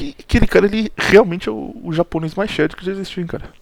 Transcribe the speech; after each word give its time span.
que 0.00 0.16
aquele 0.18 0.46
cara, 0.46 0.66
ele 0.66 0.90
realmente 0.96 1.48
é 1.48 1.52
o, 1.52 1.78
o 1.84 1.92
japonês 1.92 2.34
mais 2.34 2.50
shed 2.50 2.74
que 2.74 2.84
já 2.84 2.92
existiu, 2.92 3.22
hein, 3.22 3.26
cara. 3.26 3.52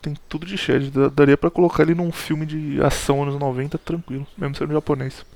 Tem 0.00 0.16
tudo 0.28 0.46
de 0.46 0.56
shed. 0.56 0.90
Daria 1.12 1.36
pra 1.36 1.50
colocar 1.50 1.82
ele 1.82 1.94
num 1.94 2.10
filme 2.10 2.46
de 2.46 2.82
ação 2.82 3.22
anos 3.22 3.38
90 3.38 3.76
tranquilo, 3.78 4.26
mesmo 4.38 4.54
sendo 4.54 4.72
japonês. 4.72 5.26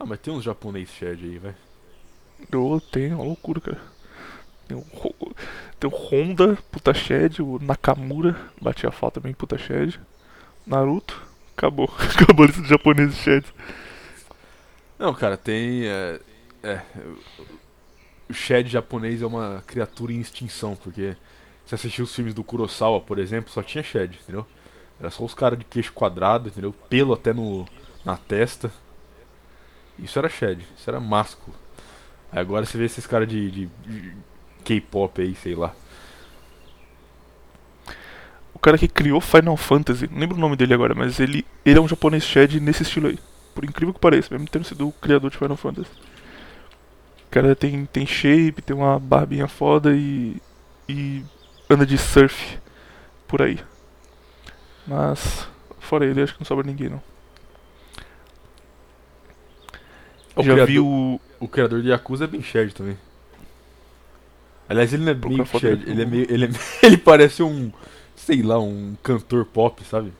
Ah, 0.00 0.06
mas 0.06 0.18
tem 0.18 0.32
uns 0.32 0.42
japonês 0.42 0.88
shed 0.90 1.22
aí, 1.22 1.38
vai. 1.38 1.54
Eu 2.50 2.82
tenho, 2.90 3.16
uma 3.16 3.24
loucura, 3.24 3.60
cara. 3.60 3.80
Tem 4.66 4.76
o, 4.76 4.84
tem 5.78 5.90
o 5.90 5.94
Honda, 5.94 6.58
puta 6.72 6.92
shed, 6.92 7.40
o 7.40 7.58
Nakamura, 7.60 8.36
batia 8.60 8.88
a 8.88 8.92
falta 8.92 9.20
também, 9.20 9.34
puta 9.34 9.56
shed. 9.56 10.00
Naruto, 10.66 11.20
acabou. 11.56 11.92
Acabou 11.98 12.44
a 12.44 12.46
lista 12.46 12.62
de 12.62 12.68
japoneses 12.68 13.16
shed. 13.18 13.44
Não, 14.98 15.12
cara, 15.14 15.36
tem. 15.36 15.86
É, 15.86 16.20
é, 16.62 16.80
o 18.32 18.34
Shed 18.34 18.68
japonês 18.70 19.22
é 19.22 19.26
uma 19.26 19.62
criatura 19.66 20.12
em 20.12 20.20
extinção, 20.20 20.74
porque 20.76 21.16
se 21.66 21.74
assistir 21.74 22.02
os 22.02 22.14
filmes 22.14 22.34
do 22.34 22.44
Kurosawa, 22.44 23.00
por 23.00 23.18
exemplo, 23.18 23.50
só 23.52 23.62
tinha 23.62 23.84
Shed, 23.84 24.18
entendeu? 24.22 24.46
Era 25.00 25.10
só 25.10 25.24
os 25.24 25.34
caras 25.34 25.58
de 25.58 25.64
queixo 25.64 25.92
quadrado, 25.92 26.48
entendeu? 26.48 26.72
Pelo 26.88 27.12
até 27.14 27.32
no, 27.32 27.66
na 28.04 28.16
testa. 28.16 28.72
Isso 29.98 30.18
era 30.18 30.28
Shed, 30.28 30.66
isso 30.76 30.88
era 30.90 31.00
másculo. 31.00 31.56
Aí 32.30 32.40
agora 32.40 32.66
você 32.66 32.78
vê 32.78 32.84
esses 32.86 33.06
caras 33.06 33.28
de, 33.28 33.50
de- 33.50 33.66
de 33.86 34.16
K-pop 34.64 35.20
aí, 35.22 35.34
sei 35.34 35.54
lá. 35.54 35.74
O 38.54 38.58
cara 38.58 38.78
que 38.78 38.86
criou 38.88 39.20
Final 39.20 39.56
Fantasy, 39.56 40.08
não 40.10 40.18
lembro 40.20 40.36
o 40.36 40.40
nome 40.40 40.56
dele 40.56 40.74
agora, 40.74 40.94
mas 40.94 41.18
ele, 41.18 41.44
ele 41.64 41.78
é 41.78 41.80
um 41.80 41.88
japonês 41.88 42.22
shed 42.24 42.60
nesse 42.60 42.82
estilo 42.82 43.08
aí. 43.08 43.18
Por 43.54 43.64
incrível 43.64 43.92
que 43.92 44.00
pareça, 44.00 44.28
mesmo 44.32 44.48
tendo 44.48 44.64
sido 44.64 44.88
o 44.88 44.92
criador 44.92 45.30
de 45.30 45.36
Final 45.36 45.56
Fantasy. 45.56 45.90
O 47.32 47.34
cara 47.34 47.56
tem, 47.56 47.86
tem 47.86 48.04
shape, 48.06 48.60
tem 48.60 48.76
uma 48.76 48.98
barbinha 48.98 49.48
foda 49.48 49.96
e. 49.96 50.36
e 50.86 51.24
anda 51.70 51.86
de 51.86 51.96
surf 51.96 52.58
por 53.26 53.40
aí. 53.40 53.58
Mas, 54.86 55.48
fora 55.80 56.04
ele, 56.04 56.20
acho 56.22 56.34
que 56.34 56.40
não 56.40 56.46
sobra 56.46 56.66
ninguém 56.66 56.90
não. 56.90 57.02
O 60.36 60.42
Já 60.42 60.52
criador, 60.52 60.66
vi 60.66 60.78
o. 60.78 61.18
o 61.40 61.48
criador 61.48 61.80
de 61.80 61.88
Yakuza 61.88 62.24
é 62.24 62.26
bem 62.26 62.42
Shed 62.42 62.74
também. 62.74 62.98
Aliás, 64.68 64.92
ele 64.92 65.04
não 65.04 65.12
é 65.12 65.14
meio 65.14 65.46
foto 65.46 65.60
Shed, 65.60 65.88
ele 65.88 66.02
é 66.02 66.04
meio. 66.04 66.26
Ele, 66.30 66.44
é- 66.44 66.50
ele 66.86 66.98
parece 66.98 67.42
um. 67.42 67.72
sei 68.14 68.42
lá, 68.42 68.58
um 68.58 68.94
cantor 69.02 69.46
pop, 69.46 69.82
sabe? 69.84 70.12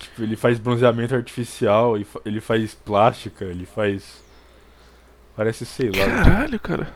Tipo, 0.00 0.22
ele 0.24 0.34
faz 0.34 0.58
bronzeamento 0.58 1.14
artificial, 1.14 1.94
ele 2.24 2.40
faz 2.40 2.74
plástica, 2.74 3.44
ele 3.44 3.66
faz. 3.66 4.20
Parece, 5.36 5.64
sei 5.64 5.90
lá. 5.90 6.04
Caralho, 6.06 6.60
cara. 6.60 6.92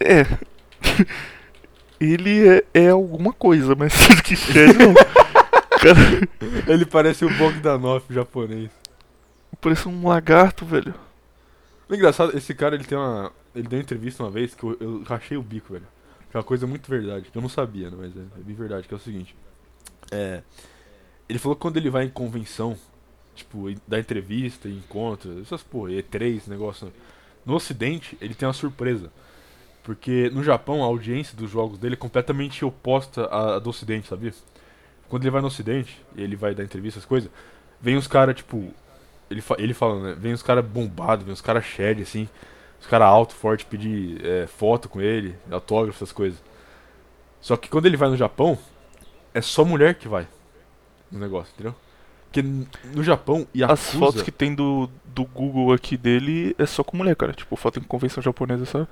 É. 0.00 0.26
ele 2.00 2.48
é, 2.48 2.64
é 2.74 2.88
alguma 2.88 3.32
coisa, 3.32 3.74
mas 3.74 3.92
que 4.22 4.36
shed 4.36 4.74
não. 4.76 4.94
cara, 4.94 6.28
Ele 6.66 6.84
parece 6.84 7.24
o 7.24 7.30
Bogdanov 7.38 8.04
japonês. 8.10 8.70
parece 9.60 9.88
um 9.88 10.06
lagarto, 10.06 10.64
velho. 10.64 10.94
O 11.88 11.94
engraçado, 11.94 12.36
esse 12.36 12.54
cara 12.54 12.74
ele 12.74 12.84
tem 12.84 12.98
uma. 12.98 13.32
Ele 13.54 13.68
deu 13.68 13.78
uma 13.78 13.82
entrevista 13.82 14.22
uma 14.22 14.30
vez 14.30 14.54
que 14.54 14.64
eu, 14.64 14.76
eu 14.80 15.02
rachei 15.04 15.36
o 15.36 15.42
bico, 15.42 15.72
velho. 15.72 15.86
Que 16.30 16.36
é 16.36 16.38
uma 16.38 16.44
coisa 16.44 16.66
muito 16.66 16.90
verdade, 16.90 17.30
que 17.30 17.38
eu 17.38 17.42
não 17.42 17.48
sabia, 17.48 17.88
né? 17.88 17.96
Mas 17.98 18.16
é, 18.16 18.20
é 18.20 18.42
bem 18.42 18.54
verdade, 18.56 18.88
que 18.88 18.92
é 18.92 18.96
o 18.96 19.00
seguinte. 19.00 19.34
É. 20.10 20.42
Ele 21.28 21.38
falou 21.38 21.56
que 21.56 21.62
quando 21.62 21.76
ele 21.76 21.88
vai 21.88 22.04
em 22.04 22.10
convenção, 22.10 22.76
tipo, 23.36 23.72
dar 23.86 23.98
entrevista, 23.98 24.68
encontro, 24.68 25.40
essas 25.40 25.62
porra, 25.62 25.90
E3, 25.90 26.36
esse 26.36 26.50
negócio. 26.50 26.92
No 27.44 27.54
ocidente, 27.54 28.16
ele 28.20 28.34
tem 28.34 28.46
uma 28.46 28.52
surpresa. 28.52 29.10
Porque 29.82 30.28
no 30.30 30.42
Japão, 30.42 30.82
a 30.82 30.86
audiência 30.86 31.36
dos 31.36 31.50
jogos 31.50 31.78
dele 31.78 31.94
é 31.94 31.96
completamente 31.96 32.64
oposta 32.64 33.26
à, 33.26 33.58
do 33.60 33.70
ocidente, 33.70 34.08
sabia? 34.08 34.34
Quando 35.08 35.22
ele 35.22 35.30
vai 35.30 35.40
no 35.40 35.46
ocidente, 35.46 36.04
ele 36.16 36.34
vai 36.34 36.54
dar 36.54 36.64
entrevista, 36.64 36.98
essas 36.98 37.08
coisas, 37.08 37.30
vem 37.80 37.96
os 37.96 38.08
caras, 38.08 38.34
tipo, 38.34 38.74
ele, 39.30 39.40
fa 39.40 39.54
ele 39.58 39.72
falando, 39.72 40.02
né? 40.02 40.16
Vem 40.18 40.32
os 40.32 40.42
caras 40.42 40.64
bombados, 40.64 41.24
vem 41.24 41.32
os 41.32 41.40
caras 41.40 41.64
shed, 41.64 42.02
assim. 42.02 42.28
Os 42.80 42.86
caras 42.86 43.06
alto, 43.06 43.34
forte, 43.34 43.64
pedir 43.64 44.24
é, 44.24 44.46
foto 44.46 44.88
com 44.88 45.00
ele, 45.00 45.36
autógrafo, 45.50 45.98
essas 45.98 46.12
coisas. 46.12 46.42
Só 47.40 47.56
que 47.56 47.68
quando 47.68 47.86
ele 47.86 47.96
vai 47.96 48.08
no 48.08 48.16
Japão, 48.16 48.58
é 49.32 49.40
só 49.40 49.64
mulher 49.64 49.94
que 49.94 50.08
vai 50.08 50.26
no 51.10 51.18
negócio, 51.18 51.52
entendeu? 51.54 51.74
Porque 52.42 52.96
no 52.96 53.02
Japão, 53.02 53.46
e 53.54 53.62
As 53.64 53.90
fotos 53.92 54.22
que 54.22 54.30
tem 54.30 54.54
do, 54.54 54.88
do 55.04 55.24
Google 55.24 55.72
aqui 55.72 55.96
dele 55.96 56.54
é 56.58 56.66
só 56.66 56.82
com 56.84 56.96
mulher, 56.96 57.16
cara. 57.16 57.32
Tipo, 57.32 57.56
foto 57.56 57.78
em 57.78 57.82
convenção 57.82 58.22
japonesa, 58.22 58.64
sabe? 58.66 58.86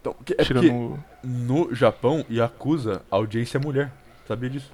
Então, 0.00 0.14
que- 0.24 0.34
é 0.38 0.44
Tirando. 0.44 0.62
porque 0.68 1.26
no 1.26 1.74
Japão, 1.74 2.24
Yakuza, 2.30 3.02
a 3.10 3.16
audiência 3.16 3.58
é 3.58 3.60
mulher. 3.60 3.92
Sabia 4.26 4.48
disso? 4.50 4.70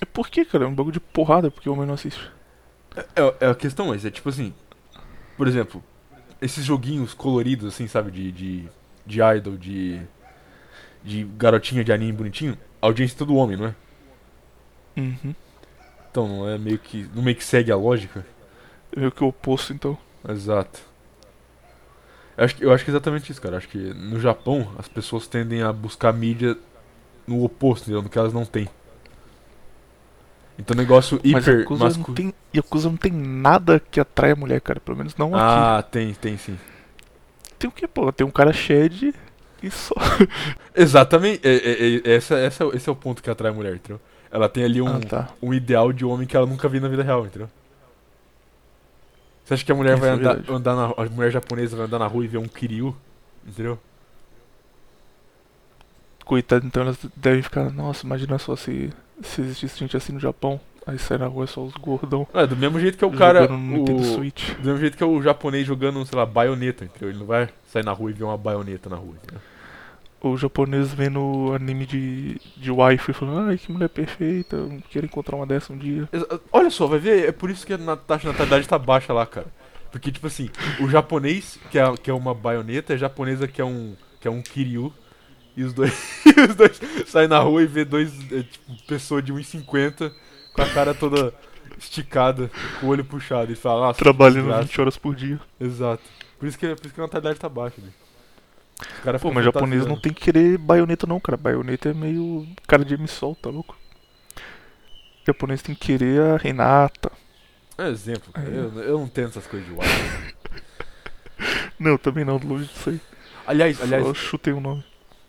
É 0.00 0.04
por 0.04 0.28
que, 0.28 0.44
cara? 0.44 0.64
É 0.64 0.66
um 0.66 0.74
bagulho 0.74 0.92
de 0.92 1.00
porrada, 1.00 1.50
porque 1.50 1.68
o 1.68 1.72
homem 1.72 1.86
não 1.86 1.94
assiste. 1.94 2.30
É, 3.16 3.46
é 3.46 3.50
a 3.50 3.54
questão, 3.54 3.88
mas 3.88 4.04
é 4.04 4.10
tipo 4.10 4.28
assim. 4.28 4.52
Por 5.36 5.48
exemplo, 5.48 5.82
esses 6.40 6.64
joguinhos 6.64 7.12
coloridos, 7.14 7.66
assim, 7.74 7.86
sabe? 7.86 8.10
De, 8.10 8.32
de, 8.32 8.68
de 9.06 9.20
idol, 9.36 9.56
de. 9.56 10.00
De 11.02 11.24
garotinha 11.36 11.84
de 11.84 11.92
anime 11.92 12.12
bonitinho. 12.12 12.56
A 12.80 12.86
audiência 12.86 13.14
é 13.14 13.18
todo 13.18 13.34
homem, 13.36 13.56
não 13.56 13.66
é? 13.66 13.74
Uhum. 14.96 15.34
Então 16.14 16.28
não 16.28 16.48
é 16.48 16.56
meio 16.56 16.78
que. 16.78 17.10
Não 17.12 17.24
meio 17.24 17.36
que 17.36 17.42
segue 17.42 17.72
a 17.72 17.76
lógica? 17.76 18.24
É 18.94 19.00
meio 19.00 19.10
que 19.10 19.24
o 19.24 19.26
oposto, 19.26 19.72
então. 19.72 19.98
Exato. 20.28 20.80
Eu 22.36 22.44
acho, 22.44 22.54
que, 22.54 22.64
eu 22.64 22.72
acho 22.72 22.84
que 22.84 22.90
é 22.92 22.92
exatamente 22.92 23.32
isso, 23.32 23.42
cara. 23.42 23.54
Eu 23.54 23.58
acho 23.58 23.66
que 23.68 23.78
no 23.78 24.20
Japão 24.20 24.70
as 24.78 24.86
pessoas 24.86 25.26
tendem 25.26 25.62
a 25.62 25.72
buscar 25.72 26.12
mídia 26.12 26.56
no 27.26 27.42
oposto, 27.42 27.82
entendeu? 27.82 28.00
No 28.00 28.08
que 28.08 28.16
elas 28.16 28.32
não 28.32 28.44
têm. 28.44 28.68
Então 30.56 30.76
negócio 30.76 31.20
Mas 31.24 31.42
hiper 31.42 31.58
Yakuza 31.62 31.80
não, 31.80 31.86
masculino. 31.88 32.14
tem, 32.14 32.34
Yakuza 32.54 32.88
não 32.88 32.96
tem 32.96 33.10
nada 33.10 33.80
que 33.80 33.98
atrai 33.98 34.30
a 34.30 34.36
mulher, 34.36 34.60
cara. 34.60 34.78
Pelo 34.78 34.96
menos 34.96 35.16
não 35.16 35.34
aqui. 35.34 35.44
Ah, 35.44 35.82
tem, 35.82 36.14
tem 36.14 36.38
sim. 36.38 36.56
Tem 37.58 37.68
o 37.68 37.72
que, 37.72 37.88
pô? 37.88 38.12
Tem 38.12 38.24
um 38.24 38.30
cara 38.30 38.52
shed 38.52 39.12
e 39.60 39.68
só. 39.68 39.96
Exatamente. 40.76 41.40
É, 41.44 41.56
é, 41.56 41.96
é, 41.96 42.14
essa, 42.14 42.36
essa, 42.36 42.64
esse 42.72 42.88
é 42.88 42.92
o 42.92 42.96
ponto 42.96 43.20
que 43.20 43.28
atrai 43.28 43.50
a 43.50 43.54
mulher, 43.54 43.74
entendeu? 43.74 44.00
Ela 44.34 44.48
tem 44.48 44.64
ali 44.64 44.82
um, 44.82 44.88
Ah, 44.88 44.98
tá. 45.00 45.28
um 45.40 45.54
ideal 45.54 45.92
de 45.92 46.04
homem 46.04 46.26
que 46.26 46.36
ela 46.36 46.44
nunca 46.44 46.68
viu 46.68 46.80
na 46.80 46.88
vida 46.88 47.04
real, 47.04 47.24
entendeu? 47.24 47.48
Você 49.44 49.54
acha 49.54 49.64
que 49.64 49.70
a 49.70 49.74
mulher 49.76 49.92
Isso 49.92 50.00
vai 50.00 50.10
é 50.10 50.12
andar, 50.12 50.38
andar 50.50 50.74
na, 50.74 50.84
a 51.04 51.08
mulher 51.08 51.30
japonesa 51.30 51.76
vai 51.76 51.86
andar 51.86 52.00
na 52.00 52.06
rua 52.08 52.24
e 52.24 52.26
ver 52.28 52.38
um 52.38 52.48
Kiryu, 52.48 52.96
entendeu? 53.46 53.78
Coitado, 56.24 56.66
então 56.66 56.82
elas 56.82 56.98
devem 57.14 57.42
ficar. 57.42 57.70
Nossa, 57.70 58.04
imagina 58.04 58.36
só 58.38 58.56
se, 58.56 58.90
se 59.22 59.40
existisse 59.42 59.78
gente 59.78 59.96
assim 59.96 60.12
no 60.12 60.18
Japão. 60.20 60.58
Aí 60.86 60.98
sai 60.98 61.16
na 61.18 61.26
rua 61.26 61.46
só 61.46 61.62
os 61.62 61.72
gordão. 61.74 62.26
É, 62.34 62.46
do 62.46 62.56
mesmo 62.56 62.80
jeito 62.80 62.98
que 62.98 63.04
o 63.04 63.10
cara. 63.12 63.42
jogando 63.42 63.58
no 63.60 63.76
Nintendo 63.78 64.00
O, 64.02 64.04
Switch. 64.04 64.50
do 64.54 64.64
mesmo 64.64 64.78
jeito 64.80 64.96
que 64.96 65.04
o 65.04 65.22
japonês 65.22 65.66
jogando, 65.66 66.04
sei 66.04 66.18
lá, 66.18 66.26
baioneta, 66.26 66.84
entendeu? 66.84 67.08
Ele 67.10 67.18
não 67.18 67.26
vai 67.26 67.48
sair 67.70 67.84
na 67.84 67.92
rua 67.92 68.10
e 68.10 68.14
ver 68.14 68.24
uma 68.24 68.36
baioneta 68.36 68.88
na 68.90 68.96
rua, 68.96 69.14
entendeu? 69.22 69.40
O 70.28 70.38
japonês 70.38 70.92
vendo 70.92 71.52
anime 71.54 71.84
de, 71.84 72.40
de 72.56 72.70
wife 72.70 73.10
e 73.10 73.14
falando, 73.14 73.50
ai 73.50 73.58
que 73.58 73.70
mulher 73.70 73.90
perfeita, 73.90 74.56
eu 74.56 74.82
quero 74.88 75.04
encontrar 75.04 75.36
uma 75.36 75.46
dessa 75.46 75.72
um 75.72 75.76
dia. 75.76 76.08
Olha 76.50 76.70
só, 76.70 76.86
vai 76.86 76.98
ver, 76.98 77.28
é 77.28 77.32
por 77.32 77.50
isso 77.50 77.66
que 77.66 77.74
a 77.74 77.96
taxa 77.96 78.22
de 78.22 78.28
natalidade 78.28 78.66
tá 78.66 78.78
baixa 78.78 79.12
lá, 79.12 79.26
cara. 79.26 79.46
Porque, 79.94 80.10
tipo 80.10 80.26
assim, 80.26 80.50
o 80.80 80.88
japonês, 80.88 81.56
que 81.70 81.78
é, 81.78 81.96
que 81.96 82.10
é 82.10 82.12
uma 82.12 82.34
baioneta, 82.34 82.92
é 82.92 82.96
a 82.96 82.98
japonesa 82.98 83.46
que 83.46 83.60
é 83.60 83.64
um, 83.64 83.94
que 84.20 84.26
é 84.26 84.30
um 84.30 84.42
Kiryu. 84.42 84.92
E 85.56 85.62
os 85.62 85.72
dois, 85.72 85.92
os 86.48 86.56
dois 86.56 86.80
saem 87.06 87.28
na 87.28 87.38
rua 87.38 87.62
e 87.62 87.66
vê 87.66 87.84
dois, 87.84 88.12
é, 88.32 88.42
tipo, 88.42 88.86
pessoa 88.88 89.22
de 89.22 89.32
1,50 89.32 90.10
com 90.52 90.62
a 90.62 90.68
cara 90.70 90.94
toda 90.94 91.32
esticada, 91.78 92.50
com 92.80 92.86
o 92.86 92.88
olho 92.88 93.04
puxado. 93.04 93.52
E 93.52 93.54
fala, 93.54 93.92
que 93.92 94.00
Trabalhando 94.00 94.46
desgraça." 94.46 94.62
20 94.62 94.80
horas 94.80 94.96
por 94.96 95.14
dia. 95.14 95.38
Exato. 95.60 96.02
Por 96.40 96.48
isso 96.48 96.58
que, 96.58 96.66
por 96.74 96.86
isso 96.86 96.94
que 96.94 97.00
a 97.00 97.04
natalidade 97.04 97.38
tá 97.38 97.48
baixa, 97.48 97.80
né? 97.80 97.88
Pô, 99.20 99.32
mas 99.32 99.44
japonês 99.44 99.86
não 99.86 99.98
tem 99.98 100.12
que 100.12 100.22
querer 100.22 100.58
baioneta 100.58 101.06
não, 101.06 101.20
cara. 101.20 101.36
Baioneta 101.36 101.90
é 101.90 101.94
meio 101.94 102.46
cara 102.66 102.84
de 102.84 102.94
M-Sol, 102.94 103.34
tá 103.34 103.50
louco? 103.50 103.76
Japonês 105.26 105.62
tem 105.62 105.74
que 105.74 105.86
querer 105.86 106.20
a 106.20 106.36
Renata. 106.36 107.10
É 107.78 107.88
exemplo, 107.88 108.32
cara. 108.32 108.48
É. 108.48 108.56
Eu, 108.56 108.82
eu 108.82 108.98
não 108.98 109.08
tenho 109.08 109.28
essas 109.28 109.46
coisas 109.46 109.68
de 109.68 109.74
wife. 109.74 110.34
Não, 111.78 111.98
também 111.98 112.24
não, 112.24 112.38
longe 112.38 112.66
disso 112.66 112.90
aí. 112.90 113.00
Aliás, 113.46 113.82
aliás, 113.82 114.06
Só 114.06 114.14
chutei 114.14 114.52
o 114.52 114.60
nome. 114.60 114.84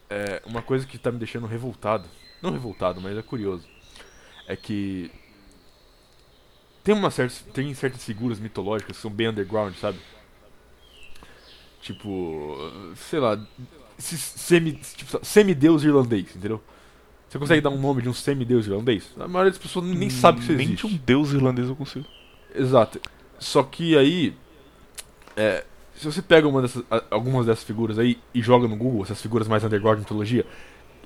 É, 0.10 0.42
uma 0.46 0.62
coisa 0.62 0.86
que 0.86 0.98
tá 0.98 1.12
me 1.12 1.18
deixando 1.18 1.48
revoltado, 1.48 2.08
não 2.42 2.52
revoltado, 2.52 3.02
mas 3.02 3.18
é 3.18 3.22
curioso, 3.24 3.68
é 4.48 4.56
que 4.56 5.12
tem 6.84 6.94
uma 6.94 7.10
certa, 7.10 7.36
tem 7.52 7.74
certas 7.74 8.04
figuras 8.04 8.40
mitológicas 8.40 8.96
que 8.96 9.02
são 9.02 9.10
bem 9.10 9.30
underground, 9.30 9.76
sabe? 9.76 9.98
Tipo, 11.86 12.58
sei 12.96 13.20
lá, 13.20 13.40
semi, 14.00 14.74
tipo, 14.74 15.24
semideus 15.24 15.84
irlandês, 15.84 16.36
entendeu? 16.36 16.60
Você 17.30 17.38
consegue 17.38 17.62
dar 17.62 17.70
um 17.70 17.80
nome 17.80 18.02
de 18.02 18.10
um 18.10 18.14
semideus 18.14 18.66
irlandês? 18.66 19.12
A 19.20 19.28
maioria 19.28 19.52
das 19.52 19.62
pessoas 19.62 19.86
nem 19.86 20.10
sabe 20.10 20.40
que 20.40 20.46
isso 20.46 20.54
Nem 20.54 20.66
de 20.68 20.74
existe. 20.74 20.88
um 20.88 20.98
deus 21.06 21.32
irlandês 21.32 21.70
eu 21.70 21.76
consigo. 21.76 22.06
Exato. 22.56 23.00
Só 23.38 23.62
que 23.62 23.96
aí. 23.96 24.34
É, 25.38 25.64
Se 25.96 26.06
você 26.06 26.24
pega 26.24 26.48
uma 26.48 26.62
dessas, 26.64 26.84
algumas 27.12 27.46
dessas 27.46 27.64
figuras 27.64 28.00
aí 28.00 28.18
e 28.34 28.42
joga 28.42 28.68
no 28.68 28.76
Google, 28.76 29.04
essas 29.04 29.22
figuras 29.22 29.48
mais 29.48 29.64
underground 29.64 29.98
de 29.98 30.02
mitologia, 30.06 30.44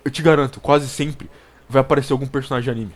eu 0.06 0.10
te 0.10 0.22
garanto, 0.22 0.62
quase 0.62 0.88
sempre 0.88 1.30
vai 1.68 1.82
aparecer 1.82 2.14
algum 2.14 2.26
personagem 2.28 2.74
de 2.74 2.80
anime. 2.80 2.96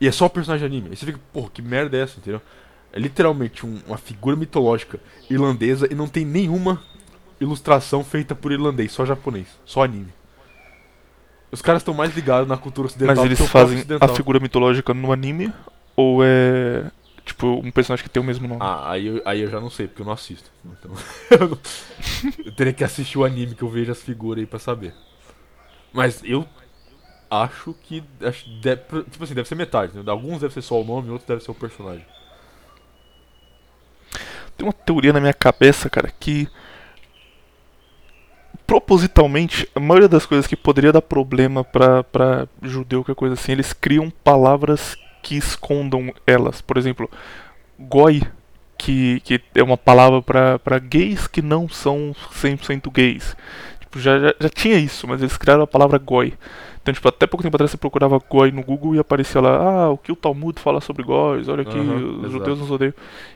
E 0.00 0.08
é 0.08 0.12
só 0.12 0.30
personagem 0.30 0.66
de 0.66 0.74
anime. 0.76 0.90
Aí 0.92 0.96
você 0.96 1.04
fica, 1.04 1.20
porra, 1.30 1.50
que 1.52 1.60
merda 1.60 1.94
é 1.96 2.00
essa, 2.00 2.18
entendeu? 2.18 2.40
É 2.92 2.98
literalmente 2.98 3.64
um- 3.64 3.80
uma 3.86 3.96
figura 3.96 4.36
mitológica 4.36 4.98
irlandesa 5.28 5.86
e 5.90 5.94
não 5.94 6.08
tem 6.08 6.24
nenhuma 6.24 6.82
ilustração 7.40 8.04
feita 8.04 8.34
por 8.34 8.52
irlandês, 8.52 8.92
só 8.92 9.06
japonês, 9.06 9.46
só 9.64 9.82
anime. 9.84 10.12
Os 11.52 11.60
caras 11.62 11.80
estão 11.82 11.94
mais 11.94 12.14
ligados 12.14 12.48
na 12.48 12.56
cultura 12.56 12.86
ocidental 12.86 13.16
Mas 13.16 13.24
eles 13.24 13.40
fazem 13.50 13.84
a 14.00 14.08
figura 14.08 14.38
mitológica 14.38 14.94
no 14.94 15.12
anime? 15.12 15.52
Ou 15.96 16.20
é. 16.24 16.90
Tipo, 17.24 17.46
um 17.64 17.70
personagem 17.70 18.02
que 18.04 18.10
tem 18.10 18.22
o 18.22 18.26
mesmo 18.26 18.48
nome? 18.48 18.60
Ah, 18.62 18.90
aí 18.92 19.06
eu, 19.06 19.22
aí 19.24 19.40
eu 19.40 19.50
já 19.50 19.60
não 19.60 19.70
sei, 19.70 19.86
porque 19.86 20.02
eu 20.02 20.06
não 20.06 20.12
assisto. 20.12 20.50
Então, 20.64 20.90
eu, 21.30 21.48
não- 21.48 21.58
eu 22.44 22.52
teria 22.52 22.72
que 22.72 22.82
assistir 22.82 23.18
o 23.18 23.24
anime 23.24 23.54
que 23.54 23.62
eu 23.62 23.68
vejo 23.68 23.90
as 23.92 24.00
figuras 24.02 24.40
aí 24.40 24.46
pra 24.46 24.58
saber. 24.58 24.94
Mas 25.92 26.22
eu 26.24 26.46
acho 27.30 27.74
que. 27.82 28.02
Acho, 28.22 28.48
deve, 28.60 28.82
tipo 29.10 29.22
assim, 29.24 29.34
deve 29.34 29.48
ser 29.48 29.54
metade. 29.54 29.96
Né? 29.96 30.02
Alguns 30.06 30.40
deve 30.40 30.54
ser 30.54 30.62
só 30.62 30.80
o 30.80 30.84
nome, 30.84 31.10
outros 31.10 31.26
deve 31.28 31.42
ser 31.42 31.50
o 31.50 31.54
personagem. 31.54 32.06
Tem 34.60 34.66
uma 34.66 34.74
teoria 34.74 35.10
na 35.10 35.20
minha 35.20 35.32
cabeça, 35.32 35.88
cara, 35.88 36.12
que 36.20 36.46
propositalmente 38.66 39.66
a 39.74 39.80
maioria 39.80 40.06
das 40.06 40.26
coisas 40.26 40.46
que 40.46 40.54
poderia 40.54 40.92
dar 40.92 41.00
problema 41.00 41.64
pra, 41.64 42.04
pra 42.04 42.46
judeu, 42.60 43.02
que 43.02 43.14
coisa 43.14 43.32
assim, 43.32 43.52
eles 43.52 43.72
criam 43.72 44.10
palavras 44.22 44.98
que 45.22 45.34
escondam 45.34 46.12
elas. 46.26 46.60
Por 46.60 46.76
exemplo, 46.76 47.10
goi, 47.78 48.20
que, 48.76 49.20
que 49.20 49.40
é 49.54 49.62
uma 49.62 49.78
palavra 49.78 50.58
pra 50.58 50.78
gays 50.78 51.26
que 51.26 51.40
não 51.40 51.66
são 51.66 52.14
100% 52.34 52.92
gays. 52.92 53.34
Tipo, 53.80 53.98
já, 53.98 54.18
já, 54.18 54.34
já 54.38 54.48
tinha 54.50 54.76
isso, 54.76 55.08
mas 55.08 55.22
eles 55.22 55.38
criaram 55.38 55.62
a 55.62 55.66
palavra 55.66 55.96
goi. 55.96 56.34
Então, 56.82 56.94
tipo, 56.94 57.06
até 57.08 57.26
pouco 57.26 57.42
tempo 57.42 57.56
atrás 57.56 57.70
você 57.70 57.76
procurava 57.76 58.18
goi 58.18 58.50
no 58.50 58.62
Google 58.62 58.94
e 58.94 58.98
aparecia 58.98 59.40
lá, 59.40 59.56
ah, 59.84 59.90
o 59.90 59.98
que 59.98 60.10
o 60.10 60.16
Talmud 60.16 60.58
fala 60.58 60.80
sobre 60.80 61.02
góis, 61.02 61.46
olha 61.48 61.62
aqui, 61.62 61.78
Aham, 61.78 62.20
os 62.22 62.32
judeus 62.32 62.58
nos 62.58 62.70
odeiam. 62.70 62.94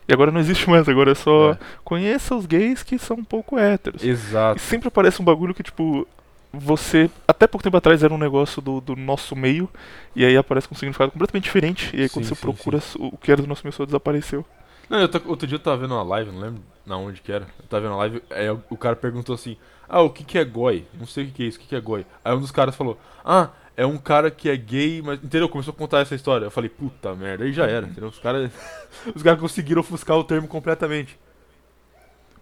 E 0.09 0.13
agora 0.13 0.31
não 0.31 0.41
existe 0.41 0.69
mais, 0.69 0.89
agora 0.89 1.13
é 1.13 1.15
só 1.15 1.53
É. 1.53 1.59
conheça 1.85 2.35
os 2.35 2.47
gays 2.47 2.83
que 2.83 2.99
são 2.99 3.19
um 3.19 3.25
pouco 3.25 3.59
héteros. 3.59 4.03
E 4.03 4.09
Exato. 4.09 4.61
sempre 4.61 4.89
aparece 4.89 5.21
um 5.21 5.25
bagulho 5.25 5.55
que, 5.55 5.63
tipo, 5.63 6.07
você. 6.53 7.11
Até 7.29 7.47
pouco 7.47 7.63
tempo 7.65 7.77
atrás 7.77 8.03
era 8.03 8.15
um 8.15 8.19
negócio 8.19 8.63
do, 8.63 8.81
do 8.81 8.97
nosso 8.97 9.37
meio, 9.37 9.69
e 10.17 10.25
aí 10.25 10.37
aparece 10.37 10.69
com 10.69 10.75
um 10.75 10.79
significado 10.79 11.11
completamente 11.13 11.45
diferente, 11.45 11.91
e 11.95 12.03
aí 12.03 12.09
quando 12.09 12.25
Sim, 12.25 12.35
você 12.35 12.35
sim, 12.35 12.41
procura, 12.41 12.79
o 12.99 13.09
o 13.15 13.19
que 13.19 13.31
era 13.33 13.43
do 13.43 13.49
nosso 13.49 13.63
meio 13.65 13.73
só 13.75 13.85
desapareceu. 13.85 14.45
Não, 14.89 15.07
tô- 15.09 15.29
outro 15.29 15.47
dia 15.47 15.57
eu 15.57 15.61
tava 15.61 15.79
vendo 15.79 15.95
uma 15.95 16.03
live, 16.03 16.31
não 16.31 16.41
lembro 16.41 16.63
na 16.87 16.97
onde 16.97 17.21
que 17.21 17.33
era. 17.33 17.47
Eu 17.59 17.67
tava 17.69 17.83
vendo 17.83 17.93
uma 17.93 17.99
live, 17.99 18.23
aí 18.31 18.51
o, 18.51 18.77
cara 18.77 18.97
perguntou 18.97 19.35
assim: 19.35 19.57
Ah, 19.89 20.01
o 20.03 20.11
que 20.11 20.25
que 20.25 20.39
é 20.39 20.45
goi? 20.45 20.87
Não 20.95 21.07
sei 21.07 21.25
o 21.25 21.27
que 21.29 21.33
que 21.33 21.43
é 21.43 21.47
isso, 21.47 21.59
o 21.59 21.61
que 21.63 21.69
que 21.69 21.77
é 21.77 21.81
goi? 21.81 22.07
Aí 22.25 22.35
um 22.35 22.41
dos 22.41 22.51
caras 22.51 22.75
falou: 22.75 22.99
Ah, 23.25 23.51
é 23.77 23.85
um 23.85 23.99
cara 23.99 24.31
que 24.31 24.49
é 24.49 24.57
gay, 24.57 25.03
mas. 25.03 25.23
Entendeu? 25.23 25.49
Começou 25.49 25.73
a 25.73 25.77
contar 25.77 26.01
essa 26.01 26.15
história. 26.15 26.47
Eu 26.47 26.51
falei: 26.51 26.71
Puta 26.71 27.15
merda, 27.15 27.45
aí 27.45 27.53
já 27.53 27.67
era, 27.67 27.87
entendeu? 27.87 28.09
Os 28.09 28.19
caras 28.19 28.51
os 29.15 29.23
caras 29.23 29.41
conseguiram 29.41 29.81
ofuscar 29.81 30.17
o 30.17 30.25
termo 30.25 30.47
completamente. 30.47 31.19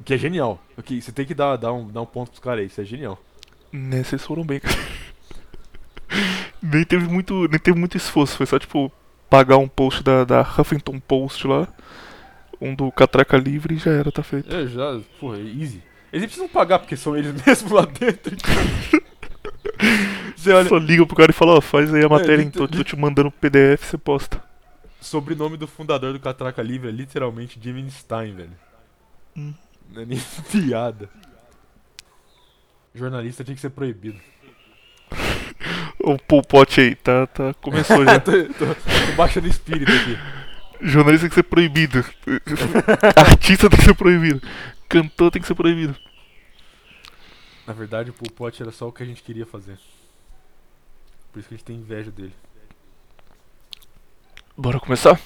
O 0.01 0.05
que 0.05 0.15
é 0.15 0.19
genial. 0.19 0.61
O 0.77 0.83
que, 0.83 1.01
você 1.01 1.13
tem 1.13 1.25
que 1.25 1.35
dar, 1.35 1.57
dar, 1.57 1.73
um, 1.73 1.87
dar 1.87 2.03
um 2.03 2.07
ponto 2.07 2.31
pros 2.31 2.41
caras 2.41 2.61
aí, 2.61 2.67
isso 2.67 2.81
é 2.81 2.85
genial. 2.85 3.19
Né, 3.71 4.03
vocês 4.03 4.25
foram 4.27 4.45
bem, 4.45 4.59
cara. 4.59 4.75
nem 6.61 6.85
teve 6.85 7.07
muito. 7.07 7.47
Nem 7.49 7.59
teve 7.59 7.79
muito 7.79 7.97
esforço, 7.97 8.37
foi 8.37 8.47
só 8.47 8.59
tipo 8.59 8.91
pagar 9.31 9.57
um 9.57 9.69
post 9.69 10.03
da, 10.03 10.25
da 10.25 10.41
Huffington 10.43 10.99
Post 11.01 11.47
lá. 11.47 11.69
Um 12.65 12.75
do 12.75 12.91
Catraca 12.93 13.37
Livre 13.37 13.75
e 13.75 13.79
já 13.79 13.91
era, 13.91 14.13
tá 14.13 14.23
feito. 14.23 14.55
É, 14.55 14.67
já, 14.67 15.01
porra, 15.19 15.39
easy. 15.39 15.83
Eles 16.13 16.27
precisam 16.27 16.49
pagar 16.49 16.79
porque 16.79 16.97
são 16.97 17.17
eles 17.17 17.33
mesmos 17.45 17.73
lá 17.73 17.85
dentro. 17.87 18.35
então. 18.35 19.03
Você 20.37 20.53
olha. 20.53 20.69
Só 20.69 20.77
liga 20.79 21.05
pro 21.07 21.17
cara 21.17 21.31
e 21.31 21.35
fala, 21.35 21.57
ó, 21.57 21.61
faz 21.61 21.93
aí 21.93 22.05
a 22.05 22.09
matéria, 22.09 22.37
lit- 22.37 22.49
então 22.55 22.69
tô 22.69 22.85
te 22.85 22.97
mandando 22.97 23.31
PDF, 23.31 23.83
você 23.85 23.99
posta. 23.99 24.43
Sobrenome 25.01 25.57
do 25.57 25.67
fundador 25.67 26.13
do 26.13 26.21
Catraca 26.21 26.63
Livre 26.63 26.89
é 26.89 26.93
literalmente 26.93 27.59
Jimmy 27.61 27.91
Stein, 27.91 28.35
velho. 28.37 28.53
Hum. 29.37 29.53
Não 29.93 30.03
é 30.03 30.05
nem 30.07 30.21
piada. 30.53 31.09
Jornalista 32.95 33.43
tinha 33.43 33.55
que 33.55 33.61
ser 33.61 33.71
proibido. 33.71 34.19
O 36.05 36.19
Pol 36.19 36.43
Pot 36.43 36.81
aí, 36.81 36.97
tá, 36.97 37.29
tá, 37.29 37.55
começou 37.55 38.05
já. 38.05 38.19
tô, 38.19 38.33
tô, 38.33 38.67
tô 38.67 39.13
baixando 39.17 39.47
espírito 39.47 39.93
aqui. 39.93 40.19
Jornalista 40.83 41.25
tem 41.25 41.29
que 41.29 41.35
ser 41.35 41.43
proibido. 41.45 41.99
Artista 43.17 43.71
tem 43.71 43.79
que 43.79 43.85
ser 43.85 43.95
proibido. 43.95 44.43
Cantor 44.89 45.31
tem 45.31 45.41
que 45.41 45.49
ser 45.49 45.55
proibido. 45.55 45.97
Na 47.67 47.73
verdade, 47.73 48.11
o 48.11 48.13
Pol 48.13 48.31
Pot 48.31 48.61
era 48.61 48.73
só 48.73 48.89
o 48.89 48.93
que 48.93 49.03
a 49.03 49.07
gente 49.07 49.23
queria 49.23 49.47
fazer. 49.47 49.79
Por 51.33 51.39
isso 51.39 51.49
que 51.49 51.55
a 51.55 51.57
gente 51.57 51.65
tem 51.65 51.77
inveja 51.77 52.11
dele. 52.11 52.35
Bora 54.57 54.81
começar? 54.81 55.19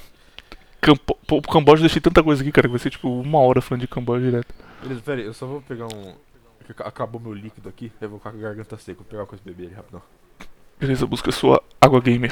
Campo... 0.81 1.19
Pô, 1.27 1.39
o 1.39 1.43
Camboja 1.43 1.81
eu 1.81 1.87
deixei 1.87 2.01
tanta 2.01 2.23
coisa 2.23 2.43
aqui, 2.43 2.53
cara, 2.53 2.69
que 2.69 2.73
vai 2.73 2.79
ser 2.79 2.91
tipo 2.91 3.09
uma 3.09 3.41
hora 3.41 3.61
falando 3.61 3.81
de 3.81 3.89
Camboja 3.89 4.25
direto. 4.25 4.55
Beleza, 4.81 5.01
pera 5.01 5.21
aí, 5.21 5.27
eu 5.27 5.35
só 5.35 5.47
vou 5.47 5.63
pegar 5.63 5.87
um. 5.87 6.15
Acabou 6.79 7.21
meu 7.21 7.33
líquido 7.33 7.69
aqui, 7.69 7.91
eu 8.01 8.09
vou 8.09 8.19
ficar 8.19 8.31
com 8.31 8.39
a 8.39 8.41
garganta 8.41 8.77
seca. 8.77 8.99
Vou 8.99 9.07
pegar 9.07 9.23
uma 9.23 9.27
coisa 9.27 9.43
pra 9.43 9.53
beber 9.53 9.67
ali 9.67 9.75
rapidão. 9.75 10.03
Beleza, 10.79 11.07
busca 11.07 11.33
sua 11.33 11.63
água 11.81 12.01
gamer. 12.01 12.31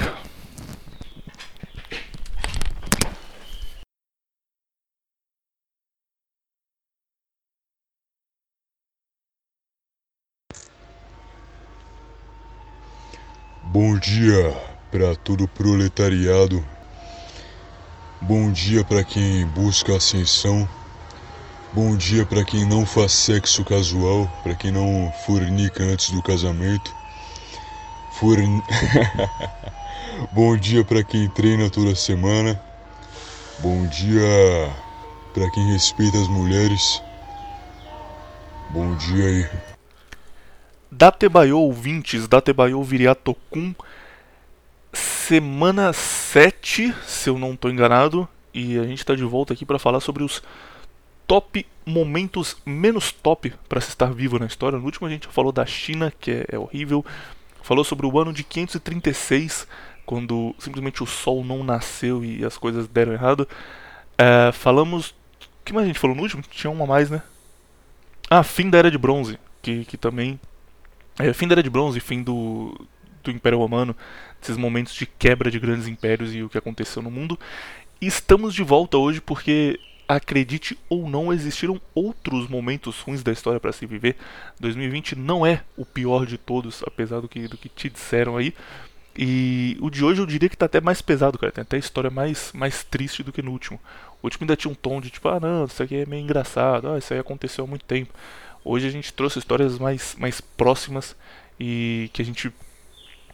Bom 13.75 13.99
dia 13.99 14.57
para 14.89 15.17
todo 15.17 15.49
proletariado. 15.49 16.65
Bom 18.21 18.53
dia 18.53 18.85
para 18.85 19.03
quem 19.03 19.45
busca 19.49 19.97
ascensão. 19.97 20.69
Bom 21.73 21.97
dia 21.97 22.25
para 22.25 22.45
quem 22.45 22.65
não 22.65 22.87
faz 22.87 23.11
sexo 23.11 23.65
casual, 23.65 24.31
para 24.45 24.55
quem 24.55 24.71
não 24.71 25.13
fornica 25.27 25.83
antes 25.83 26.11
do 26.11 26.23
casamento. 26.23 26.95
Forn... 28.13 28.63
Bom 30.31 30.57
dia 30.57 30.85
para 30.85 31.03
quem 31.03 31.29
treina 31.31 31.69
toda 31.69 31.97
semana. 31.97 32.63
Bom 33.59 33.89
dia 33.89 34.73
para 35.35 35.51
quem 35.51 35.73
respeita 35.73 36.17
as 36.17 36.29
mulheres. 36.29 37.03
Bom 38.71 38.95
dia 38.95 39.25
aí. 39.25 39.74
Datebayo 40.97 41.59
ouvintes, 41.59 42.29
Datebayo 42.29 42.81
Viriatokun, 42.81 43.75
semana 44.93 45.93
7, 45.93 46.95
se 47.05 47.29
eu 47.29 47.37
não 47.37 47.57
tô 47.57 47.69
enganado, 47.69 48.29
e 48.53 48.79
a 48.79 48.85
gente 48.85 49.05
tá 49.05 49.13
de 49.17 49.25
volta 49.25 49.53
aqui 49.53 49.67
pra 49.67 49.77
falar 49.77 49.99
sobre 49.99 50.23
os 50.23 50.41
top 51.27 51.67
momentos 51.85 52.57
menos 52.65 53.11
top 53.11 53.53
pra 53.69 53.81
se 53.81 53.89
estar 53.89 54.15
vivo 54.15 54.39
na 54.39 54.47
história. 54.47 54.79
No 54.79 54.85
último 54.85 55.09
a 55.09 55.11
gente 55.11 55.27
falou 55.27 55.51
da 55.51 55.67
China, 55.67 56.13
que 56.21 56.31
é, 56.31 56.47
é 56.53 56.59
horrível, 56.59 57.05
falou 57.61 57.83
sobre 57.83 58.07
o 58.07 58.21
ano 58.21 58.33
de 58.33 58.45
536, 58.45 59.67
quando 60.07 60.55
simplesmente 60.61 61.03
o 61.03 61.07
sol 61.07 61.43
não 61.43 61.65
nasceu 61.65 62.25
e 62.25 62.45
as 62.45 62.57
coisas 62.57 62.87
deram 62.87 63.13
errado. 63.13 63.49
É, 64.17 64.53
falamos. 64.53 65.11
O 65.11 65.15
que 65.65 65.73
mais 65.73 65.87
a 65.87 65.89
gente 65.89 65.99
falou 65.99 66.15
no 66.15 66.23
último? 66.23 66.43
Tinha 66.49 66.71
uma 66.71 66.85
a 66.85 66.87
mais, 66.87 67.11
né? 67.11 67.21
Ah, 68.31 68.45
fim 68.45 68.71
da 68.71 68.79
Era 68.79 68.93
de 68.93 68.99
Bronze, 68.99 69.41
que, 69.61 69.85
que 69.87 69.97
também 69.97 70.39
é, 71.19 71.33
fim 71.33 71.47
da 71.47 71.55
Era 71.55 71.63
de 71.63 71.71
Bronze, 71.71 72.01
fim 72.01 72.23
do, 72.23 72.75
do 73.23 73.31
Império 73.31 73.59
Romano, 73.59 73.97
esses 74.43 74.57
momentos 74.57 74.95
de 74.95 75.07
quebra 75.07 75.51
de 75.51 75.59
grandes 75.59 75.87
impérios 75.87 76.35
e 76.35 76.43
o 76.43 76.49
que 76.49 76.59
aconteceu 76.59 77.03
no 77.03 77.11
mundo. 77.11 77.39
E 78.01 78.07
estamos 78.07 78.55
de 78.55 78.63
volta 78.63 78.99
hoje 78.99 79.21
porque, 79.21 79.79
acredite 80.07 80.79
ou 80.89 81.09
não, 81.09 81.33
existiram 81.33 81.81
outros 81.95 82.49
momentos 82.49 83.01
ruins 83.01 83.23
da 83.23 83.33
história 83.33 83.61
para 83.61 83.73
se 83.73 83.87
viver. 83.87 84.17
2020 84.61 85.17
não 85.17 85.47
é 85.47 85.63
o 85.77 85.85
pior 85.85 86.27
de 86.27 86.37
todos, 86.37 86.83
apesar 86.87 87.21
do 87.21 87.29
que, 87.29 87.49
do 87.49 87.57
que 87.57 87.69
te 87.69 87.89
disseram 87.89 88.37
aí. 88.37 88.53
E 89.17 89.77
o 89.81 89.89
de 89.91 90.05
hoje 90.05 90.21
eu 90.21 90.27
diria 90.27 90.49
que 90.49 90.57
tá 90.57 90.67
até 90.67 90.81
mais 90.81 91.01
pesado, 91.01 91.39
cara. 91.39 91.53
Tem 91.53 91.63
até 91.63 91.79
história 91.79 92.11
mais, 92.11 92.53
mais 92.53 92.83
triste 92.83 93.23
do 93.23 93.33
que 93.33 93.43
no 93.43 93.53
último. 93.53 93.81
O 94.21 94.27
último 94.27 94.43
ainda 94.43 94.57
tinha 94.57 94.71
um 94.71 94.75
tom 94.75 95.01
de 95.01 95.11
tipo, 95.11 95.29
ah 95.29 95.39
não, 95.39 95.67
isso 95.67 95.83
aqui 95.83 95.97
é 95.97 96.07
meio 96.07 96.23
engraçado, 96.23 96.89
ah, 96.89 96.99
isso 96.99 97.13
aí 97.13 97.21
aconteceu 97.21 97.65
há 97.65 97.69
muito 97.69 97.85
tempo. 97.85 98.13
Hoje 98.65 98.87
a 98.87 98.91
gente 98.91 99.13
trouxe 99.13 99.39
histórias 99.39 99.79
mais, 99.79 100.15
mais 100.19 100.41
próximas 100.41 101.15
e 101.61 102.09
que 102.13 102.23
a 102.23 102.25
gente 102.25 102.51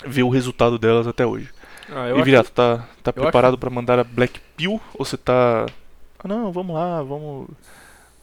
vê 0.04 0.22
o 0.22 0.28
resultado 0.28 0.78
delas 0.78 1.06
até 1.06 1.24
hoje. 1.24 1.48
Ah, 1.88 2.08
e 2.10 2.22
Virato, 2.22 2.50
tá, 2.50 2.78
tá 3.02 3.10
eu 3.10 3.22
preparado 3.22 3.52
acho- 3.52 3.58
pra 3.58 3.70
mandar 3.70 3.98
a 3.98 4.04
Black 4.04 4.40
Pill? 4.56 4.80
Ou 4.94 5.04
você 5.04 5.16
tá. 5.16 5.66
Ah 6.18 6.28
não, 6.28 6.50
vamos 6.52 6.74
lá, 6.74 7.02
vamos. 7.02 7.48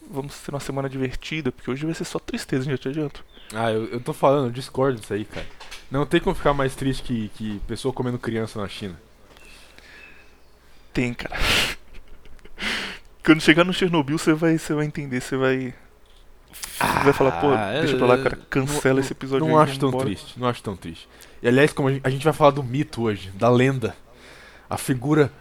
Vamos 0.10 0.38
ter 0.40 0.52
uma 0.52 0.60
semana 0.60 0.90
divertida, 0.90 1.52
porque 1.52 1.70
hoje 1.70 1.86
vai 1.86 1.94
ser 1.94 2.06
só 2.06 2.18
tristeza, 2.20 2.70
já 2.70 2.78
te 2.78 2.88
adianto. 2.88 3.26
Ah, 3.54 3.72
eu, 3.72 3.86
eu 3.88 4.00
tô 4.00 4.14
falando, 4.14 4.46
eu 4.48 4.52
discordo 4.52 5.00
disso 5.00 5.14
aí, 5.14 5.26
cara. 5.26 5.46
Não 5.92 6.06
tem 6.06 6.20
como 6.22 6.36
ficar 6.36 6.54
mais 6.54 6.76
triste 6.76 7.04
que, 7.04 7.30
que 7.36 7.60
pessoa 7.68 7.94
comendo 7.94 8.18
criança 8.20 8.62
na 8.62 8.68
China. 8.70 8.98
Tem, 10.94 11.14
cara. 11.14 11.36
Quando 13.24 13.42
chegar 13.42 13.64
no 13.66 13.74
Chernobyl, 13.74 14.18
você 14.18 14.34
vai, 14.34 14.58
você 14.58 14.74
vai 14.74 14.86
entender, 14.86 15.20
você 15.22 15.36
vai, 15.36 15.74
vai 17.04 17.14
falar, 17.14 17.32
pô, 17.42 17.48
Ah, 17.52 17.80
deixa 17.82 17.98
pra 17.98 18.08
lá, 18.08 18.18
cara, 18.18 18.38
cancela 18.50 18.96
não- 18.96 19.02
esse 19.02 19.12
episódio 19.14 19.48
Não 19.48 19.58
aí, 19.58 19.64
acho 19.70 19.80
tão 19.80 19.90
vambora. 19.92 20.06
triste, 20.10 20.40
não 20.40 20.48
acho 20.48 20.64
tão 20.64 20.76
triste. 20.76 21.08
E 21.42 21.48
aliás, 21.48 21.74
como 21.74 21.90
a 22.04 22.10
gente, 22.10 22.24
vai 22.24 22.34
falar 22.34 22.52
do 22.52 22.64
mito 22.64 23.04
hoje, 23.04 23.30
da 23.32 23.50
lenda, 23.50 23.96
a 24.70 24.78
figura 24.78 25.32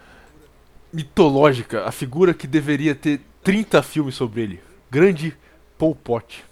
mitológica, 0.93 1.85
a 1.85 1.91
figura 1.91 2.33
que 2.33 2.47
deveria 2.47 2.95
ter 2.95 3.21
30 3.43 3.81
filmes 3.83 4.15
sobre 4.15 4.41
ele. 4.41 4.59
Grande 4.89 5.35
Pol 5.77 5.93
Pot. 5.95 6.43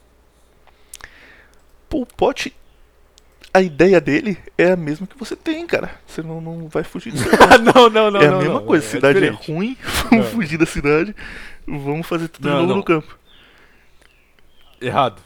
O 1.94 2.06
Pot, 2.06 2.54
a 3.54 3.62
ideia 3.62 4.02
dele 4.02 4.38
é 4.58 4.72
a 4.72 4.76
mesma 4.76 5.08
que 5.08 5.18
você 5.18 5.34
tem, 5.34 5.66
cara. 5.66 5.92
Você 6.06 6.22
não, 6.22 6.42
não 6.42 6.68
vai 6.68 6.84
fugir 6.84 7.14
disso. 7.14 7.24
não, 7.74 7.90
não, 7.90 8.12
não, 8.12 8.20
é 8.22 8.28
a 8.28 8.32
não, 8.32 8.38
mesma 8.40 8.54
não, 8.56 8.66
coisa, 8.66 8.86
é 8.86 8.90
cidade 8.90 9.26
é, 9.26 9.30
ruim, 9.30 9.78
vamos 10.12 10.26
Não. 10.26 10.32
fugir 10.34 10.58
da 10.58 10.66
cidade, 10.66 11.16
vamos 11.66 12.06
fazer 12.06 12.28
tudo 12.28 12.50
Não, 12.50 12.56
de 12.56 12.62
novo 12.64 12.70
não. 12.72 12.78
no 12.78 12.84
campo. 12.84 13.18
Errado. 14.82 15.22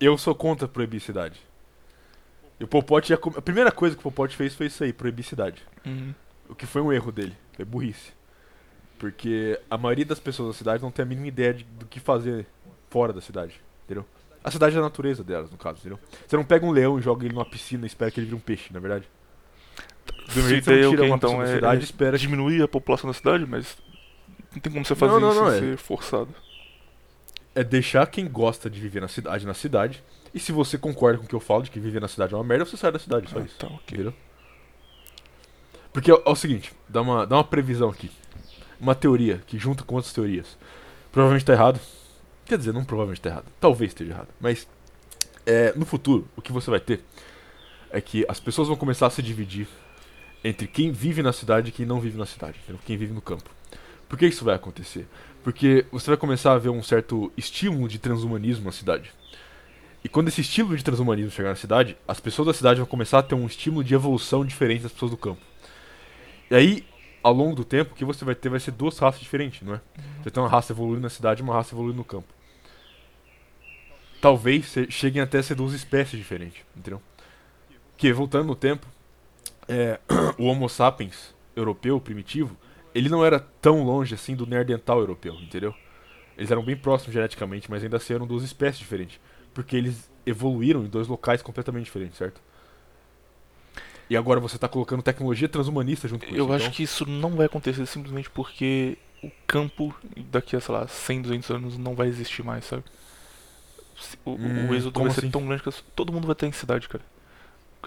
Eu 0.00 0.16
sou 0.18 0.34
contra 0.34 0.66
proibir 0.68 1.00
cidade. 1.00 1.40
E 2.58 2.64
o 2.64 2.68
Pol 2.68 2.82
Pot 2.82 3.08
já 3.08 3.16
come- 3.16 3.36
A 3.38 3.42
primeira 3.42 3.72
coisa 3.72 3.94
que 3.96 4.00
o 4.00 4.02
Pol 4.04 4.12
Pot 4.12 4.36
fez 4.36 4.54
foi 4.54 4.66
isso 4.66 4.82
aí, 4.84 4.92
proibir 4.92 5.24
cidade. 5.24 5.62
Uhum. 5.84 6.14
O 6.48 6.54
que 6.54 6.66
foi 6.66 6.82
um 6.82 6.92
erro 6.92 7.10
dele. 7.10 7.34
Foi 7.54 7.64
burrice. 7.64 8.12
Porque 8.98 9.58
a 9.70 9.76
maioria 9.76 10.04
das 10.04 10.20
pessoas 10.20 10.48
da 10.54 10.58
cidade 10.58 10.82
não 10.82 10.90
tem 10.90 11.02
a 11.02 11.06
mínima 11.06 11.26
ideia 11.26 11.54
de- 11.54 11.64
do 11.64 11.86
que 11.86 11.98
fazer 12.00 12.46
fora 12.90 13.12
da 13.12 13.20
cidade. 13.20 13.60
Entendeu? 13.84 14.04
A 14.42 14.50
cidade 14.50 14.76
é 14.76 14.78
a 14.78 14.82
natureza 14.82 15.24
delas, 15.24 15.50
no 15.50 15.56
caso, 15.56 15.78
entendeu? 15.80 15.98
Você 16.26 16.36
não 16.36 16.44
pega 16.44 16.64
um 16.66 16.70
leão 16.70 16.98
e 16.98 17.02
joga 17.02 17.24
ele 17.24 17.34
numa 17.34 17.44
piscina 17.46 17.84
e 17.84 17.86
espera 17.86 18.10
que 18.10 18.20
ele 18.20 18.26
vire 18.26 18.36
um 18.36 18.40
peixe, 18.40 18.72
na 18.72 18.78
verdade. 18.78 19.08
Do 20.26 20.30
Se 20.32 20.36
mesmo 20.38 20.48
jeito, 20.50 20.64
você 20.66 20.80
é 20.80 20.88
tira 20.88 21.02
quê, 21.02 21.08
uma 21.08 21.16
então 21.16 21.42
é, 21.42 21.46
cidade 21.54 21.80
é 21.80 21.84
espera 21.84 22.18
diminuir 22.18 22.62
a 22.62 22.68
população 22.68 23.08
da 23.08 23.14
cidade, 23.14 23.46
mas 23.46 23.76
não 24.52 24.60
tem 24.60 24.72
como 24.72 24.84
você 24.84 24.94
fazer 24.94 25.12
Não, 25.12 25.20
não, 25.20 25.30
isso 25.30 25.40
não, 25.42 25.50
sem 25.50 25.56
é- 25.56 25.60
ser 25.72 25.76
forçado. 25.78 26.28
É 27.54 27.62
deixar 27.62 28.06
quem 28.06 28.26
gosta 28.28 28.68
de 28.68 28.80
viver 28.80 29.00
na 29.00 29.08
cidade 29.08 29.46
na 29.46 29.54
cidade. 29.54 30.02
E 30.32 30.40
se 30.40 30.50
você 30.50 30.76
concorda 30.76 31.18
com 31.18 31.24
o 31.24 31.28
que 31.28 31.34
eu 31.34 31.40
falo 31.40 31.62
de 31.62 31.70
que 31.70 31.78
viver 31.78 32.00
na 32.00 32.08
cidade 32.08 32.34
é 32.34 32.36
uma 32.36 32.42
merda, 32.42 32.64
você 32.64 32.76
sai 32.76 32.90
da 32.90 32.98
cidade, 32.98 33.30
só 33.30 33.38
Ah, 33.38 33.42
isso. 33.42 33.56
tá, 33.56 33.66
ok. 33.68 33.80
Entendeu? 33.92 34.14
Porque 35.92 36.10
é, 36.10 36.14
é 36.14 36.28
o 36.30 36.34
seguinte, 36.34 36.72
dá 36.88 37.00
uma, 37.02 37.26
dá 37.26 37.36
uma 37.36 37.44
previsão 37.44 37.88
aqui. 37.90 38.10
Uma 38.80 38.94
teoria 38.94 39.40
que 39.46 39.58
junta 39.58 39.84
com 39.84 39.94
outras 39.94 40.12
teorias. 40.12 40.58
Provavelmente 41.12 41.44
tá 41.46 41.52
errado. 41.52 41.80
Quer 42.44 42.58
dizer, 42.58 42.72
não 42.74 42.84
provavelmente 42.84 43.20
tá 43.20 43.30
errado. 43.30 43.46
Talvez 43.60 43.92
esteja 43.92 44.10
errado. 44.12 44.28
Mas 44.40 44.66
é, 45.46 45.72
no 45.76 45.86
futuro, 45.86 46.26
o 46.36 46.42
que 46.42 46.50
você 46.52 46.70
vai 46.70 46.80
ter 46.80 47.00
é 47.90 48.00
que 48.00 48.26
as 48.28 48.40
pessoas 48.40 48.66
vão 48.66 48.76
começar 48.76 49.06
a 49.06 49.10
se 49.10 49.22
dividir 49.22 49.68
entre 50.42 50.66
quem 50.66 50.90
vive 50.90 51.22
na 51.22 51.32
cidade 51.32 51.68
e 51.68 51.72
quem 51.72 51.86
não 51.86 52.00
vive 52.00 52.18
na 52.18 52.26
cidade. 52.26 52.58
entendeu? 52.64 52.80
Quem 52.84 52.96
vive 52.96 53.12
no 53.12 53.22
campo. 53.22 53.48
Por 54.08 54.18
que 54.18 54.26
isso 54.26 54.44
vai 54.44 54.56
acontecer? 54.56 55.06
Porque 55.44 55.84
você 55.92 56.10
vai 56.10 56.16
começar 56.16 56.54
a 56.54 56.58
ver 56.58 56.70
um 56.70 56.82
certo 56.82 57.30
estímulo 57.36 57.86
de 57.86 57.98
transhumanismo 57.98 58.64
na 58.64 58.72
cidade. 58.72 59.12
E 60.02 60.08
quando 60.08 60.28
esse 60.28 60.40
estímulo 60.40 60.74
de 60.74 60.82
transhumanismo 60.82 61.30
chegar 61.30 61.50
na 61.50 61.54
cidade, 61.54 61.98
as 62.08 62.18
pessoas 62.18 62.46
da 62.46 62.54
cidade 62.54 62.80
vão 62.80 62.86
começar 62.86 63.18
a 63.18 63.22
ter 63.22 63.34
um 63.34 63.46
estímulo 63.46 63.84
de 63.84 63.94
evolução 63.94 64.42
diferente 64.44 64.82
das 64.82 64.92
pessoas 64.92 65.10
do 65.10 65.18
campo. 65.18 65.42
E 66.50 66.54
aí, 66.54 66.86
ao 67.22 67.32
longo 67.34 67.54
do 67.54 67.64
tempo, 67.64 67.92
o 67.92 67.94
que 67.94 68.06
você 68.06 68.24
vai 68.24 68.34
ter 68.34 68.48
vai 68.48 68.58
ser 68.58 68.70
duas 68.70 68.98
raças 68.98 69.20
diferentes, 69.20 69.60
não 69.60 69.74
é? 69.74 69.80
Você 70.22 70.30
tem 70.30 70.42
uma 70.42 70.48
raça 70.48 70.72
evoluindo 70.72 71.02
na 71.02 71.10
cidade 71.10 71.42
e 71.42 71.44
uma 71.44 71.54
raça 71.54 71.74
evoluindo 71.74 71.98
no 71.98 72.04
campo. 72.04 72.28
Talvez 74.22 74.74
cheguem 74.88 75.20
até 75.20 75.38
a 75.38 75.42
ser 75.42 75.54
duas 75.54 75.74
espécies 75.74 76.18
diferentes, 76.18 76.62
entendeu? 76.74 77.02
Que, 77.98 78.10
voltando 78.14 78.46
no 78.46 78.56
tempo, 78.56 78.86
é, 79.68 80.00
o 80.38 80.44
Homo 80.44 80.70
sapiens 80.70 81.34
europeu, 81.54 82.00
primitivo, 82.00 82.56
ele 82.94 83.08
não 83.08 83.24
era 83.24 83.40
tão 83.40 83.82
longe 83.82 84.14
assim 84.14 84.34
do 84.36 84.46
Neandertal 84.46 85.00
europeu, 85.00 85.34
entendeu? 85.34 85.74
Eles 86.36 86.50
eram 86.50 86.62
bem 86.64 86.76
próximos 86.76 87.12
geneticamente, 87.14 87.70
mas 87.70 87.82
ainda 87.82 87.96
assim 87.96 88.14
eram 88.14 88.26
duas 88.26 88.42
espécies 88.42 88.78
diferentes. 88.78 89.20
Porque 89.52 89.76
eles 89.76 90.10
evoluíram 90.26 90.82
em 90.84 90.88
dois 90.88 91.06
locais 91.06 91.42
completamente 91.42 91.84
diferentes, 91.84 92.16
certo? 92.18 92.40
E 94.10 94.16
agora 94.16 94.38
você 94.40 94.58
tá 94.58 94.68
colocando 94.68 95.02
tecnologia 95.02 95.48
transhumanista 95.48 96.06
junto 96.08 96.26
com 96.26 96.32
isso. 96.32 96.38
Eu 96.38 96.52
acho 96.52 96.64
então- 96.66 96.74
que 96.76 96.82
isso 96.82 97.06
não 97.08 97.30
vai 97.36 97.46
acontecer 97.46 97.86
simplesmente 97.86 98.28
porque 98.30 98.98
o 99.22 99.30
campo 99.46 99.94
daqui 100.30 100.54
a, 100.56 100.60
sei 100.60 100.74
lá, 100.74 100.86
100, 100.86 101.22
200 101.22 101.50
anos 101.50 101.78
não 101.78 101.94
vai 101.94 102.08
existir 102.08 102.42
mais, 102.44 102.64
sabe? 102.64 102.84
O, 104.24 104.32
Hum, 104.32 104.68
o 104.68 104.74
êxodo 104.74 105.00
vai 105.00 105.10
ser 105.10 105.20
assim? 105.20 105.30
tão 105.30 105.46
grande 105.46 105.62
que 105.62 105.70
todo 105.94 106.12
mundo 106.12 106.26
vai 106.26 106.32
estar 106.34 106.46
em 106.46 106.52
cidade, 106.52 106.88
cara. 106.88 107.04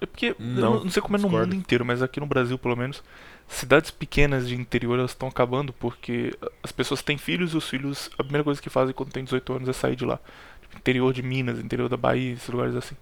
É 0.02 0.06
porque, 0.06 0.36
Não, 0.40 0.84
não, 0.84 0.90
sei 0.90 1.02
como 1.02 1.16
é 1.16 1.20
no 1.20 1.28
discordo. 1.28 1.48
mundo 1.48 1.56
inteiro, 1.60 1.86
mas 1.86 2.02
aqui 2.02 2.20
no 2.20 2.26
Brasil, 2.26 2.58
pelo 2.58 2.76
menos, 2.76 3.04
cidades 3.48 3.90
pequenas 3.92 4.48
de 4.48 4.56
interior 4.56 5.00
elas 5.00 5.12
estão 5.12 5.28
acabando 5.28 5.74
porque 5.74 6.38
as 6.64 6.72
pessoas 6.72 7.02
têm 7.02 7.18
filhos 7.18 7.54
e 7.54 7.58
os 7.58 7.68
filhos, 7.70 8.10
a 8.18 8.24
primeira 8.24 8.44
coisa 8.44 8.62
que 8.62 8.70
fazem 8.70 8.94
quando 8.94 9.12
tem 9.12 9.24
18 9.24 9.54
anos 9.54 9.70
é 9.70 9.74
sair 9.74 9.96
de 9.96 10.06
lá. 10.06 10.20
Tipo, 10.62 10.78
interior 10.78 11.14
de 11.14 11.24
Minas, 11.24 11.60
interior 11.60 11.90
da 11.90 11.98
Bahia, 11.98 12.34
esses 12.34 12.48
lugares 12.50 12.76
assim. 12.76 12.96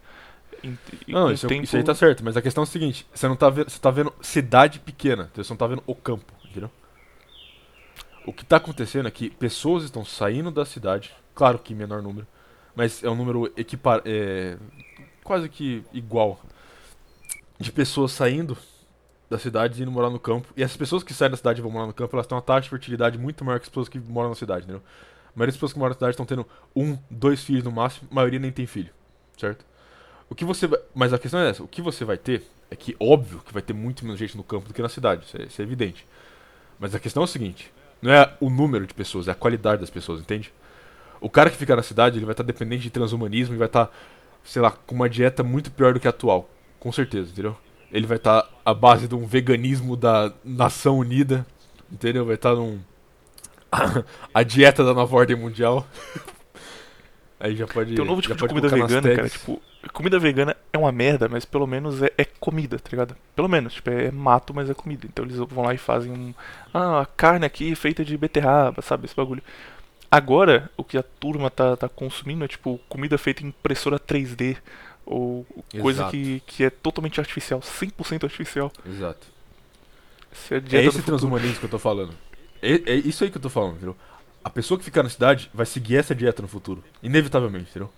E- 0.64 1.12
Não, 1.12 1.28
o 1.28 1.32
isso, 1.32 1.48
tempo- 1.48 1.64
isso 1.64 1.76
aí 1.76 1.84
tá 1.84 1.94
certo, 1.94 2.24
mas 2.24 2.38
a 2.38 2.42
questão 2.42 2.64
é 2.64 2.66
a 2.66 2.68
seguinte, 2.68 3.06
você 3.14 3.28
não 3.28 3.36
tá 3.36 3.50
vendo. 3.50 3.70
Você 3.70 3.80
tá 3.80 3.92
vendo 3.92 4.14
cidade 4.22 4.80
pequena, 4.80 5.30
você 5.36 5.52
não 5.52 5.58
tá 5.58 5.68
vendo 5.68 5.84
o 5.86 5.94
campo, 5.94 6.34
entendeu? 6.50 6.72
O 8.26 8.34
que 8.34 8.44
tá 8.46 8.58
acontecendo 8.58 9.08
é 9.08 9.12
que 9.12 9.30
pessoas 9.30 9.84
estão 9.84 10.04
saindo 10.04 10.50
da 10.50 10.66
cidade, 10.66 11.14
claro 11.36 11.60
que 11.60 11.74
em 11.74 11.76
menor 11.76 12.02
número, 12.02 12.26
mas 12.76 13.04
é 13.04 13.10
um 13.10 13.16
número 13.16 13.52
equipar, 13.56 14.02
é, 14.06 14.58
quase 15.24 15.48
que 15.48 15.84
igual 15.94 16.40
de 17.60 17.72
pessoas 17.72 18.12
saindo 18.12 18.58
da 19.30 19.40
cidade 19.40 19.80
e 19.80 19.84
indo 19.84 19.92
morar 19.92 20.10
no 20.10 20.20
campo. 20.20 20.48
E 20.56 20.64
as 20.64 20.76
pessoas 20.76 21.04
que 21.04 21.14
saem 21.14 21.32
da 21.32 21.38
cidade 21.38 21.60
e 21.60 21.62
vão 21.62 21.72
morar 21.72 21.88
no 21.88 21.94
campo, 21.94 22.16
elas 22.16 22.28
têm 22.28 22.36
uma 22.36 22.42
taxa 22.42 22.62
de 22.62 22.70
fertilidade 22.70 23.18
muito 23.18 23.44
maior 23.44 23.60
que 23.60 23.64
as 23.64 23.70
pessoas 23.70 23.90
que 23.90 24.00
moram 24.00 24.30
na 24.30 24.36
cidade, 24.36 24.64
entendeu? 24.64 24.82
A 25.28 25.38
maioria 25.38 25.52
das 25.52 25.56
pessoas 25.56 25.74
que 25.74 25.80
moram 25.80 25.90
na 25.90 25.96
cidade 25.96 26.12
estão 26.12 26.26
tendo 26.26 26.48
um, 26.76 26.98
dois 27.10 27.44
filhos 27.44 27.64
no 27.64 27.72
máximo, 27.72 28.08
a 28.12 28.16
maioria 28.16 28.40
nem 28.40 28.52
tem 28.52 28.66
filho, 28.66 28.94
certo? 29.38 29.66
O 30.30 30.36
que 30.36 30.46
você 30.46 30.68
vai... 30.68 30.80
Mas 30.94 31.14
a 31.14 31.20
questão 31.20 31.40
é 31.40 31.50
essa, 31.50 31.64
o 31.64 31.68
que 31.68 31.82
você 31.82 32.06
vai 32.06 32.18
ter 32.18 32.44
é 32.70 32.76
que, 32.76 32.96
óbvio, 33.00 33.40
que 33.46 33.54
vai 33.54 33.62
ter 33.62 33.74
muito 33.74 34.06
menos 34.06 34.20
gente 34.20 34.38
no 34.38 34.44
campo 34.44 34.68
do 34.68 34.74
que 34.74 34.82
na 34.82 34.90
cidade, 34.90 35.26
isso 35.26 35.38
é, 35.38 35.44
isso 35.44 35.62
é 35.62 35.64
evidente. 35.64 36.08
Mas 36.80 36.96
a 36.96 37.00
questão 37.00 37.24
é 37.24 37.26
o 37.26 37.28
seguinte, 37.28 37.72
não 38.02 38.12
é 38.12 38.34
o 38.40 38.50
número 38.50 38.86
de 38.88 38.94
pessoas, 38.94 39.28
é 39.28 39.32
a 39.32 39.36
qualidade 39.36 39.82
das 39.82 39.90
pessoas, 39.90 40.20
entende? 40.20 40.54
O 41.20 41.30
cara 41.30 41.50
que 41.50 41.58
fica 41.58 41.76
na 41.76 41.84
cidade, 41.84 42.18
ele 42.18 42.26
vai 42.26 42.34
estar 42.34 42.44
dependente 42.44 42.84
de 42.84 42.90
transhumanismo 42.90 43.56
e 43.56 43.58
vai 43.58 43.68
estar, 43.68 43.92
sei 44.44 44.62
lá, 44.62 44.72
com 44.72 44.96
uma 44.96 45.10
dieta 45.10 45.44
muito 45.44 45.72
pior 45.72 45.94
do 45.94 46.00
que 46.00 46.08
a 46.08 46.12
atual. 46.12 46.50
Com 46.86 46.92
certeza, 46.92 47.32
entendeu? 47.32 47.58
Ele 47.92 48.06
vai 48.06 48.18
estar 48.18 48.48
à 48.64 48.72
base 48.72 49.08
de 49.08 49.16
um 49.16 49.26
veganismo 49.26 49.98
da 49.98 50.32
Nação 50.44 51.00
Unida, 51.00 51.44
entendeu? 51.92 52.24
Vai 52.24 52.36
estar 52.36 52.54
num. 52.54 52.80
a 54.32 54.44
dieta 54.44 54.84
da 54.84 54.94
nova 54.94 55.16
ordem 55.16 55.36
mundial. 55.36 55.84
Aí 57.42 57.56
já 57.56 57.66
pode. 57.66 57.96
Tem 57.96 58.06
um 58.06 58.08
novo 58.08 58.22
tipo 58.22 58.36
de 58.36 58.48
comida 58.48 58.70
vegana, 58.70 59.16
cara. 59.16 59.28
Tipo, 59.28 59.60
comida 59.92 60.20
vegana 60.20 60.56
é 60.72 60.78
uma 60.78 60.92
merda, 60.92 61.28
mas 61.28 61.44
pelo 61.44 61.66
menos 61.66 62.04
é, 62.04 62.12
é 62.20 62.24
comida, 62.24 62.78
tá 62.78 62.92
ligado? 62.92 63.18
Pelo 63.36 63.50
menos, 63.50 63.74
tipo, 63.74 63.90
é 63.90 64.12
mato, 64.12 64.54
mas 64.54 64.70
é 64.70 64.76
comida. 64.76 65.08
Então 65.08 65.26
eles 65.26 65.38
vão 65.38 65.66
lá 65.66 65.74
e 65.74 65.80
fazem 65.80 66.12
um. 66.12 66.36
Ah, 66.72 67.02
a 67.02 67.06
carne 67.08 67.48
aqui 67.48 67.72
é 67.72 67.76
feita 67.76 68.06
de 68.06 68.16
beterraba, 68.16 68.84
sabe? 68.84 69.06
Esse 69.06 69.16
bagulho. 69.16 69.42
Agora, 70.12 70.70
o 70.78 70.84
que 70.84 71.00
a 71.00 71.04
turma 71.04 71.50
tá, 71.50 71.76
tá 71.76 71.90
consumindo 71.90 72.46
é, 72.46 72.48
tipo, 72.48 72.80
comida 72.88 73.18
feita 73.18 73.44
em 73.44 73.48
impressora 73.48 74.00
3D. 74.00 74.58
Ou 75.06 75.46
coisa 75.80 76.02
Exato. 76.02 76.12
que, 76.12 76.40
que 76.48 76.64
é 76.64 76.70
totalmente 76.70 77.20
artificial, 77.20 77.60
100% 77.60 78.24
artificial. 78.24 78.72
Exato. 78.86 79.28
Isso 80.32 80.54
é, 80.54 80.58
a 80.58 80.82
É 80.82 80.86
esse 80.86 81.02
transhumanismo 81.02 81.60
que 81.60 81.66
eu 81.66 81.70
tô 81.70 81.80
falando. 81.80 82.14
É, 82.62 82.74
é 82.92 82.96
isso 82.96 83.24
aí 83.24 83.30
que 83.30 83.38
eu 83.38 83.42
tô 83.42 83.50
falando, 83.50 83.76
entendeu? 83.76 83.96
A 84.44 84.50
pessoa 84.50 84.78
que 84.78 84.84
ficar 84.84 85.04
na 85.04 85.10
cidade 85.10 85.50
vai 85.54 85.66
seguir 85.66 85.98
essa 85.98 86.16
dieta 86.16 86.42
no 86.42 86.48
futuro. 86.48 86.84
Inevitavelmente, 87.02 87.70
entendeu? 87.70 87.92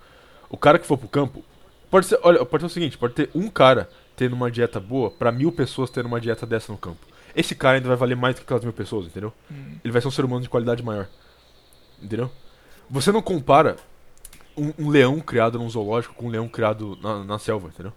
O 0.50 0.58
cara 0.58 0.78
que 0.78 0.86
for 0.86 0.98
pro 0.98 1.08
campo. 1.08 1.44
Pode 1.90 2.06
ser, 2.06 2.20
olha, 2.22 2.44
pode 2.46 2.64
ser 2.64 2.68
o 2.68 2.70
seguinte, 2.70 2.98
pode 2.98 3.14
ter 3.14 3.30
um 3.34 3.50
cara 3.50 3.90
tendo 4.16 4.34
uma 4.34 4.52
dieta 4.52 4.80
boa 4.80 5.10
pra 5.10 5.32
mil 5.32 5.52
pessoas 5.52 5.90
tendo 5.90 6.08
uma 6.08 6.20
dieta 6.20 6.46
dessa 6.46 6.72
no 6.72 6.78
campo. 6.78 7.00
Esse 7.34 7.56
cara 7.56 7.78
ainda 7.78 7.88
vai 7.88 7.96
valer 7.96 8.16
mais 8.16 8.36
do 8.36 8.40
que 8.40 8.44
aquelas 8.44 8.64
mil 8.64 8.74
pessoas, 8.74 9.06
entendeu? 9.06 9.34
Hum. 9.50 9.78
Ele 9.84 9.92
vai 9.92 10.02
ser 10.02 10.08
um 10.08 10.12
ser 10.12 10.26
humano 10.26 10.42
de 10.42 10.50
qualidade 10.50 10.84
maior. 10.84 11.08
Entendeu? 12.02 12.32
Você 12.90 13.12
não 13.12 13.22
compara 13.22 13.78
um, 14.58 14.74
um 14.78 14.90
leão 14.90 15.20
criado 15.20 15.60
num 15.60 15.70
zoológico 15.70 16.16
com 16.16 16.28
um 16.28 16.30
leão 16.30 16.48
criado 16.50 16.98
na, 17.02 17.24
na 17.24 17.40
selva, 17.40 17.70
entendeu? 17.70 17.94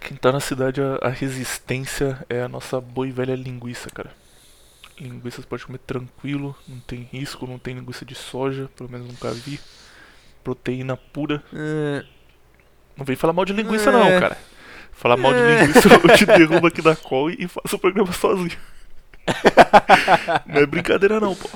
Quem 0.00 0.16
tá 0.16 0.32
na 0.32 0.40
cidade, 0.40 0.80
a, 0.80 0.98
a 1.02 1.08
resistência 1.08 2.24
é 2.28 2.42
a 2.42 2.48
nossa 2.48 2.80
boa 2.80 3.06
e 3.06 3.12
velha 3.12 3.34
linguiça, 3.34 3.90
cara. 3.90 4.10
Linguiça 4.98 5.40
você 5.42 5.46
pode 5.48 5.64
comer 5.66 5.78
tranquilo, 5.78 6.54
não 6.66 6.80
tem 6.80 7.08
risco, 7.10 7.46
não 7.46 7.58
tem 7.58 7.74
linguiça 7.74 8.04
de 8.04 8.14
soja, 8.14 8.68
pelo 8.76 8.90
menos 8.90 9.06
nunca 9.08 9.30
vi. 9.32 9.60
Proteína 10.42 10.96
pura. 10.96 11.42
É, 11.52 12.04
Não 12.96 13.04
vem 13.04 13.16
falar 13.16 13.32
mal 13.32 13.44
de 13.44 13.52
linguiça 13.52 13.90
É. 13.90 13.92
não, 13.92 14.20
cara. 14.20 14.36
Falar 14.92 15.16
mal 15.16 15.32
de 15.32 15.40
linguiça 15.40 15.88
eu 15.88 16.16
te 16.16 16.26
derrubo 16.26 16.66
aqui 16.66 16.82
da 16.82 16.96
call 16.96 17.30
e 17.30 17.46
faço 17.48 17.76
o 17.76 17.78
programa 17.78 18.12
sozinho. 18.12 18.58
não 20.46 20.60
é 20.60 20.66
brincadeira 20.66 21.20
não, 21.20 21.34
pô. 21.34 21.48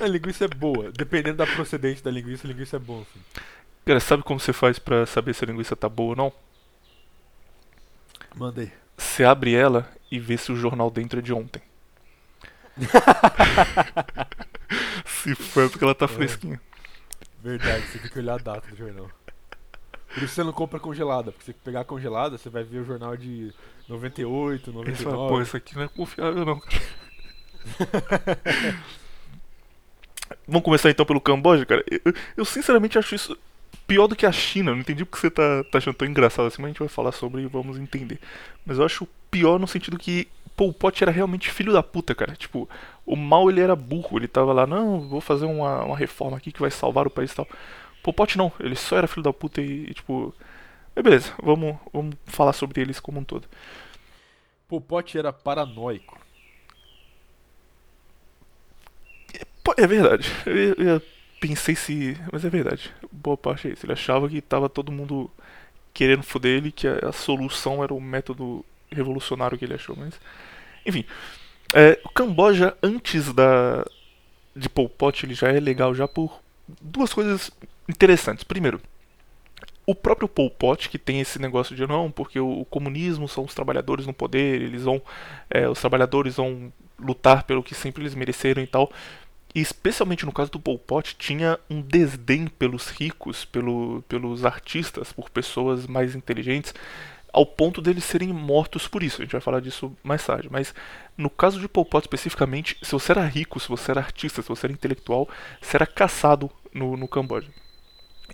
A 0.00 0.06
linguiça 0.06 0.44
é 0.44 0.48
boa. 0.48 0.90
Dependendo 0.92 1.38
da 1.38 1.46
procedência 1.46 2.04
da 2.04 2.10
linguiça, 2.10 2.46
a 2.46 2.50
linguiça 2.50 2.76
é 2.76 2.78
boa. 2.78 3.02
Assim. 3.02 3.20
Cara, 3.84 4.00
sabe 4.00 4.22
como 4.22 4.38
você 4.40 4.52
faz 4.52 4.78
pra 4.78 5.06
saber 5.06 5.34
se 5.34 5.44
a 5.44 5.46
linguiça 5.48 5.74
tá 5.76 5.88
boa 5.88 6.10
ou 6.10 6.16
não? 6.16 6.32
Mandei. 8.34 8.72
Você 8.96 9.24
abre 9.24 9.54
ela 9.54 9.90
e 10.10 10.18
vê 10.18 10.36
se 10.36 10.52
o 10.52 10.56
jornal 10.56 10.90
dentro 10.90 11.18
é 11.18 11.22
de 11.22 11.32
ontem. 11.32 11.62
Se 15.04 15.34
foi 15.34 15.68
porque 15.68 15.84
ela 15.84 15.94
tá 15.94 16.08
fresquinha. 16.08 16.60
Verdade, 17.42 17.86
você 17.86 17.98
tem 17.98 18.10
que 18.10 18.18
olhar 18.18 18.34
a 18.34 18.38
data 18.38 18.66
do 18.68 18.76
jornal. 18.76 19.10
Por 20.14 20.22
isso 20.22 20.34
você 20.34 20.44
não 20.44 20.52
compra 20.52 20.78
congelada, 20.80 21.32
porque 21.32 21.44
se 21.46 21.52
pegar 21.52 21.84
congelada, 21.84 22.38
você 22.38 22.48
vai 22.48 22.62
ver 22.62 22.78
o 22.78 22.84
jornal 22.84 23.16
de 23.16 23.52
98, 23.88 24.70
Ele 24.70 24.94
fala, 24.94 25.16
99. 25.16 25.28
pô, 25.28 25.42
isso 25.42 25.56
aqui 25.56 25.74
não 25.74 25.82
é 25.82 25.88
confiável 25.88 26.44
não, 26.44 26.60
cara. 26.60 26.82
Vamos 30.46 30.64
começar 30.64 30.90
então 30.90 31.06
pelo 31.06 31.20
Camboja, 31.20 31.64
cara. 31.66 31.84
Eu, 31.90 32.12
eu- 32.36 32.44
sinceramente 32.44 32.98
acho 32.98 33.14
isso 33.14 33.36
pior 33.86 34.06
do 34.06 34.16
que 34.16 34.26
a 34.26 34.32
China. 34.32 34.70
Eu 34.70 34.74
não 34.76 34.82
entendi 34.82 35.04
porque 35.04 35.20
você 35.20 35.30
tá, 35.30 35.64
tá 35.64 35.78
achando 35.78 35.94
tão 35.94 36.08
engraçado 36.08 36.46
assim, 36.46 36.60
mas 36.62 36.66
a 36.66 36.72
gente 36.72 36.78
vai 36.80 36.88
falar 36.88 37.12
sobre 37.12 37.42
e 37.42 37.46
vamos 37.46 37.78
entender. 37.78 38.20
Mas 38.66 38.78
eu 38.78 38.84
acho 38.84 39.06
pior 39.30 39.58
no 39.58 39.66
sentido 39.66 39.98
que 39.98 40.28
Pol 40.56 40.72
Pot 40.72 41.02
era 41.02 41.10
realmente 41.12 41.50
filho 41.50 41.72
da 41.72 41.82
puta, 41.82 42.14
cara. 42.14 42.34
Tipo, 42.36 42.68
o 43.06 43.16
mal 43.16 43.50
ele 43.50 43.60
era 43.60 43.74
burro. 43.76 44.18
Ele 44.18 44.28
tava 44.28 44.52
lá, 44.52 44.66
não, 44.66 45.00
vou 45.08 45.20
fazer 45.20 45.46
uma, 45.46 45.84
uma 45.84 45.96
reforma 45.96 46.36
aqui 46.36 46.52
que 46.52 46.60
vai 46.60 46.70
salvar 46.70 47.06
o 47.06 47.10
país 47.10 47.32
e 47.32 47.36
tal. 47.36 47.48
Pol 48.02 48.12
Pot 48.14 48.36
não, 48.38 48.52
ele 48.60 48.76
só 48.76 48.96
era 48.98 49.06
filho 49.08 49.22
da 49.22 49.32
puta 49.32 49.60
e, 49.62 49.86
e, 49.90 49.94
tipo. 49.94 50.34
Mas 50.94 51.04
beleza, 51.04 51.32
vamos, 51.42 51.76
vamos 51.92 52.16
falar 52.26 52.52
sobre 52.54 52.80
eles 52.82 53.00
como 53.00 53.20
um 53.20 53.24
todo. 53.24 53.48
Pol 54.68 54.80
Pot 54.80 55.16
era 55.16 55.32
paranoico. 55.32 56.18
É 59.76 59.86
verdade. 59.86 60.30
Eu, 60.46 60.74
eu 60.74 61.02
pensei 61.40 61.74
se. 61.74 62.16
Mas 62.32 62.44
é 62.44 62.50
verdade. 62.50 62.92
Boa 63.10 63.36
parte 63.36 63.68
é 63.68 63.72
isso. 63.72 63.86
Ele 63.86 63.92
achava 63.92 64.28
que 64.28 64.40
tava 64.40 64.68
todo 64.68 64.92
mundo 64.92 65.30
querendo 65.94 66.22
foder 66.22 66.58
ele, 66.58 66.72
que 66.72 66.88
a, 66.88 67.08
a 67.08 67.12
solução 67.12 67.82
era 67.82 67.92
o 67.92 68.00
método 68.00 68.64
revolucionário 68.90 69.58
que 69.58 69.64
ele 69.64 69.74
achou. 69.74 69.96
Mas. 69.96 70.14
Enfim. 70.84 71.04
É, 71.74 71.98
o 72.04 72.08
Camboja, 72.08 72.76
antes 72.82 73.32
da. 73.32 73.84
De 74.54 74.68
Pol 74.68 74.88
Pot, 74.88 75.24
ele 75.24 75.34
já 75.34 75.48
é 75.48 75.58
legal 75.58 75.94
já 75.94 76.06
por 76.06 76.40
duas 76.80 77.12
coisas 77.12 77.50
interessantes. 77.88 78.44
Primeiro. 78.44 78.80
O 79.84 79.94
próprio 79.96 80.28
Pol 80.28 80.48
Pot, 80.48 80.88
que 80.88 80.98
tem 80.98 81.20
esse 81.20 81.40
negócio 81.40 81.74
de 81.74 81.84
não, 81.86 82.10
porque 82.10 82.38
o, 82.38 82.60
o 82.60 82.64
comunismo 82.64 83.26
são 83.26 83.44
os 83.44 83.54
trabalhadores 83.54 84.06
no 84.06 84.12
poder, 84.12 84.62
eles 84.62 84.84
vão. 84.84 85.02
é, 85.50 85.68
os 85.68 85.80
trabalhadores 85.80 86.36
vão 86.36 86.72
lutar 86.98 87.42
pelo 87.42 87.62
que 87.62 87.74
sempre 87.74 88.02
eles 88.02 88.14
mereceram 88.14 88.62
e 88.62 88.66
tal. 88.66 88.92
E 89.54 89.60
especialmente 89.60 90.24
no 90.24 90.32
caso 90.32 90.50
do 90.50 90.60
Pol 90.60 90.78
Pot, 90.78 91.14
tinha 91.16 91.58
um 91.68 91.80
desdém 91.82 92.46
pelos 92.46 92.88
ricos, 92.88 93.44
pelo, 93.44 94.02
pelos 94.08 94.44
artistas, 94.44 95.12
por 95.12 95.28
pessoas 95.28 95.86
mais 95.86 96.14
inteligentes, 96.14 96.74
ao 97.32 97.46
ponto 97.46 97.80
deles 97.80 98.04
serem 98.04 98.28
mortos 98.32 98.88
por 98.88 99.02
isso. 99.02 99.20
A 99.20 99.24
gente 99.24 99.32
vai 99.32 99.40
falar 99.40 99.60
disso 99.60 99.94
mais 100.02 100.24
tarde. 100.24 100.48
Mas 100.50 100.74
no 101.16 101.28
caso 101.28 101.60
de 101.60 101.68
Pol 101.68 101.84
Pot 101.84 102.04
especificamente, 102.04 102.76
se 102.82 102.92
você 102.92 103.12
era 103.12 103.26
rico, 103.26 103.60
se 103.60 103.68
você 103.68 103.90
era 103.90 104.00
artista, 104.00 104.42
se 104.42 104.48
você 104.48 104.66
era 104.66 104.72
intelectual, 104.72 105.28
você 105.60 105.76
era 105.76 105.86
caçado 105.86 106.50
no, 106.72 106.96
no 106.96 107.08
Camboja. 107.08 107.48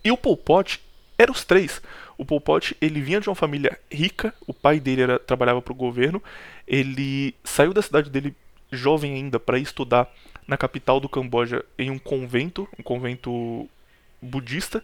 E 0.05 0.13
o 0.13 0.17
Pol 0.17 0.37
Pot 0.37 0.81
era 1.17 1.33
os 1.33 1.45
três. 1.45 1.83
O 2.17 2.25
Pol 2.25 2.41
Pot, 2.41 2.77
ele 2.81 3.01
vinha 3.01 3.21
de 3.21 3.29
uma 3.29 3.35
família 3.35 3.79
rica, 3.91 4.33
o 4.47 4.55
pai 4.55 4.79
dele 4.79 5.03
era, 5.03 5.19
trabalhava 5.19 5.61
para 5.61 5.73
o 5.73 5.77
governo, 5.77 6.23
ele 6.67 7.35
saiu 7.43 7.73
da 7.73 7.83
cidade 7.83 8.09
dele 8.09 8.35
jovem 8.71 9.15
ainda 9.15 9.41
para 9.41 9.59
estudar 9.59 10.09
na 10.49 10.57
capital 10.57 10.99
do 10.99 11.09
Camboja 11.09 11.62
em 11.78 11.90
um 11.90 11.99
convento, 11.99 12.67
um 12.78 12.83
convento 12.83 13.69
budista. 14.21 14.83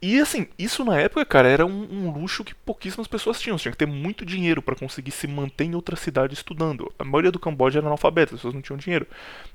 E 0.00 0.20
assim, 0.20 0.48
isso 0.58 0.84
na 0.84 0.98
época, 0.98 1.24
cara, 1.24 1.48
era 1.48 1.66
um, 1.66 1.88
um 1.90 2.10
luxo 2.10 2.42
que 2.42 2.54
pouquíssimas 2.54 3.06
pessoas 3.06 3.40
tinham. 3.40 3.58
Você 3.58 3.62
tinha 3.62 3.72
que 3.72 3.78
ter 3.78 3.86
muito 3.86 4.24
dinheiro 4.24 4.62
para 4.62 4.74
conseguir 4.74 5.10
se 5.10 5.26
manter 5.26 5.64
em 5.64 5.74
outra 5.74 5.94
cidade 5.96 6.34
estudando. 6.34 6.92
A 6.98 7.04
maioria 7.04 7.30
do 7.30 7.38
Camboja 7.38 7.78
era 7.78 7.86
analfabeta, 7.86 8.34
as 8.34 8.40
pessoas 8.40 8.54
não 8.54 8.62
tinham 8.62 8.76
dinheiro. 8.76 9.06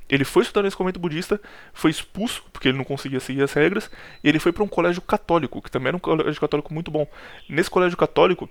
Ele 0.09 0.23
foi 0.23 0.43
estudar 0.43 0.63
nesse 0.63 0.77
convento 0.77 0.99
budista, 0.99 1.39
foi 1.73 1.91
expulso 1.91 2.43
porque 2.51 2.69
ele 2.69 2.77
não 2.77 2.85
conseguia 2.85 3.19
seguir 3.19 3.43
as 3.43 3.51
regras, 3.51 3.89
e 4.23 4.29
ele 4.29 4.39
foi 4.39 4.53
para 4.53 4.63
um 4.63 4.69
colégio 4.69 5.01
católico, 5.01 5.61
que 5.61 5.71
também 5.71 5.89
era 5.89 5.97
um 5.97 5.99
colégio 5.99 6.39
católico 6.39 6.73
muito 6.73 6.91
bom. 6.91 7.05
Nesse 7.49 7.69
colégio 7.69 7.97
católico, 7.97 8.49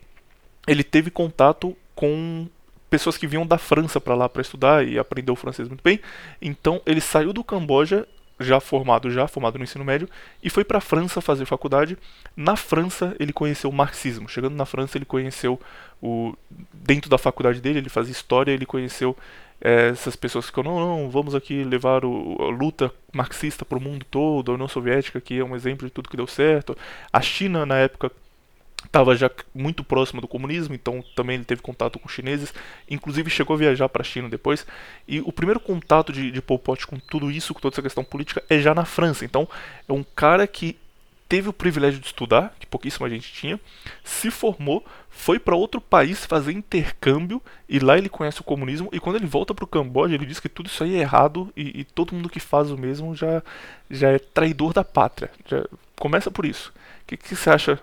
ele 0.67 0.85
teve 0.85 1.11
contato 1.11 1.75
com 1.95 2.47
pessoas 2.89 3.17
que 3.17 3.27
vinham 3.27 3.47
da 3.47 3.59
França 3.59 4.01
para 4.01 4.15
lá 4.15 4.29
para 4.29 4.43
estudar 4.43 4.87
e 4.87 4.99
aprendeu 4.99 5.35
o 5.35 5.37
francês 5.37 5.69
muito 5.69 5.83
bem. 5.83 6.01
Então 6.41 6.81
ele 6.87 7.01
saiu 7.01 7.33
do 7.33 7.45
Camboja 7.45 8.07
já 8.39 8.61
formado 8.61 9.11
já 9.11 9.27
formado 9.27 9.57
no 9.57 9.65
ensino 9.65 9.85
médio 9.85 10.09
e 10.43 10.51
foi 10.51 10.65
para 10.65 10.79
a 10.79 10.81
França 10.81 11.21
fazer 11.21 11.45
faculdade. 11.47 11.97
Na 12.37 12.57
França 12.57 13.17
ele 13.19 13.33
conheceu 13.33 13.71
o 13.71 13.73
marxismo. 13.73 14.29
Chegando 14.29 14.55
na 14.55 14.67
França 14.67 14.99
ele 14.99 15.05
conheceu 15.05 15.61
o 16.03 16.35
dentro 16.73 17.11
da 17.11 17.19
faculdade 17.19 17.61
dele 17.61 17.79
ele 17.79 17.89
fazia 17.89 18.13
história 18.13 18.53
ele 18.53 18.67
conheceu 18.67 19.17
eh, 19.61 19.89
essas 19.89 20.15
pessoas 20.15 20.45
que 20.45 20.51
ficam 20.51 20.63
não 20.63 20.79
não 20.79 21.11
vamos 21.11 21.35
aqui 21.35 21.65
levar 21.65 22.05
o, 22.05 22.37
a 22.41 22.51
luta 22.51 22.93
marxista 23.13 23.65
para 23.65 23.79
o 23.79 23.81
mundo 23.81 24.05
todo 24.11 24.53
a 24.53 24.55
União 24.55 24.69
Soviética 24.69 25.21
que 25.21 25.39
é 25.39 25.45
um 25.45 25.57
exemplo 25.57 25.87
de 25.87 25.93
tudo 25.93 26.09
que 26.09 26.17
deu 26.17 26.27
certo. 26.27 26.77
A 27.13 27.21
China 27.21 27.65
na 27.65 27.79
época 27.79 28.13
estava 28.87 29.15
já 29.15 29.31
muito 29.55 29.85
próximo 29.85 30.21
do 30.21 30.29
comunismo, 30.29 30.75
então 30.75 31.05
também 31.15 31.37
ele 31.37 31.45
teve 31.45 31.61
contato 31.61 31.99
com 31.99 32.09
chineses, 32.09 32.55
inclusive 32.89 33.29
chegou 33.29 33.55
a 33.55 33.59
viajar 33.59 33.89
para 33.89 34.03
a 34.03 34.05
China 34.05 34.29
depois. 34.29 34.67
E 35.07 35.21
o 35.21 35.33
primeiro 35.33 35.61
contato 35.61 36.13
de, 36.13 36.31
de 36.31 36.43
Pol 36.43 36.59
Pot 36.59 36.87
com 36.87 36.99
tudo 36.99 37.31
isso, 37.31 37.53
com 37.53 37.61
toda 37.61 37.75
essa 37.75 37.83
questão 37.83 38.05
política, 38.05 38.43
é 38.49 38.59
já 38.59 38.75
na 38.75 38.85
França. 38.85 39.25
Então 39.25 39.49
é 39.89 39.93
um 39.93 40.05
cara 40.15 40.47
que 40.47 40.77
teve 41.29 41.49
o 41.49 41.53
privilégio 41.53 42.01
de 42.01 42.07
estudar, 42.07 42.55
que 42.59 42.67
pouquíssima 42.67 43.11
gente 43.11 43.33
tinha, 43.33 43.59
se 44.05 44.31
formou, 44.31 44.85
foi 45.11 45.39
para 45.39 45.57
outro 45.57 45.81
país 45.81 46.25
fazer 46.25 46.53
intercâmbio 46.53 47.43
e 47.69 47.79
lá 47.79 47.99
ele 47.99 48.09
conhece 48.09 48.41
o 48.41 48.45
comunismo. 48.45 48.89
E 48.93 49.01
quando 49.01 49.17
ele 49.17 49.27
volta 49.27 49.55
para 49.55 49.65
o 49.65 49.69
Camboja, 49.69 50.15
ele 50.15 50.27
diz 50.27 50.39
que 50.39 50.49
tudo 50.49 50.67
isso 50.67 50.85
aí 50.85 50.95
é 50.95 51.01
errado 51.01 51.53
e, 51.57 51.81
e 51.81 51.85
todo 51.85 52.15
mundo 52.15 52.29
que 52.29 52.39
faz 52.39 52.71
o 52.71 52.79
mesmo 52.79 53.15
já, 53.15 53.43
já 53.91 54.11
é 54.11 54.19
traidor 54.19 54.73
da 54.73 54.85
pátria. 54.85 55.31
Já 55.47 55.65
começa 55.97 56.31
por 56.31 56.45
isso. 56.45 56.73
O 57.03 57.07
que, 57.07 57.17
que 57.17 57.35
você 57.35 57.51
acha 57.51 57.81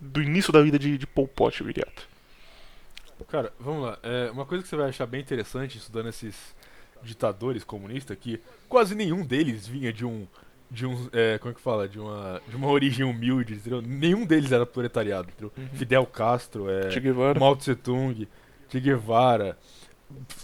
do 0.00 0.22
início 0.22 0.52
da 0.52 0.62
vida 0.62 0.78
de, 0.78 0.96
de 0.96 1.06
Pol 1.06 1.26
Pot, 1.26 1.62
Viriato. 1.62 2.08
Cara, 3.28 3.52
vamos 3.58 3.82
lá. 3.82 3.98
É, 4.02 4.30
uma 4.30 4.46
coisa 4.46 4.62
que 4.62 4.68
você 4.68 4.76
vai 4.76 4.88
achar 4.88 5.06
bem 5.06 5.20
interessante 5.20 5.76
estudando 5.76 6.08
esses 6.08 6.54
ditadores 7.02 7.64
comunistas 7.64 8.16
que 8.18 8.40
quase 8.68 8.94
nenhum 8.94 9.24
deles 9.24 9.66
vinha 9.66 9.92
de 9.92 10.04
um 10.04 10.26
de 10.70 10.84
um 10.84 11.08
é, 11.12 11.38
como 11.38 11.52
é 11.52 11.54
que 11.54 11.60
fala 11.60 11.88
de 11.88 11.98
uma 11.98 12.42
de 12.46 12.56
uma 12.56 12.68
origem 12.68 13.04
humilde 13.04 13.54
entendeu? 13.54 13.80
nenhum 13.80 14.26
deles 14.26 14.52
era 14.52 14.66
proletariado 14.66 15.28
entendeu? 15.30 15.52
Fidel 15.74 16.04
Castro 16.06 16.68
é. 16.68 16.90
Mao 17.38 17.56
Tse 17.56 17.74
Tung 17.74 18.28
Che 18.68 18.80
Guevara 18.80 19.56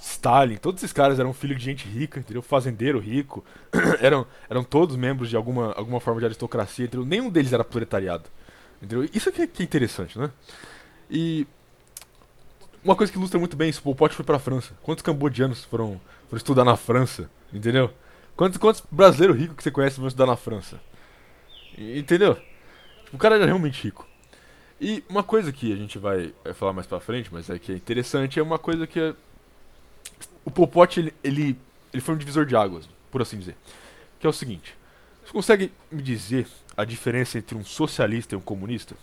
Stalin 0.00 0.56
todos 0.56 0.82
esses 0.82 0.92
caras 0.92 1.18
eram 1.18 1.34
filhos 1.34 1.58
de 1.58 1.64
gente 1.64 1.86
rica 1.88 2.20
entendeu 2.20 2.40
fazendeiro 2.40 2.98
rico 2.98 3.44
eram 4.00 4.26
eram 4.48 4.64
todos 4.64 4.96
membros 4.96 5.28
de 5.28 5.36
alguma 5.36 5.72
alguma 5.74 6.00
forma 6.00 6.20
de 6.20 6.26
aristocracia 6.26 6.86
entendeu? 6.86 7.04
nenhum 7.04 7.28
deles 7.28 7.52
era 7.52 7.64
proletariado 7.64 8.24
entendeu 8.82 9.08
isso 9.12 9.30
que 9.32 9.42
é, 9.42 9.46
que 9.46 9.62
é 9.62 9.64
interessante 9.64 10.18
né 10.18 10.30
e 11.10 11.46
uma 12.84 12.94
coisa 12.94 13.10
que 13.10 13.18
ilustra 13.18 13.40
muito 13.40 13.56
bem 13.56 13.70
isso, 13.70 13.80
o 13.82 13.94
Pol 13.94 14.10
foi 14.10 14.24
pra 14.24 14.38
França. 14.38 14.74
Quantos 14.82 15.00
cambodianos 15.00 15.64
foram, 15.64 15.98
foram 16.28 16.37
estudar 16.37 16.64
na 16.64 16.76
França? 16.76 17.30
Entendeu? 17.50 17.90
Quantos, 18.37 18.58
quantos 18.58 18.82
brasileiros 18.90 19.38
ricos 19.38 19.56
que 19.56 19.62
você 19.62 19.70
conhece 19.70 19.98
vão 19.98 20.06
estudar 20.06 20.26
na 20.26 20.37
França? 20.37 20.78
Entendeu? 21.78 22.37
O 23.10 23.16
cara 23.16 23.37
era 23.37 23.46
realmente 23.46 23.82
rico. 23.82 24.06
E 24.78 25.02
uma 25.08 25.22
coisa 25.22 25.50
que 25.50 25.72
a 25.72 25.76
gente 25.76 25.98
vai 25.98 26.34
falar 26.54 26.74
mais 26.74 26.87
pra 26.87 27.00
frente, 27.00 27.30
mas 27.32 27.48
é 27.48 27.58
que 27.58 27.72
é 27.72 27.74
interessante, 27.74 28.38
é 28.38 28.42
uma 28.42 28.58
coisa 28.58 28.87
que 28.87 29.00
é... 29.00 29.14
O 30.44 30.50
Pol 30.50 30.68
Pot, 30.68 31.00
ele, 31.00 31.14
ele, 31.24 31.58
ele 31.90 32.02
foi 32.02 32.14
um 32.14 32.18
divisor 32.18 32.44
de 32.44 32.54
águas, 32.54 32.87
por 33.10 33.22
assim 33.22 33.38
dizer. 33.38 33.56
Que 34.20 34.26
é 34.26 34.28
o 34.28 34.32
seguinte, 34.32 34.76
você 35.24 35.32
consegue 35.32 35.72
me 35.90 36.02
dizer 36.02 36.46
a 36.76 36.84
diferença 36.84 37.38
entre 37.38 37.56
um 37.56 37.64
socialista 37.64 38.34
e 38.34 38.38
um 38.38 38.40
comunista? 38.40 38.94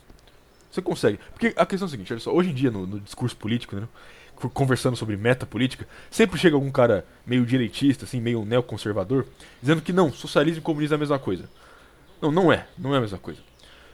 Você 0.71 0.81
consegue. 0.81 1.19
Porque 1.33 1.53
a 1.57 1.65
questão 1.65 1.85
é 1.85 1.89
a 1.89 1.91
seguinte, 1.91 2.13
olha 2.13 2.19
só, 2.19 2.33
hoje 2.33 2.49
em 2.49 2.53
dia 2.53 2.71
no, 2.71 2.87
no 2.87 2.99
discurso 2.99 3.35
político, 3.35 3.75
né, 3.75 3.87
co- 4.35 4.49
conversando 4.49 4.95
sobre 4.95 5.17
meta 5.17 5.45
política, 5.45 5.87
sempre 6.09 6.39
chega 6.39 6.55
algum 6.55 6.71
cara 6.71 7.05
meio 7.25 7.45
direitista, 7.45 8.05
assim, 8.05 8.21
meio 8.21 8.45
neoconservador, 8.45 9.25
dizendo 9.61 9.81
que 9.81 9.91
não, 9.91 10.11
socialismo 10.13 10.59
e 10.59 10.63
comunismo 10.63 10.93
é 10.93 10.97
a 10.97 10.99
mesma 10.99 11.19
coisa. 11.19 11.49
Não, 12.21 12.31
não 12.31 12.53
é, 12.53 12.67
não 12.77 12.93
é 12.93 12.97
a 12.97 13.01
mesma 13.01 13.17
coisa. 13.17 13.41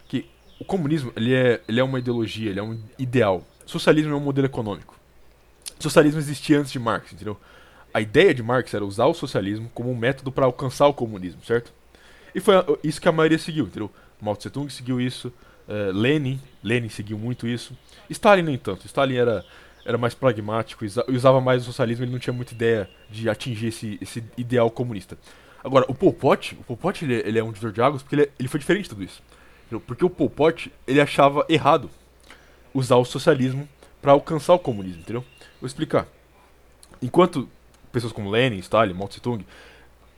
Que 0.08 0.30
o 0.60 0.66
comunismo, 0.66 1.12
ele 1.16 1.34
é, 1.34 1.62
ele 1.68 1.80
é 1.80 1.84
uma 1.84 2.00
ideologia, 2.00 2.50
ele 2.50 2.60
é 2.60 2.64
um 2.64 2.80
ideal. 2.98 3.46
Socialismo 3.66 4.14
é 4.14 4.16
um 4.16 4.20
modelo 4.20 4.46
econômico. 4.46 4.96
Socialismo 5.80 6.20
existia 6.20 6.60
antes 6.60 6.72
de 6.72 6.80
Marx, 6.80 7.14
entendeu? 7.14 7.40
A 7.94 8.02
ideia 8.02 8.34
de 8.34 8.44
Marx 8.44 8.74
era 8.74 8.86
usar 8.86 9.06
o 9.06 9.14
socialismo 9.14 9.70
como 9.74 9.92
um 9.92 9.96
método 9.96 10.32
para 10.32 10.46
alcançar 10.46 10.88
o 10.88 10.94
comunismo, 10.94 11.44
certo? 11.44 11.74
E 12.38 12.40
foi 12.40 12.54
isso 12.84 13.02
que 13.02 13.10
a 13.10 13.12
maioria 13.12 13.40
seguiu, 13.40 13.66
entendeu? 13.66 13.90
Mao 14.22 14.36
Tse 14.36 14.52
Tung 14.52 14.70
seguiu 14.72 15.02
isso, 15.02 15.34
eh, 15.68 15.90
Lenin, 15.92 16.40
Lenin 16.64 16.88
seguiu 16.88 17.18
muito 17.18 17.48
isso. 17.48 17.76
Stalin 18.12 18.44
nem 18.44 18.58
tanto. 18.60 18.86
Stalin 18.86 19.16
era, 19.16 19.44
era 19.84 19.98
mais 19.98 20.14
pragmático 20.14 20.86
e 20.86 20.88
usa- 20.88 21.04
usava 21.08 21.42
mais 21.42 21.64
o 21.64 21.66
socialismo, 21.66 22.06
ele 22.06 22.12
não 22.12 22.20
tinha 22.20 22.34
muita 22.34 22.54
ideia 22.54 22.88
de 23.10 23.28
atingir 23.28 23.70
esse, 23.70 23.98
esse 24.00 24.24
ideal 24.38 24.70
comunista. 24.70 25.18
Agora, 25.64 25.84
o 25.88 25.96
Pol 25.96 26.14
Pot, 26.14 26.56
o 26.60 26.64
Pol 26.64 26.78
Pot 26.78 27.04
ele, 27.04 27.16
ele 27.26 27.40
é 27.40 27.44
um 27.44 27.48
divisor 27.52 27.72
de 27.72 27.82
águas 27.82 28.04
porque 28.04 28.16
ele, 28.16 28.32
ele 28.38 28.48
foi 28.48 28.60
diferente 28.60 28.84
de 28.84 28.90
tudo 28.90 29.04
isso. 29.04 29.24
Porque 29.88 30.06
o 30.06 30.10
Pol 30.10 30.30
Pot, 30.30 30.72
ele 30.86 31.02
achava 31.02 31.44
errado 31.50 31.90
usar 32.72 32.98
o 32.98 33.04
socialismo 33.04 33.68
para 34.00 34.12
alcançar 34.12 34.54
o 34.54 34.60
comunismo, 34.60 35.02
entendeu? 35.02 35.26
Vou 35.60 35.66
explicar. 35.66 36.06
Enquanto 37.02 37.50
pessoas 37.92 38.14
como 38.14 38.30
Lenin, 38.30 38.60
Stalin, 38.60 38.94
Mao 38.94 39.08
Tse 39.08 39.20
Tung 39.20 39.44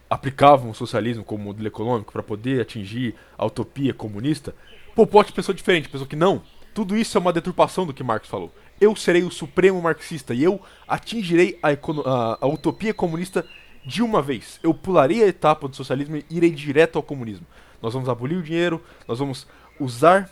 aplicavam 0.10 0.72
o 0.72 0.76
socialismo 0.76 1.24
como 1.24 1.43
modelo 1.43 1.67
econômico 1.67 2.12
para 2.12 2.24
poder 2.24 2.62
atingir 2.62 3.15
a 3.38 3.45
utopia 3.45 3.93
comunista, 3.93 4.56
Pol 4.95 5.06
Pot 5.06 5.32
pensou 5.32 5.54
diferente, 5.54 5.88
pensou 5.88 6.08
que 6.08 6.15
não, 6.15 6.41
tudo 6.74 6.98
isso 6.98 7.17
é 7.17 7.22
uma 7.22 7.32
deturpação 7.32 7.86
do 7.86 7.93
que 7.93 8.04
Marx 8.04 8.28
falou. 8.28 8.54
Eu 8.82 8.95
serei 8.95 9.24
o 9.24 9.32
supremo 9.32 9.82
marxista 9.82 10.34
e 10.34 10.43
eu 10.43 10.62
atingirei 10.88 11.60
a, 11.62 11.69
a, 11.69 12.38
a 12.41 12.48
utopia 12.48 12.93
comunista 12.93 13.45
de 13.86 14.02
uma 14.02 14.22
vez. 14.22 14.60
Eu 14.63 14.74
pularei 14.74 15.24
a 15.24 15.28
etapa 15.28 15.67
do 15.67 15.76
socialismo 15.76 16.17
e 16.17 16.26
irei 16.30 16.52
direto 16.52 16.98
ao 16.98 17.04
comunismo. 17.04 17.45
Nós 17.82 17.93
vamos 17.93 18.10
abolir 18.10 18.38
o 18.38 18.43
dinheiro, 18.43 18.84
nós 19.08 19.19
vamos 19.19 19.48
usar, 19.80 20.30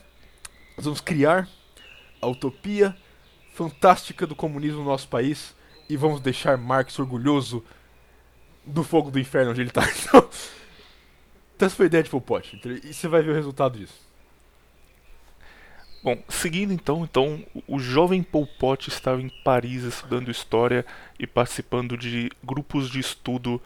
nós 0.76 0.86
vamos 0.86 1.02
criar 1.02 1.48
a 2.22 2.28
utopia 2.28 2.96
fantástica 3.54 4.28
do 4.28 4.36
comunismo 4.36 4.80
no 4.80 4.86
nosso 4.86 5.08
país 5.08 5.56
e 5.90 5.96
vamos 5.96 6.20
deixar 6.20 6.58
Marx 6.58 7.00
orgulhoso 7.00 7.64
do 8.68 8.84
fogo 8.84 9.10
do 9.10 9.20
inferno 9.20 9.52
onde 9.52 9.62
ele 9.62 9.70
está. 9.70 9.82
Então, 11.58 11.72
foi 11.72 11.86
a 11.86 11.88
ideia 11.88 12.04
de 12.04 12.10
Pol 12.12 12.22
Pot. 12.22 12.62
E 12.84 12.94
você 12.94 13.08
vai 13.08 13.24
ver 13.24 13.32
o 13.32 13.34
resultado 13.34 13.80
disso. 13.80 14.00
Bom, 16.04 16.24
seguindo 16.30 16.72
então, 16.72 17.04
então 17.04 17.44
o 17.68 17.80
jovem 17.80 18.22
Pol 18.22 18.46
Pot 18.46 18.88
estava 18.90 19.20
em 19.20 19.30
Paris 19.44 19.82
estudando 19.82 20.30
história 20.30 20.86
e 21.18 21.26
participando 21.26 21.98
de 21.98 22.32
grupos 22.44 22.92
de 22.92 23.00
estudo 23.00 23.60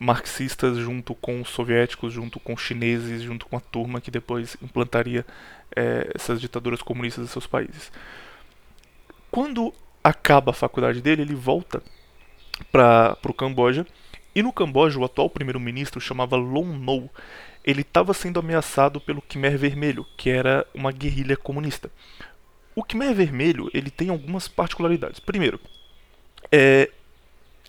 marxistas 0.00 0.78
junto 0.78 1.14
com 1.14 1.40
os 1.40 1.48
soviéticos, 1.48 2.12
junto 2.12 2.40
com 2.40 2.56
chineses, 2.56 3.22
junto 3.22 3.46
com 3.46 3.56
a 3.56 3.60
turma 3.60 4.00
que 4.00 4.10
depois 4.10 4.56
implantaria 4.60 5.24
é, 5.74 6.10
essas 6.14 6.40
ditaduras 6.40 6.82
comunistas 6.82 7.24
em 7.24 7.28
seus 7.28 7.46
países. 7.46 7.92
Quando 9.30 9.72
acaba 10.02 10.50
a 10.50 10.54
faculdade 10.54 11.00
dele, 11.00 11.22
ele 11.22 11.34
volta 11.34 11.82
para 12.72 13.16
o 13.24 13.32
Camboja 13.32 13.86
e 14.34 14.42
no 14.42 14.52
Camboja 14.52 14.98
o 14.98 15.04
atual 15.04 15.30
primeiro-ministro 15.30 16.00
chamava 16.00 16.36
Lon 16.36 16.76
Nol 16.76 17.10
ele 17.68 17.82
estava 17.82 18.14
sendo 18.14 18.40
ameaçado 18.40 18.98
pelo 18.98 19.20
Khmer 19.20 19.58
Vermelho, 19.58 20.06
que 20.16 20.30
era 20.30 20.66
uma 20.72 20.90
guerrilha 20.90 21.36
comunista. 21.36 21.90
O 22.74 22.82
Khmer 22.82 23.14
Vermelho 23.14 23.70
ele 23.74 23.90
tem 23.90 24.08
algumas 24.08 24.48
particularidades. 24.48 25.20
Primeiro, 25.20 25.60
é, 26.50 26.90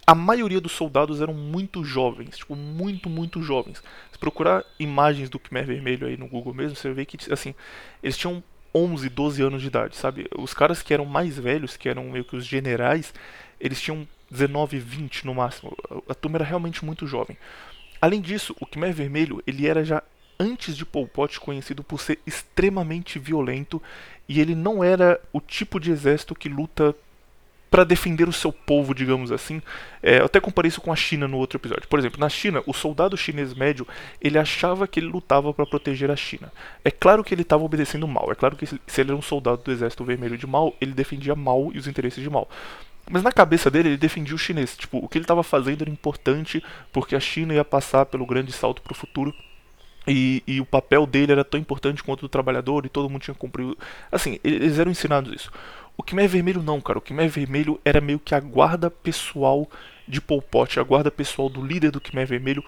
a 0.07 0.15
maioria 0.15 0.61
dos 0.61 0.71
soldados 0.71 1.21
eram 1.21 1.33
muito 1.33 1.83
jovens, 1.83 2.37
tipo, 2.37 2.55
muito, 2.55 3.09
muito 3.09 3.41
jovens. 3.41 3.83
Se 4.09 4.17
procurar 4.17 4.63
imagens 4.79 5.29
do 5.29 5.37
Khmer 5.37 5.65
Vermelho 5.65 6.07
aí 6.07 6.15
no 6.15 6.27
Google 6.27 6.53
mesmo, 6.53 6.77
você 6.77 6.93
vê 6.93 7.05
que, 7.05 7.17
assim, 7.33 7.53
eles 8.01 8.17
tinham 8.17 8.41
11, 8.73 9.09
12 9.09 9.41
anos 9.41 9.61
de 9.61 9.67
idade, 9.67 9.97
sabe? 9.97 10.27
Os 10.37 10.53
caras 10.53 10.81
que 10.81 10.93
eram 10.93 11.03
mais 11.03 11.37
velhos, 11.37 11.75
que 11.75 11.89
eram 11.89 12.05
meio 12.05 12.23
que 12.23 12.35
os 12.37 12.45
generais, 12.45 13.13
eles 13.59 13.81
tinham 13.81 14.07
19, 14.29 14.79
20 14.79 15.25
no 15.25 15.35
máximo. 15.35 15.75
A 16.07 16.13
turma 16.13 16.37
era 16.37 16.45
realmente 16.45 16.83
muito 16.85 17.07
jovem. 17.07 17.37
Além 18.01 18.21
disso, 18.21 18.55
o 18.59 18.65
Khmer 18.65 18.93
Vermelho 18.93 19.43
ele 19.45 19.67
era 19.67 19.83
já 19.83 20.01
antes 20.39 20.77
de 20.77 20.85
Pol 20.85 21.07
Pot 21.07 21.39
conhecido 21.39 21.83
por 21.83 21.99
ser 21.99 22.19
extremamente 22.25 23.19
violento 23.19 23.81
e 24.27 24.39
ele 24.39 24.55
não 24.55 24.83
era 24.83 25.19
o 25.33 25.41
tipo 25.41 25.79
de 25.79 25.91
exército 25.91 26.33
que 26.33 26.47
luta 26.47 26.95
para 27.69 27.83
defender 27.83 28.27
o 28.27 28.33
seu 28.33 28.51
povo, 28.51 28.95
digamos 28.95 29.31
assim. 29.31 29.61
É, 30.01 30.19
eu 30.19 30.25
até 30.25 30.39
comparei 30.39 30.69
isso 30.69 30.81
com 30.81 30.91
a 30.91 30.95
China 30.95 31.27
no 31.27 31.37
outro 31.37 31.57
episódio. 31.57 31.87
Por 31.87 31.99
exemplo, 31.99 32.19
na 32.19 32.29
China, 32.29 32.63
o 32.65 32.73
soldado 32.73 33.15
chinês 33.15 33.53
médio 33.53 33.87
ele 34.19 34.39
achava 34.39 34.87
que 34.87 34.99
ele 34.99 35.07
lutava 35.07 35.53
para 35.53 35.65
proteger 35.65 36.09
a 36.09 36.15
China. 36.15 36.51
É 36.83 36.89
claro 36.89 37.23
que 37.23 37.33
ele 37.33 37.43
estava 37.43 37.63
obedecendo 37.63 38.07
mal. 38.07 38.31
É 38.31 38.35
claro 38.35 38.55
que 38.55 38.65
se 38.65 38.79
ele 38.97 39.11
era 39.11 39.15
um 39.15 39.21
soldado 39.21 39.61
do 39.63 39.71
Exército 39.71 40.03
Vermelho 40.03 40.37
de 40.37 40.47
Mal, 40.47 40.75
ele 40.81 40.93
defendia 40.93 41.35
mal 41.35 41.69
e 41.73 41.77
os 41.77 41.87
interesses 41.87 42.23
de 42.23 42.29
Mal. 42.29 42.49
Mas 43.09 43.23
na 43.23 43.31
cabeça 43.31 43.71
dele, 43.71 43.89
ele 43.89 43.97
defendia 43.97 44.35
o 44.35 44.37
chinês. 44.37 44.77
Tipo, 44.77 44.99
o 44.99 45.09
que 45.09 45.17
ele 45.17 45.25
estava 45.25 45.41
fazendo 45.41 45.81
era 45.81 45.89
importante 45.89 46.63
porque 46.93 47.15
a 47.15 47.19
China 47.19 47.53
ia 47.53 47.65
passar 47.65 48.05
pelo 48.05 48.25
grande 48.25 48.51
salto 48.51 48.81
para 48.83 48.93
o 48.93 48.95
futuro. 48.95 49.33
E, 50.07 50.43
e, 50.47 50.61
o 50.61 50.65
papel 50.65 51.05
dele 51.05 51.31
era 51.31 51.43
tão 51.43 51.59
importante 51.59 52.03
quanto 52.03 52.21
do 52.21 52.29
trabalhador 52.29 52.85
e 52.85 52.89
todo 52.89 53.09
mundo 53.09 53.21
tinha 53.21 53.35
cumprido. 53.35 53.77
Assim, 54.11 54.39
eles 54.43 54.79
eram 54.79 54.91
ensinados 54.91 55.33
isso. 55.33 55.51
O 55.97 56.03
Khmer 56.03 56.29
Vermelho 56.29 56.61
não, 56.61 56.79
cara. 56.79 56.99
O 56.99 57.01
Khmer 57.01 57.29
Vermelho 57.29 57.79
era 57.83 57.99
meio 57.99 58.19
que 58.19 58.33
a 58.33 58.39
guarda 58.39 58.89
pessoal 58.89 59.67
de 60.07 60.21
Pol 60.21 60.41
Pot, 60.41 60.79
a 60.79 60.83
guarda 60.83 61.11
pessoal 61.11 61.49
do 61.49 61.65
líder 61.65 61.91
do 61.91 61.99
Khmer 61.99 62.25
Vermelho 62.25 62.63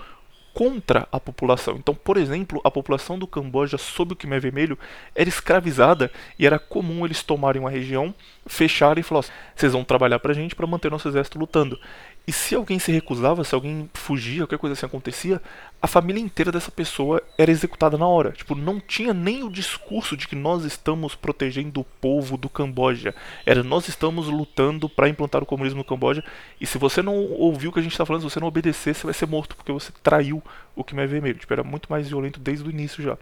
contra 0.54 1.08
a 1.12 1.20
população. 1.20 1.76
Então, 1.78 1.96
por 1.96 2.18
exemplo, 2.18 2.62
a 2.64 2.72
população 2.72 3.18
do 3.18 3.28
Camboja 3.28 3.78
sob 3.78 4.14
o 4.14 4.16
Khmer 4.16 4.42
Vermelho 4.42 4.78
era 5.16 5.30
escravizada 5.30 6.12
e 6.38 6.46
era 6.46 6.60
comum 6.60 7.06
eles 7.06 7.24
tomarem 7.24 7.62
uma 7.62 7.70
região, 7.70 8.14
fecharem 8.46 9.02
e 9.02 9.04
falar: 9.04 9.26
vocês 9.56 9.74
vão 9.74 9.84
trabalhar 9.84 10.20
pra 10.20 10.34
gente 10.34 10.56
para 10.56 10.68
manter 10.68 10.92
nosso 10.92 11.08
exército 11.08 11.40
lutando. 11.40 11.80
E 12.28 12.32
se 12.32 12.54
alguém 12.54 12.78
se 12.78 12.92
recusava, 12.92 13.44
se 13.44 13.56
alguém 13.56 13.90
fugia, 13.94 14.44
qualquer 14.44 14.60
coisa 14.60 14.74
assim 14.74 14.86
acontecia, 14.86 15.42
a 15.82 15.88
família 15.88 16.22
inteira 16.22 16.52
dessa 16.52 16.70
pessoa 16.70 17.22
era 17.36 17.50
executada 17.50 17.98
na 17.98 18.08
hora. 18.08 18.32
Tipo, 18.32 18.54
não 18.54 18.80
tinha 18.80 19.14
nem 19.14 19.44
o 19.44 19.50
discurso 19.50 20.16
de 20.16 20.28
que 20.28 20.36
nós 20.36 20.64
estamos 20.64 21.16
protegendo 21.16 21.82
o 21.82 21.84
povo 21.84 22.38
do 22.38 22.48
Camboja. 22.48 23.16
Era 23.44 23.64
nós 23.64 23.88
estamos 23.88 24.28
lutando 24.28 24.88
para 24.88 25.10
implantar 25.10 25.42
o 25.42 25.48
comunismo 25.48 25.80
no 25.80 25.84
Camboja. 25.84 26.24
E 26.60 26.66
se 26.68 26.78
você 26.78 27.02
não 27.02 27.16
ouviu 27.16 27.72
o 27.72 27.74
que 27.74 27.80
a 27.80 27.84
gente 27.84 27.94
está 27.94 28.06
falando, 28.06 28.22
se 28.22 28.30
você 28.30 28.40
não 28.40 28.48
obedecer, 28.48 28.94
você 28.94 29.06
vai 29.06 29.14
ser 29.16 29.26
morto, 29.26 29.56
porque 29.56 29.72
você 29.72 29.92
traiu 30.04 30.44
o 30.76 30.84
Khmer 30.84 31.08
Vermelho. 31.08 31.40
Tipo, 31.40 31.54
era 31.54 31.64
muito 31.64 31.92
mais 31.92 32.08
violento 32.08 32.40
desde 32.40 32.68
o 32.68 32.72
início 32.72 33.04
já. 33.04 33.18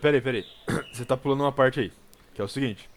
Peraí, 0.00 0.20
peraí. 0.20 0.46
Você 0.92 1.04
tá 1.04 1.16
pulando 1.16 1.42
uma 1.42 1.52
parte 1.52 1.80
aí, 1.80 1.92
que 2.34 2.40
é 2.40 2.44
o 2.44 2.48
seguinte. 2.48 2.88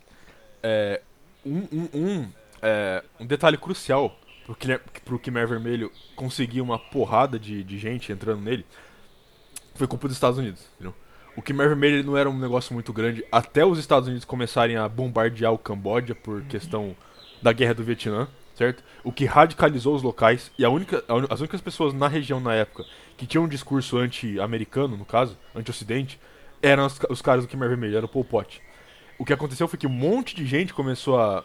É, 0.62 1.02
um, 1.46 1.68
um, 1.72 1.90
um, 1.94 2.32
é, 2.62 3.04
um 3.20 3.26
detalhe 3.26 3.58
crucial 3.58 4.18
pro, 4.46 4.56
pro 5.06 5.20
Khmer 5.20 5.48
Vermelho 5.48 5.92
conseguir 6.16 6.62
uma 6.62 6.78
porrada 6.78 7.40
de, 7.40 7.64
de 7.64 7.78
gente 7.78 8.12
entrando 8.12 8.42
nele, 8.42 8.66
foi 9.76 9.88
culpa 9.88 10.08
dos 10.08 10.18
Estados 10.18 10.38
Unidos, 10.38 10.68
entendeu? 10.76 10.94
O 11.36 11.42
Khmer 11.42 11.68
Vermelho 11.70 12.04
não 12.04 12.16
era 12.16 12.30
um 12.30 12.38
negócio 12.38 12.74
muito 12.74 12.94
grande 12.94 13.26
até 13.32 13.66
os 13.66 13.80
Estados 13.80 14.08
Unidos 14.08 14.26
começarem 14.26 14.78
a 14.78 14.88
bombardear 14.88 15.52
o 15.52 15.58
Camboja 15.58 16.14
por 16.14 16.44
questão 16.44 16.96
da 17.42 17.52
guerra 17.52 17.74
do 17.74 17.84
Vietnã, 17.84 18.28
certo? 18.56 18.84
O 19.04 19.12
que 19.12 19.26
radicalizou 19.26 19.96
os 19.96 20.04
locais 20.04 20.52
e 20.60 20.64
a 20.64 20.70
única, 20.70 21.04
as 21.30 21.40
únicas 21.40 21.60
pessoas 21.60 21.94
na 21.94 22.08
região 22.08 22.40
na 22.40 22.54
época 22.54 22.86
que 23.18 23.26
tinham 23.26 23.46
um 23.46 23.48
discurso 23.48 23.98
anti-americano, 23.98 24.96
no 24.96 25.06
caso, 25.06 25.38
anti-ocidente, 25.56 26.20
eram 26.62 26.86
os, 26.86 27.00
os, 27.10 27.22
caras 27.22 27.46
do 27.46 27.50
Khmer 27.50 27.70
Vermelho, 27.70 27.98
era 27.98 28.06
o 28.06 28.10
Pol 28.10 28.24
Pot. 28.24 28.62
O 29.18 29.26
que 29.26 29.34
aconteceu 29.34 29.68
foi 29.68 29.80
que 29.80 29.88
um 29.88 29.92
monte 29.92 30.36
de 30.36 30.46
gente 30.46 30.74
começou 30.74 31.20
a 31.20 31.44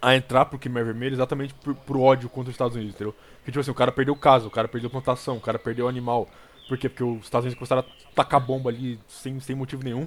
a 0.00 0.14
entrar 0.14 0.44
pro 0.46 0.58
Khmer 0.58 0.84
Vermelho 0.84 1.14
exatamente 1.14 1.54
por, 1.54 1.74
por 1.74 1.96
ódio 1.96 2.28
contra 2.28 2.50
os 2.50 2.54
Estados 2.54 2.76
Unidos, 2.76 2.94
entendeu? 2.94 3.14
Porque, 3.38 3.50
tipo 3.50 3.60
assim, 3.60 3.70
o 3.70 3.74
cara 3.74 3.90
perdeu 3.90 4.14
o 4.14 4.16
caso, 4.16 4.46
o 4.46 4.50
cara 4.50 4.68
perdeu 4.68 4.88
a 4.88 4.90
plantação, 4.90 5.36
o 5.36 5.40
cara 5.40 5.58
perdeu 5.58 5.86
o 5.86 5.88
animal. 5.88 6.28
Por 6.68 6.76
quê? 6.76 6.88
Porque 6.88 7.04
os 7.04 7.24
Estados 7.24 7.44
Unidos 7.44 7.58
começaram 7.58 7.82
a 7.82 8.14
tacar 8.14 8.40
bomba 8.40 8.70
ali 8.70 8.98
sem, 9.08 9.40
sem 9.40 9.56
motivo 9.56 9.82
nenhum. 9.82 10.06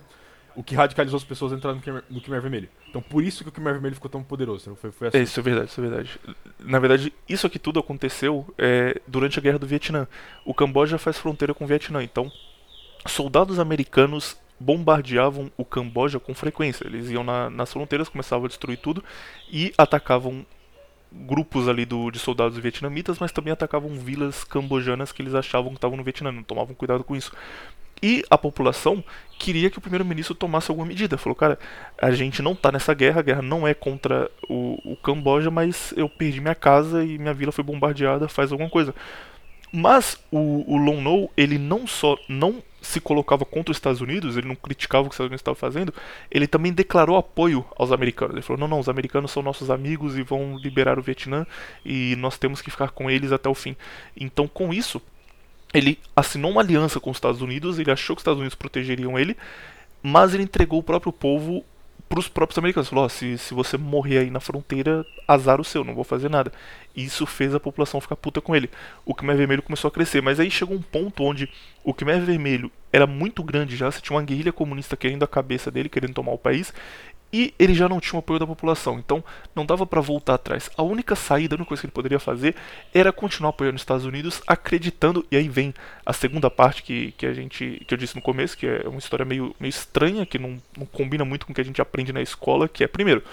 O 0.55 0.61
que 0.61 0.75
radicalizou 0.75 1.17
as 1.17 1.23
pessoas 1.23 1.53
a 1.53 1.55
entrar 1.55 1.73
no 1.73 1.81
Khmer, 1.81 2.03
no 2.09 2.19
Vermelho. 2.21 2.69
Então, 2.89 3.01
por 3.01 3.23
isso 3.23 3.43
que 3.43 3.49
o 3.49 3.51
Khmer 3.51 3.73
Vermelho 3.73 3.95
ficou 3.95 4.11
tão 4.11 4.21
poderoso. 4.21 4.75
Foi, 4.75 4.91
foi 4.91 5.07
assim. 5.07 5.17
é, 5.17 5.21
isso 5.21 5.39
é 5.39 5.43
verdade, 5.43 5.69
isso 5.69 5.79
é 5.79 5.83
verdade. 5.83 6.19
Na 6.59 6.77
verdade, 6.77 7.13
isso 7.27 7.47
aqui 7.47 7.57
tudo 7.57 7.79
aconteceu 7.79 8.45
é, 8.57 8.99
durante 9.07 9.39
a 9.39 9.41
Guerra 9.41 9.59
do 9.59 9.65
Vietnã. 9.65 10.07
O 10.45 10.53
Camboja 10.53 10.97
faz 10.97 11.17
fronteira 11.17 11.53
com 11.53 11.63
o 11.63 11.67
Vietnã, 11.67 12.03
então 12.03 12.31
soldados 13.07 13.59
americanos 13.59 14.37
bombardeavam 14.61 15.51
o 15.57 15.65
Camboja 15.65 16.19
com 16.19 16.33
frequência. 16.33 16.85
Eles 16.85 17.09
iam 17.09 17.23
na, 17.23 17.49
nas 17.49 17.73
fronteiras, 17.73 18.07
começavam 18.07 18.45
a 18.45 18.47
destruir 18.47 18.77
tudo 18.77 19.03
e 19.51 19.73
atacavam 19.77 20.45
grupos 21.11 21.67
ali 21.67 21.85
do, 21.85 22.09
de 22.09 22.19
soldados 22.19 22.57
vietnamitas, 22.57 23.19
mas 23.19 23.31
também 23.31 23.51
atacavam 23.51 23.89
vilas 23.89 24.43
cambojanas 24.43 25.11
que 25.11 25.21
eles 25.21 25.35
achavam 25.35 25.71
que 25.71 25.77
estavam 25.77 25.97
no 25.97 26.03
Vietnã, 26.03 26.31
não 26.31 26.43
tomavam 26.43 26.73
cuidado 26.73 27.03
com 27.03 27.15
isso. 27.15 27.33
E 28.01 28.23
a 28.29 28.37
população 28.37 29.03
queria 29.37 29.69
que 29.69 29.77
o 29.77 29.81
primeiro-ministro 29.81 30.33
tomasse 30.33 30.71
alguma 30.71 30.87
medida. 30.87 31.17
Falou, 31.17 31.35
cara, 31.35 31.59
a 32.01 32.11
gente 32.11 32.41
não 32.41 32.53
está 32.53 32.71
nessa 32.71 32.93
guerra, 32.93 33.19
a 33.19 33.23
guerra 33.23 33.41
não 33.41 33.67
é 33.67 33.73
contra 33.73 34.31
o, 34.49 34.93
o 34.93 34.95
Camboja, 34.95 35.51
mas 35.51 35.93
eu 35.95 36.09
perdi 36.09 36.41
minha 36.41 36.55
casa 36.55 37.03
e 37.03 37.19
minha 37.19 37.33
vila 37.33 37.51
foi 37.51 37.63
bombardeada, 37.63 38.27
faz 38.27 38.51
alguma 38.51 38.69
coisa. 38.69 38.95
Mas 39.71 40.17
o, 40.31 40.63
o 40.67 40.77
Lon 40.77 40.99
No, 40.99 41.29
ele 41.37 41.57
não 41.57 41.85
só 41.85 42.17
não 42.27 42.63
se 42.81 42.99
colocava 42.99 43.45
contra 43.45 43.71
os 43.71 43.77
Estados 43.77 44.01
Unidos, 44.01 44.35
ele 44.35 44.47
não 44.47 44.55
criticava 44.55 45.03
o 45.03 45.09
que 45.09 45.11
os 45.11 45.15
Estados 45.15 45.29
Unidos 45.29 45.41
estavam 45.41 45.55
fazendo, 45.55 45.93
ele 46.31 46.47
também 46.47 46.73
declarou 46.73 47.15
apoio 47.15 47.63
aos 47.77 47.91
americanos. 47.91 48.33
Ele 48.33 48.41
falou: 48.41 48.59
não, 48.59 48.67
não, 48.67 48.79
os 48.79 48.89
americanos 48.89 49.31
são 49.31 49.43
nossos 49.43 49.69
amigos 49.69 50.17
e 50.17 50.23
vão 50.23 50.57
liberar 50.57 50.97
o 50.97 51.01
Vietnã 51.01 51.45
e 51.85 52.15
nós 52.17 52.37
temos 52.37 52.61
que 52.61 52.71
ficar 52.71 52.89
com 52.89 53.09
eles 53.09 53.31
até 53.31 53.47
o 53.47 53.53
fim. 53.53 53.75
Então, 54.17 54.47
com 54.47 54.73
isso, 54.73 54.99
ele 55.73 55.99
assinou 56.15 56.51
uma 56.51 56.61
aliança 56.61 56.99
com 56.99 57.11
os 57.11 57.17
Estados 57.17 57.41
Unidos, 57.41 57.77
ele 57.77 57.91
achou 57.91 58.15
que 58.15 58.19
os 58.19 58.23
Estados 58.23 58.39
Unidos 58.39 58.55
protegeriam 58.55 59.17
ele, 59.17 59.37
mas 60.01 60.33
ele 60.33 60.43
entregou 60.43 60.79
o 60.79 60.83
próprio 60.83 61.13
povo 61.13 61.63
para 62.11 62.19
os 62.19 62.27
próprios 62.27 62.57
americanos. 62.57 62.89
Falou: 62.89 63.05
oh, 63.05 63.09
se, 63.09 63.37
se 63.37 63.53
você 63.53 63.77
morrer 63.77 64.19
aí 64.19 64.29
na 64.29 64.41
fronteira, 64.41 65.05
azar 65.25 65.61
o 65.61 65.63
seu, 65.63 65.83
não 65.83 65.95
vou 65.95 66.03
fazer 66.03 66.29
nada. 66.29 66.51
Isso 66.93 67.25
fez 67.25 67.55
a 67.55 67.59
população 67.59 68.01
ficar 68.01 68.17
puta 68.17 68.41
com 68.41 68.53
ele. 68.53 68.69
O 69.05 69.15
Khmer 69.15 69.37
Vermelho 69.37 69.63
começou 69.63 69.87
a 69.87 69.91
crescer, 69.91 70.21
mas 70.21 70.37
aí 70.37 70.51
chegou 70.51 70.75
um 70.75 70.81
ponto 70.81 71.23
onde 71.23 71.49
o 71.85 71.93
Khmer 71.93 72.21
Vermelho 72.21 72.69
era 72.91 73.07
muito 73.07 73.41
grande 73.41 73.77
já, 73.77 73.89
você 73.89 74.01
tinha 74.01 74.17
uma 74.17 74.23
guerrilha 74.23 74.51
comunista 74.51 74.97
querendo 74.97 75.23
a 75.23 75.27
cabeça 75.27 75.71
dele, 75.71 75.87
querendo 75.87 76.13
tomar 76.13 76.33
o 76.33 76.37
país, 76.37 76.73
e 77.31 77.53
ele 77.57 77.73
já 77.73 77.87
não 77.87 77.99
tinha 77.99 78.17
o 78.17 78.19
apoio 78.19 78.39
da 78.39 78.47
população, 78.47 78.99
então 78.99 79.23
não 79.55 79.65
dava 79.65 79.85
para 79.85 80.01
voltar 80.01 80.35
atrás. 80.35 80.69
A 80.77 80.83
única 80.83 81.15
saída, 81.15 81.55
a 81.55 81.57
única 81.57 81.69
coisa 81.69 81.81
que 81.81 81.87
ele 81.87 81.93
poderia 81.93 82.19
fazer 82.19 82.55
era 82.93 83.11
continuar 83.11 83.51
apoiando 83.51 83.75
os 83.75 83.81
Estados 83.81 84.05
Unidos, 84.05 84.41
acreditando, 84.45 85.25
e 85.31 85.37
aí 85.37 85.47
vem 85.47 85.73
a 86.05 86.13
segunda 86.13 86.49
parte 86.49 86.83
que, 86.83 87.13
que 87.13 87.25
a 87.25 87.33
gente 87.33 87.83
que 87.87 87.93
eu 87.93 87.97
disse 87.97 88.15
no 88.15 88.21
começo, 88.21 88.57
que 88.57 88.67
é 88.67 88.87
uma 88.87 88.99
história 88.99 89.25
meio, 89.25 89.55
meio 89.59 89.69
estranha, 89.69 90.25
que 90.25 90.37
não, 90.37 90.57
não 90.77 90.85
combina 90.85 91.23
muito 91.23 91.45
com 91.45 91.51
o 91.51 91.55
que 91.55 91.61
a 91.61 91.65
gente 91.65 91.81
aprende 91.81 92.11
na 92.11 92.21
escola, 92.21 92.67
que 92.67 92.83
é, 92.83 92.87
primeiro, 92.87 93.23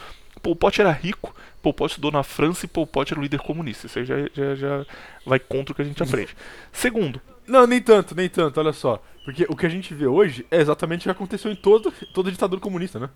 Pol 0.43 0.55
Pot 0.55 0.81
era 0.81 0.93
rico, 0.93 1.35
Pol 1.61 1.75
Pot 1.75 1.91
estudou 1.91 2.13
na 2.13 2.23
França 2.23 2.65
e 2.65 2.69
Pol 2.69 2.87
Pot 2.87 3.13
era 3.13 3.19
o 3.19 3.23
líder 3.23 3.41
comunista. 3.41 3.87
Isso 3.87 3.99
aí 3.99 4.05
já, 4.05 4.17
já, 4.33 4.55
já 4.55 4.87
vai 5.27 5.39
contra 5.39 5.73
o 5.73 5.75
que 5.75 5.83
a 5.83 5.85
gente 5.85 6.03
aprende. 6.03 6.37
Segundo, 6.73 7.21
Não, 7.49 7.67
nem 7.67 7.81
tanto, 7.81 8.15
nem 8.15 8.29
tanto, 8.29 8.61
olha 8.61 8.73
só. 8.73 9.03
Porque 9.25 9.47
o 9.49 9.57
que 9.57 9.67
a 9.67 9.69
gente 9.69 9.93
vê 9.95 10.07
hoje 10.07 10.47
é 10.51 10.61
exatamente 10.61 11.01
o 11.01 11.05
que 11.05 11.11
aconteceu 11.11 11.51
em 11.51 11.57
todo, 11.57 11.93
toda 12.13 12.31
ditadura 12.31 12.61
comunista, 12.61 12.99
né? 12.99 13.09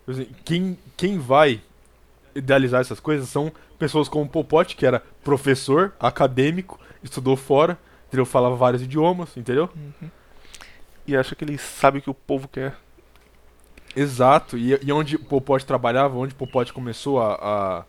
Tipo 0.00 0.10
assim, 0.12 0.28
Quem, 0.44 0.78
quem 0.96 1.18
vai 1.18 1.60
idealizar 2.34 2.80
essas 2.80 3.00
coisas 3.00 3.28
são 3.28 3.52
pessoas 3.78 4.08
como 4.08 4.28
Pol 4.28 4.44
Pot, 4.44 4.76
que 4.76 4.86
era 4.86 5.02
professor, 5.24 5.92
acadêmico, 5.98 6.78
estudou 7.02 7.36
fora, 7.36 7.78
entendeu? 8.08 8.26
falava 8.26 8.54
vários 8.56 8.82
idiomas, 8.82 9.36
entendeu? 9.36 9.70
e 11.06 11.16
acha 11.16 11.34
que 11.34 11.44
ele 11.44 11.58
sabe 11.58 11.98
o 11.98 12.02
que 12.02 12.10
o 12.10 12.14
povo 12.14 12.46
quer. 12.46 12.76
Exato, 13.94 14.56
e, 14.56 14.78
e 14.82 14.92
onde 14.92 15.18
Pol 15.18 15.40
Pot 15.40 15.66
trabalhava, 15.66 16.16
onde 16.16 16.34
Pol 16.34 16.46
Pot 16.46 16.72
começou 16.72 17.20
a, 17.20 17.84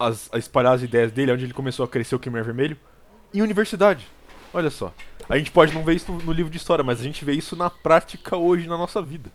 a, 0.00 0.10
a 0.32 0.38
espalhar 0.38 0.74
as 0.74 0.82
ideias 0.82 1.12
dele, 1.12 1.32
onde 1.32 1.44
ele 1.44 1.52
começou 1.52 1.84
a 1.84 1.88
crescer 1.88 2.16
o 2.16 2.18
Khmer 2.18 2.42
Vermelho? 2.42 2.76
Em 3.32 3.42
universidade. 3.42 4.08
Olha 4.52 4.70
só. 4.70 4.92
A 5.28 5.38
gente 5.38 5.50
pode 5.50 5.72
não 5.72 5.84
ver 5.84 5.94
isso 5.94 6.10
no, 6.10 6.18
no 6.18 6.32
livro 6.32 6.50
de 6.50 6.56
história, 6.56 6.82
mas 6.82 7.00
a 7.00 7.04
gente 7.04 7.24
vê 7.24 7.32
isso 7.32 7.54
na 7.54 7.70
prática 7.70 8.36
hoje 8.36 8.66
na 8.66 8.76
nossa 8.76 9.00
vida. 9.00 9.30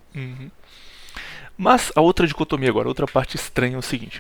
Mas 1.61 1.91
a 1.95 2.01
outra 2.01 2.25
dicotomia 2.25 2.69
agora, 2.69 2.87
outra 2.87 3.05
parte 3.05 3.35
estranha 3.35 3.75
é 3.75 3.77
o 3.77 3.83
seguinte. 3.83 4.19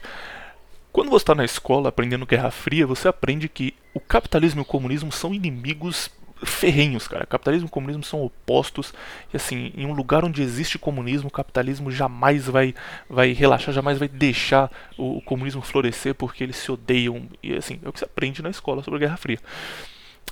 Quando 0.91 1.09
você 1.09 1.23
está 1.23 1.33
na 1.33 1.43
escola 1.43 1.89
aprendendo 1.89 2.23
Guerra 2.23 2.51
Fria, 2.51 2.85
você 2.85 3.07
aprende 3.07 3.49
que 3.49 3.73
o 3.95 3.99
capitalismo 3.99 4.61
e 4.61 4.61
o 4.61 4.65
comunismo 4.65 5.11
são 5.11 5.33
inimigos 5.33 6.11
ferrenhos, 6.45 7.07
cara. 7.07 7.25
Capitalismo 7.25 7.67
e 7.67 7.71
comunismo 7.71 8.03
são 8.03 8.21
opostos. 8.21 8.93
E 9.33 9.37
assim, 9.37 9.73
em 9.75 9.87
um 9.87 9.93
lugar 9.93 10.23
onde 10.23 10.43
existe 10.43 10.77
comunismo, 10.77 11.29
o 11.29 11.31
capitalismo 11.31 11.89
jamais 11.89 12.45
vai, 12.45 12.75
vai 13.09 13.31
relaxar, 13.31 13.73
jamais 13.73 13.97
vai 13.97 14.07
deixar 14.07 14.71
o, 14.95 15.17
o 15.17 15.21
comunismo 15.23 15.63
florescer 15.63 16.13
porque 16.13 16.43
eles 16.43 16.57
se 16.57 16.71
odeiam. 16.71 17.27
E 17.41 17.55
assim, 17.55 17.79
é 17.83 17.89
o 17.89 17.91
que 17.91 17.97
você 17.97 18.05
aprende 18.05 18.43
na 18.43 18.51
escola 18.51 18.83
sobre 18.83 18.97
a 18.97 19.07
Guerra 19.07 19.17
Fria. 19.17 19.39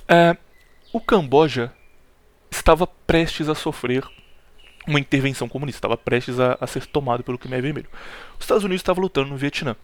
É, 0.06 0.36
o 0.92 1.00
Camboja 1.00 1.72
estava 2.52 2.86
prestes 2.86 3.48
a 3.48 3.54
sofrer 3.56 4.04
uma 4.86 4.98
intervenção 4.98 5.48
comunista, 5.48 5.78
estava 5.78 5.96
prestes 5.96 6.38
a, 6.40 6.56
a 6.60 6.66
ser 6.66 6.86
tomado 6.86 7.22
pelo 7.22 7.38
Khmer 7.38 7.62
Vermelho. 7.62 7.88
Os 8.38 8.44
Estados 8.44 8.64
Unidos 8.64 8.80
estavam 8.80 9.02
lutando 9.02 9.28
no 9.28 9.36
Vietnã. 9.36 9.76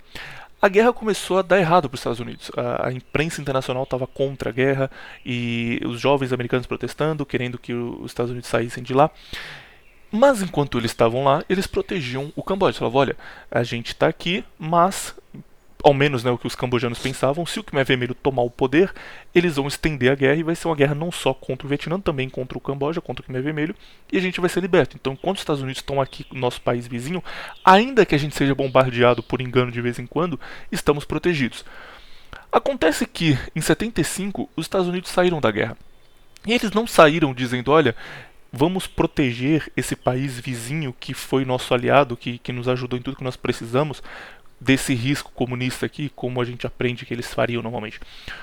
A 0.60 0.68
guerra 0.68 0.92
começou 0.92 1.38
a 1.38 1.42
dar 1.42 1.58
errado 1.58 1.88
para 1.88 1.94
os 1.94 2.00
Estados 2.00 2.20
Unidos. 2.20 2.50
A, 2.56 2.88
a 2.88 2.92
imprensa 2.92 3.40
internacional 3.40 3.82
estava 3.82 4.06
contra 4.06 4.50
a 4.50 4.52
guerra 4.52 4.90
e 5.24 5.80
os 5.84 6.00
jovens 6.00 6.32
americanos 6.32 6.66
protestando, 6.66 7.26
querendo 7.26 7.58
que 7.58 7.74
os 7.74 8.10
Estados 8.10 8.30
Unidos 8.30 8.48
saíssem 8.48 8.82
de 8.82 8.94
lá. 8.94 9.10
Mas 10.10 10.40
enquanto 10.40 10.78
eles 10.78 10.92
estavam 10.92 11.24
lá, 11.24 11.44
eles 11.48 11.66
protegiam 11.66 12.32
o 12.34 12.42
Camboja. 12.42 12.78
Falavam, 12.78 13.00
olha, 13.00 13.16
a 13.50 13.62
gente 13.62 13.88
está 13.88 14.06
aqui, 14.06 14.44
mas 14.58 15.14
ao 15.82 15.94
menos 15.94 16.24
né, 16.24 16.30
o 16.30 16.38
que 16.38 16.46
os 16.46 16.54
cambojanos 16.54 16.98
pensavam, 16.98 17.46
se 17.46 17.60
o 17.60 17.64
Khmer 17.64 17.84
Vermelho 17.84 18.14
tomar 18.14 18.42
o 18.42 18.50
poder, 18.50 18.92
eles 19.34 19.56
vão 19.56 19.68
estender 19.68 20.10
a 20.10 20.14
guerra 20.14 20.36
e 20.36 20.42
vai 20.42 20.54
ser 20.54 20.68
uma 20.68 20.76
guerra 20.76 20.94
não 20.94 21.12
só 21.12 21.32
contra 21.32 21.66
o 21.66 21.68
Vietnã, 21.68 22.00
também 22.00 22.28
contra 22.28 22.56
o 22.56 22.60
Camboja, 22.60 23.00
contra 23.00 23.22
o 23.22 23.26
Khmer 23.26 23.42
Vermelho, 23.42 23.74
e 24.10 24.16
a 24.16 24.20
gente 24.20 24.40
vai 24.40 24.48
ser 24.50 24.60
liberto. 24.60 24.96
Então, 24.96 25.12
enquanto 25.12 25.36
os 25.36 25.42
Estados 25.42 25.62
Unidos 25.62 25.80
estão 25.80 26.00
aqui 26.00 26.26
no 26.32 26.40
nosso 26.40 26.60
país 26.60 26.86
vizinho, 26.86 27.22
ainda 27.64 28.06
que 28.06 28.14
a 28.14 28.18
gente 28.18 28.34
seja 28.34 28.54
bombardeado 28.54 29.22
por 29.22 29.40
engano 29.40 29.70
de 29.70 29.80
vez 29.80 29.98
em 29.98 30.06
quando, 30.06 30.40
estamos 30.72 31.04
protegidos. 31.04 31.64
Acontece 32.50 33.06
que, 33.06 33.38
em 33.54 33.60
75, 33.60 34.48
os 34.56 34.64
Estados 34.64 34.88
Unidos 34.88 35.10
saíram 35.10 35.40
da 35.40 35.50
guerra. 35.50 35.76
E 36.46 36.52
eles 36.52 36.70
não 36.70 36.86
saíram 36.86 37.34
dizendo, 37.34 37.72
olha, 37.72 37.94
vamos 38.52 38.86
proteger 38.86 39.70
esse 39.76 39.94
país 39.94 40.38
vizinho 40.38 40.94
que 40.98 41.12
foi 41.12 41.44
nosso 41.44 41.74
aliado, 41.74 42.16
que, 42.16 42.38
que 42.38 42.52
nos 42.52 42.68
ajudou 42.68 42.98
em 42.98 43.02
tudo 43.02 43.16
que 43.16 43.24
nós 43.24 43.36
precisamos, 43.36 44.02
desse 44.60 44.94
risco 44.94 45.30
comunista 45.32 45.84
aqui, 45.86 46.10
como 46.14 46.40
a 46.40 46.44
gente 46.44 46.66
aprende 46.66 47.04
que 47.04 47.12
eles 47.12 47.32
fariam 47.32 47.62
normalmente. 47.62 48.00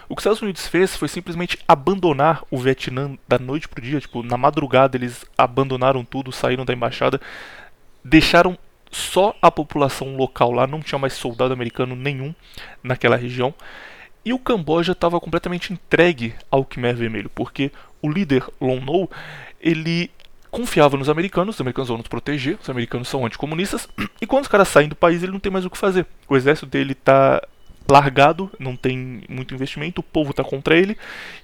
O 0.08 0.16
que 0.16 0.20
os 0.20 0.24
Estados 0.24 0.42
Unidos 0.42 0.68
fez 0.68 0.96
foi 0.96 1.08
simplesmente 1.08 1.58
abandonar 1.68 2.44
o 2.52 2.58
Vietnã 2.58 3.18
da 3.28 3.40
noite 3.40 3.68
pro 3.68 3.82
dia, 3.82 4.00
tipo, 4.00 4.22
na 4.22 4.38
madrugada 4.38 4.96
eles 4.96 5.26
abandonaram 5.38 6.06
tudo, 6.06 6.32
saíram 6.32 6.66
da 6.66 6.74
embaixada, 6.74 7.20
deixaram 8.04 8.58
só 8.92 9.36
a 9.42 9.50
população 9.50 10.16
local 10.16 10.52
lá, 10.52 10.68
não 10.68 10.82
tinha 10.82 11.00
mais 11.00 11.14
soldado 11.14 11.54
americano 11.54 11.96
nenhum 11.96 12.34
naquela 12.84 13.16
região. 13.16 13.54
E 14.24 14.32
o 14.32 14.40
Camboja 14.40 14.94
estava 14.94 15.20
completamente 15.20 15.74
entregue 15.74 16.36
ao 16.50 16.64
Khmer 16.64 16.96
Vermelho, 16.96 17.30
porque 17.34 17.72
o 18.02 18.10
líder 18.10 18.46
Lon 18.62 18.80
Nol, 18.80 19.12
ele 19.60 20.12
confiava 20.54 20.96
nos 20.96 21.10
americanos, 21.10 21.56
os 21.56 21.62
americanos 21.62 21.88
vão 21.88 21.98
nos 21.98 22.08
proteger, 22.08 22.60
os 22.62 22.70
americanos 22.70 23.08
são 23.08 23.26
anticomunistas, 23.26 23.90
e 24.22 24.28
quando 24.28 24.44
os 24.44 24.48
caras 24.48 24.68
saem 24.68 24.88
do 24.88 24.96
país, 24.96 25.24
ele 25.24 25.32
não 25.32 25.40
tem 25.40 25.52
mais 25.52 25.66
o 25.66 25.70
que 25.70 25.78
fazer. 25.78 26.06
O 26.30 26.38
exército 26.38 26.68
dele 26.68 26.94
tá 26.94 27.42
largado, 27.90 28.52
não 28.60 28.76
tem 28.76 29.24
muito 29.28 29.56
investimento, 29.56 30.00
o 30.00 30.04
povo 30.04 30.32
tá 30.32 30.44
contra 30.44 30.78
ele, 30.78 30.96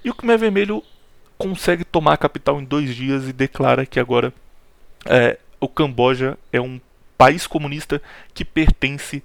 e 0.04 0.10
o 0.10 0.14
Khmer 0.14 0.38
Vermelho 0.38 0.82
consegue 1.36 1.84
tomar 1.84 2.12
a 2.12 2.16
capital 2.16 2.60
em 2.60 2.64
dois 2.64 2.94
dias 2.94 3.28
e 3.28 3.32
declara 3.32 3.84
que 3.84 3.98
agora 3.98 4.32
é, 5.04 5.38
o 5.58 5.66
Camboja 5.66 6.38
é 6.52 6.60
um 6.60 6.80
país 7.18 7.48
comunista 7.48 8.00
que 8.32 8.44
pertence 8.44 9.24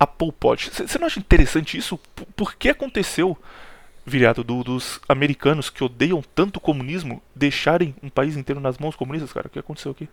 a 0.00 0.06
Pol 0.06 0.32
Pot. 0.32 0.70
Você 0.70 0.98
não 0.98 1.06
acha 1.06 1.20
interessante 1.20 1.76
isso? 1.76 2.00
Por 2.34 2.54
que 2.54 2.70
aconteceu, 2.70 3.36
viriato, 4.06 4.44
do- 4.44 4.62
dos 4.62 5.00
americanos 5.08 5.68
que 5.68 5.82
odeiam 5.82 6.22
tanto 6.34 6.56
o 6.58 6.60
comunismo 6.60 7.20
deixarem 7.34 7.94
um 8.02 8.08
país 8.08 8.36
inteiro 8.36 8.60
nas 8.60 8.78
mãos 8.78 8.94
comunistas, 8.96 9.32
cara? 9.32 9.48
O 9.48 9.50
que 9.50 9.58
aconteceu 9.58 9.90
aqui? 9.92 10.08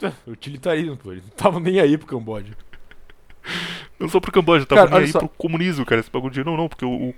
Utilitarismo, 0.26 0.96
pô. 0.96 1.12
Eles 1.12 1.24
não 1.24 1.30
estavam 1.30 1.60
nem 1.60 1.80
aí 1.80 1.96
pro 1.98 2.06
Camboja. 2.06 2.56
Não 3.98 4.08
só 4.08 4.20
pro 4.20 4.30
Camboja, 4.30 4.64
tava 4.66 4.82
Cara, 4.82 4.96
nem 4.98 5.06
aí 5.06 5.12
só. 5.12 5.18
pro 5.18 5.28
comunismo, 5.30 5.84
cara. 5.84 6.00
Esse 6.00 6.10
bagulho 6.10 6.32
de 6.32 6.44
não, 6.44 6.56
não, 6.56 6.68
porque 6.68 6.84
o, 6.84 7.08
o- 7.10 7.14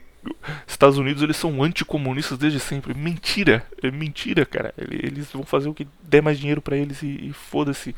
Estados 0.67 0.97
Unidos 0.97 1.23
eles 1.23 1.37
são 1.37 1.63
anticomunistas 1.63 2.39
desde 2.39 2.59
sempre. 2.61 2.95
Mentira, 2.95 3.67
é 3.83 3.91
mentira, 3.91 4.47
cara. 4.47 4.73
Ele- 4.79 4.97
Eles 5.07 5.31
vão 5.33 5.43
fazer 5.45 5.69
o 5.69 5.75
que 5.75 5.87
der 6.03 6.23
mais 6.23 6.39
dinheiro 6.39 6.63
pra 6.63 6.77
eles 6.77 7.03
e, 7.03 7.29
e 7.29 7.33
foda-se 7.35 7.95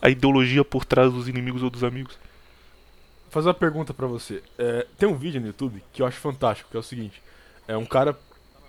a 0.00 0.08
ideologia 0.08 0.64
por 0.64 0.84
trás 0.86 1.12
dos 1.12 1.28
inimigos 1.28 1.62
ou 1.62 1.68
dos 1.68 1.84
amigos. 1.84 2.18
Fazer 3.34 3.48
uma 3.48 3.54
pergunta 3.54 3.92
pra 3.92 4.06
você. 4.06 4.40
É, 4.56 4.86
tem 4.96 5.08
um 5.08 5.16
vídeo 5.16 5.40
no 5.40 5.48
YouTube 5.48 5.82
que 5.92 6.00
eu 6.00 6.06
acho 6.06 6.18
fantástico, 6.20 6.70
que 6.70 6.76
é 6.76 6.80
o 6.80 6.84
seguinte. 6.84 7.20
É 7.66 7.76
um 7.76 7.84
cara 7.84 8.16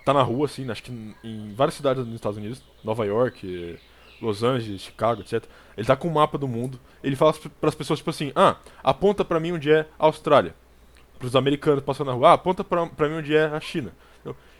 tá 0.04 0.12
na 0.12 0.22
rua, 0.22 0.46
assim, 0.46 0.68
acho 0.68 0.82
que 0.82 0.90
em, 1.22 1.54
várias 1.54 1.74
cidades 1.76 2.04
nos 2.04 2.16
Estados 2.16 2.36
Unidos, 2.36 2.60
Nova 2.82 3.04
York, 3.06 3.78
Los 4.20 4.42
Angeles, 4.42 4.80
Chicago, 4.80 5.20
etc. 5.20 5.44
Ele 5.76 5.86
tá 5.86 5.94
com 5.94 6.08
um 6.08 6.12
mapa 6.12 6.36
do 6.36 6.48
mundo. 6.48 6.80
Ele 7.00 7.14
fala 7.14 7.32
pras 7.60 7.76
pessoas, 7.76 8.00
tipo 8.00 8.10
assim, 8.10 8.32
ah, 8.34 8.56
aponta 8.82 9.24
pra 9.24 9.38
mim 9.38 9.52
onde 9.52 9.70
é 9.70 9.82
a 9.96 10.06
Austrália. 10.06 10.52
Pros 11.16 11.36
americanos 11.36 11.84
passando 11.84 12.08
na 12.08 12.14
rua, 12.14 12.30
ah, 12.30 12.32
aponta 12.32 12.64
pra, 12.64 12.86
pra 12.88 13.08
mim 13.08 13.18
onde 13.18 13.36
é 13.36 13.44
a 13.46 13.60
China. 13.60 13.92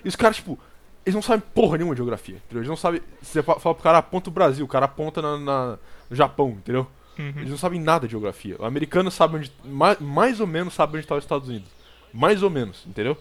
E 0.05 0.09
os 0.09 0.15
caras, 0.15 0.37
tipo, 0.37 0.57
eles 1.05 1.17
não 1.17 1.23
sabem 1.23 1.43
porra 1.53 1.79
nenhuma 1.79 1.97
de 1.97 1.99
geografia, 1.99 2.37
entendeu? 2.37 2.59
Eles 2.59 2.69
não 2.69 2.77
sabem. 2.77 3.01
Você 3.21 3.43
fa- 3.43 3.59
fala 3.59 3.75
pro 3.75 3.83
cara, 3.83 3.99
aponta 3.99 4.31
o 4.31 4.33
Brasil, 4.33 4.65
o 4.65 4.69
cara 4.69 4.85
aponta 4.85 5.21
na, 5.21 5.37
na- 5.37 5.79
no 6.09 6.15
Japão, 6.17 6.51
entendeu? 6.51 6.87
Eles 7.19 7.51
não 7.51 7.57
sabem 7.57 7.81
nada 7.81 8.07
de 8.07 8.11
geografia. 8.13 8.57
O 8.59 8.65
americano 8.65 9.11
sabe 9.11 9.37
onde. 9.37 9.53
Mais, 9.65 9.99
mais 10.01 10.41
ou 10.41 10.47
menos 10.47 10.75
sabe 10.75 10.93
onde 10.93 11.05
está 11.05 11.17
os 11.17 11.25
Estados 11.25 11.49
Unidos. 11.49 11.71
Mais 12.13 12.43
ou 12.43 12.51
menos, 12.51 12.85
entendeu? 12.87 13.17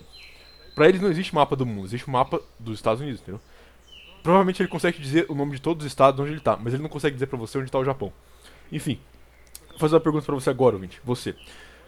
Pra 0.76 0.90
eles 0.90 1.02
não 1.02 1.10
existe 1.10 1.34
mapa 1.34 1.56
do 1.56 1.66
mundo, 1.66 1.86
existe 1.86 2.10
um 2.10 2.14
mapa 2.14 2.42
dos 2.60 2.76
Estados 2.76 3.02
Unidos, 3.02 3.22
entendeu? 3.22 3.40
Provavelmente 4.22 4.62
ele 4.62 4.68
consegue 4.68 5.00
dizer 5.00 5.26
o 5.30 5.36
nome 5.36 5.54
de 5.54 5.62
todos 5.62 5.86
os 5.86 5.92
estados 5.92 6.20
onde 6.20 6.32
ele 6.32 6.42
tá, 6.42 6.58
mas 6.58 6.74
ele 6.74 6.84
não 6.84 6.90
consegue 6.90 7.14
dizer 7.14 7.28
pra 7.28 7.38
você 7.38 7.58
onde 7.58 7.72
tá 7.72 7.80
o 7.80 7.86
Japão. 7.86 8.12
Enfim, 8.72 9.00
vou 9.70 9.80
fazer 9.80 9.96
uma 9.96 10.02
pergunta 10.02 10.26
pra 10.26 10.36
você 10.36 10.50
agora, 10.50 10.76
ouvinte. 10.76 11.00
Você. 11.04 11.36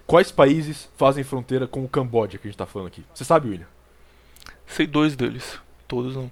Quais 0.05 0.31
países 0.31 0.89
fazem 0.95 1.23
fronteira 1.23 1.67
com 1.67 1.83
o 1.83 1.89
Camboja 1.89 2.37
que 2.37 2.47
a 2.47 2.49
gente 2.49 2.57
tá 2.57 2.65
falando 2.65 2.87
aqui? 2.87 3.03
Você 3.13 3.25
sabe, 3.25 3.49
William? 3.49 3.67
Sei 4.65 4.87
dois 4.87 5.15
deles, 5.15 5.59
todos 5.87 6.15
não. 6.15 6.31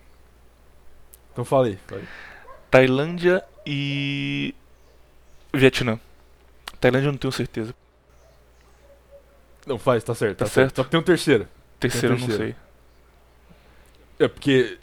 Então. 1.34 1.44
Fala 1.44 1.68
aí. 1.68 1.78
Tailândia 2.72 3.44
e 3.66 4.56
Vietnã. 5.56 6.00
Tailândia 6.80 7.08
eu 7.08 7.12
não 7.12 7.18
tenho 7.20 7.32
certeza. 7.32 7.74
Não, 9.66 9.80
faz, 9.80 10.04
tá 10.04 10.14
certo. 10.14 10.38
Tá, 10.38 10.46
Tá 10.46 10.52
certo. 10.52 10.68
certo. 10.68 10.76
Só 10.78 10.84
que 10.84 10.90
tem 10.92 11.00
um 11.00 11.04
terceiro. 11.04 11.48
Terceiro 11.80 12.16
eu 12.16 12.20
não 12.20 12.28
terceiro. 12.28 12.56
sei. 14.20 14.26
É 14.26 14.28
porque 14.28 14.78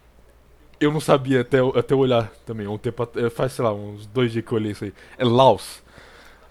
eu 0.80 0.92
não 0.92 1.00
sabia 1.00 1.40
até, 1.42 1.60
eu- 1.60 1.72
até 1.78 1.94
olhar 1.94 2.28
também. 2.44 2.66
Um 2.66 2.76
tempo 2.78 3.08
faz, 3.30 3.52
sei 3.52 3.64
lá, 3.64 3.72
uns 3.72 4.06
dois 4.06 4.32
dias 4.32 4.44
que 4.44 4.52
eu 4.52 4.56
olhei 4.56 4.72
isso 4.72 4.84
aí. 4.84 4.92
É 5.16 5.24
Laos. 5.24 5.82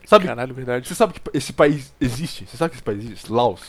Sabe, 0.06 0.26
Caralho, 0.26 0.54
verdade. 0.54 0.88
você 0.88 0.96
sabe 0.96 1.14
que 1.14 1.22
esse 1.34 1.54
país 1.54 1.94
existe? 2.02 2.46
Você 2.46 2.58
sabe 2.58 2.72
que 2.72 2.76
esse 2.78 2.84
país 2.84 3.04
existe? 3.04 3.32
Laos. 3.32 3.62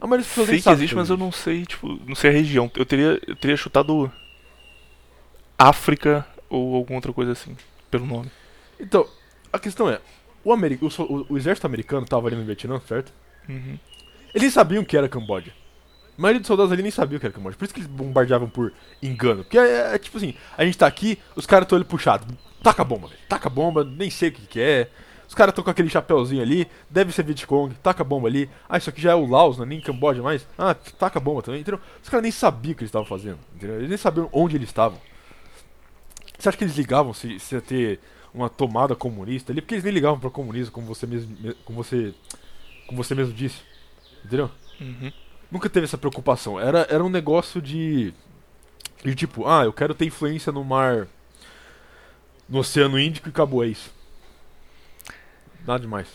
A 0.00 0.06
maioria 0.06 0.24
das 0.24 0.28
pessoas 0.28 0.48
Sei 0.48 0.60
que 0.60 0.68
existe, 0.70 0.94
mas 0.96 1.08
eu 1.08 1.16
não 1.16 1.30
sei, 1.32 1.64
tipo, 1.64 1.88
não 2.06 2.14
sei 2.14 2.30
a 2.30 2.32
região. 2.32 2.70
Eu 2.76 2.84
teria, 2.84 3.20
eu 3.26 3.36
teria 3.36 3.56
chutado 3.56 4.10
África 5.58 6.26
ou 6.48 6.74
alguma 6.74 6.98
outra 6.98 7.12
coisa 7.12 7.32
assim, 7.32 7.56
pelo 7.90 8.04
nome. 8.06 8.30
Então, 8.78 9.06
a 9.54 9.58
questão 9.58 9.88
é, 9.88 10.00
o, 10.44 10.52
ameri- 10.52 10.78
o, 10.80 11.26
o- 11.30 11.36
exército 11.38 11.66
americano 11.66 12.06
tava 12.06 12.26
ali 12.28 12.36
no 12.36 12.44
Vietnã, 12.44 12.80
certo? 12.86 13.12
Uhum. 13.48 13.78
Eles 14.34 14.52
sabiam 14.52 14.84
que 14.84 14.96
era 14.96 15.08
Camboja. 15.08 15.52
A 16.18 16.22
maioria 16.22 16.40
dos 16.40 16.46
soldados 16.46 16.72
ali 16.72 16.82
nem 16.82 16.90
sabia 16.90 17.16
o 17.16 17.20
que 17.20 17.26
era 17.26 17.32
Camboja. 17.34 17.56
Por 17.56 17.64
isso 17.64 17.74
que 17.74 17.80
eles 17.80 17.90
bombardeavam 17.90 18.48
por 18.48 18.72
engano. 19.02 19.42
Porque 19.44 19.58
é, 19.58 19.94
é 19.94 19.98
tipo 19.98 20.16
assim, 20.16 20.34
a 20.56 20.64
gente 20.64 20.78
tá 20.78 20.86
aqui, 20.86 21.18
os 21.34 21.46
caras 21.46 21.64
estão 21.66 21.76
ali 21.76 21.84
puxados. 21.84 22.26
Taca 22.62 22.82
a 22.82 22.84
bomba, 22.84 23.08
velho. 23.08 23.20
Taca 23.28 23.48
a 23.48 23.50
bomba, 23.50 23.84
nem 23.84 24.10
sei 24.10 24.28
o 24.28 24.32
que, 24.32 24.46
que 24.46 24.60
é. 24.60 24.88
Os 25.26 25.34
caras 25.34 25.52
estão 25.52 25.64
com 25.64 25.70
aquele 25.70 25.88
chapéuzinho 25.88 26.42
ali, 26.42 26.68
deve 26.88 27.10
ser 27.10 27.24
Vietcong, 27.24 27.74
taca 27.82 28.02
a 28.02 28.04
bomba 28.04 28.28
ali. 28.28 28.48
Ah, 28.68 28.76
isso 28.78 28.90
aqui 28.90 29.00
já 29.00 29.12
é 29.12 29.14
o 29.14 29.26
Laos, 29.26 29.56
não 29.56 29.64
é 29.64 29.68
nem 29.68 29.80
Camboja 29.80 30.22
mais. 30.22 30.46
Ah, 30.56 30.74
taca 30.74 31.18
a 31.18 31.22
bomba 31.22 31.42
também, 31.42 31.60
entendeu? 31.62 31.80
Os 32.02 32.08
caras 32.08 32.22
nem 32.22 32.30
sabiam 32.30 32.72
o 32.72 32.76
que 32.76 32.82
eles 32.82 32.90
estavam 32.90 33.06
fazendo, 33.06 33.38
entendeu? 33.54 33.76
Eles 33.76 33.88
nem 33.88 33.98
sabiam 33.98 34.28
onde 34.32 34.56
eles 34.56 34.68
estavam. 34.68 34.98
Você 36.38 36.48
acha 36.48 36.58
que 36.58 36.64
eles 36.64 36.76
ligavam 36.76 37.12
se, 37.14 37.38
se 37.40 37.54
ia 37.54 37.60
ter 37.60 38.00
uma 38.34 38.50
tomada 38.50 38.96
comunista 38.96 39.52
ali? 39.52 39.60
Porque 39.60 39.74
eles 39.74 39.84
nem 39.84 39.92
ligavam 39.92 40.18
para 40.18 40.28
comunismo, 40.28 40.72
como 40.72 40.86
você 40.86 41.06
mesmo, 41.06 41.54
como 41.64 41.82
você, 41.82 42.12
como 42.86 43.02
você 43.02 43.14
mesmo 43.14 43.32
disse, 43.32 43.62
entendeu? 44.24 44.50
Uhum. 44.80 45.12
Nunca 45.50 45.70
teve 45.70 45.84
essa 45.84 45.96
preocupação. 45.96 46.58
Era, 46.58 46.86
era 46.90 47.04
um 47.04 47.08
negócio 47.08 47.62
de. 47.62 48.12
De 49.04 49.14
tipo, 49.14 49.46
ah, 49.46 49.64
eu 49.64 49.72
quero 49.72 49.94
ter 49.94 50.06
influência 50.06 50.50
no 50.50 50.64
mar. 50.64 51.06
No 52.48 52.58
Oceano 52.58 52.98
Índico 52.98 53.28
e 53.28 53.30
acabou, 53.30 53.62
é 53.62 53.68
isso. 53.68 53.92
Nada 55.66 55.80
demais. 55.80 56.08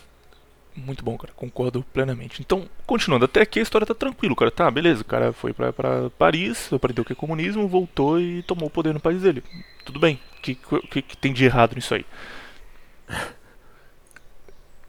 Muito 0.75 1.03
bom, 1.03 1.17
cara. 1.17 1.33
Concordo 1.35 1.83
plenamente. 1.93 2.41
Então, 2.41 2.67
continuando, 2.85 3.25
até 3.25 3.41
aqui 3.41 3.59
a 3.59 3.61
história 3.61 3.87
tá 3.87 3.95
tranquilo, 3.95 4.35
cara. 4.35 4.51
Tá, 4.51 4.69
beleza. 4.69 5.01
O 5.01 5.05
cara 5.05 5.33
foi 5.33 5.53
pra, 5.53 5.73
pra 5.73 6.09
Paris, 6.11 6.71
aprendeu 6.71 7.01
o 7.03 7.05
que 7.05 7.13
é 7.13 7.15
comunismo, 7.15 7.67
voltou 7.67 8.19
e 8.19 8.43
tomou 8.43 8.67
o 8.67 8.71
poder 8.71 8.93
no 8.93 8.99
país 8.99 9.21
dele. 9.21 9.43
Tudo 9.85 9.99
bem. 9.99 10.19
O 10.39 10.41
que, 10.41 10.55
que, 10.55 11.01
que 11.01 11.17
tem 11.17 11.33
de 11.33 11.43
errado 11.43 11.75
nisso 11.75 11.93
aí? 11.93 12.05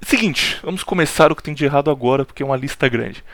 Seguinte, 0.00 0.58
vamos 0.62 0.84
começar 0.84 1.30
o 1.30 1.36
que 1.36 1.42
tem 1.42 1.52
de 1.52 1.64
errado 1.64 1.90
agora, 1.90 2.24
porque 2.24 2.42
é 2.42 2.46
uma 2.46 2.56
lista 2.56 2.88
grande. 2.88 3.24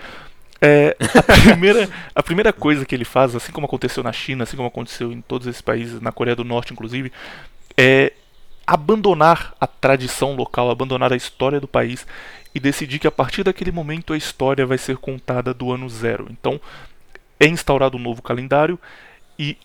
É, 0.61 0.96
a, 0.98 1.22
primeira, 1.52 1.88
a 2.14 2.22
primeira 2.22 2.52
coisa 2.52 2.87
que 2.87 2.94
ele 2.94 3.05
faz, 3.05 3.37
assim 3.37 3.52
como 3.52 3.66
aconteceu 3.66 4.02
na 4.02 4.12
China, 4.12 4.44
assim 4.44 4.57
como 4.57 4.68
aconteceu 4.68 5.12
em 5.12 5.20
todos 5.20 5.46
esses 5.46 5.61
países, 5.61 6.00
na 6.00 6.11
Coreia 6.11 6.35
do 6.35 6.44
Norte 6.44 6.72
inclusive, 6.72 7.12
é 7.76 8.14
abandonar 8.66 9.55
a 9.61 9.66
tradição 9.66 10.35
local, 10.35 10.70
abandonar 10.70 11.12
a 11.12 11.16
história 11.16 11.61
do 11.61 11.68
país 11.68 12.07
e 12.55 12.59
decidir 12.59 12.98
que 12.98 13.07
a 13.07 13.12
partir 13.12 13.44
daquele 13.44 13.70
momento 13.70 14.14
a 14.14 14.16
história 14.16 14.64
vai 14.64 14.79
ser 14.79 14.96
contada 14.96 15.52
do 15.52 15.70
ano 15.70 15.88
zero. 15.88 16.26
Então 16.31 16.59
é 17.38 17.46
instaurado 17.46 17.98
um 17.98 18.00
novo 18.00 18.22
calendário 18.22 18.79
e 19.38 19.59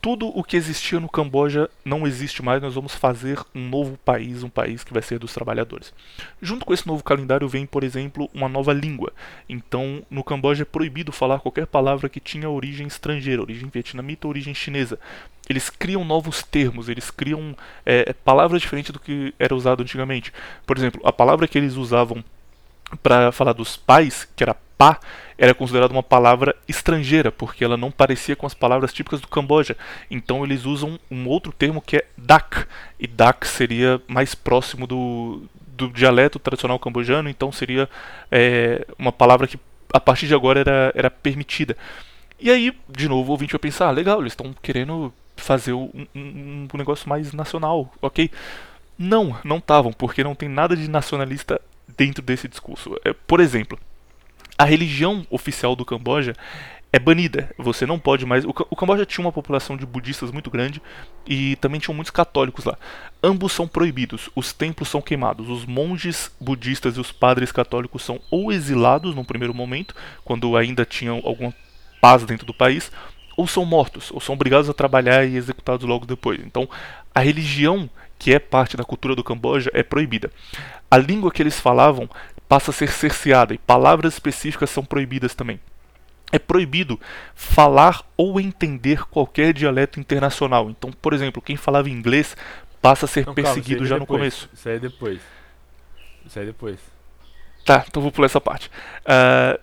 tudo 0.00 0.28
o 0.28 0.42
que 0.42 0.56
existia 0.56 0.98
no 0.98 1.08
Camboja 1.08 1.68
não 1.84 2.06
existe 2.06 2.42
mais, 2.42 2.62
nós 2.62 2.74
vamos 2.74 2.94
fazer 2.94 3.38
um 3.54 3.68
novo 3.68 3.98
país, 3.98 4.42
um 4.42 4.48
país 4.48 4.82
que 4.82 4.92
vai 4.92 5.02
ser 5.02 5.18
dos 5.18 5.34
trabalhadores. 5.34 5.92
Junto 6.40 6.64
com 6.64 6.72
esse 6.72 6.86
novo 6.86 7.04
calendário 7.04 7.46
vem, 7.46 7.66
por 7.66 7.84
exemplo, 7.84 8.30
uma 8.32 8.48
nova 8.48 8.72
língua. 8.72 9.12
Então, 9.48 10.02
no 10.10 10.24
Camboja 10.24 10.62
é 10.62 10.64
proibido 10.64 11.12
falar 11.12 11.40
qualquer 11.40 11.66
palavra 11.66 12.08
que 12.08 12.18
tinha 12.18 12.48
origem 12.48 12.86
estrangeira, 12.86 13.42
origem 13.42 13.68
vietnamita 13.68 14.26
ou 14.26 14.30
origem 14.30 14.54
chinesa. 14.54 14.98
Eles 15.48 15.68
criam 15.68 16.04
novos 16.04 16.42
termos, 16.42 16.88
eles 16.88 17.10
criam 17.10 17.54
é, 17.84 18.12
palavras 18.24 18.62
diferentes 18.62 18.92
do 18.92 19.00
que 19.00 19.34
era 19.38 19.54
usado 19.54 19.82
antigamente. 19.82 20.32
Por 20.64 20.78
exemplo, 20.78 21.00
a 21.04 21.12
palavra 21.12 21.46
que 21.46 21.58
eles 21.58 21.74
usavam 21.74 22.24
para 23.02 23.30
falar 23.32 23.52
dos 23.52 23.76
pais, 23.76 24.26
que 24.34 24.42
era 24.42 24.54
pá, 24.78 24.98
era 25.40 25.54
considerada 25.54 25.90
uma 25.90 26.02
palavra 26.02 26.54
estrangeira, 26.68 27.32
porque 27.32 27.64
ela 27.64 27.74
não 27.74 27.90
parecia 27.90 28.36
com 28.36 28.46
as 28.46 28.52
palavras 28.52 28.92
típicas 28.92 29.22
do 29.22 29.26
Camboja. 29.26 29.74
Então 30.10 30.44
eles 30.44 30.66
usam 30.66 31.00
um 31.10 31.26
outro 31.26 31.50
termo 31.50 31.80
que 31.80 31.96
é 31.96 32.04
dak, 32.14 32.66
e 32.98 33.06
dak 33.06 33.46
seria 33.46 34.02
mais 34.06 34.34
próximo 34.34 34.86
do, 34.86 35.42
do 35.66 35.88
dialeto 35.88 36.38
tradicional 36.38 36.78
cambojano, 36.78 37.30
então 37.30 37.50
seria 37.50 37.88
é, 38.30 38.86
uma 38.98 39.10
palavra 39.10 39.46
que 39.46 39.58
a 39.90 39.98
partir 39.98 40.26
de 40.26 40.34
agora 40.34 40.60
era, 40.60 40.92
era 40.94 41.10
permitida. 41.10 41.74
E 42.38 42.50
aí, 42.50 42.76
de 42.86 43.08
novo, 43.08 43.30
o 43.30 43.32
ouvinte 43.32 43.52
vai 43.52 43.60
pensar, 43.60 43.88
ah, 43.88 43.90
legal, 43.90 44.20
eles 44.20 44.32
estão 44.32 44.54
querendo 44.60 45.10
fazer 45.36 45.72
um, 45.72 46.06
um, 46.14 46.68
um 46.72 46.76
negócio 46.76 47.08
mais 47.08 47.32
nacional, 47.32 47.90
ok? 48.02 48.30
Não, 48.98 49.34
não 49.42 49.56
estavam, 49.56 49.90
porque 49.90 50.22
não 50.22 50.34
tem 50.34 50.50
nada 50.50 50.76
de 50.76 50.86
nacionalista 50.86 51.58
dentro 51.96 52.22
desse 52.22 52.46
discurso. 52.46 52.94
É, 53.02 53.14
por 53.14 53.40
exemplo, 53.40 53.78
a 54.60 54.64
religião 54.64 55.26
oficial 55.30 55.74
do 55.74 55.86
Camboja 55.86 56.34
é 56.92 56.98
banida. 56.98 57.48
Você 57.56 57.86
não 57.86 57.98
pode 57.98 58.26
mais. 58.26 58.44
O, 58.44 58.52
Camboja 58.52 59.06
tinha 59.06 59.24
uma 59.24 59.32
população 59.32 59.74
de 59.74 59.86
budistas 59.86 60.30
muito 60.30 60.50
grande 60.50 60.82
e 61.26 61.56
também 61.56 61.80
tinham 61.80 61.94
muitos 61.94 62.10
católicos 62.10 62.66
lá. 62.66 62.76
Ambos 63.22 63.52
são 63.52 63.66
proibidos. 63.66 64.28
Os 64.36 64.52
templos 64.52 64.90
são 64.90 65.00
queimados. 65.00 65.48
Os 65.48 65.64
monges 65.64 66.30
budistas 66.38 66.98
e 66.98 67.00
os 67.00 67.10
padres 67.10 67.50
católicos 67.50 68.02
são 68.02 68.20
ou 68.30 68.52
exilados 68.52 69.14
no 69.14 69.24
primeiro 69.24 69.54
momento, 69.54 69.94
quando 70.26 70.54
ainda 70.54 70.84
tinham 70.84 71.22
alguma 71.24 71.54
paz 71.98 72.22
dentro 72.24 72.44
do 72.44 72.52
país, 72.52 72.92
ou 73.38 73.46
são 73.46 73.64
mortos, 73.64 74.10
ou 74.10 74.20
são 74.20 74.34
obrigados 74.34 74.68
a 74.68 74.74
trabalhar 74.74 75.24
e 75.24 75.36
executados 75.36 75.88
logo 75.88 76.04
depois. 76.04 76.38
Então, 76.44 76.68
a 77.14 77.20
religião 77.20 77.88
que 78.20 78.34
é 78.34 78.38
parte 78.38 78.76
da 78.76 78.84
cultura 78.84 79.16
do 79.16 79.24
Camboja 79.24 79.70
é 79.72 79.82
proibida. 79.82 80.30
A 80.90 80.98
língua 80.98 81.32
que 81.32 81.42
eles 81.42 81.58
falavam 81.58 82.06
passa 82.50 82.72
a 82.72 82.74
ser 82.74 82.90
cerceada 82.90 83.54
e 83.54 83.58
palavras 83.58 84.14
específicas 84.14 84.70
são 84.70 84.84
proibidas 84.84 85.36
também. 85.36 85.60
É 86.32 86.38
proibido 86.38 86.98
falar 87.32 88.02
ou 88.16 88.40
entender 88.40 89.04
qualquer 89.04 89.52
dialeto 89.52 90.00
internacional. 90.00 90.68
Então, 90.68 90.90
por 90.90 91.12
exemplo, 91.12 91.40
quem 91.40 91.56
falava 91.56 91.88
inglês 91.88 92.36
passa 92.82 93.04
a 93.04 93.08
ser 93.08 93.24
Não, 93.24 93.34
calma, 93.34 93.36
perseguido 93.36 93.84
isso 93.84 93.84
aí 93.84 93.88
já 93.88 93.94
é 93.94 93.98
no 94.00 94.04
depois. 94.04 94.18
começo. 94.18 94.50
Isso 94.52 94.68
aí 94.68 94.74
é 94.74 94.78
depois. 94.80 95.20
Isso 96.26 96.38
aí 96.40 96.42
é 96.42 96.46
depois. 96.46 96.80
Tá, 97.64 97.84
então 97.86 98.02
vou 98.02 98.10
pular 98.10 98.26
essa 98.26 98.40
parte. 98.40 98.68
Ah, 99.06 99.56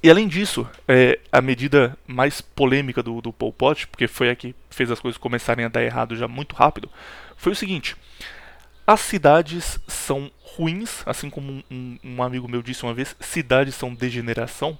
e 0.00 0.08
além 0.08 0.28
disso, 0.28 0.68
é, 0.86 1.18
a 1.32 1.40
medida 1.40 1.98
mais 2.06 2.40
polêmica 2.40 3.02
do, 3.02 3.20
do 3.20 3.32
Pol 3.32 3.52
Pot, 3.52 3.88
porque 3.88 4.06
foi 4.06 4.30
a 4.30 4.36
que 4.36 4.54
fez 4.70 4.88
as 4.88 5.00
coisas 5.00 5.18
começarem 5.18 5.64
a 5.64 5.68
dar 5.68 5.82
errado 5.82 6.14
já 6.14 6.28
muito 6.28 6.54
rápido, 6.54 6.88
foi 7.36 7.50
o 7.50 7.56
seguinte: 7.56 7.96
as 8.86 9.00
cidades 9.00 9.78
são 9.86 10.30
ruins, 10.56 11.02
assim 11.06 11.30
como 11.30 11.62
um, 11.70 11.98
um- 12.04 12.22
amigo 12.22 12.48
meu 12.48 12.62
disse 12.62 12.82
uma 12.82 12.94
vez, 12.94 13.16
cidades 13.20 13.74
são 13.74 13.94
degeneração. 13.94 14.78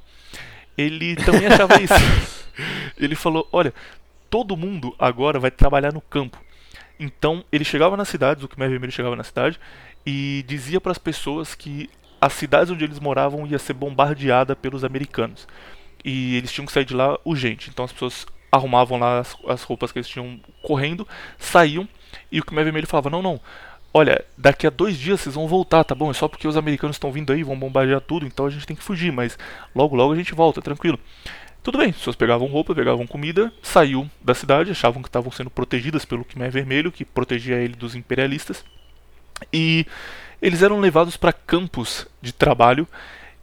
Ele 0.76 1.16
também 1.16 1.46
achava 1.46 1.80
isso. 1.80 1.94
Ele 2.98 3.14
falou: 3.14 3.48
olha, 3.52 3.72
todo 4.30 4.56
mundo 4.56 4.94
agora 4.98 5.38
vai 5.38 5.50
trabalhar 5.50 5.92
no 5.92 6.00
campo. 6.00 6.38
Então 6.98 7.44
ele 7.50 7.64
chegava 7.64 7.96
nas 7.96 8.08
cidades, 8.08 8.44
o 8.44 8.48
Khmer 8.48 8.70
Vermelho 8.70 8.92
chegava 8.92 9.16
na 9.16 9.24
cidade 9.24 9.58
e 10.06 10.44
dizia 10.46 10.80
para 10.80 10.92
as 10.92 10.98
pessoas 10.98 11.54
que 11.54 11.90
as 12.20 12.32
cidades 12.32 12.70
onde 12.70 12.84
eles 12.84 13.00
moravam 13.00 13.46
ia 13.46 13.58
ser 13.58 13.72
bombardeada 13.72 14.54
pelos 14.54 14.84
americanos 14.84 15.48
e 16.04 16.36
eles 16.36 16.52
tinham 16.52 16.66
que 16.66 16.72
sair 16.72 16.84
de 16.84 16.94
lá 16.94 17.18
urgente. 17.24 17.70
Então 17.70 17.84
as 17.84 17.92
pessoas 17.92 18.26
arrumavam 18.52 18.98
lá 18.98 19.18
as, 19.18 19.36
as 19.48 19.62
roupas 19.62 19.90
que 19.90 19.98
eles 19.98 20.08
tinham 20.08 20.38
correndo, 20.62 21.08
saíam 21.38 21.88
e 22.30 22.38
o 22.40 22.44
Khmer 22.44 22.64
Vermelho 22.64 22.86
falava: 22.86 23.10
não, 23.10 23.22
não. 23.22 23.40
Olha, 23.94 24.24
daqui 24.38 24.66
a 24.66 24.70
dois 24.70 24.96
dias 24.96 25.20
vocês 25.20 25.34
vão 25.34 25.46
voltar, 25.46 25.84
tá 25.84 25.94
bom? 25.94 26.10
É 26.10 26.14
só 26.14 26.26
porque 26.26 26.48
os 26.48 26.56
americanos 26.56 26.96
estão 26.96 27.12
vindo 27.12 27.32
aí, 27.32 27.42
vão 27.42 27.58
bombardear 27.58 28.00
tudo, 28.00 28.26
então 28.26 28.46
a 28.46 28.50
gente 28.50 28.66
tem 28.66 28.74
que 28.74 28.82
fugir, 28.82 29.12
mas 29.12 29.38
logo 29.74 29.94
logo 29.94 30.12
a 30.14 30.16
gente 30.16 30.34
volta, 30.34 30.62
tranquilo. 30.62 30.98
Tudo 31.62 31.78
bem, 31.78 31.90
as 31.90 31.96
pessoas 31.96 32.16
pegavam 32.16 32.48
roupa, 32.48 32.74
pegavam 32.74 33.06
comida, 33.06 33.52
saíam 33.62 34.10
da 34.20 34.34
cidade, 34.34 34.70
achavam 34.70 35.02
que 35.02 35.08
estavam 35.08 35.30
sendo 35.30 35.50
protegidas 35.50 36.04
pelo 36.04 36.24
Khmer 36.24 36.50
Vermelho, 36.50 36.90
que 36.90 37.04
protegia 37.04 37.56
ele 37.56 37.74
dos 37.74 37.94
imperialistas, 37.94 38.64
e 39.52 39.86
eles 40.40 40.62
eram 40.62 40.80
levados 40.80 41.16
para 41.16 41.32
campos 41.32 42.06
de 42.20 42.32
trabalho 42.32 42.88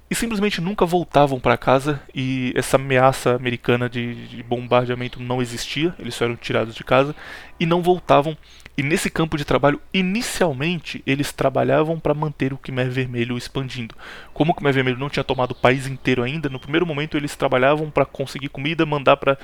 e 0.10 0.16
simplesmente 0.16 0.60
nunca 0.60 0.86
voltavam 0.86 1.40
para 1.40 1.56
casa 1.56 2.02
e 2.16 2.52
essa 2.56 2.78
ameaça 2.78 3.36
americana 3.36 3.88
de, 3.88 4.28
de 4.28 4.42
bombardeamento 4.42 5.20
não 5.20 5.40
existia, 5.40 5.94
eles 6.00 6.16
só 6.16 6.26
eram 6.26 6.36
tirados 6.36 6.74
de 6.74 6.84
casa 6.84 7.16
e 7.60 7.66
não 7.66 7.84
voltavam. 7.84 8.36
E 8.76 8.82
nesse 8.82 9.10
campo 9.10 9.38
de 9.38 9.46
trabalho, 9.46 9.80
inicialmente, 9.94 11.04
eles 11.06 11.32
trabalhavam 11.32 12.00
para 12.00 12.14
manter 12.14 12.54
o 12.54 12.58
Khmer 12.58 12.90
Vermelho 12.90 13.38
expandindo. 13.38 13.94
Como 14.34 14.52
o 14.52 14.56
Khmer 14.56 14.74
Vermelho 14.74 14.98
não 14.98 15.10
tinha 15.10 15.24
tomado 15.24 15.52
o 15.52 15.56
país 15.56 15.86
inteiro 15.86 16.24
ainda, 16.24 16.50
no 16.50 16.60
primeiro 16.60 16.88
momento 16.88 17.16
eles 17.16 17.36
trabalhavam 17.36 17.92
para 17.92 18.06
conseguir 18.06 18.50
comida, 18.50 18.86
mandar 18.86 19.18
para 19.18 19.38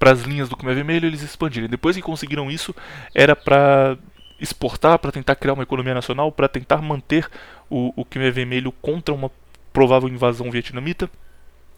as 0.00 0.22
linhas 0.22 0.48
do 0.48 0.56
Khmer 0.56 0.76
Vermelho, 0.76 1.06
eles 1.06 1.22
expandirem. 1.22 1.68
Depois 1.68 1.96
que 1.96 2.02
conseguiram 2.02 2.50
isso, 2.50 2.72
era 3.12 3.34
para 3.34 3.98
exportar, 4.38 4.98
para 4.98 5.10
tentar 5.10 5.34
criar 5.34 5.54
uma 5.54 5.62
economia 5.62 5.94
nacional, 5.94 6.30
para 6.30 6.46
tentar 6.46 6.82
manter 6.82 7.28
o, 7.68 7.92
o 7.96 8.04
Khmer 8.04 8.32
Vermelho 8.32 8.70
contra 8.70 9.14
uma 9.14 9.30
provável 9.74 10.08
invasão 10.08 10.50
vietnamita. 10.50 11.10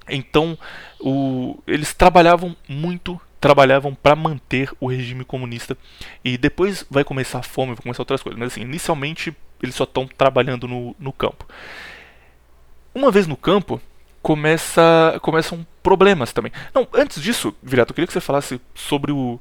Então, 0.09 0.57
o, 1.01 1.59
eles 1.67 1.93
trabalhavam 1.93 2.55
muito, 2.69 3.21
trabalhavam 3.41 3.93
para 3.93 4.15
manter 4.15 4.71
o 4.79 4.87
regime 4.87 5.25
comunista. 5.25 5.77
E 6.25 6.39
depois 6.39 6.87
vai 6.89 7.03
começar 7.03 7.41
a 7.41 7.43
fome, 7.43 7.75
vai 7.75 7.83
começar 7.83 8.03
outras 8.03 8.23
coisas. 8.23 8.39
Mas 8.39 8.53
assim, 8.53 8.61
inicialmente 8.61 9.35
eles 9.61 9.75
só 9.75 9.85
estão 9.85 10.07
trabalhando 10.07 10.69
no, 10.69 10.95
no 10.99 11.13
campo. 11.13 11.45
Uma 12.95 13.11
vez 13.11 13.27
no 13.27 13.37
campo, 13.37 13.81
começa, 14.23 15.19
começam 15.23 15.67
problemas 15.83 16.33
também. 16.33 16.53
Não, 16.75 16.87
antes 16.95 17.21
disso, 17.21 17.55
Virato, 17.63 17.91
eu 17.91 17.95
queria 17.95 18.07
que 18.07 18.13
você 18.13 18.21
falasse 18.21 18.61
sobre 18.75 19.11
o, 19.11 19.41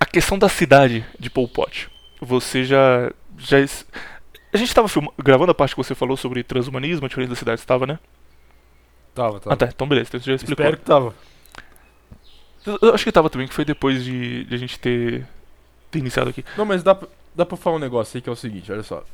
a 0.00 0.06
questão 0.06 0.38
da 0.38 0.48
cidade 0.48 1.04
de 1.20 1.30
Pol 1.30 1.46
Pot. 1.46 1.90
você 2.20 2.64
já. 2.64 3.12
já 3.38 3.58
a 4.52 4.56
gente 4.58 4.74
tava 4.74 4.88
filma- 4.88 5.12
gravando 5.18 5.50
a 5.52 5.54
parte 5.54 5.74
que 5.74 5.82
você 5.82 5.94
falou 5.94 6.16
sobre 6.16 6.42
transhumanismo, 6.42 7.06
a 7.06 7.08
diferença 7.08 7.30
das 7.30 7.38
cidades, 7.38 7.64
tava, 7.64 7.86
né? 7.86 7.98
Tava, 9.14 9.40
tava. 9.40 9.54
Ah 9.54 9.56
tá, 9.56 9.66
então 9.66 9.86
beleza, 9.88 10.08
então 10.08 10.20
você 10.20 10.30
já 10.30 10.34
explicou. 10.36 10.64
Espero 10.64 10.76
que 10.78 10.84
tava. 10.84 11.14
Eu- 12.64 12.94
acho 12.94 13.04
que 13.04 13.12
tava 13.12 13.28
também, 13.28 13.48
que 13.48 13.54
foi 13.54 13.64
depois 13.64 14.04
de, 14.04 14.44
de 14.44 14.54
a 14.54 14.58
gente 14.58 14.78
ter, 14.78 15.26
ter 15.90 15.98
iniciado 15.98 16.30
aqui. 16.30 16.44
Não, 16.56 16.64
mas 16.64 16.82
dá, 16.82 16.94
pra- 16.94 17.08
dá 17.34 17.44
pra 17.44 17.56
falar 17.56 17.76
um 17.76 17.80
negócio 17.80 18.16
aí 18.16 18.22
que 18.22 18.28
é 18.28 18.32
o 18.32 18.36
seguinte, 18.36 18.70
olha 18.70 18.82
só. 18.82 19.04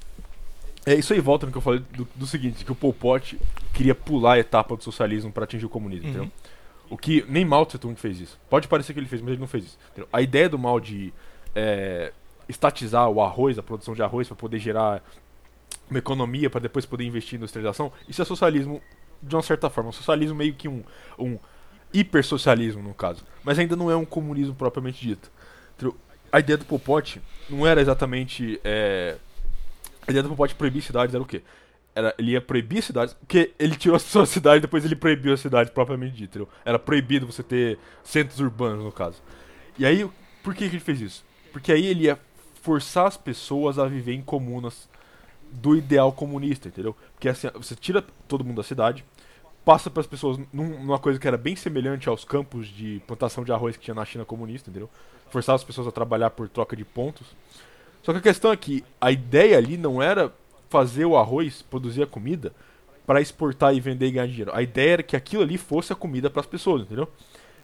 É 0.86 0.95
isso 0.95 1.12
aí 1.12 1.20
volta 1.20 1.47
no 1.47 1.53
que 1.53 1.59
eu 1.59 1.62
falei 1.62 1.80
do, 1.93 2.07
do 2.14 2.26
seguinte, 2.26 2.64
que 2.64 2.72
o 2.72 2.74
Pol 2.74 2.93
Pot 2.93 3.39
queria 3.74 3.95
pular 3.95 4.34
a 4.34 4.39
etapa 4.39 4.76
do 4.76 4.82
socialismo 4.84 5.32
pra 5.32 5.45
atingir 5.45 5.66
o 5.66 5.68
comunismo, 5.68 6.05
Uhum. 6.07 6.11
entendeu? 6.14 6.32
O 6.91 6.97
que 6.97 7.24
nem 7.28 7.45
Mao 7.45 7.66
Tse 7.66 7.78
Tung 7.78 7.95
fez 7.99 8.20
isso. 8.20 8.39
Pode 8.49 8.66
parecer 8.68 8.95
que 8.95 9.01
ele 9.01 9.07
fez, 9.09 9.20
mas 9.20 9.32
ele 9.32 9.41
não 9.41 9.47
fez 9.49 9.64
isso. 9.64 9.78
entendeu? 9.93 10.09
A 10.12 10.22
ideia 10.22 10.49
do 10.49 10.59
Mao 10.59 10.80
de 10.80 11.12
é, 11.55 12.12
estatizar 12.49 13.09
o 13.11 13.20
arroz, 13.20 13.59
a 13.59 13.62
produção 13.62 13.95
de 13.95 14.03
arroz, 14.03 14.26
pra 14.28 14.36
poder 14.36 14.59
gerar 14.59 15.03
uma 15.91 15.99
economia, 15.99 16.51
pra 16.51 16.61
depois 16.61 16.85
poder 16.85 17.05
investir 17.05 17.35
em 17.35 17.37
industrialização, 17.39 17.93
isso 18.09 18.21
é 18.21 18.25
socialismo 18.25 18.83
de 19.23 19.35
uma 19.35 19.43
certa 19.43 19.71
forma. 19.71 19.91
Um 19.91 19.93
socialismo 19.93 20.37
meio 20.37 20.55
que 20.55 20.69
um, 20.69 20.83
um 21.19 21.39
hipersocialismo, 21.93 22.83
no 22.83 22.95
caso. 22.95 23.25
Mas 23.43 23.59
ainda 23.59 23.75
não 23.77 23.91
é 23.91 23.97
um 23.97 24.05
comunismo 24.05 24.55
propriamente 24.55 25.01
dito. 25.01 25.31
A 26.31 26.41
ideia 26.41 26.59
do 26.59 26.64
Pol 26.64 26.79
Pot 26.79 27.21
não 27.49 27.66
era 27.66 27.81
exatamente. 27.81 28.61
é, 28.62 29.16
A 30.07 30.11
ideia 30.11 30.23
do 30.23 30.29
Pol 30.29 30.37
Pot 30.37 30.55
proibir 30.55 30.83
cidades 30.83 31.14
era 31.14 31.23
o 31.23 31.27
quê? 31.27 31.43
Era, 31.95 32.14
ele 32.19 32.33
ia 32.33 32.41
proibir 32.41 32.83
cidades, 32.83 33.14
porque 33.14 33.53
ele 33.59 33.75
tirou 33.75 33.97
as 33.97 34.03
suas 34.03 34.29
cidades 34.29 34.61
depois 34.61 34.85
ele 34.85 34.95
proibiu 34.95 35.33
as 35.33 35.41
cidades 35.41 35.73
propriamente 35.73 36.14
dito. 36.14 36.39
entendeu? 36.39 36.49
Era 36.64 36.79
proibido 36.79 37.27
você 37.27 37.43
ter 37.43 37.79
centros 38.05 38.39
urbanos, 38.41 38.85
no 38.85 38.93
caso. 38.93 39.23
E 39.79 39.87
aí, 39.87 40.09
por 40.43 40.55
que, 40.55 40.69
que 40.69 40.77
ele 40.77 40.85
fez 40.85 41.01
isso? 41.01 41.25
Porque 41.51 41.73
aí 41.73 41.87
ele 41.87 42.05
ia 42.05 42.19
forçar 42.62 43.07
as 43.07 43.16
pessoas 43.16 43.79
a 43.79 43.87
viver 43.87 44.12
em 44.12 44.23
comunas 44.23 44.89
do 45.53 45.77
ideal 45.77 46.13
comunista, 46.13 46.69
entendeu? 46.69 46.95
Porque 47.15 47.29
assim, 47.29 47.49
você 47.55 47.75
tira 47.75 48.05
todo 48.27 48.45
mundo 48.45 48.57
da 48.57 48.63
cidade, 48.63 49.05
passa 49.65 49.91
para 49.91 50.01
as 50.01 50.07
pessoas 50.07 50.39
num- 50.53 50.81
numa 50.81 50.99
coisa 50.99 51.19
que 51.19 51.29
era 51.29 51.37
bem 51.37 51.57
semelhante 51.57 52.09
aos 52.09 52.25
campos 52.25 52.69
de 52.69 53.03
plantação 53.07 53.45
de 53.45 53.53
arroz 53.53 53.77
que 53.77 53.85
tinha 53.85 53.95
na 53.95 54.05
China 54.05 54.25
comunista, 54.25 54.71
entendeu? 54.71 54.89
Forçar 55.31 55.55
as 55.55 55.65
pessoas 55.65 55.87
a 55.87 55.93
trabalhar 55.93 56.31
por 56.31 56.49
troca 56.49 56.75
de 56.75 56.85
pontos. 56.85 57.27
Só 58.03 58.13
que 58.13 58.19
a 58.19 58.23
questão 58.23 58.53
é 58.53 58.57
que 58.57 58.85
a 59.01 59.11
ideia 59.11 59.59
ali 59.59 59.77
não 59.77 60.03
era 60.03 60.33
fazer 60.71 61.05
o 61.05 61.17
arroz, 61.17 61.63
produzir 61.63 62.03
a 62.03 62.07
comida 62.07 62.53
para 63.07 63.21
exportar 63.21 63.75
e 63.75 63.81
vender 63.81 64.07
e 64.07 64.11
ganhar 64.13 64.27
dinheiro. 64.27 64.51
A 64.55 64.63
ideia 64.63 64.93
era 64.93 65.03
que 65.03 65.17
aquilo 65.17 65.43
ali 65.43 65.59
fosse 65.59 65.93
a 65.93 65.97
comida 65.97 66.31
para 66.31 66.41
as 66.41 66.47
pessoas, 66.47 66.83
entendeu? 66.83 67.09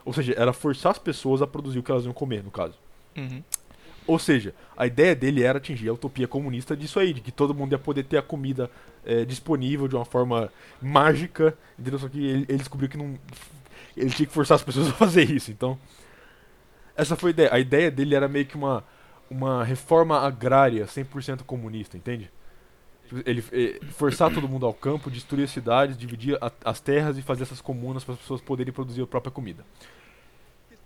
Ou 0.04 0.12
seja, 0.12 0.34
era 0.36 0.52
forçar 0.52 0.92
as 0.92 0.98
pessoas 0.98 1.40
a 1.40 1.46
produzir 1.46 1.78
o 1.78 1.82
que 1.82 1.90
elas 1.90 2.04
iam 2.04 2.12
comer, 2.12 2.42
no 2.42 2.50
caso. 2.50 2.74
Uhum. 3.16 3.42
Ou 4.06 4.18
seja, 4.18 4.54
a 4.76 4.86
ideia 4.86 5.14
dele 5.14 5.42
era 5.42 5.58
atingir 5.58 5.88
a 5.88 5.92
utopia 5.92 6.28
comunista 6.28 6.76
disso 6.76 7.00
aí, 7.00 7.12
de 7.14 7.20
que 7.22 7.32
todo 7.32 7.54
mundo 7.54 7.72
ia 7.72 7.78
poder 7.78 8.04
ter 8.04 8.18
a 8.18 8.22
comida 8.22 8.70
eh, 9.04 9.24
disponível 9.24 9.88
de 9.88 9.96
uma 9.96 10.04
forma 10.04 10.52
mágica, 10.80 11.56
entendeu? 11.78 11.98
Só 11.98 12.08
que 12.08 12.18
ele, 12.24 12.44
ele 12.48 12.58
descobriu 12.58 12.88
que 12.88 12.98
não. 12.98 13.18
Ele 13.96 14.10
tinha 14.10 14.26
que 14.26 14.32
forçar 14.34 14.56
as 14.56 14.62
pessoas 14.62 14.88
a 14.90 14.92
fazer 14.92 15.30
isso, 15.30 15.50
então. 15.50 15.78
Essa 16.96 17.16
foi 17.16 17.30
a 17.30 17.32
ideia. 17.32 17.48
A 17.54 17.58
ideia 17.58 17.90
dele 17.90 18.14
era 18.14 18.28
meio 18.28 18.46
que 18.46 18.56
uma, 18.56 18.84
uma 19.30 19.64
reforma 19.64 20.18
agrária 20.20 20.86
100% 20.86 21.42
comunista, 21.44 21.96
entende? 21.96 22.30
Ele 23.26 23.44
eh, 23.52 23.80
forçar 23.92 24.32
todo 24.32 24.48
mundo 24.48 24.66
ao 24.66 24.74
campo, 24.74 25.10
destruir 25.10 25.44
as 25.44 25.50
cidades, 25.50 25.96
dividir 25.96 26.38
a- 26.42 26.52
as 26.64 26.80
terras 26.80 27.18
e 27.18 27.22
fazer 27.22 27.44
essas 27.44 27.60
comunas 27.60 28.04
para 28.04 28.14
as 28.14 28.20
pessoas 28.20 28.40
poderem 28.40 28.72
produzir 28.72 29.02
a 29.02 29.06
própria 29.06 29.30
comida. 29.32 29.64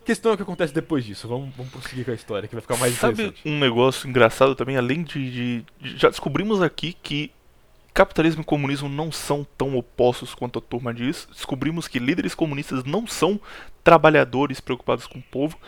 A 0.09 0.11
questão 0.11 0.31
é 0.31 0.35
o 0.35 0.37
que 0.39 0.43
acontece 0.43 0.73
depois 0.73 1.05
disso. 1.05 1.29
Vamos, 1.29 1.55
vamos 1.55 1.71
prosseguir 1.71 2.03
com 2.07 2.11
a 2.11 2.15
história, 2.15 2.49
que 2.49 2.55
vai 2.55 2.63
ficar 2.63 2.79
mais 2.79 2.95
Sabe 2.95 3.13
interessante. 3.25 3.43
um 3.47 3.59
negócio 3.59 4.09
engraçado 4.09 4.55
também, 4.55 4.77
além 4.79 5.03
de, 5.03 5.31
de- 5.31 5.65
de- 5.81 5.99
Já 5.99 6.09
descobrimos 6.09 6.63
aqui 6.63 6.95
que 7.03 7.31
capitalismo 7.93 8.41
e 8.41 8.45
comunismo 8.45 8.89
não 8.89 9.13
são 9.13 9.47
tão 9.59 9.77
opostos 9.77 10.35
quanto 10.35 10.59
a 10.61 10.63
turma 10.63 10.95
diz. 10.95 11.29
Descobrimos 11.31 11.87
que 11.87 11.99
líderes 11.99 12.35
comunistas 12.35 12.85
não 12.85 13.07
são 13.07 13.39
trabalhadores 13.85 14.61
preocupados 14.61 15.07
com 15.07 15.19
o 15.19 15.23
povo. 15.23 15.59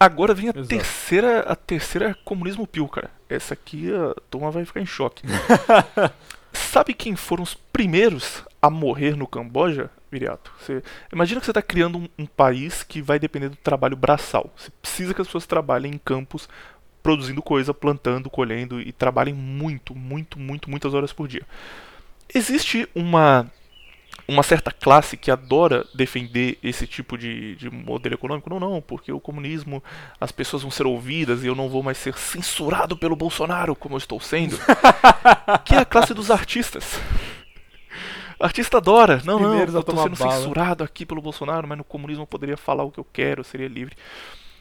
Agora 0.00 0.34
vem 0.34 0.48
a 0.48 0.50
Exato. 0.50 0.66
terceira, 0.66 1.40
a 1.42 1.54
terceira 1.54 2.16
comunismo 2.24 2.66
pio, 2.66 2.88
cara. 2.88 3.12
Essa 3.28 3.54
aqui 3.54 3.92
a 3.94 4.12
turma 4.28 4.50
vai 4.50 4.64
ficar 4.64 4.80
em 4.80 4.86
choque. 4.86 5.22
Sabe 6.52 6.94
quem 6.94 7.14
foram 7.14 7.42
os 7.44 7.54
primeiros 7.54 8.42
a 8.60 8.68
morrer 8.70 9.16
no 9.16 9.26
Camboja, 9.26 9.88
Você, 10.58 10.82
imagina 11.12 11.40
que 11.40 11.46
você 11.46 11.50
está 11.50 11.62
criando 11.62 11.98
um, 11.98 12.08
um 12.18 12.26
país 12.26 12.82
que 12.82 13.02
vai 13.02 13.18
depender 13.18 13.48
do 13.48 13.56
trabalho 13.56 13.96
braçal. 13.96 14.52
Você 14.56 14.70
precisa 14.82 15.14
que 15.14 15.20
as 15.20 15.26
pessoas 15.26 15.46
trabalhem 15.46 15.94
em 15.94 15.98
campos, 15.98 16.48
produzindo 17.02 17.42
coisa, 17.42 17.74
plantando, 17.74 18.30
colhendo 18.30 18.80
e 18.80 18.92
trabalhem 18.92 19.34
muito, 19.34 19.94
muito, 19.94 20.38
muito, 20.38 20.70
muitas 20.70 20.94
horas 20.94 21.12
por 21.12 21.28
dia. 21.28 21.42
Existe 22.32 22.88
uma 22.94 23.50
uma 24.26 24.42
certa 24.42 24.70
classe 24.70 25.16
que 25.16 25.30
adora 25.30 25.86
defender 25.94 26.58
esse 26.62 26.86
tipo 26.86 27.18
de, 27.18 27.56
de 27.56 27.70
modelo 27.70 28.14
econômico. 28.14 28.48
Não, 28.48 28.58
não, 28.58 28.80
porque 28.80 29.12
o 29.12 29.20
comunismo, 29.20 29.82
as 30.20 30.32
pessoas 30.32 30.62
vão 30.62 30.70
ser 30.70 30.86
ouvidas 30.86 31.44
e 31.44 31.46
eu 31.46 31.54
não 31.54 31.68
vou 31.68 31.82
mais 31.82 31.98
ser 31.98 32.14
censurado 32.16 32.96
pelo 32.96 33.16
Bolsonaro, 33.16 33.76
como 33.76 33.94
eu 33.94 33.98
estou 33.98 34.18
sendo. 34.20 34.58
que 35.64 35.74
é 35.74 35.78
a 35.78 35.84
classe 35.84 36.14
dos 36.14 36.30
artistas. 36.30 36.98
Artista 38.38 38.78
adora. 38.78 39.22
Não, 39.24 39.38
não, 39.38 39.58
eu 39.58 39.64
estou 39.64 39.82
tomar 39.82 40.04
sendo 40.04 40.16
bala. 40.16 40.32
censurado 40.32 40.84
aqui 40.84 41.06
pelo 41.06 41.22
Bolsonaro, 41.22 41.66
mas 41.66 41.78
no 41.78 41.84
comunismo 41.84 42.22
eu 42.22 42.26
poderia 42.26 42.56
falar 42.56 42.84
o 42.84 42.90
que 42.90 43.00
eu 43.00 43.06
quero, 43.12 43.40
eu 43.40 43.44
seria 43.44 43.68
livre. 43.68 43.96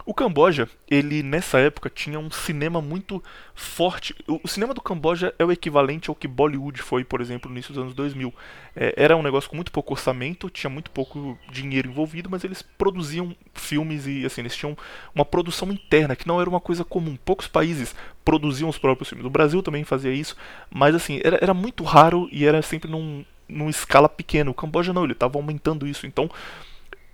O 0.05 0.13
Camboja, 0.13 0.67
ele 0.89 1.23
nessa 1.23 1.59
época 1.59 1.89
tinha 1.89 2.19
um 2.19 2.29
cinema 2.29 2.81
muito 2.81 3.23
forte. 3.55 4.13
O, 4.27 4.41
o 4.43 4.47
cinema 4.49 4.73
do 4.73 4.81
Camboja 4.81 5.33
é 5.39 5.45
o 5.45 5.51
equivalente 5.51 6.09
ao 6.09 6.15
que 6.15 6.27
Bollywood 6.27 6.81
foi, 6.81 7.05
por 7.05 7.21
exemplo, 7.21 7.49
no 7.49 7.55
início 7.55 7.73
dos 7.73 7.81
anos 7.81 7.93
2000. 7.93 8.33
É, 8.75 8.93
era 8.97 9.15
um 9.15 9.23
negócio 9.23 9.49
com 9.49 9.55
muito 9.55 9.71
pouco 9.71 9.93
orçamento, 9.93 10.49
tinha 10.49 10.69
muito 10.69 10.91
pouco 10.91 11.37
dinheiro 11.49 11.87
envolvido, 11.87 12.29
mas 12.29 12.43
eles 12.43 12.61
produziam 12.61 13.33
filmes 13.53 14.05
e 14.05 14.25
assim, 14.25 14.41
eles 14.41 14.55
tinham 14.55 14.77
uma 15.15 15.23
produção 15.23 15.71
interna, 15.71 16.17
que 16.17 16.27
não 16.27 16.41
era 16.41 16.49
uma 16.49 16.59
coisa 16.59 16.83
comum. 16.83 17.15
Poucos 17.23 17.47
países 17.47 17.95
produziam 18.25 18.69
os 18.69 18.77
próprios 18.77 19.07
filmes. 19.07 19.25
O 19.25 19.29
Brasil 19.29 19.63
também 19.63 19.85
fazia 19.85 20.11
isso, 20.11 20.35
mas 20.69 20.93
assim, 20.95 21.21
era, 21.23 21.39
era 21.41 21.53
muito 21.53 21.81
raro 21.85 22.27
e 22.29 22.45
era 22.45 22.61
sempre 22.61 22.91
num, 22.91 23.23
numa 23.53 23.69
escala 23.69 24.09
pequena. 24.09 24.49
O 24.49 24.53
Camboja 24.53 24.93
não, 24.93 25.03
ele 25.03 25.13
estava 25.13 25.37
aumentando 25.37 25.87
isso. 25.87 26.05
Então, 26.05 26.29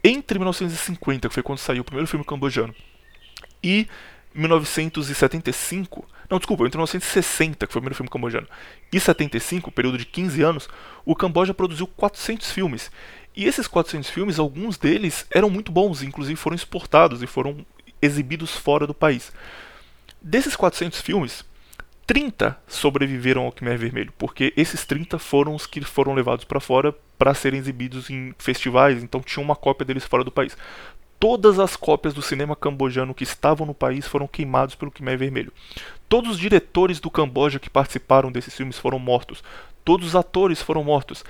entre 0.03 0.39
1950, 0.39 1.27
que 1.27 1.33
foi 1.33 1.43
quando 1.43 1.59
saiu 1.59 1.81
o 1.81 1.85
primeiro 1.85 2.07
filme 2.07 2.25
cambojano, 2.25 2.73
e 3.63 3.87
1975, 4.33 6.07
não, 6.29 6.37
desculpa, 6.37 6.63
entre 6.65 6.77
1960, 6.77 7.65
que 7.65 7.73
foi 7.73 7.79
o 7.79 7.81
primeiro 7.81 7.95
filme 7.95 8.09
cambojano, 8.09 8.47
e 8.91 8.99
75, 8.99 9.71
período 9.71 9.97
de 9.97 10.05
15 10.05 10.41
anos, 10.41 10.69
o 11.05 11.15
Camboja 11.15 11.53
produziu 11.53 11.87
400 11.87 12.51
filmes. 12.51 12.91
E 13.35 13.45
esses 13.45 13.67
400 13.67 14.09
filmes, 14.09 14.39
alguns 14.39 14.77
deles 14.77 15.25
eram 15.31 15.49
muito 15.49 15.71
bons, 15.71 16.01
inclusive 16.01 16.35
foram 16.35 16.55
exportados 16.55 17.21
e 17.21 17.27
foram 17.27 17.65
exibidos 18.01 18.51
fora 18.51 18.87
do 18.87 18.93
país. 18.93 19.31
Desses 20.21 20.55
400 20.55 21.01
filmes, 21.01 21.43
30 22.09 22.57
sobreviveram 22.67 23.43
ao 23.43 23.51
Khmer 23.51 23.77
Vermelho, 23.77 24.11
porque 24.17 24.51
esses 24.57 24.83
30 24.83 25.19
foram 25.19 25.53
os 25.53 25.67
que 25.67 25.79
foram 25.81 26.15
levados 26.15 26.43
para 26.43 26.59
fora 26.59 26.91
para 27.19 27.35
serem 27.35 27.59
exibidos 27.59 28.09
em 28.09 28.33
festivais, 28.39 29.03
então 29.03 29.21
tinha 29.21 29.43
uma 29.43 29.55
cópia 29.55 29.85
deles 29.85 30.05
fora 30.05 30.23
do 30.23 30.31
país. 30.31 30.57
Todas 31.19 31.59
as 31.59 31.75
cópias 31.75 32.11
do 32.11 32.23
cinema 32.23 32.55
cambojano 32.55 33.13
que 33.13 33.23
estavam 33.23 33.67
no 33.67 33.75
país 33.75 34.07
foram 34.07 34.27
queimados 34.27 34.73
pelo 34.73 34.89
Khmer 34.89 35.19
Vermelho. 35.19 35.53
Todos 36.07 36.31
os 36.31 36.39
diretores 36.39 36.99
do 36.99 37.11
Camboja 37.11 37.59
que 37.59 37.69
participaram 37.69 38.31
desses 38.31 38.55
filmes 38.55 38.79
foram 38.79 38.97
mortos. 38.97 39.43
Todos 39.85 40.07
os 40.07 40.15
atores 40.15 40.63
foram 40.63 40.83
mortos. 40.83 41.23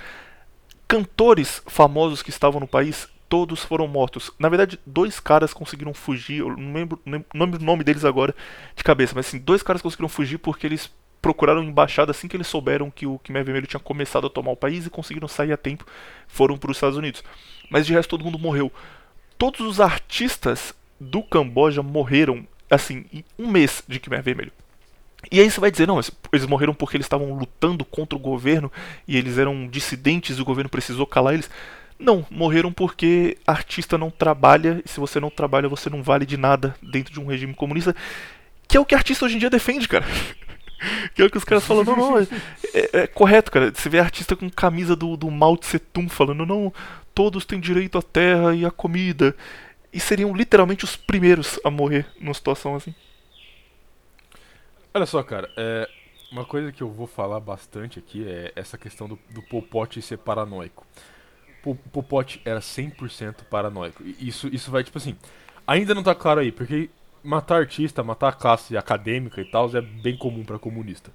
Cantores 0.88 1.62
famosos 1.66 2.22
que 2.22 2.30
estavam 2.30 2.58
no 2.58 2.66
país, 2.66 3.06
todos 3.30 3.64
foram 3.64 3.88
mortos. 3.88 4.30
Na 4.38 4.50
verdade, 4.50 4.78
dois 4.84 5.18
caras 5.18 5.54
conseguiram 5.54 5.94
fugir. 5.94 6.40
Eu 6.40 6.54
não 6.54 6.74
lembro, 6.74 7.00
não 7.06 7.24
lembro 7.34 7.58
o 7.58 7.64
nome 7.64 7.82
deles 7.82 8.04
agora 8.04 8.34
de 8.76 8.84
cabeça, 8.84 9.14
mas 9.16 9.26
assim, 9.26 9.38
dois 9.38 9.62
caras 9.62 9.80
conseguiram 9.80 10.08
fugir 10.10 10.36
porque 10.36 10.66
eles 10.66 10.92
procuraram 11.22 11.62
embaixada 11.62 12.10
assim 12.10 12.28
que 12.28 12.36
eles 12.36 12.46
souberam 12.46 12.90
que 12.90 13.06
o 13.06 13.18
Khmer 13.20 13.44
Vermelho 13.44 13.66
tinha 13.66 13.80
começado 13.80 14.26
a 14.26 14.30
tomar 14.30 14.50
o 14.50 14.56
país 14.56 14.84
e 14.84 14.90
conseguiram 14.90 15.28
sair 15.28 15.52
a 15.52 15.56
tempo. 15.56 15.86
Foram 16.28 16.58
para 16.58 16.70
os 16.70 16.76
Estados 16.76 16.98
Unidos. 16.98 17.24
Mas 17.70 17.86
de 17.86 17.94
resto 17.94 18.10
todo 18.10 18.24
mundo 18.24 18.38
morreu 18.38 18.70
todos 19.40 19.62
os 19.62 19.80
artistas 19.80 20.74
do 21.00 21.22
Camboja 21.22 21.82
morreram, 21.82 22.46
assim, 22.70 23.06
em 23.10 23.24
um 23.38 23.50
mês 23.50 23.82
de 23.88 23.98
Khmer 23.98 24.22
Vermelho. 24.22 24.52
E 25.32 25.40
aí 25.40 25.50
você 25.50 25.58
vai 25.58 25.70
dizer, 25.70 25.88
não, 25.88 25.98
eles 26.30 26.44
morreram 26.44 26.74
porque 26.74 26.98
eles 26.98 27.06
estavam 27.06 27.32
lutando 27.32 27.82
contra 27.82 28.14
o 28.14 28.20
governo 28.20 28.70
e 29.08 29.16
eles 29.16 29.38
eram 29.38 29.66
dissidentes 29.66 30.36
e 30.36 30.42
o 30.42 30.44
governo 30.44 30.68
precisou 30.68 31.06
calar 31.06 31.32
eles. 31.32 31.48
Não, 32.00 32.26
morreram 32.30 32.72
porque 32.72 33.36
artista 33.46 33.98
não 33.98 34.10
trabalha 34.10 34.82
e 34.84 34.88
se 34.88 34.98
você 34.98 35.20
não 35.20 35.28
trabalha 35.28 35.68
você 35.68 35.90
não 35.90 36.02
vale 36.02 36.24
de 36.24 36.36
nada 36.38 36.74
dentro 36.82 37.12
de 37.12 37.20
um 37.20 37.26
regime 37.26 37.54
comunista, 37.54 37.94
que 38.66 38.76
é 38.76 38.80
o 38.80 38.86
que 38.86 38.94
artista 38.94 39.26
hoje 39.26 39.36
em 39.36 39.38
dia 39.38 39.50
defende, 39.50 39.86
cara. 39.86 40.04
Que 41.14 41.20
é 41.20 41.26
o 41.26 41.30
que 41.30 41.36
os 41.36 41.44
caras 41.44 41.62
falam, 41.62 41.84
não, 41.84 41.94
não, 41.94 42.18
é, 42.18 42.26
é- 42.72 43.00
é 43.02 43.06
correto, 43.06 43.52
cara. 43.52 43.70
Você 43.70 43.86
vê 43.90 43.98
artista 43.98 44.34
com 44.34 44.48
camisa 44.48 44.96
do, 44.96 45.14
do 45.14 45.30
Mao 45.30 45.54
Tse 45.54 45.78
Tung 45.78 46.08
falando, 46.08 46.46
não, 46.46 46.72
todos 47.14 47.44
têm 47.44 47.60
direito 47.60 47.98
à 47.98 48.02
terra 48.02 48.54
e 48.54 48.64
à 48.64 48.70
comida. 48.70 49.36
E 49.92 50.00
seriam 50.00 50.34
literalmente 50.34 50.84
os 50.84 50.96
primeiros 50.96 51.60
a 51.62 51.70
morrer 51.70 52.06
numa 52.18 52.32
situação 52.32 52.76
assim. 52.76 52.94
Olha 54.94 55.04
só, 55.04 55.22
cara, 55.22 55.50
é, 55.54 55.86
uma 56.32 56.46
coisa 56.46 56.72
que 56.72 56.82
eu 56.82 56.88
vou 56.90 57.06
falar 57.06 57.40
bastante 57.40 57.98
aqui 57.98 58.26
é 58.26 58.50
essa 58.56 58.78
questão 58.78 59.06
do, 59.06 59.18
do 59.28 59.42
Pol 59.42 59.60
Pot 59.60 60.00
ser 60.00 60.16
paranoico. 60.16 60.86
Pot 62.02 62.40
era 62.44 62.60
100% 62.60 63.44
paranoico. 63.50 64.02
Isso, 64.18 64.48
isso 64.48 64.70
vai, 64.70 64.82
tipo 64.82 64.98
assim, 64.98 65.16
ainda 65.66 65.94
não 65.94 66.02
tá 66.02 66.14
claro 66.14 66.40
aí, 66.40 66.50
porque 66.50 66.90
matar 67.22 67.56
artista, 67.56 68.02
matar 68.02 68.28
a 68.28 68.32
classe 68.32 68.76
acadêmica 68.76 69.40
e 69.40 69.44
tal 69.44 69.68
é 69.76 69.80
bem 69.80 70.16
comum 70.16 70.44
pra 70.44 70.58
comunista. 70.58 71.10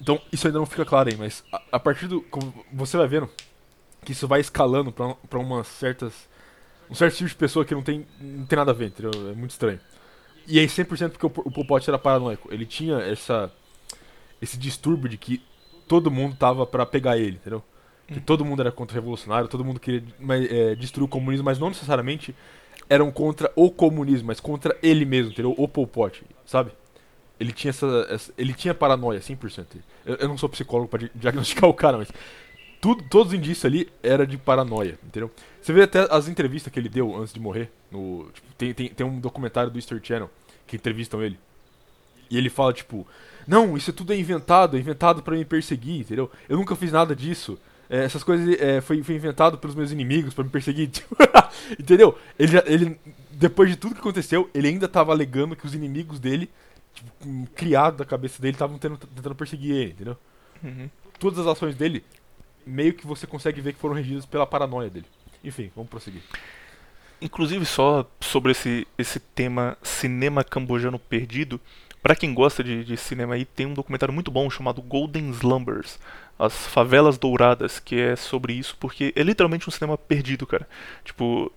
Então, 0.00 0.20
isso 0.32 0.46
ainda 0.46 0.58
não 0.58 0.66
fica 0.66 0.84
claro 0.84 1.10
aí, 1.10 1.16
mas 1.16 1.44
a, 1.52 1.62
a 1.72 1.80
partir 1.80 2.08
do. 2.08 2.24
Você 2.72 2.96
vai 2.96 3.06
vendo 3.06 3.30
que 4.04 4.12
isso 4.12 4.26
vai 4.26 4.40
escalando 4.40 4.90
pra, 4.90 5.14
pra 5.14 5.38
umas 5.38 5.68
certas. 5.68 6.28
Um 6.90 6.94
certo 6.94 7.16
tipo 7.16 7.28
de 7.28 7.36
pessoa 7.36 7.64
que 7.64 7.74
não 7.74 7.82
tem, 7.82 8.06
não 8.20 8.44
tem 8.44 8.56
nada 8.56 8.72
a 8.72 8.74
ver, 8.74 8.86
entendeu? 8.86 9.30
É 9.30 9.34
muito 9.34 9.52
estranho. 9.52 9.80
E 10.46 10.58
aí 10.58 10.66
100% 10.66 11.10
porque 11.10 11.26
o, 11.26 11.28
o 11.28 11.52
Pol 11.52 11.64
Pot 11.64 11.88
era 11.88 11.98
paranoico. 11.98 12.52
Ele 12.52 12.66
tinha 12.66 12.96
essa 12.98 13.50
esse 14.40 14.58
distúrbio 14.58 15.08
de 15.08 15.16
que 15.16 15.40
todo 15.86 16.10
mundo 16.10 16.34
tava 16.34 16.66
pra 16.66 16.84
pegar 16.84 17.16
ele, 17.16 17.36
entendeu? 17.36 17.62
Que 18.06 18.20
todo 18.20 18.44
mundo 18.44 18.60
era 18.60 18.70
contra-revolucionário, 18.72 19.48
todo 19.48 19.64
mundo 19.64 19.80
queria 19.80 20.02
mas, 20.20 20.50
é, 20.50 20.74
destruir 20.74 21.04
o 21.04 21.08
comunismo, 21.08 21.44
mas 21.44 21.58
não 21.58 21.68
necessariamente 21.68 22.34
eram 22.90 23.10
contra 23.10 23.50
o 23.56 23.70
comunismo, 23.70 24.26
mas 24.26 24.40
contra 24.40 24.76
ele 24.82 25.04
mesmo, 25.04 25.32
entendeu? 25.32 25.54
O 25.56 25.66
Pol 25.68 25.86
Pot, 25.86 26.22
sabe? 26.44 26.72
Ele 27.40 27.52
tinha 27.52 27.70
essa, 27.70 27.86
essa- 28.10 28.32
ele 28.38 28.52
tinha 28.54 28.74
paranoia, 28.74 29.20
100%. 29.22 29.78
Eu, 30.06 30.16
eu 30.16 30.28
não 30.28 30.38
sou 30.38 30.48
psicólogo 30.48 30.96
di- 30.98 31.10
diagnosticar 31.14 31.68
o 31.70 31.74
cara, 31.74 31.98
mas 31.98 32.08
tudo, 32.80 33.02
todos 33.10 33.32
os 33.32 33.38
indícios 33.38 33.64
ali 33.64 33.88
era 34.02 34.26
de 34.26 34.36
paranoia, 34.38 34.98
entendeu? 35.04 35.30
Você 35.60 35.72
vê 35.72 35.82
até 35.82 36.06
as 36.10 36.28
entrevistas 36.28 36.72
que 36.72 36.78
ele 36.80 36.88
deu 36.88 37.16
antes 37.16 37.32
de 37.32 37.40
morrer, 37.40 37.70
no, 37.90 38.30
tipo, 38.32 38.48
tem, 38.58 38.74
tem, 38.74 38.88
tem 38.88 39.06
um 39.06 39.20
documentário 39.20 39.70
do 39.70 39.78
History 39.78 40.00
Channel 40.02 40.30
que 40.66 40.76
entrevistam 40.76 41.22
ele. 41.22 41.38
E 42.30 42.38
ele 42.38 42.48
fala, 42.48 42.72
tipo, 42.72 43.06
não, 43.46 43.76
isso 43.76 43.92
tudo 43.92 44.12
é 44.12 44.16
inventado, 44.16 44.76
é 44.76 44.80
inventado 44.80 45.22
pra 45.22 45.36
me 45.36 45.44
perseguir, 45.44 46.00
entendeu? 46.00 46.30
Eu 46.48 46.56
nunca 46.56 46.74
fiz 46.74 46.90
nada 46.92 47.14
disso. 47.14 47.58
É, 47.92 48.04
essas 48.04 48.24
coisas 48.24 48.58
é, 48.58 48.80
foi, 48.80 49.02
foi 49.02 49.14
inventado 49.16 49.58
pelos 49.58 49.76
meus 49.76 49.92
inimigos 49.92 50.32
pra 50.32 50.42
me 50.42 50.48
perseguir. 50.48 50.88
tipo, 50.88 51.14
entendeu? 51.78 52.18
Ele, 52.38 52.56
ele, 52.64 53.00
depois 53.32 53.68
de 53.68 53.76
tudo 53.76 53.94
que 53.94 54.00
aconteceu, 54.00 54.48
ele 54.54 54.66
ainda 54.66 54.88
tava 54.88 55.12
alegando 55.12 55.54
que 55.54 55.66
os 55.66 55.74
inimigos 55.74 56.18
dele, 56.18 56.48
tipo, 56.94 57.46
criado 57.54 57.98
da 57.98 58.06
cabeça 58.06 58.40
dele, 58.40 58.54
estavam 58.54 58.78
tentando, 58.78 59.34
perseguir 59.34 59.74
ele, 59.74 59.90
entendeu? 59.90 60.16
Uhum. 60.64 60.88
Todas 61.18 61.40
as 61.40 61.46
ações 61.46 61.76
dele, 61.76 62.02
meio 62.66 62.94
que 62.94 63.06
você 63.06 63.26
consegue 63.26 63.60
ver 63.60 63.74
que 63.74 63.78
foram 63.78 63.94
regidas 63.94 64.24
pela 64.24 64.46
paranoia 64.46 64.88
dele. 64.88 65.06
Enfim, 65.44 65.70
vamos 65.76 65.90
prosseguir. 65.90 66.22
Inclusive, 67.20 67.66
só 67.66 68.10
sobre 68.20 68.52
esse, 68.52 68.88
esse 68.96 69.20
tema 69.20 69.76
cinema 69.82 70.42
cambojano 70.42 70.98
perdido, 70.98 71.60
pra 72.02 72.16
quem 72.16 72.32
gosta 72.32 72.64
de, 72.64 72.84
de 72.84 72.96
cinema 72.96 73.34
aí, 73.34 73.44
tem 73.44 73.66
um 73.66 73.74
documentário 73.74 74.14
muito 74.14 74.30
bom 74.30 74.48
chamado 74.48 74.80
Golden 74.80 75.28
Slumbers 75.28 75.98
As 76.44 76.66
Favelas 76.66 77.18
Douradas, 77.18 77.78
que 77.78 78.00
é 78.00 78.16
sobre 78.16 78.52
isso, 78.52 78.76
porque 78.80 79.12
é 79.14 79.22
literalmente 79.22 79.68
um 79.68 79.70
cinema 79.70 79.96
perdido, 79.96 80.44
cara. 80.44 80.68
Tipo, 81.04 81.52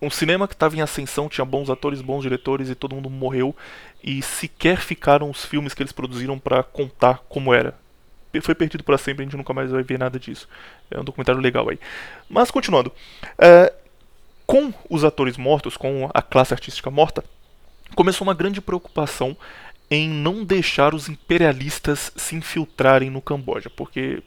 um 0.00 0.08
cinema 0.08 0.48
que 0.48 0.54
estava 0.54 0.74
em 0.76 0.80
ascensão, 0.80 1.28
tinha 1.28 1.44
bons 1.44 1.68
atores, 1.68 2.00
bons 2.00 2.22
diretores 2.22 2.70
e 2.70 2.74
todo 2.74 2.94
mundo 2.94 3.10
morreu, 3.10 3.54
e 4.02 4.22
sequer 4.22 4.78
ficaram 4.78 5.28
os 5.28 5.44
filmes 5.44 5.74
que 5.74 5.82
eles 5.82 5.92
produziram 5.92 6.38
pra 6.38 6.62
contar 6.62 7.22
como 7.28 7.52
era. 7.52 7.76
Foi 8.42 8.54
perdido 8.54 8.82
pra 8.82 8.98
sempre, 8.98 9.22
a 9.22 9.26
gente 9.26 9.36
nunca 9.36 9.52
mais 9.52 9.70
vai 9.70 9.82
ver 9.82 9.98
nada 9.98 10.18
disso. 10.18 10.48
É 10.90 10.98
um 10.98 11.04
documentário 11.04 11.40
legal 11.40 11.68
aí. 11.68 11.78
Mas 12.28 12.50
continuando. 12.50 12.90
É, 13.38 13.72
com 14.46 14.72
os 14.88 15.04
atores 15.04 15.36
mortos, 15.36 15.76
com 15.76 16.10
a 16.12 16.22
classe 16.22 16.52
artística 16.52 16.90
morta, 16.90 17.22
começou 17.94 18.26
uma 18.26 18.34
grande 18.34 18.60
preocupação 18.60 19.36
em 19.90 20.08
não 20.08 20.44
deixar 20.44 20.94
os 20.94 21.08
imperialistas 21.08 22.12
se 22.16 22.34
infiltrarem 22.34 23.10
no 23.10 23.20
Camboja, 23.20 23.70
porque 23.70 24.22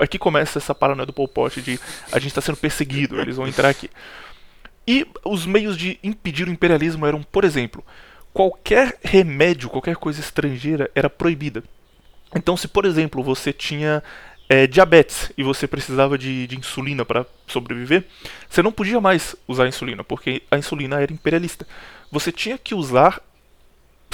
aqui 0.00 0.18
começa 0.18 0.58
essa 0.58 0.74
paranoia 0.74 1.06
do 1.06 1.12
Pol 1.12 1.28
Pot 1.28 1.60
de 1.60 1.78
a 2.10 2.18
gente 2.18 2.28
está 2.28 2.40
sendo 2.40 2.56
perseguido, 2.56 3.20
eles 3.20 3.36
vão 3.36 3.46
entrar 3.46 3.68
aqui. 3.68 3.90
E 4.86 5.06
os 5.24 5.46
meios 5.46 5.76
de 5.76 5.98
impedir 6.02 6.46
o 6.48 6.50
imperialismo 6.50 7.06
eram, 7.06 7.22
por 7.22 7.44
exemplo, 7.44 7.84
qualquer 8.32 8.98
remédio, 9.02 9.70
qualquer 9.70 9.96
coisa 9.96 10.20
estrangeira 10.20 10.90
era 10.94 11.08
proibida. 11.08 11.62
Então, 12.34 12.56
se 12.56 12.66
por 12.68 12.84
exemplo 12.84 13.22
você 13.22 13.52
tinha 13.52 14.02
é, 14.48 14.66
diabetes 14.66 15.32
e 15.38 15.42
você 15.42 15.66
precisava 15.66 16.18
de, 16.18 16.46
de 16.46 16.58
insulina 16.58 17.04
para 17.04 17.24
sobreviver, 17.46 18.04
você 18.48 18.62
não 18.62 18.72
podia 18.72 19.00
mais 19.00 19.36
usar 19.46 19.68
insulina, 19.68 20.04
porque 20.04 20.42
a 20.50 20.58
insulina 20.58 21.00
era 21.00 21.12
imperialista. 21.12 21.66
Você 22.10 22.30
tinha 22.30 22.58
que 22.58 22.74
usar 22.74 23.22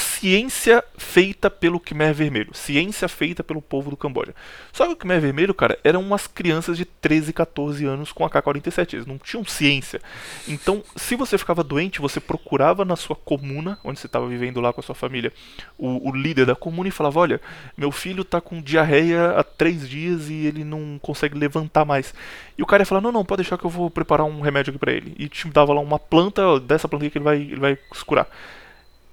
ciência 0.01 0.83
feita 0.97 1.51
pelo 1.51 1.79
Khmer 1.79 2.15
Vermelho, 2.15 2.55
ciência 2.55 3.09
feita 3.09 3.45
pelo 3.45 3.63
povo 3.63 3.91
do 3.91 3.97
Camboja. 3.97 4.35
Só 4.73 4.87
que 4.87 4.93
o 4.93 4.97
Khmer 4.97 5.21
Vermelho, 5.21 5.55
cara, 5.55 5.79
eram 5.85 6.01
umas 6.01 6.27
crianças 6.27 6.77
de 6.77 6.85
13, 6.85 7.33
14 7.33 7.85
anos 7.85 8.13
com 8.13 8.25
AK-47, 8.25 8.95
eles 8.95 9.07
não 9.07 9.19
tinham 9.19 9.45
ciência. 9.45 10.01
Então, 10.49 10.83
se 10.97 11.15
você 11.17 11.39
ficava 11.39 11.63
doente, 11.63 12.01
você 12.01 12.21
procurava 12.21 12.85
na 12.85 12.97
sua 12.97 13.17
comuna, 13.17 13.79
onde 13.85 14.01
você 14.01 14.07
estava 14.07 14.27
vivendo 14.27 14.61
lá 14.61 14.73
com 14.73 14.81
a 14.81 14.85
sua 14.85 14.95
família, 14.95 15.33
o, 15.79 16.09
o 16.09 16.15
líder 16.15 16.47
da 16.47 16.55
comuna 16.55 16.89
e 16.89 16.93
falava: 16.93 17.21
Olha, 17.21 17.41
meu 17.77 17.93
filho 17.93 18.25
tá 18.25 18.41
com 18.41 18.61
diarreia 18.61 19.33
há 19.33 19.45
três 19.45 19.89
dias 19.89 20.29
e 20.29 20.47
ele 20.47 20.65
não 20.65 20.99
consegue 21.01 21.39
levantar 21.39 21.85
mais. 21.85 22.15
E 22.57 22.63
o 22.63 22.67
cara 22.67 22.83
ia 22.83 22.87
falar: 22.87 23.01
Não, 23.01 23.13
não, 23.13 23.25
pode 23.25 23.43
deixar 23.43 23.59
que 23.59 23.65
eu 23.65 23.71
vou 23.71 23.91
preparar 23.91 24.27
um 24.27 24.41
remédio 24.41 24.71
aqui 24.71 24.79
pra 24.79 24.93
ele. 24.93 25.15
E 25.19 25.29
te 25.29 25.49
dava 25.49 25.73
lá 25.73 25.81
uma 25.81 25.99
planta, 25.99 26.59
dessa 26.61 26.89
planta 26.89 27.09
que 27.09 27.19
ele 27.19 27.25
vai, 27.25 27.37
ele 27.37 27.61
vai 27.61 27.79
se 27.93 28.05
curar 28.05 28.29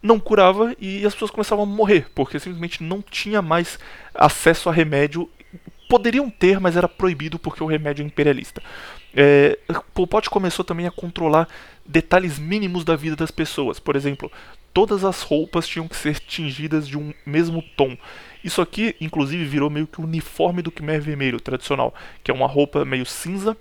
não 0.07 0.19
curava 0.19 0.75
e 0.79 1.05
as 1.05 1.13
pessoas 1.13 1.31
começavam 1.31 1.63
a 1.63 1.67
morrer, 1.67 2.07
porque 2.15 2.39
simplesmente 2.39 2.83
não 2.83 3.01
tinha 3.01 3.41
mais 3.41 3.77
acesso 4.15 4.69
a 4.69 4.71
remédio. 4.71 5.29
Poderiam 5.89 6.29
ter, 6.29 6.59
mas 6.59 6.75
era 6.75 6.87
proibido 6.87 7.37
porque 7.37 7.63
o 7.63 7.67
remédio 7.67 8.03
é 8.03 8.05
imperialista. 8.05 8.61
É, 9.13 9.57
Pol 9.93 10.07
Pot 10.07 10.29
começou 10.29 10.65
também 10.65 10.85
a 10.85 10.91
controlar 10.91 11.47
detalhes 11.85 12.37
mínimos 12.37 12.83
da 12.83 12.95
vida 12.95 13.15
das 13.15 13.31
pessoas. 13.31 13.79
Por 13.79 13.95
exemplo, 13.95 14.31
todas 14.73 15.03
as 15.03 15.21
roupas 15.21 15.67
tinham 15.67 15.87
que 15.87 15.95
ser 15.95 16.19
tingidas 16.19 16.87
de 16.87 16.97
um 16.97 17.13
mesmo 17.25 17.63
tom. 17.75 17.97
Isso 18.43 18.61
aqui, 18.61 18.95
inclusive, 19.01 19.43
virou 19.45 19.69
meio 19.69 19.87
que 19.87 19.99
o 19.99 20.03
uniforme 20.03 20.61
do 20.61 20.71
Khmer 20.71 21.01
Vermelho 21.01 21.39
tradicional, 21.39 21.93
que 22.23 22.31
é 22.31 22.33
uma 22.33 22.47
roupa 22.47 22.85
meio 22.85 23.05
cinza 23.05 23.57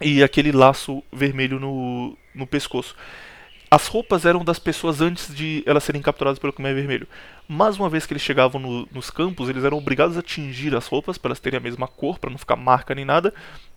e 0.00 0.22
aquele 0.22 0.52
laço 0.52 1.02
vermelho 1.12 1.58
no, 1.58 2.16
no 2.34 2.46
pescoço. 2.46 2.94
As 3.70 3.86
roupas 3.86 4.24
eram 4.24 4.44
das 4.44 4.58
pessoas 4.58 5.00
antes 5.00 5.34
de 5.34 5.62
elas 5.66 5.84
serem 5.84 6.00
capturadas 6.00 6.38
pelo 6.38 6.52
Khmer 6.52 6.74
Vermelho. 6.74 7.06
Mas 7.46 7.78
uma 7.78 7.88
vez 7.88 8.06
que 8.06 8.12
eles 8.12 8.22
chegavam 8.22 8.60
no- 8.60 8.88
nos 8.90 9.10
campos, 9.10 9.48
eles 9.48 9.64
eram 9.64 9.76
obrigados 9.76 10.16
a 10.16 10.22
tingir 10.22 10.74
as 10.74 10.86
roupas 10.86 11.18
para 11.18 11.28
elas 11.28 11.40
terem 11.40 11.58
a 11.58 11.62
mesma 11.62 11.86
cor, 11.86 12.18
para 12.18 12.30
não 12.30 12.38
ficar 12.38 12.56
marca 12.56 12.94
nem 12.94 13.04
nada, 13.04 13.32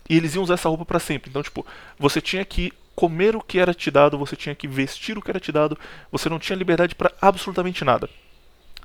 e 0.09 0.15
eles 0.15 0.33
iam 0.35 0.43
usar 0.43 0.53
essa 0.53 0.69
roupa 0.69 0.85
para 0.85 0.99
sempre. 0.99 1.29
Então, 1.29 1.43
tipo, 1.43 1.65
você 1.99 2.21
tinha 2.21 2.45
que 2.45 2.71
comer 2.95 3.35
o 3.35 3.41
que 3.41 3.59
era 3.59 3.73
te 3.73 3.89
dado, 3.89 4.17
você 4.17 4.35
tinha 4.35 4.55
que 4.55 4.67
vestir 4.67 5.17
o 5.17 5.21
que 5.21 5.31
era 5.31 5.39
te 5.39 5.51
dado, 5.51 5.77
você 6.11 6.29
não 6.29 6.39
tinha 6.39 6.57
liberdade 6.57 6.95
para 6.95 7.11
absolutamente 7.21 7.83
nada. 7.83 8.09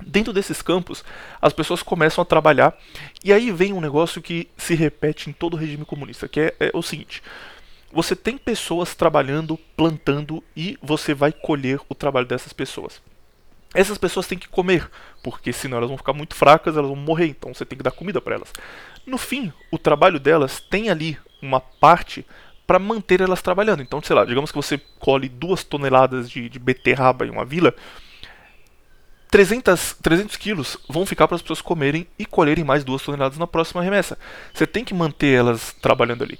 Dentro 0.01 0.31
desses 0.31 0.61
campos, 0.61 1.03
as 1.41 1.53
pessoas 1.53 1.81
começam 1.81 2.21
a 2.21 2.25
trabalhar, 2.25 2.77
e 3.23 3.33
aí 3.33 3.51
vem 3.51 3.73
um 3.73 3.81
negócio 3.81 4.21
que 4.21 4.47
se 4.55 4.75
repete 4.75 5.29
em 5.29 5.33
todo 5.33 5.55
o 5.55 5.57
regime 5.57 5.85
comunista, 5.85 6.27
que 6.27 6.39
é, 6.39 6.55
é 6.59 6.71
o 6.73 6.83
seguinte: 6.83 7.23
você 7.91 8.15
tem 8.15 8.37
pessoas 8.37 8.95
trabalhando, 8.95 9.57
plantando 9.75 10.43
e 10.55 10.77
você 10.81 11.13
vai 11.13 11.31
colher 11.31 11.79
o 11.89 11.95
trabalho 11.95 12.27
dessas 12.27 12.53
pessoas. 12.53 13.01
Essas 13.73 13.97
pessoas 13.97 14.27
têm 14.27 14.37
que 14.37 14.47
comer, 14.47 14.89
porque 15.23 15.51
senão 15.51 15.77
elas 15.77 15.89
vão 15.89 15.97
ficar 15.97 16.13
muito 16.13 16.35
fracas, 16.35 16.75
elas 16.75 16.89
vão 16.89 16.95
morrer, 16.95 17.27
então 17.27 17.53
você 17.53 17.65
tem 17.65 17.77
que 17.77 17.83
dar 17.83 17.91
comida 17.91 18.21
para 18.21 18.35
elas. 18.35 18.51
No 19.05 19.17
fim, 19.17 19.51
o 19.71 19.77
trabalho 19.77 20.19
delas 20.19 20.59
tem 20.59 20.89
ali 20.89 21.17
uma 21.41 21.59
parte 21.59 22.25
para 22.65 22.79
manter 22.79 23.21
elas 23.21 23.41
trabalhando. 23.41 23.81
Então, 23.81 24.01
sei 24.01 24.15
lá, 24.15 24.25
digamos 24.25 24.51
que 24.51 24.57
você 24.57 24.77
colhe 24.99 25.29
duas 25.29 25.63
toneladas 25.63 26.29
de, 26.29 26.49
de 26.49 26.59
beterraba 26.59 27.25
em 27.25 27.29
uma 27.29 27.45
vila, 27.45 27.73
300, 29.29 29.97
300 30.01 30.35
quilos 30.37 30.77
vão 30.89 31.05
ficar 31.05 31.27
para 31.27 31.35
as 31.35 31.41
pessoas 31.41 31.61
comerem 31.61 32.07
e 32.17 32.25
colherem 32.25 32.63
mais 32.63 32.83
duas 32.83 33.01
toneladas 33.01 33.37
na 33.37 33.47
próxima 33.47 33.81
remessa. 33.81 34.17
Você 34.53 34.65
tem 34.65 34.83
que 34.83 34.93
manter 34.93 35.33
elas 35.33 35.73
trabalhando 35.81 36.23
ali. 36.23 36.39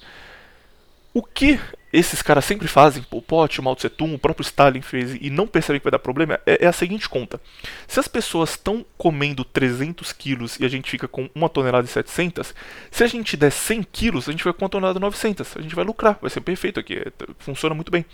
O 1.17 1.23
que 1.23 1.59
esses 1.91 2.21
caras 2.21 2.45
sempre 2.45 2.67
fazem, 2.67 3.01
Pol 3.01 3.23
Pot, 3.23 3.59
o 3.59 3.63
Mao 3.63 3.75
Tse 3.75 3.91
o 3.99 4.19
próprio 4.19 4.43
Stalin 4.43 4.83
fez 4.83 5.17
e 5.19 5.31
não 5.31 5.47
percebem 5.47 5.79
que 5.79 5.83
vai 5.83 5.91
dar 5.91 5.97
problema, 5.97 6.39
é, 6.45 6.63
é 6.63 6.67
a 6.67 6.71
seguinte 6.71 7.09
conta. 7.09 7.41
Se 7.87 7.99
as 7.99 8.07
pessoas 8.07 8.51
estão 8.51 8.85
comendo 8.95 9.43
300 9.43 10.13
quilos 10.13 10.59
e 10.59 10.65
a 10.65 10.67
gente 10.67 10.91
fica 10.91 11.07
com 11.07 11.27
uma 11.33 11.49
tonelada 11.49 11.87
e 11.87 11.89
700, 11.89 12.53
se 12.91 13.03
a 13.03 13.07
gente 13.07 13.35
der 13.35 13.51
100 13.51 13.81
quilos, 13.91 14.29
a 14.29 14.31
gente 14.31 14.43
vai 14.43 14.53
com 14.53 14.63
uma 14.63 14.69
tonelada 14.69 14.99
e 14.99 15.01
900. 15.01 15.57
A 15.57 15.61
gente 15.63 15.73
vai 15.73 15.83
lucrar, 15.83 16.19
vai 16.21 16.29
ser 16.29 16.41
perfeito 16.41 16.79
aqui, 16.79 16.93
é, 16.93 17.11
funciona 17.39 17.73
muito 17.73 17.91
bem. 17.91 18.05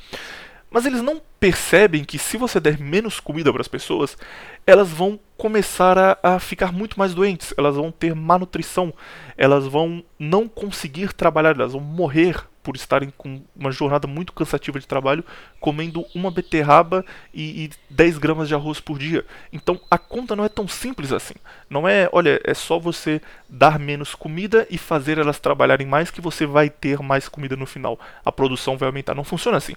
Mas 0.71 0.85
eles 0.85 1.01
não 1.01 1.21
percebem 1.41 2.05
que 2.05 2.17
se 2.17 2.37
você 2.37 2.57
der 2.57 2.79
menos 2.79 3.19
comida 3.19 3.51
para 3.51 3.61
as 3.61 3.67
pessoas, 3.67 4.17
elas 4.65 4.87
vão 4.87 5.19
começar 5.35 5.97
a, 5.97 6.17
a 6.23 6.39
ficar 6.39 6.71
muito 6.71 6.97
mais 6.97 7.13
doentes, 7.13 7.53
elas 7.57 7.75
vão 7.75 7.91
ter 7.91 8.15
má 8.15 8.39
nutrição, 8.39 8.93
elas 9.35 9.67
vão 9.67 10.01
não 10.17 10.47
conseguir 10.47 11.11
trabalhar, 11.11 11.53
elas 11.53 11.73
vão 11.73 11.81
morrer 11.81 12.47
por 12.63 12.75
estarem 12.75 13.13
com 13.17 13.41
uma 13.55 13.71
jornada 13.71 14.07
muito 14.07 14.31
cansativa 14.31 14.79
de 14.79 14.87
trabalho, 14.87 15.23
comendo 15.59 16.05
uma 16.15 16.31
beterraba 16.31 17.05
e, 17.33 17.65
e 17.65 17.69
10 17.89 18.17
gramas 18.17 18.47
de 18.47 18.55
arroz 18.55 18.79
por 18.79 18.97
dia. 18.97 19.25
Então 19.51 19.79
a 19.91 19.97
conta 19.97 20.35
não 20.35 20.45
é 20.45 20.49
tão 20.49 20.67
simples 20.67 21.11
assim. 21.11 21.35
Não 21.69 21.87
é, 21.87 22.09
olha, 22.11 22.39
é 22.43 22.53
só 22.53 22.79
você 22.79 23.21
dar 23.49 23.77
menos 23.77 24.15
comida 24.15 24.65
e 24.69 24.77
fazer 24.77 25.17
elas 25.17 25.39
trabalharem 25.39 25.85
mais 25.85 26.09
que 26.09 26.21
você 26.21 26.45
vai 26.45 26.69
ter 26.69 26.99
mais 26.99 27.27
comida 27.27 27.55
no 27.55 27.65
final. 27.65 27.99
A 28.23 28.31
produção 28.31 28.77
vai 28.77 28.87
aumentar. 28.87 29.13
Não 29.13 29.25
funciona 29.25 29.57
assim. 29.57 29.75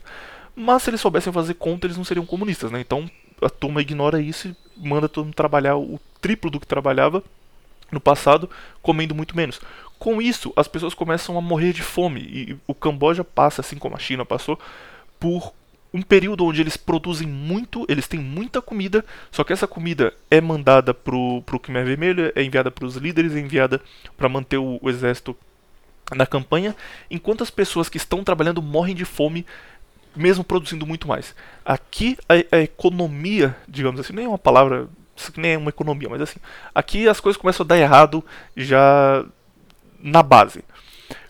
Mas 0.55 0.85
se 0.85 0.91
eles 0.91 1.01
soubessem 1.01 1.33
fazer 1.33 1.55
conta, 1.55 1.87
eles 1.87 1.97
não 1.97 2.05
seriam 2.05 2.25
comunistas, 2.25 2.71
né? 2.71 2.81
Então 2.81 3.11
a 3.43 3.51
turma 3.51 3.83
ignora 3.83 4.21
isso 4.21 4.49
e 4.49 4.57
manda 4.89 5.09
todo 5.09 5.27
mundo 5.27 5.35
trabalhar 5.35 5.77
o 5.77 6.01
triplo 6.21 6.51
do 6.51 6.61
que 6.61 6.67
trabalhava 6.67 7.23
no 7.91 8.01
passado, 8.01 8.51
comendo 8.83 9.15
muito 9.15 9.37
menos. 9.37 9.61
Com 9.99 10.21
isso, 10.21 10.53
as 10.57 10.69
pessoas 10.69 10.95
começam 10.95 11.37
a 11.39 11.41
morrer 11.41 11.73
de 11.73 11.83
fome 11.83 12.21
e 12.21 12.59
o 12.67 12.75
Camboja 12.75 13.25
passa, 13.25 13.61
assim 13.61 13.77
como 13.77 13.97
a 13.97 13.99
China 13.99 14.25
passou, 14.25 14.59
por 15.19 15.53
um 15.93 16.03
período 16.03 16.45
onde 16.45 16.61
eles 16.61 16.77
produzem 16.77 17.27
muito, 17.27 17.87
eles 17.89 18.07
têm 18.07 18.21
muita 18.21 18.61
comida, 18.61 19.05
só 19.31 19.43
que 19.43 19.53
essa 19.53 19.67
comida 19.67 20.13
é 20.31 20.41
mandada 20.41 20.93
pro, 20.93 21.43
pro 21.43 21.59
Khmer 21.59 21.87
Vermelho, 21.87 22.33
é 22.35 22.43
enviada 22.43 22.71
para 22.71 22.85
os 22.85 22.97
líderes, 22.97 23.35
é 23.35 23.41
enviada 23.41 23.81
para 24.17 24.29
manter 24.29 24.59
o, 24.59 24.79
o 24.83 24.91
exército 24.91 25.35
na 26.15 26.27
campanha, 26.27 26.77
enquanto 27.11 27.43
as 27.43 27.51
pessoas 27.51 27.89
que 27.89 27.97
estão 27.97 28.23
trabalhando 28.23 28.61
morrem 28.61 28.95
de 28.95 29.05
fome, 29.05 29.47
mesmo 30.15 30.45
produzindo 30.45 30.87
muito 30.87 31.09
mais. 31.09 31.35
Aqui 31.65 32.17
a, 32.29 32.57
a 32.57 32.61
economia, 32.61 33.57
digamos 33.67 34.01
assim, 34.01 34.13
nem 34.13 34.27
é 34.27 34.29
uma 34.29 34.39
palavra, 34.39 34.89
nem 35.37 35.53
é 35.53 35.59
uma 35.59 35.71
economia, 35.71 36.09
mas 36.09 36.21
assim, 36.21 36.39
aqui 36.75 37.09
as 37.09 37.21
coisas 37.21 37.41
começam 37.41 37.65
a 37.65 37.67
dar 37.69 37.79
errado 37.79 38.23
já 38.57 39.25
na 40.07 40.23
base. 40.23 40.65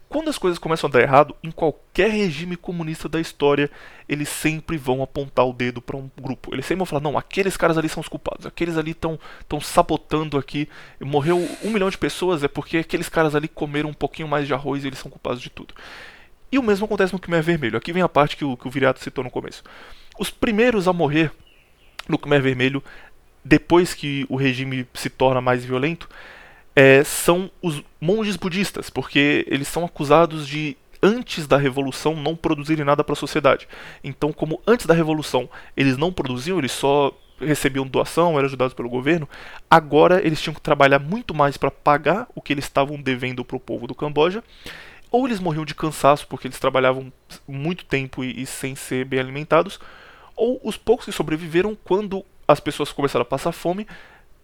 Quando 0.08 0.30
as 0.30 0.38
coisas 0.38 0.58
começam 0.58 0.88
a 0.88 0.92
dar 0.92 1.00
errado, 1.00 1.34
em 1.42 1.50
qualquer 1.50 2.10
regime 2.10 2.56
comunista 2.56 3.08
da 3.08 3.20
história, 3.20 3.68
eles 4.08 4.28
sempre 4.28 4.76
vão 4.76 5.02
apontar 5.02 5.44
o 5.44 5.52
dedo 5.52 5.82
para 5.82 5.96
um 5.96 6.08
grupo. 6.20 6.54
Eles 6.54 6.64
sempre 6.64 6.78
vão 6.78 6.86
falar: 6.86 7.02
não, 7.02 7.18
aqueles 7.18 7.56
caras 7.56 7.76
ali 7.76 7.88
são 7.88 8.00
os 8.00 8.08
culpados, 8.08 8.46
aqueles 8.46 8.76
ali 8.76 8.92
estão 8.92 9.18
sabotando 9.60 10.38
aqui. 10.38 10.68
Morreu 11.00 11.36
um 11.64 11.70
milhão 11.70 11.90
de 11.90 11.98
pessoas, 11.98 12.44
é 12.44 12.48
porque 12.48 12.78
aqueles 12.78 13.08
caras 13.08 13.34
ali 13.34 13.48
comeram 13.48 13.90
um 13.90 13.94
pouquinho 13.94 14.28
mais 14.28 14.46
de 14.46 14.54
arroz 14.54 14.84
e 14.84 14.86
eles 14.86 14.98
são 14.98 15.10
culpados 15.10 15.42
de 15.42 15.50
tudo. 15.50 15.74
E 16.52 16.58
o 16.58 16.62
mesmo 16.62 16.84
acontece 16.86 17.12
no 17.12 17.18
Khmer 17.18 17.42
Vermelho. 17.42 17.76
Aqui 17.76 17.92
vem 17.92 18.02
a 18.02 18.08
parte 18.08 18.36
que 18.36 18.44
o, 18.44 18.56
que 18.56 18.68
o 18.68 18.70
Viriato 18.70 19.02
citou 19.02 19.24
no 19.24 19.30
começo. 19.30 19.64
Os 20.18 20.30
primeiros 20.30 20.86
a 20.86 20.92
morrer 20.92 21.32
no 22.08 22.16
Khmer 22.16 22.40
Vermelho, 22.40 22.82
depois 23.44 23.92
que 23.92 24.24
o 24.28 24.36
regime 24.36 24.86
se 24.94 25.10
torna 25.10 25.40
mais 25.40 25.64
violento, 25.64 26.08
é, 26.76 27.02
são 27.02 27.50
os 27.62 27.82
monges 27.98 28.36
budistas, 28.36 28.90
porque 28.90 29.46
eles 29.48 29.66
são 29.66 29.82
acusados 29.82 30.46
de 30.46 30.76
antes 31.02 31.46
da 31.46 31.56
revolução 31.56 32.14
não 32.14 32.36
produzirem 32.36 32.84
nada 32.84 33.02
para 33.02 33.14
a 33.14 33.16
sociedade. 33.16 33.66
Então, 34.04 34.30
como 34.32 34.60
antes 34.66 34.84
da 34.84 34.92
revolução 34.92 35.48
eles 35.74 35.96
não 35.96 36.12
produziam, 36.12 36.58
eles 36.58 36.72
só 36.72 37.16
recebiam 37.40 37.86
doação, 37.86 38.36
eram 38.36 38.46
ajudados 38.46 38.74
pelo 38.74 38.88
governo, 38.88 39.28
agora 39.70 40.24
eles 40.24 40.40
tinham 40.40 40.54
que 40.54 40.60
trabalhar 40.60 40.98
muito 40.98 41.34
mais 41.34 41.56
para 41.56 41.70
pagar 41.70 42.26
o 42.34 42.40
que 42.40 42.52
eles 42.52 42.64
estavam 42.64 43.00
devendo 43.00 43.44
para 43.44 43.56
o 43.56 43.60
povo 43.60 43.86
do 43.86 43.94
Camboja. 43.94 44.44
Ou 45.10 45.26
eles 45.26 45.40
morriam 45.40 45.64
de 45.64 45.74
cansaço 45.74 46.26
porque 46.26 46.46
eles 46.46 46.58
trabalhavam 46.58 47.12
muito 47.46 47.84
tempo 47.84 48.24
e, 48.24 48.42
e 48.42 48.46
sem 48.46 48.74
ser 48.74 49.04
bem 49.04 49.20
alimentados, 49.20 49.78
ou 50.34 50.60
os 50.62 50.76
poucos 50.76 51.06
que 51.06 51.12
sobreviveram 51.12 51.76
quando 51.84 52.24
as 52.46 52.60
pessoas 52.60 52.92
começaram 52.92 53.22
a 53.22 53.26
passar 53.26 53.52
fome, 53.52 53.86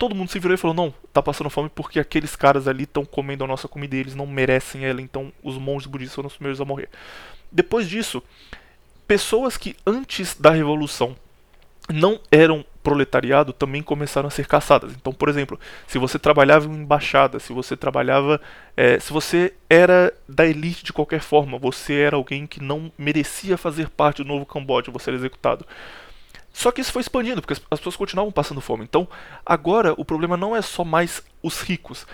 todo 0.02 0.16
mundo 0.16 0.32
se 0.32 0.40
virou 0.40 0.56
e 0.56 0.58
falou: 0.58 0.74
não, 0.74 0.92
tá 1.12 1.22
passando 1.22 1.48
fome 1.48 1.70
porque 1.72 2.00
aqueles 2.00 2.34
caras 2.34 2.66
ali 2.66 2.82
estão 2.82 3.04
comendo 3.04 3.44
a 3.44 3.46
nossa 3.46 3.68
comida 3.68 3.94
e 3.94 4.00
eles 4.00 4.16
não 4.16 4.26
merecem 4.26 4.84
ela, 4.84 5.00
então 5.00 5.32
os 5.44 5.56
monges 5.56 5.86
budistas 5.86 6.16
foram 6.16 6.26
os 6.26 6.34
primeiros 6.34 6.60
a 6.60 6.64
morrer. 6.64 6.88
Depois 7.52 7.88
disso, 7.88 8.20
pessoas 9.06 9.56
que 9.56 9.76
antes 9.86 10.34
da 10.34 10.50
revolução 10.50 11.14
não 11.88 12.18
eram 12.32 12.64
proletariado 12.82 13.52
também 13.52 13.80
começaram 13.80 14.26
a 14.26 14.30
ser 14.30 14.48
caçadas. 14.48 14.92
Então, 14.92 15.12
por 15.12 15.28
exemplo, 15.28 15.60
se 15.86 15.98
você 15.98 16.18
trabalhava 16.18 16.66
em 16.66 16.78
embaixada, 16.78 17.38
se 17.38 17.52
você 17.52 17.76
trabalhava, 17.76 18.40
é, 18.76 18.98
se 18.98 19.12
você 19.12 19.54
era 19.70 20.12
da 20.28 20.44
elite 20.44 20.82
de 20.82 20.92
qualquer 20.92 21.20
forma, 21.20 21.58
você 21.58 21.94
era 21.94 22.16
alguém 22.16 22.44
que 22.44 22.60
não 22.60 22.90
merecia 22.98 23.56
fazer 23.56 23.88
parte 23.88 24.24
do 24.24 24.28
novo 24.28 24.44
Camboja, 24.44 24.90
você 24.90 25.10
era 25.10 25.16
executado. 25.16 25.64
Só 26.52 26.70
que 26.70 26.80
isso 26.80 26.92
foi 26.92 27.00
expandindo, 27.00 27.40
porque 27.40 27.54
as 27.70 27.78
pessoas 27.78 27.96
continuavam 27.96 28.30
passando 28.30 28.60
fome. 28.60 28.84
Então, 28.84 29.08
agora 29.44 29.94
o 29.96 30.04
problema 30.04 30.36
não 30.36 30.54
é 30.54 30.60
só 30.60 30.84
mais 30.84 31.22
os 31.42 31.60
ricos. 31.60 32.06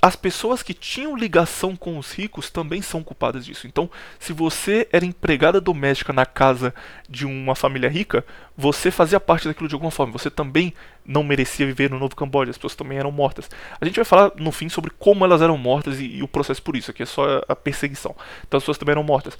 As 0.00 0.14
pessoas 0.14 0.62
que 0.62 0.72
tinham 0.72 1.16
ligação 1.16 1.74
com 1.74 1.98
os 1.98 2.12
ricos 2.12 2.50
também 2.50 2.80
são 2.80 3.02
culpadas 3.02 3.44
disso. 3.44 3.66
Então, 3.66 3.90
se 4.18 4.32
você 4.32 4.88
era 4.92 5.04
empregada 5.04 5.60
doméstica 5.60 6.12
na 6.12 6.24
casa 6.24 6.72
de 7.08 7.26
uma 7.26 7.56
família 7.56 7.90
rica, 7.90 8.24
você 8.56 8.92
fazia 8.92 9.18
parte 9.18 9.48
daquilo 9.48 9.68
de 9.68 9.74
alguma 9.74 9.90
forma. 9.90 10.12
Você 10.12 10.30
também 10.30 10.72
não 11.04 11.24
merecia 11.24 11.66
viver 11.66 11.90
no 11.90 11.98
Novo 11.98 12.14
Camboja. 12.14 12.52
As 12.52 12.56
pessoas 12.56 12.76
também 12.76 12.96
eram 12.96 13.10
mortas. 13.10 13.50
A 13.80 13.84
gente 13.84 13.96
vai 13.96 14.04
falar 14.04 14.30
no 14.36 14.52
fim 14.52 14.68
sobre 14.68 14.92
como 14.98 15.24
elas 15.24 15.42
eram 15.42 15.58
mortas 15.58 15.98
e, 15.98 16.04
e 16.04 16.22
o 16.22 16.28
processo 16.28 16.62
por 16.62 16.76
isso. 16.76 16.92
Aqui 16.92 17.02
é 17.02 17.06
só 17.06 17.42
a 17.48 17.56
perseguição. 17.56 18.14
Então, 18.46 18.56
as 18.58 18.62
pessoas 18.62 18.78
também 18.78 18.92
eram 18.92 19.02
mortas. 19.02 19.36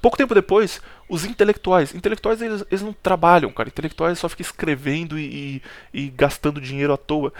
Pouco 0.00 0.16
tempo 0.16 0.34
depois, 0.34 0.80
os 1.08 1.24
intelectuais. 1.24 1.94
Intelectuais 1.94 2.40
eles, 2.40 2.64
eles 2.70 2.82
não 2.82 2.92
trabalham, 2.92 3.50
cara. 3.50 3.68
Intelectuais 3.68 4.18
só 4.18 4.28
ficam 4.28 4.44
escrevendo 4.44 5.18
e, 5.18 5.62
e, 5.92 6.02
e 6.04 6.08
gastando 6.10 6.60
dinheiro 6.60 6.92
à 6.92 6.96
toa. 6.96 7.32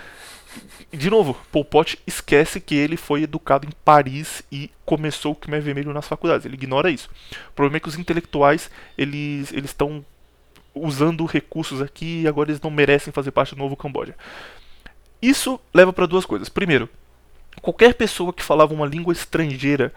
De 0.92 1.10
novo, 1.10 1.36
Pol 1.52 1.64
Pot 1.64 1.98
esquece 2.06 2.60
que 2.60 2.74
ele 2.74 2.96
foi 2.96 3.22
educado 3.22 3.66
em 3.66 3.70
Paris 3.84 4.42
e 4.50 4.70
começou 4.84 5.32
o 5.32 5.36
Khmer 5.36 5.62
Vermelho 5.62 5.92
nas 5.92 6.08
faculdades. 6.08 6.46
Ele 6.46 6.54
ignora 6.54 6.90
isso. 6.90 7.08
O 7.50 7.52
problema 7.52 7.76
é 7.76 7.80
que 7.80 7.88
os 7.88 7.98
intelectuais 7.98 8.70
eles 8.96 9.52
estão 9.52 10.04
usando 10.74 11.24
recursos 11.26 11.82
aqui 11.82 12.22
e 12.22 12.28
agora 12.28 12.50
eles 12.50 12.60
não 12.60 12.70
merecem 12.70 13.12
fazer 13.12 13.30
parte 13.30 13.54
do 13.54 13.58
novo 13.58 13.76
Camboja. 13.76 14.16
Isso 15.20 15.60
leva 15.74 15.92
para 15.92 16.06
duas 16.06 16.24
coisas. 16.24 16.48
Primeiro, 16.48 16.88
qualquer 17.60 17.94
pessoa 17.94 18.32
que 18.32 18.42
falava 18.42 18.74
uma 18.74 18.86
língua 18.86 19.12
estrangeira 19.12 19.92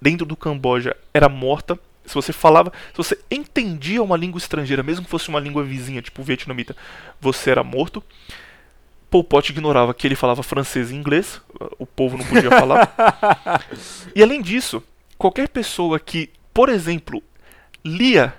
dentro 0.00 0.24
do 0.24 0.36
Camboja 0.36 0.96
era 1.12 1.28
morta 1.28 1.78
se 2.08 2.14
você 2.14 2.32
falava, 2.32 2.72
se 2.90 2.96
você 2.96 3.18
entendia 3.30 4.02
uma 4.02 4.16
língua 4.16 4.38
estrangeira, 4.38 4.82
mesmo 4.82 5.04
que 5.04 5.10
fosse 5.10 5.28
uma 5.28 5.38
língua 5.38 5.62
vizinha, 5.62 6.02
tipo 6.02 6.22
vietnamita, 6.22 6.76
você 7.20 7.50
era 7.50 7.62
morto. 7.62 8.02
Pol 9.10 9.24
Pot 9.24 9.50
ignorava 9.50 9.94
que 9.94 10.06
ele 10.06 10.14
falava 10.14 10.42
francês 10.42 10.90
e 10.90 10.94
inglês, 10.94 11.40
o 11.78 11.86
povo 11.86 12.18
não 12.18 12.24
podia 12.24 12.50
falar. 12.50 13.62
e 14.14 14.22
além 14.22 14.42
disso, 14.42 14.82
qualquer 15.16 15.48
pessoa 15.48 15.98
que, 15.98 16.30
por 16.52 16.68
exemplo, 16.68 17.22
lia, 17.84 18.34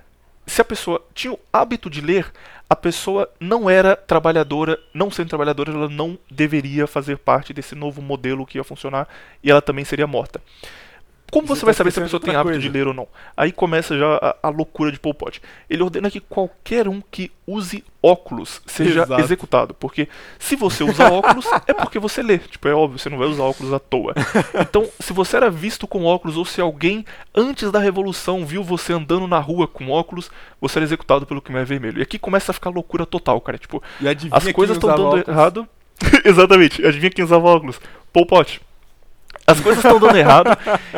se 0.45 0.61
a 0.61 0.65
pessoa 0.65 1.03
tinha 1.13 1.33
o 1.33 1.39
hábito 1.51 1.89
de 1.89 2.01
ler, 2.01 2.31
a 2.69 2.75
pessoa 2.75 3.27
não 3.39 3.67
era 3.67 3.95
trabalhadora, 3.95 4.79
não 4.93 5.09
sendo 5.09 5.29
trabalhadora, 5.29 5.71
ela 5.71 5.89
não 5.89 6.19
deveria 6.29 6.85
fazer 6.85 7.17
parte 7.17 7.51
desse 7.51 7.73
novo 7.73 7.99
modelo 7.99 8.45
que 8.45 8.59
ia 8.59 8.63
funcionar 8.63 9.07
e 9.43 9.49
ela 9.49 9.61
também 9.61 9.83
seria 9.83 10.05
morta. 10.05 10.39
Como 11.31 11.47
você, 11.47 11.61
você 11.61 11.65
vai 11.65 11.73
tá 11.73 11.77
saber 11.77 11.91
se 11.91 11.99
a 11.99 12.03
pessoa 12.03 12.19
tem 12.19 12.35
hábito 12.35 12.53
coisa. 12.53 12.59
de 12.59 12.69
ler 12.69 12.87
ou 12.87 12.93
não? 12.93 13.07
Aí 13.35 13.51
começa 13.51 13.97
já 13.97 14.15
a, 14.15 14.35
a, 14.43 14.49
loucura 14.49 14.91
de 14.91 14.99
Pol 14.99 15.13
Pot. 15.13 15.41
Ele 15.69 15.83
ordena 15.83 16.09
que 16.09 16.19
qualquer 16.19 16.87
um 16.87 17.01
que 17.01 17.31
use 17.45 17.83
óculos 18.01 18.61
seja 18.65 19.03
Exato. 19.03 19.21
executado. 19.21 19.73
Porque 19.73 20.07
se 20.37 20.55
você 20.55 20.83
usa 20.83 21.05
óculos, 21.11 21.45
é 21.67 21.73
porque 21.73 21.99
você 21.99 22.21
lê. 22.23 22.37
Tipo, 22.37 22.67
é 22.67 22.73
óbvio, 22.73 22.99
você 22.99 23.09
não 23.09 23.17
vai 23.17 23.27
usar 23.27 23.43
óculos 23.43 23.73
à 23.73 23.79
toa. 23.79 24.13
Então, 24.59 24.87
se 24.99 25.13
você 25.13 25.37
era 25.37 25.49
visto 25.49 25.87
com 25.87 26.05
óculos, 26.05 26.37
ou 26.37 26.45
se 26.45 26.61
alguém 26.61 27.05
antes 27.33 27.71
da 27.71 27.79
Revolução 27.79 28.45
viu 28.45 28.63
você 28.63 28.93
andando 28.93 29.27
na 29.27 29.39
rua 29.39 29.67
com 29.67 29.89
óculos, 29.89 30.31
você 30.59 30.79
era 30.79 30.85
executado 30.85 31.25
pelo 31.25 31.41
Khmer 31.41 31.65
Vermelho. 31.65 31.99
E 31.99 32.01
aqui 32.01 32.17
começa 32.17 32.51
a 32.51 32.53
ficar 32.53 32.69
loucura 32.69 33.05
total, 33.05 33.39
cara. 33.41 33.57
Tipo, 33.57 33.81
as 34.31 34.51
coisas 34.51 34.77
estão 34.77 34.89
dando 34.89 35.07
óculos? 35.07 35.27
errado. 35.27 35.67
Exatamente, 36.23 36.85
adivinha 36.85 37.11
quem 37.11 37.25
usava 37.25 37.47
óculos? 37.47 37.79
Pol 38.13 38.25
Pot. 38.25 38.61
As 39.51 39.59
coisas 39.59 39.83
estão 39.83 39.99
dando 39.99 40.17
errado. 40.17 40.49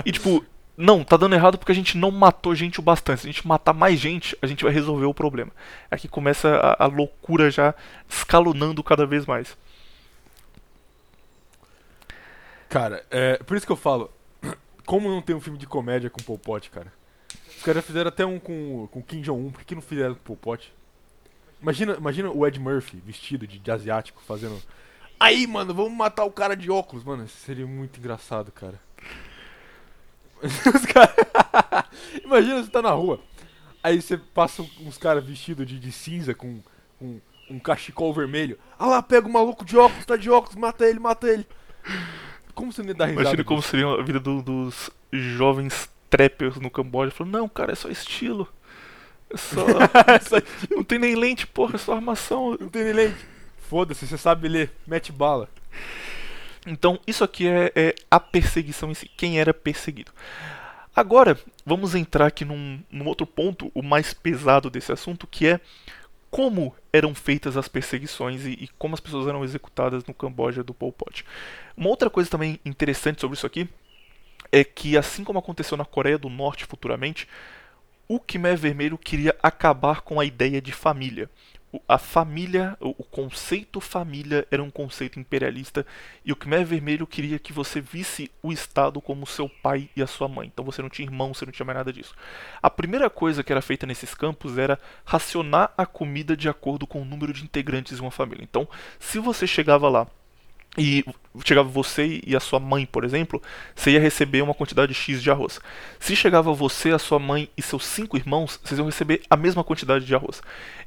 E 0.06 0.12
tipo, 0.12 0.45
não, 0.78 1.04
tá 1.04 1.16
dando 1.16 1.36
errado 1.36 1.58
porque 1.58 1.72
a 1.72 1.76
gente 1.76 1.97
não 1.97 2.12
matou 2.12 2.56
gente 2.56 2.80
o 2.80 2.84
bastante. 2.84 3.22
Se 3.22 3.28
a 3.28 3.32
gente 3.32 3.47
matar 3.47 3.74
mais 3.74 3.99
gente, 3.99 4.38
a 4.41 4.47
gente 4.47 4.64
vai 4.64 4.74
resolver 4.74 5.06
o 5.06 5.14
problema. 5.14 5.52
Aqui 5.89 6.08
começa 6.08 6.49
a, 6.49 6.86
a 6.86 6.88
loucura 6.88 7.52
já 7.52 7.76
escalonando 8.10 8.84
cada 8.84 9.06
vez 9.06 9.26
mais. 9.26 9.58
Cara, 12.68 13.06
é, 13.12 13.38
por 13.38 13.58
isso 13.58 13.66
que 13.66 13.72
eu 13.72 13.78
falo, 13.78 14.10
como 14.86 15.10
não 15.10 15.22
tem 15.22 15.36
um 15.36 15.41
filme 15.41 15.60
de 15.60 15.68
comédia 15.68 16.10
com 16.10 16.24
Pol 16.24 16.39
cara? 16.72 16.91
Os 17.58 17.64
caras 17.64 17.86
fizeram 17.86 18.08
até 18.08 18.26
um 18.26 18.39
com, 18.39 18.88
com 18.88 19.04
Kim 19.04 19.22
Jong-un, 19.22 19.52
por 19.52 19.64
que 19.64 19.76
não 19.76 19.82
fizeram 19.82 20.16
com? 20.16 20.74
Imagina, 21.62 21.93
imagina 21.93 22.32
o 22.32 22.47
Ed 22.47 22.60
Murphy 22.60 22.97
vestido 23.06 23.45
de, 23.45 23.60
de 23.60 23.72
asiático 23.72 24.20
fazendo 24.26 24.60
Aí, 25.22 25.45
mano, 25.45 25.72
vamos 25.72 25.93
matar 25.93 26.24
o 26.26 26.32
cara 26.32 26.57
de 26.57 26.72
óculos. 26.72 27.03
Mano, 27.03 27.26
isso 27.26 27.38
seria 27.38 27.67
muito 27.67 27.99
engraçado, 27.99 28.51
cara. 28.51 28.82
cara... 30.91 31.86
Imagina 32.26 32.63
você 32.63 32.72
tá 32.72 32.82
na 32.82 32.89
rua. 32.89 33.19
Aí 33.84 34.01
você 34.01 34.17
passa 34.17 34.63
uns 34.80 34.97
caras 34.97 35.24
vestidos 35.24 35.67
de, 35.67 35.78
de, 35.78 35.91
cinza 35.91 36.34
com, 36.34 36.59
com 36.97 37.22
um 37.51 37.59
cachecol 37.59 38.11
vermelho. 38.11 38.57
Ah 38.80 38.88
lá, 38.88 39.03
pega 39.03 39.28
o 39.28 39.32
maluco 39.32 39.63
de 39.63 39.78
óculos, 39.78 40.07
tá 40.07 40.17
de 40.17 40.28
óculos, 40.28 40.55
mata 40.55 40.88
ele, 40.88 40.99
mata 40.99 41.30
ele. 41.30 41.45
Como 42.55 42.74
você 42.74 42.82
não 42.82 42.89
ia 42.89 42.95
dar 42.95 43.05
risada? 43.05 43.22
Imagina 43.22 43.43
como 43.43 43.61
seria 43.61 43.89
a 43.89 44.01
vida 44.01 44.19
do, 44.19 44.41
dos 44.41 44.89
jovens 45.11 45.88
trappers 46.09 46.55
no 46.55 46.72
Camboja 46.72 47.11
falando, 47.11 47.34
não, 47.34 47.47
cara, 47.47 47.74
é 47.74 47.76
só 47.76 47.89
estilo. 47.89 48.47
É 49.30 49.38
só. 49.38 49.67
não 50.76 50.84
tem 50.84 50.97
nem 50.97 51.13
lente, 51.13 51.45
porra, 51.45 51.76
é 51.76 51.78
só 51.78 51.93
armação. 51.93 52.57
Não 52.59 52.69
tem 52.69 52.86
nem 52.86 52.93
lente. 52.93 53.30
Foda-se, 53.72 54.05
você 54.05 54.17
sabe 54.17 54.49
ler, 54.49 54.69
mete 54.86 55.13
bala. 55.13 55.47
Então, 56.67 56.99
isso 57.07 57.24
aqui 57.24 57.47
é, 57.47 57.72
é, 57.74 57.95
a 58.11 58.19
perseguição 58.19 58.91
em 58.91 58.93
si, 58.93 59.09
quem 59.15 59.39
era 59.39 59.53
perseguido. 59.53 60.11
Agora, 60.93 61.39
vamos 61.65 61.95
entrar 61.95 62.26
aqui 62.26 62.43
num, 62.43 62.82
num 62.91 63.07
outro 63.07 63.26
ponto, 63.26 63.72
o 63.74 63.82
mais 63.82 64.13
pesado 64.13 64.69
desse 64.69 64.91
assunto, 64.91 65.26
que 65.26 65.47
é 65.47 65.61
como 66.30 66.76
eram 66.91 67.15
feitas 67.15 67.55
as 67.55 67.69
perseguições 67.69 68.45
e, 68.45 68.49
e, 68.49 68.67
como 68.78 68.93
as 68.93 68.99
pessoas 68.99 69.26
eram 69.26 69.41
executadas 69.41 70.03
no 70.03 70.13
Camboja 70.13 70.61
do 70.61 70.74
Pol 70.74 70.91
Pot. 70.91 71.24
Uma 71.78 71.88
outra 71.88 72.09
coisa 72.09 72.30
também 72.30 72.59
interessante 72.65 73.22
sobre 73.22 73.38
isso 73.38 73.47
aqui 73.47 73.69
é 74.51 74.65
que, 74.65 74.97
assim 74.97 75.24
como 75.24 75.39
aconteceu 75.39 75.78
na 75.78 75.86
Coreia 75.86 76.17
do 76.17 76.28
Norte 76.28 76.65
futuramente, 76.65 77.26
o 78.05 78.19
Khmer 78.19 78.57
Vermelho 78.57 78.97
queria 78.97 79.34
acabar 79.41 80.01
com 80.01 80.19
a 80.19 80.26
ideia 80.26 80.61
de 80.61 80.74
família 80.74 81.30
a 81.88 81.97
família, 81.97 82.76
o 82.80 83.03
conceito 83.03 83.80
família 83.80 84.45
era 84.51 84.61
um 84.61 84.69
conceito 84.69 85.19
imperialista 85.19 85.86
e 86.26 86.32
o 86.32 86.36
Khmer 86.36 86.65
Vermelho 86.65 87.07
queria 87.07 87.39
que 87.39 87.53
você 87.53 87.80
visse 87.80 88.30
o 88.43 88.51
Estado 88.51 88.99
como 88.99 89.26
seu 89.26 89.47
pai 89.47 89.89
e 89.95 90.01
a 90.01 90.07
sua 90.07 90.28
mãe. 90.28 90.47
Então 90.47 90.65
você 90.65 90.82
não 90.82 90.89
tinha 90.89 91.07
irmão, 91.07 91.34
você 91.34 91.45
não 91.45 91.51
tinha 91.51 91.65
mais 91.65 91.78
nada 91.78 91.93
disso. 91.93 92.13
A 92.61 92.69
primeira 92.69 93.09
coisa 93.09 93.43
que 93.43 93.51
era 93.51 93.61
feita 93.61 93.86
nesses 93.86 94.13
campos 94.13 94.57
era 94.57 94.80
racionar 95.05 95.74
a 95.78 95.86
comida 95.86 96.36
de 96.36 96.49
acordo 96.49 96.86
com 96.86 97.01
o 97.01 97.05
número 97.05 97.32
de 97.32 97.43
integrantes 97.43 97.95
de 97.95 98.01
uma 98.01 98.11
família. 98.11 98.43
Então, 98.43 98.67
se 98.99 99.19
você 99.19 99.47
chegava 99.47 99.88
lá 99.88 100.07
e 100.78 101.03
chegava 101.43 101.67
você 101.67 102.22
e 102.26 102.34
a 102.34 102.39
sua 102.39 102.59
mãe, 102.59 102.86
por 102.86 103.03
exemplo, 103.03 103.41
você 103.76 103.91
ia 103.91 103.99
receber 103.99 104.41
uma 104.41 104.53
quantidade 104.53 104.93
X 104.93 105.22
de 105.22 105.30
arroz. 105.30 105.59
Se 105.99 106.15
chegava 106.15 106.53
você, 106.53 106.91
a 106.91 106.99
sua 106.99 107.19
mãe 107.19 107.49
e 107.57 107.61
seus 107.61 107.86
cinco 107.86 108.15
irmãos, 108.15 108.59
vocês 108.63 108.78
iam 108.78 108.86
receber 108.86 109.22
a 109.30 109.36
mesma 109.36 109.63
quantidade 109.63 110.05
de 110.05 110.15
arroz. 110.15 110.41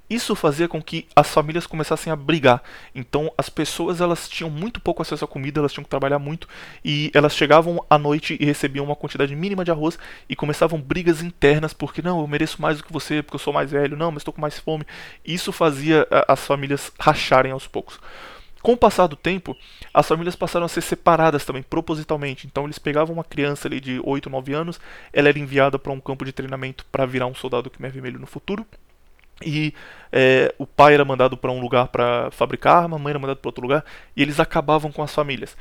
Isso 0.09 0.35
fazia 0.35 0.69
com 0.69 0.83
que 0.83 1.07
as 1.17 1.29
famílias 1.31 1.67
começassem 1.67 2.13
a 2.13 2.17
brigar. 2.17 2.63
Então 2.95 3.33
as 3.39 3.49
pessoas 3.49 4.01
elas 4.01 4.29
tinham 4.29 4.51
muito 4.51 4.81
pouco 4.81 5.01
acesso 5.01 5.25
à 5.25 5.29
comida, 5.29 5.61
elas 5.61 5.73
tinham 5.73 5.85
que 5.85 5.91
trabalhar 5.91 6.19
muito 6.19 6.47
e 6.85 7.11
elas 7.15 7.35
chegavam 7.35 7.85
à 7.89 7.99
noite 7.99 8.37
e 8.39 8.45
recebiam 8.45 8.85
uma 8.85 8.95
quantidade 8.97 9.35
mínima 9.35 9.65
de 9.65 9.71
arroz 9.71 9.99
e 10.29 10.37
começavam 10.37 10.81
brigas 10.81 11.23
internas 11.23 11.73
porque 11.73 12.03
não, 12.03 12.21
eu 12.21 12.27
mereço 12.27 12.61
mais 12.61 12.79
do 12.79 12.85
que 12.85 12.93
você, 12.93 13.23
porque 13.23 13.37
eu 13.37 13.41
sou 13.41 13.53
mais 13.53 13.71
velho, 13.71 13.97
não, 13.97 14.11
mas 14.11 14.21
estou 14.21 14.35
com 14.35 14.41
mais 14.41 14.59
fome. 14.59 14.85
Isso 15.25 15.53
fazia 15.53 16.07
as 16.29 16.47
famílias 16.47 16.93
racharem 17.01 17.53
aos 17.53 17.67
poucos. 17.67 17.99
Com 18.63 18.73
o 18.73 18.77
passar 18.79 19.07
do 19.07 19.17
tempo, 19.17 19.55
as 19.93 20.09
famílias 20.09 20.35
passaram 20.35 20.65
a 20.65 20.69
ser 20.71 20.81
separadas 20.81 21.45
também, 21.45 21.63
propositalmente. 21.63 22.47
Então 22.47 22.65
eles 22.65 22.79
pegavam 22.79 23.15
uma 23.15 23.25
criança 23.25 23.69
ali 23.69 23.79
de 23.79 24.01
8, 24.03 24.31
9 24.31 24.55
anos, 24.55 24.81
ela 25.13 25.29
era 25.29 25.39
enviada 25.39 25.79
para 25.79 25.93
um 25.93 26.01
campo 26.01 26.25
de 26.25 26.33
treinamento 26.33 26.85
para 26.91 27.05
virar 27.05 27.27
um 27.27 27.35
soldado 27.35 27.69
que 27.69 27.85
é 27.85 27.89
vermelho 27.91 28.19
no 28.19 28.27
futuro. 28.27 28.67
E 29.43 29.75
é, 30.13 30.55
o 30.59 30.67
pai 30.67 30.95
era 30.95 31.05
mandado 31.05 31.37
para 31.37 31.51
um 31.51 31.61
lugar 31.61 31.89
para 31.89 32.31
fabricar 32.31 32.85
arma, 32.85 32.97
a 32.97 32.99
mãe 32.99 33.11
era 33.11 33.19
mandada 33.19 33.41
para 33.41 33.49
outro 33.49 33.63
lugar, 33.63 33.85
e 34.17 34.23
eles 34.23 34.39
acabavam 34.39 34.93
com 34.93 35.03
as 35.03 35.15
famílias. 35.15 35.57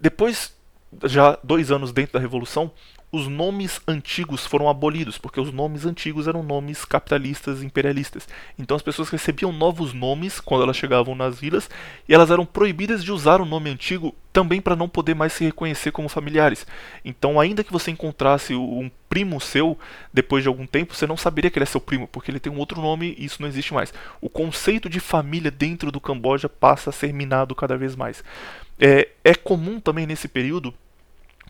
Depois, 0.00 0.56
já 1.04 1.38
dois 1.42 1.70
anos 1.70 1.92
dentro 1.92 2.12
da 2.14 2.20
Revolução, 2.20 2.70
os 3.10 3.26
nomes 3.26 3.80
antigos 3.88 4.44
foram 4.44 4.68
abolidos, 4.68 5.16
porque 5.16 5.40
os 5.40 5.50
nomes 5.50 5.86
antigos 5.86 6.28
eram 6.28 6.42
nomes 6.42 6.84
capitalistas 6.84 7.62
imperialistas. 7.62 8.28
Então 8.58 8.76
as 8.76 8.82
pessoas 8.82 9.08
recebiam 9.08 9.50
novos 9.50 9.94
nomes 9.94 10.40
quando 10.40 10.62
elas 10.62 10.76
chegavam 10.76 11.14
nas 11.14 11.40
vilas 11.40 11.70
e 12.06 12.14
elas 12.14 12.30
eram 12.30 12.44
proibidas 12.44 13.02
de 13.02 13.10
usar 13.10 13.40
o 13.40 13.46
nome 13.46 13.70
antigo 13.70 14.14
também 14.30 14.60
para 14.60 14.76
não 14.76 14.88
poder 14.88 15.14
mais 15.14 15.32
se 15.32 15.44
reconhecer 15.44 15.90
como 15.90 16.08
familiares. 16.08 16.66
Então, 17.04 17.40
ainda 17.40 17.64
que 17.64 17.72
você 17.72 17.90
encontrasse 17.90 18.54
um 18.54 18.90
primo 19.08 19.40
seu 19.40 19.76
depois 20.12 20.42
de 20.42 20.48
algum 20.48 20.66
tempo, 20.66 20.94
você 20.94 21.06
não 21.06 21.16
saberia 21.16 21.50
que 21.50 21.58
ele 21.58 21.64
é 21.64 21.66
seu 21.66 21.80
primo, 21.80 22.06
porque 22.06 22.30
ele 22.30 22.38
tem 22.38 22.52
um 22.52 22.58
outro 22.58 22.80
nome 22.80 23.16
e 23.18 23.24
isso 23.24 23.40
não 23.40 23.48
existe 23.48 23.72
mais. 23.72 23.92
O 24.20 24.28
conceito 24.28 24.88
de 24.88 25.00
família 25.00 25.50
dentro 25.50 25.90
do 25.90 26.00
Camboja 26.00 26.48
passa 26.48 26.90
a 26.90 26.92
ser 26.92 27.12
minado 27.12 27.54
cada 27.54 27.76
vez 27.76 27.96
mais. 27.96 28.22
É, 28.78 29.08
é 29.24 29.34
comum 29.34 29.80
também 29.80 30.06
nesse 30.06 30.28
período, 30.28 30.72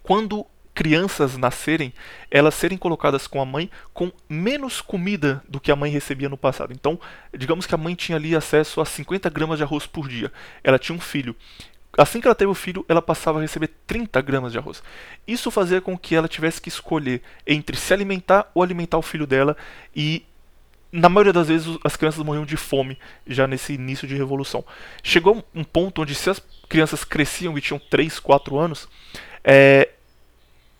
quando 0.02 0.46
crianças 0.78 1.36
nascerem, 1.36 1.92
elas 2.30 2.54
serem 2.54 2.78
colocadas 2.78 3.26
com 3.26 3.42
a 3.42 3.44
mãe 3.44 3.68
com 3.92 4.12
menos 4.28 4.80
comida 4.80 5.42
do 5.48 5.58
que 5.58 5.72
a 5.72 5.76
mãe 5.76 5.90
recebia 5.90 6.28
no 6.28 6.36
passado. 6.36 6.72
Então, 6.72 7.00
digamos 7.36 7.66
que 7.66 7.74
a 7.74 7.76
mãe 7.76 7.96
tinha 7.96 8.14
ali 8.14 8.36
acesso 8.36 8.80
a 8.80 8.84
50 8.84 9.28
gramas 9.28 9.58
de 9.58 9.64
arroz 9.64 9.88
por 9.88 10.06
dia. 10.06 10.32
Ela 10.62 10.78
tinha 10.78 10.94
um 10.94 11.00
filho. 11.00 11.34
Assim 11.96 12.20
que 12.20 12.28
ela 12.28 12.34
teve 12.34 12.48
o 12.48 12.54
filho, 12.54 12.86
ela 12.88 13.02
passava 13.02 13.40
a 13.40 13.42
receber 13.42 13.72
30 13.88 14.22
gramas 14.22 14.52
de 14.52 14.58
arroz. 14.58 14.80
Isso 15.26 15.50
fazia 15.50 15.80
com 15.80 15.98
que 15.98 16.14
ela 16.14 16.28
tivesse 16.28 16.60
que 16.60 16.68
escolher 16.68 17.22
entre 17.44 17.76
se 17.76 17.92
alimentar 17.92 18.48
ou 18.54 18.62
alimentar 18.62 18.98
o 18.98 19.02
filho 19.02 19.26
dela 19.26 19.56
e 19.96 20.24
na 20.92 21.08
maioria 21.08 21.32
das 21.32 21.48
vezes 21.48 21.76
as 21.82 21.96
crianças 21.96 22.22
morriam 22.22 22.46
de 22.46 22.56
fome 22.56 22.96
já 23.26 23.48
nesse 23.48 23.72
início 23.72 24.06
de 24.06 24.14
revolução. 24.14 24.64
Chegou 25.02 25.44
um 25.52 25.64
ponto 25.64 26.02
onde 26.02 26.14
se 26.14 26.30
as 26.30 26.40
crianças 26.68 27.02
cresciam 27.02 27.58
e 27.58 27.60
tinham 27.60 27.80
3, 27.80 28.20
4 28.20 28.56
anos, 28.56 28.88
é, 29.42 29.88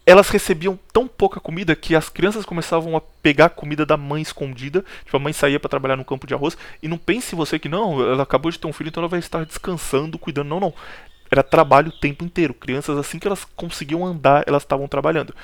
elas 0.08 0.30
recebiam 0.30 0.78
tão 0.90 1.06
pouca 1.06 1.38
comida 1.38 1.76
que 1.76 1.94
as 1.94 2.08
crianças 2.08 2.46
começavam 2.46 2.96
a 2.96 3.00
pegar 3.00 3.44
a 3.44 3.50
comida 3.50 3.84
da 3.84 3.94
mãe 3.94 4.22
escondida. 4.22 4.82
Tipo, 5.04 5.18
a 5.18 5.20
mãe 5.20 5.34
saía 5.34 5.60
para 5.60 5.68
trabalhar 5.68 5.96
no 5.96 6.04
campo 6.04 6.26
de 6.26 6.32
arroz. 6.32 6.56
E 6.82 6.88
não 6.88 6.96
pense 6.96 7.34
você 7.34 7.58
que 7.58 7.68
não, 7.68 8.00
ela 8.00 8.22
acabou 8.22 8.50
de 8.50 8.58
ter 8.58 8.66
um 8.66 8.72
filho, 8.72 8.88
então 8.88 9.02
ela 9.02 9.08
vai 9.08 9.18
estar 9.18 9.44
descansando, 9.44 10.18
cuidando. 10.18 10.48
Não, 10.48 10.60
não. 10.60 10.72
Era 11.30 11.42
trabalho 11.42 11.90
o 11.90 12.00
tempo 12.00 12.24
inteiro. 12.24 12.54
Crianças, 12.54 12.96
assim 12.96 13.18
que 13.18 13.26
elas 13.26 13.44
conseguiam 13.44 14.02
andar, 14.02 14.44
elas 14.46 14.62
estavam 14.62 14.88
trabalhando. 14.88 15.34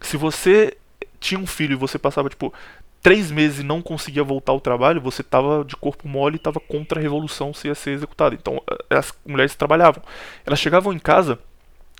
Se 0.00 0.16
você 0.16 0.76
tinha 1.20 1.38
um 1.38 1.46
filho 1.46 1.74
e 1.74 1.76
você 1.76 1.96
passava, 1.96 2.28
tipo, 2.28 2.52
três 3.00 3.30
meses 3.30 3.60
e 3.60 3.62
não 3.62 3.80
conseguia 3.80 4.24
voltar 4.24 4.50
ao 4.50 4.60
trabalho, 4.60 5.00
você 5.00 5.22
estava 5.22 5.64
de 5.64 5.76
corpo 5.76 6.08
mole 6.08 6.34
e 6.34 6.38
estava 6.38 6.58
contra 6.58 6.98
a 6.98 7.02
revolução 7.02 7.54
se 7.54 7.68
ia 7.68 7.74
ser 7.76 7.92
executada. 7.92 8.34
Então, 8.34 8.60
as 8.90 9.14
mulheres 9.24 9.54
trabalhavam. 9.54 10.02
Elas 10.44 10.58
chegavam 10.58 10.92
em 10.92 10.98
casa 10.98 11.38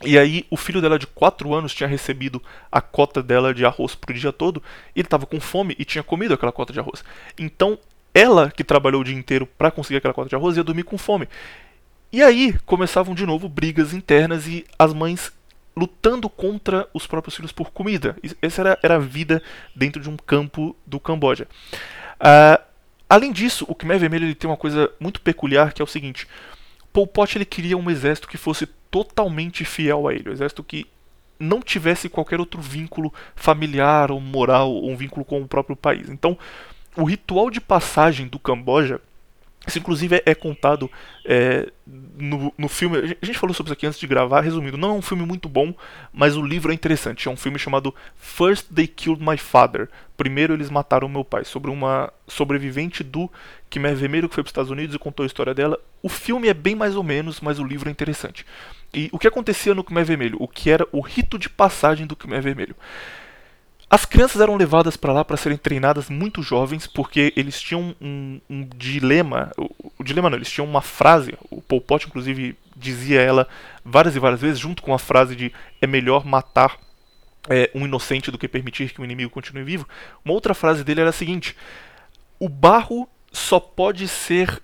e 0.04 0.16
aí 0.18 0.46
o 0.48 0.56
filho 0.56 0.80
dela 0.80 0.98
de 0.98 1.06
4 1.06 1.52
anos 1.52 1.74
tinha 1.74 1.88
recebido 1.88 2.42
a 2.70 2.80
cota 2.80 3.22
dela 3.22 3.52
de 3.52 3.64
arroz 3.64 3.94
pro 3.94 4.14
dia 4.14 4.32
todo, 4.32 4.62
e 4.94 5.00
ele 5.00 5.06
estava 5.06 5.26
com 5.26 5.40
fome 5.40 5.74
e 5.78 5.84
tinha 5.84 6.04
comido 6.04 6.34
aquela 6.34 6.52
cota 6.52 6.72
de 6.72 6.78
arroz. 6.78 7.04
Então, 7.38 7.78
ela 8.14 8.50
que 8.50 8.64
trabalhou 8.64 9.00
o 9.00 9.04
dia 9.04 9.14
inteiro 9.14 9.46
para 9.46 9.70
conseguir 9.70 9.96
aquela 9.98 10.14
cota 10.14 10.28
de 10.28 10.36
arroz 10.36 10.56
ia 10.56 10.64
dormir 10.64 10.84
com 10.84 10.96
fome. 10.96 11.28
E 12.12 12.22
aí 12.22 12.56
começavam 12.64 13.14
de 13.14 13.26
novo 13.26 13.48
brigas 13.48 13.92
internas 13.92 14.46
e 14.46 14.64
as 14.78 14.94
mães 14.94 15.32
lutando 15.76 16.28
contra 16.28 16.88
os 16.92 17.06
próprios 17.06 17.36
filhos 17.36 17.52
por 17.52 17.70
comida. 17.70 18.16
Essa 18.42 18.62
era, 18.62 18.78
era 18.82 18.96
a 18.96 18.98
vida 18.98 19.42
dentro 19.74 20.00
de 20.00 20.08
um 20.08 20.16
campo 20.16 20.74
do 20.86 20.98
Camboja. 20.98 21.46
Uh, 22.16 22.62
além 23.08 23.32
disso, 23.32 23.64
o 23.68 23.74
Khmer 23.74 23.98
Vermelho 23.98 24.26
ele 24.26 24.34
tem 24.34 24.50
uma 24.50 24.56
coisa 24.56 24.90
muito 24.98 25.20
peculiar 25.20 25.72
que 25.72 25.82
é 25.82 25.84
o 25.84 25.88
seguinte: 25.88 26.26
Pol 26.98 27.06
Pot 27.06 27.38
ele 27.38 27.44
queria 27.44 27.76
um 27.76 27.88
exército 27.88 28.26
que 28.26 28.36
fosse 28.36 28.66
totalmente 28.90 29.64
fiel 29.64 30.08
a 30.08 30.14
ele, 30.14 30.30
um 30.30 30.32
exército 30.32 30.64
que 30.64 30.84
não 31.38 31.62
tivesse 31.62 32.08
qualquer 32.08 32.40
outro 32.40 32.60
vínculo 32.60 33.14
familiar 33.36 34.10
ou 34.10 34.20
moral 34.20 34.72
ou 34.72 34.90
um 34.90 34.96
vínculo 34.96 35.24
com 35.24 35.40
o 35.40 35.46
próprio 35.46 35.76
país. 35.76 36.08
Então, 36.08 36.36
o 36.96 37.04
ritual 37.04 37.50
de 37.50 37.60
passagem 37.60 38.26
do 38.26 38.36
Camboja 38.36 39.00
isso, 39.68 39.78
inclusive, 39.78 40.16
é, 40.16 40.22
é 40.26 40.34
contado 40.34 40.90
é, 41.24 41.70
no, 41.86 42.52
no 42.56 42.68
filme. 42.68 43.16
A 43.20 43.26
gente 43.26 43.38
falou 43.38 43.54
sobre 43.54 43.68
isso 43.68 43.74
aqui 43.74 43.86
antes 43.86 44.00
de 44.00 44.06
gravar. 44.06 44.40
Resumindo, 44.40 44.76
não 44.76 44.90
é 44.90 44.92
um 44.92 45.02
filme 45.02 45.24
muito 45.24 45.48
bom, 45.48 45.74
mas 46.12 46.36
o 46.36 46.42
livro 46.42 46.72
é 46.72 46.74
interessante. 46.74 47.28
É 47.28 47.30
um 47.30 47.36
filme 47.36 47.58
chamado 47.58 47.94
First 48.16 48.66
They 48.74 48.86
Killed 48.86 49.22
My 49.22 49.36
Father. 49.36 49.88
Primeiro 50.16 50.54
eles 50.54 50.70
mataram 50.70 51.08
meu 51.08 51.24
pai. 51.24 51.44
Sobre 51.44 51.70
uma 51.70 52.12
sobrevivente 52.26 53.04
do 53.04 53.30
Khmer 53.70 53.94
Vermelho 53.94 54.28
que 54.28 54.34
foi 54.34 54.42
para 54.42 54.48
os 54.48 54.52
Estados 54.52 54.70
Unidos 54.70 54.94
e 54.94 54.98
contou 54.98 55.24
a 55.24 55.26
história 55.26 55.54
dela. 55.54 55.78
O 56.02 56.08
filme 56.08 56.48
é 56.48 56.54
bem 56.54 56.74
mais 56.74 56.96
ou 56.96 57.02
menos, 57.02 57.40
mas 57.40 57.58
o 57.58 57.64
livro 57.64 57.88
é 57.88 57.92
interessante. 57.92 58.44
E 58.92 59.08
o 59.12 59.18
que 59.18 59.28
acontecia 59.28 59.74
no 59.74 59.84
Khmer 59.84 60.04
Vermelho? 60.04 60.38
O 60.40 60.48
que 60.48 60.70
era 60.70 60.86
o 60.92 61.00
rito 61.00 61.38
de 61.38 61.48
passagem 61.48 62.06
do 62.06 62.16
Khmer 62.16 62.42
Vermelho? 62.42 62.74
As 63.90 64.04
crianças 64.04 64.40
eram 64.40 64.56
levadas 64.56 64.98
para 64.98 65.14
lá 65.14 65.24
para 65.24 65.36
serem 65.38 65.56
treinadas 65.56 66.10
muito 66.10 66.42
jovens, 66.42 66.86
porque 66.86 67.32
eles 67.34 67.60
tinham 67.60 67.94
um, 68.00 68.38
um 68.48 68.68
dilema. 68.76 69.50
O, 69.56 69.70
o, 70.00 70.04
dilema 70.04 70.28
não, 70.28 70.36
eles 70.36 70.50
tinham 70.50 70.66
uma 70.66 70.82
frase. 70.82 71.34
O 71.50 71.62
Pol 71.62 71.80
Pot, 71.80 72.06
inclusive, 72.06 72.54
dizia 72.76 73.22
ela 73.22 73.48
várias 73.82 74.14
e 74.14 74.18
várias 74.18 74.42
vezes, 74.42 74.58
junto 74.58 74.82
com 74.82 74.92
a 74.92 74.98
frase 74.98 75.34
de 75.34 75.52
é 75.80 75.86
melhor 75.86 76.26
matar 76.26 76.76
é, 77.48 77.70
um 77.74 77.86
inocente 77.86 78.30
do 78.30 78.36
que 78.36 78.46
permitir 78.46 78.92
que 78.92 79.00
um 79.00 79.04
inimigo 79.04 79.30
continue 79.30 79.64
vivo. 79.64 79.88
Uma 80.22 80.34
outra 80.34 80.52
frase 80.52 80.84
dele 80.84 81.00
era 81.00 81.10
a 81.10 81.12
seguinte: 81.12 81.56
O 82.38 82.48
barro 82.48 83.08
só 83.32 83.58
pode 83.58 84.06
ser 84.06 84.62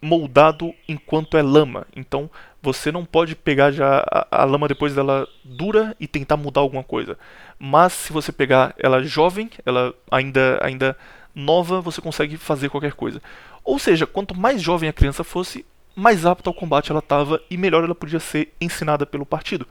moldado 0.00 0.72
enquanto 0.86 1.36
é 1.36 1.42
lama. 1.42 1.86
Então 1.96 2.30
você 2.62 2.92
não 2.92 3.04
pode 3.04 3.34
pegar 3.34 3.72
já 3.72 4.04
a, 4.10 4.42
a, 4.42 4.44
lama 4.44 4.68
depois 4.68 4.94
dela 4.94 5.26
dura 5.42 5.96
e 5.98 6.06
tentar 6.06 6.36
mudar 6.36 6.60
alguma 6.60 6.84
coisa. 6.84 7.18
Mas 7.58 7.92
se 7.92 8.12
você 8.12 8.32
pegar 8.32 8.74
ela 8.78 9.02
jovem, 9.02 9.50
ela 9.64 9.94
ainda 10.10 10.58
ainda 10.62 10.96
nova, 11.34 11.80
você 11.80 12.00
consegue 12.00 12.36
fazer 12.36 12.68
qualquer 12.68 12.92
coisa. 12.92 13.20
Ou 13.64 13.78
seja, 13.78 14.06
quanto 14.06 14.38
mais 14.38 14.62
jovem 14.62 14.88
a 14.88 14.92
criança 14.92 15.24
fosse, 15.24 15.64
mais 15.96 16.26
apta 16.26 16.50
ao 16.50 16.54
combate 16.54 16.90
ela 16.90 17.00
estava 17.00 17.40
e 17.50 17.56
melhor 17.56 17.84
ela 17.84 17.94
podia 17.94 18.20
ser 18.20 18.52
ensinada 18.60 19.06
pelo 19.06 19.26
partido. 19.26 19.66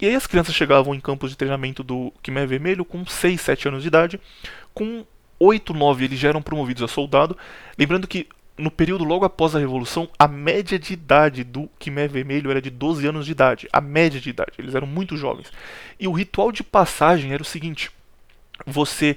E 0.00 0.06
aí 0.06 0.14
as 0.14 0.26
crianças 0.26 0.54
chegavam 0.54 0.94
em 0.94 1.00
campos 1.00 1.30
de 1.30 1.36
treinamento 1.36 1.82
do 1.82 2.12
Khmer 2.22 2.46
Vermelho 2.46 2.84
com 2.84 3.04
6, 3.04 3.40
7 3.40 3.68
anos 3.68 3.82
de 3.82 3.88
idade, 3.88 4.20
com 4.72 5.04
8, 5.40 5.74
9 5.74 6.04
eles 6.04 6.18
já 6.18 6.28
eram 6.28 6.42
promovidos 6.42 6.82
a 6.82 6.88
soldado. 6.88 7.36
Lembrando 7.76 8.06
que 8.06 8.28
no 8.58 8.70
período 8.70 9.04
logo 9.04 9.24
após 9.24 9.54
a 9.54 9.58
Revolução, 9.58 10.08
a 10.18 10.26
média 10.26 10.78
de 10.78 10.92
idade 10.92 11.44
do 11.44 11.68
Khmer 11.78 12.10
Vermelho 12.10 12.50
era 12.50 12.60
de 12.60 12.70
12 12.70 13.06
anos 13.06 13.24
de 13.24 13.32
idade. 13.32 13.68
A 13.72 13.80
média 13.80 14.20
de 14.20 14.28
idade, 14.28 14.52
eles 14.58 14.74
eram 14.74 14.86
muito 14.86 15.16
jovens. 15.16 15.50
E 15.98 16.08
o 16.08 16.12
ritual 16.12 16.50
de 16.50 16.64
passagem 16.64 17.32
era 17.32 17.42
o 17.42 17.46
seguinte: 17.46 17.90
você 18.66 19.16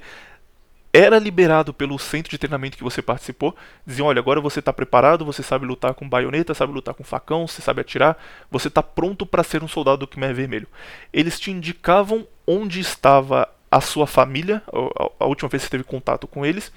era 0.93 1.17
liberado 1.17 1.73
pelo 1.73 1.97
centro 1.97 2.29
de 2.29 2.37
treinamento 2.37 2.77
que 2.77 2.83
você 2.83 3.01
participou. 3.01 3.55
Diziam: 3.85 4.07
olha, 4.07 4.19
agora 4.19 4.39
você 4.39 4.59
está 4.59 4.71
preparado, 4.71 5.25
você 5.25 5.41
sabe 5.41 5.65
lutar 5.65 5.93
com 5.93 6.07
baioneta, 6.07 6.53
sabe 6.53 6.73
lutar 6.73 6.93
com 6.93 7.03
facão, 7.03 7.47
você 7.47 7.61
sabe 7.61 7.81
atirar, 7.81 8.17
você 8.49 8.67
está 8.67 8.83
pronto 8.83 9.25
para 9.25 9.43
ser 9.43 9.63
um 9.63 9.67
soldado 9.67 10.05
do 10.05 10.07
Khmer 10.07 10.35
Vermelho. 10.35 10.67
Eles 11.11 11.39
te 11.39 11.49
indicavam 11.49 12.27
onde 12.45 12.79
estava 12.79 13.47
a 13.71 13.79
sua 13.79 14.05
família, 14.05 14.61
a 15.17 15.25
última 15.25 15.47
vez 15.47 15.63
que 15.63 15.67
você 15.67 15.71
teve 15.71 15.85
contato 15.85 16.27
com 16.27 16.45
eles. 16.45 16.71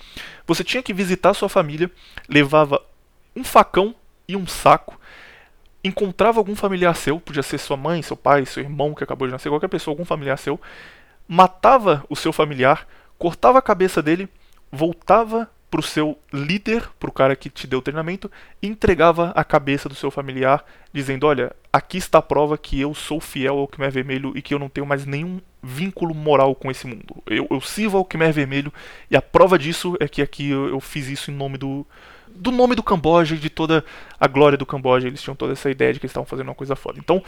Você 0.47 0.63
tinha 0.63 0.83
que 0.83 0.95
visitar 0.95 1.31
a 1.31 1.35
sua 1.35 1.49
família, 1.49 1.91
levava 2.29 2.81
um 3.35 3.43
facão 3.43 3.93
e 4.29 4.37
um 4.37 4.47
saco. 4.47 4.99
Encontrava 5.83 6.39
algum 6.39 6.55
familiar 6.55 6.95
seu, 6.95 7.19
podia 7.19 7.43
ser 7.43 7.59
sua 7.59 7.77
mãe, 7.77 8.01
seu 8.01 8.17
pai, 8.17 8.47
seu 8.47 8.63
irmão 8.63 8.95
que 8.95 9.03
acabou 9.03 9.27
de 9.27 9.33
nascer, 9.33 9.51
qualquer 9.51 9.69
pessoa, 9.69 9.93
algum 9.93 10.05
familiar 10.05 10.39
seu, 10.39 10.59
matava 11.27 12.05
o 12.09 12.15
seu 12.15 12.33
familiar, 12.33 12.87
cortava 13.19 13.59
a 13.59 13.63
cabeça 13.63 14.01
dele, 14.01 14.29
voltava 14.71 15.51
pro 15.71 15.83
seu 15.83 16.17
líder, 16.33 16.89
pro 17.01 17.11
cara 17.11 17.35
que 17.35 17.51
te 17.51 17.67
deu 17.67 17.81
o 17.81 17.83
treinamento, 17.83 18.31
e 18.63 18.69
entregava 18.69 19.33
a 19.35 19.43
cabeça 19.43 19.89
do 19.89 19.95
seu 19.97 20.11
familiar, 20.11 20.65
dizendo: 20.93 21.27
Olha, 21.27 21.55
aqui 21.73 21.99
está 21.99 22.19
a 22.19 22.23
prova 22.23 22.57
que 22.57 22.81
eu 22.81 22.95
sou 22.95 23.21
fiel 23.21 23.59
ao 23.59 23.67
Khmer 23.67 23.91
Vermelho 23.91 24.33
e 24.37 24.41
que 24.41 24.55
eu 24.55 24.59
não 24.61 24.69
tenho 24.69 24.87
mais 24.87 25.05
nenhum 25.05 25.41
vínculo 25.65 26.15
moral 26.15 26.55
com 26.55 26.71
esse 26.71 26.87
mundo. 26.87 27.23
Eu, 27.27 27.47
eu 27.51 27.61
sirvo 27.61 27.99
ao 27.99 28.05
Khmer 28.05 28.33
Vermelho 28.33 28.73
e 29.11 29.17
a 29.17 29.23
prova 29.23 29.59
disso 29.59 29.97
é 29.99 30.07
que 30.07 30.23
aqui 30.23 30.51
eu, 30.51 30.69
eu 30.69 30.81
fiz 30.81 31.09
isso 31.09 31.31
em 31.31 31.35
nome 31.35 31.59
do, 31.59 31.87
do 32.29 32.51
nome 32.51 32.75
do 32.75 32.83
Camboja 32.83 33.35
e 33.35 33.39
de 33.39 33.51
toda 33.51 33.85
a 34.19 34.27
glória 34.27 34.59
do 34.59 34.67
Camboja. 34.67 35.07
Eles 35.07 35.23
tinham 35.23 35.35
toda 35.35 35.53
essa 35.53 35.71
ideia 35.71 35.93
de 35.93 35.99
que 35.99 36.07
eles 36.07 36.11
estavam 36.11 36.27
fazendo 36.27 36.49
uma 36.49 36.55
coisa 36.55 36.77
foda. 36.77 36.99
Então, 36.99 37.23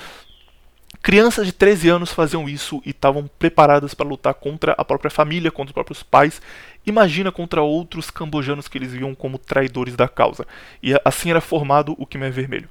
Crianças 1.02 1.46
de 1.46 1.52
13 1.52 1.88
anos 1.88 2.12
faziam 2.12 2.48
isso 2.48 2.82
e 2.84 2.90
estavam 2.90 3.28
preparadas 3.38 3.94
para 3.94 4.06
lutar 4.06 4.34
contra 4.34 4.74
a 4.78 4.84
própria 4.84 5.10
família, 5.10 5.50
contra 5.50 5.70
os 5.70 5.74
próprios 5.74 6.02
pais. 6.02 6.40
Imagina 6.84 7.30
contra 7.30 7.62
outros 7.62 8.10
cambojanos 8.10 8.66
que 8.66 8.78
eles 8.78 8.92
viam 8.92 9.14
como 9.14 9.38
traidores 9.38 9.94
da 9.94 10.08
causa. 10.08 10.46
E 10.82 10.94
assim 11.04 11.30
era 11.30 11.40
formado 11.40 11.94
o 11.98 12.06
Khmer 12.06 12.32
Vermelho. 12.32 12.68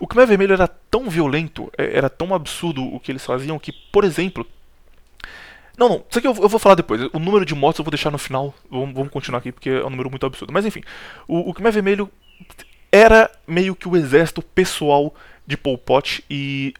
O 0.00 0.06
Khmer 0.06 0.26
Vermelho 0.26 0.52
era 0.52 0.68
tão 0.68 1.10
violento, 1.10 1.70
é, 1.76 1.96
era 1.96 2.08
tão 2.08 2.34
absurdo 2.34 2.82
o 2.82 3.00
que 3.00 3.10
eles 3.10 3.24
faziam 3.24 3.58
que, 3.58 3.72
por 3.72 4.04
exemplo. 4.04 4.46
Não, 5.78 5.88
não, 5.88 6.04
isso 6.10 6.18
aqui 6.18 6.26
eu, 6.26 6.34
vou 6.34 6.58
falar 6.58 6.74
depois. 6.74 7.00
O 7.12 7.20
número 7.20 7.44
de 7.44 7.54
mortos 7.54 7.78
eu 7.78 7.84
vou 7.84 7.90
deixar 7.92 8.10
no 8.10 8.18
final. 8.18 8.52
Vamos, 8.68 8.92
vamos 8.92 9.12
continuar 9.12 9.38
aqui 9.38 9.52
porque 9.52 9.70
é 9.70 9.86
um 9.86 9.90
número 9.90 10.10
muito 10.10 10.26
absurdo. 10.26 10.52
Mas 10.52 10.66
enfim, 10.66 10.82
o, 11.28 11.48
o 11.48 11.54
Khmer 11.54 11.72
Vermelho 11.72 12.10
era 12.90 13.30
meio 13.46 13.76
que 13.76 13.88
o 13.88 13.96
exército 13.96 14.42
pessoal 14.42 15.14
de 15.46 15.56
Pol 15.56 15.78
Pot 15.78 16.24
e 16.28 16.74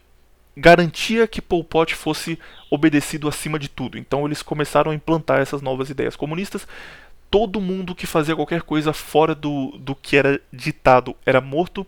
garantia 0.57 1.27
que 1.27 1.41
Pol 1.41 1.63
Pot 1.63 1.95
fosse 1.95 2.37
obedecido 2.69 3.29
acima 3.29 3.57
de 3.57 3.69
tudo. 3.69 3.97
Então 3.97 4.25
eles 4.25 4.41
começaram 4.41 4.91
a 4.91 4.95
implantar 4.95 5.39
essas 5.39 5.61
novas 5.61 5.89
ideias 5.89 6.17
comunistas. 6.17 6.67
Todo 7.31 7.61
mundo 7.61 7.95
que 7.95 8.05
fazia 8.05 8.35
qualquer 8.35 8.63
coisa 8.63 8.91
fora 8.91 9.33
do, 9.33 9.77
do 9.77 9.95
que 9.95 10.17
era 10.17 10.41
ditado 10.51 11.15
era 11.25 11.39
morto. 11.39 11.87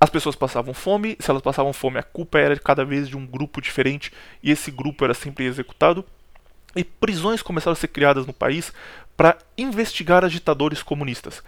As 0.00 0.10
pessoas 0.10 0.36
passavam 0.36 0.72
fome, 0.72 1.16
se 1.18 1.30
elas 1.30 1.42
passavam 1.42 1.72
fome, 1.72 1.98
a 1.98 2.02
culpa 2.02 2.38
era 2.38 2.56
cada 2.58 2.84
vez 2.84 3.08
de 3.08 3.16
um 3.16 3.26
grupo 3.26 3.60
diferente 3.60 4.12
e 4.42 4.50
esse 4.50 4.70
grupo 4.70 5.04
era 5.04 5.12
sempre 5.12 5.44
executado. 5.44 6.04
E 6.76 6.84
prisões 6.84 7.42
começaram 7.42 7.72
a 7.72 7.76
ser 7.76 7.88
criadas 7.88 8.26
no 8.26 8.32
país 8.32 8.72
para 9.16 9.36
investigar 9.56 10.24
agitadores 10.24 10.82
comunistas. 10.82 11.42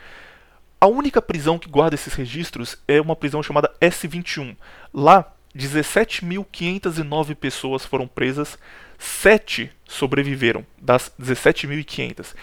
A 0.80 0.86
única 0.86 1.22
prisão 1.22 1.58
que 1.58 1.68
guarda 1.68 1.94
esses 1.94 2.14
registros 2.14 2.76
é 2.88 3.00
uma 3.00 3.14
prisão 3.14 3.42
chamada 3.42 3.70
S21. 3.80 4.56
Lá 4.92 5.32
17.509 5.56 7.34
pessoas 7.34 7.84
foram 7.84 8.08
presas, 8.08 8.58
7 8.98 9.70
sobreviveram 9.86 10.64
das 10.80 11.12
17.500. 11.20 12.34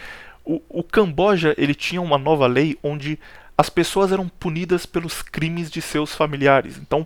O, 0.44 0.62
o 0.68 0.82
Camboja 0.82 1.54
ele 1.58 1.74
tinha 1.74 2.00
uma 2.00 2.16
nova 2.16 2.46
lei 2.46 2.78
onde 2.82 3.18
as 3.58 3.68
pessoas 3.68 4.12
eram 4.12 4.28
punidas 4.28 4.86
pelos 4.86 5.20
crimes 5.20 5.68
de 5.68 5.82
seus 5.82 6.14
familiares. 6.14 6.78
Então, 6.78 7.04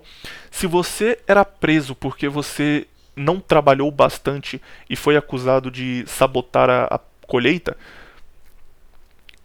se 0.50 0.66
você 0.66 1.18
era 1.26 1.46
preso 1.46 1.94
porque 1.94 2.28
você 2.28 2.86
não 3.16 3.40
trabalhou 3.40 3.90
bastante 3.90 4.60
e 4.88 4.94
foi 4.94 5.16
acusado 5.16 5.70
de 5.70 6.04
sabotar 6.06 6.68
a, 6.68 6.84
a 6.94 7.00
colheita, 7.26 7.74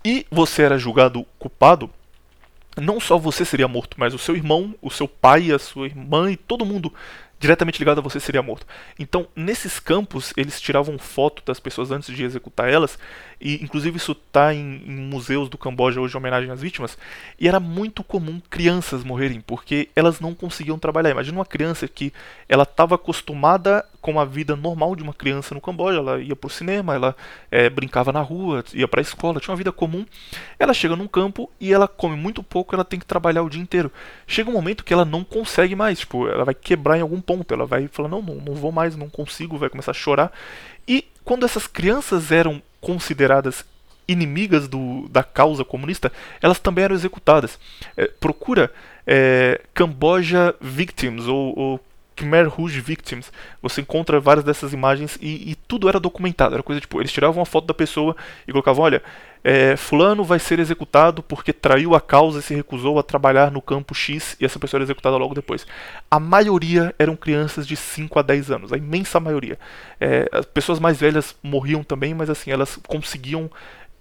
e 0.03 0.25
você 0.29 0.63
era 0.63 0.77
julgado 0.77 1.25
culpado, 1.39 1.89
não 2.75 2.99
só 2.99 3.17
você 3.17 3.43
seria 3.45 3.67
morto, 3.67 3.97
mas 3.97 4.13
o 4.13 4.19
seu 4.19 4.35
irmão, 4.35 4.75
o 4.81 4.91
seu 4.91 5.07
pai, 5.07 5.51
a 5.51 5.59
sua 5.59 5.87
irmã 5.87 6.29
e 6.29 6.37
todo 6.37 6.65
mundo 6.65 6.93
diretamente 7.39 7.79
ligado 7.79 7.99
a 7.99 8.01
você 8.01 8.19
seria 8.19 8.41
morto. 8.41 8.65
Então, 8.97 9.27
nesses 9.35 9.79
campos, 9.79 10.33
eles 10.35 10.59
tiravam 10.59 10.97
foto 10.97 11.43
das 11.45 11.59
pessoas 11.59 11.91
antes 11.91 12.15
de 12.15 12.23
executar 12.23 12.69
elas, 12.69 12.97
e 13.39 13.63
inclusive 13.63 13.97
isso 13.97 14.11
está 14.11 14.53
em, 14.53 14.83
em, 14.85 14.95
museus 14.95 15.49
do 15.49 15.57
Camboja 15.57 16.01
hoje 16.01 16.15
em 16.15 16.17
homenagem 16.17 16.49
às 16.51 16.61
vítimas, 16.61 16.97
e 17.39 17.47
era 17.47 17.59
muito 17.59 18.03
comum 18.03 18.41
crianças 18.49 19.03
morrerem, 19.03 19.41
porque 19.41 19.89
elas 19.95 20.19
não 20.19 20.33
conseguiam 20.33 20.79
trabalhar. 20.79 21.11
Imagina 21.11 21.37
uma 21.37 21.45
criança 21.45 21.87
que 21.87 22.11
ela 22.49 22.63
estava 22.63 22.95
acostumada 22.95 23.85
com 24.01 24.19
a 24.19 24.25
vida 24.25 24.55
normal 24.55 24.95
de 24.95 25.03
uma 25.03 25.13
criança 25.13 25.53
no 25.53 25.61
Camboja, 25.61 25.99
ela 25.99 26.21
ia 26.21 26.35
para 26.35 26.47
o 26.47 26.49
cinema, 26.49 26.95
ela 26.95 27.15
é, 27.51 27.69
brincava 27.69 28.11
na 28.13 28.21
rua, 28.21 28.63
ia 28.73 28.87
para 28.87 29.01
a 29.01 29.03
escola, 29.03 29.39
tinha 29.39 29.51
uma 29.51 29.57
vida 29.57 29.71
comum. 29.71 30.05
Ela 30.57 30.73
chega 30.73 30.95
num 30.95 31.07
campo 31.07 31.51
e 31.59 31.73
ela 31.73 31.87
come 31.87 32.15
muito 32.15 32.41
pouco, 32.41 32.73
ela 32.73 32.85
tem 32.85 32.99
que 32.99 33.05
trabalhar 33.05 33.43
o 33.43 33.49
dia 33.49 33.61
inteiro. 33.61 33.91
Chega 34.25 34.49
um 34.49 34.53
momento 34.53 34.83
que 34.83 34.93
ela 34.93 35.03
não 35.03 35.23
consegue 35.23 35.75
mais, 35.75 35.99
tipo, 35.99 36.27
ela 36.27 36.45
vai 36.45 36.53
quebrar 36.53 36.97
em 36.97 37.01
algum 37.01 37.19
ponto, 37.19 37.53
ela 37.53 37.65
vai 37.65 37.87
falar: 37.87 38.07
não, 38.07 38.21
não, 38.21 38.35
não 38.35 38.53
vou 38.53 38.71
mais, 38.71 38.95
não 38.95 39.09
consigo, 39.09 39.57
vai 39.57 39.69
começar 39.69 39.91
a 39.91 39.93
chorar. 39.93 40.31
E 40.87 41.05
quando 41.25 41.45
essas 41.45 41.67
crianças 41.67 42.31
eram 42.31 42.61
consideradas 42.79 43.65
inimigas 44.07 44.67
do, 44.67 45.07
da 45.09 45.23
causa 45.23 45.65
comunista, 45.65 46.11
elas 46.41 46.59
também 46.59 46.85
eram 46.85 46.95
executadas. 46.95 47.59
É, 47.95 48.07
procura 48.07 48.71
é, 49.05 49.61
Camboja 49.73 50.55
Victims 50.61 51.27
ou, 51.27 51.57
ou 51.57 51.79
Khmer 52.15 52.49
Rouge 52.49 52.81
Victims. 52.81 53.31
Você 53.61 53.81
encontra 53.81 54.19
várias 54.19 54.43
dessas 54.43 54.73
imagens 54.73 55.17
e, 55.21 55.51
e, 55.51 55.55
tudo 55.55 55.87
era 55.87 55.99
documentado. 55.99 56.55
Era 56.55 56.63
coisa 56.63 56.81
tipo, 56.81 56.99
eles 56.99 57.11
tiravam 57.11 57.39
uma 57.39 57.45
foto 57.45 57.67
da 57.67 57.73
pessoa 57.73 58.15
e 58.47 58.51
colocavam, 58.51 58.83
olha, 58.83 59.03
é, 59.43 59.75
fulano 59.75 60.23
vai 60.23 60.39
ser 60.39 60.59
executado 60.59 61.21
porque 61.23 61.53
traiu 61.53 61.95
a 61.95 62.01
causa 62.01 62.39
e 62.39 62.41
se 62.41 62.55
recusou 62.55 62.99
a 62.99 63.03
trabalhar 63.03 63.51
no 63.51 63.61
campo 63.61 63.93
X 63.93 64.35
e 64.39 64.45
essa 64.45 64.59
pessoa 64.59 64.79
era 64.79 64.85
executada 64.85 65.17
logo 65.17 65.33
depois. 65.33 65.65
A 66.09 66.19
maioria 66.19 66.93
eram 66.99 67.15
crianças 67.15 67.67
de 67.67 67.75
5 67.75 68.19
a 68.19 68.21
10 68.21 68.51
anos, 68.51 68.73
a 68.73 68.77
imensa 68.77 69.19
maioria. 69.19 69.57
É, 69.99 70.27
as 70.31 70.45
pessoas 70.45 70.79
mais 70.79 70.99
velhas 70.99 71.35
morriam 71.41 71.83
também, 71.83 72.13
mas 72.13 72.29
assim, 72.29 72.51
elas 72.51 72.79
conseguiam 72.87 73.49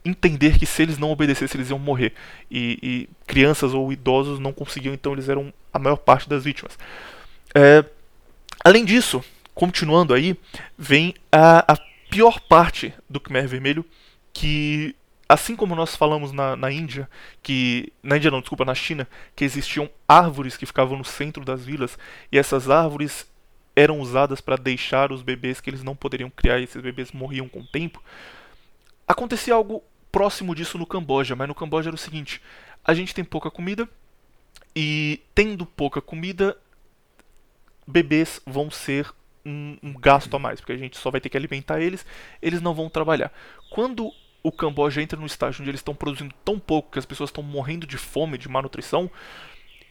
entender 0.05 0.59
que 0.59 0.67
se 0.67 0.83
eles 0.83 0.99
não 0.99 1.11
obedecessem 1.11 1.59
eles 1.59 1.71
iam 1.71 1.79
morrer. 1.79 2.13
E, 2.51 2.79
e 2.83 3.09
crianças 3.27 3.75
ou 3.75 3.93
idosos 3.93 4.39
não 4.39 4.53
conseguiam, 4.53 4.95
então 4.95 5.13
eles 5.13 5.29
eram 5.29 5.53
a 5.73 5.79
maior 5.79 5.97
parte 5.97 6.29
das 6.29 6.45
vítimas. 6.45 6.79
É, 7.55 7.85
Além 8.67 8.85
disso, 8.85 9.23
continuando 9.55 10.13
aí, 10.13 10.37
vem 10.77 11.15
a, 11.31 11.73
a 11.73 11.77
pior 12.11 12.41
parte 12.41 12.93
do 13.09 13.21
Khmer 13.21 13.47
Vermelho, 13.47 13.85
que 14.33 14.93
assim 15.29 15.57
como 15.57 15.75
nós 15.75 15.97
falamos 15.97 16.33
na, 16.33 16.55
na 16.55 16.71
Índia, 16.71 17.09
que 17.43 17.93
na 18.03 18.17
Índia 18.17 18.31
não, 18.31 18.41
desculpa, 18.41 18.65
na 18.65 18.75
China, 18.75 19.09
que 19.35 19.45
existiam 19.45 19.91
árvores 20.09 20.57
que 20.57 20.67
ficavam 20.67 20.97
no 20.97 21.05
centro 21.05 21.45
das 21.45 21.65
vilas 21.65 21.99
e 22.31 22.39
essas 22.39 22.71
árvores 22.71 23.31
eram 23.75 24.01
usadas 24.01 24.41
para 24.41 24.57
deixar 24.57 25.13
os 25.13 25.23
bebês 25.23 25.61
que 25.61 25.69
eles 25.69 25.83
não 25.83 25.95
poderiam 25.95 26.31
criar 26.31 26.59
e 26.59 26.65
esses 26.65 26.81
bebês 26.81 27.13
morriam 27.13 27.49
com 27.49 27.61
o 27.61 27.67
tempo. 27.67 28.03
Acontecia 29.07 29.55
algo 29.55 29.83
próximo 30.11 30.55
disso 30.55 30.79
no 30.79 30.87
Camboja, 30.87 31.37
mas 31.37 31.49
no 31.49 31.55
Camboja 31.55 31.91
era 31.91 31.95
o 31.95 31.99
seguinte: 31.99 32.41
a 32.85 32.95
gente 32.95 33.15
tem 33.15 33.25
pouca 33.25 33.51
comida 33.51 33.89
e 34.75 35.21
tendo 35.35 35.67
pouca 35.67 36.01
comida, 36.01 36.57
bebês 37.87 38.41
vão 38.47 38.71
ser 38.71 39.13
um, 39.45 39.77
um, 39.83 39.93
gasto 39.93 40.35
a 40.35 40.39
mais, 40.39 40.61
porque 40.61 40.73
a 40.73 40.77
gente 40.79 40.97
só 40.97 41.11
vai 41.11 41.21
ter 41.21 41.29
que 41.29 41.37
alimentar 41.37 41.81
eles, 41.81 42.05
eles 42.41 42.61
não 42.61 42.75
vão 42.75 42.89
trabalhar. 42.89 43.33
Quando 43.71 44.11
o 44.47 44.53
Camboja 44.53 45.03
entra 45.03 45.19
no 45.19 45.27
estágio 45.27 45.61
onde 45.61 45.71
eles 45.71 45.81
estão 45.81 45.93
produzindo 45.93 46.33
tão 46.45 46.57
pouco 46.57 46.93
que 46.93 47.01
as 47.01 47.05
pessoas 47.05 47.31
estão 47.31 47.43
morrendo 47.43 47.85
de 47.85 47.99
fome, 47.99 48.39
de 48.39 48.49
malnutrição, 48.49 49.11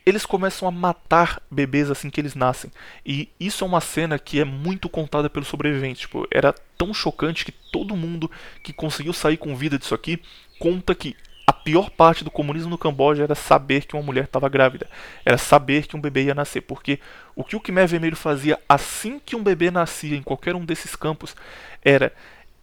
eles 0.05 0.25
começam 0.25 0.65
a 0.65 0.71
matar 0.71 1.41
bebês 1.51 1.91
assim 1.91 2.09
que 2.09 2.21
eles 2.21 2.35
nascem. 2.35 2.71
E 3.05 3.29
isso 3.37 3.65
é 3.65 3.67
uma 3.67 3.81
cena 3.81 4.17
que 4.17 4.39
é 4.39 4.45
muito 4.45 4.87
contada 4.87 5.29
pelos 5.29 5.49
sobreviventes. 5.49 6.01
Tipo, 6.01 6.25
era 6.31 6.53
tão 6.77 6.93
chocante 6.93 7.43
que 7.43 7.51
todo 7.51 7.97
mundo 7.97 8.31
que 8.63 8.71
conseguiu 8.71 9.11
sair 9.11 9.35
com 9.35 9.57
vida 9.57 9.77
disso 9.77 9.93
aqui 9.93 10.21
conta 10.57 10.95
que 10.95 11.17
a 11.45 11.51
pior 11.51 11.89
parte 11.89 12.23
do 12.23 12.31
comunismo 12.31 12.69
no 12.69 12.77
Camboja 12.77 13.23
era 13.23 13.35
saber 13.35 13.85
que 13.85 13.93
uma 13.93 14.03
mulher 14.03 14.23
estava 14.23 14.47
grávida, 14.47 14.87
era 15.25 15.37
saber 15.37 15.85
que 15.85 15.97
um 15.97 16.01
bebê 16.01 16.23
ia 16.23 16.33
nascer, 16.33 16.61
porque 16.61 16.97
o 17.35 17.43
que 17.43 17.57
o 17.57 17.59
Khmer 17.59 17.87
Vermelho 17.87 18.15
fazia 18.15 18.57
assim 18.69 19.19
que 19.19 19.35
um 19.35 19.43
bebê 19.43 19.69
nascia 19.69 20.15
em 20.15 20.23
qualquer 20.23 20.55
um 20.55 20.63
desses 20.63 20.95
campos 20.95 21.35
era 21.83 22.13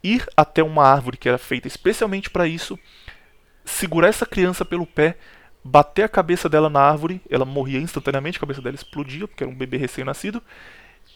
ir 0.02 0.26
até 0.36 0.62
uma 0.62 0.84
árvore 0.84 1.16
que 1.16 1.28
era 1.28 1.38
feita 1.38 1.68
especialmente 1.68 2.30
para 2.30 2.46
isso, 2.46 2.78
segurar 3.64 4.08
essa 4.08 4.26
criança 4.26 4.64
pelo 4.64 4.86
pé, 4.86 5.16
bater 5.64 6.02
a 6.02 6.08
cabeça 6.08 6.48
dela 6.48 6.68
na 6.68 6.80
árvore, 6.80 7.20
ela 7.30 7.44
morria 7.44 7.78
instantaneamente, 7.78 8.38
a 8.38 8.40
cabeça 8.40 8.60
dela 8.60 8.74
explodia, 8.74 9.28
porque 9.28 9.44
era 9.44 9.52
um 9.52 9.56
bebê 9.56 9.76
recém-nascido, 9.76 10.42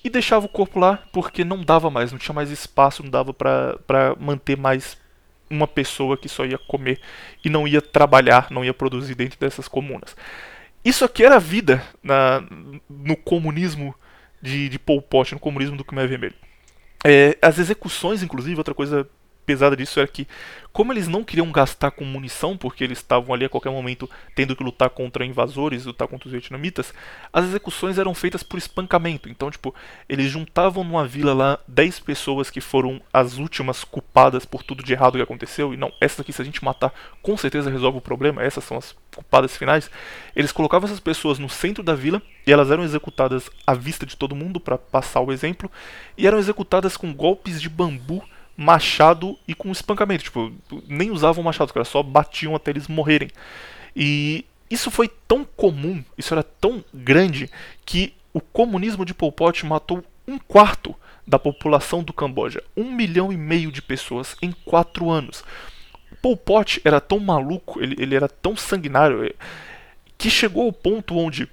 e 0.05 0.11
deixava 0.11 0.47
o 0.47 0.49
corpo 0.49 0.78
lá 0.78 1.03
porque 1.12 1.45
não 1.45 1.62
dava 1.62 1.91
mais, 1.91 2.12
não 2.12 2.18
tinha 2.18 2.34
mais 2.34 2.51
espaço, 2.51 3.03
não 3.03 3.11
dava 3.11 3.34
para 3.34 4.14
manter 4.18 4.57
mais 4.57 4.97
uma 5.49 5.66
pessoa 5.66 6.16
que 6.16 6.28
só 6.28 6.45
ia 6.45 6.59
comer 6.59 7.01
e 7.45 7.49
não 7.49 7.66
ia 7.66 7.80
trabalhar, 7.80 8.49
não 8.51 8.64
ia 8.64 8.74
produzir 8.74 9.14
dentro 9.14 9.39
dessas 9.39 9.68
comunas. 9.68 10.16
Isso 10.84 11.05
aqui 11.05 11.24
era 11.24 11.39
vida 11.41 11.82
na, 12.03 12.45
no 12.89 13.16
comunismo 13.16 13.95
de, 14.41 14.68
de 14.68 14.78
Pol 14.78 15.03
Pot, 15.03 15.34
no 15.34 15.41
comunismo 15.41 15.76
do 15.76 15.84
Khmer 15.84 16.09
Vermelho. 16.09 16.34
É, 17.05 17.36
as 17.40 17.59
execuções, 17.59 18.22
inclusive, 18.22 18.57
outra 18.57 18.74
coisa 18.74 19.09
pesada 19.47 19.76
disso 19.76 20.01
era 20.01 20.09
que, 20.09 20.26
como 20.72 20.92
eles 20.92 21.09
não 21.09 21.24
queriam 21.24 21.51
gastar 21.51 21.92
com 21.92 22.05
munição, 22.05 22.57
porque 22.57 22.84
eles 22.84 22.99
estavam 22.99 23.34
ali 23.34 23.47
a 23.47 23.49
qualquer 23.49 23.70
momento 23.70 24.11
tendo 24.34 24.55
que 24.55 24.62
lutar 24.62 24.90
contra 24.90 25.24
invasores, 25.24 25.86
lutar 25.86 26.07
contra 26.07 26.26
os 26.28 26.32
vietnamitas, 26.32 26.92
as 27.32 27.47
execuções 27.47 27.97
eram 27.97 28.12
feitas 28.12 28.42
por 28.42 28.59
espancamento. 28.59 29.28
Então, 29.28 29.51
tipo, 29.51 29.74
eles 30.09 30.30
juntavam 30.30 30.84
numa 30.84 31.07
vila 31.07 31.32
lá 31.32 31.59
10 31.66 32.01
pessoas 32.01 32.51
que 32.51 32.61
foram 32.61 33.01
as 33.12 33.38
últimas 33.38 33.84
culpadas 33.84 34.44
por 34.44 34.62
tudo 34.62 34.82
de 34.82 34.92
errado 34.92 35.16
que 35.16 35.22
aconteceu, 35.22 35.72
e 35.72 35.76
não, 35.76 35.90
essas 36.01 36.20
aqui, 36.20 36.32
se 36.32 36.42
a 36.42 36.44
gente 36.44 36.62
matar, 36.62 36.92
com 37.22 37.36
certeza 37.36 37.70
resolve 37.70 37.99
o 37.99 38.03
problema, 38.03 38.42
essas 38.42 38.64
são 38.64 38.76
as 38.76 38.94
culpadas 39.14 39.57
finais. 39.57 39.90
Eles 40.34 40.53
colocavam 40.53 40.86
essas 40.86 41.01
pessoas 41.01 41.38
no 41.38 41.49
centro 41.49 41.82
da 41.82 41.94
vila 41.94 42.20
e 42.47 42.53
elas 42.53 42.70
eram 42.70 42.84
executadas 42.84 43.49
à 43.66 43.72
vista 43.72 44.05
de 44.05 44.16
todo 44.16 44.36
mundo 44.36 44.61
para 44.61 44.76
passar 44.76 45.20
o 45.20 45.32
exemplo, 45.32 45.70
e 46.18 46.26
eram 46.26 46.38
executadas 46.38 46.97
com 46.97 47.14
golpes 47.14 47.62
de 47.62 47.68
bambu 47.68 48.22
machado 48.57 49.38
e 49.46 49.54
com 49.54 49.70
espancamento. 49.70 50.24
Tipo, 50.24 50.52
nem 50.88 51.11
usavam 51.11 51.44
machado, 51.44 51.66
os 51.66 51.72
caras 51.72 51.88
só 51.88 52.02
batiam 52.02 52.54
até 52.54 52.70
eles 52.70 52.88
morrerem. 52.88 53.30
E 53.94 54.44
isso 54.70 54.90
foi 54.90 55.09
tão 55.28 55.44
comum, 55.44 56.02
isso 56.16 56.34
era 56.34 56.42
tão 56.42 56.84
grande, 56.92 57.50
que 57.84 58.14
o 58.32 58.40
comunismo 58.40 59.04
de 59.04 59.14
Pol 59.14 59.32
Pot 59.32 59.64
matou 59.64 60.04
um 60.26 60.38
quarto 60.38 60.94
da 61.26 61.38
população 61.38 62.02
do 62.02 62.12
Camboja. 62.12 62.62
Um 62.76 62.90
milhão 62.92 63.32
e 63.32 63.36
meio 63.36 63.70
de 63.70 63.82
pessoas 63.82 64.36
em 64.40 64.52
quatro 64.64 65.11
anos. 65.11 65.44
Pol 66.20 66.36
Pot 66.36 66.80
era 66.84 67.00
tão 67.00 67.18
maluco, 67.18 67.80
ele, 67.82 67.96
ele 67.98 68.14
era 68.14 68.28
tão 68.28 68.57
sanguinário, 68.57 69.24
eh, 69.24 69.34
que 70.18 70.30
chegou 70.30 70.64
ao 70.64 70.72
ponto 70.72 71.16
onde 71.16 71.48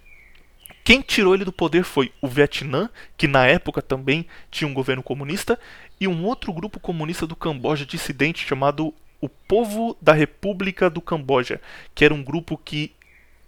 quem 0.84 1.00
tirou 1.02 1.34
ele 1.34 1.46
do 1.46 1.52
poder 1.52 1.84
foi 1.84 2.12
o 2.22 2.28
Vietnã, 2.28 2.90
que 3.18 3.26
na 3.26 3.48
época 3.48 3.82
também 3.82 4.28
tinha 4.52 4.68
um 4.68 4.74
governo 4.74 5.02
comunista, 5.02 5.58
e 6.04 6.08
um 6.08 6.26
outro 6.26 6.52
grupo 6.52 6.82
comunista 6.82 7.26
do 7.26 7.34
Camboja 7.34 7.86
dissidente 7.86 8.46
chamado 8.46 8.94
o 9.22 9.30
Povo 9.30 9.96
da 10.02 10.12
República 10.12 10.90
do 10.90 11.00
Camboja, 11.00 11.62
que 11.96 12.04
era 12.04 12.14
um 12.14 12.22
grupo 12.22 12.58
que 12.58 12.92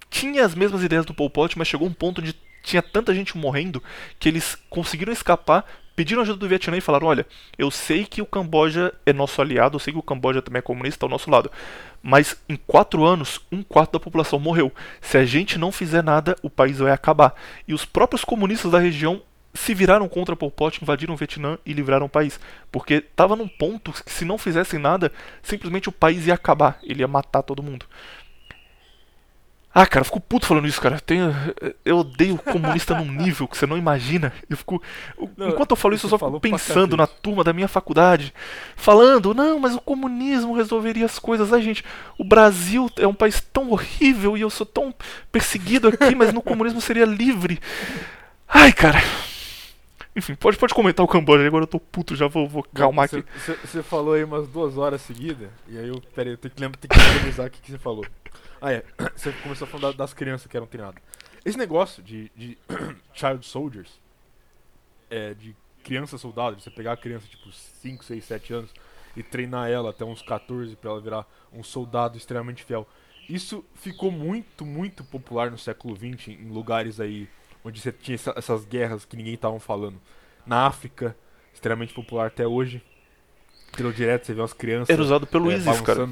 tinha 0.09 0.45
as 0.45 0.55
mesmas 0.55 0.81
ideias 0.81 1.05
do 1.05 1.13
Pol 1.13 1.29
Pot, 1.29 1.57
mas 1.57 1.67
chegou 1.67 1.85
um 1.85 1.93
ponto 1.93 2.21
onde 2.21 2.33
tinha 2.63 2.81
tanta 2.81 3.13
gente 3.13 3.37
morrendo 3.37 3.83
que 4.17 4.29
eles 4.29 4.57
conseguiram 4.69 5.11
escapar, 5.11 5.65
pediram 5.97 6.21
ajuda 6.21 6.39
do 6.39 6.47
Vietnã 6.47 6.77
e 6.77 6.81
falaram: 6.81 7.07
Olha, 7.07 7.27
eu 7.57 7.69
sei 7.69 8.05
que 8.05 8.21
o 8.21 8.25
Camboja 8.25 8.93
é 9.05 9.11
nosso 9.11 9.41
aliado, 9.41 9.75
eu 9.75 9.79
sei 9.79 9.91
que 9.91 9.99
o 9.99 10.03
Camboja 10.03 10.41
também 10.41 10.59
é 10.59 10.61
comunista, 10.61 10.95
está 10.95 11.05
ao 11.07 11.09
nosso 11.09 11.29
lado, 11.29 11.51
mas 12.01 12.41
em 12.47 12.55
quatro 12.55 13.03
anos, 13.03 13.41
um 13.51 13.61
quarto 13.61 13.91
da 13.91 13.99
população 13.99 14.39
morreu. 14.39 14.71
Se 15.01 15.17
a 15.17 15.25
gente 15.25 15.59
não 15.59 15.73
fizer 15.73 16.01
nada, 16.01 16.37
o 16.41 16.49
país 16.49 16.77
vai 16.77 16.93
acabar. 16.93 17.35
E 17.67 17.73
os 17.73 17.83
próprios 17.83 18.23
comunistas 18.23 18.71
da 18.71 18.79
região 18.79 19.21
se 19.55 19.73
viraram 19.73 20.07
contra 20.07 20.35
Pol 20.35 20.51
Pot, 20.51 20.81
invadiram 20.81 21.13
o 21.13 21.17
Vietnã 21.17 21.57
e 21.65 21.73
livraram 21.73 22.05
o 22.05 22.09
país. 22.09 22.39
Porque 22.71 22.95
estava 22.95 23.35
num 23.35 23.47
ponto 23.47 23.91
que 23.91 24.11
se 24.11 24.25
não 24.25 24.37
fizessem 24.37 24.79
nada, 24.79 25.11
simplesmente 25.41 25.89
o 25.89 25.93
país 25.93 26.27
ia 26.27 26.33
acabar, 26.33 26.77
ele 26.83 26.99
ia 26.99 27.07
matar 27.07 27.41
todo 27.41 27.63
mundo. 27.63 27.85
Ah, 29.77 29.85
cara, 29.85 30.01
eu 30.01 30.05
fico 30.05 30.21
puto 30.21 30.45
falando 30.45 30.69
isso, 30.69 30.79
cara. 30.79 30.95
Eu, 30.95 31.01
tenho, 31.01 31.35
eu 31.83 31.97
odeio 31.97 32.37
comunista 32.37 32.97
num 32.97 33.11
nível 33.11 33.45
que 33.45 33.57
você 33.57 33.65
não 33.65 33.77
imagina. 33.77 34.31
Eu 34.49 34.55
fico. 34.55 34.81
Não, 35.35 35.49
enquanto 35.49 35.71
eu 35.71 35.75
falo 35.75 35.93
isso, 35.93 36.05
eu 36.05 36.09
só 36.09 36.17
fico 36.17 36.39
pensando 36.39 36.95
na 36.95 37.05
turma 37.05 37.43
da 37.43 37.51
minha 37.51 37.67
faculdade. 37.67 38.33
Falando, 38.77 39.33
não, 39.33 39.59
mas 39.59 39.75
o 39.75 39.81
comunismo 39.81 40.55
resolveria 40.55 41.05
as 41.05 41.19
coisas. 41.19 41.51
Ai, 41.51 41.61
gente, 41.61 41.83
o 42.17 42.23
Brasil 42.23 42.89
é 42.97 43.05
um 43.05 43.13
país 43.13 43.41
tão 43.51 43.69
horrível 43.69 44.37
e 44.37 44.41
eu 44.41 44.49
sou 44.49 44.65
tão 44.65 44.95
perseguido 45.29 45.89
aqui, 45.89 46.15
mas 46.15 46.31
no 46.31 46.41
comunismo 46.41 46.79
seria 46.79 47.05
livre. 47.05 47.59
Ai, 48.47 48.71
cara. 48.71 49.03
Enfim, 50.15 50.33
pode, 50.33 50.57
pode 50.57 50.73
comentar 50.73 51.05
o 51.05 51.09
Camboja, 51.09 51.45
agora 51.45 51.63
eu 51.63 51.67
tô 51.67 51.79
puto, 51.79 52.15
já 52.15 52.27
vou, 52.27 52.47
vou 52.47 52.63
calmar 52.63 53.05
aqui. 53.05 53.23
Você 53.65 53.83
falou 53.83 54.13
aí 54.13 54.23
umas 54.23 54.47
duas 54.47 54.77
horas 54.77 55.01
seguidas, 55.01 55.49
e 55.67 55.77
aí 55.77 55.89
eu, 55.89 56.01
peraí, 56.13 56.33
eu 56.33 56.37
tenho 56.37 56.53
que 56.53 56.61
lembrar, 56.61 56.79
tenho 56.79 56.89
que 56.93 57.19
revisar 57.19 57.47
o 57.47 57.49
que 57.49 57.71
você 57.71 57.77
falou. 57.77 58.05
Ah, 58.61 58.71
é, 58.71 58.85
você 59.13 59.33
começou 59.43 59.67
a 59.67 59.69
falar 59.69 59.91
das 59.91 60.13
crianças 60.13 60.47
que 60.47 60.55
eram 60.55 60.67
treinadas. 60.67 61.01
Esse 61.43 61.57
negócio 61.57 62.01
de, 62.01 62.31
de 62.35 62.57
child 63.13 63.45
soldiers, 63.45 63.99
é, 65.09 65.33
de 65.33 65.53
criança 65.83 66.17
soldado, 66.17 66.55
de 66.55 66.63
você 66.63 66.71
pegar 66.71 66.93
a 66.93 66.97
criança 66.97 67.27
tipo 67.27 67.51
5, 67.51 68.05
6, 68.05 68.23
7 68.23 68.53
anos 68.53 68.73
e 69.17 69.21
treinar 69.21 69.69
ela 69.69 69.89
até 69.89 70.03
uns 70.05 70.21
14 70.21 70.75
para 70.77 70.91
ela 70.91 71.01
virar 71.01 71.27
um 71.51 71.63
soldado 71.63 72.17
extremamente 72.17 72.63
fiel. 72.63 72.87
Isso 73.29 73.65
ficou 73.75 74.11
muito, 74.11 74.65
muito 74.65 75.03
popular 75.03 75.51
no 75.51 75.57
século 75.57 75.93
20 75.93 76.31
em 76.31 76.49
lugares 76.49 76.99
aí 76.99 77.27
onde 77.65 77.81
você 77.81 77.91
tinha 77.91 78.15
essa, 78.15 78.33
essas 78.37 78.63
guerras 78.63 79.03
que 79.03 79.17
ninguém 79.17 79.33
estava 79.33 79.59
falando. 79.59 79.99
Na 80.45 80.67
África, 80.67 81.15
extremamente 81.53 81.93
popular 81.93 82.27
até 82.27 82.45
hoje. 82.45 82.81
Pelo 83.75 83.91
direto, 83.91 84.27
você 84.27 84.33
vê 84.33 84.41
as 84.41 84.53
crianças. 84.53 84.89
Era 84.89 85.01
usado 85.01 85.25
pelo 85.25 85.51
é, 85.51 85.55
ISIS, 85.55 85.81
cara. 85.81 86.07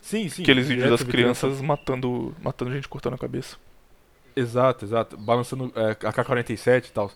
Sim, 0.00 0.28
sim. 0.28 0.42
Aqueles 0.42 0.66
vídeos 0.66 0.90
das 0.90 1.02
crianças 1.04 1.60
matando, 1.60 2.34
matando 2.42 2.72
gente 2.72 2.88
cortando 2.88 3.14
a 3.14 3.18
cabeça. 3.18 3.56
Exato, 4.34 4.84
exato. 4.84 5.16
Balançando 5.16 5.70
é, 5.76 5.90
a 5.90 6.12
K-47 6.12 6.86
e 6.86 6.92
tal. 6.92 7.12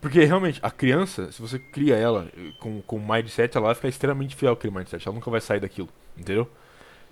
Porque 0.00 0.24
realmente, 0.24 0.58
a 0.62 0.70
criança, 0.70 1.30
se 1.30 1.40
você 1.40 1.58
cria 1.58 1.96
ela 1.96 2.28
com, 2.60 2.80
com 2.82 2.98
mindset, 2.98 3.56
ela 3.56 3.66
vai 3.66 3.74
ficar 3.74 3.88
extremamente 3.88 4.34
fiel 4.34 4.52
àquele 4.52 4.74
mindset. 4.74 5.06
Ela 5.06 5.14
nunca 5.14 5.30
vai 5.30 5.40
sair 5.40 5.60
daquilo, 5.60 5.88
entendeu? 6.16 6.48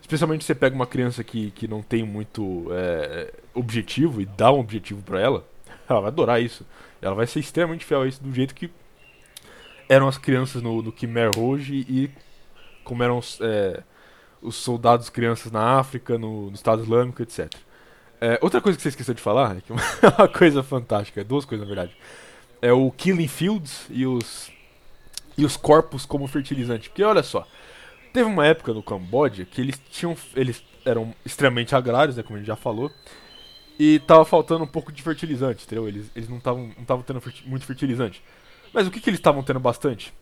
Especialmente 0.00 0.42
se 0.42 0.48
você 0.48 0.54
pega 0.54 0.74
uma 0.74 0.86
criança 0.86 1.22
que, 1.22 1.50
que 1.52 1.68
não 1.68 1.82
tem 1.82 2.02
muito 2.02 2.66
é, 2.72 3.32
objetivo 3.54 4.20
e 4.20 4.26
dá 4.26 4.50
um 4.50 4.60
objetivo 4.60 5.02
para 5.02 5.20
ela, 5.20 5.44
ela 5.88 6.00
vai 6.00 6.08
adorar 6.08 6.42
isso. 6.42 6.66
Ela 7.00 7.14
vai 7.14 7.26
ser 7.26 7.40
extremamente 7.40 7.84
fiel 7.84 8.02
a 8.02 8.06
isso 8.06 8.22
do 8.22 8.32
jeito 8.32 8.54
que 8.54 8.70
eram 9.88 10.06
as 10.06 10.18
crianças 10.18 10.62
no, 10.62 10.82
no 10.82 10.92
Khmer 10.92 11.30
Rouge 11.34 11.84
e 11.88 12.10
como 12.84 13.02
eram 13.02 13.18
os, 13.18 13.38
é, 13.40 13.82
os 14.40 14.56
soldados 14.56 15.10
crianças 15.10 15.50
na 15.50 15.78
África, 15.78 16.18
no, 16.18 16.46
no 16.46 16.54
Estado 16.54 16.82
Islâmico, 16.82 17.22
etc. 17.22 17.52
É, 18.20 18.38
outra 18.42 18.60
coisa 18.60 18.76
que 18.76 18.82
você 18.82 18.90
esqueceu 18.90 19.14
de 19.14 19.20
falar, 19.20 19.56
é 19.56 19.60
que 19.62 19.72
é 19.72 19.76
uma 20.18 20.28
coisa 20.28 20.62
fantástica, 20.62 21.24
duas 21.24 21.44
coisas 21.44 21.66
na 21.66 21.74
verdade, 21.74 21.96
é 22.60 22.72
o 22.72 22.90
Killing 22.90 23.28
Fields 23.28 23.86
e 23.88 24.06
os, 24.06 24.52
e 25.36 25.44
os 25.44 25.56
corpos 25.56 26.04
como 26.04 26.26
fertilizante. 26.26 26.88
Porque 26.88 27.02
olha 27.02 27.22
só, 27.22 27.46
Teve 28.12 28.28
uma 28.28 28.46
época 28.46 28.72
no 28.72 28.82
Camboja 28.82 29.44
que 29.44 29.60
eles 29.60 29.80
tinham. 29.90 30.16
Eles 30.34 30.64
eram 30.84 31.14
extremamente 31.24 31.74
agrários, 31.74 32.16
né, 32.16 32.22
como 32.22 32.36
a 32.36 32.38
gente 32.38 32.48
já 32.48 32.56
falou. 32.56 32.90
E 33.78 33.98
tava 34.00 34.24
faltando 34.24 34.64
um 34.64 34.66
pouco 34.66 34.92
de 34.92 35.02
fertilizante, 35.02 35.64
entendeu? 35.64 35.88
Eles, 35.88 36.10
eles 36.14 36.28
não 36.28 36.38
estavam 36.38 36.70
não 36.76 37.02
tendo 37.02 37.20
ferti 37.20 37.48
muito 37.48 37.64
fertilizante. 37.64 38.22
Mas 38.74 38.86
o 38.86 38.90
que, 38.90 39.00
que 39.00 39.08
eles 39.08 39.18
estavam 39.18 39.42
tendo 39.42 39.60
bastante? 39.60 40.12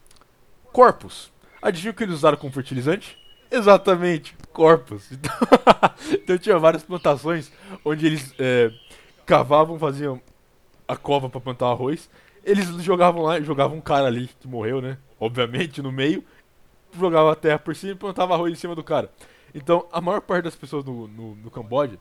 Corpos. 0.73 1.33
Adivinha 1.61 1.91
o 1.91 1.95
que 1.95 2.05
eles 2.05 2.15
usaram 2.15 2.39
como 2.39 2.53
fertilizante? 2.53 3.19
Exatamente, 3.51 4.37
corpos. 4.53 5.11
Então, 5.11 5.33
então 6.13 6.39
tinha 6.39 6.59
várias 6.59 6.85
plantações 6.85 7.51
onde 7.85 8.07
eles 8.07 8.33
é, 8.39 8.71
cavavam, 9.27 9.79
faziam 9.79 10.21
a 10.87 10.97
cova 10.97 11.29
para 11.29 11.41
plantar 11.41 11.67
arroz. 11.67 12.09
Eles 12.45 12.69
jogavam 12.83 13.23
lá, 13.23 13.41
jogavam 13.41 13.77
um 13.77 13.81
cara 13.81 14.07
ali 14.07 14.31
que 14.41 14.47
morreu, 14.47 14.81
né? 14.81 14.99
Obviamente, 15.19 15.83
no 15.83 15.91
meio 15.91 16.25
jogava 16.97 17.33
a 17.33 17.37
terra 17.37 17.59
por 17.59 17.75
cima 17.75 17.93
e 17.93 17.97
plantava 17.97 18.35
arroz 18.35 18.53
em 18.53 18.57
cima 18.57 18.75
do 18.75 18.85
cara. 18.85 19.11
Então, 19.55 19.87
a 19.91 20.01
maior 20.01 20.21
parte 20.21 20.45
das 20.45 20.57
pessoas 20.57 20.85
no, 20.85 21.09
no, 21.09 21.35
no 21.37 21.51
Camboja 21.51 21.99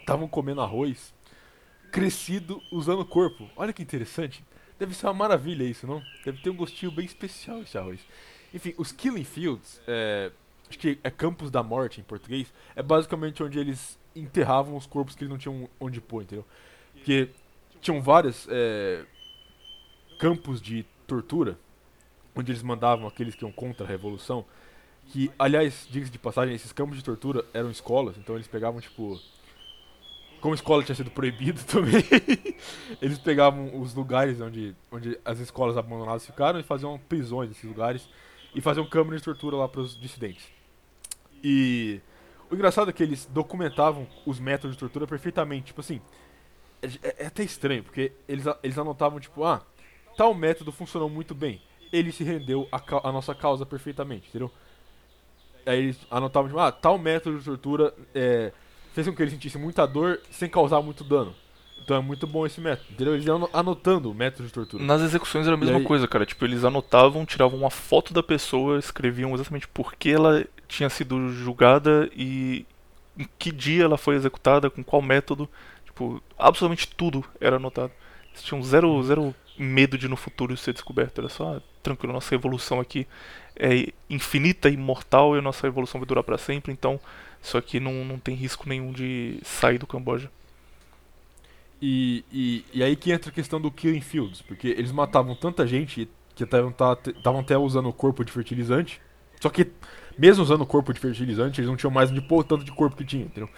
estavam 0.00 0.26
comendo 0.28 0.60
arroz 0.60 1.14
crescido 1.92 2.60
usando 2.72 3.00
o 3.00 3.06
corpo. 3.06 3.48
Olha 3.54 3.72
que 3.72 3.82
interessante. 3.82 4.44
Deve 4.78 4.94
ser 4.94 5.06
uma 5.06 5.14
maravilha 5.14 5.62
isso, 5.62 5.86
não? 5.86 6.02
Deve 6.24 6.42
ter 6.42 6.50
um 6.50 6.56
gostinho 6.56 6.90
bem 6.90 7.04
especial 7.04 7.62
esse 7.62 7.76
arroz. 7.78 8.00
Enfim, 8.52 8.74
os 8.76 8.90
Killing 8.90 9.24
Fields, 9.24 9.80
é, 9.86 10.32
acho 10.68 10.78
que 10.78 10.98
é 11.04 11.10
Campos 11.10 11.50
da 11.50 11.62
Morte 11.62 12.00
em 12.00 12.04
português, 12.04 12.52
é 12.74 12.82
basicamente 12.82 13.42
onde 13.42 13.58
eles 13.58 13.98
enterravam 14.16 14.76
os 14.76 14.86
corpos 14.86 15.14
que 15.14 15.22
eles 15.22 15.30
não 15.30 15.38
tinham 15.38 15.68
onde 15.78 16.00
pôr, 16.00 16.22
entendeu? 16.22 16.44
Porque 16.94 17.28
tinham 17.80 18.02
vários 18.02 18.46
é, 18.50 19.04
campos 20.18 20.60
de 20.60 20.84
tortura 21.06 21.58
onde 22.34 22.52
eles 22.52 22.62
mandavam 22.62 23.06
aqueles 23.06 23.34
que 23.34 23.44
iam 23.44 23.52
contra 23.52 23.84
a 23.84 23.88
revolução, 23.88 24.44
Que, 25.06 25.30
aliás, 25.38 25.86
diga-se 25.90 26.12
de 26.12 26.18
passagem, 26.18 26.54
esses 26.54 26.72
campos 26.72 26.96
de 26.96 27.02
tortura 27.02 27.44
eram 27.52 27.70
escolas, 27.70 28.16
então 28.16 28.34
eles 28.34 28.46
pegavam, 28.46 28.80
tipo. 28.80 29.20
Como 30.40 30.54
escola 30.54 30.82
tinha 30.82 30.94
sido 30.96 31.10
proibido 31.10 31.62
também, 31.66 32.02
eles 33.00 33.18
pegavam 33.18 33.80
os 33.80 33.94
lugares 33.94 34.40
onde, 34.40 34.74
onde 34.90 35.16
as 35.24 35.38
escolas 35.38 35.76
abandonadas 35.76 36.26
ficaram 36.26 36.58
e 36.58 36.64
faziam 36.64 36.98
prisões 36.98 37.48
nesses 37.48 37.64
lugares 37.64 38.08
e 38.54 38.60
faziam 38.60 38.84
câmaras 38.86 39.20
de 39.20 39.24
tortura 39.24 39.56
lá 39.56 39.68
para 39.68 39.80
os 39.80 39.98
dissidentes. 39.98 40.46
E 41.44 42.00
o 42.50 42.54
engraçado 42.54 42.90
é 42.90 42.92
que 42.92 43.02
eles 43.02 43.24
documentavam 43.26 44.06
os 44.26 44.38
métodos 44.38 44.76
de 44.76 44.80
tortura 44.80 45.06
perfeitamente. 45.06 45.66
Tipo 45.66 45.80
assim, 45.80 46.00
é, 46.82 47.22
é 47.24 47.26
até 47.26 47.42
estranho, 47.42 47.82
porque 47.82 48.12
eles, 48.28 48.44
eles 48.62 48.76
anotavam, 48.76 49.18
tipo, 49.18 49.44
ah, 49.44 49.62
tal 50.16 50.34
método 50.34 50.70
funcionou 50.70 51.08
muito 51.08 51.34
bem. 51.34 51.62
Ele 51.92 52.10
se 52.10 52.24
rendeu 52.24 52.68
a, 52.72 53.12
nossa 53.12 53.34
causa 53.34 53.66
perfeitamente, 53.66 54.28
entendeu? 54.28 54.50
Aí 55.66 55.78
eles 55.78 55.98
anotavam, 56.10 56.48
tipo, 56.48 56.60
ah, 56.60 56.72
tal 56.72 56.98
método 56.98 57.38
de 57.38 57.44
tortura 57.44 57.94
é, 58.14 58.52
fez 58.92 59.06
com 59.06 59.14
que 59.14 59.22
ele 59.22 59.30
sentisse 59.30 59.58
muita 59.58 59.86
dor 59.86 60.20
sem 60.30 60.48
causar 60.48 60.80
muito 60.80 61.04
dano. 61.04 61.34
Então 61.84 61.96
é 61.96 62.00
muito 62.00 62.26
bom 62.26 62.46
esse 62.46 62.60
método, 62.60 62.88
entendeu? 62.92 63.14
Eles 63.14 63.26
iam 63.26 63.48
anotando 63.52 64.10
o 64.10 64.14
método 64.14 64.46
de 64.46 64.52
tortura. 64.52 64.82
Nas 64.82 65.02
execuções 65.02 65.46
era 65.46 65.56
a 65.56 65.58
mesma 65.58 65.78
aí... 65.78 65.84
coisa, 65.84 66.06
cara. 66.06 66.24
Tipo, 66.24 66.44
eles 66.44 66.64
anotavam, 66.64 67.26
tiravam 67.26 67.58
uma 67.58 67.70
foto 67.70 68.14
da 68.14 68.22
pessoa, 68.22 68.78
escreviam 68.78 69.34
exatamente 69.34 69.66
por 69.66 69.94
que 69.94 70.10
ela 70.10 70.44
tinha 70.68 70.88
sido 70.88 71.30
julgada 71.30 72.08
e 72.16 72.64
em 73.18 73.26
que 73.38 73.50
dia 73.50 73.84
ela 73.84 73.98
foi 73.98 74.14
executada, 74.14 74.70
com 74.70 74.82
qual 74.82 75.02
método. 75.02 75.48
Tipo, 75.84 76.22
absolutamente 76.38 76.88
tudo 76.88 77.24
era 77.40 77.56
anotado. 77.56 77.92
Eles 78.30 78.42
tinham 78.42 78.62
zero, 78.62 79.02
zero 79.02 79.34
medo 79.58 79.98
de 79.98 80.08
no 80.08 80.16
futuro 80.16 80.56
ser 80.56 80.72
descoberto. 80.72 81.18
Era 81.18 81.28
só, 81.28 81.60
tranquilo, 81.82 82.12
nossa 82.12 82.34
evolução 82.34 82.80
aqui 82.80 83.06
é 83.56 83.92
infinita, 84.08 84.68
imortal 84.68 85.36
e 85.36 85.38
a 85.38 85.42
nossa 85.42 85.66
evolução 85.66 86.00
vai 86.00 86.06
durar 86.06 86.24
para 86.24 86.38
sempre, 86.38 86.72
então 86.72 86.98
isso 87.42 87.58
aqui 87.58 87.78
não, 87.78 88.04
não 88.04 88.18
tem 88.18 88.34
risco 88.34 88.68
nenhum 88.68 88.92
de 88.92 89.38
sair 89.44 89.78
do 89.78 89.86
Camboja. 89.86 90.30
E, 91.80 92.24
e, 92.32 92.64
e 92.72 92.82
aí 92.82 92.94
que 92.94 93.10
entra 93.10 93.30
a 93.30 93.34
questão 93.34 93.60
do 93.60 93.70
Killing 93.70 94.00
Fields, 94.00 94.40
porque 94.40 94.68
eles 94.68 94.92
matavam 94.92 95.34
tanta 95.34 95.66
gente 95.66 96.08
que 96.34 96.44
estavam 96.44 97.40
até 97.40 97.58
usando 97.58 97.88
o 97.88 97.92
corpo 97.92 98.24
de 98.24 98.32
fertilizante, 98.32 99.00
só 99.40 99.50
que 99.50 99.70
mesmo 100.16 100.42
usando 100.42 100.60
o 100.60 100.66
corpo 100.66 100.92
de 100.92 101.00
fertilizante, 101.00 101.60
eles 101.60 101.68
não 101.68 101.76
tinham 101.76 101.90
mais 101.90 102.10
de 102.10 102.20
pôr 102.20 102.44
tanto 102.44 102.64
de 102.64 102.72
corpo 102.72 102.96
que 102.96 103.04
tinham, 103.04 103.26
entendeu? 103.26 103.50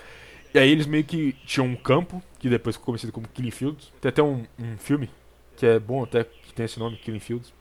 E 0.55 0.59
aí 0.59 0.71
eles 0.71 0.87
meio 0.87 1.05
que 1.05 1.33
tinham 1.45 1.67
um 1.67 1.77
campo, 1.77 2.23
que 2.39 2.49
depois 2.49 2.77
ficou 2.77 2.93
conhecido 2.93 3.13
como 3.13 3.29
Killing 3.29 3.51
Fields. 3.51 3.93
Tem 4.01 4.09
até 4.09 4.23
um, 4.23 4.45
um 4.59 4.79
filme 4.79 5.11
que 5.57 5.67
é 5.67 5.79
bom 5.79 6.03
até 6.05 6.25
que 6.25 6.53
tem 6.53 6.65
esse 6.65 6.79
nome, 6.79 6.97
Killing 6.97 7.21
Fields. 7.21 7.53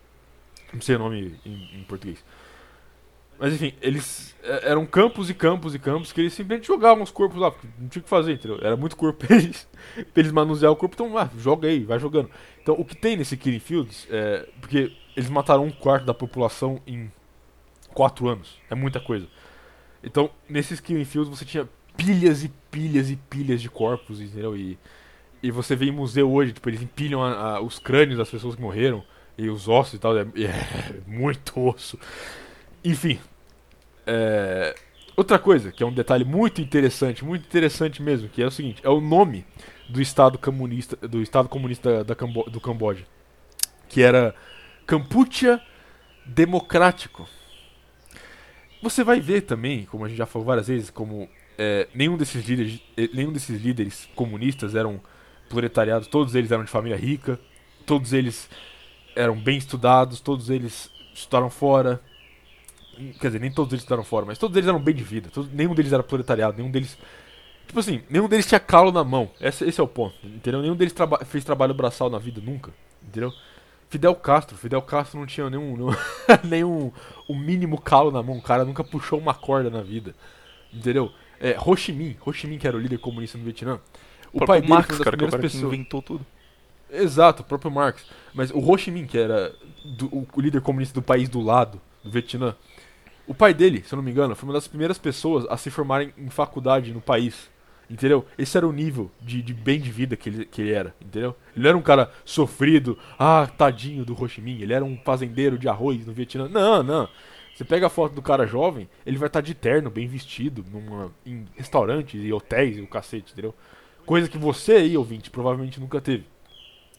Não 0.74 0.82
sei 0.82 0.96
o 0.96 1.00
nome 1.00 1.40
em, 1.46 1.80
em 1.80 1.84
português. 1.84 2.24
Mas 3.40 3.54
enfim, 3.54 3.74
eles 3.82 4.36
é, 4.44 4.70
eram 4.70 4.86
campos 4.86 5.30
e 5.30 5.34
campos 5.34 5.76
e 5.76 5.80
campos 5.80 6.12
que 6.12 6.22
eles 6.22 6.34
simplesmente 6.34 6.68
jogavam 6.68 7.04
os 7.04 7.12
corpos 7.12 7.40
lá, 7.40 7.52
porque 7.52 7.68
não 7.80 7.88
tinha 7.88 8.00
o 8.00 8.04
que 8.04 8.10
fazer, 8.10 8.34
entendeu? 8.34 8.60
Era 8.62 8.78
muito 8.78 8.96
corpo 8.96 9.26
pra 9.26 9.36
eles, 9.36 9.68
pra 9.96 10.22
eles 10.22 10.32
manusear 10.32 10.72
o 10.72 10.76
corpo, 10.76 10.96
então 10.96 11.18
ah, 11.18 11.30
joga 11.38 11.68
aí, 11.68 11.84
vai 11.84 12.00
jogando. 12.00 12.30
Então 12.62 12.76
o 12.76 12.86
que 12.86 12.96
tem 12.96 13.18
nesse 13.18 13.36
Killing 13.36 13.60
Fields 13.60 14.08
é. 14.10 14.48
Porque 14.62 14.92
eles 15.16 15.30
mataram 15.30 15.66
um 15.66 15.72
quarto 15.72 16.06
da 16.06 16.14
população 16.14 16.82
em 16.88 17.12
quatro 17.94 18.28
anos. 18.28 18.60
É 18.70 18.76
muita 18.76 19.00
coisa. 19.00 19.28
Então, 20.04 20.30
nesses 20.50 20.80
Killing 20.80 21.06
Fields 21.06 21.30
você 21.30 21.46
tinha 21.46 21.68
pilhas 21.96 22.44
e 22.44 22.50
pilhas 22.70 23.10
e 23.10 23.16
pilhas 23.16 23.62
de 23.62 23.70
corpos, 23.70 24.20
entendeu? 24.20 24.58
E, 24.58 24.78
e 25.44 25.52
você 25.52 25.76
vê 25.76 25.88
em 25.88 25.92
museu 25.92 26.32
hoje, 26.32 26.54
tipo, 26.54 26.70
eles 26.70 26.82
empilham 26.82 27.22
a, 27.22 27.58
a, 27.58 27.62
os 27.62 27.78
crânios 27.78 28.18
das 28.18 28.30
pessoas 28.30 28.56
que 28.56 28.62
morreram 28.62 29.04
e 29.38 29.50
os 29.50 29.68
ossos 29.68 29.96
e 29.96 30.00
tal. 30.00 30.18
É, 30.18 30.22
é 30.42 31.02
muito 31.06 31.60
osso. 31.60 32.00
Enfim. 32.84 33.20
É... 34.08 34.74
Outra 35.16 35.38
coisa, 35.38 35.72
que 35.72 35.84
é 35.84 35.86
um 35.86 35.94
detalhe 35.94 36.24
muito 36.24 36.60
interessante, 36.60 37.24
muito 37.24 37.46
interessante 37.46 38.02
mesmo, 38.02 38.30
que 38.30 38.42
é 38.42 38.48
o 38.48 38.52
seguinte, 38.52 38.82
é 38.84 38.90
o 38.90 39.00
nome 39.00 39.46
do 39.88 40.02
Estado 40.02 40.40
comunista, 40.40 40.96
do 41.08 41.22
Estado 41.22 41.48
comunista 41.48 42.04
da 42.04 42.16
Cambo 42.16 42.50
do 42.50 42.60
Camboja, 42.60 43.06
que 43.88 44.02
era 44.02 44.34
Kampuchea 44.88 45.62
Democrático. 46.26 47.30
Você 48.82 49.04
vai 49.04 49.20
ver 49.20 49.42
também, 49.42 49.86
como 49.86 50.04
a 50.04 50.08
gente 50.08 50.18
já 50.18 50.26
falou 50.26 50.48
várias 50.48 50.68
vezes, 50.68 50.90
como 50.90 51.30
é, 51.60 51.88
nenhum 51.94 52.18
desses 52.18 52.44
líderes, 52.44 52.82
eh, 52.98 53.10
nenhum 53.14 53.32
desses 53.32 53.62
líderes 53.62 54.10
comunistas 54.16 54.74
eram 54.74 55.00
proletariados, 55.54 56.08
todos 56.08 56.34
eles 56.36 56.52
eram 56.52 56.64
de 56.64 56.72
família 56.72 56.98
rica, 56.98 57.40
todos 57.86 58.12
eles 58.12 58.50
eram 59.16 59.36
bem 59.36 59.58
estudados, 59.58 60.20
todos 60.20 60.50
eles 60.50 60.90
estudaram 61.14 61.50
fora, 61.50 62.02
Quer 63.20 63.28
dizer, 63.28 63.40
nem 63.40 63.52
todos 63.52 63.74
eles 63.74 63.82
estudaram 63.82 64.04
fora, 64.04 64.26
mas 64.26 64.38
todos 64.38 64.56
eles 64.56 64.68
eram 64.68 64.80
bem 64.80 64.94
de 64.94 65.04
vida. 65.04 65.30
Todos, 65.34 65.52
nenhum 65.52 65.74
deles 65.74 65.92
era 65.92 66.04
proletariado, 66.04 66.58
nenhum 66.58 66.70
deles. 66.70 66.98
Tipo 67.66 67.80
assim, 67.80 68.04
nenhum 68.10 68.28
deles 68.28 68.46
tinha 68.46 68.60
calo 68.60 68.92
na 68.92 69.04
mão. 69.04 69.32
Esse, 69.42 69.66
esse 69.66 69.82
é 69.82 69.84
o 69.84 69.88
ponto, 69.88 70.16
entendeu? 70.24 70.62
Nenhum 70.62 70.76
deles 70.76 70.94
traba 70.94 71.26
fez 71.26 71.44
trabalho 71.44 71.74
braçal 71.74 72.10
na 72.10 72.20
vida 72.20 72.40
nunca, 72.40 72.72
entendeu? 73.02 73.34
Fidel 73.90 74.16
Castro, 74.16 74.58
Fidel 74.58 74.82
Castro 74.82 75.20
não 75.20 75.26
tinha 75.26 75.50
nenhum, 75.50 75.76
nenhum, 75.76 75.96
nenhum 76.44 76.92
o 77.28 77.36
mínimo 77.36 77.82
calo 77.82 78.12
na 78.12 78.22
mão. 78.22 78.38
O 78.38 78.42
cara 78.42 78.64
nunca 78.64 78.84
puxou 78.84 79.20
uma 79.20 79.34
corda 79.34 79.70
na 79.72 79.82
vida, 79.82 80.14
entendeu? 80.72 81.12
É, 81.40 81.58
Ho 81.60 81.76
Chi 81.76 81.92
Minh, 81.92 82.16
Ho 82.26 82.32
Chi 82.32 82.48
Minh 82.48 82.60
que 82.60 82.68
era 82.68 82.78
o 82.78 82.80
líder 82.80 83.00
comunista 83.00 83.38
no 83.40 83.44
Vietnã. 83.44 83.80
O, 84.34 84.44
o 84.44 84.46
pai 84.46 84.60
dele 84.60 84.74
Marx, 84.74 84.98
cara, 84.98 85.16
que 85.16 85.38
pessoas. 85.38 85.64
inventou 85.64 86.02
tudo. 86.02 86.26
Exato, 86.92 87.44
o 87.44 87.46
próprio 87.46 87.72
Marx. 87.72 88.06
Mas 88.34 88.52
o 88.52 88.60
Ho 88.60 88.78
Chi 88.78 88.92
Minh, 88.92 89.06
que 89.06 89.18
era 89.18 89.54
do, 89.86 90.28
o 90.34 90.42
líder 90.42 90.62
comunista 90.62 90.94
do 90.94 91.02
país 91.02 91.30
do 91.30 91.42
lado, 91.42 91.80
do 92.04 92.10
Vietnã, 92.10 92.56
o 93.26 93.34
pai 93.34 93.54
dele, 93.54 93.84
se 93.86 93.94
eu 93.94 93.98
não 93.98 94.04
me 94.04 94.12
engano, 94.12 94.36
foi 94.36 94.48
uma 94.48 94.54
das 94.54 94.68
primeiras 94.68 94.98
pessoas 94.98 95.46
a 95.50 95.56
se 95.56 95.70
formarem 95.70 96.14
em 96.18 96.30
faculdade 96.30 96.94
no 96.94 97.02
país. 97.02 97.52
Entendeu? 97.90 98.26
Esse 98.38 98.58
era 98.58 98.68
o 98.68 98.72
nível 98.72 99.12
de, 99.22 99.42
de 99.42 99.54
bem 99.54 99.80
de 99.80 99.92
vida 99.92 100.16
que 100.16 100.30
ele, 100.30 100.46
que 100.46 100.62
ele 100.62 100.72
era, 100.72 100.96
entendeu? 101.02 101.36
Ele 101.54 101.64
não 101.64 101.70
era 101.70 101.78
um 101.78 101.82
cara 101.82 102.12
sofrido, 102.26 102.98
ah, 103.20 103.48
tadinho 103.58 104.06
do 104.06 104.20
Ho 104.20 104.28
Chi 104.28 104.42
Minh, 104.42 104.62
ele 104.62 104.74
era 104.74 104.84
um 104.84 104.98
fazendeiro 104.98 105.58
de 105.58 105.68
arroz 105.68 106.06
no 106.06 106.14
Vietnã. 106.14 106.48
Não, 106.48 106.82
não. 106.82 107.10
Você 107.54 107.64
pega 107.64 107.86
a 107.86 107.90
foto 107.90 108.16
do 108.16 108.22
cara 108.22 108.48
jovem, 108.48 108.90
ele 109.06 109.18
vai 109.18 109.28
estar 109.28 109.42
de 109.42 109.54
terno, 109.54 109.92
bem 109.92 110.08
vestido, 110.08 110.66
numa, 110.72 111.12
em 111.26 111.46
restaurantes 111.56 112.20
e 112.24 112.34
hotéis 112.34 112.78
e 112.78 112.82
o 112.82 112.88
cacete, 112.88 113.32
entendeu? 113.32 113.54
Coisa 114.06 114.28
que 114.28 114.38
você 114.38 114.74
aí, 114.74 114.98
ouvinte, 114.98 115.30
provavelmente 115.30 115.80
nunca 115.80 116.02
teve. 116.02 116.26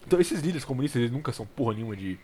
Então 0.07 0.21
esses 0.21 0.41
líderes 0.41 0.65
comunistas, 0.65 1.01
eles 1.01 1.13
nunca 1.13 1.33
são 1.33 1.47
porra 1.47 1.75
nenhuma 1.75 1.97
de, 1.97 2.19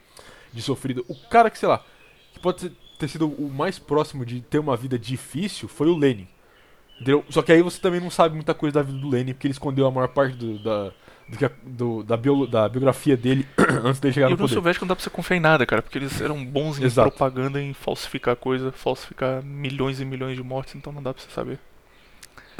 de 0.52 0.62
sofrido. 0.62 1.04
O 1.08 1.14
cara 1.28 1.50
que, 1.50 1.58
sei 1.58 1.68
lá, 1.68 1.84
que 2.32 2.40
pode 2.40 2.70
ter 2.98 3.08
sido 3.08 3.28
o 3.28 3.50
mais 3.50 3.78
próximo 3.78 4.24
de 4.24 4.40
ter 4.40 4.58
uma 4.58 4.76
vida 4.76 4.98
difícil 4.98 5.68
foi 5.68 5.88
o 5.88 5.96
Lenin. 5.96 6.28
Entendeu? 6.96 7.24
Só 7.30 7.40
que 7.40 7.50
aí 7.50 7.62
você 7.62 7.80
também 7.80 8.00
não 8.00 8.10
sabe 8.10 8.34
muita 8.34 8.52
coisa 8.52 8.74
da 8.74 8.82
vida 8.82 8.98
do 8.98 9.08
Lenin, 9.08 9.32
porque 9.32 9.46
ele 9.46 9.52
escondeu 9.52 9.86
a 9.86 9.90
maior 9.90 10.08
parte 10.08 10.36
do, 10.36 10.58
da, 10.58 10.92
do, 11.62 12.02
da, 12.02 12.16
bio, 12.16 12.46
da, 12.46 12.68
biografia 12.68 13.16
dele 13.16 13.46
antes 13.82 14.00
de 14.00 14.12
chegar 14.12 14.26
e 14.26 14.30
no 14.30 14.36
poder. 14.36 14.50
E 14.50 14.52
o 14.52 14.54
Soviético 14.54 14.84
não 14.84 14.88
dá 14.88 14.96
pra 14.96 15.02
você 15.02 15.10
confiar 15.10 15.36
em 15.38 15.40
nada, 15.40 15.64
cara, 15.64 15.80
porque 15.80 15.96
eles 15.96 16.20
eram 16.20 16.44
bons 16.44 16.78
em 16.78 16.84
Exato. 16.84 17.10
propaganda, 17.10 17.60
em 17.60 17.72
falsificar 17.72 18.36
coisa, 18.36 18.70
falsificar 18.72 19.42
milhões 19.42 19.98
e 19.98 20.04
milhões 20.04 20.36
de 20.36 20.42
mortes, 20.42 20.74
então 20.74 20.92
não 20.92 21.02
dá 21.02 21.14
pra 21.14 21.22
você 21.22 21.30
saber. 21.30 21.58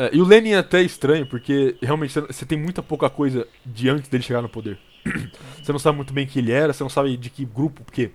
É, 0.00 0.08
e 0.14 0.22
o 0.22 0.24
Lenin 0.24 0.52
é 0.52 0.58
até 0.58 0.80
estranho, 0.80 1.26
porque 1.26 1.76
realmente 1.82 2.18
você 2.18 2.46
tem 2.46 2.56
muita 2.56 2.82
pouca 2.82 3.10
coisa 3.10 3.46
de 3.66 3.90
antes 3.90 4.08
dele 4.08 4.22
chegar 4.22 4.40
no 4.40 4.48
poder. 4.48 4.78
você 5.62 5.70
não 5.72 5.78
sabe 5.78 5.96
muito 5.96 6.14
bem 6.14 6.26
quem 6.26 6.40
ele 6.40 6.52
era, 6.52 6.72
você 6.72 6.82
não 6.82 6.88
sabe 6.88 7.18
de 7.18 7.28
que 7.28 7.44
grupo, 7.44 7.84
porque 7.84 8.10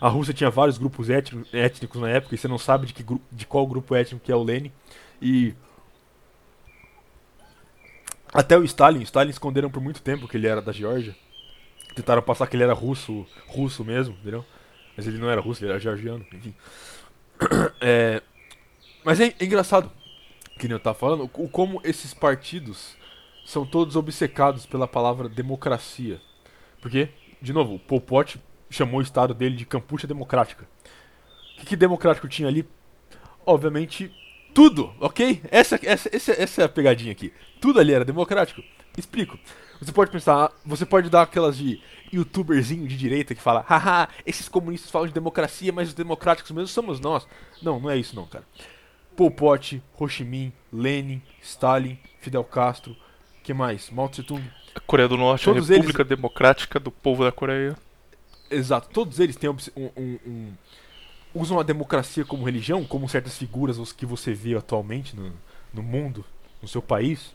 a 0.00 0.08
Rússia 0.08 0.32
tinha 0.32 0.48
vários 0.48 0.78
grupos 0.78 1.10
étnicos 1.10 2.00
na 2.00 2.08
época 2.08 2.34
e 2.34 2.38
você 2.38 2.48
não 2.48 2.56
sabe 2.56 2.86
de, 2.86 2.94
que, 2.94 3.04
de 3.30 3.44
qual 3.44 3.66
grupo 3.66 3.94
étnico 3.94 4.24
que 4.24 4.32
é 4.32 4.34
o 4.34 4.42
Lenin. 4.42 4.72
E 5.20 5.52
até 8.32 8.56
o 8.56 8.64
Stalin, 8.64 9.02
Stalin 9.02 9.28
esconderam 9.28 9.70
por 9.70 9.82
muito 9.82 10.00
tempo 10.00 10.26
que 10.26 10.38
ele 10.38 10.46
era 10.46 10.62
da 10.62 10.72
Geórgia. 10.72 11.14
Tentaram 11.94 12.22
passar 12.22 12.46
que 12.46 12.56
ele 12.56 12.62
era 12.62 12.72
russo, 12.72 13.26
russo 13.46 13.84
mesmo, 13.84 14.14
entendeu? 14.22 14.42
Mas 14.96 15.06
ele 15.06 15.18
não 15.18 15.28
era 15.28 15.42
russo, 15.42 15.62
ele 15.62 15.70
era 15.70 15.80
georgiano, 15.80 16.24
enfim. 16.32 16.54
É, 17.80 18.20
mas 19.04 19.20
é, 19.20 19.32
é 19.38 19.44
engraçado, 19.44 19.90
que 20.58 20.68
nem 20.68 20.74
eu 20.74 20.80
tava 20.80 20.98
falando, 20.98 21.30
o, 21.34 21.48
como 21.48 21.80
esses 21.84 22.12
partidos 22.12 22.96
são 23.46 23.64
todos 23.64 23.96
obcecados 23.96 24.66
pela 24.66 24.86
palavra 24.86 25.28
democracia. 25.28 26.20
Porque, 26.80 27.08
de 27.40 27.52
novo, 27.52 27.76
o 27.76 27.78
Pol 27.78 28.00
Pot 28.00 28.40
chamou 28.68 29.00
o 29.00 29.02
estado 29.02 29.32
dele 29.32 29.56
de 29.56 29.64
Campucha 29.64 30.06
Democrática. 30.06 30.68
O 31.54 31.60
que, 31.60 31.66
que 31.66 31.76
democrático 31.76 32.28
tinha 32.28 32.48
ali? 32.48 32.68
Obviamente, 33.46 34.12
tudo, 34.54 34.92
ok? 35.00 35.40
Essa, 35.50 35.78
essa, 35.82 36.14
essa, 36.14 36.32
essa 36.32 36.62
é 36.62 36.64
a 36.64 36.68
pegadinha 36.68 37.12
aqui. 37.12 37.32
Tudo 37.60 37.80
ali 37.80 37.92
era 37.92 38.04
democrático. 38.04 38.62
Explico. 38.96 39.38
Você 39.80 39.92
pode 39.92 40.10
pensar, 40.10 40.52
você 40.64 40.84
pode 40.84 41.08
dar 41.08 41.22
aquelas 41.22 41.56
de 41.56 41.80
youtuberzinho 42.12 42.86
de 42.86 42.96
direita 42.96 43.34
que 43.34 43.40
fala, 43.40 43.64
haha, 43.66 44.08
esses 44.26 44.48
comunistas 44.48 44.90
falam 44.90 45.06
de 45.06 45.14
democracia, 45.14 45.72
mas 45.72 45.88
os 45.88 45.94
democráticos 45.94 46.50
mesmo 46.50 46.68
somos 46.68 46.98
nós. 47.00 47.26
Não, 47.62 47.78
não 47.78 47.88
é 47.88 47.96
isso 47.96 48.16
não, 48.16 48.26
cara. 48.26 48.44
Pol 49.18 49.32
Pot, 49.32 49.82
Ho 49.98 50.08
Chi 50.08 50.22
Minh, 50.22 50.52
Lenin, 50.72 51.20
Stalin, 51.42 51.98
Fidel 52.20 52.44
Castro, 52.44 52.96
que 53.42 53.52
mais? 53.52 53.90
Mao 53.90 54.08
Tse 54.08 54.22
Tung. 54.22 54.48
A 54.72 54.78
Coreia 54.78 55.08
do 55.08 55.16
Norte, 55.16 55.44
Todos 55.44 55.68
a 55.68 55.74
República 55.74 56.02
eles... 56.02 56.08
Democrática 56.08 56.78
do 56.78 56.92
Povo 56.92 57.24
da 57.24 57.32
Coreia. 57.32 57.76
Exato, 58.48 58.88
todos 58.90 59.18
eles 59.18 59.34
têm 59.34 59.50
um, 59.50 59.56
um, 59.76 60.18
um, 60.24 60.52
usam 61.34 61.58
a 61.58 61.64
democracia 61.64 62.24
como 62.24 62.44
religião, 62.44 62.84
como 62.84 63.08
certas 63.08 63.36
figuras 63.36 63.76
os 63.76 63.92
que 63.92 64.06
você 64.06 64.32
vê 64.32 64.54
atualmente 64.54 65.16
no, 65.16 65.32
no 65.74 65.82
mundo, 65.82 66.24
no 66.62 66.68
seu 66.68 66.80
país. 66.80 67.34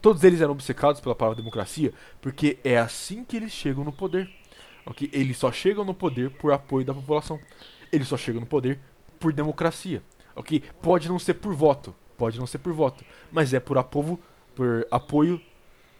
Todos 0.00 0.22
eles 0.22 0.40
eram 0.40 0.52
obcecados 0.52 1.00
pela 1.00 1.16
palavra 1.16 1.42
democracia, 1.42 1.92
porque 2.22 2.56
é 2.62 2.78
assim 2.78 3.24
que 3.24 3.36
eles 3.36 3.50
chegam 3.50 3.82
no 3.82 3.90
poder. 3.90 4.30
ok? 4.86 5.10
Eles 5.12 5.38
só 5.38 5.50
chegam 5.50 5.84
no 5.84 5.92
poder 5.92 6.30
por 6.30 6.52
apoio 6.52 6.86
da 6.86 6.94
população. 6.94 7.40
Eles 7.90 8.06
só 8.06 8.16
chegam 8.16 8.40
no 8.40 8.46
poder 8.46 8.78
por 9.18 9.32
democracia. 9.32 10.00
Ok? 10.34 10.62
Pode 10.82 11.08
não 11.08 11.18
ser 11.18 11.34
por 11.34 11.54
voto, 11.54 11.94
pode 12.16 12.38
não 12.38 12.46
ser 12.46 12.58
por 12.58 12.72
voto, 12.72 13.04
mas 13.30 13.52
é 13.54 13.60
por, 13.60 13.78
apovo, 13.78 14.20
por 14.54 14.86
apoio 14.90 15.40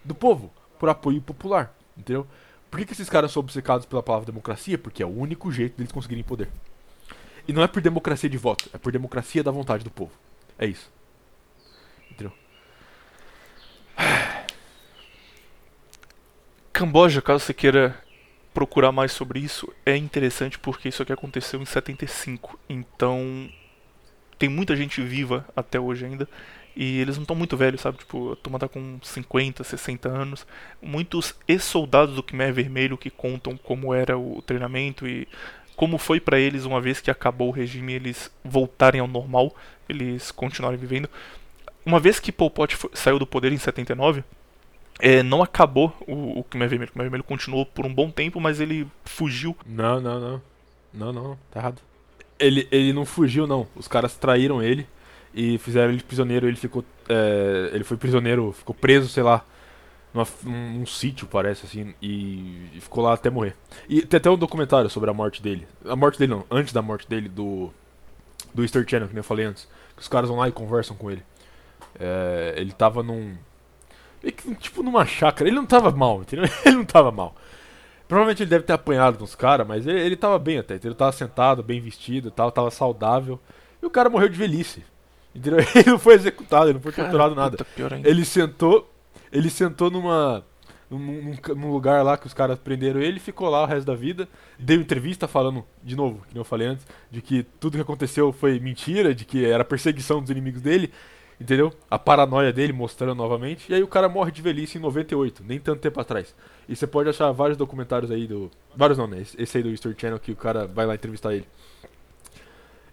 do 0.05 0.15
povo, 0.15 0.53
por 0.79 0.89
apoio 0.89 1.21
popular, 1.21 1.75
entendeu? 1.97 2.27
Por 2.71 2.79
que, 2.79 2.87
que 2.87 2.93
esses 2.93 3.11
caras 3.11 3.33
são 3.33 3.41
obcecados 3.41 3.85
pela 3.85 4.03
palavra 4.03 4.27
democracia? 4.27 4.79
Porque 4.79 5.03
é 5.03 5.07
o 5.07 5.09
único 5.09 5.51
jeito 5.51 5.77
deles 5.77 5.93
conseguirem 5.93 6.23
poder. 6.23 6.49
E 7.49 7.53
não 7.53 7.63
é 7.63 7.67
por 7.67 7.83
democracia 7.83 8.31
de 8.31 8.39
voto, 8.39 8.71
é 8.73 8.79
por 8.79 8.93
democracia 8.93 9.43
da 9.43 9.51
vontade 9.51 9.83
do 9.83 9.91
povo. 9.91 10.13
É 10.57 10.67
isso. 10.67 10.91
Entendeu? 12.11 12.33
Camboja, 16.73 17.21
caso 17.21 17.45
você 17.45 17.53
queira 17.53 18.01
procurar 18.55 18.93
mais 18.93 19.13
sobre 19.13 19.41
isso, 19.41 19.73
é 19.85 19.97
interessante 19.97 20.59
porque 20.59 20.89
isso 20.89 21.03
aqui 21.03 21.13
aconteceu 21.13 21.61
em 21.61 21.65
75. 21.65 22.59
Então, 22.69 23.51
tem 24.41 24.49
muita 24.49 24.75
gente 24.75 25.03
viva 25.03 25.45
até 25.55 25.79
hoje 25.79 26.07
ainda. 26.07 26.27
E 26.75 26.99
eles 26.99 27.17
não 27.17 27.25
estão 27.25 27.37
muito 27.37 27.59
velhos, 27.59 27.83
sabe? 27.83 27.99
Tipo, 27.99 28.33
a 28.33 28.37
turma 28.37 28.59
tá 28.59 28.67
com 28.67 28.99
50, 29.03 29.63
60 29.63 30.09
anos. 30.09 30.47
Muitos 30.81 31.35
ex-soldados 31.47 32.17
do 32.17 32.23
Khmer 32.23 32.55
Vermelho 32.55 32.97
que 32.97 33.11
contam 33.11 33.55
como 33.59 33.93
era 33.93 34.17
o 34.17 34.41
treinamento 34.41 35.07
e 35.07 35.29
como 35.77 35.99
foi 35.99 36.21
para 36.21 36.39
eles 36.39 36.65
uma 36.65 36.81
vez 36.81 37.01
que 37.01 37.11
acabou 37.11 37.49
o 37.49 37.53
regime 37.53 37.93
eles 37.93 38.31
voltarem 38.43 39.01
ao 39.01 39.07
normal, 39.07 39.55
eles 39.87 40.31
continuarem 40.31 40.79
vivendo. 40.79 41.11
Uma 41.85 42.01
vez 42.01 42.19
que 42.19 42.33
Pol 42.33 42.51
Pot 42.51 42.75
foi, 42.77 42.91
saiu 42.95 43.19
do 43.19 43.27
poder 43.27 43.53
em 43.53 43.59
79, 43.59 44.25
é, 45.01 45.23
não 45.23 45.43
acabou 45.43 45.95
o, 46.07 46.41
o 46.41 46.45
Khmer 46.45 46.69
Vermelho. 46.69 46.91
O 46.91 46.95
Khmer 46.95 47.05
Vermelho 47.05 47.25
continuou 47.25 47.67
por 47.67 47.85
um 47.85 47.93
bom 47.93 48.11
tempo, 48.11 48.41
mas 48.41 48.59
ele 48.59 48.87
fugiu. 49.05 49.55
Não, 49.67 50.01
não, 50.01 50.19
não. 50.19 50.43
Não, 50.95 51.13
não, 51.13 51.39
tá 51.51 51.61
errado. 51.61 51.90
Ele, 52.41 52.67
ele 52.71 52.93
não 52.93 53.05
fugiu, 53.05 53.47
não. 53.47 53.67
Os 53.77 53.87
caras 53.87 54.17
traíram 54.17 54.63
ele 54.63 54.87
e 55.35 55.59
fizeram 55.59 55.93
ele 55.93 56.03
prisioneiro. 56.03 56.49
Ele 56.49 56.57
ficou. 56.57 56.85
É, 57.09 57.71
ele 57.73 57.85
foi 57.85 57.97
prisioneiro, 57.97 58.53
ficou 58.53 58.75
preso, 58.75 59.09
sei 59.09 59.23
lá, 59.23 59.45
numa, 60.13 60.27
num, 60.45 60.87
sítio, 60.87 61.27
parece 61.27 61.67
assim, 61.67 61.95
e, 62.01 62.69
e 62.75 62.81
ficou 62.81 63.05
lá 63.05 63.15
até 63.15 63.31
morrer. 63.31 63.55
E 63.89 64.03
tem 64.03 64.19
até 64.19 64.31
um 64.31 64.37
documentário 64.37 64.91
sobre 64.91 65.11
a 65.11 65.15
morte 65.15 65.43
dele. 65.43 65.67
A 65.85 65.95
morte 65.95 66.19
dele 66.19 66.33
não, 66.33 66.45
antes 66.51 66.73
da 66.73 66.83
morte 66.83 67.09
dele, 67.09 67.29
do. 67.29 67.71
Do 68.53 68.63
Easter 68.63 68.85
Channel, 68.89 69.07
que 69.07 69.15
nem 69.15 69.21
eu 69.21 69.25
falei 69.25 69.47
antes. 69.47 69.69
Que 69.95 70.03
os 70.03 70.09
caras 70.09 70.29
vão 70.29 70.39
lá 70.39 70.49
e 70.49 70.53
conversam 70.53 70.97
com 70.97 71.11
ele. 71.11 71.23
É, 71.99 72.55
ele 72.57 72.73
tava 72.73 73.03
num. 73.03 73.37
Tipo 74.59 74.83
numa 74.83 75.07
chácara. 75.07 75.49
Ele 75.49 75.57
não 75.57 75.67
tava 75.67 75.91
mal, 75.93 76.23
entendeu? 76.23 76.45
Ele 76.67 76.77
não 76.77 76.85
tava 76.85 77.11
mal. 77.11 77.35
Provavelmente 78.11 78.43
ele 78.43 78.51
deve 78.51 78.65
ter 78.65 78.73
apanhado 78.73 79.21
nos 79.21 79.37
caras, 79.37 79.65
mas 79.65 79.87
ele, 79.87 80.01
ele 80.01 80.17
tava 80.17 80.37
bem 80.37 80.59
até. 80.59 80.75
Ele 80.75 80.95
tava 80.97 81.13
sentado, 81.13 81.63
bem 81.63 81.81
vestido 81.81 82.27
e 82.27 82.31
tal, 82.33 82.51
tava 82.51 82.69
saudável. 82.69 83.39
E 83.81 83.87
o 83.87 83.91
cara 83.91 84.11
morreu 84.11 84.29
de 84.29 84.37
velhice. 84.37 84.83
Entendeu? 85.33 85.61
Ele 85.77 85.91
não 85.93 85.99
foi 85.99 86.15
executado, 86.15 86.65
ele 86.65 86.75
não 86.75 86.81
foi 86.81 86.91
torturado 86.91 87.37
nada. 87.37 87.57
Ele 88.05 88.25
sentou. 88.25 88.91
Ele 89.31 89.49
sentou 89.49 89.89
numa. 89.93 90.45
Num, 90.91 90.99
num- 90.99 91.55
num 91.55 91.71
lugar 91.71 92.03
lá 92.03 92.17
que 92.19 92.27
os 92.27 92.35
caras 92.35 92.59
prenderam 92.59 93.01
ele, 93.01 93.21
ficou 93.21 93.49
lá 93.49 93.63
o 93.63 93.67
resto 93.67 93.87
da 93.87 93.95
vida. 93.95 94.29
Deu 94.59 94.81
entrevista 94.81 95.29
falando, 95.29 95.65
de 95.85 95.95
novo, 95.95 96.23
que 96.27 96.35
nem 96.35 96.41
eu 96.41 96.45
falei 96.45 96.67
antes, 96.67 96.85
de 97.13 97.23
que 97.23 97.45
tudo 97.61 97.77
que 97.77 97.81
aconteceu 97.83 98.33
foi 98.33 98.59
mentira, 98.59 99.15
de 99.15 99.25
que 99.25 99.45
era 99.47 99.65
perseguição 99.65 100.21
dos 100.21 100.31
inimigos 100.33 100.61
dele, 100.61 100.91
entendeu? 101.41 101.73
A 101.91 101.99
paranoia 101.99 102.53
dele 102.53 102.73
mostrando 102.73 103.15
novamente. 103.15 103.71
E 103.71 103.75
aí 103.75 103.83
o 103.83 103.89
cara 103.89 104.09
morre 104.09 104.31
de 104.31 104.43
velhice 104.43 104.77
em 104.77 104.81
98, 104.81 105.43
nem 105.47 105.59
tanto 105.59 105.81
tempo 105.81 105.99
atrás. 105.99 106.35
E 106.69 106.77
você 106.77 106.87
pode 106.87 107.09
achar 107.09 107.33
vários 107.33 107.57
documentários 107.57 108.11
aí 108.11 108.27
do. 108.27 108.51
Vários 108.77 108.99
não, 108.99 109.07
né? 109.07 109.25
Esse 109.39 109.57
aí 109.57 109.63
do 109.63 109.71
History 109.71 109.97
Channel 109.99 110.21
que 110.21 110.33
o 110.33 110.37
cara 110.37 110.67
vai 110.67 110.85
lá 110.85 110.95
entrevistar 110.95 111.35
ele. 111.35 111.47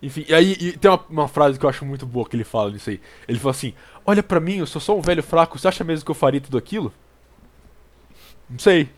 Enfim, 0.01 0.25
e 0.27 0.33
aí 0.33 0.55
e 0.59 0.77
tem 0.77 0.89
uma, 0.89 1.03
uma 1.09 1.27
frase 1.27 1.59
que 1.59 1.65
eu 1.65 1.69
acho 1.69 1.83
muito 1.83 2.05
boa 2.05 2.27
que 2.27 2.35
ele 2.35 2.43
fala 2.43 2.71
nisso 2.71 2.89
aí. 2.89 3.01
Ele 3.27 3.39
fala 3.39 3.51
assim: 3.51 3.73
Olha 4.05 4.23
pra 4.23 4.39
mim, 4.39 4.57
eu 4.57 4.67
sou 4.67 4.79
só 4.79 4.97
um 4.97 5.01
velho 5.01 5.23
fraco, 5.23 5.59
você 5.59 5.67
acha 5.67 5.83
mesmo 5.83 6.05
que 6.05 6.11
eu 6.11 6.15
faria 6.15 6.39
tudo 6.39 6.57
aquilo? 6.57 6.93
Não 8.49 8.59
sei. 8.59 8.89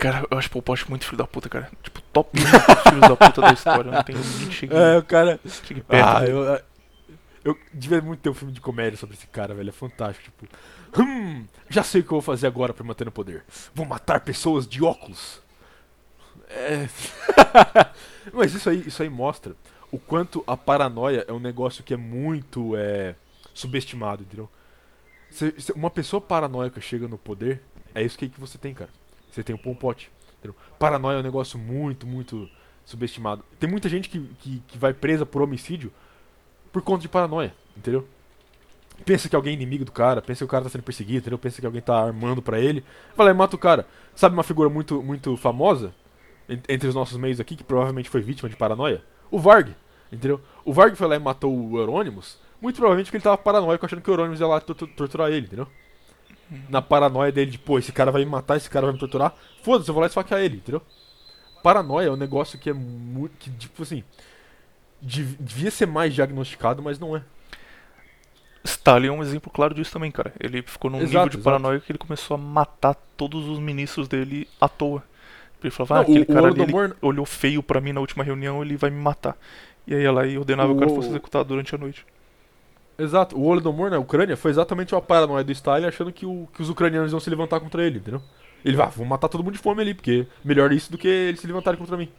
Cara, 0.00 0.26
eu 0.30 0.38
acho 0.38 0.48
o 0.48 0.50
Pol 0.52 0.62
Pot 0.62 0.88
muito 0.88 1.04
filho 1.04 1.18
da 1.18 1.26
puta, 1.26 1.48
cara. 1.48 1.70
Tipo, 1.82 2.00
top 2.12 2.30
1 2.40 2.90
filhos 2.90 3.00
da 3.08 3.16
puta 3.16 3.40
da 3.42 3.52
história. 3.52 3.90
Não 3.92 4.02
tem 4.02 4.16
ninguém 4.16 4.50
chegue, 4.50 4.74
É, 4.74 4.96
o 4.98 5.04
cara. 5.04 5.38
chegue 5.44 5.82
perto. 5.82 6.06
Ah, 6.08 6.24
eu, 6.24 6.60
eu 7.44 7.58
devia 7.72 8.00
muito 8.00 8.20
ter 8.20 8.30
um 8.30 8.34
filme 8.34 8.52
de 8.52 8.60
comédia 8.60 8.96
sobre 8.96 9.14
esse 9.16 9.26
cara, 9.26 9.54
velho. 9.54 9.68
É 9.68 9.72
fantástico. 9.72 10.30
Tipo, 10.40 11.02
hum, 11.02 11.44
já 11.68 11.82
sei 11.82 12.00
o 12.00 12.04
que 12.04 12.08
eu 12.10 12.16
vou 12.16 12.22
fazer 12.22 12.46
agora 12.46 12.72
pra 12.72 12.84
manter 12.84 13.04
no 13.04 13.12
poder. 13.12 13.44
Vou 13.74 13.84
matar 13.86 14.20
pessoas 14.20 14.66
de 14.66 14.82
óculos. 14.82 15.40
É. 16.48 16.88
Mas 18.32 18.54
isso 18.54 18.68
aí, 18.70 18.82
isso 18.86 19.02
aí 19.02 19.08
mostra 19.08 19.54
o 19.92 19.98
quanto 19.98 20.42
a 20.46 20.56
paranoia 20.56 21.24
é 21.28 21.32
um 21.32 21.38
negócio 21.40 21.82
que 21.84 21.92
é 21.94 21.96
muito 21.96 22.76
é, 22.76 23.14
subestimado, 23.54 24.22
entendeu? 24.22 24.48
Se- 25.30 25.54
se 25.58 25.72
uma 25.72 25.90
pessoa 25.90 26.20
paranoica 26.20 26.80
chega 26.80 27.06
no 27.06 27.18
poder, 27.18 27.60
é 27.94 28.02
isso 28.02 28.16
que, 28.18 28.28
que 28.28 28.40
você 28.40 28.56
tem, 28.58 28.72
cara. 28.74 28.90
Você 29.30 29.42
tem 29.42 29.54
o 29.54 29.58
Pol 29.58 29.74
Pot. 29.74 30.10
Entendeu? 30.38 30.56
Paranoia 30.78 31.16
é 31.16 31.20
um 31.20 31.22
negócio 31.22 31.58
muito, 31.58 32.06
muito 32.06 32.48
subestimado. 32.84 33.44
Tem 33.58 33.68
muita 33.70 33.88
gente 33.88 34.08
que, 34.08 34.20
que, 34.40 34.62
que 34.66 34.78
vai 34.78 34.92
presa 34.94 35.24
por 35.26 35.42
homicídio 35.42 35.92
por 36.72 36.82
conta 36.82 37.02
de 37.02 37.08
paranoia, 37.08 37.54
entendeu? 37.76 38.06
Pensa 39.04 39.28
que 39.28 39.36
alguém 39.36 39.52
é 39.52 39.56
inimigo 39.56 39.84
do 39.84 39.92
cara, 39.92 40.20
pensa 40.20 40.38
que 40.38 40.44
o 40.44 40.48
cara 40.48 40.64
tá 40.64 40.70
sendo 40.70 40.82
perseguido, 40.82 41.18
entendeu? 41.18 41.38
Pensa 41.38 41.60
que 41.60 41.66
alguém 41.66 41.80
tá 41.80 41.98
armando 41.98 42.42
pra 42.42 42.60
ele. 42.60 42.84
Vai 43.16 43.26
lá 43.26 43.32
e 43.32 43.34
mata 43.34 43.56
o 43.56 43.58
cara. 43.58 43.86
Sabe 44.14 44.34
uma 44.34 44.42
figura 44.42 44.68
muito, 44.68 45.02
muito 45.02 45.36
famosa 45.36 45.94
en- 46.48 46.60
entre 46.68 46.86
os 46.88 46.94
nossos 46.94 47.16
meios 47.16 47.40
aqui, 47.40 47.56
que 47.56 47.64
provavelmente 47.64 48.10
foi 48.10 48.20
vítima 48.20 48.48
de 48.48 48.56
paranoia? 48.56 49.02
O 49.30 49.38
Varg, 49.38 49.74
entendeu? 50.12 50.40
O 50.64 50.72
Varg 50.72 50.94
foi 50.96 51.06
lá 51.08 51.16
e 51.16 51.18
matou 51.18 51.54
o 51.56 51.78
Eurônimos, 51.78 52.38
muito 52.60 52.76
provavelmente 52.76 53.06
porque 53.06 53.16
ele 53.16 53.24
tava 53.24 53.38
paranoico 53.38 53.84
achando 53.86 54.02
que 54.02 54.10
o 54.10 54.12
Eurônimos 54.12 54.38
ia 54.40 54.46
lá 54.46 54.60
to- 54.60 54.74
to- 54.74 54.86
torturar 54.86 55.30
ele, 55.30 55.46
entendeu? 55.46 55.66
Na 56.68 56.82
paranoia 56.82 57.30
dele 57.30 57.50
de, 57.50 57.58
pô, 57.58 57.78
esse 57.78 57.92
cara 57.92 58.10
vai 58.10 58.24
me 58.24 58.30
matar, 58.30 58.56
esse 58.56 58.68
cara 58.68 58.86
vai 58.86 58.92
me 58.92 58.98
torturar, 58.98 59.34
foda-se, 59.62 59.88
eu 59.88 59.94
vou 59.94 60.00
lá 60.00 60.06
esfaquear 60.08 60.40
ele, 60.40 60.56
entendeu? 60.56 60.82
Paranoia 61.62 62.06
é 62.08 62.10
um 62.10 62.16
negócio 62.16 62.58
que 62.58 62.70
é 62.70 62.72
muito. 62.72 63.32
que, 63.38 63.50
tipo 63.50 63.82
assim. 63.82 64.02
dev- 65.00 65.36
devia 65.38 65.70
ser 65.70 65.86
mais 65.86 66.12
diagnosticado, 66.14 66.82
mas 66.82 66.98
não 66.98 67.16
é. 67.16 67.22
Stalin 68.64 69.08
é 69.08 69.12
um 69.12 69.22
exemplo 69.22 69.50
claro 69.50 69.74
disso 69.74 69.92
também, 69.92 70.10
cara. 70.10 70.32
Ele 70.38 70.62
ficou 70.62 70.90
num 70.90 70.98
Exato, 70.98 71.08
nível 71.08 71.28
de 71.28 71.36
exato. 71.36 71.44
paranoia 71.44 71.80
que 71.80 71.90
ele 71.92 71.98
começou 71.98 72.34
a 72.34 72.38
matar 72.38 72.94
todos 73.16 73.48
os 73.48 73.58
ministros 73.58 74.06
dele 74.08 74.46
à 74.60 74.68
toa. 74.68 75.02
Ele 75.62 75.70
falava, 75.70 75.94
ah, 75.94 75.96
Não, 75.98 76.02
aquele 76.02 76.20
o- 76.20 76.22
o 76.22 76.26
cara 76.26 76.48
ali 76.48 76.60
ele 76.62 76.72
Holodomor- 76.72 76.96
olhou 77.02 77.24
feio 77.26 77.62
pra 77.62 77.80
mim 77.80 77.92
na 77.92 78.00
última 78.00 78.22
reunião, 78.24 78.62
ele 78.62 78.76
vai 78.76 78.90
me 78.90 79.00
matar. 79.00 79.36
E 79.86 79.94
aí 79.94 80.04
ela 80.04 80.26
ia 80.26 80.38
ordenava 80.38 80.70
que 80.70 80.76
o 80.76 80.78
cara 80.78 80.90
O- 80.90 80.94
fosse 80.94 81.08
executado 81.08 81.48
durante 81.48 81.74
a 81.74 81.78
noite. 81.78 82.04
Exato, 83.00 83.36
o 83.38 83.44
Holodomor 83.44 83.90
na 83.90 83.98
Ucrânia 83.98 84.36
foi 84.36 84.50
exatamente 84.50 84.94
uma 84.94 85.00
paranoia 85.00 85.42
do 85.44 85.52
Stalin 85.52 85.86
achando 85.86 86.12
que, 86.12 86.26
o- 86.26 86.48
que 86.54 86.60
os 86.62 86.68
ucranianos 86.68 87.12
iam 87.12 87.20
se 87.20 87.30
levantar 87.30 87.58
contra 87.60 87.82
ele, 87.84 87.98
entendeu? 87.98 88.22
Ele 88.64 88.76
vai, 88.76 88.86
ah, 88.86 88.90
vou 88.90 89.06
matar 89.06 89.28
todo 89.28 89.42
mundo 89.42 89.54
de 89.54 89.58
fome 89.58 89.80
ali, 89.80 89.94
porque 89.94 90.26
melhor 90.44 90.70
isso 90.72 90.92
do 90.92 90.98
que 90.98 91.08
eles 91.08 91.40
se 91.40 91.46
levantarem 91.46 91.78
contra 91.78 91.96
mim. 91.96 92.10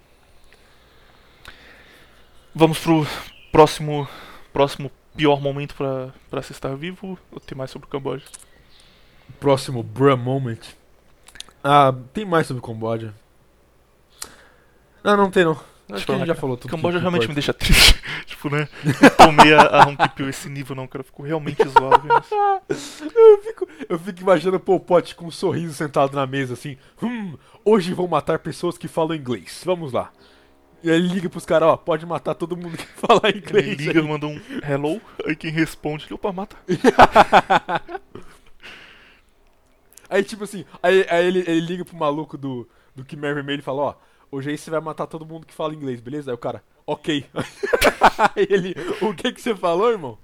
Vamos 2.54 2.80
pro 2.80 3.06
próximo 3.52 4.08
próximo 4.52 4.92
pior 5.16 5.40
momento 5.42 5.76
pra, 5.76 6.10
pra 6.30 6.42
se 6.42 6.52
estar 6.52 6.76
vivo 6.76 7.18
ou 7.32 7.40
tem 7.40 7.58
mais 7.58 7.72
sobre 7.72 7.88
o 7.88 7.92
Camboja? 7.92 8.26
Próximo 9.40 9.84
Bruh 9.84 10.18
Moment. 10.18 10.60
Ah, 11.64 11.94
tem 12.14 12.26
mais 12.26 12.48
sobre 12.48 12.64
Camboja. 12.64 13.14
Não, 15.04 15.18
não 15.18 15.32
tem 15.32 15.46
não. 15.46 15.60
Acho 15.92 16.06
que 16.06 16.12
a 16.12 16.18
gente 16.18 16.28
já 16.28 16.36
falou 16.36 16.58
tudo. 16.58 16.72
Camboja 16.72 17.00
realmente 17.00 17.28
me 17.28 17.34
deixa 17.34 17.54
triste. 17.54 18.02
tipo, 18.26 18.50
né? 18.50 18.68
Eu 19.02 19.10
tomei 19.12 19.54
a, 19.54 19.84
a 19.84 20.30
esse 20.30 20.50
nível 20.50 20.76
não, 20.76 20.88
cara. 20.88 21.04
Ficou 21.04 21.26
realmente 21.26 21.64
zoado. 21.68 22.08
Eu 22.70 23.42
fico, 23.44 23.68
eu 23.90 24.00
fico 24.00 24.22
imaginando 24.22 24.58
o 24.58 24.60
Pol 24.60 24.80
Pot 24.80 25.16
com 25.16 25.26
um 25.26 25.32
sorriso 25.32 25.74
sentado 25.74 26.16
na 26.16 26.26
mesa 26.26 26.54
assim. 26.54 26.78
Hum, 27.02 27.38
hoje 27.66 27.94
vou 27.94 28.08
matar 28.08 28.40
pessoas 28.40 28.78
que 28.78 28.88
falam 28.88 29.16
inglês. 29.16 29.62
Vamos 29.66 29.92
lá. 29.92 30.12
E 30.84 30.90
aí 30.90 30.96
ele 30.96 31.10
liga 31.10 31.30
pros 31.30 31.46
caras, 31.46 31.70
ó, 31.70 31.78
pode 31.78 32.06
matar 32.06 32.34
todo 32.34 32.58
mundo 32.58 32.78
que 32.78 32.86
fala 32.96 33.30
inglês. 33.30 33.68
Ele 33.68 33.76
liga, 33.76 34.00
aí. 34.00 34.08
manda 34.08 34.26
um 34.26 34.40
hello, 34.68 35.02
aí 35.26 35.36
quem 35.36 35.52
responde, 35.52 36.12
opa, 36.14 36.32
mata. 36.32 36.56
Aí, 40.12 40.26
tipo 40.26 40.44
assim, 40.44 40.66
aí, 40.84 41.06
aí 41.10 41.26
ele, 41.26 41.40
ele 41.40 41.62
liga 41.62 41.86
pro 41.86 41.96
maluco 41.96 42.38
do, 42.38 42.68
do 42.94 43.06
Khmer 43.06 43.34
Vermelho 43.34 43.60
e 43.60 43.64
fala, 43.64 43.82
ó, 43.82 43.96
hoje 44.32 44.50
aí 44.52 44.58
você 44.58 44.70
vai 44.72 44.80
matar 44.82 45.08
todo 45.08 45.26
mundo 45.26 45.46
que 45.46 45.54
fala 45.54 45.74
inglês, 45.74 46.00
beleza? 46.02 46.32
Aí 46.32 46.36
o 46.36 46.38
cara, 46.38 46.64
ok. 46.86 47.26
aí 48.36 48.48
ele, 48.50 48.76
o 49.02 49.14
que 49.14 49.32
que 49.34 49.42
você 49.42 49.56
falou, 49.56 49.92
irmão? 49.92 50.18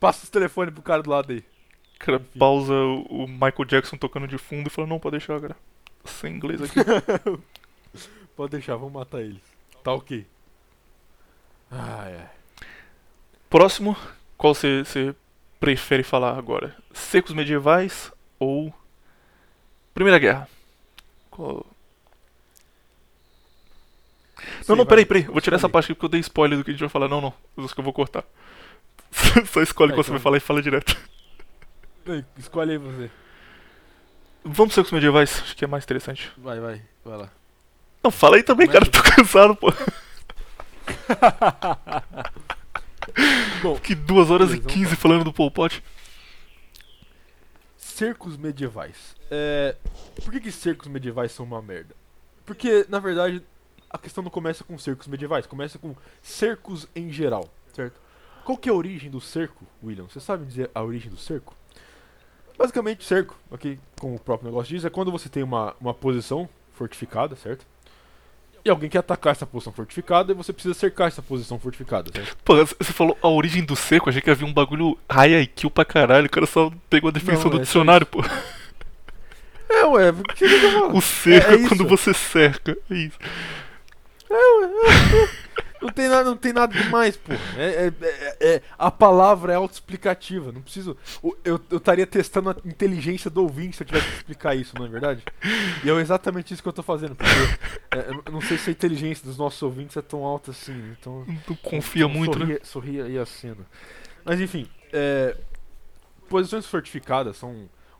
Passa 0.00 0.24
os 0.24 0.30
telefones 0.30 0.74
pro 0.74 0.82
cara 0.82 1.02
do 1.02 1.10
lado 1.10 1.32
aí. 1.32 1.38
O 1.38 1.98
cara 1.98 2.18
Enfim. 2.18 2.38
pausa 2.38 2.74
o 2.74 3.26
Michael 3.26 3.64
Jackson 3.66 3.96
tocando 3.96 4.26
de 4.28 4.36
fundo 4.36 4.66
e 4.66 4.70
fala, 4.70 4.86
não, 4.86 4.98
pode 4.98 5.12
deixar, 5.18 5.40
cara. 5.40 5.56
Sem 6.04 6.34
inglês 6.34 6.60
aqui. 6.60 6.74
Pode 8.36 8.50
deixar, 8.50 8.74
vamos 8.76 8.92
matar 8.92 9.20
eles. 9.22 9.40
Tá 9.82 9.92
ok. 9.92 10.26
Ah, 11.70 12.08
é. 12.08 12.28
Próximo, 13.48 13.96
qual 14.36 14.54
você 14.54 14.84
você 14.84 15.14
prefere 15.60 16.02
falar 16.02 16.36
agora? 16.36 16.76
Secos 16.92 17.32
medievais 17.32 18.12
ou 18.38 18.74
Primeira 19.94 20.18
Guerra? 20.18 20.48
Qual- 21.30 21.64
Não, 24.68 24.76
não, 24.76 24.86
peraí, 24.86 25.04
peraí. 25.06 25.22
Vou 25.24 25.40
tirar 25.40 25.56
essa 25.56 25.68
parte 25.68 25.86
aqui 25.86 25.94
porque 25.94 26.06
eu 26.06 26.10
dei 26.10 26.20
spoiler 26.20 26.58
do 26.58 26.64
que 26.64 26.70
a 26.70 26.74
gente 26.74 26.80
vai 26.80 26.88
falar. 26.88 27.08
Não, 27.08 27.20
não. 27.20 27.34
Acho 27.64 27.74
que 27.74 27.80
eu 27.80 27.84
vou 27.84 27.92
cortar. 27.92 28.24
Só 29.46 29.62
escolhe 29.62 29.90
Tá, 29.92 29.96
qual 29.96 30.04
você 30.04 30.10
então. 30.10 30.14
vai 30.14 30.20
falar 30.20 30.36
e 30.36 30.40
fala 30.40 30.62
direto. 30.62 30.96
Escolhe 32.38 32.72
aí 32.72 32.78
você. 32.78 33.10
Vamos 34.44 34.74
secos 34.74 34.92
medievais, 34.92 35.40
acho 35.42 35.56
que 35.56 35.64
é 35.64 35.68
mais 35.68 35.84
interessante. 35.84 36.30
Vai, 36.36 36.60
vai, 36.60 36.82
vai 37.04 37.16
lá. 37.16 37.30
Não, 38.02 38.10
fala 38.10 38.36
aí 38.36 38.42
também, 38.42 38.66
Mas- 38.66 38.74
cara. 38.78 38.90
Tô 38.90 39.02
cansado, 39.02 39.56
pô. 39.56 39.72
Bom, 43.62 43.78
Que 43.78 43.94
2 43.94 44.30
horas 44.30 44.48
Beleza, 44.48 44.68
e 44.68 44.72
vamos 44.72 44.88
15 44.90 44.96
falando 44.96 45.24
do 45.24 45.32
Pol 45.32 45.50
Pot. 45.50 45.82
cercos 47.78 48.36
medievais. 48.36 49.14
É, 49.30 49.76
por 50.22 50.30
que, 50.32 50.40
que 50.40 50.52
cercos 50.52 50.88
medievais 50.88 51.32
são 51.32 51.46
uma 51.46 51.62
merda? 51.62 51.94
Porque, 52.44 52.84
na 52.88 52.98
verdade, 52.98 53.42
a 53.94 53.98
questão 53.98 54.24
não 54.24 54.30
começa 54.30 54.64
com 54.64 54.76
cercos 54.76 55.06
medievais, 55.06 55.46
começa 55.46 55.78
com 55.78 55.94
cercos 56.20 56.88
em 56.96 57.12
geral, 57.12 57.48
certo? 57.72 58.00
Qual 58.44 58.58
que 58.58 58.68
é 58.68 58.72
a 58.72 58.74
origem 58.74 59.08
do 59.08 59.20
cerco, 59.20 59.64
William? 59.82 60.04
Você 60.08 60.18
sabe 60.18 60.44
dizer 60.44 60.68
a 60.74 60.82
origem 60.82 61.10
do 61.10 61.16
cerco? 61.16 61.54
Basicamente, 62.58 63.04
cerco, 63.04 63.36
aqui, 63.52 63.78
como 64.00 64.16
o 64.16 64.18
próprio 64.18 64.50
negócio 64.50 64.74
diz, 64.74 64.84
é 64.84 64.90
quando 64.90 65.12
você 65.12 65.28
tem 65.28 65.44
uma, 65.44 65.74
uma 65.80 65.94
posição 65.94 66.48
fortificada, 66.72 67.36
certo? 67.36 67.64
E 68.64 68.70
alguém 68.70 68.90
quer 68.90 68.98
atacar 68.98 69.30
essa 69.30 69.46
posição 69.46 69.72
fortificada 69.72 70.32
e 70.32 70.34
você 70.34 70.52
precisa 70.52 70.74
cercar 70.74 71.06
essa 71.06 71.22
posição 71.22 71.58
fortificada, 71.60 72.10
certo? 72.12 72.36
Pô, 72.44 72.56
você 72.56 72.92
falou 72.92 73.16
a 73.22 73.28
origem 73.28 73.64
do 73.64 73.76
seco, 73.76 74.08
achei 74.08 74.20
que 74.20 74.30
havia 74.30 74.46
um 74.46 74.52
bagulho 74.52 74.98
high 75.08 75.40
IQ 75.42 75.70
pra 75.70 75.84
caralho. 75.84 76.26
O 76.26 76.30
cara 76.30 76.46
só 76.46 76.72
pegou 76.90 77.08
a 77.10 77.12
definição 77.12 77.44
Não, 77.44 77.50
do 77.52 77.58
é 77.58 77.60
dicionário, 77.62 78.06
pô. 78.06 78.20
É, 79.68 79.84
ué, 79.86 80.10
o 80.10 80.22
que 80.22 80.46
você? 80.46 80.78
O 80.92 81.00
seco 81.00 81.50
É- 81.52 81.54
é, 81.54 81.68
quando 81.68 81.86
você 81.86 82.12
cerca. 82.14 82.76
É 82.90 82.94
isso. 82.94 83.18
Não 85.84 85.90
tem 85.90 86.08
nada, 86.08 86.24
não 86.30 86.36
tem 86.36 86.52
nada 86.54 86.72
demais, 86.72 87.14
pô. 87.14 87.30
É, 87.58 87.88
é- 87.88 87.92
é- 88.00 88.54
é- 88.54 88.62
a 88.78 88.90
palavra 88.90 89.52
é 89.52 89.56
autoexplicativa. 89.56 90.50
Não 90.50 90.62
preciso. 90.62 90.96
Eu 91.44 91.60
estaria 91.70 92.06
testando 92.06 92.48
a 92.48 92.56
inteligência 92.64 93.28
do 93.30 93.42
ouvinte 93.42 93.76
se 93.76 93.82
eu 93.82 93.86
tivesse 93.86 94.06
que 94.06 94.14
explicar 94.14 94.54
isso, 94.54 94.74
não 94.78 94.86
é 94.86 94.88
verdade? 94.88 95.22
E 95.84 95.90
é 95.90 95.92
exatamente 95.96 96.54
isso 96.54 96.62
que 96.62 96.68
eu 96.70 96.72
tô 96.72 96.82
fazendo. 96.82 97.14
Porque 97.14 97.30
é, 97.90 98.08
eu 98.24 98.32
não 98.32 98.40
sei 98.40 98.56
se 98.56 98.70
a 98.70 98.72
inteligência 98.72 99.26
dos 99.26 99.36
nossos 99.36 99.60
ouvintes 99.62 99.94
é 99.94 100.00
tão 100.00 100.24
alta 100.24 100.52
assim. 100.52 100.94
Então. 100.98 101.26
Não 101.26 101.56
confia 101.56 102.04
então 102.06 102.08
muito, 102.08 102.38
né? 102.38 102.46
sorria, 102.46 102.60
Sorria 102.64 103.04
aí 103.04 103.18
a 103.18 103.26
cena. 103.26 103.66
Mas 104.24 104.40
enfim, 104.40 104.66
é, 104.90 105.36
posições 106.30 106.64
fortificadas 106.64 107.36
são 107.36 107.50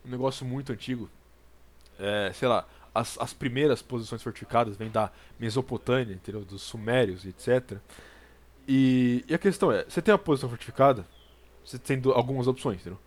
um 0.03 0.09
negócio 0.09 0.43
muito 0.43 0.73
antigo. 0.73 1.07
Sei 2.33 2.47
lá, 2.47 2.65
as, 2.95 3.17
as 3.19 3.33
primeiras 3.33 3.81
posições 3.81 4.23
fortificadas 4.23 4.77
vêm 4.77 4.89
da 4.89 5.11
Mesopotâmia, 5.39 6.15
entendeu? 6.15 6.41
Dos 6.45 6.63
Sumérios, 6.63 7.25
etc. 7.25 7.77
E, 8.67 9.23
e 9.27 9.33
a 9.33 9.37
questão 9.37 9.71
é, 9.71 9.83
você 9.87 10.01
tem 10.01 10.11
uma 10.13 10.17
posição 10.17 10.49
fortificada, 10.49 11.05
você 11.63 11.77
tem 11.77 12.01
algumas 12.13 12.47
opções, 12.47 12.81
entendeu? 12.81 12.99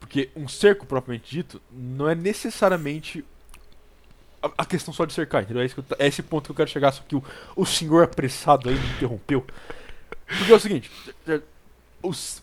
Porque 0.00 0.30
um 0.36 0.48
cerco 0.48 0.86
propriamente 0.86 1.30
dito 1.30 1.60
não 1.70 2.08
é 2.08 2.14
necessariamente 2.14 3.24
a, 4.42 4.50
a 4.58 4.64
questão 4.64 4.92
só 4.92 5.04
de 5.04 5.12
cercar, 5.12 5.42
entendeu? 5.42 5.62
É, 5.62 5.68
que 5.68 5.78
eu 5.78 5.84
é 5.98 6.06
esse 6.06 6.22
ponto 6.22 6.46
que 6.46 6.50
eu 6.52 6.56
quero 6.56 6.70
chegar, 6.70 6.92
só 6.92 7.02
que 7.06 7.16
o, 7.16 7.22
o 7.56 7.66
senhor 7.66 8.02
apressado 8.04 8.68
aí 8.68 8.74
me 8.74 8.86
interrompeu. 8.96 9.44
Porque 10.26 10.52
é 10.52 10.56
o 10.56 10.60
seguinte, 10.60 10.90
é, 11.28 11.40
os- 12.02 12.42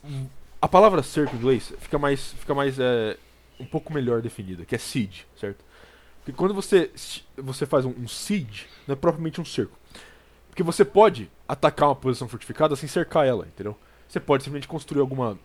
a 0.62 0.68
palavra 0.68 1.04
cerco 1.04 1.36
em 1.36 1.40
inglês 1.40 1.74
fica 1.80 1.98
mais, 2.00 2.34
fica 2.34 2.54
mais 2.54 2.80
é, 2.80 3.18
um 3.60 3.66
pouco 3.66 3.94
melhor 3.94 4.22
definida, 4.22 4.66
que 4.66 4.76
é 4.76 4.78
siege, 4.78 5.26
certo? 5.40 5.64
Porque 6.28 6.38
quando 6.38 6.54
você, 6.54 6.92
você 7.38 7.66
faz 7.66 7.86
um, 7.86 7.92
um 7.92 8.06
siege, 8.06 8.68
não 8.86 8.92
é 8.92 8.96
propriamente 8.98 9.40
um 9.40 9.46
cerco. 9.46 9.80
Porque 10.50 10.62
você 10.62 10.84
pode 10.84 11.32
atacar 11.48 11.88
uma 11.88 11.96
posição 11.96 12.28
fortificada 12.28 12.76
sem 12.76 12.90
cercar 12.90 13.26
ela, 13.26 13.48
entendeu? 13.48 13.78
Você 14.10 14.20
pode 14.20 14.44
simplesmente 14.44 14.68
construir 14.68 15.00
alguma. 15.00 15.40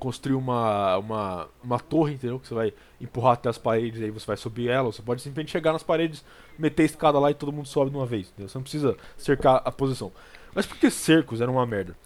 Construir 0.00 0.34
uma, 0.34 0.96
uma, 0.96 1.48
uma 1.62 1.78
torre, 1.78 2.14
entendeu? 2.14 2.40
Que 2.40 2.48
você 2.48 2.54
vai 2.54 2.74
empurrar 3.00 3.34
até 3.34 3.48
as 3.48 3.56
paredes 3.56 4.00
e 4.00 4.04
aí 4.04 4.10
você 4.10 4.26
vai 4.26 4.36
subir 4.36 4.68
ela. 4.68 4.86
Ou 4.86 4.92
você 4.92 5.00
pode 5.00 5.22
simplesmente 5.22 5.52
chegar 5.52 5.72
nas 5.72 5.84
paredes, 5.84 6.24
meter 6.58 6.82
a 6.82 6.86
escada 6.86 7.16
lá 7.20 7.30
e 7.30 7.34
todo 7.34 7.52
mundo 7.52 7.68
sobe 7.68 7.92
de 7.92 7.96
uma 7.96 8.06
vez, 8.06 8.30
entendeu? 8.30 8.48
Você 8.48 8.58
não 8.58 8.62
precisa 8.64 8.96
cercar 9.16 9.62
a 9.64 9.70
posição. 9.70 10.10
Mas 10.52 10.66
por 10.66 10.76
que 10.76 10.90
cercos 10.90 11.40
eram 11.40 11.52
uma 11.52 11.66
merda? 11.66 11.96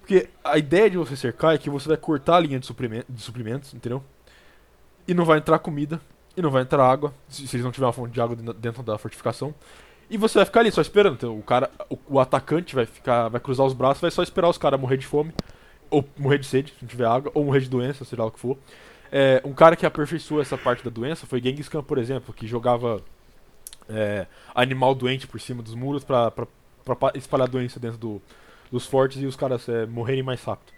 Porque 0.00 0.30
a 0.42 0.56
ideia 0.56 0.88
de 0.88 0.96
você 0.96 1.14
cercar 1.14 1.54
é 1.54 1.58
que 1.58 1.68
você 1.68 1.88
vai 1.88 1.98
cortar 1.98 2.36
a 2.36 2.40
linha 2.40 2.58
de, 2.58 2.64
suprimen- 2.64 3.04
de 3.06 3.20
suprimentos, 3.20 3.74
entendeu? 3.74 4.02
E 5.06 5.12
não 5.12 5.26
vai 5.26 5.36
entrar 5.36 5.58
comida, 5.58 6.00
e 6.36 6.42
não 6.42 6.50
vai 6.50 6.62
entrar 6.62 6.84
água, 6.88 7.12
se, 7.28 7.42
eles 7.54 7.64
não 7.64 7.70
tiverem 7.72 7.86
uma 7.88 7.92
fonte 7.92 8.12
de 8.12 8.20
água 8.20 8.34
dentro- 8.36 8.82
da 8.82 8.98
fortificação. 8.98 9.54
E 10.10 10.16
você 10.18 10.38
vai 10.38 10.44
ficar 10.44 10.60
ali 10.60 10.70
só 10.70 10.80
esperando. 10.80 11.14
Então, 11.14 11.38
o 11.38 11.42
cara, 11.42 11.70
o, 11.88 11.98
o 12.08 12.20
atacante 12.20 12.74
vai 12.74 12.86
ficar, 12.86 13.28
vai 13.28 13.40
cruzar 13.40 13.64
os 13.66 13.72
braços, 13.72 14.00
vai 14.00 14.10
só 14.10 14.22
esperar 14.22 14.48
os 14.48 14.58
caras 14.58 14.78
morrer 14.80 14.96
de 14.98 15.06
fome, 15.06 15.32
ou 15.90 16.04
morrer 16.18 16.38
de 16.38 16.46
sede, 16.46 16.70
se 16.72 16.76
não 16.82 16.88
tiver 16.88 17.06
água, 17.06 17.30
ou 17.34 17.44
morrer 17.44 17.60
de 17.60 17.68
doença, 17.70 18.04
sei 18.04 18.18
lá 18.18 18.26
o 18.26 18.30
que 18.30 18.38
for. 18.40 18.58
É, 19.10 19.40
um 19.44 19.52
cara 19.52 19.76
que 19.76 19.86
aperfeiçoou 19.86 20.40
essa 20.40 20.58
parte 20.58 20.82
da 20.84 20.90
doença 20.90 21.24
foi 21.26 21.40
Genghis 21.40 21.68
Khan, 21.68 21.82
por 21.82 21.98
exemplo, 21.98 22.34
que 22.34 22.46
jogava 22.46 23.00
é, 23.88 24.26
animal 24.54 24.94
doente 24.94 25.26
por 25.26 25.40
cima 25.40 25.62
dos 25.62 25.74
muros 25.74 26.02
pra, 26.04 26.30
pra, 26.30 26.46
pra 26.84 26.96
pa- 26.96 27.12
espalhar 27.14 27.48
doença 27.48 27.78
dentro 27.78 27.98
do, 27.98 28.22
dos 28.72 28.86
fortes 28.86 29.22
e 29.22 29.26
os 29.26 29.36
caras 29.36 29.68
é, 29.68 29.86
morrerem 29.86 30.22
mais 30.22 30.42
rápido. 30.42 30.72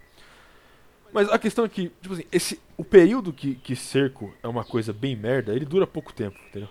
Mas 1.16 1.30
a 1.30 1.38
questão 1.38 1.64
é 1.64 1.68
que, 1.70 1.90
tipo 2.02 2.12
assim, 2.12 2.24
esse, 2.30 2.60
o 2.76 2.84
período 2.84 3.32
que, 3.32 3.54
que 3.54 3.74
cerco 3.74 4.34
é 4.42 4.46
uma 4.46 4.62
coisa 4.62 4.92
bem 4.92 5.16
merda, 5.16 5.54
ele 5.54 5.64
dura 5.64 5.86
pouco 5.86 6.12
tempo, 6.12 6.38
entendeu? 6.46 6.68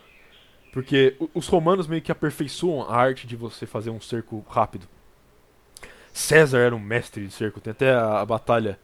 Porque 0.71 1.15
os 1.33 1.47
romanos 1.47 1.87
meio 1.87 1.99
que 1.99 2.11
aperfeiçoam 2.11 2.87
a 2.87 2.95
arte 2.95 3.25
de 3.25 3.35
você 3.35 3.65
fazer 3.65 3.89
um 3.89 3.99
cerco 3.99 4.45
rápido. 4.47 4.87
César 6.13 6.59
era 6.59 6.75
um 6.75 6.79
mestre 6.79 7.25
de 7.25 7.33
cerco, 7.33 7.59
tem 7.59 7.71
até 7.71 7.91
a, 7.91 8.19
a 8.21 8.25
batalha. 8.27 8.79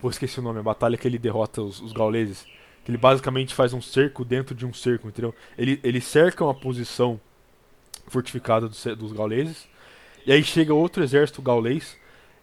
Pô, 0.00 0.08
esqueci 0.08 0.40
o 0.40 0.42
nome, 0.42 0.60
a 0.60 0.62
batalha 0.62 0.96
que 0.96 1.06
ele 1.06 1.18
derrota 1.18 1.60
os, 1.60 1.78
os 1.78 1.92
gauleses. 1.92 2.46
Que 2.82 2.90
ele 2.90 2.96
basicamente 2.96 3.54
faz 3.54 3.74
um 3.74 3.82
cerco 3.82 4.24
dentro 4.24 4.54
de 4.54 4.64
um 4.64 4.72
cerco, 4.72 5.08
entendeu? 5.08 5.34
Ele, 5.58 5.78
ele 5.84 6.00
cerca 6.00 6.42
uma 6.42 6.54
posição 6.54 7.20
fortificada 8.08 8.66
dos, 8.66 8.82
dos 8.96 9.12
gauleses. 9.12 9.68
E 10.24 10.32
aí 10.32 10.42
chega 10.42 10.72
outro 10.72 11.04
exército 11.04 11.42
gaulês 11.42 11.98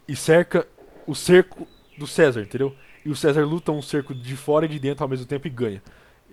e 0.08 0.16
cerca 0.16 0.68
o 1.08 1.16
cerco 1.16 1.68
do 1.98 2.08
César, 2.08 2.42
entendeu? 2.42 2.76
E 3.06 3.10
o 3.10 3.16
César 3.16 3.46
luta 3.46 3.72
um 3.72 3.82
cerco 3.82 4.14
de 4.14 4.36
fora 4.36 4.66
e 4.66 4.70
de 4.70 4.80
dentro 4.80 5.04
ao 5.04 5.10
mesmo 5.10 5.26
tempo 5.26 5.48
e 5.48 5.50
ganha. 5.50 5.82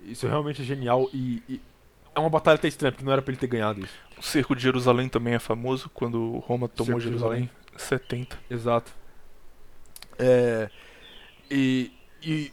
Isso 0.03 0.27
realmente 0.27 0.61
é 0.61 0.65
genial 0.65 1.09
e, 1.13 1.43
e 1.47 1.61
é 2.15 2.19
uma 2.19 2.29
batalha 2.29 2.55
até 2.55 2.67
estranha, 2.67 2.91
porque 2.91 3.05
não 3.05 3.11
era 3.11 3.21
pra 3.21 3.31
ele 3.31 3.39
ter 3.39 3.47
ganhado 3.47 3.81
isso. 3.81 3.93
O 4.17 4.23
cerco 4.23 4.55
de 4.55 4.61
Jerusalém 4.61 5.07
também 5.07 5.33
é 5.33 5.39
famoso, 5.39 5.89
quando 5.93 6.39
Roma 6.39 6.67
tomou 6.67 6.97
de 6.97 7.05
Jerusalém. 7.05 7.49
70. 7.77 8.37
Exato. 8.49 8.91
É, 10.19 10.69
e, 11.49 11.91
e 12.21 12.51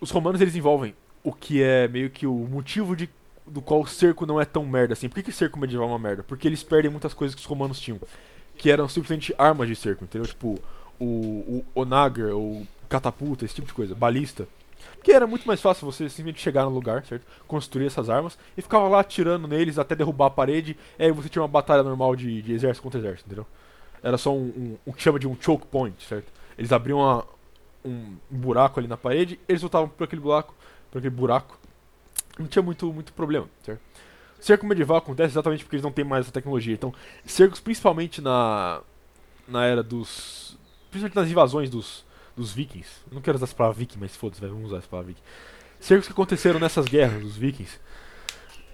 os 0.00 0.10
romanos 0.10 0.40
eles 0.40 0.54
envolvem 0.54 0.94
o 1.22 1.32
que 1.32 1.62
é 1.62 1.88
meio 1.88 2.10
que 2.10 2.26
o 2.26 2.34
motivo 2.34 2.94
de, 2.94 3.08
do 3.46 3.60
qual 3.60 3.80
o 3.80 3.86
cerco 3.86 4.26
não 4.26 4.40
é 4.40 4.44
tão 4.44 4.64
merda 4.64 4.92
assim. 4.92 5.08
Por 5.08 5.16
que, 5.16 5.24
que 5.24 5.32
cerco 5.32 5.58
medieval 5.58 5.88
é 5.88 5.92
uma 5.92 5.98
merda? 5.98 6.22
Porque 6.22 6.46
eles 6.46 6.62
perdem 6.62 6.90
muitas 6.90 7.14
coisas 7.14 7.34
que 7.34 7.40
os 7.40 7.46
romanos 7.46 7.80
tinham, 7.80 8.00
que 8.56 8.70
eram 8.70 8.88
simplesmente 8.88 9.34
armas 9.36 9.68
de 9.68 9.76
cerco, 9.76 10.04
entendeu? 10.04 10.26
Tipo, 10.26 10.58
o, 11.00 11.64
o 11.74 11.80
onager, 11.80 12.34
ou 12.34 12.66
catapulta, 12.88 13.44
esse 13.44 13.54
tipo 13.54 13.66
de 13.66 13.74
coisa, 13.74 13.94
balista. 13.94 14.46
Porque 14.96 15.12
era 15.12 15.26
muito 15.26 15.46
mais 15.46 15.60
fácil 15.60 15.90
você 15.90 16.08
simplesmente 16.08 16.40
chegar 16.40 16.64
no 16.64 16.70
lugar, 16.70 17.04
certo? 17.04 17.26
Construir 17.46 17.86
essas 17.86 18.08
armas 18.08 18.38
e 18.56 18.62
ficava 18.62 18.88
lá 18.88 19.00
atirando 19.00 19.48
neles 19.48 19.78
até 19.78 19.94
derrubar 19.94 20.26
a 20.26 20.30
parede. 20.30 20.76
E 20.98 21.04
aí 21.04 21.12
você 21.12 21.28
tinha 21.28 21.42
uma 21.42 21.48
batalha 21.48 21.82
normal 21.82 22.14
de, 22.16 22.42
de 22.42 22.52
exército 22.52 22.82
contra 22.82 23.00
exército, 23.00 23.26
entendeu? 23.26 23.46
Era 24.02 24.18
só 24.18 24.34
um, 24.34 24.46
um, 24.46 24.76
o 24.86 24.92
que 24.92 25.02
chama 25.02 25.18
de 25.18 25.26
um 25.26 25.36
choke 25.40 25.66
point, 25.66 26.02
certo? 26.04 26.30
Eles 26.56 26.72
abriam 26.72 26.98
uma- 26.98 27.24
um, 27.84 28.16
buraco 28.30 28.78
ali 28.80 28.88
na 28.88 28.96
parede, 28.96 29.38
eles 29.48 29.62
lutavam 29.62 29.88
por 29.88 30.04
aquele 30.04 30.20
buraco, 30.22 30.54
por 30.90 30.98
aquele 30.98 31.14
buraco. 31.14 31.58
Não 32.38 32.46
tinha 32.46 32.62
muito, 32.62 32.92
muito 32.92 33.12
problema, 33.12 33.48
certo? 33.64 33.80
Cerco 34.40 34.66
medieval 34.66 34.98
acontece 34.98 35.32
exatamente 35.32 35.64
porque 35.64 35.76
eles 35.76 35.84
não 35.84 35.92
têm 35.92 36.04
mais 36.04 36.24
essa 36.26 36.32
tecnologia. 36.32 36.74
Então, 36.74 36.92
cercos 37.24 37.60
principalmente 37.60 38.20
na 38.20 38.80
na 39.46 39.64
era 39.66 39.82
dos 39.82 40.58
principalmente 40.98 41.16
nas 41.16 41.30
invasões 41.30 41.70
dos 41.70 42.04
dos 42.36 42.52
vikings. 42.52 42.88
Eu 43.10 43.14
não 43.14 43.22
quero 43.22 43.36
usar 43.36 43.44
essa 43.44 43.54
palavra 43.54 43.78
viking, 43.78 43.98
mas 44.00 44.16
foda-se, 44.16 44.40
vamos 44.40 44.66
usar 44.66 44.78
essa 44.78 44.88
palavra 44.88 45.12
viking. 45.12 45.26
Cercos 45.78 46.06
que 46.06 46.12
aconteceram 46.12 46.58
nessas 46.58 46.86
guerras 46.86 47.22
dos 47.22 47.36
vikings 47.36 47.78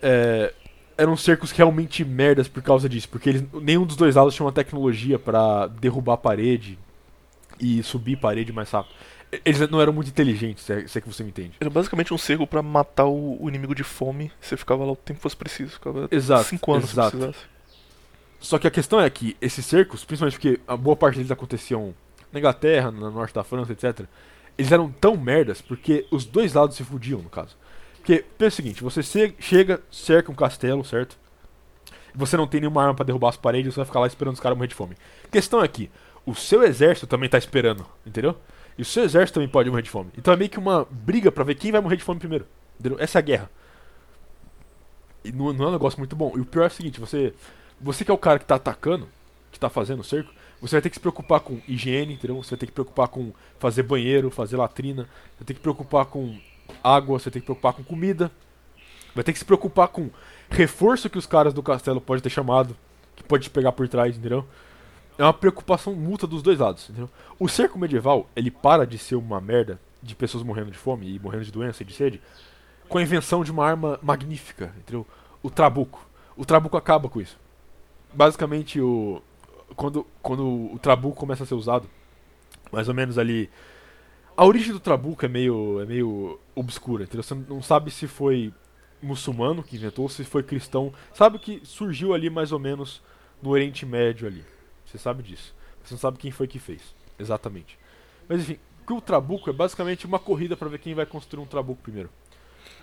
é, 0.02 0.54
eram 0.96 1.16
cercos 1.16 1.50
realmente 1.50 2.04
merdas 2.04 2.48
por 2.48 2.62
causa 2.62 2.88
disso, 2.88 3.08
porque 3.08 3.28
eles, 3.28 3.44
nenhum 3.52 3.84
dos 3.84 3.96
dois 3.96 4.14
lados 4.14 4.34
tinha 4.34 4.46
uma 4.46 4.52
tecnologia 4.52 5.18
pra 5.18 5.66
derrubar 5.66 6.14
a 6.14 6.18
parede 6.18 6.78
e 7.58 7.82
subir 7.82 8.16
parede 8.16 8.52
mais 8.52 8.70
rápido. 8.70 8.94
Eles 9.44 9.60
não 9.70 9.80
eram 9.80 9.92
muito 9.92 10.08
inteligentes, 10.08 10.64
se 10.64 10.72
é, 10.72 10.88
se 10.88 10.98
é 10.98 11.00
que 11.00 11.06
você 11.06 11.22
me 11.22 11.28
entende. 11.30 11.52
Era 11.60 11.70
basicamente 11.70 12.12
um 12.12 12.18
cerco 12.18 12.46
pra 12.46 12.62
matar 12.62 13.04
o, 13.04 13.40
o 13.40 13.48
inimigo 13.48 13.74
de 13.74 13.84
fome. 13.84 14.32
Você 14.40 14.56
ficava 14.56 14.84
lá 14.84 14.92
o 14.92 14.96
tempo 14.96 15.18
que 15.18 15.22
fosse 15.22 15.36
preciso. 15.36 15.72
Ficava 15.72 16.08
Exato, 16.10 16.44
cinco 16.44 16.72
anos 16.72 16.90
exato. 16.90 17.10
se 17.10 17.16
precisasse. 17.16 17.46
Só 18.40 18.58
que 18.58 18.66
a 18.66 18.70
questão 18.70 19.00
é 19.00 19.08
que 19.08 19.36
esses 19.40 19.64
cercos, 19.64 20.04
principalmente 20.04 20.34
porque 20.34 20.60
a 20.66 20.76
boa 20.76 20.96
parte 20.96 21.16
deles 21.16 21.30
aconteciam 21.30 21.94
na 22.32 22.38
Inglaterra, 22.38 22.90
no 22.90 23.10
norte 23.10 23.34
da 23.34 23.44
França, 23.44 23.72
etc. 23.72 24.06
Eles 24.56 24.70
eram 24.70 24.90
tão 24.90 25.16
merdas 25.16 25.60
porque 25.60 26.06
os 26.10 26.24
dois 26.24 26.54
lados 26.54 26.76
se 26.76 26.84
fudiam, 26.84 27.20
no 27.20 27.30
caso. 27.30 27.56
Porque, 27.96 28.24
pensa 28.38 28.54
o 28.54 28.56
seguinte, 28.56 28.82
você 28.82 29.02
chega, 29.38 29.82
cerca 29.90 30.32
um 30.32 30.34
castelo, 30.34 30.84
certo? 30.84 31.18
Você 32.14 32.36
não 32.36 32.46
tem 32.46 32.60
nenhuma 32.60 32.82
arma 32.82 32.94
pra 32.94 33.04
derrubar 33.04 33.28
as 33.28 33.36
paredes, 33.36 33.72
você 33.72 33.80
vai 33.80 33.86
ficar 33.86 34.00
lá 34.00 34.06
esperando 34.06 34.34
os 34.34 34.40
caras 34.40 34.56
morrer 34.56 34.68
de 34.68 34.74
fome. 34.74 34.96
Questão 35.30 35.62
é 35.62 35.68
que 35.68 35.90
o 36.26 36.34
seu 36.34 36.62
exército 36.62 37.06
também 37.06 37.28
tá 37.28 37.38
esperando, 37.38 37.86
entendeu? 38.04 38.36
E 38.76 38.82
o 38.82 38.84
seu 38.84 39.04
exército 39.04 39.34
também 39.34 39.48
pode 39.48 39.68
morrer 39.70 39.82
de 39.82 39.90
fome. 39.90 40.10
Então 40.16 40.32
é 40.32 40.36
meio 40.36 40.50
que 40.50 40.58
uma 40.58 40.86
briga 40.90 41.30
pra 41.30 41.44
ver 41.44 41.54
quem 41.54 41.70
vai 41.70 41.80
morrer 41.80 41.96
de 41.96 42.02
fome 42.02 42.18
primeiro. 42.18 42.46
Entendeu? 42.78 42.98
Essa 42.98 43.18
é 43.18 43.20
a 43.20 43.22
guerra. 43.22 43.50
E 45.22 45.30
não, 45.32 45.52
não 45.52 45.66
é 45.66 45.68
um 45.68 45.72
negócio 45.72 45.98
muito 45.98 46.16
bom. 46.16 46.32
E 46.36 46.40
o 46.40 46.46
pior 46.46 46.64
é 46.64 46.66
o 46.68 46.70
seguinte, 46.70 46.98
você. 46.98 47.34
Você 47.80 48.04
que 48.04 48.10
é 48.10 48.14
o 48.14 48.18
cara 48.18 48.38
que 48.38 48.44
tá 48.44 48.54
atacando, 48.54 49.08
que 49.52 49.60
tá 49.60 49.68
fazendo 49.68 50.00
o 50.00 50.04
cerco, 50.04 50.32
você 50.60 50.76
vai 50.76 50.82
ter 50.82 50.90
que 50.90 50.96
se 50.96 51.00
preocupar 51.00 51.40
com 51.40 51.60
higiene, 51.66 52.14
entendeu? 52.14 52.42
Você 52.42 52.50
vai 52.50 52.58
ter 52.58 52.66
que 52.66 52.72
preocupar 52.72 53.08
com 53.08 53.32
fazer 53.58 53.82
banheiro, 53.82 54.30
fazer 54.30 54.56
latrina, 54.56 55.04
você 55.04 55.38
vai 55.38 55.46
ter 55.46 55.54
que 55.54 55.60
preocupar 55.60 56.04
com 56.06 56.38
água, 56.84 57.18
você 57.18 57.24
vai 57.24 57.32
ter 57.32 57.40
que 57.40 57.46
preocupar 57.46 57.72
com 57.72 57.82
comida. 57.82 58.30
Vai 59.14 59.24
ter 59.24 59.32
que 59.32 59.38
se 59.38 59.44
preocupar 59.44 59.88
com 59.88 60.10
reforço 60.50 61.10
que 61.10 61.18
os 61.18 61.26
caras 61.26 61.52
do 61.54 61.62
castelo 61.62 62.00
podem 62.00 62.22
ter 62.22 62.30
chamado, 62.30 62.76
que 63.16 63.22
pode 63.22 63.44
te 63.44 63.50
pegar 63.50 63.72
por 63.72 63.88
trás, 63.88 64.16
entendeu? 64.16 64.46
É 65.18 65.22
uma 65.22 65.34
preocupação 65.34 65.94
mútua 65.94 66.28
dos 66.28 66.42
dois 66.42 66.58
lados, 66.58 66.88
entendeu? 66.88 67.10
O 67.38 67.48
cerco 67.48 67.78
medieval, 67.78 68.28
ele 68.36 68.50
para 68.50 68.86
de 68.86 68.98
ser 68.98 69.16
uma 69.16 69.40
merda 69.40 69.80
de 70.02 70.14
pessoas 70.14 70.42
morrendo 70.42 70.70
de 70.70 70.78
fome 70.78 71.14
e 71.14 71.18
morrendo 71.18 71.44
de 71.44 71.52
doença 71.52 71.82
e 71.82 71.86
de 71.86 71.92
sede 71.92 72.20
com 72.88 72.98
a 72.98 73.02
invenção 73.02 73.44
de 73.44 73.52
uma 73.52 73.64
arma 73.64 73.98
magnífica, 74.02 74.74
entendeu? 74.78 75.06
O 75.42 75.48
trabuco. 75.48 76.04
O 76.36 76.44
trabuco 76.44 76.76
acaba 76.76 77.08
com 77.08 77.20
isso. 77.20 77.38
Basicamente, 78.12 78.80
o 78.80 79.22
quando, 79.76 80.06
quando 80.22 80.46
o 80.46 80.78
trabuco 80.78 81.16
começa 81.16 81.44
a 81.44 81.46
ser 81.46 81.54
usado, 81.54 81.88
mais 82.72 82.88
ou 82.88 82.94
menos 82.94 83.18
ali. 83.18 83.50
A 84.36 84.44
origem 84.44 84.72
do 84.72 84.80
trabuco 84.80 85.24
é 85.24 85.28
meio, 85.28 85.80
é 85.80 85.86
meio 85.86 86.38
obscura, 86.54 87.04
entendeu? 87.04 87.22
Você 87.22 87.34
não 87.34 87.62
sabe 87.62 87.90
se 87.90 88.06
foi 88.06 88.52
muçulmano 89.02 89.62
que 89.62 89.76
inventou, 89.76 90.08
se 90.08 90.24
foi 90.24 90.42
cristão. 90.42 90.92
Sabe 91.12 91.38
que 91.38 91.60
surgiu 91.64 92.14
ali 92.14 92.30
mais 92.30 92.52
ou 92.52 92.58
menos 92.58 93.02
no 93.42 93.50
Oriente 93.50 93.84
Médio 93.84 94.26
ali. 94.26 94.44
Você 94.86 94.98
sabe 94.98 95.22
disso. 95.22 95.54
Você 95.82 95.94
não 95.94 95.98
sabe 96.00 96.18
quem 96.18 96.30
foi 96.30 96.46
que 96.46 96.58
fez, 96.58 96.94
exatamente. 97.18 97.78
Mas 98.28 98.40
enfim, 98.40 98.58
o 98.88 99.00
trabuco 99.00 99.50
é 99.50 99.52
basicamente 99.52 100.06
uma 100.06 100.18
corrida 100.18 100.56
pra 100.56 100.68
ver 100.68 100.78
quem 100.78 100.94
vai 100.94 101.06
construir 101.06 101.42
um 101.42 101.46
trabuco 101.46 101.82
primeiro. 101.82 102.10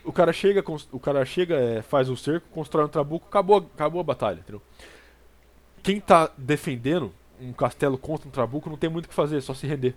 O 0.04 0.12
cara 0.12 0.32
chega, 0.32 0.64
o 0.92 1.00
cara 1.00 1.26
chega, 1.26 1.56
é, 1.56 1.82
faz 1.82 2.10
o 2.10 2.16
cerco, 2.16 2.48
constrói 2.50 2.86
um 2.86 2.90
trabuco, 2.90 3.28
acabou, 3.28 3.58
acabou 3.58 4.00
a 4.00 4.04
batalha, 4.04 4.40
entendeu? 4.40 4.62
Quem 5.88 6.02
tá 6.02 6.30
defendendo 6.38 7.14
um 7.40 7.54
castelo 7.54 7.98
contra 7.98 8.28
um 8.28 8.32
trabuco 8.32 8.70
não 8.70 8.76
tem 8.76 8.90
muito 8.90 9.06
o 9.06 9.08
que 9.08 9.16
fazer, 9.16 9.38
é 9.38 9.40
só 9.40 9.54
se 9.54 9.66
render. 9.66 9.96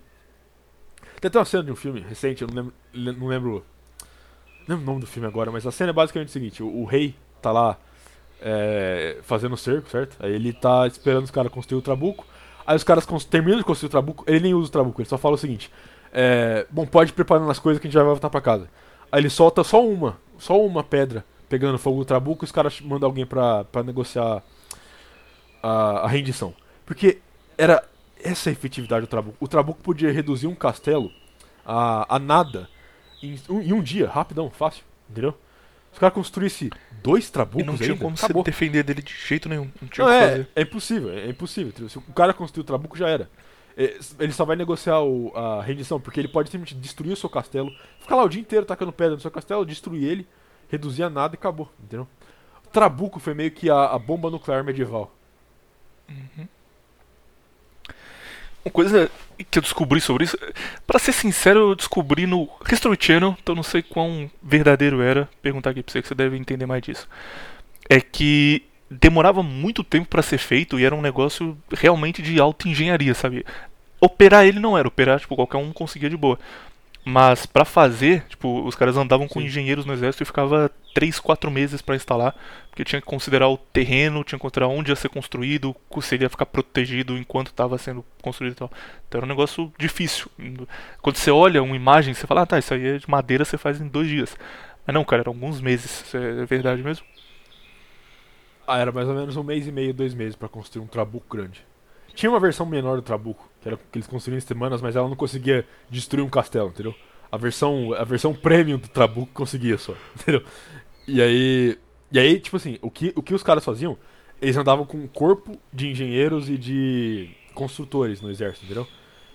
Tem 1.19 1.27
até 1.27 1.37
uma 1.37 1.43
cena 1.43 1.65
de 1.65 1.71
um 1.73 1.75
filme 1.75 1.99
recente, 1.99 2.43
eu 2.43 2.47
não 2.47 2.55
lembro, 2.55 2.73
le- 2.93 3.11
não 3.11 3.27
lembro, 3.27 3.65
não 4.65 4.75
lembro 4.77 4.83
o 4.83 4.85
nome 4.85 5.01
do 5.01 5.05
filme 5.07 5.27
agora, 5.27 5.51
mas 5.51 5.67
a 5.67 5.71
cena 5.73 5.89
é 5.89 5.93
basicamente 5.93 6.29
o 6.29 6.31
seguinte: 6.31 6.63
o, 6.63 6.67
o 6.81 6.85
rei 6.85 7.13
tá 7.41 7.51
lá 7.51 7.77
é, 8.41 9.17
fazendo 9.23 9.51
o 9.51 9.57
cerco, 9.57 9.89
certo? 9.89 10.15
Aí 10.21 10.31
ele 10.33 10.53
tá 10.53 10.87
esperando 10.87 11.25
os 11.25 11.31
caras 11.31 11.51
construir 11.51 11.79
o 11.79 11.81
trabuco. 11.81 12.25
Aí 12.65 12.77
os 12.77 12.85
caras 12.85 13.05
terminam 13.29 13.57
de 13.57 13.65
construir 13.65 13.87
o 13.87 13.91
trabuco, 13.91 14.23
ele 14.27 14.39
nem 14.39 14.53
usa 14.53 14.69
o 14.69 14.71
trabuco, 14.71 15.01
ele 15.01 15.09
só 15.09 15.17
fala 15.17 15.35
o 15.35 15.37
seguinte: 15.37 15.69
é, 16.13 16.65
Bom, 16.71 16.85
pode 16.85 17.11
preparando 17.11 17.51
as 17.51 17.59
coisas 17.59 17.81
que 17.81 17.87
a 17.87 17.89
gente 17.89 17.95
já 17.95 18.01
vai 18.03 18.11
voltar 18.13 18.29
pra 18.29 18.39
casa. 18.39 18.69
Aí 19.11 19.19
ele 19.19 19.29
solta 19.29 19.61
só 19.61 19.85
uma, 19.85 20.17
só 20.39 20.57
uma 20.57 20.85
pedra 20.85 21.25
pegando 21.49 21.77
fogo 21.77 21.97
no 21.99 22.05
trabuco 22.05 22.45
e 22.45 22.47
os 22.47 22.51
caras 22.53 22.79
mandam 22.79 23.09
alguém 23.09 23.25
pra, 23.25 23.65
pra 23.65 23.83
negociar 23.83 24.41
a, 25.61 25.99
a 26.01 26.07
rendição. 26.07 26.53
Porque 26.85 27.19
era 27.57 27.83
essa 28.23 28.49
a 28.49 28.53
efetividade 28.53 29.05
do 29.05 29.09
trabuco. 29.09 29.37
O 29.39 29.47
trabuco 29.47 29.81
podia 29.81 30.11
reduzir 30.11 30.47
um 30.47 30.55
castelo 30.55 31.11
a, 31.65 32.15
a 32.15 32.19
nada 32.19 32.69
em 33.21 33.39
um, 33.49 33.61
em 33.61 33.73
um 33.73 33.81
dia, 33.81 34.07
rapidão, 34.09 34.49
fácil, 34.49 34.83
entendeu? 35.09 35.31
Se 35.91 35.93
os 35.93 35.99
caras 35.99 36.15
construíssem 36.15 36.69
dois 37.03 37.27
E 37.27 37.31
trabucos 37.31 37.65
não 37.65 37.77
tinha 37.77 37.89
ainda, 37.93 38.01
como 38.01 38.15
acabou. 38.15 38.43
você 38.43 38.51
defender 38.51 38.83
dele 38.83 39.01
de 39.01 39.13
jeito 39.13 39.49
nenhum. 39.49 39.69
Não 39.81 39.87
tinha 39.89 40.05
Não, 40.05 40.11
o 40.11 40.15
é, 40.15 40.21
fazer. 40.29 40.47
é 40.55 40.61
impossível, 40.61 41.09
é 41.11 41.27
impossível. 41.29 41.89
Se 41.89 41.97
o 41.97 42.01
cara 42.13 42.33
construiu 42.33 42.63
o 42.63 42.67
trabuco, 42.67 42.97
já 42.97 43.09
era. 43.09 43.29
É, 43.77 43.97
Ele 44.19 44.31
só 44.31 44.45
vai 44.45 44.55
negociar 44.55 45.01
o- 45.01 45.31
a 45.35 45.61
rendição, 45.61 45.99
porque 45.99 46.19
ele 46.19 46.27
pode 46.27 46.49
simplesmente 46.49 46.79
destruir 46.81 47.11
o 47.13 47.15
seu 47.17 47.29
castelo, 47.29 47.71
ficar 47.99 48.15
lá 48.15 48.23
o 48.23 48.29
dia 48.29 48.41
inteiro 48.41 48.65
tacando 48.65 48.91
pedra 48.91 49.15
no 49.15 49.21
seu 49.21 49.31
castelo, 49.31 49.65
destruir 49.65 50.03
ele, 50.03 50.27
reduzir 50.69 51.03
a 51.03 51.09
nada 51.09 51.35
e 51.35 51.37
acabou, 51.37 51.69
entendeu? 51.81 52.07
O 52.65 52.69
trabuco 52.69 53.19
foi 53.19 53.33
meio 53.33 53.51
que 53.51 53.69
a, 53.69 53.85
a 53.85 53.99
bomba 53.99 54.29
nuclear 54.29 54.63
medieval. 54.63 55.11
Uma 58.63 58.71
coisa 58.71 59.09
que 59.49 59.57
eu 59.57 59.61
descobri 59.61 59.99
sobre 59.99 60.25
isso, 60.25 60.37
pra 60.85 60.99
ser 60.99 61.13
sincero, 61.13 61.71
eu 61.71 61.75
descobri 61.75 62.27
no 62.27 62.47
History 62.71 62.97
Channel, 62.99 63.35
então 63.41 63.55
não 63.55 63.63
sei 63.63 63.81
quão 63.81 64.29
verdadeiro 64.41 65.01
era. 65.01 65.27
Perguntar 65.41 65.71
aqui 65.71 65.81
pra 65.81 65.91
você 65.91 66.01
que 66.01 66.07
você 66.07 66.13
deve 66.13 66.37
entender 66.37 66.67
mais 66.67 66.81
disso. 66.83 67.09
É 67.89 67.99
que 67.99 68.63
demorava 68.89 69.41
muito 69.41 69.83
tempo 69.83 70.07
pra 70.07 70.21
ser 70.21 70.37
feito 70.37 70.79
e 70.79 70.85
era 70.85 70.93
um 70.93 71.01
negócio 71.01 71.57
realmente 71.71 72.21
de 72.21 72.39
alta 72.39 72.67
engenharia, 72.67 73.15
sabe? 73.15 73.45
Operar 73.99 74.45
ele 74.45 74.59
não 74.59 74.77
era, 74.77 74.87
operar 74.87 75.19
tipo 75.19 75.35
qualquer 75.35 75.57
um 75.57 75.71
conseguia 75.71 76.09
de 76.09 76.17
boa. 76.17 76.37
Mas 77.03 77.47
pra 77.47 77.65
fazer, 77.65 78.23
tipo, 78.27 78.63
os 78.63 78.75
caras 78.75 78.95
andavam 78.95 79.27
com 79.27 79.39
Sim. 79.39 79.47
engenheiros 79.47 79.85
no 79.85 79.93
exército 79.93 80.21
e 80.21 80.25
ficava 80.25 80.71
3, 80.93 81.19
4 81.19 81.49
meses 81.49 81.81
pra 81.81 81.95
instalar, 81.95 82.35
porque 82.69 82.83
tinha 82.83 83.01
que 83.01 83.07
considerar 83.07 83.49
o 83.49 83.57
terreno, 83.57 84.23
tinha 84.23 84.37
que 84.37 84.41
considerar 84.41 84.67
onde 84.67 84.91
ia 84.91 84.95
ser 84.95 85.09
construído, 85.09 85.75
se 85.99 86.13
ele 86.13 86.25
ia 86.25 86.29
ficar 86.29 86.45
protegido 86.45 87.17
enquanto 87.17 87.47
estava 87.47 87.75
sendo 87.79 88.05
construído 88.21 88.53
e 88.53 88.55
tal. 88.55 88.71
Então 89.07 89.17
era 89.17 89.25
um 89.25 89.29
negócio 89.29 89.73
difícil. 89.79 90.29
Quando 91.01 91.15
você 91.15 91.31
olha 91.31 91.63
uma 91.63 91.75
imagem, 91.75 92.13
você 92.13 92.27
fala, 92.27 92.43
ah 92.43 92.45
tá, 92.45 92.59
isso 92.59 92.73
aí 92.73 92.85
é 92.85 92.97
de 92.99 93.09
madeira, 93.09 93.43
você 93.43 93.57
faz 93.57 93.81
em 93.81 93.87
dois 93.87 94.07
dias. 94.07 94.37
Mas 94.85 94.93
não, 94.93 95.03
cara, 95.03 95.23
eram 95.23 95.33
alguns 95.33 95.59
meses. 95.59 96.03
Isso 96.05 96.17
é 96.17 96.45
verdade 96.45 96.83
mesmo? 96.83 97.05
Ah, 98.67 98.77
era 98.77 98.91
mais 98.91 99.07
ou 99.07 99.15
menos 99.15 99.35
um 99.35 99.43
mês 99.43 99.67
e 99.67 99.71
meio, 99.71 99.91
dois 99.91 100.13
meses 100.13 100.35
pra 100.35 100.47
construir 100.47 100.83
um 100.83 100.87
trabuco 100.87 101.35
grande. 101.35 101.65
Tinha 102.13 102.29
uma 102.29 102.39
versão 102.39 102.65
menor 102.65 102.95
do 102.97 103.01
trabuco, 103.01 103.49
que 103.61 103.67
era 103.67 103.77
que 103.77 103.97
eles 103.97 104.07
construíam 104.07 104.37
em 104.37 104.41
semanas, 104.41 104.81
mas 104.81 104.95
ela 104.95 105.07
não 105.07 105.15
conseguia 105.15 105.65
destruir 105.89 106.23
um 106.23 106.29
castelo, 106.29 106.69
entendeu? 106.69 106.95
A 107.31 107.37
versão, 107.37 107.93
a 107.93 108.03
versão 108.03 108.33
premium 108.33 108.77
do 108.77 108.87
trabuco 108.87 109.31
conseguia 109.33 109.77
só, 109.77 109.93
entendeu? 110.19 110.43
E 111.07 111.21
aí, 111.21 111.77
e 112.11 112.19
aí, 112.19 112.39
tipo 112.39 112.57
assim, 112.57 112.77
o 112.81 112.91
que, 112.91 113.13
o 113.15 113.23
que 113.23 113.33
os 113.33 113.43
caras 113.43 113.63
faziam? 113.63 113.97
Eles 114.41 114.57
andavam 114.57 114.85
com 114.85 114.97
um 114.97 115.07
corpo 115.07 115.57
de 115.71 115.87
engenheiros 115.87 116.49
e 116.49 116.57
de 116.57 117.29
construtores 117.53 118.21
no 118.21 118.29
exército, 118.29 118.65
entendeu? 118.65 118.87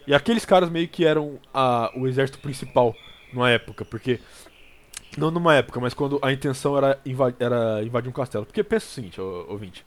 E 0.07 0.15
aqueles 0.15 0.45
caras 0.45 0.71
meio 0.71 0.89
que 0.89 1.05
eram 1.05 1.39
a, 1.53 1.93
o 1.97 2.07
exército 2.07 2.39
principal 2.39 2.95
numa 3.33 3.51
época, 3.51 3.85
porque 3.85 4.21
não 5.17 5.31
numa 5.31 5.55
época, 5.55 5.81
mas 5.81 5.95
quando 5.95 6.19
a 6.23 6.33
intenção 6.33 6.77
era, 6.77 7.01
inva 7.05 7.35
era 7.41 7.83
invadir 7.83 8.09
um 8.09 8.13
castelo. 8.13 8.47
Porque 8.47 8.63
pensa 8.63 8.87
o 8.87 8.91
seguinte, 8.91 9.21
ouvinte. 9.21 9.85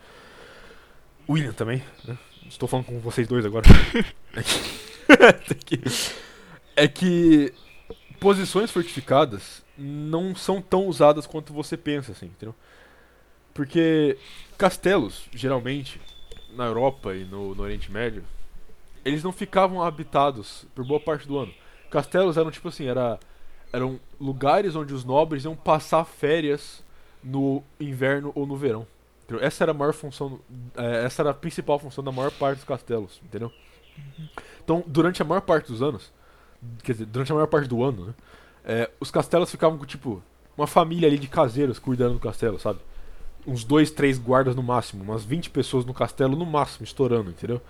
William 1.29 1.53
também, 1.53 1.83
né? 2.05 2.17
Estou 2.49 2.67
falando 2.67 2.87
com 2.87 2.99
vocês 2.99 3.27
dois 3.27 3.45
agora. 3.45 3.67
é, 4.35 5.53
que, 5.53 5.81
é 6.75 6.87
que 6.87 7.53
posições 8.19 8.71
fortificadas 8.71 9.63
não 9.77 10.35
são 10.35 10.61
tão 10.61 10.87
usadas 10.87 11.27
quanto 11.27 11.53
você 11.53 11.77
pensa, 11.77 12.11
assim, 12.11 12.25
entendeu? 12.25 12.55
Porque 13.53 14.17
castelos, 14.57 15.25
geralmente, 15.31 16.01
na 16.55 16.65
Europa 16.65 17.15
e 17.15 17.23
no, 17.23 17.53
no 17.53 17.63
Oriente 17.63 17.91
Médio, 17.91 18.23
eles 19.05 19.23
não 19.23 19.31
ficavam 19.31 19.83
habitados 19.83 20.65
por 20.73 20.83
boa 20.85 20.99
parte 20.99 21.27
do 21.27 21.37
ano. 21.37 21.53
Castelos 21.89 22.35
eram 22.35 22.51
tipo 22.51 22.67
assim, 22.67 22.87
era, 22.87 23.19
eram 23.71 23.99
lugares 24.19 24.75
onde 24.75 24.93
os 24.93 25.05
nobres 25.05 25.45
iam 25.45 25.55
passar 25.55 26.03
férias 26.03 26.83
no 27.23 27.63
inverno 27.79 28.31
ou 28.33 28.45
no 28.45 28.55
verão. 28.55 28.87
Entendeu? 29.29 29.45
Essa 29.45 29.63
era 29.63 29.71
a 29.71 29.73
maior 29.73 29.93
função, 29.93 30.39
é, 30.75 31.05
essa 31.05 31.21
era 31.21 31.29
a 31.29 31.33
principal 31.33 31.77
função 31.77 32.03
da 32.03 32.11
maior 32.11 32.31
parte 32.31 32.57
dos 32.57 32.65
castelos, 32.65 33.21
entendeu? 33.23 33.51
Então, 34.63 34.83
durante 34.87 35.21
a 35.21 35.25
maior 35.25 35.41
parte 35.41 35.71
dos 35.71 35.81
anos, 35.81 36.11
quer 36.83 36.93
dizer, 36.93 37.05
durante 37.05 37.31
a 37.31 37.35
maior 37.35 37.47
parte 37.47 37.67
do 37.67 37.83
ano, 37.83 38.07
né, 38.07 38.13
é, 38.65 38.89
os 38.99 39.11
castelos 39.11 39.51
ficavam 39.51 39.77
com 39.77 39.85
tipo 39.85 40.21
uma 40.57 40.67
família 40.67 41.07
ali 41.07 41.17
de 41.17 41.27
caseiros 41.27 41.79
cuidando 41.79 42.13
do 42.13 42.19
castelo, 42.19 42.59
sabe? 42.59 42.79
Uns 43.47 43.63
dois, 43.63 43.91
três 43.91 44.17
guardas 44.17 44.55
no 44.55 44.63
máximo, 44.63 45.03
umas 45.03 45.23
20 45.23 45.49
pessoas 45.51 45.85
no 45.85 45.93
castelo 45.93 46.35
no 46.35 46.45
máximo, 46.45 46.83
estourando, 46.83 47.29
entendeu? 47.29 47.61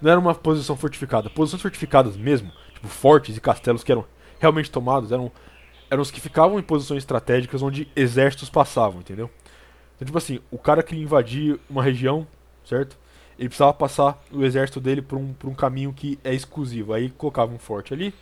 Não 0.00 0.10
era 0.10 0.20
uma 0.20 0.34
posição 0.34 0.76
fortificada. 0.76 1.28
Posições 1.28 1.62
fortificadas 1.62 2.16
mesmo, 2.16 2.52
tipo 2.72 2.86
fortes 2.86 3.36
e 3.36 3.40
castelos 3.40 3.82
que 3.82 3.90
eram 3.90 4.04
realmente 4.38 4.70
tomados, 4.70 5.10
eram, 5.10 5.32
eram 5.90 6.02
os 6.02 6.10
que 6.10 6.20
ficavam 6.20 6.58
em 6.58 6.62
posições 6.62 6.98
estratégicas 6.98 7.62
onde 7.62 7.88
exércitos 7.96 8.48
passavam, 8.48 9.00
entendeu? 9.00 9.30
Então, 9.96 10.06
tipo 10.06 10.18
assim, 10.18 10.40
o 10.50 10.58
cara 10.58 10.82
queria 10.82 11.02
invadir 11.02 11.58
uma 11.68 11.82
região, 11.82 12.26
certo? 12.64 12.96
Ele 13.38 13.48
precisava 13.48 13.74
passar 13.74 14.22
o 14.30 14.44
exército 14.44 14.80
dele 14.80 15.02
por 15.02 15.18
um, 15.18 15.32
por 15.32 15.48
um 15.48 15.54
caminho 15.54 15.92
que 15.92 16.18
é 16.22 16.34
exclusivo. 16.34 16.92
Aí 16.92 17.10
colocava 17.10 17.52
um 17.52 17.58
forte 17.58 17.92
ali 17.92 18.14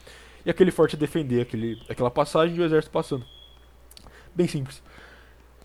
e 0.44 0.50
aquele 0.50 0.70
forte 0.70 0.94
ia 0.94 0.98
defender 0.98 1.42
aquele, 1.42 1.80
aquela 1.88 2.10
passagem 2.10 2.56
e 2.56 2.60
o 2.60 2.64
exército 2.64 2.92
passando. 2.92 3.24
Bem 4.34 4.48
simples. 4.48 4.82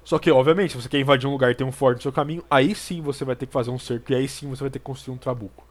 Só 0.04 0.18
que, 0.18 0.32
obviamente, 0.32 0.72
se 0.72 0.82
você 0.82 0.90
quer 0.90 1.00
invadir 1.00 1.28
um 1.28 1.32
lugar 1.32 1.52
e 1.52 1.56
tem 1.56 1.66
um 1.66 1.72
forte 1.72 1.98
no 1.98 2.02
seu 2.04 2.12
caminho, 2.12 2.44
aí 2.50 2.74
sim 2.74 3.02
você 3.02 3.26
vai 3.26 3.36
ter 3.36 3.46
que 3.46 3.54
fazer 3.54 3.70
um 3.70 3.80
cerco 3.80 4.12
e 4.12 4.16
aí 4.16 4.28
sim 4.28 4.50
você 4.50 4.64
vai 4.64 4.70
ter 4.70 4.80
que 4.80 4.86
construir 4.86 5.14
um 5.14 5.18
trabuco. 5.18 5.68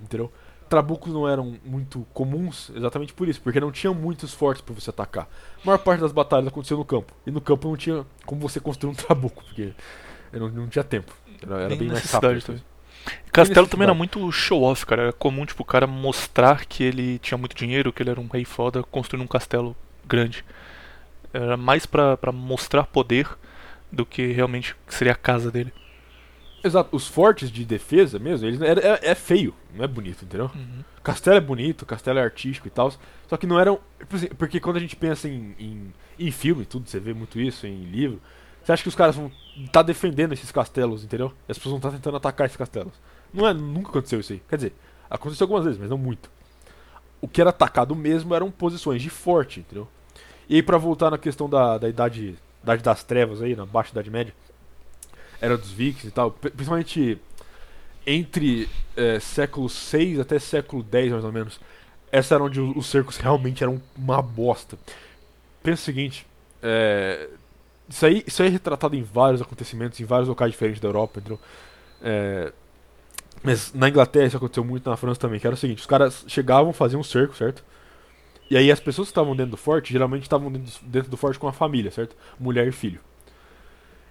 Entendeu? 0.00 0.32
Trabucos 0.68 1.12
não 1.12 1.28
eram 1.28 1.56
muito 1.64 2.06
comuns 2.12 2.70
exatamente 2.74 3.12
por 3.12 3.28
isso, 3.28 3.40
porque 3.40 3.60
não 3.60 3.70
tinha 3.70 3.92
muitos 3.92 4.34
fortes 4.34 4.60
para 4.60 4.74
você 4.74 4.90
atacar. 4.90 5.28
A 5.62 5.66
maior 5.66 5.78
parte 5.78 6.00
das 6.00 6.12
batalhas 6.12 6.48
aconteceu 6.48 6.76
no 6.76 6.84
campo. 6.84 7.12
E 7.26 7.30
no 7.30 7.40
campo 7.40 7.68
não 7.68 7.76
tinha 7.76 8.04
como 8.24 8.40
você 8.40 8.58
construir 8.58 8.90
um 8.90 8.94
trabuco, 8.94 9.44
porque 9.44 9.72
não, 10.32 10.48
não 10.48 10.68
tinha 10.68 10.84
tempo. 10.84 11.12
Era, 11.42 11.62
era 11.62 11.76
bem 11.76 11.88
mais 11.88 12.10
rápido. 12.10 12.42
Também. 12.42 12.62
Castelo 13.32 13.66
também 13.66 13.84
era 13.84 13.94
muito 13.94 14.32
show-off, 14.32 14.84
cara. 14.84 15.02
Era 15.02 15.12
comum, 15.12 15.44
tipo, 15.44 15.62
o 15.62 15.66
cara 15.66 15.86
mostrar 15.86 16.64
que 16.64 16.82
ele 16.82 17.18
tinha 17.18 17.38
muito 17.38 17.54
dinheiro, 17.54 17.92
que 17.92 18.02
ele 18.02 18.10
era 18.10 18.20
um 18.20 18.26
rei 18.26 18.44
foda, 18.44 18.82
construindo 18.82 19.24
um 19.24 19.28
castelo 19.28 19.76
grande. 20.06 20.44
Era 21.32 21.56
mais 21.56 21.86
pra, 21.86 22.16
pra 22.16 22.32
mostrar 22.32 22.84
poder 22.84 23.28
do 23.92 24.04
que 24.04 24.32
realmente 24.32 24.74
seria 24.88 25.12
a 25.12 25.16
casa 25.16 25.50
dele. 25.50 25.72
Exato, 26.66 26.96
os 26.96 27.06
fortes 27.06 27.48
de 27.48 27.64
defesa 27.64 28.18
mesmo, 28.18 28.46
eles 28.46 28.60
é, 28.60 28.72
é, 28.72 29.10
é 29.12 29.14
feio, 29.14 29.54
não 29.72 29.84
é 29.84 29.88
bonito, 29.88 30.24
entendeu? 30.24 30.50
Uhum. 30.52 30.82
Castelo 31.02 31.36
é 31.36 31.40
bonito, 31.40 31.86
castelo 31.86 32.18
é 32.18 32.22
artístico 32.22 32.66
e 32.66 32.70
tal, 32.70 32.92
só 33.28 33.36
que 33.36 33.46
não 33.46 33.60
eram. 33.60 33.78
Porque 34.36 34.58
quando 34.58 34.78
a 34.78 34.80
gente 34.80 34.96
pensa 34.96 35.28
em, 35.28 35.54
em, 35.60 35.94
em 36.18 36.30
filme, 36.32 36.64
tudo, 36.64 36.88
você 36.88 36.98
vê 36.98 37.14
muito 37.14 37.38
isso, 37.38 37.68
em 37.68 37.84
livro, 37.84 38.20
você 38.64 38.72
acha 38.72 38.82
que 38.82 38.88
os 38.88 38.96
caras 38.96 39.14
vão 39.14 39.30
estar 39.56 39.70
tá 39.70 39.82
defendendo 39.82 40.32
esses 40.32 40.50
castelos, 40.50 41.04
entendeu? 41.04 41.32
E 41.48 41.52
as 41.52 41.56
pessoas 41.56 41.70
vão 41.70 41.78
estar 41.78 41.90
tá 41.90 41.96
tentando 41.96 42.16
atacar 42.16 42.46
esses 42.46 42.56
castelos. 42.56 42.94
Não 43.32 43.46
é, 43.46 43.54
nunca 43.54 43.90
aconteceu 43.90 44.18
isso 44.18 44.32
aí. 44.32 44.42
Quer 44.48 44.56
dizer, 44.56 44.72
aconteceu 45.08 45.44
algumas 45.44 45.64
vezes, 45.64 45.78
mas 45.78 45.88
não 45.88 45.96
muito. 45.96 46.28
O 47.20 47.28
que 47.28 47.40
era 47.40 47.50
atacado 47.50 47.94
mesmo 47.94 48.34
eram 48.34 48.50
posições 48.50 49.00
de 49.00 49.08
forte, 49.08 49.60
entendeu? 49.60 49.86
E 50.48 50.56
aí, 50.56 50.62
pra 50.64 50.78
voltar 50.78 51.12
na 51.12 51.18
questão 51.18 51.48
da, 51.48 51.78
da 51.78 51.88
idade, 51.88 52.36
idade 52.64 52.82
das 52.82 53.04
trevas 53.04 53.40
aí, 53.40 53.54
na 53.54 53.64
Baixa 53.64 53.92
Idade 53.92 54.10
Média, 54.10 54.34
era 55.40 55.56
dos 55.56 55.70
vikings 55.70 56.08
e 56.08 56.10
tal, 56.10 56.30
principalmente 56.30 57.18
entre 58.06 58.68
é, 58.96 59.18
século 59.18 59.68
6 59.68 60.20
até 60.20 60.38
século 60.38 60.82
10 60.82 61.12
mais 61.12 61.24
ou 61.24 61.32
menos, 61.32 61.60
essa 62.10 62.34
era 62.34 62.44
onde 62.44 62.60
os 62.60 62.86
cercos 62.86 63.16
realmente 63.16 63.62
eram 63.62 63.82
uma 63.96 64.22
bosta. 64.22 64.78
Pensa 65.62 65.82
o 65.82 65.84
seguinte, 65.84 66.26
é, 66.62 67.28
isso 67.88 68.06
aí, 68.06 68.24
isso 68.26 68.42
aí 68.42 68.48
é 68.48 68.50
retratado 68.50 68.96
em 68.96 69.02
vários 69.02 69.42
acontecimentos, 69.42 70.00
em 70.00 70.04
vários 70.04 70.28
locais 70.28 70.52
diferentes 70.52 70.80
da 70.80 70.88
Europa, 70.88 71.18
entendeu? 71.18 71.40
É, 72.02 72.52
mas 73.42 73.72
na 73.72 73.88
Inglaterra 73.88 74.26
isso 74.26 74.36
aconteceu 74.36 74.64
muito, 74.64 74.88
na 74.88 74.96
França 74.96 75.20
também, 75.20 75.38
que 75.38 75.46
era 75.46 75.54
o 75.54 75.58
seguinte, 75.58 75.80
os 75.80 75.86
caras 75.86 76.24
chegavam, 76.28 76.72
faziam 76.72 77.00
um 77.00 77.04
cerco, 77.04 77.36
certo? 77.36 77.64
E 78.50 78.56
aí 78.56 78.70
as 78.70 78.80
pessoas 78.80 79.08
que 79.08 79.12
estavam 79.12 79.34
dentro 79.34 79.52
do 79.52 79.56
forte, 79.56 79.92
geralmente 79.92 80.22
estavam 80.22 80.50
dentro, 80.50 80.72
dentro 80.82 81.10
do 81.10 81.16
forte 81.16 81.38
com 81.38 81.48
a 81.48 81.52
família, 81.52 81.90
certo? 81.90 82.16
Mulher 82.38 82.66
e 82.68 82.72
filho. 82.72 83.00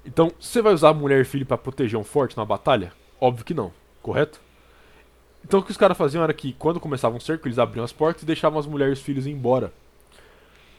Então, 0.06 0.32
você 0.40 0.61
vai 0.61 0.73
usar 0.73 0.94
mulher 0.94 1.22
e 1.22 1.26
filho 1.26 1.45
para 1.45 1.57
proteger 1.57 1.99
um 1.99 2.03
forte 2.03 2.38
na 2.38 2.45
batalha? 2.45 2.94
Óbvio 3.19 3.45
que 3.45 3.53
não, 3.53 3.72
correto? 4.02 4.40
Então 5.45 5.60
o 5.60 5.64
que 5.64 5.69
os 5.69 5.77
caras 5.77 5.95
faziam 5.95 6.23
era 6.23 6.34
que 6.34 6.53
quando 6.53 6.80
começava 6.80 7.15
um 7.15 7.19
cerco, 7.19 7.48
eles 7.48 7.60
abriam 7.60 7.84
as 7.84 7.94
portas 7.94 8.23
e 8.23 8.26
deixavam 8.26 8.60
as 8.60 8.65
mulheres 8.65 8.98
e 8.98 8.99
os 8.99 9.06
filhos 9.06 9.27
embora 9.27 9.72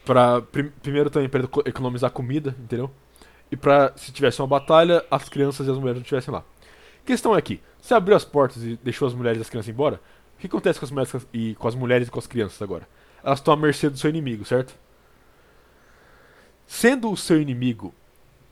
Pra, 0.03 0.41
prim, 0.41 0.71
primeiro 0.81 1.09
também 1.09 1.27
para 1.27 1.43
economizar 1.65 2.09
comida, 2.11 2.55
entendeu? 2.59 2.89
E 3.51 3.57
pra, 3.57 3.91
se 3.97 4.09
tivesse 4.11 4.41
uma 4.41 4.47
batalha, 4.47 5.05
as 5.11 5.27
crianças 5.27 5.67
e 5.67 5.71
as 5.71 5.77
mulheres 5.77 5.97
não 5.97 6.01
estivessem 6.01 6.33
lá. 6.33 6.45
Questão 7.05 7.35
é 7.35 7.41
que, 7.41 7.61
se 7.81 7.93
abriu 7.93 8.15
as 8.15 8.23
portas 8.23 8.63
e 8.63 8.77
deixou 8.81 9.05
as 9.05 9.13
mulheres 9.13 9.37
e 9.37 9.41
as 9.41 9.49
crianças 9.49 9.69
embora, 9.69 9.99
o 10.37 10.39
que 10.39 10.47
acontece 10.47 10.79
com 10.79 10.85
as 10.85 10.91
mulheres 10.91 11.27
e 11.33 11.55
com 11.55 11.67
as 11.67 11.75
mulheres 11.75 12.07
e 12.07 12.11
com 12.11 12.19
as 12.19 12.27
crianças 12.27 12.61
agora? 12.61 12.87
Elas 13.21 13.39
estão 13.39 13.53
à 13.53 13.57
mercê 13.57 13.89
do 13.89 13.97
seu 13.97 14.09
inimigo, 14.09 14.45
certo? 14.45 14.73
Sendo 16.65 17.11
o 17.11 17.17
seu 17.17 17.41
inimigo 17.41 17.93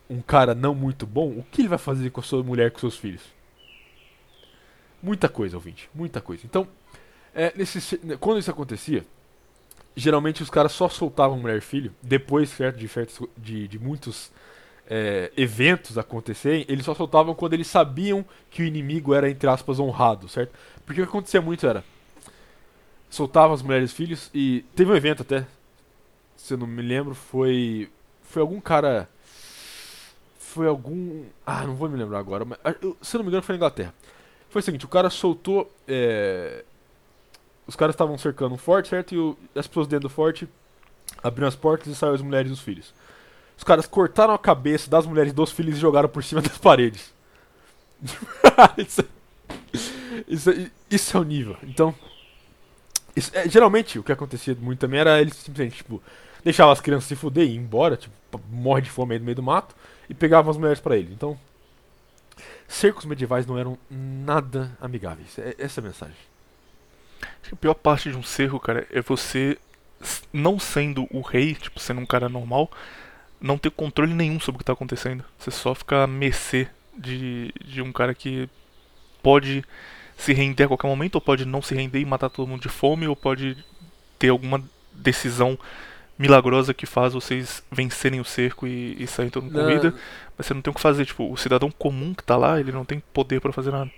um 0.08 0.20
cara 0.20 0.54
não 0.54 0.74
muito 0.74 1.06
bom, 1.06 1.30
o 1.30 1.44
que 1.50 1.62
ele 1.62 1.68
vai 1.68 1.78
fazer 1.78 2.10
com 2.10 2.20
a 2.20 2.24
sua 2.24 2.42
mulher 2.42 2.70
com 2.70 2.78
seus 2.78 2.96
filhos? 2.96 3.22
Muita 5.02 5.28
coisa, 5.28 5.56
ouvinte, 5.56 5.90
muita 5.94 6.20
coisa. 6.20 6.42
Então, 6.44 6.66
é, 7.34 7.52
nesse, 7.56 7.98
quando 8.18 8.38
isso 8.38 8.50
acontecia, 8.50 9.04
geralmente 9.94 10.42
os 10.42 10.50
caras 10.50 10.72
só 10.72 10.88
soltavam 10.88 11.38
mulher 11.38 11.58
e 11.58 11.60
filho 11.60 11.92
depois 12.02 12.50
certo, 12.50 12.78
de, 12.78 12.88
de, 13.36 13.68
de 13.68 13.78
muitos 13.78 14.30
é, 14.88 15.32
eventos 15.36 15.98
acontecerem, 15.98 16.64
eles 16.68 16.84
só 16.84 16.94
soltavam 16.94 17.34
quando 17.34 17.54
eles 17.54 17.66
sabiam 17.66 18.24
que 18.50 18.62
o 18.62 18.64
inimigo 18.64 19.12
era, 19.12 19.28
entre 19.28 19.48
aspas, 19.48 19.80
honrado, 19.80 20.28
certo? 20.28 20.52
Porque 20.84 21.00
o 21.00 21.04
que 21.04 21.10
acontecia 21.10 21.42
muito 21.42 21.66
era. 21.66 21.84
Soltavam 23.10 23.54
as 23.54 23.62
mulheres 23.62 23.90
e 23.90 23.94
filhos 23.94 24.30
e. 24.32 24.64
Teve 24.74 24.92
um 24.92 24.96
evento 24.96 25.22
até. 25.22 25.46
Se 26.36 26.54
eu 26.54 26.58
não 26.58 26.66
me 26.66 26.82
lembro, 26.82 27.14
foi. 27.14 27.88
Foi 28.22 28.42
algum 28.42 28.60
cara. 28.60 29.08
Foi 30.56 30.66
algum. 30.66 31.24
Ah, 31.44 31.66
não 31.66 31.74
vou 31.74 31.86
me 31.86 31.98
lembrar 31.98 32.18
agora. 32.18 32.46
Mas, 32.46 32.58
se 33.02 33.14
eu 33.14 33.18
não 33.18 33.24
me 33.24 33.28
engano, 33.28 33.42
foi 33.42 33.52
na 33.52 33.58
Inglaterra. 33.58 33.94
Foi 34.48 34.60
o 34.60 34.62
seguinte: 34.62 34.86
o 34.86 34.88
cara 34.88 35.10
soltou. 35.10 35.70
É, 35.86 36.64
os 37.66 37.76
caras 37.76 37.92
estavam 37.92 38.16
cercando 38.16 38.54
um 38.54 38.56
forte, 38.56 38.88
certo? 38.88 39.14
E 39.14 39.18
o, 39.18 39.36
as 39.54 39.66
pessoas 39.66 39.86
dentro 39.86 40.08
do 40.08 40.14
forte 40.14 40.48
abriram 41.22 41.46
as 41.46 41.54
portas 41.54 41.88
e 41.88 41.94
saíram 41.94 42.14
as 42.14 42.22
mulheres 42.22 42.50
e 42.50 42.54
os 42.54 42.60
filhos. 42.60 42.94
Os 43.58 43.64
caras 43.64 43.86
cortaram 43.86 44.32
a 44.32 44.38
cabeça 44.38 44.88
das 44.88 45.04
mulheres 45.04 45.30
e 45.30 45.34
dos 45.34 45.52
filhos 45.52 45.76
e 45.76 45.78
jogaram 45.78 46.08
por 46.08 46.24
cima 46.24 46.40
das 46.40 46.56
paredes. 46.56 47.12
isso, 48.78 49.04
isso, 50.26 50.70
isso, 50.90 51.16
é 51.18 51.20
o 51.20 51.22
nível. 51.22 51.58
Então, 51.64 51.94
isso, 53.14 53.30
é, 53.34 53.46
geralmente 53.46 53.98
o 53.98 54.02
que 54.02 54.12
acontecia 54.12 54.56
muito 54.58 54.78
também 54.78 55.00
era 55.00 55.20
eles 55.20 55.36
simplesmente, 55.36 55.76
tipo, 55.76 56.02
deixavam 56.42 56.72
as 56.72 56.80
crianças 56.80 57.08
se 57.08 57.14
fuder 57.14 57.44
e 57.44 57.50
ir 57.50 57.56
embora, 57.56 57.98
tipo, 57.98 58.14
morre 58.50 58.80
de 58.80 58.90
fome 58.90 59.12
aí 59.12 59.18
no 59.18 59.26
meio 59.26 59.36
do 59.36 59.42
mato, 59.42 59.74
e 60.08 60.14
pegavam 60.14 60.50
as 60.50 60.56
mulheres 60.56 60.80
para 60.80 60.96
ele. 60.96 61.12
Então, 61.12 61.38
cercos 62.68 63.04
medievais 63.04 63.46
não 63.46 63.58
eram 63.58 63.78
nada 63.90 64.76
amigáveis. 64.80 65.38
É, 65.38 65.54
essa 65.58 65.80
é 65.80 65.82
a 65.82 65.86
mensagem. 65.86 66.16
A 67.52 67.56
pior 67.56 67.74
parte 67.74 68.10
de 68.10 68.16
um 68.16 68.22
cerco, 68.22 68.58
cara, 68.58 68.86
é 68.90 69.00
você, 69.00 69.56
não 70.32 70.58
sendo 70.58 71.06
o 71.10 71.20
rei, 71.20 71.54
tipo, 71.54 71.78
sendo 71.78 72.00
um 72.00 72.06
cara 72.06 72.28
normal, 72.28 72.70
não 73.40 73.58
ter 73.58 73.70
controle 73.70 74.12
nenhum 74.12 74.40
sobre 74.40 74.56
o 74.56 74.58
que 74.58 74.62
está 74.62 74.72
acontecendo. 74.72 75.24
Você 75.38 75.50
só 75.50 75.74
fica 75.74 76.04
a 76.04 76.06
mercê 76.06 76.68
de, 76.96 77.52
de 77.64 77.82
um 77.82 77.92
cara 77.92 78.14
que 78.14 78.48
pode 79.22 79.64
se 80.16 80.32
render 80.32 80.64
a 80.64 80.68
qualquer 80.68 80.88
momento, 80.88 81.16
ou 81.16 81.20
pode 81.20 81.44
não 81.44 81.62
se 81.62 81.74
render 81.74 82.00
e 82.00 82.04
matar 82.04 82.30
todo 82.30 82.48
mundo 82.48 82.62
de 82.62 82.68
fome, 82.68 83.06
ou 83.06 83.14
pode 83.14 83.56
ter 84.18 84.30
alguma 84.30 84.62
decisão 84.92 85.58
milagrosa 86.18 86.72
que 86.72 86.86
faz 86.86 87.12
vocês 87.12 87.62
vencerem 87.70 88.20
o 88.20 88.24
cerco 88.24 88.66
e, 88.66 89.02
e 89.02 89.06
saírem 89.06 89.30
todo 89.30 89.44
mundo 89.44 89.54
corrida. 89.54 89.94
Mas 90.36 90.46
você 90.46 90.54
não 90.54 90.62
tem 90.62 90.70
o 90.70 90.74
que 90.74 90.80
fazer. 90.80 91.04
Tipo, 91.04 91.30
o 91.30 91.36
cidadão 91.36 91.70
comum 91.70 92.14
que 92.14 92.24
tá 92.24 92.36
lá, 92.36 92.58
ele 92.58 92.72
não 92.72 92.84
tem 92.84 93.02
poder 93.12 93.40
para 93.40 93.52
fazer 93.52 93.70
nada. 93.70 93.90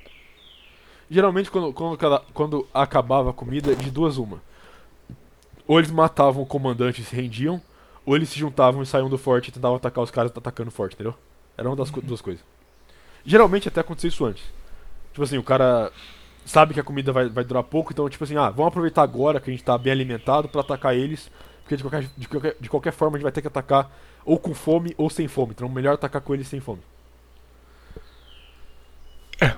Geralmente, 1.10 1.50
quando, 1.50 1.72
quando, 1.72 2.22
quando 2.34 2.68
acabava 2.72 3.30
a 3.30 3.32
comida, 3.32 3.74
de 3.74 3.90
duas 3.90 4.18
uma. 4.18 4.42
Ou 5.66 5.78
eles 5.78 5.90
matavam 5.90 6.42
o 6.42 6.46
comandante 6.46 7.00
e 7.00 7.04
se 7.04 7.14
rendiam, 7.14 7.60
ou 8.04 8.16
eles 8.16 8.28
se 8.28 8.38
juntavam 8.38 8.82
e 8.82 8.86
saíam 8.86 9.08
do 9.08 9.18
forte 9.18 9.48
e 9.48 9.52
tentavam 9.52 9.76
atacar 9.76 10.02
os 10.02 10.10
caras 10.10 10.32
atacando 10.34 10.68
o 10.68 10.72
forte, 10.72 10.94
entendeu? 10.94 11.14
Era 11.56 11.68
uma 11.68 11.76
das 11.76 11.90
co 11.90 12.00
duas 12.00 12.20
coisas. 12.20 12.42
Geralmente 13.24 13.68
até 13.68 13.80
acontecia 13.80 14.08
isso 14.08 14.24
antes. 14.24 14.42
Tipo 15.12 15.22
assim, 15.24 15.38
o 15.38 15.42
cara 15.42 15.92
sabe 16.44 16.72
que 16.72 16.80
a 16.80 16.84
comida 16.84 17.12
vai, 17.12 17.28
vai 17.28 17.44
durar 17.44 17.62
pouco, 17.62 17.92
então 17.92 18.08
tipo 18.08 18.24
assim, 18.24 18.36
ah, 18.36 18.48
vamos 18.48 18.68
aproveitar 18.68 19.02
agora 19.02 19.40
que 19.40 19.50
a 19.50 19.52
gente 19.52 19.62
tá 19.62 19.76
bem 19.76 19.92
alimentado 19.92 20.48
para 20.48 20.62
atacar 20.62 20.94
eles, 20.94 21.30
porque 21.68 21.76
de 21.76 21.82
qualquer, 21.82 22.08
de, 22.16 22.28
qualquer, 22.28 22.56
de 22.58 22.70
qualquer 22.70 22.92
forma 22.92 23.16
a 23.16 23.18
gente 23.18 23.24
vai 23.24 23.32
ter 23.32 23.42
que 23.42 23.46
atacar 23.46 23.90
ou 24.24 24.38
com 24.38 24.54
fome 24.54 24.94
ou 24.96 25.10
sem 25.10 25.28
fome, 25.28 25.52
então 25.54 25.68
melhor 25.68 25.94
atacar 25.94 26.22
com 26.22 26.32
eles 26.34 26.48
sem 26.48 26.60
fome. 26.60 26.80
É, 29.38 29.54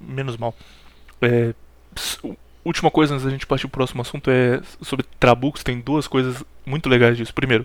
menos 0.00 0.36
mal. 0.36 0.54
É, 1.20 1.54
última 2.64 2.90
coisa 2.90 3.14
antes 3.14 3.24
da 3.24 3.30
gente 3.30 3.46
partir 3.46 3.68
pro 3.68 3.78
próximo 3.78 4.02
assunto 4.02 4.30
é 4.30 4.60
sobre 4.82 5.06
Trabucos. 5.20 5.62
Tem 5.62 5.80
duas 5.80 6.08
coisas 6.08 6.44
muito 6.66 6.88
legais 6.88 7.16
disso. 7.16 7.32
Primeiro, 7.32 7.64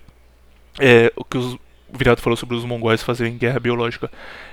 é, 0.79 1.11
o 1.15 1.23
que 1.23 1.37
os, 1.37 1.55
o 1.55 1.59
Virado 1.97 2.21
falou 2.21 2.37
sobre 2.37 2.55
os 2.55 2.63
mongóis 2.63 3.01
fazerem 3.01 3.37
guerra 3.37 3.59
biológica. 3.59 4.11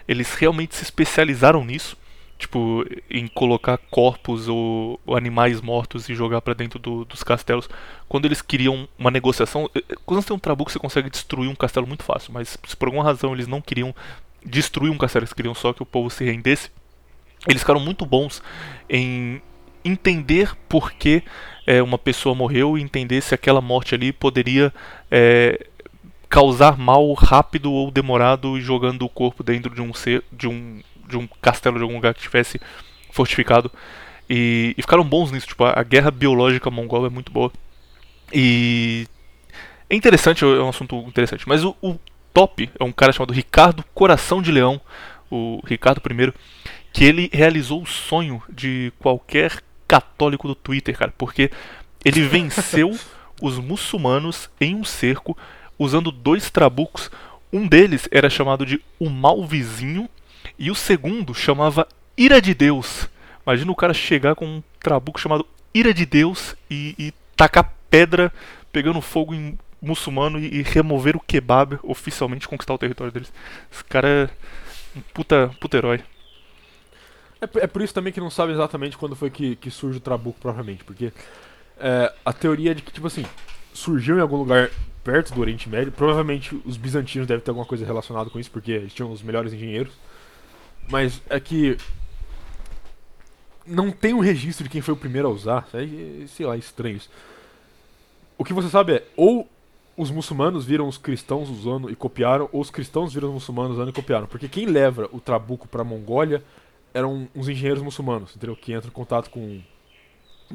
Eles 0.09 0.35
realmente 0.35 0.75
se 0.75 0.83
especializaram 0.83 1.63
nisso. 1.63 1.97
Tipo, 2.45 2.85
em 3.11 3.27
colocar 3.27 3.79
corpos 3.91 4.49
ou, 4.49 5.01
ou 5.07 5.17
animais 5.17 5.61
mortos 5.61 6.09
e 6.09 6.15
jogar 6.15 6.41
para 6.41 6.55
dentro 6.55 6.79
do, 6.79 7.05
dos 7.05 7.23
castelos. 7.23 7.69
Quando 8.09 8.27
eles 8.27 8.43
queriam 8.43 8.89
uma 8.99 9.11
negociação. 9.11 9.71
É, 9.75 9.79
é, 9.79 9.97
quando 10.05 10.21
você 10.21 10.29
tem 10.29 10.37
um 10.37 10.41
trabuco, 10.41 10.71
você 10.71 10.79
consegue 10.79 11.11
destruir 11.11 11.51
um 11.51 11.55
castelo 11.55 11.87
muito 11.87 12.03
fácil. 12.03 12.33
Mas 12.33 12.59
se 12.67 12.77
por 12.77 12.89
alguma 12.89 13.05
razão 13.05 13.33
eles 13.33 13.47
não 13.47 13.61
queriam 13.61 13.95
destruir 14.45 14.91
um 14.91 14.99
castelo, 14.99 15.25
eles 15.25 15.33
queriam 15.33 15.55
só 15.55 15.73
que 15.73 15.83
o 15.83 15.87
povo 15.87 16.11
se 16.11 16.25
rendesse 16.25 16.71
eles 17.47 17.61
ficaram 17.63 17.81
muito 17.81 18.07
bons 18.07 18.43
em 18.89 19.41
entender 19.85 20.55
por 20.69 20.93
que 20.93 21.23
é, 21.67 21.83
uma 21.83 21.99
pessoa 21.99 22.35
morreu 22.35 22.79
e 22.79 22.83
entender 22.83 23.21
se 23.21 23.35
aquela 23.35 23.61
morte 23.61 23.95
ali 23.95 24.13
poderia 24.13 24.73
é, 25.11 25.67
causar 26.29 26.79
mal 26.79 27.13
rápido 27.13 27.71
ou 27.71 27.91
demorado 27.91 28.59
jogando 28.61 29.05
o 29.05 29.09
corpo 29.09 29.43
dentro 29.43 29.75
de 29.75 29.83
um 29.83 29.93
ser, 29.93 30.25
de 30.33 30.49
um 30.49 30.81
de 31.09 31.17
um 31.17 31.27
castelo 31.41 31.77
de 31.77 31.83
algum 31.83 31.95
lugar 31.95 32.15
que 32.15 32.21
estivesse 32.21 32.61
fortificado 33.11 33.71
e, 34.29 34.75
e, 34.77 34.83
ficaram 34.83 35.05
bons 35.05 35.31
nisso 35.31 35.47
tipo 35.47 35.65
a, 35.65 35.75
a 35.77 35.83
guerra 35.83 36.11
biológica 36.11 36.71
mongol 36.71 37.07
é 37.07 37.11
muito 37.11 37.31
boa 37.31 37.53
E 38.33 39.07
é 39.89 39.95
interessante, 39.95 40.45
é 40.45 40.47
um 40.47 40.69
assunto 40.69 40.97
interessante. 41.07 41.47
Mas 41.49 41.65
o, 41.65 41.77
o 41.83 41.99
top 42.33 42.71
é 42.79 42.85
um 42.85 42.93
cara 42.93 43.13
chamado 43.13 43.33
Ricardo 43.33 43.85
Coração 43.95 44.41
de 44.41 44.51
Leão, 44.51 44.81
o 45.31 45.61
Ricardo 45.65 46.01
I, 46.11 46.33
que 46.93 47.05
ele 47.05 47.31
realizou 47.33 47.83
o 47.83 47.87
sonho 47.87 48.43
de 48.49 48.93
qualquer 48.99 49.63
católico 49.87 50.49
do 50.49 50.55
Twitter, 50.55 50.97
cara, 50.97 51.13
porque 51.17 51.51
ele 52.05 52.23
venceu 52.27 52.99
os 53.43 53.59
muçulmanos 53.59 54.49
em 54.61 54.75
um 54.75 54.85
cerco 54.85 55.37
usando 55.79 56.11
dois 56.11 56.51
trabucos. 56.51 57.11
Um 57.53 57.69
deles 57.69 58.09
era 58.11 58.29
chamado 58.29 58.67
de 58.67 58.81
o 58.99 59.09
mal 59.09 59.45
vizinho 59.47 60.09
e 60.59 60.71
o 60.71 60.75
segundo 60.75 61.35
chamava 61.35 61.87
Ira 62.17 62.41
de 62.41 62.55
Deus. 62.55 63.09
Imagina 63.47 63.71
o 63.71 63.77
cara 63.77 63.93
chegar 63.93 64.35
com 64.35 64.47
um 64.47 64.63
trabuco 64.81 65.21
chamado 65.21 65.47
Ira 65.73 65.93
de 65.93 66.07
Deus 66.07 66.55
e, 66.71 66.95
e 66.99 67.13
tacar 67.37 67.73
pedra 67.91 68.33
pegando 68.73 69.01
fogo 69.01 69.35
em 69.35 69.59
muçulmano 69.81 70.39
e, 70.39 70.61
e, 70.61 70.63
remover 70.63 71.15
o 71.17 71.21
kebab 71.21 71.79
oficialmente 71.83 72.49
conquistar 72.49 72.75
o 72.75 72.79
território 72.79 73.13
deles. 73.13 73.33
Esse 73.71 73.85
cara 73.85 74.09
é 74.09 74.31
um 74.97 75.01
puta, 75.13 75.51
puta 75.61 75.77
herói. 75.77 76.03
É, 77.41 77.65
é 77.65 77.67
por 77.67 77.83
isso 77.83 77.93
também 77.93 78.13
que 78.13 78.21
não 78.21 78.31
sabe 78.31 78.53
exatamente 78.53 78.97
quando 78.97 79.15
foi 79.15 79.31
que, 79.31 79.57
que 79.57 79.71
surge 79.71 79.99
o 79.99 80.01
trabuco 80.01 80.41
propriamente, 80.41 80.83
porque 80.85 81.13
é, 81.79 82.13
a 82.25 82.33
teoria 82.33 82.71
é 82.71 82.75
de 82.75 82.83
que, 82.83 82.93
tipo 82.93 83.07
assim, 83.07 83.25
surgiu 83.73 84.17
em 84.17 84.21
algum 84.21 84.37
lugar 84.37 84.71
perto 85.03 85.35
do 85.35 85.41
Oriente 85.41 85.69
Médio, 85.69 85.93
provavelmente 85.93 86.59
os 86.65 86.77
bizantinos 86.77 87.29
devem 87.29 87.45
ter 87.45 87.51
alguma 87.51 87.67
coisa 87.67 87.85
relacionada 87.85 88.31
com 88.31 88.41
isso, 88.41 88.51
porque 88.51 88.73
eles 88.73 88.95
tinham 88.95 89.13
os 89.13 89.23
melhores 89.23 89.53
engenheiros, 89.53 89.93
mas 90.89 91.21
é 91.29 91.41
que 91.41 91.77
não 93.67 93.91
tem 93.91 94.13
um 94.13 94.21
registro 94.21 94.65
de 94.65 94.71
quem 94.71 94.81
foi 94.81 94.95
o 94.95 94.97
primeiro 94.97 95.29
a 95.29 95.31
usar, 95.31 95.69
sei 96.29 96.47
lá, 96.47 96.57
estranhos. 96.57 97.09
O 98.37 98.45
que 98.45 98.53
você 98.53 98.69
sabe 98.69 98.95
é, 98.95 99.05
ou 99.17 99.49
os 99.97 100.11
muçulmanos 100.11 100.65
viram 100.65 100.89
os 100.89 100.99
cristãos 100.99 101.49
usando 101.49 101.91
e 101.91 101.95
copiaram, 101.95 102.49
ou 102.53 102.61
os 102.61 102.71
cristãos 102.71 103.15
viram 103.15 103.29
os 103.29 103.35
muçulmanos 103.35 103.77
usando 103.77 103.91
e 103.91 103.93
copiaram. 103.93 104.27
Porque 104.27 104.49
quem 104.49 104.67
leva 104.67 105.09
o 105.13 105.21
trabuco 105.21 105.69
para 105.69 105.83
a 105.83 105.85
Mongólia 105.85 106.43
eram 106.93 107.29
uns 107.35 107.49
engenheiros 107.49 107.83
muçulmanos, 107.83 108.35
entendeu? 108.35 108.57
Que 108.57 108.73
entram 108.73 108.89
em 108.89 108.93
contato 108.93 109.31
com 109.31 109.61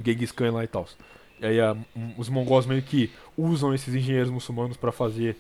Genghis 0.04 0.32
Khan 0.32 0.52
lá 0.52 0.64
e 0.64 0.68
tal. 0.68 0.86
E 1.40 1.46
aí 1.46 1.60
a, 1.60 1.76
os 2.18 2.28
mongóis 2.30 2.66
meio 2.66 2.82
que 2.82 3.12
usam 3.38 3.74
esses 3.74 3.94
engenheiros 3.94 4.30
muçulmanos 4.30 4.76
para 4.76 4.92
fazer 4.92 5.38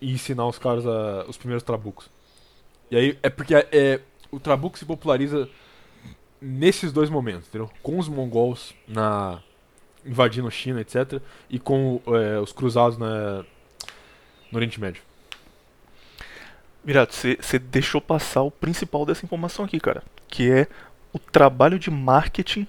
e 0.00 0.12
ensinar 0.12 0.46
os 0.46 0.58
caras 0.58 0.84
a, 0.86 1.24
os 1.28 1.36
primeiros 1.36 1.62
trabucos. 1.62 2.10
E 2.90 2.96
aí 2.96 3.18
é 3.22 3.30
porque 3.30 3.54
é, 3.54 4.00
o 4.30 4.38
trabuco 4.38 4.78
se 4.78 4.84
populariza 4.84 5.48
nesses 6.40 6.92
dois 6.92 7.10
momentos, 7.10 7.48
entendeu? 7.48 7.70
Com 7.82 7.98
os 7.98 8.08
mongols 8.08 8.74
na 8.86 9.40
invadindo 10.04 10.48
a 10.48 10.50
China, 10.50 10.80
etc. 10.80 11.20
E 11.50 11.58
com 11.58 12.00
é, 12.06 12.38
os 12.38 12.52
cruzados 12.52 12.96
na, 12.96 13.44
no 14.50 14.56
Oriente 14.56 14.80
Médio. 14.80 15.02
Mirato, 16.84 17.14
você 17.14 17.58
deixou 17.58 18.00
passar 18.00 18.42
o 18.42 18.50
principal 18.50 19.04
dessa 19.04 19.24
informação 19.24 19.64
aqui, 19.64 19.78
cara. 19.78 20.02
Que 20.28 20.50
é 20.50 20.66
o 21.12 21.18
trabalho 21.18 21.78
de 21.78 21.90
marketing 21.90 22.66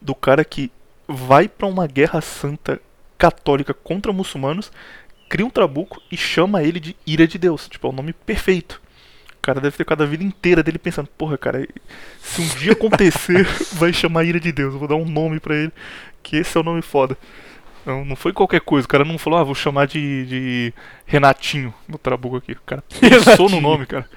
do 0.00 0.14
cara 0.14 0.44
que 0.44 0.70
vai 1.08 1.48
para 1.48 1.66
uma 1.66 1.86
guerra 1.86 2.20
santa 2.20 2.80
católica 3.16 3.72
contra 3.72 4.12
muçulmanos, 4.12 4.70
cria 5.28 5.46
um 5.46 5.50
trabuco 5.50 6.02
e 6.10 6.16
chama 6.16 6.62
ele 6.62 6.78
de 6.78 6.96
Ira 7.06 7.26
de 7.26 7.38
Deus. 7.38 7.68
Tipo, 7.68 7.86
é 7.86 7.90
o 7.90 7.94
nome 7.94 8.12
perfeito. 8.12 8.82
O 9.46 9.54
cara 9.54 9.60
deve 9.60 9.76
ter 9.76 9.84
ficado 9.84 10.02
a 10.02 10.06
vida 10.06 10.24
inteira 10.24 10.60
dele 10.60 10.76
pensando, 10.76 11.06
porra, 11.16 11.38
cara, 11.38 11.64
se 12.20 12.42
um 12.42 12.48
dia 12.58 12.72
acontecer, 12.72 13.46
vai 13.74 13.92
chamar 13.92 14.24
Ira 14.24 14.40
de 14.40 14.50
Deus. 14.50 14.72
Eu 14.74 14.80
vou 14.80 14.88
dar 14.88 14.96
um 14.96 15.04
nome 15.04 15.38
para 15.38 15.54
ele 15.54 15.72
que 16.20 16.34
esse 16.36 16.56
é 16.56 16.60
o 16.60 16.64
nome 16.64 16.82
foda. 16.82 17.16
Não, 17.84 18.04
não 18.04 18.16
foi 18.16 18.32
qualquer 18.32 18.60
coisa, 18.60 18.84
o 18.84 18.88
cara 18.88 19.04
não 19.04 19.16
falou, 19.16 19.38
ah, 19.38 19.44
vou 19.44 19.54
chamar 19.54 19.86
de, 19.86 20.26
de 20.26 20.74
Renatinho 21.06 21.72
no 21.86 21.96
Trabuco 21.96 22.34
aqui. 22.34 22.52
O 22.54 22.60
cara 22.66 22.82
pensou 22.98 23.48
no 23.48 23.60
nome, 23.60 23.86
cara. 23.86 24.10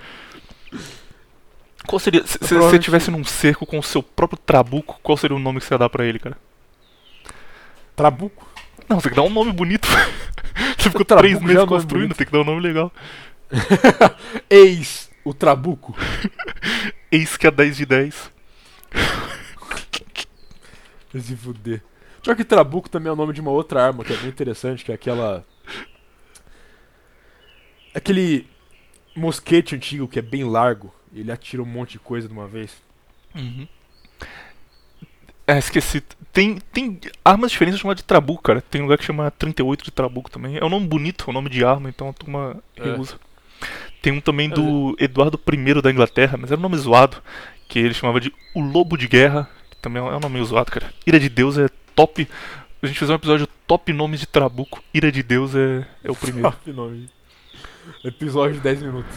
Qual 1.86 2.00
seria. 2.00 2.26
Se 2.26 2.56
você 2.56 2.78
estivesse 2.78 3.12
num 3.12 3.24
cerco 3.24 3.68
com 3.68 3.78
o 3.78 3.84
seu 3.84 4.02
próprio 4.02 4.40
Trabuco, 4.44 5.00
qual 5.04 5.16
seria 5.16 5.38
o 5.38 5.40
nome 5.40 5.60
que 5.60 5.68
você 5.68 5.76
ia 5.76 5.78
dar 5.78 5.90
pra 5.90 6.06
ele, 6.06 6.18
cara? 6.18 6.40
Trabuco? 7.96 8.50
Não, 8.90 9.00
você 9.00 9.04
tem 9.04 9.12
que 9.12 9.22
dar 9.22 9.28
um 9.28 9.32
nome 9.32 9.52
bonito. 9.52 9.88
você 10.76 10.90
ficou 10.90 11.06
Trabuco 11.06 11.28
três 11.28 11.40
meses 11.40 11.66
construindo, 11.66 12.16
tem 12.16 12.26
que 12.26 12.34
dar 12.34 12.40
um 12.40 12.46
nome 12.46 12.62
legal. 12.62 12.92
Eis 14.50 15.09
o 15.30 15.34
Trabuco. 15.34 15.96
Eis 17.12 17.38
que 17.38 17.46
é 17.46 17.52
10 17.52 17.78
de 17.78 17.86
10. 17.86 18.32
Se 21.22 21.36
fuder. 21.38 21.84
Pior 22.24 22.36
que 22.36 22.44
Trabuco 22.44 22.90
também 22.90 23.10
é 23.10 23.14
o 23.14 23.16
nome 23.16 23.34
de 23.34 23.42
uma 23.42 23.52
outra 23.52 23.84
arma 23.84 24.04
que 24.04 24.12
é 24.12 24.18
bem 24.18 24.30
interessante, 24.30 24.84
que 24.84 24.92
é 24.92 24.96
aquela. 24.96 25.46
Aquele 27.94 28.48
mosquete 29.16 29.76
antigo 29.76 30.08
que 30.08 30.20
é 30.20 30.22
bem 30.22 30.44
largo. 30.44 30.94
E 31.14 31.20
ele 31.20 31.32
atira 31.32 31.62
um 31.62 31.66
monte 31.66 31.92
de 31.92 32.00
coisa 32.00 32.28
de 32.28 32.34
uma 32.34 32.48
vez. 32.48 32.76
Uhum. 33.36 33.68
É, 35.46 35.58
esqueci. 35.58 36.02
Tem, 36.32 36.60
tem 36.60 37.00
armas 37.24 37.52
diferentes 37.52 37.80
chamadas 37.80 38.02
de 38.02 38.08
Trabuco, 38.08 38.44
cara. 38.44 38.62
Tem 38.62 38.82
um 38.82 38.86
lugar 38.86 38.98
que 38.98 39.06
chama 39.06 39.32
38 39.32 39.84
de 39.84 39.92
Trabuco 39.92 40.30
também. 40.30 40.58
É 40.58 40.66
um 40.66 40.70
nome 40.70 40.88
bonito, 40.88 41.26
é 41.28 41.30
um 41.30 41.34
nome 41.34 41.50
de 41.50 41.64
arma, 41.64 41.90
então 41.90 42.10
a 42.10 42.14
turma 42.14 42.64
é. 42.76 42.96
Tem 44.02 44.14
um 44.14 44.22
também 44.22 44.50
do 44.50 44.96
Eduardo 44.98 45.40
I 45.52 45.82
da 45.82 45.92
Inglaterra, 45.92 46.38
mas 46.38 46.52
era 46.52 46.60
um 46.60 46.64
nome 46.64 46.78
zoado, 46.78 47.18
que 47.68 47.80
ele 47.80 47.94
chamava 47.94 48.20
de 48.20 48.34
O 48.56 48.62
Lobo 48.62 48.98
de 48.98 49.08
Guerra, 49.08 49.50
que 49.70 49.78
também 49.78 50.02
é 50.02 50.06
um 50.06 50.20
nome 50.20 50.44
zoado, 50.44 50.72
cara. 50.72 50.94
Ira 51.06 51.20
de 51.20 51.28
Deus 51.28 51.58
é 51.58 51.68
top. 51.96 52.28
A 52.82 52.88
gente 52.88 52.98
fez 52.98 53.12
um 53.12 53.16
episódio 53.16 53.48
top 53.68 53.92
nomes 53.92 54.22
de 54.22 54.26
Trabuco. 54.26 54.82
Ira 54.94 55.12
de 55.12 55.22
Deus 55.22 55.54
é, 55.54 55.86
é 56.04 56.10
o 56.10 56.16
primeiro. 56.18 56.52
Top 56.52 56.72
nome. 56.72 57.10
Episódio 58.04 58.56
de 58.56 58.62
10 58.62 58.84
minutos. 58.84 59.16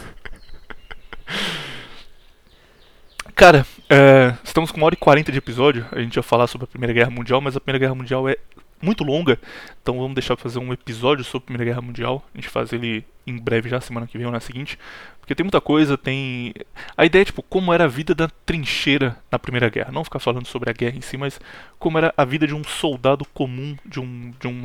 Cara, 3.35 3.65
é, 3.89 4.35
estamos 4.43 4.71
com 4.71 4.77
uma 4.77 4.85
hora 4.85 4.95
e 4.95 4.97
40 4.97 5.31
de 5.31 5.37
episódio. 5.37 5.85
A 5.91 5.99
gente 5.99 6.15
ia 6.15 6.23
falar 6.23 6.47
sobre 6.47 6.65
a 6.65 6.67
Primeira 6.67 6.93
Guerra 6.93 7.09
Mundial, 7.09 7.41
mas 7.41 7.55
a 7.55 7.59
Primeira 7.59 7.79
Guerra 7.79 7.95
Mundial 7.95 8.27
é 8.27 8.37
muito 8.83 9.03
longa. 9.03 9.39
Então 9.81 9.97
vamos 9.97 10.13
deixar 10.13 10.35
pra 10.35 10.43
fazer 10.43 10.59
um 10.59 10.73
episódio 10.73 11.23
sobre 11.23 11.45
a 11.45 11.47
Primeira 11.47 11.71
Guerra 11.71 11.81
Mundial. 11.81 12.23
A 12.33 12.37
gente 12.37 12.49
faz 12.49 12.73
ele 12.73 13.05
em 13.25 13.37
breve 13.37 13.69
já, 13.69 13.79
semana 13.79 14.05
que 14.05 14.17
vem 14.17 14.27
ou 14.27 14.31
na 14.31 14.39
seguinte. 14.39 14.77
Porque 15.19 15.33
tem 15.33 15.43
muita 15.45 15.61
coisa, 15.61 15.97
tem. 15.97 16.53
A 16.97 17.05
ideia 17.05 17.21
é 17.21 17.25
tipo, 17.25 17.41
como 17.41 17.73
era 17.73 17.85
a 17.85 17.87
vida 17.87 18.13
da 18.13 18.27
trincheira 18.45 19.17
na 19.31 19.39
Primeira 19.39 19.69
Guerra. 19.69 19.91
Não 19.91 20.03
ficar 20.03 20.19
falando 20.19 20.45
sobre 20.45 20.69
a 20.69 20.73
guerra 20.73 20.97
em 20.97 21.01
si, 21.01 21.15
mas 21.15 21.39
como 21.79 21.97
era 21.97 22.13
a 22.17 22.25
vida 22.25 22.45
de 22.45 22.53
um 22.53 22.63
soldado 22.63 23.25
comum, 23.33 23.77
de 23.85 24.01
um, 24.01 24.33
de 24.39 24.47
um 24.47 24.61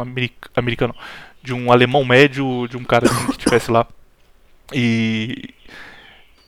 americano, 0.56 0.94
de 1.40 1.54
um 1.54 1.70
alemão 1.70 2.04
médio, 2.04 2.66
de 2.66 2.76
um 2.76 2.82
cara 2.82 3.06
assim, 3.06 3.26
que 3.26 3.30
estivesse 3.32 3.70
lá. 3.70 3.86
E 4.72 5.54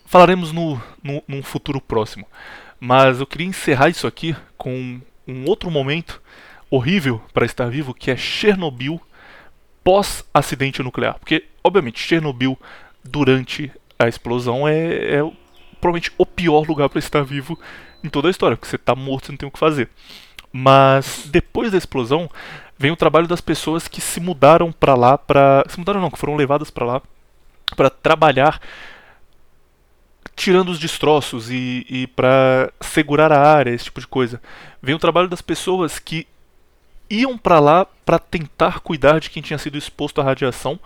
falaremos 0.07 0.51
no, 0.51 0.83
no, 1.03 1.23
num 1.29 1.43
futuro 1.43 1.81
próximo. 1.81 2.27
Mas 2.81 3.21
eu 3.21 3.27
queria 3.27 3.47
encerrar 3.47 3.91
isso 3.91 4.07
aqui 4.07 4.35
com 4.57 5.01
um 5.29 5.45
outro 5.45 5.71
momento 5.71 6.21
horrível 6.71 7.21
para 7.33 7.47
estar 7.47 7.69
vivo, 7.69 7.93
que 7.93 8.11
é 8.11 8.17
Chernobyl 8.17 9.01
pós-acidente 9.83 10.83
nuclear. 10.83 11.19
Porque, 11.19 11.45
obviamente, 11.65 12.01
Chernobyl 12.01 12.59
durante 13.03 13.73
a 13.99 14.09
explosão 14.09 14.69
é, 14.69 15.17
é 15.17 15.33
provavelmente 15.81 16.13
o 16.17 16.27
pior 16.27 16.67
lugar 16.67 16.89
para 16.89 16.99
estar 16.99 17.23
vivo 17.23 17.59
em 18.05 18.09
toda 18.09 18.29
a 18.29 18.31
história, 18.31 18.57
porque 18.57 18.69
você 18.69 18.77
está 18.77 18.95
morto, 18.95 19.27
você 19.27 19.33
não 19.33 19.37
tem 19.39 19.49
o 19.49 19.53
que 19.53 19.59
fazer. 19.59 19.89
Mas 20.53 21.27
depois 21.27 21.71
da 21.71 21.79
explosão, 21.79 22.31
vem 22.79 22.91
o 22.91 22.97
trabalho 22.97 23.27
das 23.27 23.41
pessoas 23.41 23.89
que 23.89 24.01
se 24.01 24.21
mudaram 24.21 24.73
para 24.73 24.95
lá, 24.95 25.19
para 25.19 25.65
se 25.69 25.79
mudaram 25.79 26.01
não, 26.01 26.11
que 26.11 26.19
foram 26.19 26.37
levadas 26.37 26.71
para 26.71 26.87
lá 26.87 27.03
para 27.77 27.91
trabalhar 27.91 28.61
tirando 30.35 30.71
os 30.71 30.79
destroços 30.79 31.51
e, 31.51 31.87
e 31.89 32.07
para 32.07 32.73
segurar 32.81 33.31
a 33.31 33.41
área, 33.41 33.71
esse 33.71 33.85
tipo 33.85 34.01
de 34.01 34.07
coisa. 34.07 34.41
Vem 34.83 34.95
o 34.95 34.99
trabalho 34.99 35.29
das 35.29 35.43
pessoas 35.43 35.99
que 35.99 36.27
iam 37.11 37.37
para 37.37 37.59
lá 37.59 37.85
para 38.05 38.19
tentar 38.19 38.81
cuidar 38.81 39.19
de 39.21 39.29
quem 39.29 39.43
tinha 39.43 39.59
sido 39.59 39.77
exposto 39.77 40.21
à 40.21 40.25
radiação, 40.25 40.79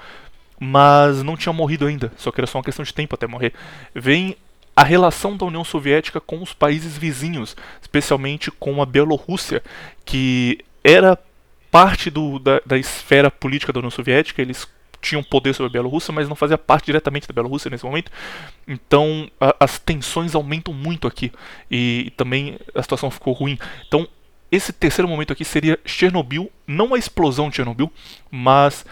mas 0.58 1.22
não 1.22 1.36
tinha 1.36 1.52
morrido 1.52 1.86
ainda, 1.86 2.12
só 2.16 2.32
que 2.32 2.40
era 2.40 2.46
só 2.46 2.58
uma 2.58 2.64
questão 2.64 2.84
de 2.84 2.94
tempo 2.94 3.14
até 3.14 3.26
morrer. 3.26 3.52
Vem 3.94 4.36
a 4.76 4.82
relação 4.82 5.36
da 5.36 5.44
União 5.46 5.62
Soviética 5.62 6.20
com 6.20 6.42
os 6.42 6.52
países 6.52 6.96
vizinhos, 6.96 7.56
especialmente 7.80 8.50
com 8.50 8.82
a 8.82 8.86
Bielorrússia, 8.86 9.62
que 10.04 10.58
era 10.82 11.18
parte 11.70 12.10
do, 12.10 12.38
da, 12.38 12.60
da 12.64 12.78
esfera 12.78 13.30
política 13.30 13.72
da 13.72 13.80
União 13.80 13.90
Soviética, 13.90 14.40
eles 14.40 14.66
tinham 15.00 15.22
poder 15.22 15.54
sobre 15.54 15.68
a 15.68 15.72
Bielorrússia, 15.72 16.12
mas 16.12 16.28
não 16.28 16.34
fazia 16.34 16.56
parte 16.56 16.86
diretamente 16.86 17.28
da 17.28 17.34
Bielorrússia 17.34 17.70
nesse 17.70 17.84
momento. 17.84 18.10
Então 18.66 19.30
a, 19.40 19.54
as 19.60 19.78
tensões 19.78 20.34
aumentam 20.34 20.72
muito 20.72 21.06
aqui 21.06 21.30
e, 21.70 22.04
e, 22.06 22.10
também 22.10 22.58
a 22.74 22.82
situação 22.82 23.10
ficou 23.10 23.34
ruim. 23.34 23.58
Então 23.86 24.08
esse 24.54 24.72
terceiro 24.72 25.08
momento 25.08 25.32
aqui 25.32 25.44
seria 25.44 25.78
Chernobyl, 25.84 26.50
não 26.66 26.94
a 26.94 26.98
explosão 26.98 27.48
de 27.48 27.56
Chernobyl, 27.56 27.90
mas 28.30 28.84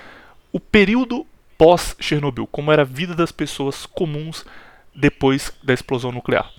o 0.53 0.61
período 0.61 1.27
pós-Chernobyl, 1.57 2.47
como 2.47 2.73
era 2.73 2.83
a 2.83 2.87
vida 2.87 3.15
das 3.15 3.33
pessoas 3.33 3.87
comuns 3.87 4.45
depois 4.95 5.53
da 5.63 5.73
explosão 5.73 6.13
nuclear. 6.13 6.51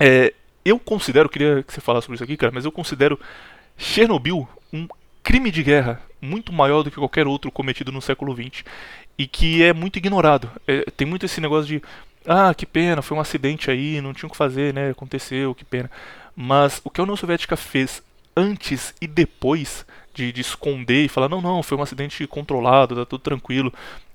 É, 0.00 0.32
eu 0.64 0.78
considero, 0.78 1.28
queria 1.28 1.62
que 1.62 1.72
você 1.72 1.80
falasse 1.80 2.06
sobre 2.06 2.16
isso 2.16 2.24
aqui, 2.24 2.36
cara, 2.36 2.52
mas 2.52 2.64
eu 2.64 2.72
considero 2.72 3.18
Chernobyl 3.76 4.48
um 4.72 4.86
crime 5.22 5.50
de 5.50 5.62
guerra 5.62 6.00
muito 6.20 6.52
maior 6.52 6.82
do 6.82 6.90
que 6.90 6.96
qualquer 6.96 7.26
outro 7.26 7.50
cometido 7.50 7.92
no 7.92 8.00
século 8.00 8.34
XX 8.34 8.64
e 9.16 9.26
que 9.26 9.62
é 9.62 9.72
muito 9.72 9.96
ignorado. 9.96 10.50
É, 10.66 10.90
tem 10.96 11.06
muito 11.06 11.26
esse 11.26 11.40
negócio 11.40 11.66
de 11.66 11.82
ah, 12.26 12.52
que 12.54 12.66
pena, 12.66 13.02
foi 13.02 13.16
um 13.16 13.20
acidente 13.20 13.70
aí, 13.70 14.00
não 14.00 14.12
tinha 14.12 14.26
o 14.28 14.30
que 14.30 14.36
fazer, 14.36 14.74
né? 14.74 14.90
Aconteceu, 14.90 15.54
que 15.54 15.64
pena. 15.64 15.90
Mas 16.36 16.80
o 16.84 16.90
que 16.90 17.00
a 17.00 17.04
União 17.04 17.16
Soviética 17.16 17.56
fez 17.56 18.02
antes 18.38 18.94
e 19.00 19.06
depois 19.06 19.84
de, 20.14 20.32
de 20.32 20.40
esconder 20.40 21.04
e 21.04 21.08
falar, 21.08 21.28
não, 21.28 21.40
não, 21.40 21.62
foi 21.62 21.76
um 21.76 21.82
acidente 21.82 22.26
controlado, 22.26 22.96
tá 22.96 23.04
tudo 23.04 23.20
tranquilo. 23.20 23.72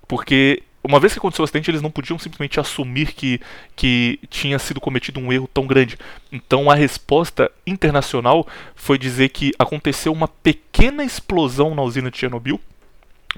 Porque 0.07 0.63
uma 0.83 0.99
vez 0.99 1.13
que 1.13 1.19
aconteceu 1.19 1.43
o 1.43 1.45
acidente, 1.45 1.71
eles 1.71 1.81
não 1.81 1.89
podiam 1.89 2.19
simplesmente 2.19 2.59
assumir 2.59 3.13
que, 3.13 3.39
que 3.75 4.19
tinha 4.29 4.59
sido 4.59 4.81
cometido 4.81 5.19
um 5.19 5.31
erro 5.31 5.49
tão 5.53 5.65
grande. 5.65 5.97
Então 6.31 6.69
a 6.69 6.75
resposta 6.75 7.49
internacional 7.65 8.45
foi 8.75 8.97
dizer 8.97 9.29
que 9.29 9.53
aconteceu 9.57 10.11
uma 10.11 10.27
pequena 10.27 11.03
explosão 11.03 11.73
na 11.73 11.81
usina 11.81 12.11
de 12.11 12.17
Chernobyl, 12.17 12.59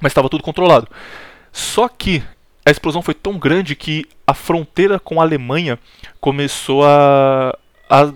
mas 0.02 0.12
estava 0.12 0.30
tudo 0.30 0.44
controlado. 0.44 0.88
Só 1.52 1.88
que 1.88 2.24
a 2.66 2.72
explosão 2.72 3.04
foi 3.04 3.14
tão 3.14 3.38
grande 3.38 3.76
que 3.76 4.06
a 4.26 4.34
fronteira 4.34 5.00
com 5.00 5.22
a 5.22 5.24
Alemanha 5.24 5.78
começou 6.20 6.84
a, 6.84 7.56
a 7.88 8.12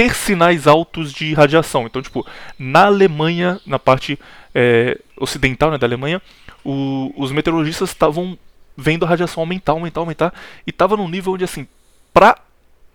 ter 0.00 0.14
sinais 0.14 0.66
altos 0.66 1.12
de 1.12 1.34
radiação. 1.34 1.84
Então, 1.84 2.00
tipo, 2.00 2.26
na 2.58 2.86
Alemanha, 2.86 3.60
na 3.66 3.78
parte 3.78 4.18
é, 4.54 4.98
ocidental 5.14 5.70
né, 5.70 5.76
da 5.76 5.86
Alemanha, 5.86 6.22
o, 6.64 7.12
os 7.14 7.30
meteorologistas 7.30 7.90
estavam 7.90 8.38
vendo 8.74 9.04
a 9.04 9.08
radiação 9.08 9.42
aumentar, 9.42 9.72
aumentar, 9.72 10.00
aumentar, 10.00 10.34
e 10.66 10.70
estava 10.70 10.96
num 10.96 11.06
nível 11.06 11.34
onde, 11.34 11.44
assim, 11.44 11.68
para 12.14 12.38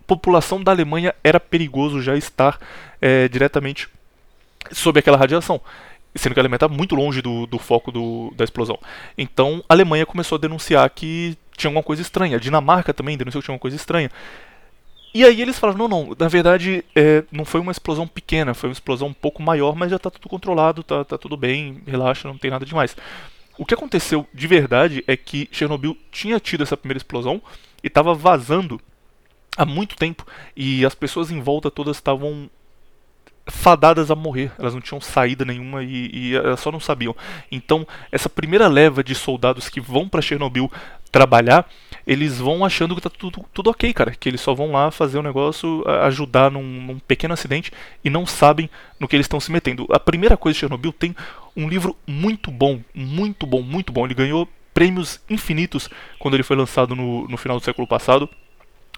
população 0.04 0.60
da 0.60 0.72
Alemanha 0.72 1.14
era 1.22 1.38
perigoso 1.38 2.02
já 2.02 2.16
estar 2.16 2.58
é, 3.00 3.28
diretamente 3.28 3.88
sob 4.72 4.98
aquela 4.98 5.16
radiação 5.16 5.60
sendo 6.14 6.32
que 6.32 6.40
a 6.40 6.42
Alemanha 6.42 6.56
está 6.56 6.68
muito 6.68 6.94
longe 6.94 7.20
do, 7.20 7.46
do 7.46 7.58
foco 7.58 7.92
do, 7.92 8.32
da 8.34 8.42
explosão. 8.42 8.78
Então 9.18 9.62
a 9.68 9.74
Alemanha 9.74 10.06
começou 10.06 10.36
a 10.36 10.40
denunciar 10.40 10.88
que 10.88 11.36
tinha 11.56 11.68
alguma 11.68 11.82
coisa 11.82 12.00
estranha. 12.00 12.36
A 12.36 12.40
Dinamarca 12.40 12.94
também 12.94 13.18
denunciou 13.18 13.42
que 13.42 13.46
tinha 13.46 13.52
alguma 13.52 13.60
coisa 13.60 13.76
estranha. 13.76 14.10
E 15.16 15.24
aí 15.24 15.40
eles 15.40 15.58
falaram, 15.58 15.78
não, 15.78 15.88
não, 15.88 16.16
na 16.18 16.28
verdade 16.28 16.84
é, 16.94 17.24
não 17.32 17.46
foi 17.46 17.58
uma 17.58 17.72
explosão 17.72 18.06
pequena, 18.06 18.52
foi 18.52 18.68
uma 18.68 18.74
explosão 18.74 19.08
um 19.08 19.14
pouco 19.14 19.42
maior, 19.42 19.74
mas 19.74 19.88
já 19.88 19.96
está 19.96 20.10
tudo 20.10 20.28
controlado, 20.28 20.82
tá, 20.82 21.02
tá 21.06 21.16
tudo 21.16 21.38
bem, 21.38 21.80
relaxa, 21.86 22.28
não 22.28 22.36
tem 22.36 22.50
nada 22.50 22.66
demais. 22.66 22.94
O 23.56 23.64
que 23.64 23.72
aconteceu 23.72 24.28
de 24.34 24.46
verdade 24.46 25.02
é 25.06 25.16
que 25.16 25.48
Chernobyl 25.50 25.96
tinha 26.12 26.38
tido 26.38 26.64
essa 26.64 26.76
primeira 26.76 26.98
explosão 26.98 27.40
e 27.82 27.86
estava 27.86 28.12
vazando 28.12 28.78
há 29.56 29.64
muito 29.64 29.96
tempo 29.96 30.26
e 30.54 30.84
as 30.84 30.94
pessoas 30.94 31.30
em 31.30 31.40
volta 31.40 31.70
todas 31.70 31.96
estavam 31.96 32.50
fadadas 33.46 34.10
a 34.10 34.14
morrer, 34.14 34.50
elas 34.58 34.74
não 34.74 34.80
tinham 34.80 35.00
saída 35.00 35.44
nenhuma 35.44 35.82
e, 35.82 36.10
e, 36.12 36.36
elas 36.36 36.60
só 36.60 36.72
não 36.72 36.80
sabiam. 36.80 37.14
Então, 37.50 37.86
essa 38.10 38.28
primeira 38.28 38.66
leva 38.66 39.04
de 39.04 39.14
soldados 39.14 39.68
que 39.68 39.80
vão 39.80 40.08
para 40.08 40.20
Chernobyl 40.20 40.70
trabalhar, 41.12 41.68
eles 42.06 42.38
vão 42.38 42.64
achando 42.64 42.94
que 42.94 43.00
tá 43.00 43.08
tudo, 43.08 43.44
tudo 43.52 43.70
ok, 43.70 43.92
cara, 43.92 44.10
que 44.10 44.28
eles 44.28 44.40
só 44.40 44.52
vão 44.52 44.72
lá 44.72 44.90
fazer 44.90 45.18
um 45.18 45.22
negócio, 45.22 45.82
ajudar 46.02 46.50
num, 46.50 46.62
num, 46.62 46.98
pequeno 46.98 47.34
acidente 47.34 47.72
e 48.04 48.10
não 48.10 48.26
sabem 48.26 48.68
no 48.98 49.08
que 49.08 49.16
eles 49.16 49.24
estão 49.24 49.40
se 49.40 49.50
metendo. 49.50 49.86
A 49.90 50.00
primeira 50.00 50.36
coisa 50.36 50.54
de 50.54 50.60
Chernobyl 50.60 50.92
tem 50.92 51.14
um 51.56 51.68
livro 51.68 51.96
muito 52.06 52.50
bom, 52.50 52.80
muito 52.94 53.46
bom, 53.46 53.62
muito 53.62 53.92
bom. 53.92 54.04
Ele 54.04 54.14
ganhou 54.14 54.48
prêmios 54.74 55.20
infinitos 55.30 55.88
quando 56.18 56.34
ele 56.34 56.42
foi 56.42 56.56
lançado 56.56 56.94
no, 56.94 57.26
no 57.28 57.36
final 57.36 57.58
do 57.58 57.64
século 57.64 57.86
passado. 57.86 58.28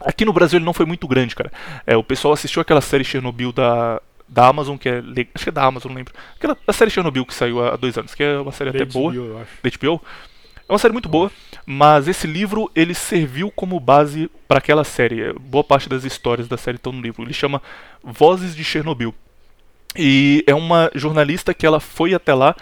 Aqui 0.00 0.24
no 0.24 0.32
Brasil 0.32 0.58
ele 0.58 0.64
não 0.64 0.74
foi 0.74 0.86
muito 0.86 1.06
grande, 1.06 1.36
cara. 1.36 1.52
É, 1.86 1.96
o 1.96 2.02
pessoal 2.02 2.34
assistiu 2.34 2.62
aquela 2.62 2.80
série 2.80 3.04
Chernobyl 3.04 3.52
da 3.52 4.00
da 4.28 4.46
Amazon, 4.46 4.76
que 4.76 4.88
é. 4.88 4.98
Acho 5.34 5.44
que 5.44 5.48
é 5.48 5.52
da 5.52 5.64
Amazon, 5.64 5.90
não 5.90 5.96
lembro. 5.96 6.12
Aquela 6.36 6.56
a 6.66 6.72
série 6.72 6.90
Chernobyl 6.90 7.24
que 7.24 7.34
saiu 7.34 7.64
há 7.64 7.76
dois 7.76 7.96
anos, 7.96 8.14
que 8.14 8.22
é 8.22 8.38
uma 8.38 8.52
série 8.52 8.70
da 8.70 8.78
até 8.78 8.84
HBO, 8.84 8.92
boa. 8.92 9.14
Eu 9.14 9.38
acho. 9.38 9.50
Da 9.62 9.70
HBO. 9.70 10.02
É 10.68 10.72
uma 10.72 10.78
série 10.78 10.92
muito 10.92 11.08
boa, 11.08 11.32
mas 11.64 12.08
esse 12.08 12.26
livro 12.26 12.70
ele 12.74 12.92
serviu 12.92 13.50
como 13.50 13.80
base 13.80 14.30
para 14.46 14.58
aquela 14.58 14.84
série. 14.84 15.32
Boa 15.32 15.64
parte 15.64 15.88
das 15.88 16.04
histórias 16.04 16.46
da 16.46 16.58
série 16.58 16.76
estão 16.76 16.92
no 16.92 17.00
livro. 17.00 17.22
Ele 17.22 17.32
chama 17.32 17.62
Vozes 18.02 18.54
de 18.54 18.62
Chernobyl. 18.62 19.14
E 19.96 20.44
é 20.46 20.54
uma 20.54 20.90
jornalista 20.94 21.54
que 21.54 21.64
ela 21.64 21.80
foi 21.80 22.12
até 22.12 22.34
lá, 22.34 22.54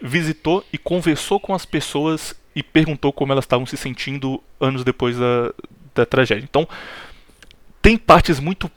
visitou 0.00 0.62
e 0.70 0.76
conversou 0.76 1.40
com 1.40 1.54
as 1.54 1.64
pessoas 1.64 2.34
e 2.54 2.62
perguntou 2.62 3.12
como 3.12 3.32
elas 3.32 3.44
estavam 3.44 3.64
se 3.64 3.78
sentindo 3.78 4.42
anos 4.60 4.84
depois 4.84 5.16
da, 5.16 5.52
da 5.94 6.04
tragédia. 6.04 6.44
Então, 6.44 6.68
tem 7.80 7.96
partes 7.96 8.38
muito 8.38 8.70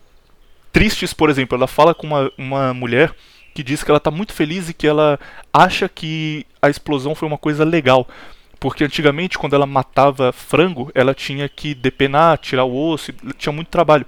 tristes, 0.77 1.11
por 1.11 1.27
exemplo. 1.27 1.57
Ela 1.57 1.65
fala 1.65 1.95
com 1.95 2.05
uma, 2.05 2.31
uma 2.37 2.71
mulher 2.71 3.11
que 3.55 3.63
diz 3.63 3.83
que 3.83 3.89
ela 3.89 3.97
está 3.97 4.11
muito 4.11 4.31
feliz 4.31 4.69
e 4.69 4.73
que 4.75 4.85
ela 4.85 5.19
acha 5.51 5.89
que 5.89 6.45
a 6.61 6.69
explosão 6.69 7.15
foi 7.15 7.27
uma 7.27 7.37
coisa 7.37 7.65
legal. 7.65 8.07
Porque 8.59 8.83
antigamente, 8.83 9.39
quando 9.39 9.55
ela 9.55 9.65
matava 9.65 10.31
frango, 10.31 10.91
ela 10.93 11.15
tinha 11.15 11.49
que 11.49 11.73
depenar, 11.73 12.37
tirar 12.37 12.65
o 12.65 12.91
osso, 12.91 13.11
tinha 13.39 13.51
muito 13.51 13.69
trabalho. 13.69 14.05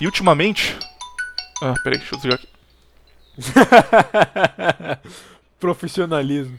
E 0.00 0.06
ultimamente. 0.06 0.76
Ah, 1.60 1.74
peraí, 1.82 1.98
deixa 1.98 2.14
eu 2.14 2.18
desligar 2.18 2.38
aqui. 2.38 2.48
Profissionalismo. 5.58 6.56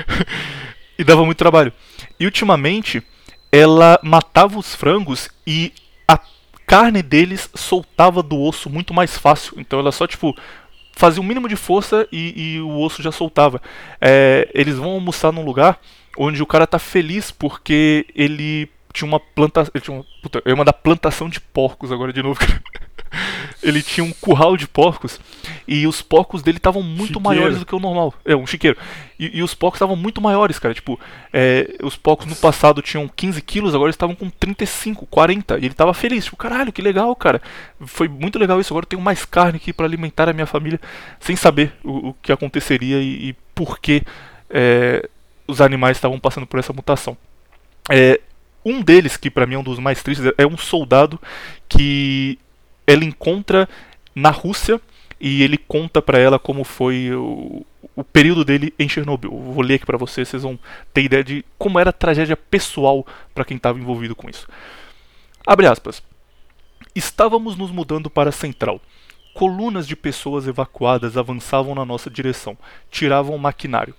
e 0.98 1.02
dava 1.02 1.24
muito 1.24 1.38
trabalho. 1.38 1.72
E 2.20 2.26
ultimamente, 2.26 3.02
ela 3.50 3.98
matava 4.02 4.58
os 4.58 4.74
frangos 4.74 5.30
e 5.46 5.72
carne 6.74 7.04
deles 7.04 7.48
soltava 7.54 8.20
do 8.20 8.36
osso 8.36 8.68
muito 8.68 8.92
mais 8.92 9.16
fácil. 9.16 9.60
Então 9.60 9.78
ela 9.78 9.92
só, 9.92 10.08
tipo, 10.08 10.36
fazia 10.92 11.20
o 11.20 11.24
um 11.24 11.28
mínimo 11.28 11.48
de 11.48 11.54
força 11.54 12.04
e, 12.10 12.56
e, 12.56 12.60
o 12.60 12.80
osso 12.80 13.00
já 13.00 13.12
soltava. 13.12 13.62
É, 14.00 14.50
eles 14.52 14.74
vão 14.74 14.90
almoçar 14.90 15.30
num 15.30 15.44
lugar 15.44 15.78
onde 16.18 16.42
o 16.42 16.46
cara 16.46 16.66
tá 16.66 16.80
feliz 16.80 17.30
porque 17.30 18.04
ele 18.12 18.68
tinha 18.94 19.06
uma 19.08 19.18
plantação. 19.18 19.72
Ele 19.74 19.84
tinha 19.84 19.96
uma, 19.96 20.06
puta, 20.22 20.40
eu 20.44 20.50
ia 20.50 20.56
mandar 20.56 20.72
plantação 20.72 21.28
de 21.28 21.40
porcos 21.40 21.90
agora 21.90 22.12
de 22.12 22.22
novo, 22.22 22.38
cara. 22.38 22.62
ele 23.62 23.82
tinha 23.82 24.04
um 24.04 24.12
curral 24.12 24.56
de 24.56 24.66
porcos 24.66 25.20
e 25.66 25.86
os 25.86 26.00
porcos 26.00 26.42
dele 26.42 26.58
estavam 26.58 26.82
muito 26.82 27.14
chiqueiro. 27.14 27.20
maiores 27.20 27.58
do 27.58 27.66
que 27.66 27.74
o 27.74 27.80
normal. 27.80 28.14
É, 28.24 28.36
um 28.36 28.46
chiqueiro. 28.46 28.76
E, 29.18 29.38
e 29.38 29.42
os 29.42 29.52
porcos 29.52 29.78
estavam 29.78 29.96
muito 29.96 30.20
maiores, 30.20 30.58
cara. 30.60 30.72
Tipo, 30.72 30.98
é, 31.32 31.76
os 31.82 31.96
porcos 31.96 32.26
no 32.26 32.36
passado 32.36 32.80
tinham 32.80 33.08
15 33.08 33.42
quilos, 33.42 33.74
agora 33.74 33.88
eles 33.88 33.96
estavam 33.96 34.14
com 34.14 34.30
35, 34.30 35.06
40. 35.06 35.58
E 35.58 35.64
ele 35.64 35.74
tava 35.74 35.92
feliz. 35.92 36.24
Tipo, 36.24 36.36
caralho, 36.36 36.72
que 36.72 36.80
legal, 36.80 37.14
cara. 37.16 37.42
Foi 37.80 38.06
muito 38.06 38.38
legal 38.38 38.60
isso. 38.60 38.72
Agora 38.72 38.84
eu 38.84 38.88
tenho 38.88 39.02
mais 39.02 39.24
carne 39.24 39.56
aqui 39.56 39.72
para 39.72 39.86
alimentar 39.86 40.28
a 40.28 40.32
minha 40.32 40.46
família, 40.46 40.80
sem 41.18 41.34
saber 41.34 41.72
o, 41.82 42.10
o 42.10 42.14
que 42.22 42.30
aconteceria 42.30 43.00
e, 43.00 43.30
e 43.30 43.36
por 43.54 43.80
que 43.80 44.02
é, 44.48 45.08
os 45.48 45.60
animais 45.60 45.96
estavam 45.96 46.20
passando 46.20 46.46
por 46.46 46.60
essa 46.60 46.72
mutação. 46.72 47.16
É, 47.90 48.20
um 48.64 48.80
deles, 48.82 49.16
que 49.16 49.30
para 49.30 49.46
mim 49.46 49.54
é 49.54 49.58
um 49.58 49.62
dos 49.62 49.78
mais 49.78 50.02
tristes, 50.02 50.32
é 50.38 50.46
um 50.46 50.56
soldado 50.56 51.20
que 51.68 52.38
ela 52.86 53.04
encontra 53.04 53.68
na 54.14 54.30
Rússia 54.30 54.80
e 55.20 55.42
ele 55.42 55.56
conta 55.56 56.02
para 56.02 56.18
ela 56.18 56.38
como 56.38 56.64
foi 56.64 57.10
o, 57.12 57.64
o, 57.94 58.04
período 58.04 58.44
dele 58.44 58.74
em 58.78 58.88
Chernobyl. 58.88 59.32
Eu 59.32 59.52
vou 59.52 59.62
ler 59.62 59.74
aqui 59.74 59.86
para 59.86 59.98
vocês, 59.98 60.28
vocês 60.28 60.42
vão 60.42 60.58
ter 60.92 61.02
ideia 61.02 61.24
de 61.24 61.44
como 61.58 61.78
era 61.78 61.90
a 61.90 61.94
tragédia 61.94 62.36
pessoal 62.36 63.06
para 63.34 63.44
quem 63.44 63.56
estava 63.56 63.78
envolvido 63.78 64.14
com 64.14 64.28
isso. 64.28 64.46
Abre 65.46 65.66
aspas. 65.66 66.02
Estávamos 66.94 67.56
nos 67.56 67.70
mudando 67.70 68.08
para 68.08 68.30
a 68.30 68.32
central. 68.32 68.80
Colunas 69.34 69.86
de 69.86 69.96
pessoas 69.96 70.46
evacuadas 70.46 71.16
avançavam 71.16 71.74
na 71.74 71.84
nossa 71.84 72.08
direção, 72.08 72.56
tiravam 72.90 73.36
maquinário. 73.36 73.94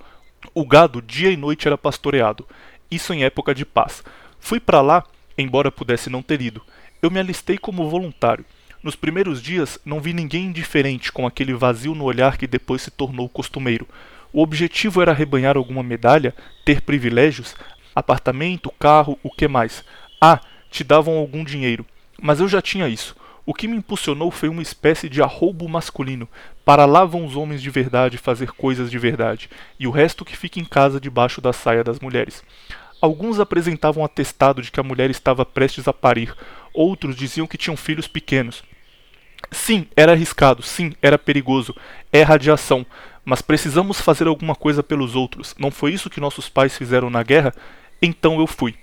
O 0.54 0.66
gado 0.66 1.02
dia 1.02 1.30
e 1.32 1.36
noite 1.36 1.68
era 1.68 1.78
pastoreado, 1.78 2.48
isso 2.90 3.14
em 3.14 3.24
época 3.24 3.54
de 3.54 3.66
paz. 3.66 4.04
Fui 4.46 4.60
para 4.60 4.80
lá, 4.80 5.04
embora 5.36 5.72
pudesse 5.72 6.08
não 6.08 6.22
ter 6.22 6.40
ido. 6.40 6.62
Eu 7.02 7.10
me 7.10 7.20
alistei 7.20 7.58
como 7.58 7.90
voluntário. 7.90 8.46
Nos 8.84 8.96
primeiros 8.96 9.42
dias, 9.42 9.80
não 9.84 10.00
vi 10.00 10.14
ninguém 10.14 10.46
indiferente 10.46 11.12
com 11.12 11.26
aquele 11.26 11.52
vazio 11.56 11.96
no 11.96 12.04
olhar 12.04 12.38
que 12.38 12.46
depois 12.46 12.84
se 12.84 12.92
tornou 12.92 13.28
costumeiro. 13.28 13.88
O 14.32 14.44
objetivo 14.44 15.02
era 15.02 15.10
arrebanhar 15.10 15.58
alguma 15.58 15.82
medalha, 15.82 16.32
ter 16.64 16.82
privilégios, 16.82 17.56
apartamento, 17.96 18.72
carro, 18.78 19.18
o 19.24 19.32
que 19.32 19.48
mais. 19.48 19.84
Ah, 20.22 20.40
te 20.70 20.84
davam 20.84 21.18
algum 21.18 21.44
dinheiro. 21.44 21.84
Mas 22.22 22.40
eu 22.40 22.48
já 22.48 22.62
tinha 22.62 22.88
isso. 22.88 23.16
O 23.48 23.54
que 23.54 23.68
me 23.68 23.78
impulsionou 23.78 24.30
foi 24.30 24.48
uma 24.48 24.62
espécie 24.62 25.10
de 25.10 25.24
arroubo 25.24 25.68
masculino. 25.68 26.30
Para 26.64 26.86
lá 26.86 27.04
vão 27.04 27.26
os 27.26 27.36
homens 27.36 27.64
de 27.64 27.72
verdade 27.72 28.20
fazer 28.20 28.52
coisas 28.52 28.92
de 28.92 29.00
verdade, 29.00 29.50
e 29.80 29.88
o 29.88 29.92
resto 29.92 30.24
que 30.24 30.38
fica 30.38 30.60
em 30.60 30.66
casa 30.66 31.00
debaixo 31.00 31.42
da 31.42 31.52
saia 31.52 31.84
das 31.84 32.00
mulheres. 32.00 32.44
Alguns 33.02 33.40
apresentavam 33.40 34.04
atestado 34.04 34.62
de 34.62 34.72
que 34.72 34.80
a 34.80 34.84
mulher 34.84 35.10
estava 35.10 35.46
prestes 35.46 35.88
a 35.88 35.94
parir, 35.94 36.36
outros 36.74 37.16
diziam 37.16 37.48
que 37.48 37.58
tinham 37.58 37.78
filhos 37.78 38.08
pequenos. 38.08 38.64
Sim, 39.52 39.88
era 39.96 40.14
arriscado, 40.14 40.64
sim, 40.64 40.94
era 41.02 41.18
perigoso, 41.18 41.76
é 42.12 42.24
radiação, 42.24 42.86
mas 43.24 43.42
precisamos 43.42 44.02
fazer 44.02 44.28
alguma 44.28 44.56
coisa 44.56 44.82
pelos 44.82 45.16
outros. 45.16 45.56
Não 45.58 45.72
foi 45.72 45.94
isso 45.94 46.10
que 46.10 46.20
nossos 46.20 46.50
pais 46.50 46.78
fizeram 46.78 47.10
na 47.10 47.24
guerra? 47.24 47.54
Então 48.02 48.40
eu 48.40 48.48
fui. 48.48 48.76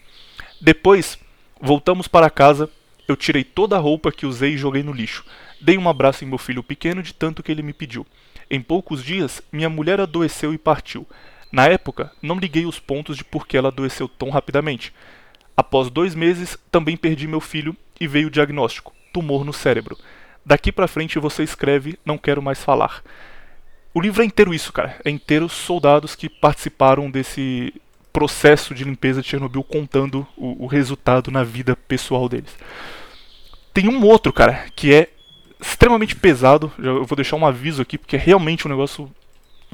Depois, 0.60 1.18
voltamos 1.60 2.06
para 2.06 2.30
casa, 2.30 2.70
eu 3.08 3.16
tirei 3.16 3.44
toda 3.44 3.76
a 3.76 3.80
roupa 3.80 4.12
que 4.12 4.26
usei 4.26 4.54
e 4.54 4.58
joguei 4.58 4.82
no 4.82 4.92
lixo. 4.92 5.24
Dei 5.60 5.78
um 5.78 5.88
abraço 5.88 6.24
em 6.24 6.28
meu 6.28 6.38
filho 6.38 6.62
pequeno 6.62 7.02
de 7.02 7.12
tanto 7.12 7.42
que 7.42 7.50
ele 7.50 7.62
me 7.62 7.72
pediu. 7.72 8.06
Em 8.50 8.60
poucos 8.60 9.02
dias, 9.02 9.40
minha 9.50 9.68
mulher 9.68 10.00
adoeceu 10.00 10.52
e 10.52 10.58
partiu. 10.58 11.06
Na 11.52 11.66
época, 11.66 12.10
não 12.22 12.38
liguei 12.38 12.64
os 12.64 12.80
pontos 12.80 13.16
de 13.16 13.24
por 13.24 13.46
que 13.46 13.56
ela 13.56 13.68
adoeceu 13.68 14.08
tão 14.08 14.30
rapidamente. 14.30 14.92
Após 15.54 15.90
dois 15.90 16.14
meses, 16.14 16.56
também 16.70 16.96
perdi 16.96 17.28
meu 17.28 17.40
filho 17.40 17.76
e 18.00 18.08
veio 18.08 18.28
o 18.28 18.30
diagnóstico: 18.30 18.94
tumor 19.12 19.44
no 19.44 19.52
cérebro. 19.52 19.98
Daqui 20.44 20.72
pra 20.72 20.88
frente 20.88 21.18
você 21.18 21.42
escreve 21.42 21.98
Não 22.04 22.16
Quero 22.16 22.42
Mais 22.42 22.64
Falar. 22.64 23.02
O 23.94 24.00
livro 24.00 24.22
é 24.22 24.24
inteiro 24.24 24.54
isso, 24.54 24.72
cara. 24.72 24.98
É 25.04 25.10
inteiro 25.10 25.48
soldados 25.48 26.16
que 26.16 26.28
participaram 26.28 27.10
desse 27.10 27.74
processo 28.12 28.74
de 28.74 28.84
limpeza 28.84 29.20
de 29.20 29.28
Chernobyl 29.28 29.62
contando 29.62 30.26
o, 30.36 30.64
o 30.64 30.66
resultado 30.66 31.30
na 31.30 31.44
vida 31.44 31.76
pessoal 31.76 32.28
deles. 32.28 32.56
Tem 33.72 33.88
um 33.88 34.04
outro, 34.04 34.32
cara, 34.32 34.66
que 34.74 34.92
é 34.92 35.10
extremamente 35.60 36.16
pesado. 36.16 36.72
Eu 36.78 37.04
vou 37.04 37.16
deixar 37.16 37.36
um 37.36 37.46
aviso 37.46 37.82
aqui, 37.82 37.96
porque 37.96 38.16
é 38.16 38.18
realmente 38.18 38.66
um 38.66 38.70
negócio 38.70 39.10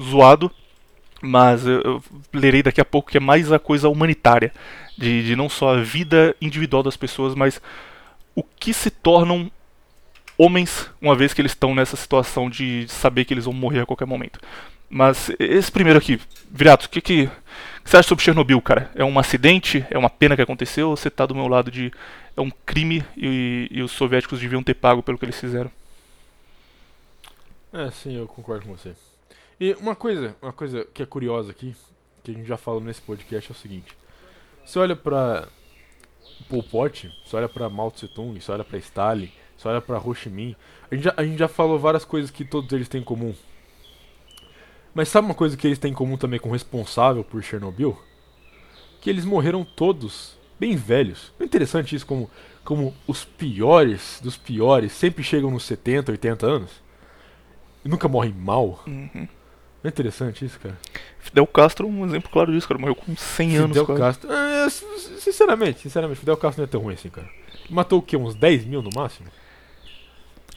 zoado. 0.01 0.51
Mas 1.21 1.65
eu, 1.65 1.81
eu 1.81 2.03
lerei 2.33 2.63
daqui 2.63 2.79
a 2.79 2.85
pouco 2.85 3.11
que 3.11 3.17
é 3.17 3.21
mais 3.21 3.51
a 3.51 3.59
coisa 3.59 3.89
humanitária. 3.89 4.51
De, 4.97 5.23
de 5.23 5.35
não 5.35 5.47
só 5.47 5.75
a 5.75 5.81
vida 5.81 6.35
individual 6.41 6.83
das 6.83 6.97
pessoas, 6.97 7.33
mas 7.33 7.61
o 8.35 8.43
que 8.43 8.73
se 8.73 8.89
tornam 8.89 9.49
homens 10.37 10.89
uma 11.01 11.15
vez 11.15 11.33
que 11.33 11.41
eles 11.41 11.51
estão 11.51 11.75
nessa 11.75 11.97
situação 11.97 12.49
de 12.49 12.85
saber 12.87 13.25
que 13.25 13.33
eles 13.33 13.45
vão 13.45 13.53
morrer 13.53 13.81
a 13.81 13.85
qualquer 13.85 14.05
momento. 14.05 14.39
Mas 14.89 15.29
esse 15.37 15.71
primeiro 15.71 15.99
aqui, 15.99 16.19
Virato, 16.49 16.87
o 16.87 16.89
que, 16.89 16.99
que, 16.99 17.29
você 17.83 17.97
acha 17.97 18.07
sobre 18.07 18.23
Chernobyl, 18.23 18.61
cara? 18.61 18.89
É 18.95 19.03
um 19.03 19.19
acidente? 19.19 19.85
É 19.91 19.97
uma 19.97 20.09
pena 20.09 20.35
que 20.35 20.41
aconteceu? 20.41 20.89
Ou 20.89 20.97
você 20.97 21.09
tá 21.09 21.25
do 21.25 21.35
meu 21.35 21.47
lado 21.47 21.69
de 21.69 21.91
é 22.35 22.41
um 22.41 22.49
crime 22.65 23.03
e, 23.15 23.67
e 23.69 23.83
os 23.83 23.91
soviéticos 23.91 24.39
deviam 24.39 24.63
ter 24.63 24.73
pago 24.73 25.03
pelo 25.03 25.17
que 25.17 25.25
eles 25.25 25.39
fizeram? 25.39 25.69
É, 27.71 27.91
sim, 27.91 28.15
eu 28.15 28.27
concordo 28.27 28.65
com 28.65 28.75
você. 28.75 28.93
E 29.59 29.73
uma 29.73 29.95
coisa, 29.95 30.35
uma 30.41 30.53
coisa 30.53 30.85
que 30.93 31.03
é 31.03 31.05
curiosa 31.05 31.51
aqui, 31.51 31.75
que 32.23 32.31
a 32.31 32.33
gente 32.33 32.47
já 32.47 32.55
falou 32.55 32.79
nesse 32.79 33.01
podcast 33.01 33.51
é 33.51 33.53
o 33.53 33.57
seguinte. 33.57 33.95
Você 34.65 34.79
olha 34.79 34.95
pra 34.95 35.49
Pol 36.47 36.63
Pot, 36.63 37.11
você 37.25 37.35
olha 37.35 37.49
pra 37.49 37.69
Mao 37.69 37.91
Tse 37.91 38.07
Tung, 38.07 38.39
você 38.39 38.51
olha 38.51 38.63
pra 38.63 38.77
Stalin, 38.77 39.29
você 39.57 39.67
olha 39.67 39.81
pra 39.81 39.99
Ho 39.99 40.15
Chi 40.15 40.29
Minh, 40.29 40.55
a 40.89 40.95
gente, 40.95 41.03
já, 41.03 41.13
a 41.17 41.23
gente 41.25 41.37
já 41.37 41.47
falou 41.49 41.77
várias 41.77 42.05
coisas 42.05 42.31
que 42.31 42.45
todos 42.45 42.71
eles 42.71 42.87
têm 42.87 43.01
em 43.01 43.03
comum. 43.03 43.35
Mas 44.93 45.09
sabe 45.09 45.25
uma 45.25 45.35
coisa 45.35 45.57
que 45.57 45.67
eles 45.67 45.77
têm 45.77 45.91
em 45.91 45.95
comum 45.95 46.17
também 46.17 46.39
com 46.39 46.49
o 46.49 46.53
responsável 46.53 47.23
por 47.23 47.43
Chernobyl? 47.43 48.01
Que 49.01 49.09
eles 49.09 49.25
morreram 49.25 49.65
todos 49.65 50.37
bem 50.57 50.75
velhos. 50.75 51.33
É 51.39 51.43
interessante 51.43 51.95
isso, 51.95 52.05
como, 52.05 52.29
como 52.63 52.93
os 53.05 53.25
piores 53.25 54.19
dos 54.23 54.37
piores 54.37 54.93
sempre 54.93 55.23
chegam 55.23 55.51
nos 55.51 55.63
70, 55.63 56.11
80 56.11 56.45
anos. 56.45 56.71
E 57.83 57.89
nunca 57.89 58.07
morrem 58.07 58.33
mal. 58.33 58.83
Uhum. 58.87 59.27
É 59.83 59.87
interessante 59.87 60.43
isso, 60.43 60.59
cara. 60.59 60.77
Fidel 61.19 61.47
Castro 61.47 61.87
é 61.87 61.89
um 61.89 62.05
exemplo 62.05 62.29
claro 62.29 62.51
disso, 62.51 62.67
cara. 62.67 62.79
Morreu 62.79 62.95
com 62.95 63.15
100 63.15 63.57
anos, 63.57 63.77
Fidel. 63.77 63.95
Castro. 63.95 64.31
É, 64.31 64.69
sinceramente, 64.69 65.79
sinceramente, 65.79 66.19
Fidel 66.19 66.37
Castro 66.37 66.61
não 66.61 66.67
é 66.67 66.71
tão 66.71 66.81
ruim 66.81 66.95
assim, 66.95 67.09
cara. 67.09 67.29
Matou 67.69 67.99
o 67.99 68.01
quê? 68.01 68.17
Uns 68.17 68.35
10 68.35 68.65
mil 68.65 68.81
no 68.81 68.89
máximo? 68.93 69.29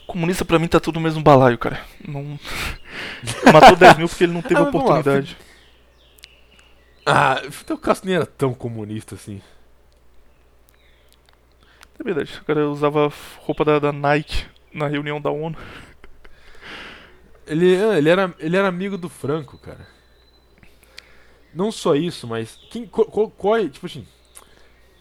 Comunista 0.05 0.43
pra 0.43 0.59
mim 0.59 0.67
tá 0.67 0.79
tudo 0.79 0.95
no 0.95 1.01
mesmo 1.01 1.23
balaio, 1.23 1.57
cara. 1.57 1.79
Não. 2.05 2.37
Matou 3.53 3.77
10 3.77 3.97
mil 3.97 4.09
porque 4.09 4.25
ele 4.25 4.33
não 4.33 4.41
teve 4.41 4.55
Ah, 4.59 4.63
vamos 4.63 4.73
lá, 4.73 4.99
oportunidade. 4.99 5.37
Ah, 7.05 7.41
Fidel 7.49 7.77
Castro 7.77 8.07
nem 8.07 8.15
era 8.15 8.25
tão 8.25 8.53
comunista 8.53 9.15
assim. 9.15 9.41
É 11.99 12.03
verdade, 12.03 12.39
o 12.41 12.45
cara 12.45 12.67
usava 12.67 13.11
roupa 13.39 13.63
da, 13.63 13.79
da 13.79 13.91
Nike 13.93 14.45
na 14.73 14.87
reunião 14.87 15.21
da 15.21 15.29
ONU. 15.29 15.55
Ele, 17.45 17.75
ah, 17.75 17.97
ele, 17.97 18.09
era, 18.09 18.35
ele 18.39 18.55
era 18.55 18.67
amigo 18.67 18.97
do 18.97 19.09
Franco, 19.09 19.57
cara. 19.57 19.87
Não 21.53 21.71
só 21.71 21.95
isso, 21.95 22.27
mas. 22.27 22.57
Quem, 22.69 22.85
qual, 22.85 23.29
qual, 23.29 23.57
é, 23.57 23.67
tipo 23.67 23.85
assim. 23.85 24.07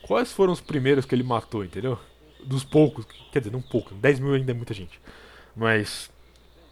Quais 0.02 0.32
foram 0.32 0.52
os 0.52 0.60
primeiros 0.60 1.06
que 1.06 1.14
ele 1.14 1.22
matou, 1.22 1.64
entendeu? 1.64 1.98
Dos 2.44 2.64
poucos. 2.64 3.06
Quer 3.30 3.38
dizer, 3.38 3.52
não 3.52 3.62
poucos. 3.62 3.96
10 3.96 4.20
mil 4.20 4.34
ainda 4.34 4.50
é 4.50 4.54
muita 4.54 4.74
gente. 4.74 5.00
Mas. 5.54 6.10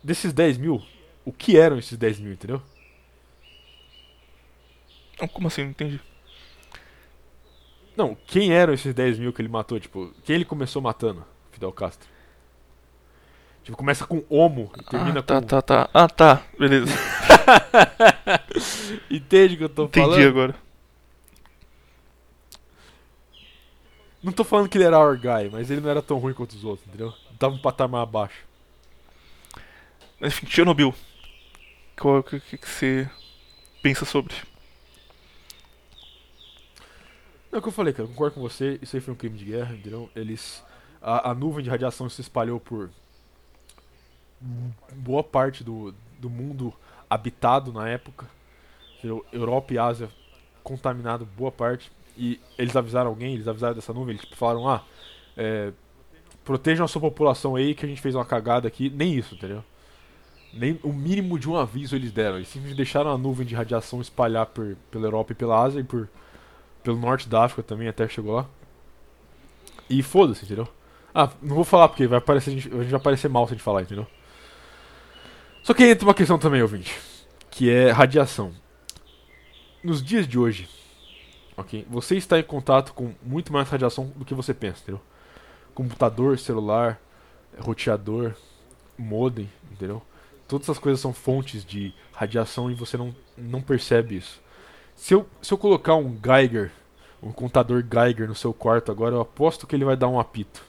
Desses 0.03 0.33
10 0.33 0.59
mil, 0.59 0.83
o 1.25 1.33
que 1.33 1.59
eram 1.59 1.79
esses 1.79 1.97
10 1.97 2.21
mil, 2.21 2.33
entendeu? 2.33 2.63
Como 5.33 5.49
assim? 5.49 5.65
Não 5.65 5.71
entendi. 5.71 6.01
Não, 7.97 8.15
quem 8.15 8.53
eram 8.53 8.73
esses 8.73 8.95
10 8.95 9.19
mil 9.19 9.33
que 9.33 9.43
ele 9.43 9.49
matou? 9.49 9.79
Tipo, 9.79 10.13
quem 10.25 10.37
ele 10.37 10.45
começou 10.45 10.81
matando? 10.81 11.25
Fidel 11.53 11.73
Castro. 11.73 12.09
Tipo, 13.65 13.77
começa 13.77 14.07
com 14.07 14.25
Homo 14.29 14.73
e 14.79 14.85
termina 14.85 15.21
ah, 15.21 15.23
tá, 15.23 15.41
com. 15.41 15.47
tá, 15.47 15.63
tá. 15.63 15.91
Ah, 15.93 16.09
tá. 16.09 16.43
Beleza. 16.59 16.93
Entende 19.11 19.55
o 19.55 19.59
que 19.59 19.65
eu 19.65 19.69
tô 19.69 19.85
Entendi 19.85 20.07
falando? 20.07 20.29
agora. 20.29 20.55
Não 24.23 24.33
tô 24.33 24.45
falando 24.45 24.69
que 24.69 24.77
ele 24.77 24.85
era 24.85 24.99
our 24.99 25.17
guy, 25.19 25.51
mas 25.51 25.71
ele 25.71 25.81
não 25.81 25.91
era 25.91 26.03
tão 26.03 26.19
ruim 26.19 26.35
quanto 26.35 26.53
os 26.53 26.65
outros, 26.65 26.87
entendeu? 26.87 27.13
Tava 27.39 27.55
um 27.55 27.59
patamar 27.59 28.03
abaixo. 28.03 28.45
Enfim, 30.21 30.47
Chernobyl. 30.47 30.95
Qual 31.99 32.23
que, 32.23 32.39
que, 32.41 32.59
que 32.59 32.69
você 32.69 33.09
pensa 33.83 34.05
sobre? 34.05 34.35
É 37.53 37.57
o 37.57 37.63
que 37.63 37.69
eu 37.69 37.73
falei, 37.73 37.93
cara, 37.93 38.05
eu 38.05 38.09
concordo 38.09 38.35
com 38.35 38.43
você, 38.43 38.79
isso 38.81 38.95
aí 38.95 39.01
foi 39.01 39.13
um 39.13 39.17
crime 39.17 39.39
de 39.39 39.45
guerra, 39.47 39.75
entendeu? 39.75 40.11
Eles. 40.15 40.63
A, 41.03 41.31
a 41.31 41.35
nuvem 41.35 41.65
de 41.65 41.71
radiação 41.71 42.09
se 42.11 42.21
espalhou 42.21 42.61
por 42.61 42.91
boa 44.97 45.23
parte 45.23 45.63
do, 45.63 45.95
do 46.19 46.31
mundo 46.31 46.73
habitado 47.09 47.73
na 47.73 47.89
época. 47.89 48.27
Europa 49.33 49.73
e 49.73 49.79
Ásia 49.79 50.09
contaminado 50.63 51.27
boa 51.37 51.51
parte. 51.51 51.91
E 52.17 52.41
eles 52.59 52.77
avisaram 52.77 53.09
alguém, 53.09 53.35
eles 53.35 53.49
avisaram 53.49 53.75
dessa 53.75 53.93
nuvem, 53.93 54.15
eles 54.15 54.29
falaram, 54.37 54.69
ah, 54.69 54.83
é, 55.37 55.73
protejam 56.45 56.85
a 56.85 56.89
sua 56.89 57.01
população 57.01 57.57
aí 57.57 57.75
que 57.75 57.85
a 57.85 57.89
gente 57.89 58.01
fez 58.01 58.15
uma 58.15 58.25
cagada 58.25 58.69
aqui. 58.69 58.91
Nem 58.91 59.15
isso, 59.15 59.35
entendeu? 59.35 59.65
Nem 60.53 60.79
o 60.83 60.93
mínimo 60.93 61.39
de 61.39 61.49
um 61.49 61.57
aviso 61.57 61.97
eles 61.97 62.13
deram. 62.13 62.37
Eles 62.37 62.49
simplesmente 62.49 62.77
deixaram 62.77 63.11
a 63.11 63.19
nuvem 63.19 63.47
de 63.47 63.55
radiação 63.55 64.01
espalhar 64.01 64.47
por, 64.47 64.77
pela 64.91 65.07
Europa 65.07 65.33
e 65.33 65.35
pela 65.35 65.63
Ásia 65.63 65.81
e 65.81 65.85
por, 65.85 66.09
pelo 66.83 66.99
norte 66.99 67.29
da 67.29 67.45
África 67.45 67.63
também, 67.63 67.89
até 67.89 68.09
chegou 68.09 68.35
lá. 68.35 68.47
E 69.89 70.03
foda-se, 70.03 70.45
entendeu? 70.45 70.69
Ah, 71.15 71.29
não 71.43 71.57
vou 71.57 71.65
falar 71.65 71.89
porque 71.89 72.07
vai 72.07 72.21
parecer, 72.21 72.51
a, 72.51 72.53
gente, 72.55 72.69
vai 72.69 73.01
parecer 73.01 73.29
mal 73.29 73.47
se 73.47 73.53
a 73.53 73.57
gente 73.57 73.65
falar, 73.65 73.83
entendeu? 73.83 74.07
Só 75.71 75.75
que 75.75 75.85
entra 75.85 76.05
uma 76.05 76.15
questão 76.15 76.37
também, 76.37 76.61
ouvinte, 76.61 77.01
que 77.49 77.71
é 77.71 77.93
radiação. 77.93 78.51
Nos 79.85 80.03
dias 80.03 80.27
de 80.27 80.37
hoje, 80.37 80.69
ok? 81.57 81.87
Você 81.89 82.17
está 82.17 82.41
em 82.41 82.43
contato 82.43 82.93
com 82.93 83.15
muito 83.23 83.53
mais 83.53 83.69
radiação 83.69 84.13
do 84.17 84.25
que 84.25 84.35
você 84.35 84.53
pensa, 84.53 84.83
entendeu? 84.83 85.01
Computador, 85.73 86.41
celular, 86.41 87.01
roteador, 87.57 88.35
modem, 88.99 89.49
entendeu? 89.71 90.03
Todas 90.49 90.69
essas 90.69 90.81
coisas 90.81 91.01
são 91.01 91.13
fontes 91.13 91.65
de 91.65 91.95
radiação 92.13 92.69
e 92.69 92.75
você 92.75 92.97
não, 92.97 93.15
não 93.39 93.63
percebe 93.63 94.17
isso. 94.17 94.41
Se 94.97 95.15
eu, 95.15 95.25
se 95.41 95.55
eu 95.55 95.57
colocar 95.57 95.95
um 95.95 96.19
Geiger, 96.21 96.73
um 97.23 97.31
contador 97.31 97.85
Geiger 97.89 98.27
no 98.27 98.35
seu 98.35 98.53
quarto 98.53 98.91
agora, 98.91 99.15
eu 99.15 99.21
aposto 99.21 99.69
que 99.69 99.77
ele 99.77 99.85
vai 99.85 99.97
dar 99.97 100.09
um 100.09 100.19
apito. 100.19 100.65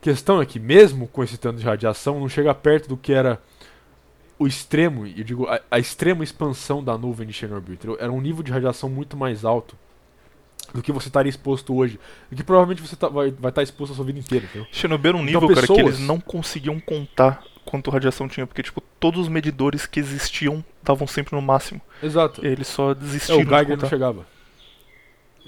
Questão 0.00 0.40
é 0.40 0.46
que 0.46 0.58
mesmo 0.58 1.06
com 1.08 1.22
esse 1.22 1.36
tanto 1.36 1.58
de 1.58 1.64
radiação, 1.64 2.18
não 2.18 2.28
chega 2.28 2.54
perto 2.54 2.88
do 2.88 2.96
que 2.96 3.12
era 3.12 3.40
o 4.38 4.46
extremo, 4.46 5.06
eu 5.06 5.22
digo, 5.24 5.46
a, 5.46 5.60
a 5.70 5.78
extrema 5.78 6.24
expansão 6.24 6.82
da 6.82 6.96
nuvem 6.96 7.26
de 7.26 7.32
Chernobyl. 7.34 7.76
Era 7.98 8.10
um 8.10 8.20
nível 8.20 8.42
de 8.42 8.50
radiação 8.50 8.88
muito 8.88 9.14
mais 9.16 9.44
alto 9.44 9.76
do 10.72 10.80
que 10.82 10.90
você 10.92 11.08
estaria 11.08 11.28
exposto 11.28 11.74
hoje. 11.76 12.00
Do 12.30 12.36
que 12.36 12.42
provavelmente 12.42 12.80
você 12.80 12.96
tá- 12.96 13.08
vai, 13.08 13.30
vai 13.30 13.50
estar 13.50 13.62
exposto 13.62 13.92
a 13.92 13.96
sua 13.96 14.04
vida 14.04 14.18
inteira, 14.18 14.46
entendeu? 14.46 14.66
Chernobyl 14.72 15.10
era 15.10 15.16
um 15.18 15.28
Então, 15.28 15.40
nível, 15.42 15.54
cara, 15.54 15.66
que 15.66 15.72
pessoas- 15.74 15.94
eles 15.96 16.06
não 16.06 16.18
conseguiam 16.18 16.80
contar 16.80 17.42
quanto 17.66 17.90
radiação 17.90 18.26
tinha, 18.28 18.46
porque, 18.46 18.62
tipo, 18.62 18.80
todos 18.98 19.20
os 19.20 19.28
medidores 19.28 19.84
que 19.84 20.00
existiam 20.00 20.64
estavam 20.80 21.06
sempre 21.06 21.36
no 21.36 21.42
máximo. 21.42 21.80
Exato. 22.02 22.42
E 22.44 22.48
eles 22.48 22.66
só 22.68 22.92
É, 22.92 22.94
o 22.94 22.96
Geiger 23.46 23.76
não 23.78 23.88
chegava. 23.88 24.26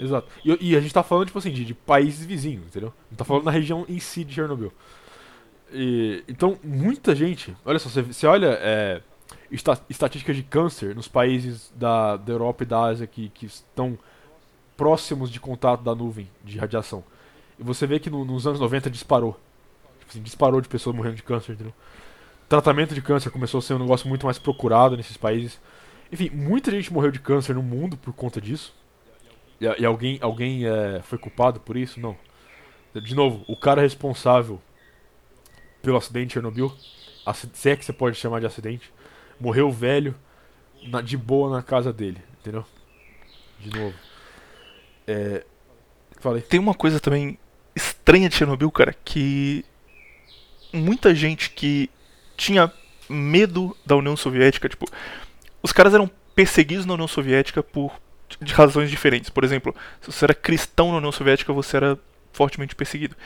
Exato. 0.03 0.29
E, 0.45 0.73
e 0.73 0.77
a 0.77 0.81
gente 0.81 0.93
tá 0.93 1.03
falando, 1.03 1.27
tipo 1.27 1.39
assim, 1.39 1.53
de, 1.53 1.65
de 1.65 1.75
países 1.75 2.27
vizinhos, 2.27 2.67
entendeu? 2.67 2.93
Não 3.11 3.17
tá 3.17 3.25
falando 3.25 3.45
na 3.45 3.51
região 3.53 3.85
em 3.89 3.99
si 4.01 4.25
de 4.25 4.35
Chernobyl. 4.35 4.73
E, 5.73 6.23
então, 6.29 6.59
muita 6.63 7.15
gente. 7.15 7.57
Olha 7.65 7.79
só, 7.79 7.89
você, 7.89 8.27
olha 8.27 8.59
é, 8.61 9.01
esta- 9.51 9.81
estatísticas 9.89 10.37
de 10.37 10.43
câncer 10.43 10.95
nos 10.95 11.09
países 11.09 11.73
da, 11.77 12.17
da 12.17 12.33
Europa 12.33 12.63
e 12.65 12.67
da 12.67 12.81
Ásia 12.83 13.07
que, 13.07 13.29
que 13.31 13.47
estão 13.47 13.99
próximos 14.77 15.31
de 15.31 15.39
contato 15.41 15.83
da 15.83 15.95
nuvem 15.95 16.29
de 16.45 16.59
radiação. 16.59 17.05
E 17.59 17.63
você 17.63 17.87
vê 17.87 17.99
que 18.01 18.11
no- 18.11 18.25
nos 18.25 18.47
anos 18.47 18.61
90 18.61 18.91
disparou. 18.91 19.39
Tipo 20.01 20.11
assim, 20.11 20.23
disparou 20.23 20.61
de 20.61 20.69
pessoas 20.69 20.97
morrendo 20.97 21.17
de 21.17 21.23
câncer, 21.23 21.53
entendeu? 21.53 21.75
Tratamento 22.49 22.95
de 22.95 23.01
câncer 23.01 23.31
começou 23.31 23.59
a 23.59 23.63
ser 23.63 23.75
um 23.75 23.79
negócio 23.79 24.09
muito 24.09 24.27
mais 24.27 24.39
procurado 24.39 24.97
nesses 24.97 25.17
países. 25.17 25.61
Enfim, 26.13 26.29
muita 26.31 26.71
gente 26.71 26.93
morreu 26.93 27.11
de 27.11 27.19
câncer 27.19 27.55
no 27.55 27.63
mundo 27.63 27.97
por 27.97 28.13
conta 28.13 28.41
disso. 28.41 28.75
E, 29.61 29.65
e 29.83 29.85
alguém, 29.87 30.19
alguém 30.21 30.67
é, 30.67 31.01
foi 31.03 31.19
culpado 31.19 31.61
por 31.61 31.77
isso? 31.77 32.01
Não. 32.01 32.17
De 32.95 33.15
novo, 33.15 33.45
o 33.49 33.57
cara 33.57 33.81
responsável 33.81 34.61
pelo 35.81 35.97
acidente 35.97 36.29
de 36.29 36.33
Chernobyl 36.35 36.73
se 37.55 37.71
é 37.71 37.77
que 37.77 37.85
você 37.85 37.93
pode 37.93 38.17
chamar 38.17 38.41
de 38.41 38.47
acidente, 38.47 38.93
morreu 39.41 39.71
velho, 39.71 40.15
na- 40.89 41.01
de 41.01 41.17
boa 41.17 41.49
na 41.51 41.63
casa 41.63 41.93
dele, 41.93 42.19
entendeu? 42.41 42.65
De 43.61 43.71
novo. 43.71 43.95
É. 45.07 45.45
Falei. 46.19 46.43
Tem 46.43 46.59
uma 46.59 46.75
coisa 46.75 46.99
também 47.01 47.39
estranha 47.75 48.29
de 48.29 48.35
Chernobyl, 48.35 48.71
cara, 48.71 48.95
que 49.05 49.65
muita 50.73 51.15
gente 51.15 51.51
que 51.51 51.89
tinha 52.37 52.73
medo 53.09 53.77
da 53.87 53.95
União 53.97 54.17
Soviética, 54.17 54.69
tipo, 54.69 54.87
os 55.63 55.73
caras 55.73 55.95
eram 55.95 56.11
perseguidos 56.35 56.87
na 56.87 56.95
União 56.95 57.09
Soviética 57.09 57.63
por 57.63 57.93
de 58.41 58.53
razões 58.53 58.91
diferentes. 58.91 59.31
Por 59.31 59.45
exemplo, 59.45 59.75
se 60.01 60.11
você 60.13 60.25
era 60.25 60.35
cristão 60.35 60.91
na 60.93 60.99
União 60.99 61.13
Soviética, 61.13 61.53
você 61.53 61.77
era 61.77 61.99
fortemente 62.33 62.75
perseguido. 62.75 63.17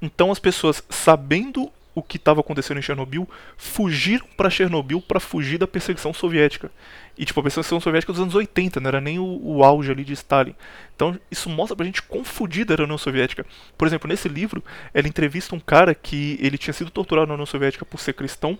Então 0.00 0.30
as 0.30 0.38
pessoas, 0.38 0.82
sabendo 0.88 1.70
o 1.94 2.02
que 2.02 2.16
estava 2.16 2.38
acontecendo 2.40 2.78
em 2.78 2.82
Chernobyl, 2.82 3.28
fugiram 3.56 4.24
para 4.36 4.48
Chernobyl 4.48 5.00
para 5.00 5.18
fugir 5.18 5.58
da 5.58 5.66
perseguição 5.66 6.14
soviética. 6.14 6.70
E 7.16 7.24
tipo, 7.24 7.40
a 7.40 7.42
perseguição 7.42 7.80
soviética 7.80 8.12
dos 8.12 8.22
anos 8.22 8.36
80, 8.36 8.78
não 8.78 8.86
era 8.88 9.00
nem 9.00 9.18
o, 9.18 9.24
o 9.42 9.64
auge 9.64 9.90
ali 9.90 10.04
de 10.04 10.12
Stalin. 10.12 10.54
Então 10.94 11.18
isso 11.28 11.50
mostra 11.50 11.74
pra 11.74 11.84
gente 11.84 12.00
quão 12.02 12.22
fodida 12.24 12.72
era 12.74 12.82
a 12.82 12.84
União 12.84 12.98
Soviética. 12.98 13.44
Por 13.76 13.88
exemplo, 13.88 14.08
nesse 14.08 14.28
livro, 14.28 14.62
ela 14.94 15.08
entrevista 15.08 15.56
um 15.56 15.60
cara 15.60 15.92
que 15.92 16.38
ele 16.40 16.56
tinha 16.56 16.72
sido 16.72 16.90
torturado 16.90 17.26
na 17.26 17.34
União 17.34 17.46
Soviética 17.46 17.84
por 17.84 17.98
ser 17.98 18.12
cristão. 18.12 18.56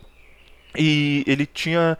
E 0.76 1.24
ele 1.26 1.46
tinha. 1.46 1.96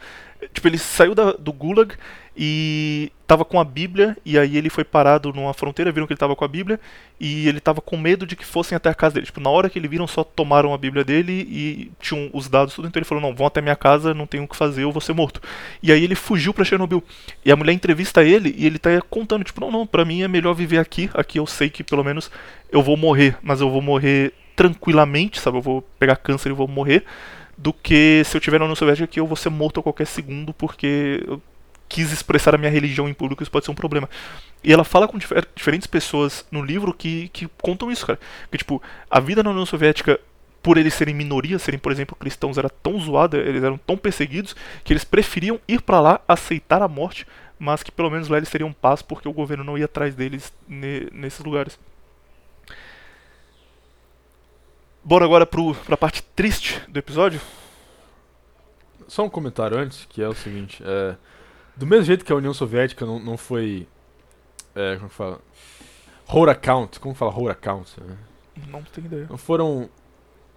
Tipo, 0.52 0.68
ele 0.68 0.78
saiu 0.78 1.14
da- 1.14 1.32
do 1.32 1.52
Gulag 1.52 1.94
e 2.40 3.10
tava 3.27 3.44
com 3.44 3.59
a 3.59 3.65
Bíblia. 3.65 4.16
E 4.24 4.39
aí 4.39 4.56
ele 4.56 4.70
foi 4.70 4.85
parado 4.85 5.32
numa 5.32 5.52
fronteira, 5.52 5.90
viram 5.90 6.06
que 6.06 6.12
ele 6.12 6.19
tava 6.19 6.36
com 6.36 6.44
a 6.44 6.48
Bíblia. 6.48 6.78
E 7.19 7.48
ele 7.48 7.59
tava 7.59 7.81
com 7.81 7.97
medo 7.97 8.24
de 8.24 8.36
que 8.36 8.47
fossem 8.47 8.77
até 8.77 8.89
a 8.89 8.94
casa 8.94 9.15
dele. 9.15 9.27
Tipo, 9.27 9.40
na 9.40 9.51
hora 9.51 9.69
que 9.69 9.77
ele 9.77 9.89
viram, 9.89 10.06
só 10.06 10.23
tomaram 10.23 10.73
a 10.73 10.78
Bíblia 10.78 11.02
dele 11.02 11.32
e 11.32 11.90
tinham 12.01 12.31
os 12.32 12.48
dados 12.48 12.74
tudo. 12.74 12.86
Então 12.86 13.01
ele 13.01 13.05
falou: 13.05 13.20
Não, 13.20 13.35
vão 13.35 13.48
até 13.48 13.60
minha 13.60 13.74
casa, 13.74 14.15
não 14.15 14.24
tenho 14.24 14.44
o 14.44 14.48
que 14.48 14.55
fazer, 14.55 14.85
eu 14.85 14.93
vou 14.93 15.01
ser 15.01 15.15
morto. 15.15 15.43
E 15.82 15.90
aí 15.90 16.05
ele 16.05 16.15
fugiu 16.15 16.55
pra 16.55 16.65
Chernobyl. 16.65 17.02
E 17.44 17.51
a 17.51 17.56
mulher 17.56 17.73
entrevista 17.73 18.23
ele 18.23 18.55
e 18.56 18.65
ele 18.65 18.78
tá 18.78 18.90
contando: 19.10 19.43
Tipo, 19.43 19.60
não, 19.60 19.73
não, 19.73 19.86
pra 19.86 20.05
mim 20.05 20.23
é 20.23 20.28
melhor 20.28 20.55
viver 20.55 20.78
aqui. 20.78 21.10
Aqui 21.15 21.40
eu 21.40 21.47
sei 21.47 21.69
que 21.69 21.82
pelo 21.82 22.05
menos 22.05 22.31
eu 22.70 22.82
vou 22.82 22.97
morrer, 22.97 23.36
mas 23.43 23.60
eu 23.60 23.69
vou 23.69 23.82
morrer 23.82 24.32
tranquilamente, 24.55 25.40
sabe? 25.40 25.59
Eu 25.59 25.62
vou 25.62 25.82
pegar 25.98 26.15
câncer 26.15 26.51
e 26.51 26.52
vou 26.52 26.69
morrer. 26.69 27.05
Do 27.56 27.73
que 27.73 28.23
se 28.24 28.36
eu 28.36 28.40
tiver 28.40 28.60
na 28.60 28.66
União 28.66 28.77
Soviética 28.77 29.05
aqui 29.05 29.19
eu 29.19 29.27
vou 29.27 29.36
ser 29.36 29.51
morto 29.51 29.81
a 29.81 29.82
qualquer 29.82 30.06
segundo 30.06 30.55
porque 30.55 31.24
eu 31.27 31.43
quis 31.89 32.12
expressar 32.12 32.55
a 32.55 32.59
minha 32.59 32.70
religião 32.70 33.09
em 33.09 33.15
público, 33.15 33.43
isso 33.43 33.51
pode 33.51 33.65
ser 33.65 33.70
um 33.70 33.74
problema. 33.74 34.09
E 34.62 34.73
ela 34.73 34.85
fala 34.85 35.09
com 35.09 35.16
difer- 35.19 35.47
diferentes 35.55 35.86
pessoas 35.86 36.44
no 36.51 36.62
livro 36.62 36.93
que, 36.93 37.28
que 37.28 37.48
contam 37.62 37.90
isso, 37.90 38.06
cara. 38.06 38.19
Que, 38.51 38.59
tipo, 38.59 38.82
a 39.10 39.20
vida 39.20 39.43
na 39.43 39.51
União 39.51 39.65
Soviética, 39.66 40.20
por 40.62 40.77
eles 40.77 40.94
serem 40.94 41.15
minoria, 41.15 41.59
serem, 41.59 41.78
por 41.78 41.93
exemplo, 41.93 42.16
cristãos, 42.16 42.59
era 42.59 42.69
tão 42.69 42.98
zoada, 43.01 43.39
eles 43.39 43.62
eram 43.62 43.78
tão 43.78 43.97
perseguidos, 43.97 44.55
que 44.85 44.93
eles 44.93 45.05
preferiam 45.05 45.60
ir 45.66 45.81
pra 45.81 46.01
lá, 46.01 46.20
aceitar 46.28 46.82
a 46.82 46.89
morte, 46.89 47.27
mas 47.59 47.82
que 47.82 47.90
pelo 47.90 48.10
menos 48.10 48.28
lá 48.28 48.36
eles 48.36 48.51
teriam 48.51 48.73
paz 48.73 49.01
porque 49.02 49.28
o 49.28 49.32
governo 49.32 49.65
não 49.65 49.78
ia 49.78 49.86
atrás 49.86 50.15
deles 50.15 50.52
ne- 50.69 51.09
nesses 51.12 51.40
lugares. 51.44 51.78
Bora 55.02 55.24
agora 55.24 55.47
pro, 55.47 55.74
pra 55.74 55.97
parte 55.97 56.23
triste 56.36 56.82
do 56.89 56.98
episódio. 56.98 57.40
Só 59.06 59.24
um 59.24 59.31
comentário 59.31 59.78
antes, 59.78 60.05
que 60.09 60.23
é 60.23 60.28
o 60.28 60.35
seguinte, 60.35 60.82
é, 60.85 61.16
do 61.78 61.86
mesmo 61.86 62.05
jeito 62.05 62.24
que 62.24 62.32
a 62.32 62.36
União 62.36 62.52
Soviética 62.52 63.06
não, 63.06 63.18
não 63.18 63.36
foi, 63.36 63.86
é, 64.74 64.96
como 64.96 65.09
fala, 65.09 65.40
hold 66.26 66.48
account, 66.48 66.98
como 66.98 67.14
fala 67.14 67.30
hold 67.30 67.50
account, 67.50 68.00
né? 68.00 68.16
Não 68.66 68.82
tenho 68.82 69.06
ideia. 69.06 69.26
não 69.30 69.38
foram, 69.38 69.88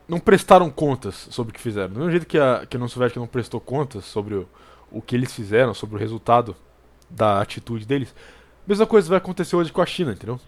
não 0.08 0.20
prestaram 0.20 0.70
contas 0.72 1.28
sobre 1.30 1.52
o 1.52 1.54
que 1.54 1.62
fizeram, 1.62 1.94
do 1.94 2.00
mesmo 2.00 2.12
jeito 2.12 2.26
que 2.26 2.40
a, 2.40 2.66
que 2.68 2.76
a 2.76 2.80
União 2.80 2.88
Soviética 2.88 3.20
não 3.20 3.28
prestou 3.28 3.62
contas 3.62 4.06
sobre 4.06 4.34
o, 4.34 4.50
o 4.92 5.02
que 5.02 5.16
eles 5.16 5.32
fizeram, 5.32 5.74
sobre 5.74 5.96
o 5.96 6.00
resultado 6.00 6.56
da 7.08 7.40
atitude 7.40 7.86
deles, 7.86 8.14
mesma 8.66 8.88
coisa 8.88 9.10
vai 9.10 9.18
acontecer 9.18 9.56
hoje 9.56 9.72
com 9.72 9.82
a 9.82 9.86
China, 9.86 10.14
entendeu? 10.14 10.40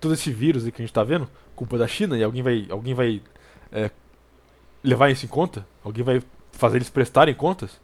Todo 0.00 0.14
esse 0.14 0.30
vírus 0.30 0.62
que 0.64 0.82
a 0.82 0.84
gente 0.84 0.92
tá 0.92 1.02
vendo, 1.02 1.28
culpa 1.56 1.78
da 1.78 1.88
China, 1.88 2.16
e 2.16 2.22
alguém 2.22 2.42
vai, 2.42 2.66
alguém 2.70 2.94
vai 2.94 3.22
é, 3.70 3.90
levar 4.82 5.10
isso 5.10 5.24
em 5.24 5.28
conta? 5.28 5.66
Alguém 5.82 6.04
vai 6.04 6.22
fazer 6.52 6.78
eles 6.78 6.90
prestarem 6.90 7.34
contas? 7.34 7.80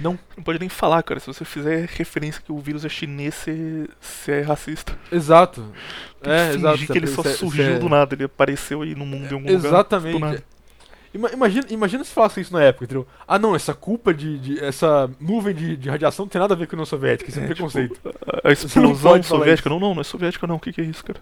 Não. 0.00 0.18
Não 0.36 0.42
pode 0.44 0.58
nem 0.58 0.68
falar, 0.68 1.02
cara. 1.02 1.20
Se 1.20 1.26
você 1.26 1.44
fizer 1.44 1.86
referência 1.88 2.42
que 2.44 2.50
o 2.52 2.58
vírus 2.58 2.84
é 2.84 2.88
chinês, 2.88 3.34
você, 3.34 3.88
você 4.00 4.32
é 4.32 4.40
racista. 4.42 4.96
Exato. 5.10 5.64
Tem 6.20 6.32
É, 6.32 6.50
que 6.50 6.56
exato. 6.56 6.78
que 6.86 6.92
ele 6.98 7.06
só 7.06 7.22
é- 7.22 7.28
surgiu 7.32 7.64
é- 7.64 7.78
do 7.78 7.88
nada. 7.88 8.14
Ele 8.14 8.24
apareceu 8.24 8.82
aí 8.82 8.94
no 8.94 9.06
mundo 9.06 9.22
em 9.30 9.34
algum 9.34 9.46
lugar. 9.52 9.54
Exatamente. 9.54 10.18
nada. 10.18 10.44
Ima- 11.14 11.30
Imagina, 11.32 11.66
imagina 11.70 12.02
se 12.02 12.10
falasse 12.10 12.40
isso 12.40 12.52
na 12.52 12.60
época, 12.60 12.86
entendeu? 12.86 13.06
Ah, 13.26 13.38
não, 13.38 13.54
essa 13.54 13.72
culpa 13.72 14.12
de. 14.12 14.36
de- 14.38 14.58
essa 14.64 15.08
nuvem 15.20 15.54
de, 15.54 15.76
de 15.76 15.88
radiação 15.88 16.24
não 16.24 16.30
tem 16.30 16.40
nada 16.40 16.54
a 16.54 16.56
ver 16.56 16.66
com 16.66 16.74
a 16.74 16.76
União 16.76 16.86
Soviética, 16.86 17.30
isso 17.30 17.38
é, 17.38 17.44
É, 17.44 17.46
preconceito. 17.46 18.00
A 18.42 18.50
explosão 18.50 19.22
soviética. 19.22 19.70
Não, 19.70 19.78
não, 19.78 19.94
não 19.94 20.00
é 20.00 20.04
soviética 20.04 20.44
não. 20.46 20.56
O 20.56 20.60
que, 20.60 20.72
que 20.72 20.80
é 20.80 20.84
isso, 20.84 21.04
cara? 21.04 21.20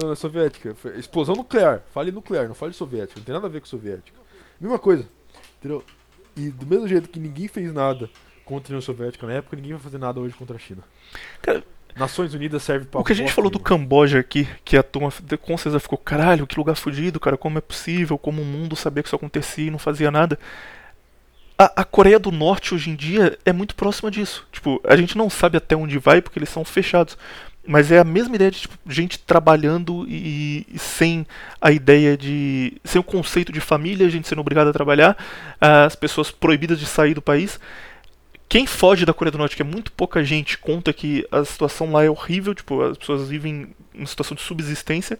Não, 0.00 0.06
não 0.06 0.12
é 0.14 0.16
soviética. 0.16 0.74
Explosão 0.96 1.34
nuclear. 1.34 1.82
Fale 1.92 2.10
nuclear, 2.10 2.48
não 2.48 2.54
fale 2.54 2.72
soviética. 2.72 3.20
Não 3.20 3.24
tem 3.26 3.34
nada 3.34 3.46
a 3.46 3.50
ver 3.50 3.60
com 3.60 3.66
soviética. 3.66 4.18
Mesma 4.58 4.78
coisa. 4.78 5.06
Entendeu? 5.58 5.84
E 6.36 6.50
do 6.50 6.66
mesmo 6.66 6.88
jeito 6.88 7.08
que 7.08 7.20
ninguém 7.20 7.48
fez 7.48 7.72
nada 7.72 8.08
contra 8.44 8.72
a 8.72 8.74
União 8.74 8.82
Soviética 8.82 9.26
na 9.26 9.34
época, 9.34 9.56
ninguém 9.56 9.72
vai 9.72 9.80
fazer 9.80 9.98
nada 9.98 10.20
hoje 10.20 10.34
contra 10.34 10.56
a 10.56 10.58
China. 10.58 10.82
Cara, 11.40 11.62
Nações 11.96 12.32
Unidas 12.34 12.62
serve 12.62 12.86
pra. 12.86 13.00
O 13.00 13.04
que 13.04 13.12
a 13.12 13.16
gente 13.16 13.32
falou 13.32 13.50
do. 13.50 13.58
Camboja 13.58 14.18
aqui, 14.18 14.48
que 14.64 14.76
a 14.76 14.82
turma 14.82 15.12
com 15.40 15.56
certeza 15.56 15.80
ficou, 15.80 15.98
caralho, 15.98 16.46
que 16.46 16.56
lugar 16.56 16.74
fudido, 16.74 17.20
cara, 17.20 17.36
como 17.36 17.58
é 17.58 17.60
possível, 17.60 18.18
como 18.18 18.42
o 18.42 18.44
mundo 18.44 18.74
sabia 18.74 19.02
que 19.02 19.08
isso 19.08 19.16
acontecia 19.16 19.68
e 19.68 19.70
não 19.70 19.78
fazia 19.78 20.10
nada. 20.10 20.38
A, 21.58 21.82
a 21.82 21.84
Coreia 21.84 22.18
do 22.18 22.32
Norte 22.32 22.74
hoje 22.74 22.90
em 22.90 22.96
dia 22.96 23.38
é 23.44 23.52
muito 23.52 23.74
próxima 23.74 24.10
disso. 24.10 24.46
Tipo, 24.50 24.80
a 24.84 24.96
gente 24.96 25.16
não 25.16 25.30
sabe 25.30 25.56
até 25.58 25.76
onde 25.76 25.98
vai 25.98 26.20
porque 26.20 26.38
eles 26.38 26.48
são 26.48 26.64
fechados. 26.64 27.16
Mas 27.66 27.92
é 27.92 27.98
a 28.00 28.04
mesma 28.04 28.34
ideia 28.34 28.50
de 28.50 28.60
tipo, 28.62 28.76
gente 28.90 29.18
trabalhando 29.20 30.04
e, 30.08 30.66
e 30.72 30.78
sem 30.78 31.24
a 31.60 31.70
ideia 31.70 32.16
de. 32.16 32.74
sem 32.84 33.00
o 33.00 33.04
conceito 33.04 33.52
de 33.52 33.60
família, 33.60 34.10
gente 34.10 34.26
sendo 34.26 34.40
obrigada 34.40 34.70
a 34.70 34.72
trabalhar, 34.72 35.16
as 35.60 35.94
pessoas 35.94 36.30
proibidas 36.30 36.78
de 36.80 36.86
sair 36.86 37.14
do 37.14 37.22
país. 37.22 37.60
Quem 38.48 38.66
foge 38.66 39.06
da 39.06 39.14
Coreia 39.14 39.32
do 39.32 39.38
Norte, 39.38 39.56
que 39.56 39.62
é 39.62 39.64
muito 39.64 39.92
pouca 39.92 40.22
gente, 40.24 40.58
conta 40.58 40.92
que 40.92 41.26
a 41.30 41.44
situação 41.44 41.90
lá 41.92 42.04
é 42.04 42.10
horrível, 42.10 42.54
tipo, 42.54 42.82
as 42.82 42.98
pessoas 42.98 43.28
vivem 43.28 43.74
em 43.94 44.04
situação 44.06 44.34
de 44.34 44.42
subsistência 44.42 45.18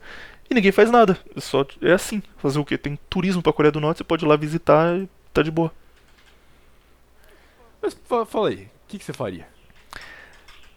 e 0.50 0.54
ninguém 0.54 0.72
faz 0.72 0.90
nada. 0.90 1.18
É 1.34 1.40
Só 1.40 1.64
é 1.80 1.92
assim. 1.92 2.22
Fazer 2.38 2.58
o 2.58 2.64
quê? 2.64 2.76
Tem 2.76 2.98
turismo 3.08 3.42
pra 3.42 3.52
Coreia 3.52 3.72
do 3.72 3.80
Norte, 3.80 3.98
você 3.98 4.04
pode 4.04 4.24
ir 4.24 4.28
lá 4.28 4.36
visitar 4.36 4.98
e 4.98 5.08
tá 5.32 5.42
de 5.42 5.50
boa. 5.50 5.72
Mas 7.80 7.94
fa- 8.06 8.24
fala 8.26 8.48
aí, 8.48 8.64
o 8.64 8.70
que, 8.88 8.98
que 8.98 9.04
você 9.04 9.12
faria? 9.12 9.46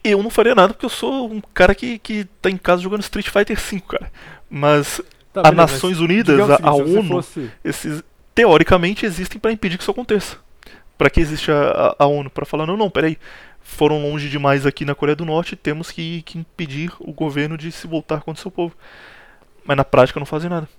Eu 0.10 0.22
não 0.24 0.30
faria 0.30 0.54
nada 0.56 0.74
porque 0.74 0.86
eu 0.86 0.90
sou 0.90 1.32
um 1.32 1.42
cara 1.54 1.74
que, 1.76 1.98
que 2.00 2.26
tá 2.42 2.50
em 2.50 2.58
casa 2.58 2.82
jogando 2.82 3.02
Street 3.02 3.28
Fighter 3.30 3.58
V, 3.60 3.82
cara. 3.82 4.12
Mas 4.50 5.02
Tá, 5.34 5.42
a 5.42 5.44
beleza, 5.52 5.62
mas 5.64 5.72
Nações 5.74 6.00
Unidas, 6.00 6.50
a, 6.50 6.54
a 6.54 6.58
seguinte, 6.58 6.76
se 6.78 6.84
você 6.84 6.98
ONU, 7.00 7.10
fosse- 7.10 7.52
esses 7.64 8.04
teoricamente 8.34 9.06
existem 9.06 9.40
pra 9.40 9.52
impedir 9.52 9.78
que 9.78 9.84
isso 9.84 9.92
aconteça. 9.92 10.38
Pra 10.98 11.10
que 11.10 11.20
existe 11.20 11.52
a, 11.52 11.96
a, 12.00 12.04
a 12.04 12.08
ONU? 12.08 12.30
Pra 12.30 12.46
falar, 12.46 12.66
não, 12.66 12.78
não, 12.78 12.90
peraí. 12.90 13.18
Foram 13.62 14.02
longe 14.02 14.30
demais 14.30 14.66
aqui 14.66 14.86
na 14.86 14.96
Coreia 14.96 15.16
do 15.16 15.26
Norte, 15.26 15.56
temos 15.56 15.92
que, 15.92 16.22
que 16.22 16.38
impedir 16.38 16.92
o 17.00 17.12
governo 17.12 17.58
de 17.58 17.72
se 17.72 17.88
voltar 17.88 18.22
contra 18.22 18.40
o 18.40 18.42
seu 18.42 18.52
povo. 18.52 18.76
Mas 19.66 19.76
na 19.76 19.84
prática 19.84 20.20
não 20.20 20.26
fazem 20.26 20.50
nada. 20.50 20.70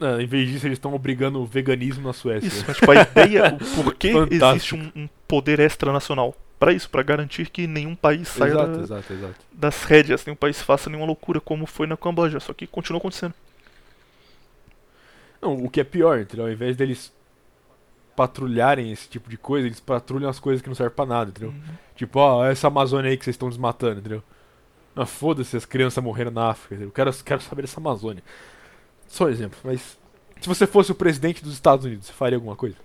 Ah, 0.00 0.20
em 0.20 0.26
vez 0.26 0.48
disso, 0.50 0.66
eles 0.66 0.76
estão 0.76 0.94
obrigando 0.94 1.40
o 1.40 1.46
veganismo 1.46 2.06
na 2.06 2.12
Suécia. 2.12 2.48
Isso, 2.48 2.64
mas 2.66 2.76
tipo, 2.76 2.90
a 2.90 2.94
ideia, 3.02 3.54
o 3.54 3.58
porquê 3.84 4.08
existe 4.08 4.70
Fantástico. 4.74 4.76
um, 4.76 5.02
um 5.02 5.08
poder 5.28 5.60
extranacional. 5.60 6.34
Pra 6.58 6.72
isso, 6.72 6.88
pra 6.88 7.02
garantir 7.02 7.50
que 7.50 7.66
nenhum 7.66 7.94
país 7.94 8.28
saia 8.28 8.50
exato, 8.52 8.72
da- 8.72 8.82
exato, 8.82 9.12
exato. 9.12 9.34
das 9.52 9.84
rédeas, 9.84 10.24
nenhum 10.24 10.36
país 10.36 10.60
faça 10.62 10.88
nenhuma 10.88 11.06
loucura 11.06 11.38
como 11.40 11.66
foi 11.66 11.86
na 11.86 11.96
Camboja, 11.96 12.40
só 12.40 12.54
que 12.54 12.66
continua 12.66 12.98
acontecendo. 12.98 13.34
Não, 15.40 15.54
o 15.64 15.68
que 15.70 15.80
é 15.80 15.84
pior, 15.84 16.18
entendeu? 16.18 16.46
Ao 16.46 16.52
invés 16.52 16.76
deles 16.76 17.12
patrulharem 18.16 18.90
esse 18.90 19.08
tipo 19.08 19.28
de 19.28 19.36
coisa, 19.36 19.66
eles 19.66 19.80
patrulham 19.80 20.30
as 20.30 20.38
coisas 20.40 20.62
que 20.62 20.68
não 20.68 20.74
servem 20.74 20.96
pra 20.96 21.04
nada, 21.04 21.30
entendeu? 21.30 21.54
Tipo, 21.94 22.18
ó, 22.20 22.46
essa 22.46 22.68
Amazônia 22.68 23.10
aí 23.10 23.16
que 23.18 23.24
vocês 23.24 23.34
estão 23.34 23.48
desmatando, 23.50 24.00
entendeu? 24.00 24.22
Ah, 24.94 25.04
foda-se 25.04 25.54
as 25.54 25.66
crianças 25.66 26.02
morrendo 26.02 26.30
na 26.30 26.48
África, 26.50 26.74
entendeu? 26.74 26.88
Eu 26.88 26.92
quero, 26.92 27.12
quero 27.22 27.42
saber 27.42 27.62
dessa 27.62 27.78
Amazônia. 27.78 28.22
Só 29.08 29.26
um 29.26 29.28
exemplo, 29.28 29.58
mas. 29.62 29.98
Se 30.40 30.48
você 30.48 30.66
fosse 30.66 30.90
o 30.90 30.94
presidente 30.94 31.44
dos 31.44 31.52
Estados 31.52 31.84
Unidos, 31.84 32.06
você 32.06 32.12
faria 32.14 32.36
alguma 32.38 32.56
coisa? 32.56 32.76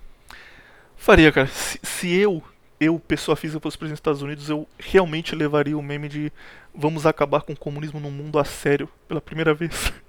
Faria, 0.96 1.32
cara. 1.32 1.46
Se, 1.48 1.80
se 1.82 2.14
eu, 2.14 2.42
eu, 2.84 2.98
pessoa 2.98 3.36
física, 3.36 3.60
fosse 3.60 3.76
presidente 3.78 3.96
dos 3.96 4.00
Estados 4.00 4.22
Unidos, 4.22 4.48
eu 4.48 4.66
realmente 4.78 5.34
levaria 5.34 5.76
o 5.76 5.82
meme 5.82 6.08
de 6.08 6.32
vamos 6.74 7.06
acabar 7.06 7.42
com 7.42 7.52
o 7.52 7.56
comunismo 7.56 8.00
no 8.00 8.10
mundo 8.10 8.38
a 8.38 8.44
sério 8.44 8.88
pela 9.08 9.20
primeira 9.20 9.54
vez. 9.54 9.92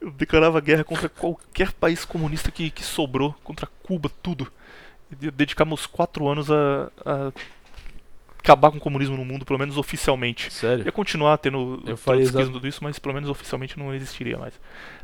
Eu 0.00 0.10
declarava 0.10 0.60
guerra 0.60 0.82
contra 0.82 1.08
qualquer 1.08 1.70
país 1.72 2.04
comunista 2.04 2.50
que, 2.50 2.70
que 2.72 2.82
sobrou, 2.82 3.32
contra 3.44 3.68
Cuba, 3.84 4.10
tudo. 4.20 4.50
E 5.08 5.14
de- 5.14 5.30
dedicar 5.30 5.64
meus 5.64 5.86
quatro 5.86 6.26
anos 6.26 6.50
a, 6.50 6.90
a 7.06 7.32
acabar 8.38 8.72
com 8.72 8.78
o 8.78 8.80
comunismo 8.80 9.16
no 9.16 9.24
mundo, 9.24 9.44
pelo 9.44 9.60
menos 9.60 9.76
oficialmente. 9.78 10.52
Sério? 10.52 10.84
Ia 10.84 10.90
continuar 10.90 11.38
tendo 11.38 11.80
Eu 11.86 11.96
faria 11.96 12.22
exa- 12.22 12.44
tudo 12.44 12.66
isso, 12.66 12.82
mas 12.82 12.98
pelo 12.98 13.14
menos 13.14 13.28
oficialmente 13.30 13.78
não 13.78 13.94
existiria 13.94 14.36
mais. 14.36 14.54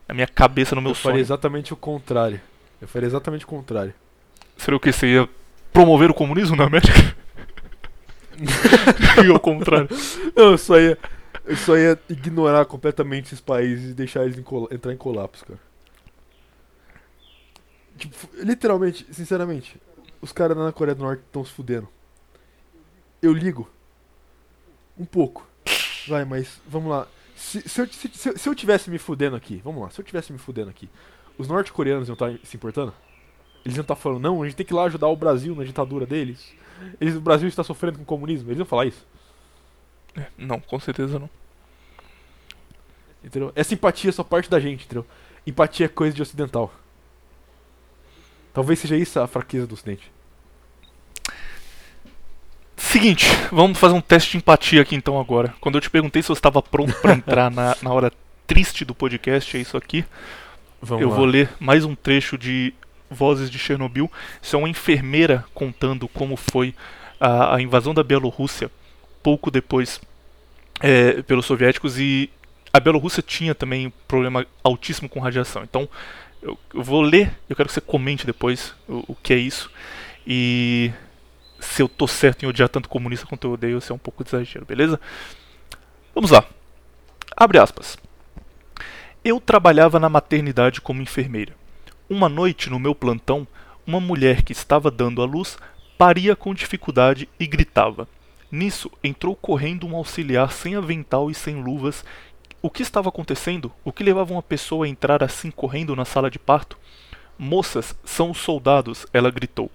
Na 0.08 0.14
minha 0.14 0.26
cabeça, 0.26 0.74
no 0.74 0.82
meu 0.82 0.90
Eu 0.90 0.94
faria 0.96 1.12
sonho. 1.18 1.20
exatamente 1.22 1.72
o 1.72 1.76
contrário. 1.76 2.40
Eu 2.82 2.88
faria 2.88 3.06
exatamente 3.06 3.44
o 3.44 3.48
contrário. 3.48 3.94
Seria 4.56 4.76
o 4.76 4.80
que? 4.80 4.90
Você 4.90 5.06
ia 5.06 5.28
promover 5.72 6.10
o 6.10 6.14
comunismo 6.14 6.56
na 6.56 6.64
América? 6.64 7.16
e 9.24 9.30
ao 9.32 9.40
contrário. 9.40 9.88
Não, 10.36 10.52
eu 10.52 10.58
só 10.58 10.78
ia, 10.78 10.98
eu 11.44 11.56
ignorar 12.08 12.64
completamente 12.66 13.26
esses 13.26 13.40
países 13.40 13.90
e 13.90 13.94
deixar 13.94 14.24
eles 14.24 14.36
em 14.38 14.44
entrar 14.74 14.92
em 14.92 14.96
colapso, 14.96 15.44
cara. 15.44 15.58
Tipo, 17.96 18.14
literalmente, 18.36 19.06
sinceramente, 19.10 19.80
os 20.20 20.30
caras 20.30 20.56
na 20.56 20.72
Coreia 20.72 20.94
do 20.94 21.02
Norte 21.02 21.22
estão 21.26 21.44
se 21.44 21.52
fudendo. 21.52 21.88
Eu 23.20 23.32
ligo. 23.32 23.68
Um 24.96 25.04
pouco. 25.04 25.46
Vai, 26.06 26.24
mas 26.24 26.60
vamos 26.66 26.90
lá. 26.90 27.06
Se, 27.36 27.68
se, 27.68 27.80
eu, 27.80 27.86
se, 27.86 28.08
se 28.08 28.28
eu- 28.28 28.38
se 28.38 28.48
eu 28.48 28.54
tivesse 28.54 28.90
me 28.90 28.98
fudendo 28.98 29.36
aqui, 29.36 29.60
vamos 29.64 29.82
lá, 29.82 29.90
se 29.90 30.00
eu 30.00 30.04
tivesse 30.04 30.32
me 30.32 30.38
fudendo 30.38 30.70
aqui, 30.70 30.88
os 31.36 31.46
norte-coreanos 31.48 32.08
iam 32.08 32.14
estar 32.14 32.32
se 32.42 32.56
importando? 32.56 32.92
Eles 33.64 33.76
iam 33.76 33.82
estar 33.82 33.96
falando, 33.96 34.20
não, 34.22 34.42
a 34.42 34.46
gente 34.46 34.56
tem 34.56 34.66
que 34.66 34.72
ir 34.72 34.76
lá 34.76 34.84
ajudar 34.84 35.08
o 35.08 35.16
Brasil 35.16 35.54
na 35.54 35.64
ditadura 35.64 36.06
deles. 36.06 36.52
Eles, 37.00 37.16
o 37.16 37.20
Brasil 37.20 37.48
está 37.48 37.62
sofrendo 37.62 37.98
com 37.98 38.02
o 38.02 38.06
comunismo. 38.06 38.48
Eles 38.48 38.58
iam 38.58 38.66
falar 38.66 38.86
isso. 38.86 39.06
Não, 40.36 40.60
com 40.60 40.78
certeza 40.80 41.18
não. 41.18 41.28
Entendeu? 43.22 43.52
Essa 43.54 43.74
empatia 43.74 44.10
é 44.10 44.12
só 44.12 44.24
parte 44.24 44.48
da 44.48 44.60
gente, 44.60 44.84
entendeu? 44.84 45.06
Empatia 45.46 45.86
é 45.86 45.88
coisa 45.88 46.14
de 46.14 46.22
ocidental. 46.22 46.72
Talvez 48.52 48.78
seja 48.78 48.96
isso 48.96 49.20
a 49.20 49.26
fraqueza 49.26 49.66
do 49.66 49.74
ocidente. 49.74 50.10
Seguinte, 52.76 53.26
vamos 53.52 53.78
fazer 53.78 53.94
um 53.94 54.00
teste 54.00 54.32
de 54.32 54.36
empatia 54.38 54.82
aqui 54.82 54.94
então 54.94 55.20
agora. 55.20 55.54
Quando 55.60 55.74
eu 55.76 55.80
te 55.80 55.90
perguntei 55.90 56.22
se 56.22 56.28
você 56.28 56.38
estava 56.38 56.62
pronto 56.62 56.94
pra 57.00 57.12
entrar 57.14 57.50
na, 57.50 57.76
na 57.82 57.92
hora 57.92 58.12
triste 58.46 58.84
do 58.84 58.94
podcast, 58.94 59.56
é 59.56 59.60
isso 59.60 59.76
aqui. 59.76 60.04
Vamos 60.80 61.02
eu 61.02 61.10
lá. 61.10 61.16
vou 61.16 61.24
ler 61.24 61.50
mais 61.60 61.84
um 61.84 61.94
trecho 61.94 62.38
de 62.38 62.72
Vozes 63.10 63.50
de 63.50 63.58
Chernobyl. 63.58 64.10
Isso 64.40 64.56
é 64.56 64.58
uma 64.58 64.68
enfermeira 64.68 65.44
contando 65.54 66.08
como 66.08 66.36
foi 66.36 66.74
a, 67.20 67.56
a 67.56 67.60
invasão 67.60 67.94
da 67.94 68.02
Bielorrússia 68.02 68.70
pouco 69.22 69.50
depois 69.50 70.00
é, 70.80 71.22
pelos 71.22 71.46
soviéticos 71.46 71.98
e 71.98 72.30
a 72.72 72.80
Bielorrússia 72.80 73.22
tinha 73.22 73.54
também 73.54 73.88
um 73.88 73.92
problema 74.06 74.46
altíssimo 74.62 75.08
com 75.08 75.20
radiação. 75.20 75.62
Então 75.62 75.88
eu, 76.42 76.58
eu 76.72 76.82
vou 76.82 77.02
ler, 77.02 77.36
eu 77.48 77.56
quero 77.56 77.68
que 77.68 77.74
você 77.74 77.80
comente 77.80 78.26
depois 78.26 78.74
o, 78.88 79.12
o 79.12 79.14
que 79.14 79.32
é 79.32 79.36
isso 79.36 79.70
e 80.26 80.92
se 81.60 81.82
eu 81.82 81.88
tô 81.88 82.06
certo 82.06 82.44
em 82.44 82.46
odiar 82.46 82.68
tanto 82.68 82.88
comunista 82.88 83.26
quanto 83.26 83.46
eu 83.46 83.52
odeio, 83.52 83.80
se 83.80 83.90
é 83.90 83.94
um 83.94 83.98
pouco 83.98 84.22
de 84.22 84.30
exagero, 84.30 84.64
beleza? 84.64 85.00
Vamos 86.14 86.30
lá. 86.30 86.44
Abre 87.36 87.58
aspas. 87.58 87.96
Eu 89.24 89.40
trabalhava 89.40 89.98
na 89.98 90.08
maternidade 90.08 90.80
como 90.80 91.02
enfermeira. 91.02 91.54
Uma 92.10 92.26
noite, 92.26 92.70
no 92.70 92.78
meu 92.78 92.94
plantão, 92.94 93.46
uma 93.86 94.00
mulher 94.00 94.40
que 94.42 94.52
estava 94.52 94.90
dando 94.90 95.20
à 95.20 95.26
luz 95.26 95.58
paria 95.98 96.34
com 96.34 96.54
dificuldade 96.54 97.28
e 97.38 97.46
gritava. 97.46 98.08
Nisso, 98.50 98.90
entrou 99.04 99.36
correndo 99.36 99.86
um 99.86 99.94
auxiliar 99.94 100.50
sem 100.50 100.74
avental 100.74 101.30
e 101.30 101.34
sem 101.34 101.62
luvas. 101.62 102.02
O 102.62 102.70
que 102.70 102.80
estava 102.80 103.10
acontecendo? 103.10 103.70
O 103.84 103.92
que 103.92 104.02
levava 104.02 104.32
uma 104.32 104.42
pessoa 104.42 104.86
a 104.86 104.88
entrar 104.88 105.22
assim 105.22 105.50
correndo 105.50 105.94
na 105.94 106.06
sala 106.06 106.30
de 106.30 106.38
parto? 106.38 106.78
Moças, 107.38 107.94
são 108.02 108.30
os 108.30 108.38
soldados, 108.38 109.06
ela 109.12 109.30
gritou. 109.30 109.70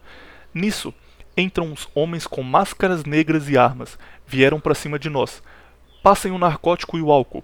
Nisso, 0.52 0.92
entram 1.38 1.68
uns 1.68 1.88
homens 1.94 2.26
com 2.26 2.42
máscaras 2.42 3.06
negras 3.06 3.48
e 3.48 3.60
armas. 3.60 3.96
Vieram 4.26 4.60
para 4.60 4.74
cima 4.74 4.98
de 4.98 5.08
nós. 5.08 5.44
Passem 6.02 6.32
o 6.32 6.40
narcótico 6.40 6.98
e 6.98 7.02
o 7.04 7.12
álcool. 7.12 7.44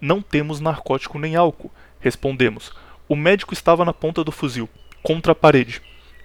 Não 0.00 0.22
temos 0.22 0.60
narcótico 0.60 1.18
nem 1.18 1.34
álcool. 1.34 1.72
Respondemos. 1.98 2.72
O 3.08 3.16
médico 3.16 3.54
estava 3.54 3.86
na 3.86 3.92
ponta 3.94 4.22
do 4.22 4.30
fuzil, 4.30 4.68
contra 5.02 5.32
a 5.32 5.34
parede. 5.34 5.80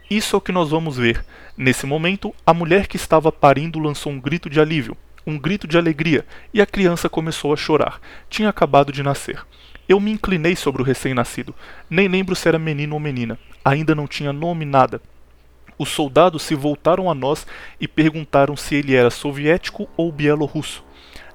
Isso 0.10 0.36
é 0.36 0.38
o 0.38 0.42
que 0.42 0.52
nós 0.52 0.70
vamos 0.70 0.98
ver. 0.98 1.24
Nesse 1.56 1.86
momento, 1.86 2.36
a 2.46 2.54
mulher 2.54 2.88
que 2.88 2.98
estava 2.98 3.32
parindo 3.32 3.80
lançou 3.80 4.12
um 4.12 4.20
grito 4.20 4.50
de 4.50 4.60
alívio, 4.60 4.98
um 5.26 5.40
grito 5.40 5.66
de 5.66 5.78
alegria, 5.78 6.26
e 6.54 6.62
a 6.62 6.66
criança 6.66 7.08
começou 7.08 7.54
a 7.54 7.56
chorar. 7.56 8.02
Tinha 8.30 8.50
acabado 8.50 8.92
de 8.92 9.02
nascer. 9.02 9.42
Eu 9.88 9.98
me 9.98 10.12
inclinei 10.12 10.58
sobre 10.58 10.82
o 10.82 10.86
recém-nascido. 10.86 11.56
Nem 11.90 12.10
lembro 12.10 12.36
se 12.36 12.50
era 12.50 12.60
menino 12.60 12.96
ou 12.96 13.00
menina. 13.00 13.40
Ainda 13.64 13.96
não 13.96 14.06
tinha 14.06 14.34
nome 14.34 14.66
nada. 14.66 15.02
Os 15.78 15.88
soldados 15.88 16.44
se 16.44 16.54
voltaram 16.54 17.10
a 17.10 17.16
nós 17.16 17.48
e 17.80 17.88
perguntaram 17.88 18.58
se 18.58 18.76
ele 18.76 18.94
era 18.94 19.10
soviético 19.10 19.88
ou 19.96 20.12
bielorrusso. 20.12 20.84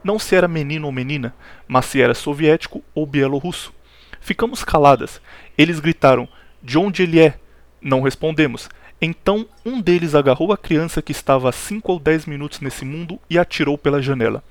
Não 0.05 0.19
se 0.19 0.37
era 0.37 0.47
menino 0.47 0.87
ou 0.87 0.93
menina, 0.93 1.35
mas 1.67 1.87
se 1.87 2.03
era 2.03 2.15
soviético 2.15 2.85
ou 2.95 3.07
bielorrusso. 3.07 3.73
Ficamos 4.21 4.65
caladas. 4.65 5.21
Eles 5.57 5.81
gritaram: 5.81 6.29
De 6.63 6.79
onde 6.79 7.03
ele 7.03 7.21
é? 7.21 7.39
Não 7.81 8.03
respondemos. 8.03 8.69
Então 9.01 9.47
um 9.65 9.81
deles 9.81 10.15
agarrou 10.15 10.53
a 10.53 10.59
criança 10.59 11.01
que 11.01 11.13
estava 11.13 11.49
há 11.49 11.53
cinco 11.53 11.93
ou 11.93 12.01
dez 12.01 12.27
minutos 12.27 12.61
nesse 12.61 12.85
mundo 12.85 13.21
e 13.31 13.39
atirou 13.39 13.79
pela 13.79 14.03
janela. 14.03 14.43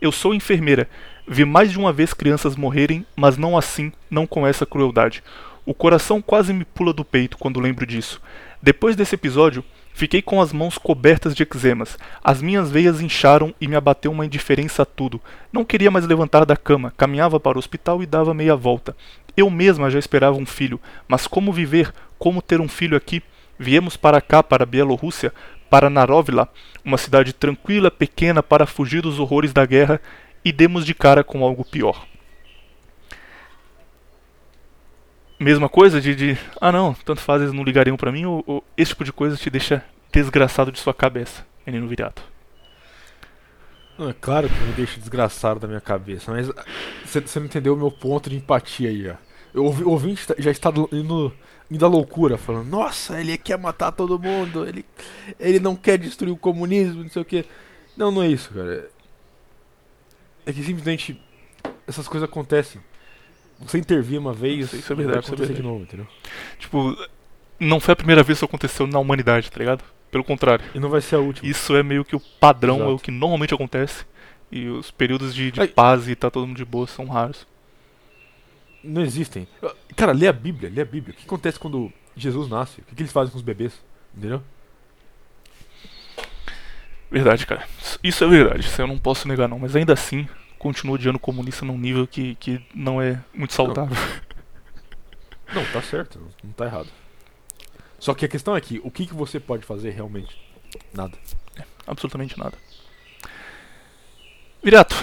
Eu 0.00 0.12
sou 0.12 0.34
enfermeira. 0.34 0.88
Vi 1.26 1.44
mais 1.44 1.70
de 1.70 1.78
uma 1.78 1.92
vez 1.92 2.12
crianças 2.12 2.54
morrerem, 2.54 3.06
mas 3.16 3.38
não 3.38 3.56
assim, 3.56 3.90
não 4.10 4.26
com 4.26 4.46
essa 4.46 4.66
crueldade. 4.66 5.22
O 5.64 5.72
coração 5.72 6.20
quase 6.20 6.52
me 6.52 6.64
pula 6.64 6.92
do 6.92 7.04
peito 7.04 7.38
quando 7.38 7.60
lembro 7.60 7.86
disso. 7.86 8.20
Depois 8.60 8.94
desse 8.94 9.14
episódio, 9.14 9.64
fiquei 9.94 10.20
com 10.20 10.42
as 10.42 10.52
mãos 10.52 10.76
cobertas 10.76 11.34
de 11.34 11.42
eczemas. 11.42 11.96
As 12.22 12.42
minhas 12.42 12.70
veias 12.70 13.00
incharam 13.00 13.54
e 13.58 13.66
me 13.66 13.76
abateu 13.76 14.12
uma 14.12 14.26
indiferença 14.26 14.82
a 14.82 14.84
tudo. 14.84 15.18
Não 15.50 15.64
queria 15.64 15.90
mais 15.90 16.06
levantar 16.06 16.44
da 16.44 16.56
cama, 16.56 16.92
caminhava 16.96 17.40
para 17.40 17.56
o 17.56 17.58
hospital 17.58 18.02
e 18.02 18.06
dava 18.06 18.34
meia 18.34 18.54
volta. 18.54 18.94
Eu 19.36 19.48
mesma 19.48 19.88
já 19.88 19.98
esperava 19.98 20.36
um 20.36 20.44
filho, 20.44 20.78
mas 21.08 21.26
como 21.26 21.52
viver, 21.52 21.94
como 22.18 22.42
ter 22.42 22.60
um 22.60 22.68
filho 22.68 22.96
aqui? 22.96 23.22
Viemos 23.58 23.96
para 23.96 24.20
cá, 24.20 24.42
para 24.42 24.64
a 24.64 24.66
Bielorrússia, 24.66 25.32
para 25.70 25.88
Narovla, 25.88 26.48
uma 26.84 26.98
cidade 26.98 27.32
tranquila, 27.32 27.90
pequena, 27.90 28.42
para 28.42 28.66
fugir 28.66 29.00
dos 29.00 29.18
horrores 29.18 29.52
da 29.52 29.64
guerra, 29.64 30.00
e 30.44 30.52
demos 30.52 30.84
de 30.84 30.94
cara 30.94 31.24
com 31.24 31.42
algo 31.42 31.64
pior. 31.64 32.06
Mesma 35.44 35.68
coisa 35.68 36.00
de, 36.00 36.14
de 36.14 36.38
ah 36.58 36.72
não, 36.72 36.94
tanto 36.94 37.20
faz 37.20 37.42
eles 37.42 37.52
não 37.52 37.62
ligariam 37.64 37.98
pra 37.98 38.10
mim, 38.10 38.24
ou, 38.24 38.42
ou 38.46 38.64
esse 38.78 38.92
tipo 38.92 39.04
de 39.04 39.12
coisa 39.12 39.36
te 39.36 39.50
deixa 39.50 39.84
desgraçado 40.10 40.72
de 40.72 40.80
sua 40.80 40.94
cabeça, 40.94 41.44
menino 41.66 41.86
viriato. 41.86 42.22
Não, 43.98 44.08
é 44.08 44.14
claro 44.18 44.48
que 44.48 44.54
me 44.54 44.72
deixa 44.72 44.98
desgraçado 44.98 45.60
da 45.60 45.68
minha 45.68 45.82
cabeça, 45.82 46.32
mas 46.32 46.50
você 47.04 47.38
não 47.38 47.44
entendeu 47.46 47.74
o 47.74 47.76
meu 47.76 47.90
ponto 47.90 48.30
de 48.30 48.36
empatia 48.36 48.88
aí, 48.88 49.06
ó. 49.10 49.16
O 49.60 49.64
ouvi- 49.64 49.84
ouvinte 49.84 50.26
tá- 50.26 50.34
já 50.38 50.50
está 50.50 50.70
do- 50.70 50.88
indo, 50.90 51.30
indo 51.70 51.84
à 51.84 51.88
loucura, 51.90 52.38
falando, 52.38 52.66
nossa, 52.66 53.20
ele 53.20 53.36
quer 53.36 53.58
matar 53.58 53.92
todo 53.92 54.18
mundo, 54.18 54.66
ele, 54.66 54.82
ele 55.38 55.60
não 55.60 55.76
quer 55.76 55.98
destruir 55.98 56.32
o 56.32 56.38
comunismo, 56.38 57.02
não 57.02 57.10
sei 57.10 57.20
o 57.20 57.24
que. 57.24 57.44
Não, 57.98 58.10
não 58.10 58.22
é 58.22 58.28
isso, 58.28 58.50
cara. 58.50 58.88
É 60.46 60.52
que 60.54 60.62
simplesmente 60.64 61.20
essas 61.86 62.08
coisas 62.08 62.26
acontecem. 62.26 62.80
Você 63.66 63.78
intervir 63.78 64.18
uma 64.20 64.32
vez, 64.32 64.66
Isso- 64.66 64.76
isso 64.76 64.92
é 64.92 64.96
vai 64.96 65.04
verdade, 65.04 65.24
isso 65.24 65.32
é 65.32 65.34
acontecer 65.34 65.54
de 65.54 65.62
verdade. 65.62 65.72
novo, 65.72 65.82
entendeu? 65.84 66.06
Tipo, 66.58 67.08
não 67.58 67.80
foi 67.80 67.92
a 67.92 67.96
primeira 67.96 68.22
vez 68.22 68.36
que 68.36 68.38
isso 68.40 68.44
aconteceu 68.44 68.86
na 68.86 68.98
humanidade, 68.98 69.50
tá 69.50 69.58
ligado? 69.58 69.82
Pelo 70.10 70.22
contrário. 70.24 70.64
E 70.74 70.78
não 70.78 70.88
vai 70.90 71.00
ser 71.00 71.16
a 71.16 71.18
última. 71.18 71.48
Isso 71.48 71.74
é 71.74 71.82
meio 71.82 72.04
que 72.04 72.14
o 72.14 72.20
padrão, 72.20 72.76
Exato. 72.76 72.90
é 72.90 72.94
o 72.94 72.98
que 72.98 73.10
normalmente 73.10 73.54
acontece. 73.54 74.04
E 74.52 74.68
os 74.68 74.90
períodos 74.90 75.34
de, 75.34 75.50
de 75.50 75.66
paz 75.68 76.08
e 76.08 76.14
tá 76.14 76.30
todo 76.30 76.46
mundo 76.46 76.56
de 76.56 76.64
boa 76.64 76.86
são 76.86 77.06
raros. 77.06 77.46
Não 78.82 79.02
existem. 79.02 79.48
Cara, 79.96 80.12
lê 80.12 80.28
a 80.28 80.32
Bíblia, 80.32 80.70
lê 80.72 80.82
a 80.82 80.84
Bíblia. 80.84 81.14
O 81.14 81.16
que 81.18 81.24
acontece 81.24 81.58
quando 81.58 81.90
Jesus 82.16 82.48
nasce? 82.48 82.80
O 82.80 82.84
que, 82.84 82.94
que 82.94 83.02
eles 83.02 83.12
fazem 83.12 83.32
com 83.32 83.38
os 83.38 83.42
bebês? 83.42 83.72
Entendeu? 84.16 84.42
Verdade, 87.10 87.46
cara. 87.46 87.64
Isso 88.02 88.24
é 88.24 88.26
verdade, 88.28 88.60
isso 88.66 88.80
eu 88.80 88.86
não 88.86 88.98
posso 88.98 89.26
negar 89.28 89.48
não. 89.48 89.58
Mas 89.58 89.74
ainda 89.76 89.92
assim, 89.92 90.28
continuo 90.64 90.94
odiando 90.94 91.18
comunista 91.18 91.62
num 91.66 91.76
nível 91.76 92.06
que, 92.06 92.36
que 92.36 92.58
não 92.74 93.02
é 93.02 93.22
muito 93.34 93.52
saudável. 93.52 93.94
Não, 95.52 95.62
tá 95.66 95.82
certo, 95.82 96.18
não, 96.18 96.28
não 96.42 96.52
tá 96.52 96.64
errado. 96.64 96.88
Só 97.98 98.14
que 98.14 98.24
a 98.24 98.28
questão 98.28 98.56
é 98.56 98.60
que 98.62 98.80
o 98.82 98.90
que, 98.90 99.04
que 99.04 99.12
você 99.12 99.38
pode 99.38 99.62
fazer 99.62 99.90
realmente? 99.90 100.34
Nada. 100.94 101.18
Absolutamente 101.86 102.38
nada. 102.38 102.56
Virato, 104.62 104.96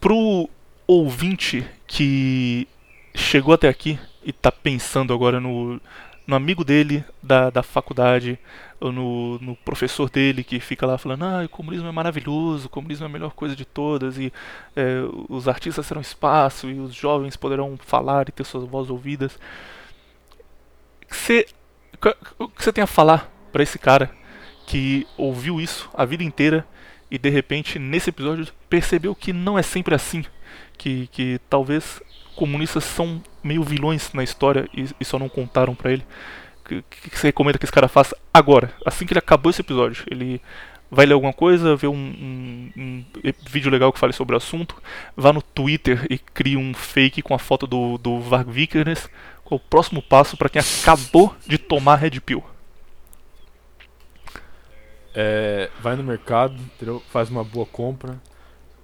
pro 0.00 0.50
ouvinte 0.84 1.64
que 1.86 2.66
chegou 3.14 3.54
até 3.54 3.68
aqui 3.68 4.00
e 4.24 4.32
tá 4.32 4.50
pensando 4.50 5.14
agora 5.14 5.38
no, 5.38 5.80
no 6.26 6.36
amigo 6.36 6.64
dele 6.64 7.04
da, 7.22 7.50
da 7.50 7.62
faculdade, 7.62 8.38
ou 8.80 8.92
no, 8.92 9.38
no 9.38 9.56
professor 9.56 10.08
dele 10.10 10.44
que 10.44 10.60
fica 10.60 10.86
lá 10.86 10.98
falando: 10.98 11.24
ah, 11.24 11.44
o 11.44 11.48
comunismo 11.48 11.88
é 11.88 11.92
maravilhoso, 11.92 12.66
o 12.66 12.70
comunismo 12.70 13.04
é 13.04 13.08
a 13.08 13.12
melhor 13.12 13.32
coisa 13.32 13.56
de 13.56 13.64
todas, 13.64 14.18
e 14.18 14.32
é, 14.76 15.00
os 15.28 15.48
artistas 15.48 15.86
terão 15.86 16.00
espaço, 16.00 16.68
e 16.68 16.78
os 16.78 16.94
jovens 16.94 17.36
poderão 17.36 17.76
falar 17.78 18.28
e 18.28 18.32
ter 18.32 18.44
suas 18.44 18.64
vozes 18.64 18.90
ouvidas. 18.90 19.38
Você, 21.08 21.46
o 22.38 22.48
que 22.48 22.64
você 22.64 22.72
tem 22.72 22.82
a 22.82 22.86
falar 22.86 23.30
pra 23.52 23.62
esse 23.62 23.78
cara 23.78 24.10
que 24.66 25.06
ouviu 25.16 25.60
isso 25.60 25.90
a 25.92 26.04
vida 26.04 26.24
inteira 26.24 26.66
e 27.10 27.18
de 27.18 27.28
repente 27.28 27.78
nesse 27.78 28.08
episódio 28.08 28.46
percebeu 28.70 29.14
que 29.14 29.32
não 29.32 29.58
é 29.58 29.62
sempre 29.62 29.94
assim, 29.94 30.24
que, 30.78 31.08
que 31.08 31.38
talvez 31.50 32.00
comunistas 32.36 32.84
são 32.84 33.22
meio 33.42 33.62
vilões 33.62 34.12
na 34.12 34.22
história 34.22 34.68
e, 34.74 34.86
e 35.00 35.04
só 35.04 35.18
não 35.18 35.28
contaram 35.28 35.74
pra 35.74 35.92
ele. 35.92 36.04
que, 36.64 36.82
que 36.82 37.18
você 37.18 37.28
recomenda 37.28 37.58
que 37.58 37.64
esse 37.64 37.72
cara 37.72 37.88
faça 37.88 38.16
agora? 38.32 38.72
Assim 38.84 39.06
que 39.06 39.12
ele 39.12 39.18
acabou 39.18 39.50
esse 39.50 39.60
episódio. 39.60 40.04
Ele 40.10 40.40
vai 40.92 41.06
ler 41.06 41.14
alguma 41.14 41.32
coisa, 41.32 41.74
ver 41.74 41.86
um, 41.86 41.94
um, 41.94 42.72
um 42.76 43.04
vídeo 43.48 43.70
legal 43.70 43.90
que 43.90 43.98
fale 43.98 44.12
sobre 44.12 44.34
o 44.34 44.36
assunto, 44.36 44.76
vá 45.16 45.32
no 45.32 45.40
Twitter 45.40 46.06
e 46.10 46.18
crie 46.18 46.58
um 46.58 46.74
fake 46.74 47.22
com 47.22 47.34
a 47.34 47.38
foto 47.38 47.66
do, 47.66 47.96
do 47.96 48.20
Varg 48.20 48.50
Vikernes. 48.50 49.08
Qual 49.42 49.56
o 49.56 49.68
próximo 49.70 50.02
passo 50.02 50.36
para 50.36 50.50
quem 50.50 50.60
acabou 50.60 51.34
de 51.46 51.56
tomar 51.56 51.96
Red 51.96 52.20
Pill? 52.20 52.44
É, 55.14 55.70
vai 55.80 55.96
no 55.96 56.02
mercado, 56.02 56.54
entendeu? 56.54 57.02
Faz 57.10 57.30
uma 57.30 57.42
boa 57.42 57.66
compra, 57.66 58.20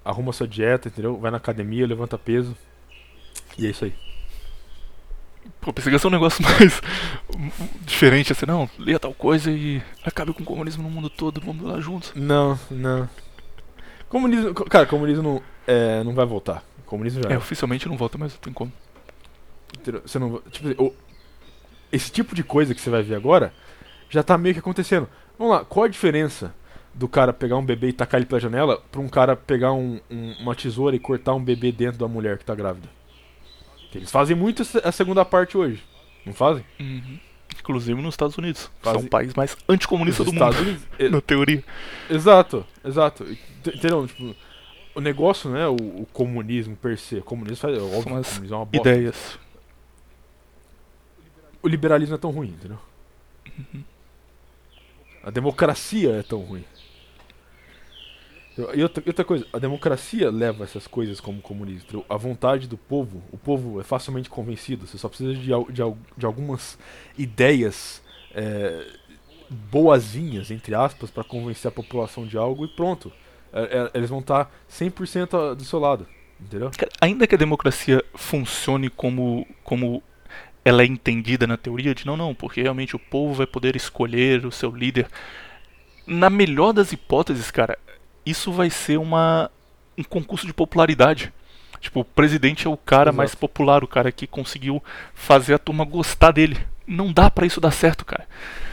arruma 0.02 0.32
sua 0.32 0.48
dieta, 0.48 0.88
entendeu? 0.88 1.18
Vai 1.18 1.30
na 1.30 1.36
academia, 1.36 1.86
levanta 1.86 2.16
peso. 2.16 2.56
E 3.58 3.66
é 3.66 3.70
isso 3.70 3.84
aí. 3.84 3.92
Pô, 5.60 5.72
pensei 5.72 5.90
que 5.90 5.94
ia 5.96 5.98
ser 5.98 6.06
um 6.06 6.10
negócio 6.10 6.42
mais 6.44 6.80
diferente, 7.82 8.32
assim, 8.32 8.46
não, 8.46 8.68
leia 8.78 8.98
tal 8.98 9.12
coisa 9.12 9.50
e 9.50 9.82
acabe 10.04 10.32
com 10.32 10.42
o 10.42 10.46
comunismo 10.46 10.82
no 10.82 10.90
mundo 10.90 11.10
todo, 11.10 11.40
vamos 11.40 11.62
lá 11.64 11.80
juntos. 11.80 12.12
Não, 12.14 12.58
não. 12.70 13.08
Comunismo, 14.08 14.54
co- 14.54 14.64
cara, 14.64 14.86
comunismo 14.86 15.22
não, 15.22 15.42
é, 15.66 16.02
não 16.04 16.14
vai 16.14 16.24
voltar. 16.24 16.62
Comunismo 16.86 17.22
já 17.22 17.30
É, 17.30 17.34
é. 17.34 17.38
oficialmente 17.38 17.88
não 17.88 17.96
volta, 17.96 18.16
mas 18.16 18.34
tem 18.38 18.52
como. 18.52 18.72
Você 20.04 20.18
não, 20.18 20.40
tipo, 20.50 20.94
esse 21.92 22.10
tipo 22.10 22.34
de 22.34 22.42
coisa 22.42 22.74
que 22.74 22.80
você 22.80 22.88
vai 22.90 23.02
ver 23.02 23.14
agora 23.16 23.52
já 24.08 24.22
tá 24.22 24.38
meio 24.38 24.54
que 24.54 24.60
acontecendo. 24.60 25.08
Vamos 25.38 25.54
lá, 25.54 25.64
qual 25.64 25.84
a 25.84 25.88
diferença 25.88 26.54
do 26.94 27.06
cara 27.08 27.32
pegar 27.32 27.56
um 27.56 27.64
bebê 27.64 27.88
e 27.88 27.92
tacar 27.92 28.18
ele 28.18 28.26
pela 28.26 28.40
janela 28.40 28.82
pra 28.90 29.00
um 29.00 29.08
cara 29.08 29.36
pegar 29.36 29.72
um- 29.72 30.00
um- 30.10 30.32
uma 30.40 30.54
tesoura 30.54 30.96
e 30.96 30.98
cortar 30.98 31.34
um 31.34 31.42
bebê 31.42 31.70
dentro 31.70 31.98
da 31.98 32.08
mulher 32.08 32.38
que 32.38 32.44
tá 32.44 32.54
grávida? 32.54 32.88
Eles 33.94 34.10
fazem 34.10 34.36
muito 34.36 34.62
a 34.84 34.92
segunda 34.92 35.24
parte 35.24 35.56
hoje. 35.56 35.82
Não 36.26 36.34
fazem? 36.34 36.64
Uhum. 36.78 37.18
Inclusive 37.58 38.00
nos 38.00 38.14
Estados 38.14 38.36
Unidos. 38.36 38.70
Quase- 38.82 38.98
São 38.98 39.06
o 39.06 39.10
país 39.10 39.32
mais 39.34 39.56
anticomunista 39.68 40.22
Nos 40.24 40.32
do 40.32 40.38
mundo, 40.38 40.50
Estados 40.50 40.68
Unidos. 40.68 40.86
É, 40.98 41.08
na 41.10 41.20
teoria. 41.20 41.64
Exato, 42.10 42.66
exato. 42.84 43.24
Ent- 43.24 43.74
Entendeu? 43.74 44.06
Tipo, 44.06 44.34
o 44.94 45.00
negócio 45.00 45.50
não 45.50 45.56
é 45.56 45.68
o, 45.68 45.74
o 45.74 46.06
comunismo 46.12 46.76
per 46.76 46.98
se. 46.98 47.16
O 47.16 47.22
comunismo 47.22 47.56
faz. 47.56 47.76
é 47.76 47.80
Óbvio, 47.80 48.02
comunismo 48.04 48.44
é 48.54 48.56
uma 48.56 48.64
bosta. 48.66 48.88
Ideias. 48.90 49.38
O 51.62 51.68
liberalismo 51.68 52.14
é 52.14 52.18
tão 52.18 52.30
ruim, 52.30 52.48
entendeu? 52.48 52.78
Uhum. 53.58 53.82
A 55.22 55.30
democracia 55.30 56.10
é 56.12 56.22
tão 56.22 56.40
ruim. 56.40 56.64
E 58.74 58.82
outra, 58.82 59.02
outra 59.06 59.24
coisa, 59.24 59.46
a 59.52 59.58
democracia 59.58 60.30
leva 60.30 60.64
essas 60.64 60.86
coisas 60.86 61.20
como 61.20 61.40
entendeu? 61.66 62.04
A 62.08 62.16
vontade 62.16 62.66
do 62.66 62.76
povo, 62.76 63.22
o 63.30 63.38
povo 63.38 63.80
é 63.80 63.84
facilmente 63.84 64.28
convencido. 64.28 64.86
Você 64.86 64.98
só 64.98 65.08
precisa 65.08 65.34
de, 65.34 65.46
de, 65.46 65.82
de 66.16 66.26
algumas 66.26 66.78
ideias 67.16 68.02
é, 68.34 68.84
boazinhas, 69.70 70.50
entre 70.50 70.74
aspas, 70.74 71.10
para 71.10 71.24
convencer 71.24 71.68
a 71.68 71.72
população 71.72 72.26
de 72.26 72.36
algo 72.36 72.64
e 72.64 72.68
pronto. 72.68 73.12
É, 73.52 73.62
é, 73.62 73.90
eles 73.94 74.10
vão 74.10 74.18
estar 74.18 74.50
100% 74.70 75.54
do 75.54 75.64
seu 75.64 75.78
lado. 75.78 76.06
Entendeu? 76.40 76.70
Ainda 77.00 77.26
que 77.26 77.34
a 77.34 77.38
democracia 77.38 78.04
funcione 78.14 78.88
como, 78.88 79.46
como 79.64 80.02
ela 80.64 80.82
é 80.82 80.86
entendida 80.86 81.46
na 81.46 81.56
teoria, 81.56 81.94
de 81.94 82.06
não, 82.06 82.16
não, 82.16 82.34
porque 82.34 82.62
realmente 82.62 82.94
o 82.94 82.98
povo 82.98 83.34
vai 83.34 83.46
poder 83.46 83.74
escolher 83.74 84.44
o 84.46 84.52
seu 84.52 84.70
líder. 84.70 85.08
Na 86.06 86.30
melhor 86.30 86.72
das 86.72 86.92
hipóteses, 86.92 87.50
cara, 87.50 87.78
isso 88.30 88.52
vai 88.52 88.70
ser 88.70 88.98
uma, 88.98 89.50
um 89.96 90.04
concurso 90.04 90.46
de 90.46 90.52
popularidade. 90.54 91.32
Tipo, 91.80 92.00
o 92.00 92.04
presidente 92.04 92.66
é 92.66 92.70
o 92.70 92.76
cara 92.76 93.12
Exato. 93.12 93.12
mais 93.12 93.34
popular, 93.34 93.84
o 93.84 93.88
cara 93.88 94.10
que 94.10 94.26
conseguiu 94.26 94.82
fazer 95.14 95.54
a 95.54 95.58
turma 95.58 95.84
gostar 95.84 96.32
dele. 96.32 96.58
Não 96.86 97.12
dá 97.12 97.30
pra 97.30 97.46
isso 97.46 97.60
dar 97.60 97.70
certo, 97.70 98.04
cara. 98.04 98.26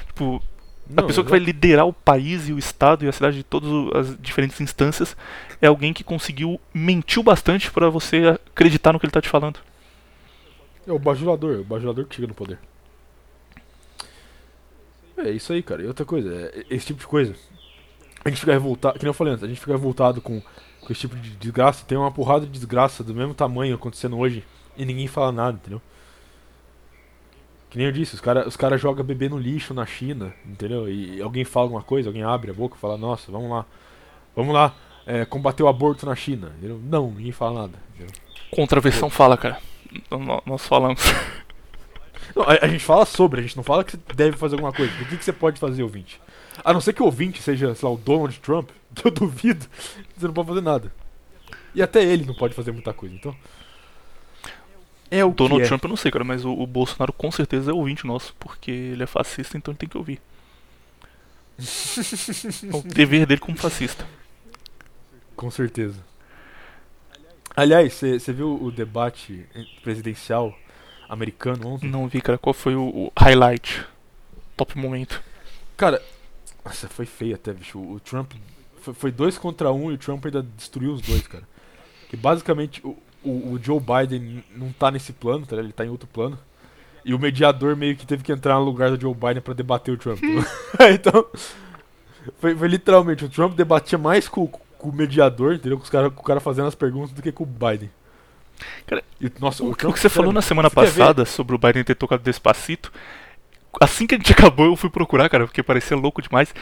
Tipo, 0.07 0.41
a 0.98 1.02
Não, 1.02 1.03
pessoa 1.03 1.23
que 1.26 1.32
vai 1.32 1.40
liderar 1.40 1.86
o 1.88 1.94
país 1.94 2.49
e 2.49 2.53
o 2.53 2.60
estado 2.60 3.06
e 3.06 3.07
a 3.07 3.11
cidade 3.11 3.38
de 3.38 3.44
todas 3.44 3.69
as 3.95 4.18
diferentes 4.22 4.61
instâncias 4.61 5.15
é 5.61 5.68
alguém 5.68 5.94
que 5.94 6.03
conseguiu 6.03 6.60
mentiu 6.73 7.23
bastante 7.23 7.72
pra 7.72 7.90
você 7.90 8.38
acreditar 8.53 8.94
no 8.94 8.99
que 8.99 9.06
ele 9.06 9.11
tá 9.11 9.22
te 9.22 9.30
falando. 9.30 9.60
É 10.88 10.91
o 10.91 10.98
bajulador, 10.98 11.60
o 11.60 11.64
bajulador 11.64 12.07
que 12.07 12.15
chega 12.15 12.27
no 12.27 12.34
poder. 12.34 12.60
É 15.18 15.30
isso 15.32 15.53
aí, 15.53 15.64
cara. 15.64 15.82
E 15.84 15.88
outra 15.88 16.06
coisa, 16.06 16.34
é, 16.34 16.65
esse 16.69 16.88
tipo 16.88 16.99
de 16.99 17.07
coisa. 17.07 17.36
A 18.26 18.30
gente 18.30 18.40
fica 18.40 18.52
revoltado, 18.52 18.98
que 18.98 19.06
nem 19.06 19.10
eu 19.10 19.14
falei 19.14 19.34
antes, 19.34 19.44
a 19.44 19.48
gente 19.48 19.60
fica 19.60 19.72
revoltado 19.72 20.20
com, 20.20 20.42
com 20.42 20.92
esse 20.92 21.02
tipo 21.02 21.16
de 21.16 21.30
desgraça. 21.32 21.86
Tem 21.86 21.98
uma 21.98 22.12
porrada 22.12 22.46
de 22.46 22.52
desgraça 22.52 23.04
do 23.04 23.14
mesmo 23.14 23.34
tamanho 23.36 23.76
acontecendo 23.76 24.18
hoje 24.18 24.44
e 24.76 24.84
ninguém 24.84 25.08
fala 25.08 25.32
nada, 25.32 25.58
entendeu? 25.62 25.82
Que 27.70 27.78
nem 27.78 27.88
eu 27.88 27.92
disse, 27.94 28.16
os 28.16 28.22
caras 28.22 28.48
os 28.48 28.56
cara 28.58 28.78
jogam 28.78 29.04
bebê 29.06 29.28
no 29.30 29.38
lixo 29.38 29.74
na 29.74 29.86
China, 29.86 30.34
entendeu? 30.46 30.90
E 30.90 31.22
alguém 31.22 31.44
fala 31.44 31.66
alguma 31.66 31.84
coisa, 31.84 32.10
alguém 32.10 32.24
abre 32.24 32.50
a 32.52 32.54
boca 32.54 32.76
e 32.76 32.80
fala, 32.80 32.98
nossa, 32.98 33.32
vamos 33.32 33.50
lá. 33.50 33.66
Vamos 34.36 34.54
lá, 34.54 34.74
é, 35.06 35.24
combater 35.26 35.64
o 35.64 35.68
aborto 35.68 36.06
na 36.06 36.16
China. 36.16 36.52
Entendeu? 36.58 36.80
Não, 36.84 37.12
ninguém 37.12 37.32
fala 37.32 37.62
nada. 37.62 37.80
Entendeu? 37.94 38.14
Contra 38.52 38.80
a 38.80 38.82
versão 38.82 39.10
fala, 39.10 39.38
cara. 39.38 39.60
Nó- 40.10 40.42
Nós 40.46 40.66
falamos. 40.66 41.02
Não, 42.36 42.44
a, 42.44 42.66
a 42.66 42.68
gente 42.68 42.84
fala 42.84 43.06
sobre, 43.06 43.40
a 43.40 43.44
gente 43.44 43.56
não 43.56 43.64
fala 43.64 43.84
que 43.84 43.92
você 43.92 44.00
deve 44.16 44.36
fazer 44.38 44.56
alguma 44.56 44.74
coisa. 44.74 44.92
O 45.02 45.06
que, 45.06 45.18
que 45.18 45.24
você 45.24 45.34
pode 45.34 45.60
fazer, 45.60 45.84
ouvinte? 45.84 46.20
A 46.64 46.73
não 46.73 46.82
ser 46.82 46.94
que 46.94 47.02
o 47.02 47.06
ouvinte 47.06 47.41
seja, 47.41 47.73
sei 47.76 47.88
lá, 47.88 47.94
o 47.94 47.98
Donald 47.98 48.40
Trump, 48.40 48.69
que 48.94 49.06
eu 49.07 49.11
duvido, 49.11 49.65
você 50.15 50.27
não 50.27 50.34
pode 50.34 50.48
fazer 50.48 50.61
nada. 50.61 50.91
E 51.73 51.82
até 51.82 52.03
ele 52.03 52.26
não 52.26 52.34
pode 52.34 52.53
fazer 52.53 52.72
muita 52.72 52.94
coisa, 52.94 53.14
então. 53.14 53.36
É 55.11 55.23
o 55.23 55.32
Donald 55.32 55.61
que 55.61 55.65
é. 55.65 55.68
Trump 55.68 55.84
eu 55.84 55.90
não 55.90 55.98
sei, 55.98 56.11
cara, 56.11 56.23
mas 56.23 56.45
o, 56.45 56.52
o 56.52 56.65
Bolsonaro 56.65 57.14
com 57.14 57.32
certeza 57.32 57.72
é 57.72 57.73
ouvinte 57.73 58.07
nosso, 58.07 58.34
porque 58.40 58.72
ele 58.72 59.03
é 59.03 59.07
fascista, 59.07 59.57
então 59.57 59.72
ele 59.72 59.77
tem 59.77 59.90
que 59.90 59.98
ouvir. 59.98 60.22
É 62.72 62.76
o 62.76 62.82
dever 62.82 63.26
dele 63.26 63.40
como 63.40 63.57
fascista. 63.57 64.06
Com 65.36 65.49
certeza. 65.52 66.03
Aliás, 67.56 67.94
você 67.94 68.34
viu 68.34 68.61
o 68.61 68.72
debate 68.72 69.45
presidencial 69.82 70.53
americano 71.07 71.69
ontem? 71.69 71.90
Não 71.90 72.07
vi, 72.07 72.22
cara, 72.22 72.38
qual 72.38 72.53
foi 72.53 72.76
o, 72.76 72.84
o 72.84 73.11
highlight? 73.18 73.86
Top 74.57 74.77
momento. 74.77 75.23
Cara, 75.77 76.02
nossa, 76.66 76.88
foi 76.90 77.06
feio 77.06 77.36
até, 77.36 77.54
bicho. 77.54 77.80
O 77.80 78.00
Trump 78.00 78.34
foi, 78.94 79.12
dois 79.12 79.38
contra 79.38 79.72
um 79.72 79.92
e 79.92 79.96
o 79.96 79.98
Trump 79.98 80.26
ainda 80.26 80.44
destruiu 80.56 80.94
os 80.94 81.02
dois, 81.02 81.28
cara. 81.28 81.44
Que 82.10 82.18
basicamente 82.18 82.86
o, 82.86 82.98
o, 83.24 83.54
o 83.54 83.60
Joe 83.62 83.80
Biden 83.80 84.44
não 84.56 84.72
tá 84.72 84.92
nesse 84.92 85.14
plano, 85.14 85.46
tá? 85.46 85.56
Ele 85.56 85.72
tá 85.72 85.86
em 85.86 85.90
outro 85.90 86.08
plano. 86.08 86.38
E 87.04 87.14
o 87.14 87.20
mediador 87.20 87.76
meio 87.76 87.96
que 87.96 88.06
teve 88.06 88.24
que 88.24 88.32
entrar 88.32 88.56
no 88.56 88.64
lugar 88.64 88.90
do 88.90 89.00
Joe 89.00 89.14
Biden 89.14 89.42
pra 89.42 89.54
debater 89.54 89.94
o 89.94 89.98
Trump. 89.98 90.20
então, 90.92 91.26
foi, 92.40 92.56
foi 92.56 92.68
literalmente, 92.68 93.26
o 93.26 93.30
Trump 93.30 93.56
debatia 93.56 93.98
mais 93.98 94.28
com, 94.28 94.48
com 94.48 94.90
o 94.90 94.94
mediador, 94.94 95.54
entendeu? 95.54 95.78
Com, 95.78 95.84
os 95.84 95.90
cara, 95.90 96.10
com 96.10 96.22
o 96.22 96.26
cara 96.26 96.40
fazendo 96.40 96.68
as 96.68 96.76
perguntas 96.76 97.12
do 97.12 97.22
que 97.22 97.32
com 97.32 97.44
o 97.44 97.48
Biden. 97.48 97.92
Cara, 98.88 99.04
E, 99.20 99.32
nossa, 99.40 99.64
O, 99.64 99.76
Trump, 99.76 99.92
o 99.92 99.94
que 99.94 100.00
você 100.00 100.10
falou 100.10 100.32
na 100.32 100.42
semana 100.42 100.70
passada 100.70 101.26
sobre 101.26 101.56
o 101.56 101.60
Biden 101.60 101.84
ter 101.84 101.96
tocado 101.96 102.24
Despacito, 102.24 102.92
assim 103.82 104.08
que 104.08 104.16
a 104.16 104.18
gente 104.18 104.32
acabou 104.32 104.66
eu 104.66 104.76
fui 104.76 104.90
procurar, 104.90 105.30
cara, 105.30 105.46
porque 105.46 105.64
parecia 105.64 105.96
louco 105.98 106.22
demais. 106.22 106.54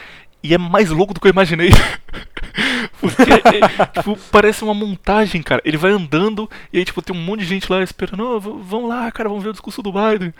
E 0.42 0.52
é 0.52 0.58
mais 0.58 0.90
louco 0.90 1.14
do 1.14 1.20
que 1.20 1.26
eu 1.26 1.30
imaginei. 1.32 1.70
porque 3.00 3.22
é, 3.32 3.86
tipo, 3.98 4.16
parece 4.30 4.62
uma 4.62 4.74
montagem, 4.74 5.42
cara. 5.42 5.62
Ele 5.64 5.76
vai 5.78 5.90
andando 5.90 6.48
e 6.72 6.78
aí 6.78 6.84
tipo, 6.84 7.00
tem 7.00 7.16
um 7.16 7.20
monte 7.20 7.40
de 7.40 7.46
gente 7.46 7.70
lá 7.72 7.82
esperando, 7.82 8.22
"Ô, 8.24 8.40
v- 8.40 8.62
vamos 8.62 8.88
lá, 8.88 9.10
cara, 9.10 9.28
vamos 9.28 9.42
ver 9.42 9.50
o 9.50 9.52
discurso 9.52 9.82
do 9.82 9.90
Biden. 9.92 10.34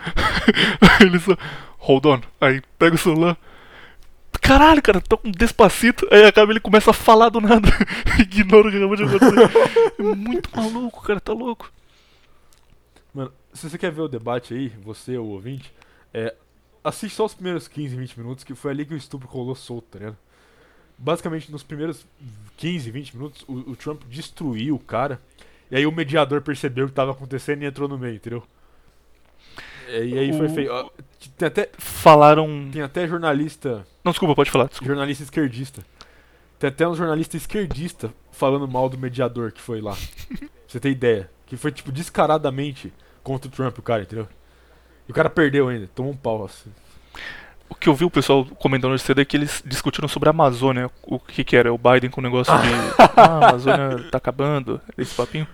Aí 0.81 1.07
ele 1.07 1.19
só, 1.19 1.35
hold 1.79 2.05
on, 2.05 2.21
aí 2.39 2.61
pega 2.77 2.95
o 2.95 2.99
celular. 2.99 3.35
Caralho, 4.41 4.81
cara, 4.81 5.01
tô 5.01 5.17
com 5.17 5.31
despacito. 5.31 6.07
Aí 6.11 6.23
acaba 6.25 6.51
ele 6.51 6.59
começa 6.59 6.91
a 6.91 6.93
falar 6.93 7.29
do 7.29 7.41
nada. 7.41 7.67
Ignora 8.19 8.67
o 8.67 8.71
que 8.71 8.77
acabou 8.77 8.95
de 8.95 9.03
acontecer. 9.05 9.51
É 9.97 10.03
muito 10.03 10.49
maluco, 10.55 11.01
cara, 11.01 11.19
tá 11.19 11.33
louco. 11.33 11.71
Mano, 13.13 13.31
se 13.53 13.67
você 13.69 13.77
quer 13.77 13.91
ver 13.91 14.01
o 14.01 14.07
debate 14.07 14.53
aí, 14.53 14.71
você, 14.83 15.17
o 15.17 15.25
ouvinte, 15.25 15.71
é, 16.13 16.35
assiste 16.85 17.15
só 17.15 17.25
os 17.25 17.33
primeiros 17.33 17.67
15, 17.67 17.95
20 17.95 18.17
minutos, 18.19 18.43
que 18.43 18.55
foi 18.55 18.71
ali 18.71 18.85
que 18.85 18.93
o 18.93 18.97
estupro 18.97 19.27
rolou 19.27 19.55
solto, 19.55 19.87
tá 19.91 19.99
ligado? 19.99 20.17
Basicamente, 20.97 21.51
nos 21.51 21.63
primeiros 21.63 22.05
15, 22.57 22.89
20 22.91 23.17
minutos, 23.17 23.43
o, 23.47 23.71
o 23.71 23.75
Trump 23.75 24.03
destruiu 24.09 24.75
o 24.75 24.79
cara, 24.79 25.19
e 25.69 25.75
aí 25.75 25.85
o 25.85 25.91
mediador 25.91 26.41
percebeu 26.41 26.85
o 26.85 26.87
que 26.89 26.93
tava 26.95 27.11
acontecendo 27.11 27.63
e 27.63 27.65
entrou 27.65 27.89
no 27.89 27.97
meio, 27.97 28.15
entendeu? 28.15 28.43
E 29.87 30.17
aí 30.17 30.33
foi 30.33 30.47
O- 30.47 30.49
feio. 30.53 30.73
Ó, 30.73 30.89
Tem 31.37 31.47
até, 31.47 31.69
Falaram. 31.77 32.69
tem 32.71 32.81
até 32.81 33.07
jornalista, 33.07 33.85
Não, 34.03 34.11
desculpa, 34.11 34.35
pode 34.35 34.49
falar. 34.51 34.65
Desculpa. 34.67 34.87
jornalista 34.93 35.23
esquerdista. 35.23 35.85
Tem 36.57 36.69
até 36.69 36.87
um 36.87 36.95
jornalista 36.95 37.35
esquerdista 37.37 38.13
falando 38.31 38.67
mal 38.67 38.87
do 38.89 38.97
mediador 38.97 39.51
que 39.51 39.61
foi 39.61 39.81
lá. 39.81 39.95
Você 40.67 40.79
ter 40.79 40.89
ideia. 40.89 41.29
Que 41.45 41.57
foi, 41.57 41.71
tipo, 41.71 41.91
descaradamente 41.91 42.91
contra 43.21 43.47
o 43.47 43.51
Trump, 43.51 43.77
o 43.77 43.81
cara, 43.81 44.03
entendeu? 44.03 44.27
E 45.07 45.11
o 45.11 45.13
cara 45.13 45.29
perdeu 45.29 45.69
ainda, 45.69 45.87
tomou 45.93 46.11
um 46.11 46.17
pau. 46.17 46.45
Assim. 46.45 46.71
O 47.69 47.75
que 47.75 47.89
eu 47.89 47.95
vi 47.95 48.05
o 48.05 48.09
pessoal 48.09 48.45
comentando 48.45 48.97
cedo 48.97 49.21
é 49.21 49.25
que 49.25 49.35
eles 49.35 49.63
discutiram 49.65 50.07
sobre 50.07 50.29
a 50.29 50.31
Amazônia. 50.31 50.89
O 51.03 51.19
que 51.19 51.43
que 51.43 51.55
era? 51.55 51.73
O 51.73 51.77
Biden 51.77 52.09
com 52.09 52.21
o 52.21 52.23
negócio 52.23 52.53
de. 52.53 52.67
Ah, 53.17 53.39
a 53.39 53.49
Amazônia 53.49 54.09
tá 54.11 54.17
acabando. 54.17 54.81
Esse 54.97 55.15
papinho. 55.15 55.47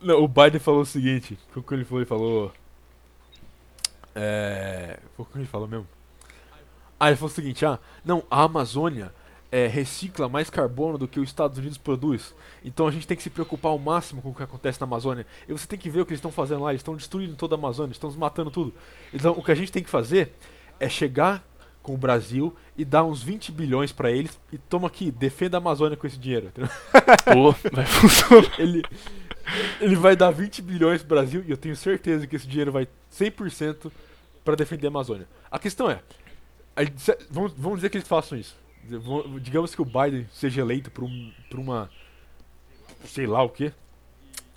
Não, 0.00 0.22
o 0.22 0.28
Biden 0.28 0.60
falou 0.60 0.82
o 0.82 0.86
seguinte: 0.86 1.38
o 1.54 1.62
que 1.62 1.74
ele 1.74 1.84
falou? 1.84 2.00
Ele 2.00 2.08
falou. 2.08 2.52
É. 4.14 4.98
Pô, 5.16 5.24
como 5.24 5.42
ele 5.42 5.48
falou 5.48 5.66
mesmo? 5.66 5.86
Ah, 6.98 7.08
ele 7.08 7.16
falou 7.16 7.30
o 7.30 7.34
seguinte: 7.34 7.66
ah, 7.66 7.78
não, 8.04 8.22
a 8.30 8.42
Amazônia 8.42 9.12
é, 9.52 9.66
recicla 9.66 10.30
mais 10.30 10.48
carbono 10.48 10.96
do 10.96 11.06
que 11.06 11.20
os 11.20 11.28
Estados 11.28 11.58
Unidos 11.58 11.76
produz. 11.76 12.34
Então 12.64 12.88
a 12.88 12.90
gente 12.90 13.06
tem 13.06 13.14
que 13.14 13.22
se 13.22 13.28
preocupar 13.28 13.70
ao 13.70 13.78
máximo 13.78 14.22
com 14.22 14.30
o 14.30 14.34
que 14.34 14.42
acontece 14.42 14.80
na 14.80 14.86
Amazônia. 14.86 15.26
E 15.46 15.52
você 15.52 15.66
tem 15.66 15.78
que 15.78 15.90
ver 15.90 16.00
o 16.00 16.06
que 16.06 16.12
eles 16.12 16.18
estão 16.18 16.32
fazendo 16.32 16.62
lá. 16.62 16.70
Eles 16.70 16.80
estão 16.80 16.96
destruindo 16.96 17.36
toda 17.36 17.54
a 17.54 17.58
Amazônia, 17.58 17.92
estão 17.92 18.10
matando 18.12 18.50
tudo. 18.50 18.72
Então 19.12 19.32
o 19.32 19.44
que 19.44 19.52
a 19.52 19.54
gente 19.54 19.70
tem 19.70 19.82
que 19.82 19.90
fazer 19.90 20.32
é 20.80 20.88
chegar 20.88 21.44
com 21.82 21.92
o 21.92 21.98
Brasil 21.98 22.56
e 22.76 22.84
dar 22.84 23.04
uns 23.04 23.22
20 23.22 23.52
bilhões 23.52 23.92
pra 23.92 24.10
eles 24.10 24.40
e 24.50 24.56
toma 24.56 24.86
aqui, 24.86 25.10
defenda 25.10 25.58
a 25.58 25.58
Amazônia 25.58 25.98
com 25.98 26.06
esse 26.06 26.16
dinheiro. 26.16 26.50
Pô, 27.30 27.52
vai 27.70 27.84
funcionar. 27.84 28.52
Ele, 28.58 28.82
ele 29.80 29.96
vai 29.96 30.14
dar 30.14 30.30
20 30.30 30.62
bilhões 30.62 31.02
pro 31.02 31.16
Brasil 31.16 31.44
e 31.44 31.50
eu 31.50 31.56
tenho 31.56 31.74
certeza 31.74 32.28
que 32.28 32.36
esse 32.36 32.46
dinheiro 32.46 32.70
vai 32.70 32.86
100% 33.12 33.90
pra 34.44 34.54
defender 34.54 34.86
a 34.86 34.90
Amazônia. 34.90 35.26
A 35.50 35.58
questão 35.58 35.90
é, 35.90 36.00
vamos 37.28 37.76
dizer 37.76 37.90
que 37.90 37.98
eles 37.98 38.06
façam 38.06 38.38
isso. 38.38 38.61
Digamos 39.40 39.74
que 39.74 39.82
o 39.82 39.84
Biden 39.84 40.26
seja 40.32 40.60
eleito 40.60 40.90
por, 40.90 41.04
um, 41.04 41.32
por 41.50 41.58
uma. 41.58 41.90
sei 43.06 43.26
lá 43.26 43.42
o 43.42 43.48
quê. 43.48 43.72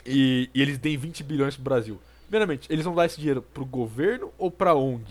E, 0.06 0.50
e 0.54 0.62
eles 0.62 0.78
deem 0.78 0.98
20 0.98 1.24
bilhões 1.24 1.56
pro 1.56 1.64
Brasil. 1.64 2.00
Primeiramente, 2.28 2.72
eles 2.72 2.86
vão 2.86 2.96
dar 2.96 3.06
esse 3.06 3.18
dinheiro 3.18 3.42
pro 3.42 3.66
governo 3.66 4.32
ou 4.38 4.50
pra 4.52 4.76
ONG? 4.76 5.06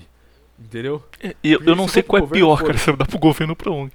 Entendeu? 0.59 1.03
E 1.43 1.53
eu, 1.53 1.63
eu 1.65 1.75
não 1.75 1.89
Se 1.89 1.95
sei 1.95 2.03
qual 2.03 2.23
é 2.23 2.27
pior, 2.27 2.63
cara, 2.63 2.79
se 2.79 2.93
dar 2.93 3.07
pro 3.07 3.19
governo 3.19 3.53
ou 3.53 3.57
pra 3.57 3.73
ONG. 3.73 3.93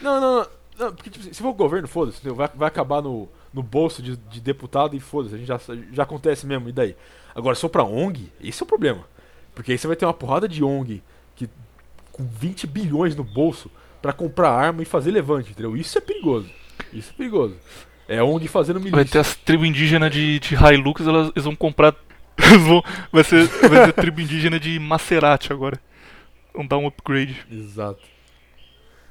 Não, 0.00 0.20
não, 0.20 0.36
não. 0.36 0.46
não, 0.78 0.94
porque 0.94 1.10
tipo, 1.10 1.24
assim, 1.24 1.32
se 1.32 1.42
for 1.42 1.50
o 1.50 1.54
governo, 1.54 1.86
foda-se, 1.86 2.28
vai, 2.30 2.48
vai 2.54 2.68
acabar 2.68 3.02
no, 3.02 3.28
no 3.52 3.62
bolso 3.62 4.02
de, 4.02 4.16
de 4.16 4.40
deputado 4.40 4.96
e 4.96 5.00
foda-se, 5.00 5.34
a 5.34 5.38
gente 5.38 5.46
já, 5.46 5.60
já 5.92 6.02
acontece 6.02 6.46
mesmo, 6.46 6.68
e 6.68 6.72
daí? 6.72 6.96
Agora, 7.34 7.54
se 7.54 7.60
for 7.60 7.68
pra 7.68 7.84
ONG, 7.84 8.32
esse 8.40 8.62
é 8.62 8.64
o 8.64 8.66
problema. 8.66 9.04
Porque 9.54 9.72
aí 9.72 9.78
você 9.78 9.86
vai 9.86 9.96
ter 9.96 10.04
uma 10.04 10.14
porrada 10.14 10.48
de 10.48 10.64
ONG 10.64 11.02
que, 11.36 11.48
com 12.12 12.24
20 12.24 12.66
bilhões 12.66 13.14
no 13.14 13.22
bolso 13.24 13.70
pra 14.00 14.12
comprar 14.12 14.50
arma 14.50 14.82
e 14.82 14.84
fazer 14.84 15.10
levante, 15.10 15.50
entendeu? 15.50 15.76
Isso 15.76 15.96
é 15.98 16.00
perigoso. 16.00 16.48
Isso 16.92 17.10
é 17.10 17.16
perigoso. 17.16 17.56
É 18.08 18.22
ONG 18.22 18.48
fazendo 18.48 18.78
milícia. 18.80 18.96
Vai 18.96 19.04
ter 19.04 19.18
as 19.18 19.36
tribos 19.36 19.68
indígenas 19.68 20.10
de, 20.10 20.38
de 20.40 20.54
Hilux, 20.54 21.06
elas, 21.06 21.30
eles 21.34 21.44
vão 21.44 21.54
comprar. 21.54 21.94
eles 22.38 22.62
vão- 22.62 22.82
vai, 23.12 23.22
ser, 23.22 23.46
vai 23.46 23.84
ser 23.86 23.92
tribo 23.92 24.20
indígena 24.20 24.58
de 24.58 24.78
Maserati 24.78 25.52
agora. 25.52 25.78
Vão 26.54 26.66
dar 26.66 26.78
um 26.78 26.86
upgrade. 26.88 27.46
Exato. 27.50 28.00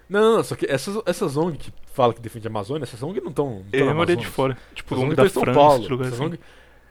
Não, 0.09 0.19
não, 0.21 0.35
não, 0.37 0.43
só 0.43 0.55
que 0.55 0.65
essas, 0.65 0.97
essas 1.05 1.37
ONG 1.37 1.57
que 1.57 1.71
falam 1.93 2.13
que 2.13 2.21
defende 2.21 2.47
a 2.47 2.49
Amazônia, 2.49 2.83
essas 2.83 3.01
ONG 3.03 3.21
não 3.21 3.29
estão. 3.29 3.63
É 3.71 3.81
a 3.81 3.85
maioria 3.93 4.17
de 4.17 4.25
fora. 4.25 4.57
Tipo, 4.73 4.95
Essas 4.95 5.05
ONG 5.05 5.15
da 5.15 5.29
São 5.29 5.43
França, 5.43 5.59
Paulo. 5.59 5.87
lugar 5.87 6.07
essas 6.07 6.19
assim. 6.19 6.25
ONG, 6.29 6.39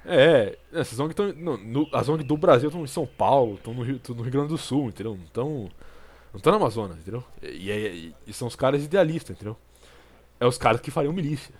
é, 0.06 0.58
essas 0.72 0.98
ONG 1.00 1.10
estão. 1.10 1.32
No, 1.32 1.88
as 1.92 2.08
ONG 2.08 2.22
do 2.24 2.36
Brasil 2.36 2.68
estão 2.68 2.84
em 2.84 2.86
São 2.86 3.04
Paulo, 3.06 3.54
estão 3.56 3.74
no, 3.74 3.82
Rio- 3.82 4.00
no 4.08 4.22
Rio 4.22 4.30
Grande 4.32 4.48
do 4.48 4.56
Sul, 4.58 4.88
entendeu? 4.88 5.14
Não 5.16 5.24
estão. 5.24 5.68
Não 6.32 6.38
estão 6.38 6.50
na 6.52 6.56
Amazonas, 6.58 6.98
entendeu? 6.98 7.24
E, 7.42 7.70
e- 7.70 8.14
e 8.26 8.32
são 8.32 8.48
os 8.48 8.54
caras 8.56 8.84
idealistas, 8.84 9.34
entendeu? 9.36 9.56
É 10.38 10.46
os 10.46 10.58
caras 10.58 10.80
que 10.80 10.90
fariam 10.90 11.12
milícia. 11.12 11.54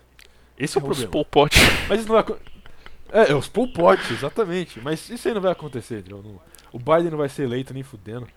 Esse 0.59 0.77
é 0.79 0.81
o 0.81 0.89
Os 0.89 0.99
problema. 1.05 1.25
Pot. 1.25 1.57
Mas 1.89 2.01
isso 2.01 2.09
não 2.13 2.23
vai 2.23 2.37
É, 3.11 3.31
é 3.33 3.35
os 3.35 3.49
Pol 3.49 3.69
Pot, 3.73 4.13
exatamente. 4.13 4.81
Mas 4.81 5.09
isso 5.09 5.27
aí 5.29 5.35
não 5.35 5.41
vai 5.41 5.53
acontecer, 5.53 6.01
entendeu? 6.01 6.23
Não- 6.23 6.41
o 6.73 6.79
Biden 6.79 7.11
não 7.11 7.19
vai 7.19 7.29
ser 7.29 7.45
eleito 7.45 7.73
nem 7.73 7.83
fudendo. 7.83 8.29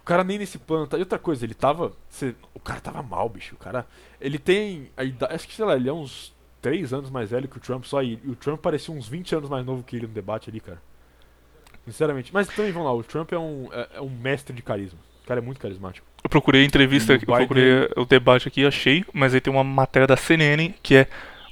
O 0.00 0.04
cara 0.04 0.22
nem 0.24 0.38
nesse 0.38 0.58
plano 0.58 0.86
tá. 0.86 0.96
E 0.96 1.00
outra 1.00 1.18
coisa, 1.18 1.44
ele 1.44 1.54
tava. 1.54 1.92
o 2.54 2.60
cara 2.60 2.80
tava 2.80 3.02
mal, 3.02 3.28
bicho. 3.28 3.54
O 3.54 3.58
cara. 3.58 3.86
Ele 4.20 4.38
tem. 4.38 4.90
A 4.96 5.02
idade, 5.04 5.34
acho 5.34 5.48
que, 5.48 5.54
sei 5.54 5.64
lá, 5.64 5.74
ele 5.76 5.88
é 5.88 5.92
uns 5.92 6.32
3 6.62 6.92
anos 6.92 7.10
mais 7.10 7.30
velho 7.30 7.48
que 7.48 7.56
o 7.56 7.60
Trump 7.60 7.84
só. 7.84 8.02
E 8.02 8.14
o 8.26 8.34
Trump 8.36 8.60
parecia 8.60 8.94
uns 8.94 9.08
20 9.08 9.34
anos 9.34 9.48
mais 9.50 9.64
novo 9.66 9.82
que 9.82 9.96
ele 9.96 10.06
no 10.06 10.12
debate 10.12 10.48
ali, 10.48 10.60
cara. 10.60 10.80
Sinceramente. 11.84 12.32
Mas 12.32 12.46
também 12.48 12.72
vamos 12.72 12.86
lá, 12.86 12.94
o 12.94 13.02
Trump 13.02 13.32
é 13.32 13.38
um, 13.38 13.68
é, 13.72 13.88
é 13.94 14.00
um 14.00 14.08
mestre 14.10 14.54
de 14.54 14.62
carisma. 14.62 14.98
O 15.30 15.32
cara 15.32 15.40
é 15.40 15.44
muito 15.44 15.60
carismático. 15.60 16.04
Eu 16.24 16.28
procurei 16.28 16.62
a 16.62 16.64
entrevista, 16.64 17.12
o 17.12 17.16
eu 17.16 17.20
procurei 17.20 17.88
o 17.96 18.04
debate 18.04 18.48
aqui, 18.48 18.66
achei, 18.66 19.04
mas 19.12 19.32
aí 19.32 19.40
tem 19.40 19.52
uma 19.52 19.62
matéria 19.62 20.06
da 20.06 20.16
CNN 20.16 20.74
que 20.82 20.96
é 20.96 21.06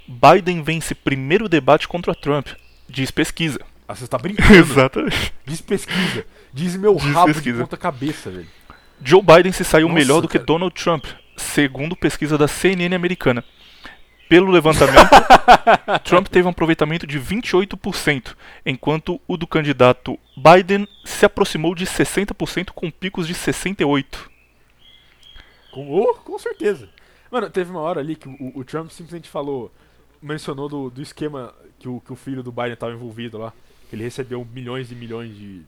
Biden 0.09 0.62
vence 0.62 0.94
primeiro 0.96 1.48
debate 1.48 1.86
contra 1.86 2.12
Trump. 2.14 2.48
Diz 2.88 3.10
pesquisa. 3.12 3.60
Ah, 3.86 3.94
você 3.94 4.09
tá 4.09 4.18
brincando. 4.18 4.52
Exatamente. 4.59 5.32
Diz 5.46 5.60
pesquisa. 5.60 6.24
Diz 6.52 6.76
meu 6.76 6.96
Diz 6.96 7.05
rabo 7.14 7.28
de 7.28 7.34
pesquisa. 7.34 7.60
ponta 7.60 7.76
cabeça, 7.76 8.30
velho. 8.30 8.48
Joe 9.05 9.22
Biden 9.22 9.52
se 9.52 9.64
saiu 9.64 9.86
Nossa, 9.86 9.98
melhor 10.00 10.20
do 10.20 10.26
que 10.28 10.38
cara. 10.38 10.46
Donald 10.46 10.74
Trump, 10.74 11.05
segundo 11.36 11.94
pesquisa 11.94 12.36
da 12.36 12.48
CNN 12.48 12.96
americana. 12.96 13.44
Pelo 14.28 14.50
levantamento, 14.50 15.09
Trump 16.05 16.28
teve 16.28 16.46
um 16.46 16.50
aproveitamento 16.50 17.06
de 17.06 17.18
28%, 17.18 18.36
enquanto 18.66 19.18
o 19.26 19.36
do 19.36 19.46
candidato 19.46 20.18
Biden 20.36 20.86
se 21.05 21.24
aproximou 21.24 21.74
de 21.74 21.86
60% 21.86 22.70
com 22.74 22.90
picos 22.90 23.26
de 23.26 23.34
68%. 23.34 24.28
Com, 25.72 25.90
oh, 25.90 26.14
com 26.14 26.38
certeza. 26.38 26.88
Mano, 27.30 27.48
teve 27.50 27.70
uma 27.70 27.80
hora 27.80 28.00
ali 28.00 28.16
que 28.16 28.28
o, 28.28 28.52
o 28.55 28.64
Trump 28.64 28.90
simplesmente 28.90 29.28
falou, 29.28 29.72
mencionou 30.20 30.68
do, 30.68 30.90
do 30.90 31.02
esquema 31.02 31.55
que 31.78 31.88
o, 31.88 32.00
que 32.00 32.12
o 32.12 32.16
filho 32.16 32.42
do 32.42 32.50
Biden 32.50 32.72
estava 32.72 32.92
envolvido 32.92 33.38
lá. 33.38 33.52
Que 33.88 33.96
ele 33.96 34.05
recebeu 34.05 34.46
milhões 34.52 34.90
e 34.90 34.94
milhões 34.94 35.34
de, 35.34 35.62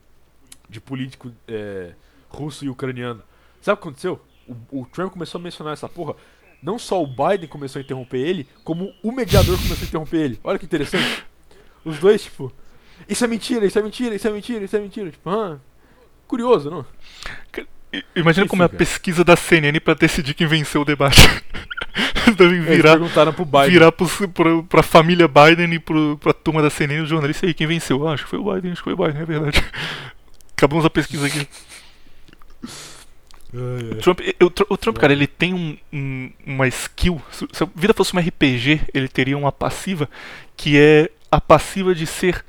de 0.68 0.80
político 0.80 1.32
é, 1.48 1.92
russo 2.28 2.64
e 2.64 2.68
ucraniano. 2.68 3.22
Sabe 3.62 3.78
o 3.78 3.82
que 3.82 3.88
aconteceu? 3.88 4.20
O, 4.46 4.80
o 4.80 4.86
Trump 4.86 5.12
começou 5.12 5.38
a 5.38 5.42
mencionar 5.42 5.72
essa 5.72 5.88
porra. 5.88 6.14
Não 6.62 6.78
só 6.78 7.02
o 7.02 7.06
Biden 7.06 7.48
começou 7.48 7.80
a 7.80 7.82
interromper 7.82 8.18
ele, 8.18 8.46
como 8.64 8.92
o 9.02 9.12
mediador 9.12 9.56
começou 9.56 9.84
a 9.84 9.86
interromper 9.88 10.16
ele. 10.18 10.40
Olha 10.44 10.58
que 10.58 10.64
interessante. 10.66 11.24
Os 11.84 11.98
dois, 11.98 12.22
tipo, 12.24 12.52
isso 13.08 13.24
é 13.24 13.28
mentira, 13.28 13.64
isso 13.64 13.78
é 13.78 13.82
mentira, 13.82 14.14
isso 14.14 14.28
é 14.28 14.30
mentira, 14.30 14.64
isso 14.64 14.76
é 14.76 14.80
mentira. 14.80 15.10
Tipo, 15.10 15.30
ah, 15.30 15.58
curioso, 16.26 16.70
não? 16.70 16.84
Imagina 18.14 18.44
Isso, 18.44 18.50
como 18.50 18.62
é 18.62 18.66
a 18.66 18.68
cara. 18.68 18.78
pesquisa 18.78 19.24
da 19.24 19.34
CNN 19.34 19.80
pra 19.80 19.94
decidir 19.94 20.34
quem 20.34 20.46
venceu 20.46 20.82
o 20.82 20.84
debate. 20.84 21.20
Eles 22.24 22.36
devem 22.36 22.58
Eles 22.58 22.76
virar, 22.76 22.92
perguntaram 22.92 23.32
pro 23.32 23.44
Biden. 23.44 23.70
virar 23.70 23.90
pros, 23.90 24.12
pro, 24.32 24.62
pra 24.64 24.82
família 24.82 25.26
Biden 25.26 25.74
e 25.74 25.78
pro, 25.80 26.16
pra 26.18 26.32
turma 26.32 26.62
da 26.62 26.70
CNN, 26.70 27.02
os 27.02 27.08
jornalistas 27.08 27.48
aí, 27.48 27.54
quem 27.54 27.66
venceu? 27.66 28.06
Ah, 28.06 28.12
acho 28.12 28.24
que 28.24 28.30
foi 28.30 28.38
o 28.38 28.44
Biden, 28.54 28.70
acho 28.72 28.80
que 28.82 28.84
foi 28.84 28.92
o 28.92 28.96
Biden, 28.96 29.22
é 29.22 29.24
verdade. 29.24 29.64
Acabamos 30.56 30.84
a 30.84 30.90
pesquisa 30.90 31.26
aqui. 31.26 31.48
Ai. 33.52 33.90
O 33.92 33.96
Trump, 33.96 34.20
eu- 34.38 34.52
o 34.68 34.76
Trump, 34.76 34.98
cara, 34.98 35.12
ele 35.12 35.26
tem 35.26 35.52
um, 35.54 35.76
um- 35.92 36.30
uma 36.46 36.68
skill. 36.68 37.20
Se 37.30 37.46
se 37.52 37.62
a 37.64 37.68
vida 37.74 37.92
fosse 37.94 38.14
um 38.14 38.20
RPG, 38.20 38.80
ele 38.94 39.08
teria 39.08 39.36
uma 39.36 39.50
passiva 39.52 40.08
que 40.56 40.78
é 40.78 41.10
a 41.30 41.40
passiva 41.40 41.94
de 41.94 42.06
ser 42.06 42.44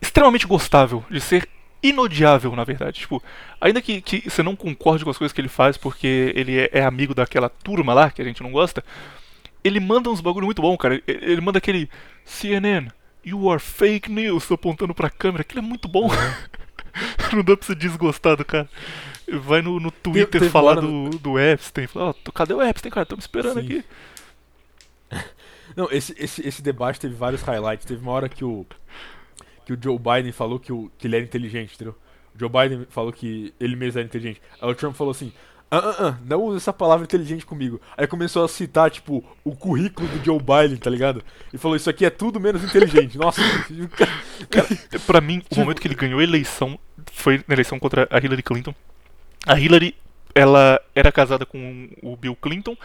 extremamente 0.00 0.46
gostável, 0.46 1.04
de 1.10 1.20
ser 1.20 1.48
inodiável, 1.82 2.54
na 2.56 2.64
verdade. 2.64 3.00
Tipo, 3.00 3.22
ainda 3.60 3.80
que, 3.82 4.00
que 4.00 4.28
você 4.30 4.42
não 4.42 4.56
concorde 4.56 5.04
com 5.04 5.10
as 5.10 5.18
coisas 5.18 5.32
que 5.32 5.40
ele 5.40 5.48
faz 5.48 5.76
porque 5.76 6.32
ele 6.34 6.58
é, 6.58 6.70
é 6.72 6.84
amigo 6.84 7.14
daquela 7.14 7.48
turma 7.48 7.92
lá 7.94 8.10
que 8.10 8.20
a 8.22 8.24
gente 8.24 8.42
não 8.42 8.50
gosta, 8.52 8.84
ele 9.62 9.80
manda 9.80 10.10
uns 10.10 10.20
bagulho 10.20 10.46
muito 10.46 10.62
bom, 10.62 10.76
cara. 10.76 10.94
Ele, 10.94 11.02
ele 11.06 11.40
manda 11.40 11.58
aquele 11.58 11.88
CNN, 12.24 12.90
you 13.24 13.50
are 13.50 13.60
fake 13.60 14.10
news, 14.10 14.50
apontando 14.50 14.94
pra 14.94 15.10
câmera. 15.10 15.42
Aquilo 15.42 15.60
é 15.60 15.62
muito 15.68 15.88
bom. 15.88 16.08
não 17.32 17.42
dá 17.42 17.56
pra 17.56 17.66
você 17.66 17.74
desgostar 17.74 18.36
do 18.36 18.44
cara. 18.44 18.68
Vai 19.28 19.60
no, 19.62 19.80
no 19.80 19.90
Twitter 19.90 20.40
teve 20.40 20.48
falar 20.50 20.76
do, 20.80 21.10
do 21.10 21.38
Epstein. 21.38 21.86
Fala, 21.86 22.10
ó, 22.10 22.30
cadê 22.32 22.54
o 22.54 22.62
Epstein, 22.62 22.90
cara? 22.92 23.02
Estamos 23.02 23.24
esperando 23.24 23.60
Sim. 23.60 23.66
aqui. 23.66 23.84
Não, 25.76 25.88
esse, 25.90 26.14
esse, 26.18 26.46
esse 26.46 26.62
debate 26.62 27.00
teve 27.00 27.14
vários 27.14 27.42
highlights. 27.42 27.84
Teve 27.84 28.00
uma 28.00 28.12
hora 28.12 28.28
que 28.28 28.44
o, 28.44 28.64
que 29.64 29.72
o 29.72 29.78
Joe 29.82 29.98
Biden 29.98 30.32
falou 30.32 30.58
que, 30.58 30.72
o, 30.72 30.90
que 30.96 31.06
ele 31.06 31.16
era 31.16 31.24
inteligente, 31.24 31.74
entendeu? 31.74 31.94
O 32.34 32.38
Joe 32.38 32.48
Biden 32.48 32.86
falou 32.88 33.12
que 33.12 33.52
ele 33.58 33.74
mesmo 33.76 33.98
era 33.98 34.06
inteligente. 34.06 34.40
Aí 34.60 34.70
o 34.70 34.74
Trump 34.74 34.94
falou 34.94 35.10
assim: 35.10 35.32
ah, 35.68 35.78
ah, 35.78 35.96
ah, 36.08 36.18
não 36.24 36.44
usa 36.44 36.58
essa 36.58 36.72
palavra 36.72 37.04
inteligente 37.04 37.44
comigo. 37.44 37.80
Aí 37.96 38.06
começou 38.06 38.44
a 38.44 38.48
citar, 38.48 38.90
tipo, 38.90 39.24
o 39.42 39.56
currículo 39.56 40.06
do 40.08 40.24
Joe 40.24 40.38
Biden, 40.38 40.76
tá 40.78 40.88
ligado? 40.88 41.22
E 41.52 41.58
falou: 41.58 41.76
Isso 41.76 41.90
aqui 41.90 42.04
é 42.04 42.10
tudo 42.10 42.38
menos 42.38 42.62
inteligente. 42.62 43.18
Nossa, 43.18 43.40
o 43.42 43.88
cara- 44.48 44.68
Pra 45.06 45.20
mim, 45.20 45.38
o 45.38 45.40
Tipo- 45.42 45.56
momento 45.56 45.80
que 45.80 45.88
ele 45.88 45.96
ganhou 45.96 46.20
a 46.20 46.22
eleição 46.22 46.78
foi 47.12 47.42
na 47.48 47.54
eleição 47.54 47.78
contra 47.80 48.06
a 48.10 48.18
Hillary 48.18 48.42
Clinton. 48.42 48.74
A 49.46 49.58
Hillary, 49.58 49.94
ela 50.34 50.80
era 50.94 51.12
casada 51.12 51.46
com 51.46 51.88
o 52.02 52.16
Bill 52.16 52.36
Clinton 52.36 52.76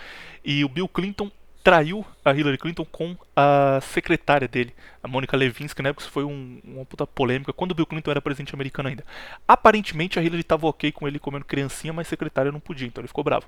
e 0.46 0.64
o 0.64 0.70
Bill 0.70 0.88
Clinton 0.88 1.32
traiu 1.64 2.06
a 2.26 2.34
Hillary 2.34 2.58
Clinton 2.58 2.86
com 2.86 3.16
a 3.36 3.80
secretária 3.82 4.48
dele, 4.48 4.74
a 5.04 5.08
Monica 5.08 5.38
Lewinsky, 5.38 5.82
na 5.82 5.90
época 5.90 6.04
isso 6.04 6.12
foi 6.12 6.24
um- 6.24 6.60
uma 6.64 6.86
puta 6.86 7.06
polêmica, 7.06 7.54
quando 7.54 7.72
o 7.72 7.76
Bill 7.76 7.86
Clinton 7.86 8.10
era 8.12 8.22
presidente 8.22 8.56
americano 8.56 8.90
ainda. 8.90 9.04
Aparentemente 9.48 10.18
a 10.18 10.24
Hillary 10.24 10.44
tava 10.44 10.66
ok 10.68 10.92
com 10.92 11.08
ele 11.08 11.20
comendo 11.20 11.46
criancinha, 11.46 11.94
mas 11.94 12.08
a 12.08 12.10
secretária 12.10 12.52
não 12.52 12.60
podia, 12.60 12.88
então 12.88 13.02
ele 13.02 13.08
ficou 13.08 13.24
bravo. 13.24 13.46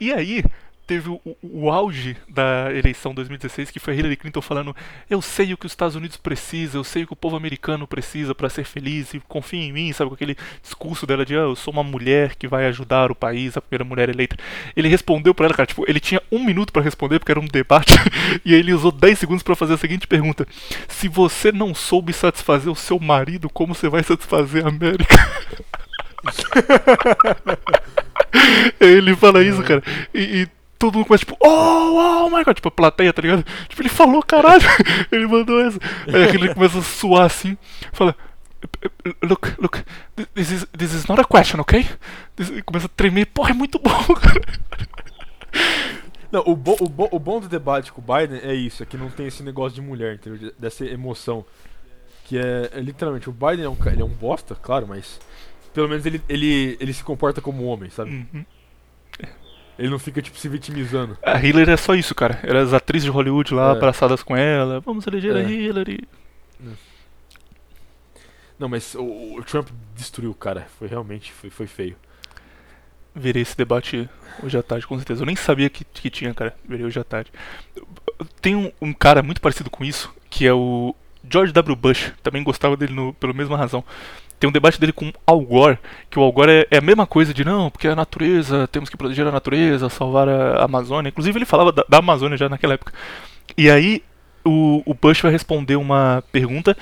E 0.00 0.12
aí, 0.12 0.42
teve 0.86 1.08
o, 1.08 1.20
o 1.42 1.70
auge 1.70 2.16
da 2.28 2.72
eleição 2.72 3.14
2016, 3.14 3.70
que 3.70 3.78
foi 3.78 3.94
a 3.94 3.96
Hillary 3.96 4.16
Clinton 4.16 4.40
falando: 4.40 4.76
Eu 5.08 5.20
sei 5.22 5.52
o 5.52 5.56
que 5.56 5.66
os 5.66 5.72
Estados 5.72 5.96
Unidos 5.96 6.16
precisa, 6.16 6.76
eu 6.76 6.84
sei 6.84 7.04
o 7.04 7.06
que 7.06 7.12
o 7.12 7.16
povo 7.16 7.36
americano 7.36 7.86
precisa 7.86 8.34
para 8.34 8.48
ser 8.48 8.64
feliz 8.64 9.14
e 9.14 9.20
confia 9.20 9.60
em 9.60 9.72
mim, 9.72 9.92
sabe? 9.92 10.10
Com 10.10 10.14
aquele 10.14 10.36
discurso 10.62 11.06
dela 11.06 11.24
de: 11.24 11.34
ah, 11.34 11.40
Eu 11.40 11.56
sou 11.56 11.72
uma 11.72 11.82
mulher 11.82 12.36
que 12.36 12.46
vai 12.46 12.66
ajudar 12.66 13.10
o 13.10 13.14
país, 13.14 13.56
a 13.56 13.60
primeira 13.60 13.84
mulher 13.84 14.08
eleita. 14.08 14.36
Ele 14.76 14.88
respondeu 14.88 15.34
para 15.34 15.46
ela, 15.46 15.54
cara, 15.54 15.66
tipo, 15.66 15.84
ele 15.88 16.00
tinha 16.00 16.22
um 16.30 16.44
minuto 16.44 16.72
para 16.72 16.82
responder 16.82 17.18
porque 17.18 17.32
era 17.32 17.40
um 17.40 17.46
debate, 17.46 17.94
e 18.44 18.54
aí 18.54 18.60
ele 18.60 18.74
usou 18.74 18.92
10 18.92 19.18
segundos 19.18 19.42
para 19.42 19.56
fazer 19.56 19.74
a 19.74 19.78
seguinte 19.78 20.06
pergunta: 20.06 20.46
Se 20.88 21.08
você 21.08 21.50
não 21.50 21.74
soube 21.74 22.12
satisfazer 22.12 22.70
o 22.70 22.76
seu 22.76 22.98
marido, 22.98 23.48
como 23.48 23.74
você 23.74 23.88
vai 23.88 24.02
satisfazer 24.02 24.64
a 24.64 24.68
América? 24.68 25.14
ele 28.80 29.14
fala 29.16 29.42
isso, 29.42 29.62
cara, 29.62 29.82
e, 30.12 30.42
e 30.42 30.48
todo 30.78 30.94
mundo 30.94 31.06
começa 31.06 31.24
tipo, 31.24 31.36
oh, 31.40 32.26
oh 32.26 32.30
my 32.30 32.44
god, 32.44 32.54
tipo, 32.54 32.68
a 32.68 32.70
plateia, 32.70 33.12
tá 33.12 33.22
ligado? 33.22 33.44
Tipo, 33.68 33.82
ele 33.82 33.88
falou, 33.88 34.22
caralho, 34.22 34.62
ele 35.10 35.26
mandou 35.26 35.60
essa. 35.60 35.78
Aí 36.06 36.24
aquele 36.24 36.52
começa 36.54 36.78
a 36.78 36.82
suar 36.82 37.26
assim, 37.26 37.56
fala, 37.92 38.16
look, 39.22 39.54
look, 39.60 39.84
this 40.34 40.50
is, 40.50 40.66
this 40.76 40.92
is 40.92 41.06
not 41.06 41.20
a 41.20 41.24
question, 41.24 41.60
ok? 41.60 41.86
This, 42.36 42.50
começa 42.62 42.86
a 42.86 42.90
tremer, 42.90 43.26
porra, 43.26 43.50
é 43.50 43.54
muito 43.54 43.78
bom, 43.78 44.14
cara. 44.14 44.40
Não, 46.34 46.42
o, 46.46 46.56
bo, 46.56 46.76
o, 46.80 46.88
bo, 46.88 47.08
o 47.12 47.18
bom 47.20 47.38
do 47.38 47.48
debate 47.48 47.92
com 47.92 48.00
o 48.00 48.04
Biden 48.04 48.40
é 48.42 48.52
isso, 48.52 48.82
é 48.82 48.86
que 48.86 48.96
não 48.96 49.08
tem 49.08 49.28
esse 49.28 49.40
negócio 49.40 49.76
de 49.76 49.80
mulher, 49.80 50.16
entendeu? 50.16 50.52
Dessa 50.58 50.84
emoção. 50.84 51.44
Que 52.24 52.36
é, 52.36 52.70
é 52.72 52.80
literalmente, 52.80 53.30
o 53.30 53.32
Biden 53.32 53.64
é 53.64 53.68
um, 53.68 53.76
ele 53.86 54.02
é 54.02 54.04
um 54.04 54.08
bosta, 54.08 54.52
claro, 54.56 54.84
mas 54.84 55.20
pelo 55.72 55.88
menos 55.88 56.04
ele, 56.04 56.20
ele, 56.28 56.76
ele 56.80 56.92
se 56.92 57.04
comporta 57.04 57.40
como 57.40 57.62
homem, 57.64 57.88
sabe? 57.88 58.10
Uhum. 58.10 58.44
Ele 59.78 59.88
não 59.90 59.98
fica, 59.98 60.22
tipo, 60.22 60.38
se 60.38 60.48
vitimizando. 60.48 61.18
A 61.22 61.38
Hillary 61.44 61.70
é 61.72 61.76
só 61.76 61.94
isso, 61.94 62.14
cara. 62.14 62.38
Era 62.42 62.62
as 62.62 62.72
atrizes 62.72 63.04
de 63.04 63.10
Hollywood 63.10 63.52
lá, 63.54 63.70
É. 63.70 63.72
abraçadas 63.72 64.22
com 64.22 64.36
ela. 64.36 64.80
Vamos 64.80 65.06
eleger 65.06 65.34
a 65.36 65.40
É. 65.40 65.50
Hillary. 65.50 66.06
Não, 68.58 68.68
mas 68.68 68.94
o, 68.94 69.36
o 69.38 69.42
Trump 69.44 69.68
destruiu 69.96 70.30
o 70.30 70.34
cara. 70.34 70.66
Foi 70.78 70.86
realmente, 70.86 71.32
foi, 71.32 71.50
foi 71.50 71.66
feio. 71.66 71.96
Verei 73.14 73.42
esse 73.42 73.56
debate 73.56 74.08
hoje 74.42 74.56
à 74.56 74.62
tarde, 74.62 74.86
com 74.86 74.96
certeza. 74.96 75.22
Eu 75.22 75.26
nem 75.26 75.36
sabia 75.36 75.68
que, 75.70 75.84
que 75.84 76.10
tinha, 76.10 76.32
cara. 76.34 76.54
Verei 76.68 76.84
hoje 76.86 76.98
à 76.98 77.04
tarde. 77.04 77.32
Tem 78.40 78.54
um, 78.54 78.70
um 78.80 78.92
cara 78.92 79.22
muito 79.22 79.40
parecido 79.40 79.70
com 79.70 79.84
isso, 79.84 80.12
que 80.30 80.46
é 80.46 80.52
o 80.52 80.94
George 81.28 81.52
W. 81.52 81.76
Bush. 81.76 82.12
Também 82.22 82.42
gostava 82.44 82.76
dele 82.76 82.92
no, 82.92 83.12
pela 83.14 83.32
mesma 83.32 83.56
razão. 83.56 83.84
Tem 84.38 84.48
um 84.48 84.52
debate 84.52 84.78
dele 84.80 84.92
com 84.92 85.12
Al 85.26 85.40
Gore, 85.40 85.78
que 86.10 86.18
o 86.18 86.22
Al 86.22 86.32
Gore 86.32 86.50
é, 86.50 86.66
é 86.70 86.78
a 86.78 86.82
mesma 86.82 87.06
coisa 87.06 87.32
de 87.32 87.44
não, 87.44 87.70
porque 87.70 87.88
a 87.88 87.96
natureza, 87.96 88.68
temos 88.68 88.90
que 88.90 88.96
proteger 88.96 89.26
a 89.26 89.32
natureza, 89.32 89.88
salvar 89.88 90.28
a 90.28 90.64
Amazônia. 90.64 91.08
Inclusive 91.08 91.38
ele 91.38 91.46
falava 91.46 91.72
da, 91.72 91.84
da 91.88 91.98
Amazônia 91.98 92.36
já 92.36 92.48
naquela 92.48 92.74
época. 92.74 92.92
E 93.56 93.70
aí 93.70 94.02
o, 94.44 94.82
o 94.84 94.94
Bush 94.94 95.20
vai 95.20 95.32
responder 95.32 95.76
uma 95.76 96.22
pergunta 96.30 96.76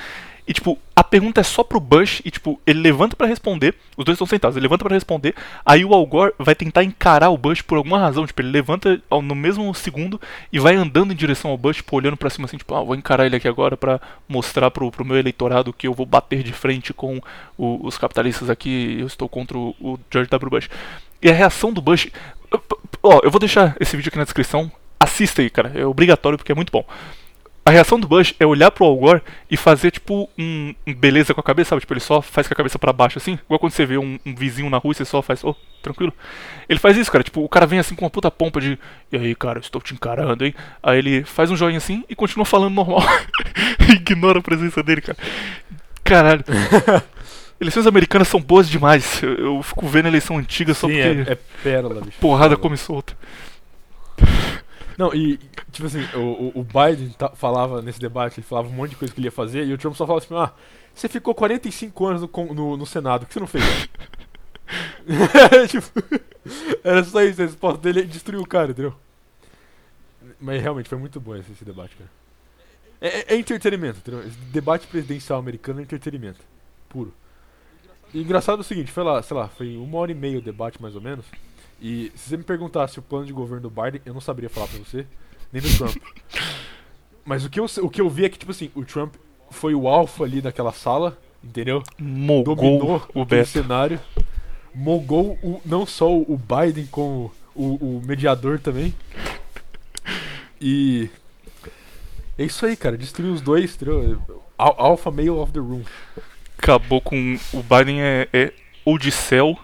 e 0.46 0.52
tipo, 0.52 0.76
a 0.96 1.04
pergunta 1.04 1.40
é 1.40 1.44
só 1.44 1.62
pro 1.62 1.78
Bush 1.78 2.20
e 2.24 2.30
tipo, 2.30 2.60
ele 2.66 2.80
levanta 2.80 3.14
pra 3.14 3.26
responder, 3.26 3.74
os 3.96 4.04
dois 4.04 4.16
estão 4.16 4.26
sentados, 4.26 4.56
ele 4.56 4.64
levanta 4.64 4.84
pra 4.84 4.94
responder, 4.94 5.34
aí 5.64 5.84
o 5.84 5.94
Al 5.94 6.04
Gore 6.04 6.34
vai 6.38 6.54
tentar 6.54 6.82
encarar 6.82 7.30
o 7.30 7.38
Bush 7.38 7.62
por 7.62 7.76
alguma 7.78 7.98
razão, 7.98 8.26
tipo, 8.26 8.40
ele 8.42 8.50
levanta 8.50 9.00
no 9.10 9.34
mesmo 9.34 9.72
segundo 9.74 10.20
e 10.52 10.58
vai 10.58 10.74
andando 10.74 11.12
em 11.12 11.16
direção 11.16 11.50
ao 11.50 11.56
Bush, 11.58 11.76
tipo, 11.76 11.94
olhando 11.96 12.16
pra 12.16 12.28
cima 12.30 12.46
assim, 12.46 12.56
tipo, 12.56 12.74
ah, 12.74 12.82
vou 12.82 12.94
encarar 12.96 13.24
ele 13.26 13.36
aqui 13.36 13.46
agora 13.46 13.76
pra 13.76 14.00
mostrar 14.28 14.70
pro, 14.70 14.90
pro 14.90 15.04
meu 15.04 15.16
eleitorado 15.16 15.72
que 15.72 15.86
eu 15.86 15.94
vou 15.94 16.04
bater 16.06 16.42
de 16.42 16.52
frente 16.52 16.92
com 16.92 17.20
o- 17.56 17.86
os 17.86 17.96
capitalistas 17.96 18.50
aqui, 18.50 18.96
eu 18.98 19.06
estou 19.06 19.28
contra 19.28 19.56
o, 19.56 19.74
o 19.80 19.98
George 20.10 20.28
W. 20.30 20.50
Bush. 20.50 20.68
E 21.22 21.30
a 21.30 21.34
reação 21.34 21.72
do 21.72 21.80
Bush, 21.80 22.08
ó, 23.02 23.20
eu 23.22 23.30
vou 23.30 23.38
deixar 23.38 23.76
esse 23.80 23.96
vídeo 23.96 24.08
aqui 24.08 24.18
na 24.18 24.24
descrição, 24.24 24.70
assista 24.98 25.40
aí, 25.42 25.48
cara, 25.50 25.72
é 25.74 25.86
obrigatório 25.86 26.36
porque 26.38 26.52
é 26.52 26.54
muito 26.54 26.70
bom. 26.72 26.84
A 27.64 27.70
reação 27.70 27.98
do 27.98 28.08
Bush 28.08 28.34
é 28.40 28.46
olhar 28.46 28.72
pro 28.72 28.84
Al 28.84 28.96
Gore 28.96 29.22
e 29.48 29.56
fazer, 29.56 29.92
tipo, 29.92 30.28
um, 30.36 30.74
um 30.84 30.94
beleza 30.94 31.32
com 31.32 31.40
a 31.40 31.44
cabeça, 31.44 31.70
sabe? 31.70 31.80
Tipo, 31.80 31.92
ele 31.92 32.00
só 32.00 32.20
faz 32.20 32.48
com 32.48 32.54
a 32.54 32.56
cabeça 32.56 32.76
pra 32.76 32.92
baixo, 32.92 33.18
assim. 33.18 33.38
Igual 33.44 33.60
quando 33.60 33.72
você 33.72 33.86
vê 33.86 33.96
um, 33.98 34.18
um 34.26 34.34
vizinho 34.34 34.68
na 34.68 34.78
rua 34.78 34.90
e 34.90 34.94
você 34.96 35.04
só 35.04 35.22
faz, 35.22 35.44
oh, 35.44 35.54
tranquilo. 35.80 36.12
Ele 36.68 36.80
faz 36.80 36.96
isso, 36.96 37.10
cara. 37.10 37.22
Tipo, 37.22 37.44
o 37.44 37.48
cara 37.48 37.64
vem 37.64 37.78
assim 37.78 37.94
com 37.94 38.04
uma 38.04 38.10
puta 38.10 38.32
pompa 38.32 38.60
de, 38.60 38.76
e 39.12 39.16
aí, 39.16 39.34
cara, 39.36 39.60
estou 39.60 39.80
te 39.80 39.94
encarando, 39.94 40.44
hein? 40.44 40.52
Aí 40.82 40.98
ele 40.98 41.22
faz 41.22 41.52
um 41.52 41.56
joinha 41.56 41.78
assim 41.78 42.04
e 42.08 42.16
continua 42.16 42.44
falando 42.44 42.74
normal. 42.74 43.02
Ignora 43.88 44.40
a 44.40 44.42
presença 44.42 44.82
dele, 44.82 45.00
cara. 45.00 45.18
Caralho. 46.02 46.44
Eleições 47.60 47.86
americanas 47.86 48.26
são 48.26 48.40
boas 48.40 48.68
demais. 48.68 49.22
Eu, 49.22 49.56
eu 49.56 49.62
fico 49.62 49.86
vendo 49.86 50.08
eleição 50.08 50.36
antiga 50.36 50.74
só 50.74 50.88
Sim, 50.88 50.94
porque 50.94 51.30
é, 51.30 51.32
é 51.34 51.38
pérola, 51.62 52.00
bicho. 52.00 52.18
porrada 52.20 52.56
Pérola. 52.56 52.62
come 52.62 52.76
solta. 52.76 53.16
Não, 54.98 55.12
e, 55.14 55.38
tipo 55.70 55.86
assim, 55.86 56.02
o, 56.14 56.60
o- 56.60 56.64
Biden 56.64 57.14
falava 57.34 57.80
nesse 57.82 58.00
debate, 58.00 58.40
ele 58.40 58.46
falava 58.46 58.68
um 58.68 58.72
monte 58.72 58.90
de 58.90 58.96
coisa 58.96 59.12
que 59.12 59.20
ele 59.20 59.28
ia 59.28 59.32
fazer, 59.32 59.66
e 59.66 59.72
o 59.72 59.78
Trump 59.78 59.94
só 59.94 60.06
falava 60.06 60.24
assim, 60.24 60.34
ah, 60.36 60.52
você 60.94 61.08
ficou 61.08 61.34
45 61.34 62.06
anos 62.06 62.22
no, 62.22 62.54
no, 62.54 62.76
no 62.76 62.86
Senado, 62.86 63.22
o 63.22 63.26
que 63.26 63.34
você 63.34 63.40
não 63.40 63.46
fez? 63.46 63.64
tipo, 65.68 65.86
era 66.84 67.02
só 67.04 67.22
isso, 67.22 67.42
a 67.42 67.46
resposta 67.46 67.80
dele 67.80 68.00
é 68.00 68.04
destruir 68.04 68.40
o 68.40 68.46
cara, 68.46 68.70
entendeu? 68.72 68.94
Mas 70.40 70.60
realmente 70.62 70.88
foi 70.88 70.98
muito 70.98 71.20
bom 71.20 71.36
esse, 71.36 71.52
esse 71.52 71.64
debate, 71.64 71.96
cara. 71.96 72.10
É, 73.00 73.08
é- 73.20 73.34
é 73.34 73.36
entretenimento, 73.38 73.98
entendeu? 73.98 74.20
Esse 74.26 74.36
debate 74.52 74.86
presidencial 74.86 75.38
americano 75.38 75.80
é 75.80 75.82
entretenimento. 75.82 76.40
Puro. 76.88 77.12
E 78.14 78.20
engraçado 78.22 78.58
é 78.58 78.62
o 78.62 78.64
seguinte, 78.64 78.92
foi 78.92 79.02
lá, 79.04 79.22
sei 79.22 79.36
lá, 79.36 79.48
foi 79.48 79.76
uma 79.76 79.98
hora 79.98 80.12
e 80.12 80.14
meia 80.14 80.38
o 80.38 80.42
debate 80.42 80.80
mais 80.82 80.94
ou 80.94 81.00
menos. 81.00 81.24
E 81.84 82.12
se 82.14 82.28
você 82.30 82.36
me 82.36 82.44
perguntasse 82.44 82.98
o 83.00 83.02
plano 83.02 83.26
de 83.26 83.32
governo 83.32 83.68
do 83.68 83.70
Biden, 83.70 84.00
eu 84.06 84.14
não 84.14 84.20
saberia 84.20 84.48
falar 84.48 84.68
pra 84.68 84.78
você, 84.78 85.04
nem 85.52 85.60
do 85.60 85.68
Trump. 85.76 85.96
Mas 87.26 87.44
o 87.44 87.50
que, 87.50 87.58
eu, 87.58 87.66
o 87.82 87.90
que 87.90 88.00
eu 88.00 88.08
vi 88.08 88.24
é 88.24 88.28
que, 88.28 88.38
tipo 88.38 88.52
assim, 88.52 88.70
o 88.74 88.84
Trump 88.84 89.14
foi 89.50 89.74
o 89.74 89.88
alfa 89.88 90.22
ali 90.24 90.40
naquela 90.40 90.72
sala, 90.72 91.18
entendeu? 91.42 91.82
Mogou 91.98 92.54
Dominou 92.54 93.02
o 93.12 93.24
Beto. 93.24 93.48
cenário. 93.48 94.00
Mogou 94.72 95.38
o, 95.42 95.60
não 95.64 95.84
só 95.84 96.08
o 96.10 96.38
Biden, 96.38 96.86
como 96.86 97.32
o, 97.54 97.98
o 97.98 98.02
mediador 98.06 98.58
também. 98.60 98.94
E. 100.60 101.10
É 102.38 102.44
isso 102.44 102.64
aí, 102.64 102.76
cara. 102.76 102.96
Destruiu 102.96 103.32
os 103.32 103.40
dois, 103.40 103.74
entendeu? 103.74 104.20
Al- 104.56 104.74
Alpha 104.78 105.10
male 105.10 105.30
of 105.30 105.52
the 105.52 105.58
room. 105.58 105.82
acabou 106.58 107.00
com. 107.00 107.36
O 107.52 107.62
Biden 107.62 108.00
é, 108.02 108.28
é 108.32 108.52
Odissel. 108.84 109.58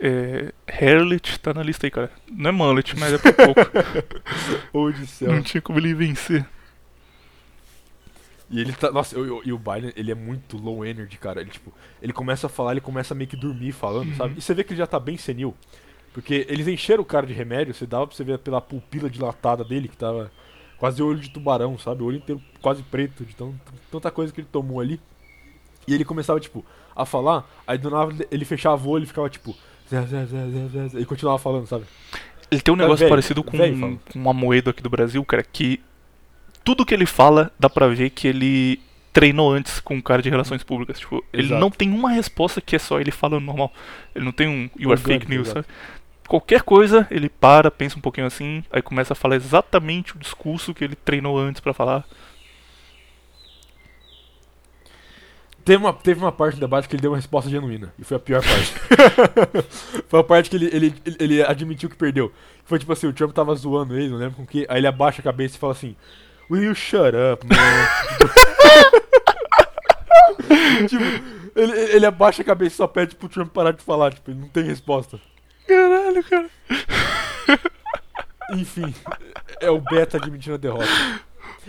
É, 0.00 0.52
Harlet 0.66 1.38
tá 1.38 1.52
na 1.54 1.62
lista 1.62 1.86
aí, 1.86 1.90
cara. 1.90 2.10
Não 2.30 2.48
é 2.48 2.52
Mullet, 2.52 2.98
mas 2.98 3.12
é 3.12 3.18
por 3.18 3.32
pouco. 3.34 3.60
Ô 4.72 4.90
de 4.90 5.06
céu. 5.06 5.32
Não 5.32 5.42
tinha 5.42 5.60
como 5.60 5.78
ele 5.78 5.94
vencer. 5.94 6.44
E 8.50 8.60
ele 8.60 8.72
tá. 8.72 8.90
Nossa, 8.90 9.16
eu- 9.16 9.26
eu- 9.26 9.42
e 9.44 9.52
o 9.52 9.58
Biden, 9.58 9.92
ele 9.96 10.10
é 10.10 10.14
muito 10.14 10.56
low 10.58 10.84
energy, 10.84 11.16
cara. 11.18 11.40
Ele, 11.40 11.50
tipo, 11.50 11.72
ele 12.02 12.12
começa 12.12 12.46
a 12.46 12.50
falar, 12.50 12.72
ele 12.72 12.80
começa 12.80 13.14
a 13.14 13.16
meio 13.16 13.28
que 13.28 13.36
dormir 13.36 13.72
falando, 13.72 14.08
Uhum. 14.10 14.16
sabe? 14.16 14.34
E 14.38 14.42
você 14.42 14.52
vê 14.54 14.62
que 14.64 14.72
ele 14.72 14.78
já 14.78 14.86
tá 14.86 15.00
bem 15.00 15.16
senil. 15.16 15.54
Porque 16.12 16.46
eles 16.48 16.68
encheram 16.68 17.02
o 17.02 17.06
cara 17.06 17.26
de 17.26 17.32
remédio, 17.32 17.72
você 17.72 17.86
dava 17.86 18.06
pra 18.06 18.14
você 18.14 18.22
ver 18.22 18.38
pela 18.38 18.60
pupila 18.60 19.08
dilatada 19.08 19.64
dele, 19.64 19.88
que 19.88 19.96
tava 19.96 20.30
quase 20.76 21.02
olho 21.02 21.18
de 21.20 21.30
tubarão, 21.30 21.78
sabe? 21.78 22.02
O 22.02 22.06
olho 22.06 22.18
inteiro 22.18 22.42
quase 22.60 22.82
preto, 22.82 23.24
de 23.24 23.34
tão, 23.34 23.58
tanta 23.90 24.10
coisa 24.10 24.30
que 24.32 24.40
ele 24.40 24.48
tomou 24.52 24.80
ali. 24.80 25.00
E 25.88 25.94
ele 25.94 26.04
começava, 26.04 26.38
tipo, 26.38 26.64
a 26.94 27.06
falar, 27.06 27.48
aí 27.66 27.78
do 27.78 27.88
nada 27.88 28.26
ele 28.30 28.44
fechava 28.44 28.86
o 28.86 28.90
olho 28.90 29.04
e 29.04 29.06
ficava, 29.06 29.30
tipo. 29.30 29.56
E 30.98 31.04
continuava 31.04 31.38
falando, 31.38 31.66
sabe? 31.66 31.84
Ele 32.50 32.60
tem 32.60 32.74
um 32.74 32.76
negócio 32.76 33.08
parecido 33.08 33.42
com, 33.42 33.56
com 33.56 34.18
uma 34.18 34.34
moeda 34.34 34.70
aqui 34.70 34.82
do 34.82 34.90
Brasil, 34.90 35.24
cara, 35.24 35.42
que 35.42 35.80
tudo 36.62 36.84
que 36.84 36.92
ele 36.94 37.06
fala 37.06 37.50
dá 37.58 37.68
pra 37.68 37.88
ver 37.88 38.10
que 38.10 38.28
ele 38.28 38.80
treinou 39.12 39.52
antes 39.52 39.80
com 39.80 39.94
um 39.94 40.00
cara 40.00 40.22
de 40.22 40.30
relações 40.30 40.62
públicas. 40.62 40.98
Tipo, 40.98 41.24
ele 41.32 41.48
Exato. 41.48 41.60
não 41.60 41.70
tem 41.70 41.90
uma 41.90 42.10
resposta 42.10 42.60
que 42.60 42.74
é 42.74 42.78
só 42.78 43.00
ele 43.00 43.10
falando 43.10 43.44
normal. 43.44 43.72
Ele 44.14 44.24
não 44.24 44.32
tem 44.32 44.48
um 44.48 44.70
you 44.78 44.90
are 44.90 45.00
fake 45.00 45.28
news, 45.28 45.48
exato. 45.48 45.66
sabe? 45.66 45.78
Qualquer 46.28 46.62
coisa, 46.62 47.06
ele 47.10 47.28
para, 47.28 47.70
pensa 47.70 47.98
um 47.98 48.00
pouquinho 48.00 48.26
assim, 48.26 48.64
aí 48.72 48.80
começa 48.80 49.12
a 49.12 49.16
falar 49.16 49.36
exatamente 49.36 50.16
o 50.16 50.18
discurso 50.18 50.72
que 50.72 50.82
ele 50.82 50.96
treinou 50.96 51.38
antes 51.38 51.60
pra 51.60 51.74
falar. 51.74 52.04
Teve 55.64 55.84
uma, 55.84 55.92
teve 55.92 56.20
uma 56.20 56.32
parte 56.32 56.56
do 56.56 56.60
debate 56.60 56.88
que 56.88 56.96
ele 56.96 57.02
deu 57.02 57.12
uma 57.12 57.16
resposta 57.16 57.48
genuína. 57.48 57.92
E 57.98 58.04
foi 58.04 58.16
a 58.16 58.20
pior 58.20 58.42
parte. 58.42 58.74
foi 60.08 60.20
a 60.20 60.24
parte 60.24 60.50
que 60.50 60.56
ele, 60.56 60.66
ele, 60.66 60.94
ele, 61.20 61.42
admitiu 61.42 61.88
que 61.88 61.96
perdeu. 61.96 62.32
Foi 62.64 62.78
tipo 62.78 62.92
assim, 62.92 63.06
o 63.06 63.12
Trump 63.12 63.32
tava 63.32 63.54
zoando 63.54 63.96
ele, 63.96 64.08
não 64.08 64.18
lembro 64.18 64.36
com 64.36 64.46
que. 64.46 64.66
Aí 64.68 64.78
ele 64.78 64.86
abaixa 64.86 65.20
a 65.20 65.24
cabeça 65.24 65.56
e 65.56 65.58
fala 65.58 65.72
assim, 65.72 65.94
Will 66.50 66.64
you 66.64 66.74
shut 66.74 67.14
up, 67.14 67.46
man? 67.46 67.56
tipo, 70.88 71.04
ele, 71.54 71.72
ele 71.94 72.06
abaixa 72.06 72.42
a 72.42 72.44
cabeça 72.44 72.74
e 72.74 72.76
só 72.76 72.86
pede 72.86 73.14
pro 73.14 73.28
Trump 73.28 73.52
parar 73.52 73.72
de 73.72 73.82
falar, 73.82 74.12
tipo, 74.12 74.30
ele 74.30 74.40
não 74.40 74.48
tem 74.48 74.64
resposta. 74.64 75.20
Caralho, 75.66 76.24
cara. 76.24 76.50
Enfim, 78.54 78.94
é 79.60 79.70
o 79.70 79.80
Beta 79.80 80.16
admitindo 80.16 80.56
a 80.56 80.58
derrota. 80.58 80.88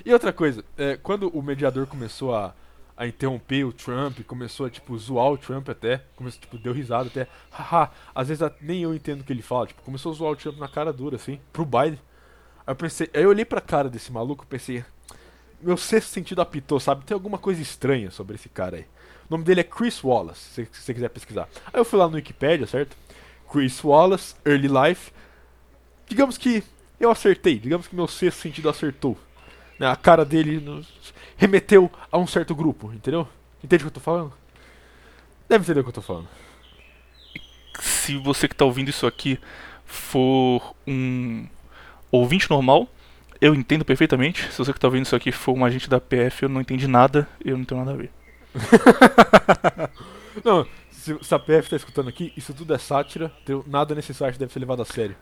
E 0.05 0.11
outra 0.11 0.33
coisa, 0.33 0.65
é, 0.77 0.97
quando 0.97 1.29
o 1.29 1.41
mediador 1.41 1.85
começou 1.85 2.35
a, 2.35 2.53
a 2.95 3.07
interromper 3.07 3.65
o 3.65 3.73
Trump, 3.73 4.19
começou 4.21 4.65
a, 4.65 4.69
tipo, 4.69 4.97
zoar 4.97 5.31
o 5.31 5.37
Trump 5.37 5.67
até, 5.69 6.03
começou, 6.15 6.39
tipo, 6.39 6.57
deu 6.57 6.73
risada 6.73 7.07
até, 7.07 7.27
haha, 7.51 7.91
às 8.13 8.27
vezes 8.27 8.47
nem 8.61 8.83
eu 8.83 8.93
entendo 8.93 9.21
o 9.21 9.23
que 9.23 9.33
ele 9.33 9.41
fala, 9.41 9.67
tipo, 9.67 9.81
começou 9.81 10.11
a 10.11 10.15
zoar 10.15 10.31
o 10.31 10.35
Trump 10.35 10.57
na 10.57 10.67
cara 10.67 10.93
dura, 10.93 11.15
assim, 11.15 11.39
pro 11.51 11.65
Biden. 11.65 11.99
Aí 12.65 12.71
eu 12.71 12.75
pensei, 12.75 13.09
aí 13.13 13.23
eu 13.23 13.29
olhei 13.29 13.45
pra 13.45 13.59
cara 13.59 13.89
desse 13.89 14.11
maluco 14.11 14.43
e 14.43 14.47
pensei, 14.47 14.85
meu 15.61 15.77
sexto 15.77 16.09
sentido 16.09 16.41
apitou, 16.41 16.79
sabe? 16.79 17.05
Tem 17.05 17.15
alguma 17.15 17.37
coisa 17.37 17.61
estranha 17.61 18.11
sobre 18.11 18.35
esse 18.35 18.49
cara 18.49 18.77
aí. 18.77 18.85
O 19.29 19.31
nome 19.31 19.43
dele 19.43 19.61
é 19.61 19.63
Chris 19.63 20.03
Wallace, 20.03 20.41
se 20.41 20.67
você 20.71 20.93
quiser 20.93 21.09
pesquisar. 21.09 21.49
Aí 21.67 21.79
eu 21.79 21.85
fui 21.85 21.97
lá 21.97 22.07
no 22.07 22.15
Wikipedia, 22.15 22.67
certo? 22.67 22.95
Chris 23.51 23.83
Wallace, 23.83 24.35
Early 24.45 24.67
Life. 24.67 25.11
Digamos 26.07 26.37
que 26.37 26.63
eu 26.99 27.09
acertei, 27.09 27.57
digamos 27.57 27.87
que 27.87 27.95
meu 27.95 28.07
sexto 28.07 28.41
sentido 28.41 28.69
acertou. 28.69 29.17
Né, 29.83 29.89
A 29.89 29.97
cara 29.97 30.23
dele 30.23 30.61
nos 30.61 30.87
remeteu 31.35 31.91
a 32.09 32.17
um 32.17 32.25
certo 32.25 32.55
grupo, 32.55 32.93
entendeu? 32.93 33.27
Entende 33.61 33.83
o 33.83 33.87
que 33.87 33.89
eu 33.89 33.93
tô 33.95 33.99
falando? 33.99 34.31
Deve 35.49 35.63
entender 35.63 35.81
o 35.81 35.83
que 35.83 35.89
eu 35.89 35.93
tô 35.93 36.01
falando. 36.01 36.27
Se 37.81 38.17
você 38.17 38.47
que 38.47 38.55
tá 38.55 38.63
ouvindo 38.63 38.89
isso 38.89 39.05
aqui 39.05 39.37
for 39.85 40.73
um 40.87 41.45
ouvinte 42.09 42.49
normal, 42.49 42.87
eu 43.41 43.53
entendo 43.53 43.83
perfeitamente. 43.83 44.49
Se 44.53 44.57
você 44.57 44.71
que 44.71 44.79
tá 44.79 44.87
ouvindo 44.87 45.05
isso 45.05 45.17
aqui 45.17 45.33
for 45.33 45.53
um 45.53 45.65
agente 45.65 45.89
da 45.89 45.99
PF, 45.99 46.43
eu 46.43 46.49
não 46.49 46.61
entendi 46.61 46.87
nada, 46.87 47.27
eu 47.43 47.57
não 47.57 47.65
tenho 47.65 47.83
nada 47.83 47.91
a 47.91 47.97
ver. 47.97 48.11
Não, 50.43 50.65
se, 50.89 51.15
se 51.21 51.35
a 51.35 51.37
PF 51.37 51.69
tá 51.69 51.75
escutando 51.75 52.09
aqui, 52.09 52.33
isso 52.35 52.55
tudo 52.55 52.73
é 52.73 52.77
sátira, 52.79 53.31
nada 53.67 53.93
nesse 53.93 54.15
site 54.15 54.39
deve 54.39 54.51
ser 54.51 54.57
levado 54.59 54.81
a 54.81 54.85
sério. 54.85 55.15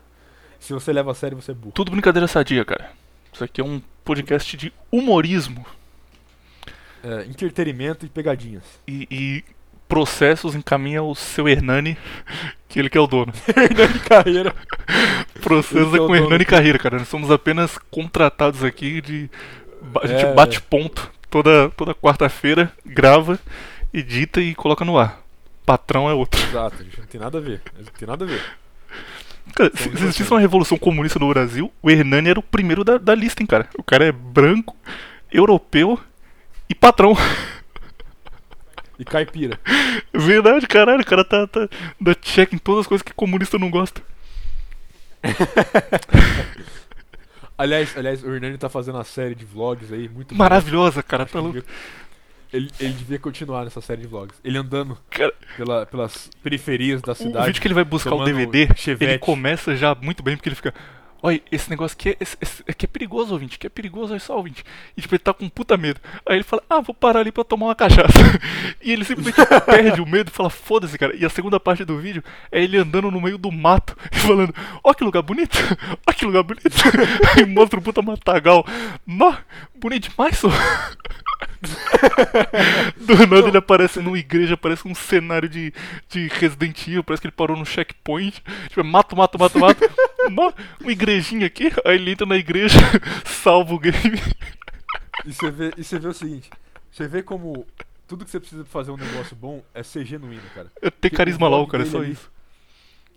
Se 0.58 0.72
você 0.72 0.90
leva 0.90 1.10
a 1.10 1.14
sério, 1.14 1.38
você 1.38 1.50
é 1.50 1.54
burro. 1.54 1.72
Tudo 1.74 1.90
brincadeira 1.90 2.26
sadia, 2.26 2.64
cara. 2.64 2.92
Isso 3.32 3.44
aqui 3.44 3.60
é 3.60 3.64
um 3.64 3.80
podcast 4.04 4.56
de 4.56 4.72
humorismo 4.90 5.64
É, 7.04 7.24
entretenimento 7.26 8.04
e 8.06 8.08
pegadinhas. 8.08 8.62
e, 8.86 9.06
e 9.10 9.44
processos 9.88 10.54
encaminha 10.54 11.00
ao 11.00 11.14
seu 11.14 11.46
Hernani, 11.48 11.98
que 12.68 12.78
ele 12.78 12.88
que 12.88 12.96
é 12.96 13.00
o 13.00 13.06
dono. 13.06 13.32
Hernani 13.54 13.98
Carreira. 14.00 14.54
Processos 15.42 15.88
Esse 15.88 15.96
é 15.98 16.00
o 16.00 16.06
com 16.06 16.12
dono 16.14 16.16
Hernani. 16.24 16.44
Carreira, 16.46 16.78
cara. 16.78 16.98
Nós 16.98 17.08
somos 17.08 17.30
apenas 17.30 17.76
contratados 17.90 18.64
aqui 18.64 19.00
de. 19.02 19.30
A 20.02 20.06
gente 20.06 20.24
É. 20.24 20.32
bate 20.32 20.62
ponto 20.62 21.10
toda, 21.28 21.68
toda 21.76 21.94
quarta-feira, 21.94 22.72
grava, 22.86 23.38
edita 23.92 24.40
e 24.40 24.54
coloca 24.54 24.84
no 24.84 24.96
ar. 24.96 25.20
Patrão 25.66 26.08
é 26.08 26.14
outro. 26.14 26.40
Exato, 26.42 26.82
não 26.98 27.06
tem 27.06 27.20
nada 27.20 27.38
a 27.38 27.40
ver. 27.40 27.60
Não 27.76 27.84
tem 27.84 28.08
nada 28.08 28.24
a 28.24 28.28
ver. 28.28 28.42
Cara, 29.54 29.70
se 29.74 29.82
Somos 29.82 29.98
se 29.98 30.04
existisse 30.04 30.28
vocês. 30.28 30.30
uma 30.30 30.40
revolução 30.40 30.78
comunista 30.78 31.18
no 31.18 31.28
Brasil, 31.28 31.72
o 31.82 31.90
Hernani 31.90 32.30
era 32.30 32.38
o 32.40 32.42
primeiro 32.42 32.84
da, 32.84 32.98
da 32.98 33.14
lista, 33.14 33.42
hein, 33.42 33.46
cara. 33.46 33.68
O 33.76 33.82
cara 33.82 34.04
é 34.06 34.12
branco, 34.12 34.76
europeu 35.30 35.98
e 36.68 36.74
patrão. 36.74 37.16
E 38.98 39.04
caipira. 39.04 39.58
Verdade, 40.14 40.66
caralho, 40.66 41.02
o 41.02 41.06
cara 41.06 41.24
tá, 41.24 41.46
tá 41.46 41.68
dá 42.00 42.14
check 42.14 42.52
em 42.52 42.58
todas 42.58 42.82
as 42.82 42.86
coisas 42.86 43.02
que 43.02 43.12
comunista 43.12 43.58
não 43.58 43.70
gosta. 43.70 44.00
Aliás, 47.56 47.96
aliás, 47.96 48.24
o 48.24 48.34
Hernani 48.34 48.58
tá 48.58 48.68
fazendo 48.68 48.96
uma 48.96 49.04
série 49.04 49.34
de 49.36 49.44
vlogs 49.44 49.92
aí, 49.92 50.08
muito 50.08 50.34
boa. 50.34 50.38
Maravilhosa, 50.48 51.02
cara, 51.02 51.26
tá 51.26 51.38
louco. 51.38 51.62
Ele, 52.52 52.70
ele 52.78 52.92
devia 52.92 53.18
continuar 53.18 53.64
nessa 53.64 53.80
série 53.80 54.02
de 54.02 54.06
vlogs. 54.08 54.36
Ele 54.44 54.58
andando 54.58 54.98
Cara, 55.10 55.32
pela- 55.56 55.86
pelas 55.86 56.28
periferias 56.42 57.00
da 57.00 57.14
cidade. 57.14 57.44
o 57.44 57.46
vídeo 57.46 57.60
que 57.62 57.66
ele 57.68 57.74
vai 57.74 57.84
buscar 57.84 58.14
o 58.14 58.24
DVD, 58.24 58.68
Chevette. 58.76 59.10
ele 59.12 59.18
começa 59.18 59.74
já 59.76 59.94
muito 59.94 60.22
bem, 60.22 60.36
porque 60.36 60.48
ele 60.48 60.56
fica. 60.56 60.74
Olha, 61.24 61.40
esse 61.52 61.70
negócio 61.70 61.94
aqui 61.96 62.08
é, 62.10 62.16
esse- 62.18 62.36
esse- 62.42 62.64
aqui 62.68 62.84
é 62.84 62.88
perigoso, 62.88 63.32
ouvinte, 63.32 63.56
que 63.56 63.64
é 63.64 63.70
perigoso, 63.70 64.10
olha 64.12 64.18
só, 64.18 64.36
ouvinte. 64.36 64.64
E 64.96 65.00
tipo, 65.00 65.14
ele 65.14 65.20
tá 65.20 65.32
com 65.32 65.48
puta 65.48 65.76
medo. 65.76 66.00
Aí 66.28 66.34
ele 66.34 66.42
fala, 66.42 66.64
ah, 66.68 66.80
vou 66.80 66.92
parar 66.92 67.20
ali 67.20 67.30
pra 67.30 67.44
tomar 67.44 67.66
uma 67.66 67.74
cachaça. 67.76 68.08
E 68.84 68.90
ele 68.90 69.04
simplesmente 69.04 69.36
perde 69.64 70.00
o 70.00 70.06
medo 70.06 70.28
e 70.28 70.34
fala, 70.34 70.50
foda-se, 70.50 70.98
cara. 70.98 71.14
E 71.14 71.24
a 71.24 71.30
segunda 71.30 71.60
parte 71.60 71.84
do 71.84 71.96
vídeo 72.00 72.24
é 72.50 72.60
ele 72.64 72.76
andando 72.76 73.08
no 73.12 73.20
meio 73.20 73.38
do 73.38 73.52
mato 73.52 73.96
e 74.10 74.16
falando, 74.16 74.52
ó 74.82 74.92
que 74.92 75.04
lugar 75.04 75.22
bonito, 75.22 75.56
ó 76.04 76.12
que 76.12 76.24
lugar 76.24 76.42
bonito. 76.42 76.66
Aí 77.36 77.46
mostra 77.46 77.78
o 77.78 77.82
puta 77.82 78.02
matagal. 78.02 78.66
Nó, 79.06 79.32
bonito 79.76 80.10
demais, 80.10 80.36
só. 80.36 80.48
Do 82.96 83.26
nada 83.26 83.48
ele 83.48 83.56
aparece 83.58 84.00
numa 84.00 84.18
igreja, 84.18 84.56
parece 84.56 84.86
um 84.86 84.94
cenário 84.94 85.48
de, 85.48 85.72
de 86.08 86.28
Resident 86.28 86.86
Evil, 86.88 87.04
parece 87.04 87.20
que 87.20 87.26
ele 87.28 87.34
parou 87.36 87.56
no 87.56 87.64
checkpoint. 87.66 88.42
Tipo, 88.68 88.80
é 88.80 88.82
mato, 88.82 89.16
mato, 89.16 89.38
mato, 89.38 89.58
mato. 89.58 89.80
Mó, 90.30 90.52
uma 90.80 90.92
igrejinha 90.92 91.46
aqui, 91.46 91.70
aí 91.84 91.96
ele 91.96 92.12
entra 92.12 92.26
na 92.26 92.36
igreja, 92.36 92.78
salva 93.24 93.74
o 93.74 93.78
game. 93.78 94.20
E 95.24 95.32
você 95.32 95.50
vê, 95.50 95.72
e 95.76 95.84
você 95.84 95.98
vê 95.98 96.08
o 96.08 96.12
seguinte: 96.14 96.50
você 96.90 97.06
vê 97.08 97.22
como 97.22 97.66
tudo 98.06 98.24
que 98.24 98.30
você 98.30 98.40
precisa 98.40 98.62
pra 98.62 98.72
fazer 98.72 98.90
um 98.90 98.96
negócio 98.96 99.34
bom 99.36 99.62
é 99.74 99.82
ser 99.82 100.04
genuíno, 100.04 100.42
cara. 100.54 100.70
É 100.80 100.90
ter 100.90 101.10
Que 101.10 101.16
carisma 101.16 101.46
o 101.46 101.50
lá, 101.50 101.56
vlog 101.58 101.70
cara, 101.70 101.82
é 101.82 101.86
só 101.86 101.98
ali- 101.98 102.12
isso. 102.12 102.30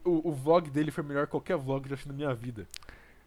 O, 0.04 0.30
o 0.30 0.32
vlog 0.34 0.70
dele 0.70 0.92
foi 0.92 1.04
melhor 1.04 1.26
que 1.26 1.32
qualquer 1.32 1.58
vlog 1.58 1.82
que 1.82 1.88
eu 1.88 1.90
já 1.90 1.94
assisti 1.96 2.10
na 2.10 2.14
minha 2.16 2.34
vida. 2.34 2.68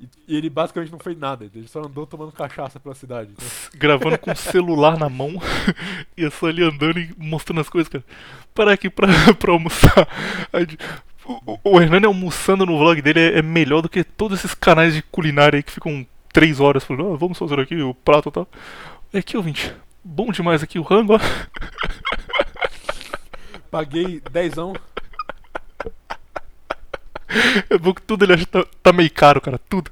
E, 0.01 0.09
e 0.29 0.37
ele 0.37 0.49
basicamente 0.49 0.93
não 0.93 0.99
fez 0.99 1.19
nada, 1.19 1.51
ele 1.53 1.67
só 1.67 1.81
andou 1.83 2.07
tomando 2.07 2.31
cachaça 2.31 2.79
pela 2.79 2.95
cidade. 2.95 3.33
Então, 3.33 3.49
Gravando 3.75 4.19
com 4.19 4.31
o 4.31 4.37
celular 4.37 4.97
na 4.97 5.09
mão 5.09 5.31
e 6.17 6.23
eu 6.23 6.31
só 6.31 6.47
ali 6.47 6.63
andando 6.63 7.01
e 7.01 7.13
mostrando 7.19 7.61
as 7.61 7.69
coisas, 7.69 7.89
cara. 7.89 8.05
Parar 8.55 8.73
aqui 8.73 8.89
pra, 8.89 9.09
pra 9.39 9.53
almoçar. 9.53 10.09
O, 11.25 11.59
o 11.65 11.81
Hernani 11.81 12.07
almoçando 12.07 12.65
no 12.65 12.79
vlog 12.79 13.03
dele 13.03 13.21
é, 13.21 13.39
é 13.39 13.43
melhor 13.43 13.83
do 13.83 13.89
que 13.89 14.05
todos 14.05 14.39
esses 14.39 14.55
canais 14.55 14.95
de 14.95 15.03
culinária 15.03 15.59
aí 15.59 15.63
que 15.63 15.73
ficam 15.73 16.07
três 16.33 16.61
horas 16.61 16.85
falando, 16.85 17.13
ah, 17.13 17.17
vamos 17.17 17.37
fazer 17.37 17.59
aqui 17.59 17.83
o 17.83 17.93
prato 17.93 18.29
e 18.29 18.33
tal. 18.33 18.49
É 19.13 19.19
aqui, 19.19 19.37
ouvinte. 19.37 19.75
Bom 20.05 20.31
demais 20.31 20.63
aqui 20.63 20.79
o 20.79 20.83
rango, 20.83 21.15
ó. 21.15 21.19
paguei 23.71 24.23
dezão. 24.31 24.75
É 27.71 27.79
bom 27.79 27.93
que 27.93 28.03
tudo 28.03 28.25
ele 28.25 28.33
acha 28.33 28.45
que 28.45 28.51
tá, 28.51 28.65
tá 28.83 28.93
meio 28.93 29.11
caro, 29.11 29.41
cara. 29.41 29.59
Tudo. 29.69 29.91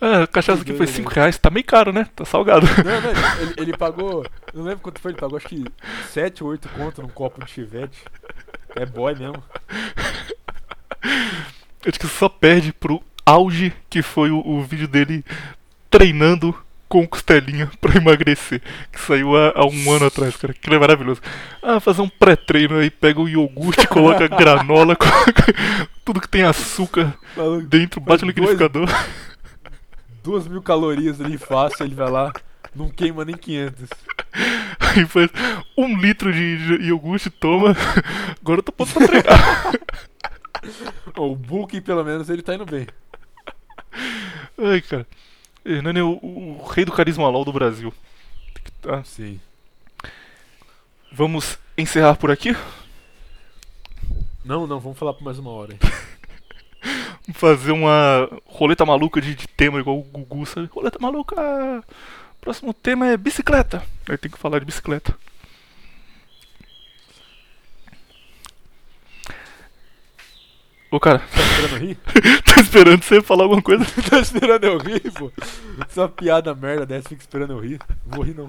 Ah, 0.00 0.26
cachaça 0.26 0.62
aqui 0.62 0.72
foi 0.72 0.86
né? 0.86 0.92
5 0.92 1.10
reais, 1.10 1.36
tá 1.36 1.50
meio 1.50 1.66
caro, 1.66 1.92
né? 1.92 2.06
Tá 2.16 2.24
salgado. 2.24 2.66
Não, 2.66 3.00
não, 3.00 3.10
ele, 3.42 3.54
ele 3.58 3.76
pagou. 3.76 4.24
Não 4.54 4.64
lembro 4.64 4.80
quanto 4.80 5.00
foi, 5.00 5.10
ele 5.12 5.20
pagou 5.20 5.36
acho 5.36 5.46
que 5.46 5.64
7 6.10 6.42
ou 6.42 6.50
8 6.50 6.68
conto 6.70 7.02
num 7.02 7.08
copo 7.08 7.44
de 7.44 7.50
chivete. 7.50 8.02
É 8.74 8.86
boy 8.86 9.14
mesmo. 9.14 9.42
Acho 11.86 11.98
que 11.98 12.06
só 12.06 12.28
perde 12.28 12.72
pro 12.72 13.02
auge 13.26 13.72
que 13.90 14.00
foi 14.00 14.30
o, 14.30 14.38
o 14.38 14.62
vídeo 14.62 14.88
dele 14.88 15.24
treinando 15.90 16.56
com 16.90 17.06
costelinha 17.06 17.70
pra 17.80 17.96
emagrecer. 17.96 18.60
Que 18.92 19.00
saiu 19.00 19.36
há, 19.36 19.52
há 19.54 19.64
um 19.64 19.92
ano 19.92 20.06
atrás, 20.06 20.36
cara. 20.36 20.52
Aquilo 20.52 20.74
é 20.74 20.78
maravilhoso. 20.78 21.22
Ah, 21.62 21.78
fazer 21.78 22.02
um 22.02 22.08
pré-treino 22.08 22.76
aí, 22.76 22.90
pega 22.90 23.20
o 23.20 23.28
iogurte, 23.28 23.86
coloca 23.86 24.26
granola, 24.28 24.96
coloca 24.96 25.54
tudo 26.04 26.20
que 26.20 26.28
tem 26.28 26.42
açúcar 26.42 27.16
Maluco, 27.36 27.66
dentro, 27.66 28.00
bate 28.00 28.22
no 28.22 28.28
liquidificador. 28.28 28.88
duas 30.22 30.48
mil 30.48 30.60
calorias 30.60 31.20
ali 31.20 31.38
fácil, 31.38 31.86
ele 31.86 31.94
vai 31.94 32.10
lá, 32.10 32.32
não 32.74 32.90
queima 32.90 33.24
nem 33.24 33.36
500. 33.36 33.88
Aí 34.80 35.06
faz 35.06 35.30
um 35.78 35.96
litro 35.96 36.32
de, 36.32 36.78
de 36.78 36.88
iogurte, 36.88 37.30
toma. 37.30 37.76
Agora 38.40 38.58
eu 38.58 38.62
tô 38.64 38.72
pronto 38.72 38.92
pra 38.92 39.06
treinar. 39.06 39.72
O 41.16 41.36
Bulking, 41.36 41.80
pelo 41.80 42.04
menos, 42.04 42.28
ele 42.28 42.42
tá 42.42 42.54
indo 42.54 42.66
bem. 42.66 42.86
Ai, 44.58 44.80
cara. 44.80 45.06
Hernani 45.64 46.00
é 46.00 46.02
o, 46.02 46.18
o 46.22 46.66
rei 46.70 46.84
do 46.84 46.92
carisma 46.92 47.28
LOL 47.28 47.44
do 47.44 47.52
Brasil. 47.52 47.92
Tá. 48.80 49.04
Sim. 49.04 49.40
Vamos 51.12 51.58
encerrar 51.76 52.16
por 52.16 52.30
aqui? 52.30 52.56
Não, 54.44 54.66
não, 54.66 54.80
vamos 54.80 54.98
falar 54.98 55.12
por 55.12 55.22
mais 55.22 55.38
uma 55.38 55.50
hora. 55.50 55.76
fazer 57.34 57.72
uma 57.72 58.28
roleta 58.46 58.84
maluca 58.84 59.20
de, 59.20 59.34
de 59.34 59.46
tema 59.48 59.78
igual 59.78 59.98
o 59.98 60.02
Gugu, 60.02 60.46
sabe? 60.46 60.68
Roleta 60.70 60.98
maluca. 61.00 61.36
Próximo 62.40 62.72
tema 62.72 63.06
é 63.08 63.16
bicicleta. 63.16 63.82
Aí 64.08 64.16
tem 64.16 64.30
que 64.30 64.38
falar 64.38 64.58
de 64.58 64.64
bicicleta. 64.64 65.14
Ô 70.90 70.98
cara, 70.98 71.20
Tá 71.20 71.40
esperando 71.40 71.76
rir? 71.76 71.96
tô 72.42 72.60
esperando 72.60 73.02
você 73.02 73.22
falar 73.22 73.44
alguma 73.44 73.62
coisa. 73.62 73.84
tá 74.10 74.18
esperando 74.18 74.64
eu 74.64 74.78
rir, 74.78 75.12
pô? 75.12 75.30
Essa 75.88 76.08
piada 76.08 76.52
merda 76.52 76.84
dessa, 76.84 77.08
fica 77.08 77.22
esperando 77.22 77.52
eu 77.52 77.60
rir. 77.60 77.78
Vou 78.04 78.24
rir, 78.24 78.34
não. 78.34 78.48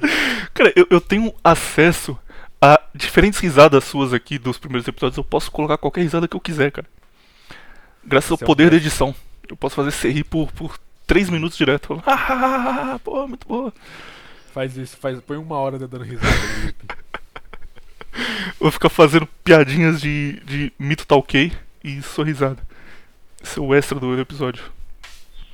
Cara, 0.52 0.74
eu, 0.76 0.88
eu 0.90 1.00
tenho 1.00 1.32
acesso 1.44 2.18
a 2.60 2.80
diferentes 2.96 3.40
risadas 3.40 3.84
suas 3.84 4.12
aqui 4.12 4.40
dos 4.40 4.58
primeiros 4.58 4.88
episódios. 4.88 5.18
Eu 5.18 5.24
posso 5.24 5.52
colocar 5.52 5.78
qualquer 5.78 6.02
risada 6.02 6.28
que 6.28 6.36
eu 6.36 6.40
quiser, 6.40 6.72
cara. 6.72 6.88
Graças 8.04 8.32
ao 8.32 8.40
é 8.42 8.46
poder 8.46 8.72
da 8.72 8.78
edição. 8.78 9.14
Eu 9.48 9.56
posso 9.56 9.76
fazer 9.76 9.92
você 9.92 10.10
rir 10.10 10.24
por, 10.24 10.52
por 10.52 10.80
3 11.06 11.30
minutos 11.30 11.56
direto. 11.56 11.88
Falando, 11.88 12.04
ah, 12.08 13.00
pô, 13.04 13.28
muito 13.28 13.48
boa. 13.48 13.72
Faz 14.52 14.76
isso, 14.76 14.98
faz, 14.98 15.20
põe 15.22 15.38
uma 15.38 15.58
hora 15.58 15.78
dando 15.78 16.04
risada. 16.04 16.28
Eu 18.14 18.66
vou 18.66 18.72
ficar 18.72 18.90
fazendo 18.90 19.28
piadinhas 19.44 20.02
de, 20.02 20.42
de 20.44 20.74
mito 20.80 21.06
tá 21.06 21.16
ok 21.16 21.52
e 21.84 22.02
sorrisada. 22.02 22.58
Esse 23.44 23.60
é 23.60 23.62
o 23.62 23.74
extra 23.74 24.00
do 24.00 24.20
episódio. 24.20 24.64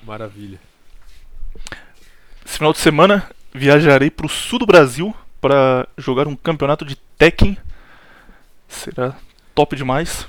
Maravilha. 0.03 0.59
Esse 2.45 2.57
final 2.57 2.73
de 2.73 2.79
semana 2.79 3.29
viajarei 3.53 4.09
pro 4.09 4.29
sul 4.29 4.59
do 4.59 4.65
Brasil 4.65 5.15
pra 5.41 5.87
jogar 5.97 6.27
um 6.27 6.35
campeonato 6.35 6.85
de 6.85 6.95
Tekken. 7.17 7.57
Será 8.67 9.15
top 9.55 9.75
demais. 9.75 10.27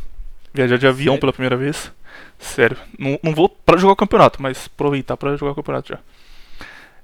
Viajar 0.52 0.78
de 0.78 0.86
avião 0.86 1.14
Sério? 1.14 1.20
pela 1.20 1.32
primeira 1.32 1.56
vez. 1.56 1.92
Sério. 2.38 2.76
Não, 2.98 3.18
não 3.22 3.34
vou 3.34 3.48
pra 3.48 3.76
jogar 3.76 3.92
o 3.92 3.96
campeonato, 3.96 4.40
mas 4.42 4.66
aproveitar 4.66 5.16
pra 5.16 5.36
jogar 5.36 5.52
o 5.52 5.54
campeonato 5.54 5.88
já. 5.90 5.98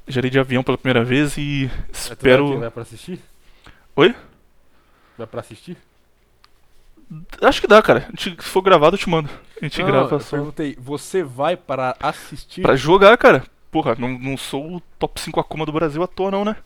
Viajarei 0.06 0.30
de 0.30 0.38
avião 0.38 0.62
pela 0.62 0.78
primeira 0.78 1.04
vez 1.04 1.36
e 1.36 1.70
Mas 1.88 2.02
tu 2.04 2.08
vai, 2.08 2.12
espero. 2.16 2.58
vai 2.58 2.70
pra 2.70 2.82
assistir? 2.82 3.20
Oi? 3.96 4.14
Vai 5.16 5.26
pra 5.26 5.40
assistir? 5.40 5.76
Acho 7.42 7.60
que 7.60 7.66
dá, 7.66 7.80
cara. 7.82 8.08
Gente- 8.18 8.42
Se 8.42 8.48
for 8.48 8.62
gravado, 8.62 8.94
eu 8.96 8.98
te 9.00 9.08
mando. 9.08 9.28
A 9.60 9.64
gente 9.64 9.78
Não, 9.80 9.86
grava 9.86 10.14
eu 10.16 10.20
só. 10.20 10.36
perguntei, 10.36 10.76
você 10.78 11.22
vai 11.22 11.56
para 11.56 11.96
assistir? 12.00 12.62
Pra 12.62 12.76
jogar, 12.76 13.16
cara. 13.16 13.44
Porra, 13.70 13.94
não, 13.98 14.08
não 14.18 14.36
sou 14.36 14.76
o 14.76 14.80
top 14.98 15.20
5 15.20 15.40
Akuma 15.40 15.66
do 15.66 15.72
Brasil 15.72 16.02
à 16.02 16.06
toa, 16.06 16.30
não, 16.30 16.44
né? 16.44 16.56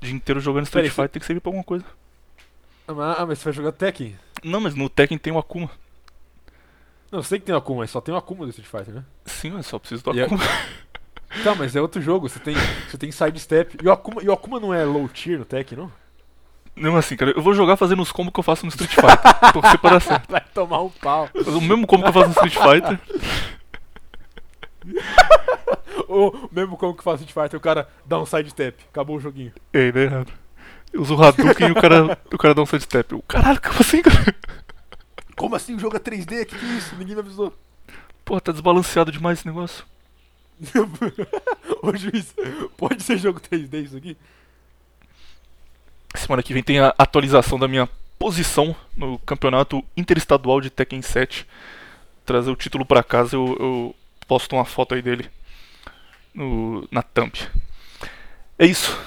O 0.00 0.04
dia 0.04 0.14
inteiro 0.14 0.40
jogando 0.40 0.64
Street 0.64 0.84
Peraí, 0.84 0.90
você- 0.90 0.94
Fighter 0.94 1.08
tem 1.10 1.20
que 1.20 1.26
servir 1.26 1.40
pra 1.40 1.48
alguma 1.50 1.64
coisa. 1.64 1.84
Ah, 2.88 3.16
ah, 3.22 3.26
mas 3.26 3.38
você 3.38 3.44
vai 3.44 3.52
jogar 3.54 3.72
Tekken? 3.72 4.16
Não, 4.42 4.60
mas 4.60 4.74
no 4.74 4.88
Tekken 4.88 5.16
tem 5.18 5.32
o 5.32 5.38
Akuma. 5.38 5.70
Não, 7.10 7.20
eu 7.20 7.22
sei 7.22 7.38
que 7.38 7.46
tem 7.46 7.54
o 7.54 7.58
Akuma, 7.58 7.80
mas 7.80 7.90
só 7.90 8.00
tem 8.00 8.14
o 8.14 8.18
Akuma 8.18 8.44
do 8.44 8.50
Street 8.50 8.68
Fighter, 8.68 8.94
né? 8.94 9.04
Sim, 9.24 9.52
eu 9.56 9.62
só 9.62 9.78
preciso 9.78 10.02
do 10.04 10.18
é- 10.18 10.24
Akuma. 10.24 10.42
Tá, 11.42 11.54
mas 11.54 11.74
é 11.74 11.80
outro 11.80 12.00
jogo, 12.00 12.28
você 12.28 12.38
tem, 12.38 12.54
você 12.88 12.96
tem 12.98 13.10
sidestep. 13.10 13.76
E 13.82 13.88
o 13.88 13.92
Akuma, 13.92 14.22
e 14.22 14.28
o 14.28 14.32
Akuma 14.32 14.60
não 14.60 14.72
é 14.72 14.84
low 14.84 15.08
tier 15.08 15.38
no 15.38 15.44
Tekken, 15.44 15.78
não? 15.78 15.92
Mesmo 16.76 16.96
assim, 16.96 17.16
cara, 17.16 17.30
eu 17.30 17.42
vou 17.42 17.54
jogar 17.54 17.76
fazendo 17.76 18.02
os 18.02 18.10
combos 18.10 18.32
que 18.32 18.40
eu 18.40 18.44
faço 18.44 18.66
no 18.66 18.70
Street 18.70 18.92
Fighter. 18.92 19.52
Torcer 19.52 19.78
pra 19.78 19.90
dar 19.90 20.00
certo. 20.00 20.30
Vai 20.30 20.40
tomar 20.52 20.82
um 20.82 20.90
pau. 20.90 21.28
O 21.34 21.60
mesmo 21.60 21.86
combo 21.86 22.02
que 22.02 22.08
eu 22.08 22.12
faço 22.12 22.28
no 22.28 22.46
Street 22.46 22.56
Fighter. 22.56 23.00
Ou 26.08 26.48
mesmo 26.52 26.76
como 26.76 26.94
que 26.94 27.02
faz 27.02 27.20
Street 27.20 27.32
Fighter, 27.44 27.58
o 27.58 27.62
cara 27.62 27.88
dá 28.04 28.18
um 28.20 28.26
sidestep. 28.26 28.84
Acabou 28.90 29.16
o 29.16 29.20
joguinho. 29.20 29.52
Ei, 29.72 29.92
dá 29.92 30.00
errado. 30.00 30.32
Eu 30.92 31.02
uso 31.02 31.16
o 31.16 31.22
Hadouken 31.22 31.68
e 31.68 31.72
o 31.72 31.74
cara, 31.74 32.18
o 32.32 32.38
cara 32.38 32.54
dá 32.54 32.62
um 32.62 32.66
sidestep. 32.66 33.12
Eu, 33.12 33.22
caralho, 33.22 33.60
como 33.60 33.80
assim, 33.80 34.02
cara? 34.02 34.34
Como 35.36 35.56
assim 35.56 35.74
o 35.74 35.78
jogo 35.78 35.96
é 35.96 36.00
3D? 36.00 36.44
Que 36.46 36.56
que 36.56 36.64
é 36.64 36.68
isso? 36.76 36.94
Ninguém 36.96 37.14
me 37.14 37.20
avisou. 37.20 37.52
Porra, 38.24 38.40
tá 38.40 38.52
desbalanceado 38.52 39.10
demais 39.10 39.38
esse 39.38 39.46
negócio. 39.46 39.84
Ô 41.82 41.96
juiz, 41.96 42.34
pode 42.76 43.02
ser 43.02 43.18
jogo 43.18 43.40
3D 43.40 43.84
isso 43.84 43.96
aqui? 43.96 44.16
Semana 46.14 46.42
que 46.42 46.54
vem 46.54 46.62
tem 46.62 46.78
a 46.78 46.94
atualização 46.96 47.58
da 47.58 47.68
minha 47.68 47.88
posição 48.18 48.74
no 48.96 49.18
campeonato 49.18 49.84
interestadual 49.96 50.60
de 50.60 50.70
Tekken 50.70 51.02
7. 51.02 51.46
Trazer 52.24 52.50
o 52.50 52.56
título 52.56 52.86
pra 52.86 53.02
casa, 53.02 53.36
eu, 53.36 53.56
eu 53.58 53.96
posto 54.26 54.54
uma 54.54 54.64
foto 54.64 54.94
aí 54.94 55.02
dele 55.02 55.28
no, 56.32 56.86
na 56.90 57.02
thumb. 57.02 57.32
É 58.58 58.64
isso. 58.64 58.98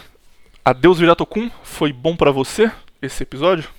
Adeus, 0.63 0.99
Viratokun. 0.99 1.49
Foi 1.63 1.91
bom 1.93 2.15
pra 2.15 2.29
você 2.29 2.71
esse 3.01 3.23
episódio? 3.23 3.69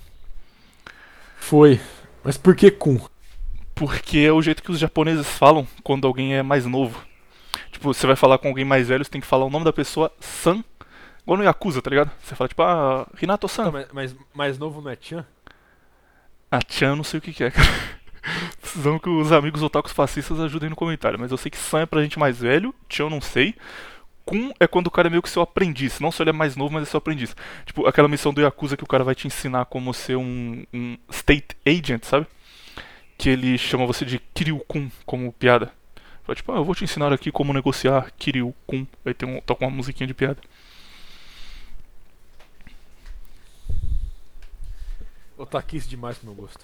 Foi. 1.37 1.79
Mas 2.23 2.37
por 2.37 2.55
que 2.55 2.69
Kun? 2.71 2.99
Porque 3.75 4.19
é 4.19 4.31
o 4.31 4.41
jeito 4.41 4.61
que 4.61 4.71
os 4.71 4.79
japoneses 4.79 5.27
falam 5.27 5.67
quando 5.83 6.05
alguém 6.05 6.35
é 6.35 6.43
mais 6.43 6.65
novo. 6.65 7.01
Tipo, 7.71 7.93
você 7.93 8.05
vai 8.05 8.15
falar 8.15 8.37
com 8.39 8.49
alguém 8.49 8.65
mais 8.65 8.87
velho, 8.87 9.05
você 9.05 9.11
tem 9.11 9.21
que 9.21 9.27
falar 9.27 9.45
o 9.45 9.49
nome 9.49 9.65
da 9.65 9.71
pessoa 9.71 10.11
San. 10.19 10.63
Igual 11.29 11.37
no 11.37 11.43
Yakuza, 11.43 11.79
tá 11.79 11.91
ligado? 11.91 12.09
Você 12.23 12.33
fala 12.33 12.47
tipo, 12.47 12.63
ah, 12.63 13.07
Renato-san. 13.13 13.65
Tá, 13.65 13.71
mas, 13.71 13.87
mas 13.93 14.15
mais 14.33 14.57
novo 14.57 14.81
não 14.81 14.89
é 14.89 14.97
Chan? 14.99 15.23
A 16.49 16.59
Chan, 16.67 16.95
não 16.95 17.03
sei 17.03 17.19
o 17.19 17.21
que, 17.21 17.31
que 17.31 17.43
é, 17.43 17.51
cara. 17.51 17.67
Precisamos 18.59 18.99
que 18.99 19.09
os 19.09 19.31
amigos 19.31 19.61
otakus 19.61 19.91
fascistas 19.91 20.39
ajudem 20.39 20.71
no 20.71 20.75
comentário. 20.75 21.19
Mas 21.19 21.29
eu 21.29 21.37
sei 21.37 21.51
que 21.51 21.57
San 21.57 21.81
é 21.81 21.85
pra 21.85 22.01
gente 22.01 22.17
mais 22.17 22.39
velho, 22.39 22.73
Chan 22.89 23.03
eu 23.03 23.09
não 23.11 23.21
sei. 23.21 23.53
Kun 24.25 24.51
é 24.59 24.65
quando 24.65 24.87
o 24.87 24.91
cara 24.91 25.07
é 25.07 25.11
meio 25.11 25.21
que 25.21 25.29
seu 25.29 25.43
aprendiz. 25.43 25.99
Não 25.99 26.11
só 26.11 26.23
ele 26.23 26.31
é 26.31 26.33
mais 26.33 26.55
novo, 26.55 26.73
mas 26.73 26.81
é 26.81 26.85
seu 26.87 26.97
aprendiz. 26.97 27.35
Tipo, 27.63 27.85
aquela 27.85 28.07
missão 28.07 28.33
do 28.33 28.41
Yakuza 28.41 28.75
que 28.75 28.83
o 28.83 28.87
cara 28.87 29.03
vai 29.03 29.13
te 29.13 29.27
ensinar 29.27 29.65
como 29.65 29.93
ser 29.93 30.15
um, 30.15 30.65
um 30.73 30.97
State 31.11 31.55
Agent, 31.63 32.05
sabe? 32.05 32.25
Que 33.19 33.29
ele 33.29 33.55
chama 33.55 33.85
você 33.85 34.03
de 34.03 34.17
Kiryu-kun 34.33 34.89
como 35.05 35.31
piada. 35.31 35.71
Fala 36.23 36.35
tipo, 36.35 36.51
ah, 36.51 36.55
eu 36.55 36.65
vou 36.65 36.73
te 36.73 36.85
ensinar 36.85 37.13
aqui 37.13 37.31
como 37.31 37.53
negociar 37.53 38.11
Kiryu-kun. 38.17 38.87
Aí 39.05 39.13
tem 39.13 39.29
um, 39.29 39.39
toca 39.41 39.63
uma 39.63 39.69
musiquinha 39.69 40.07
de 40.07 40.15
piada. 40.15 40.39
Otaquice 45.39 45.87
demais 45.87 46.17
pro 46.17 46.27
meu 46.27 46.35
gosto. 46.35 46.59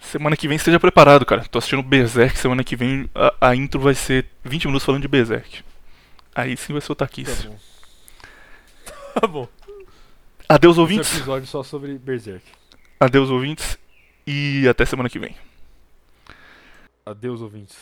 Semana 0.00 0.34
que 0.34 0.48
vem 0.48 0.56
esteja 0.56 0.80
preparado, 0.80 1.26
cara. 1.26 1.44
Tô 1.44 1.58
assistindo 1.58 1.82
Berserk. 1.82 2.38
Semana 2.38 2.64
que 2.64 2.74
vem 2.74 3.08
a, 3.14 3.50
a 3.50 3.54
intro 3.54 3.78
vai 3.78 3.94
ser 3.94 4.26
20 4.42 4.66
minutos 4.66 4.84
falando 4.84 5.02
de 5.02 5.08
Berserk. 5.08 5.62
Aí 6.34 6.56
sim 6.56 6.72
vai 6.72 6.80
ser 6.80 6.92
o 6.92 6.94
Tá 6.94 7.06
bom. 7.06 7.58
Tá 9.14 9.28
bom. 9.28 9.48
Adeus, 10.48 10.74
Esse 10.74 10.80
ouvintes. 10.80 11.14
episódio 11.14 11.46
só 11.46 11.62
sobre 11.62 11.96
Berserk. 11.98 12.44
Adeus, 12.98 13.30
ouvintes. 13.30 13.78
E 14.26 14.66
até 14.66 14.84
semana 14.84 15.08
que 15.08 15.18
vem. 15.18 15.36
Adeus, 17.06 17.40
ouvintes. 17.40 17.76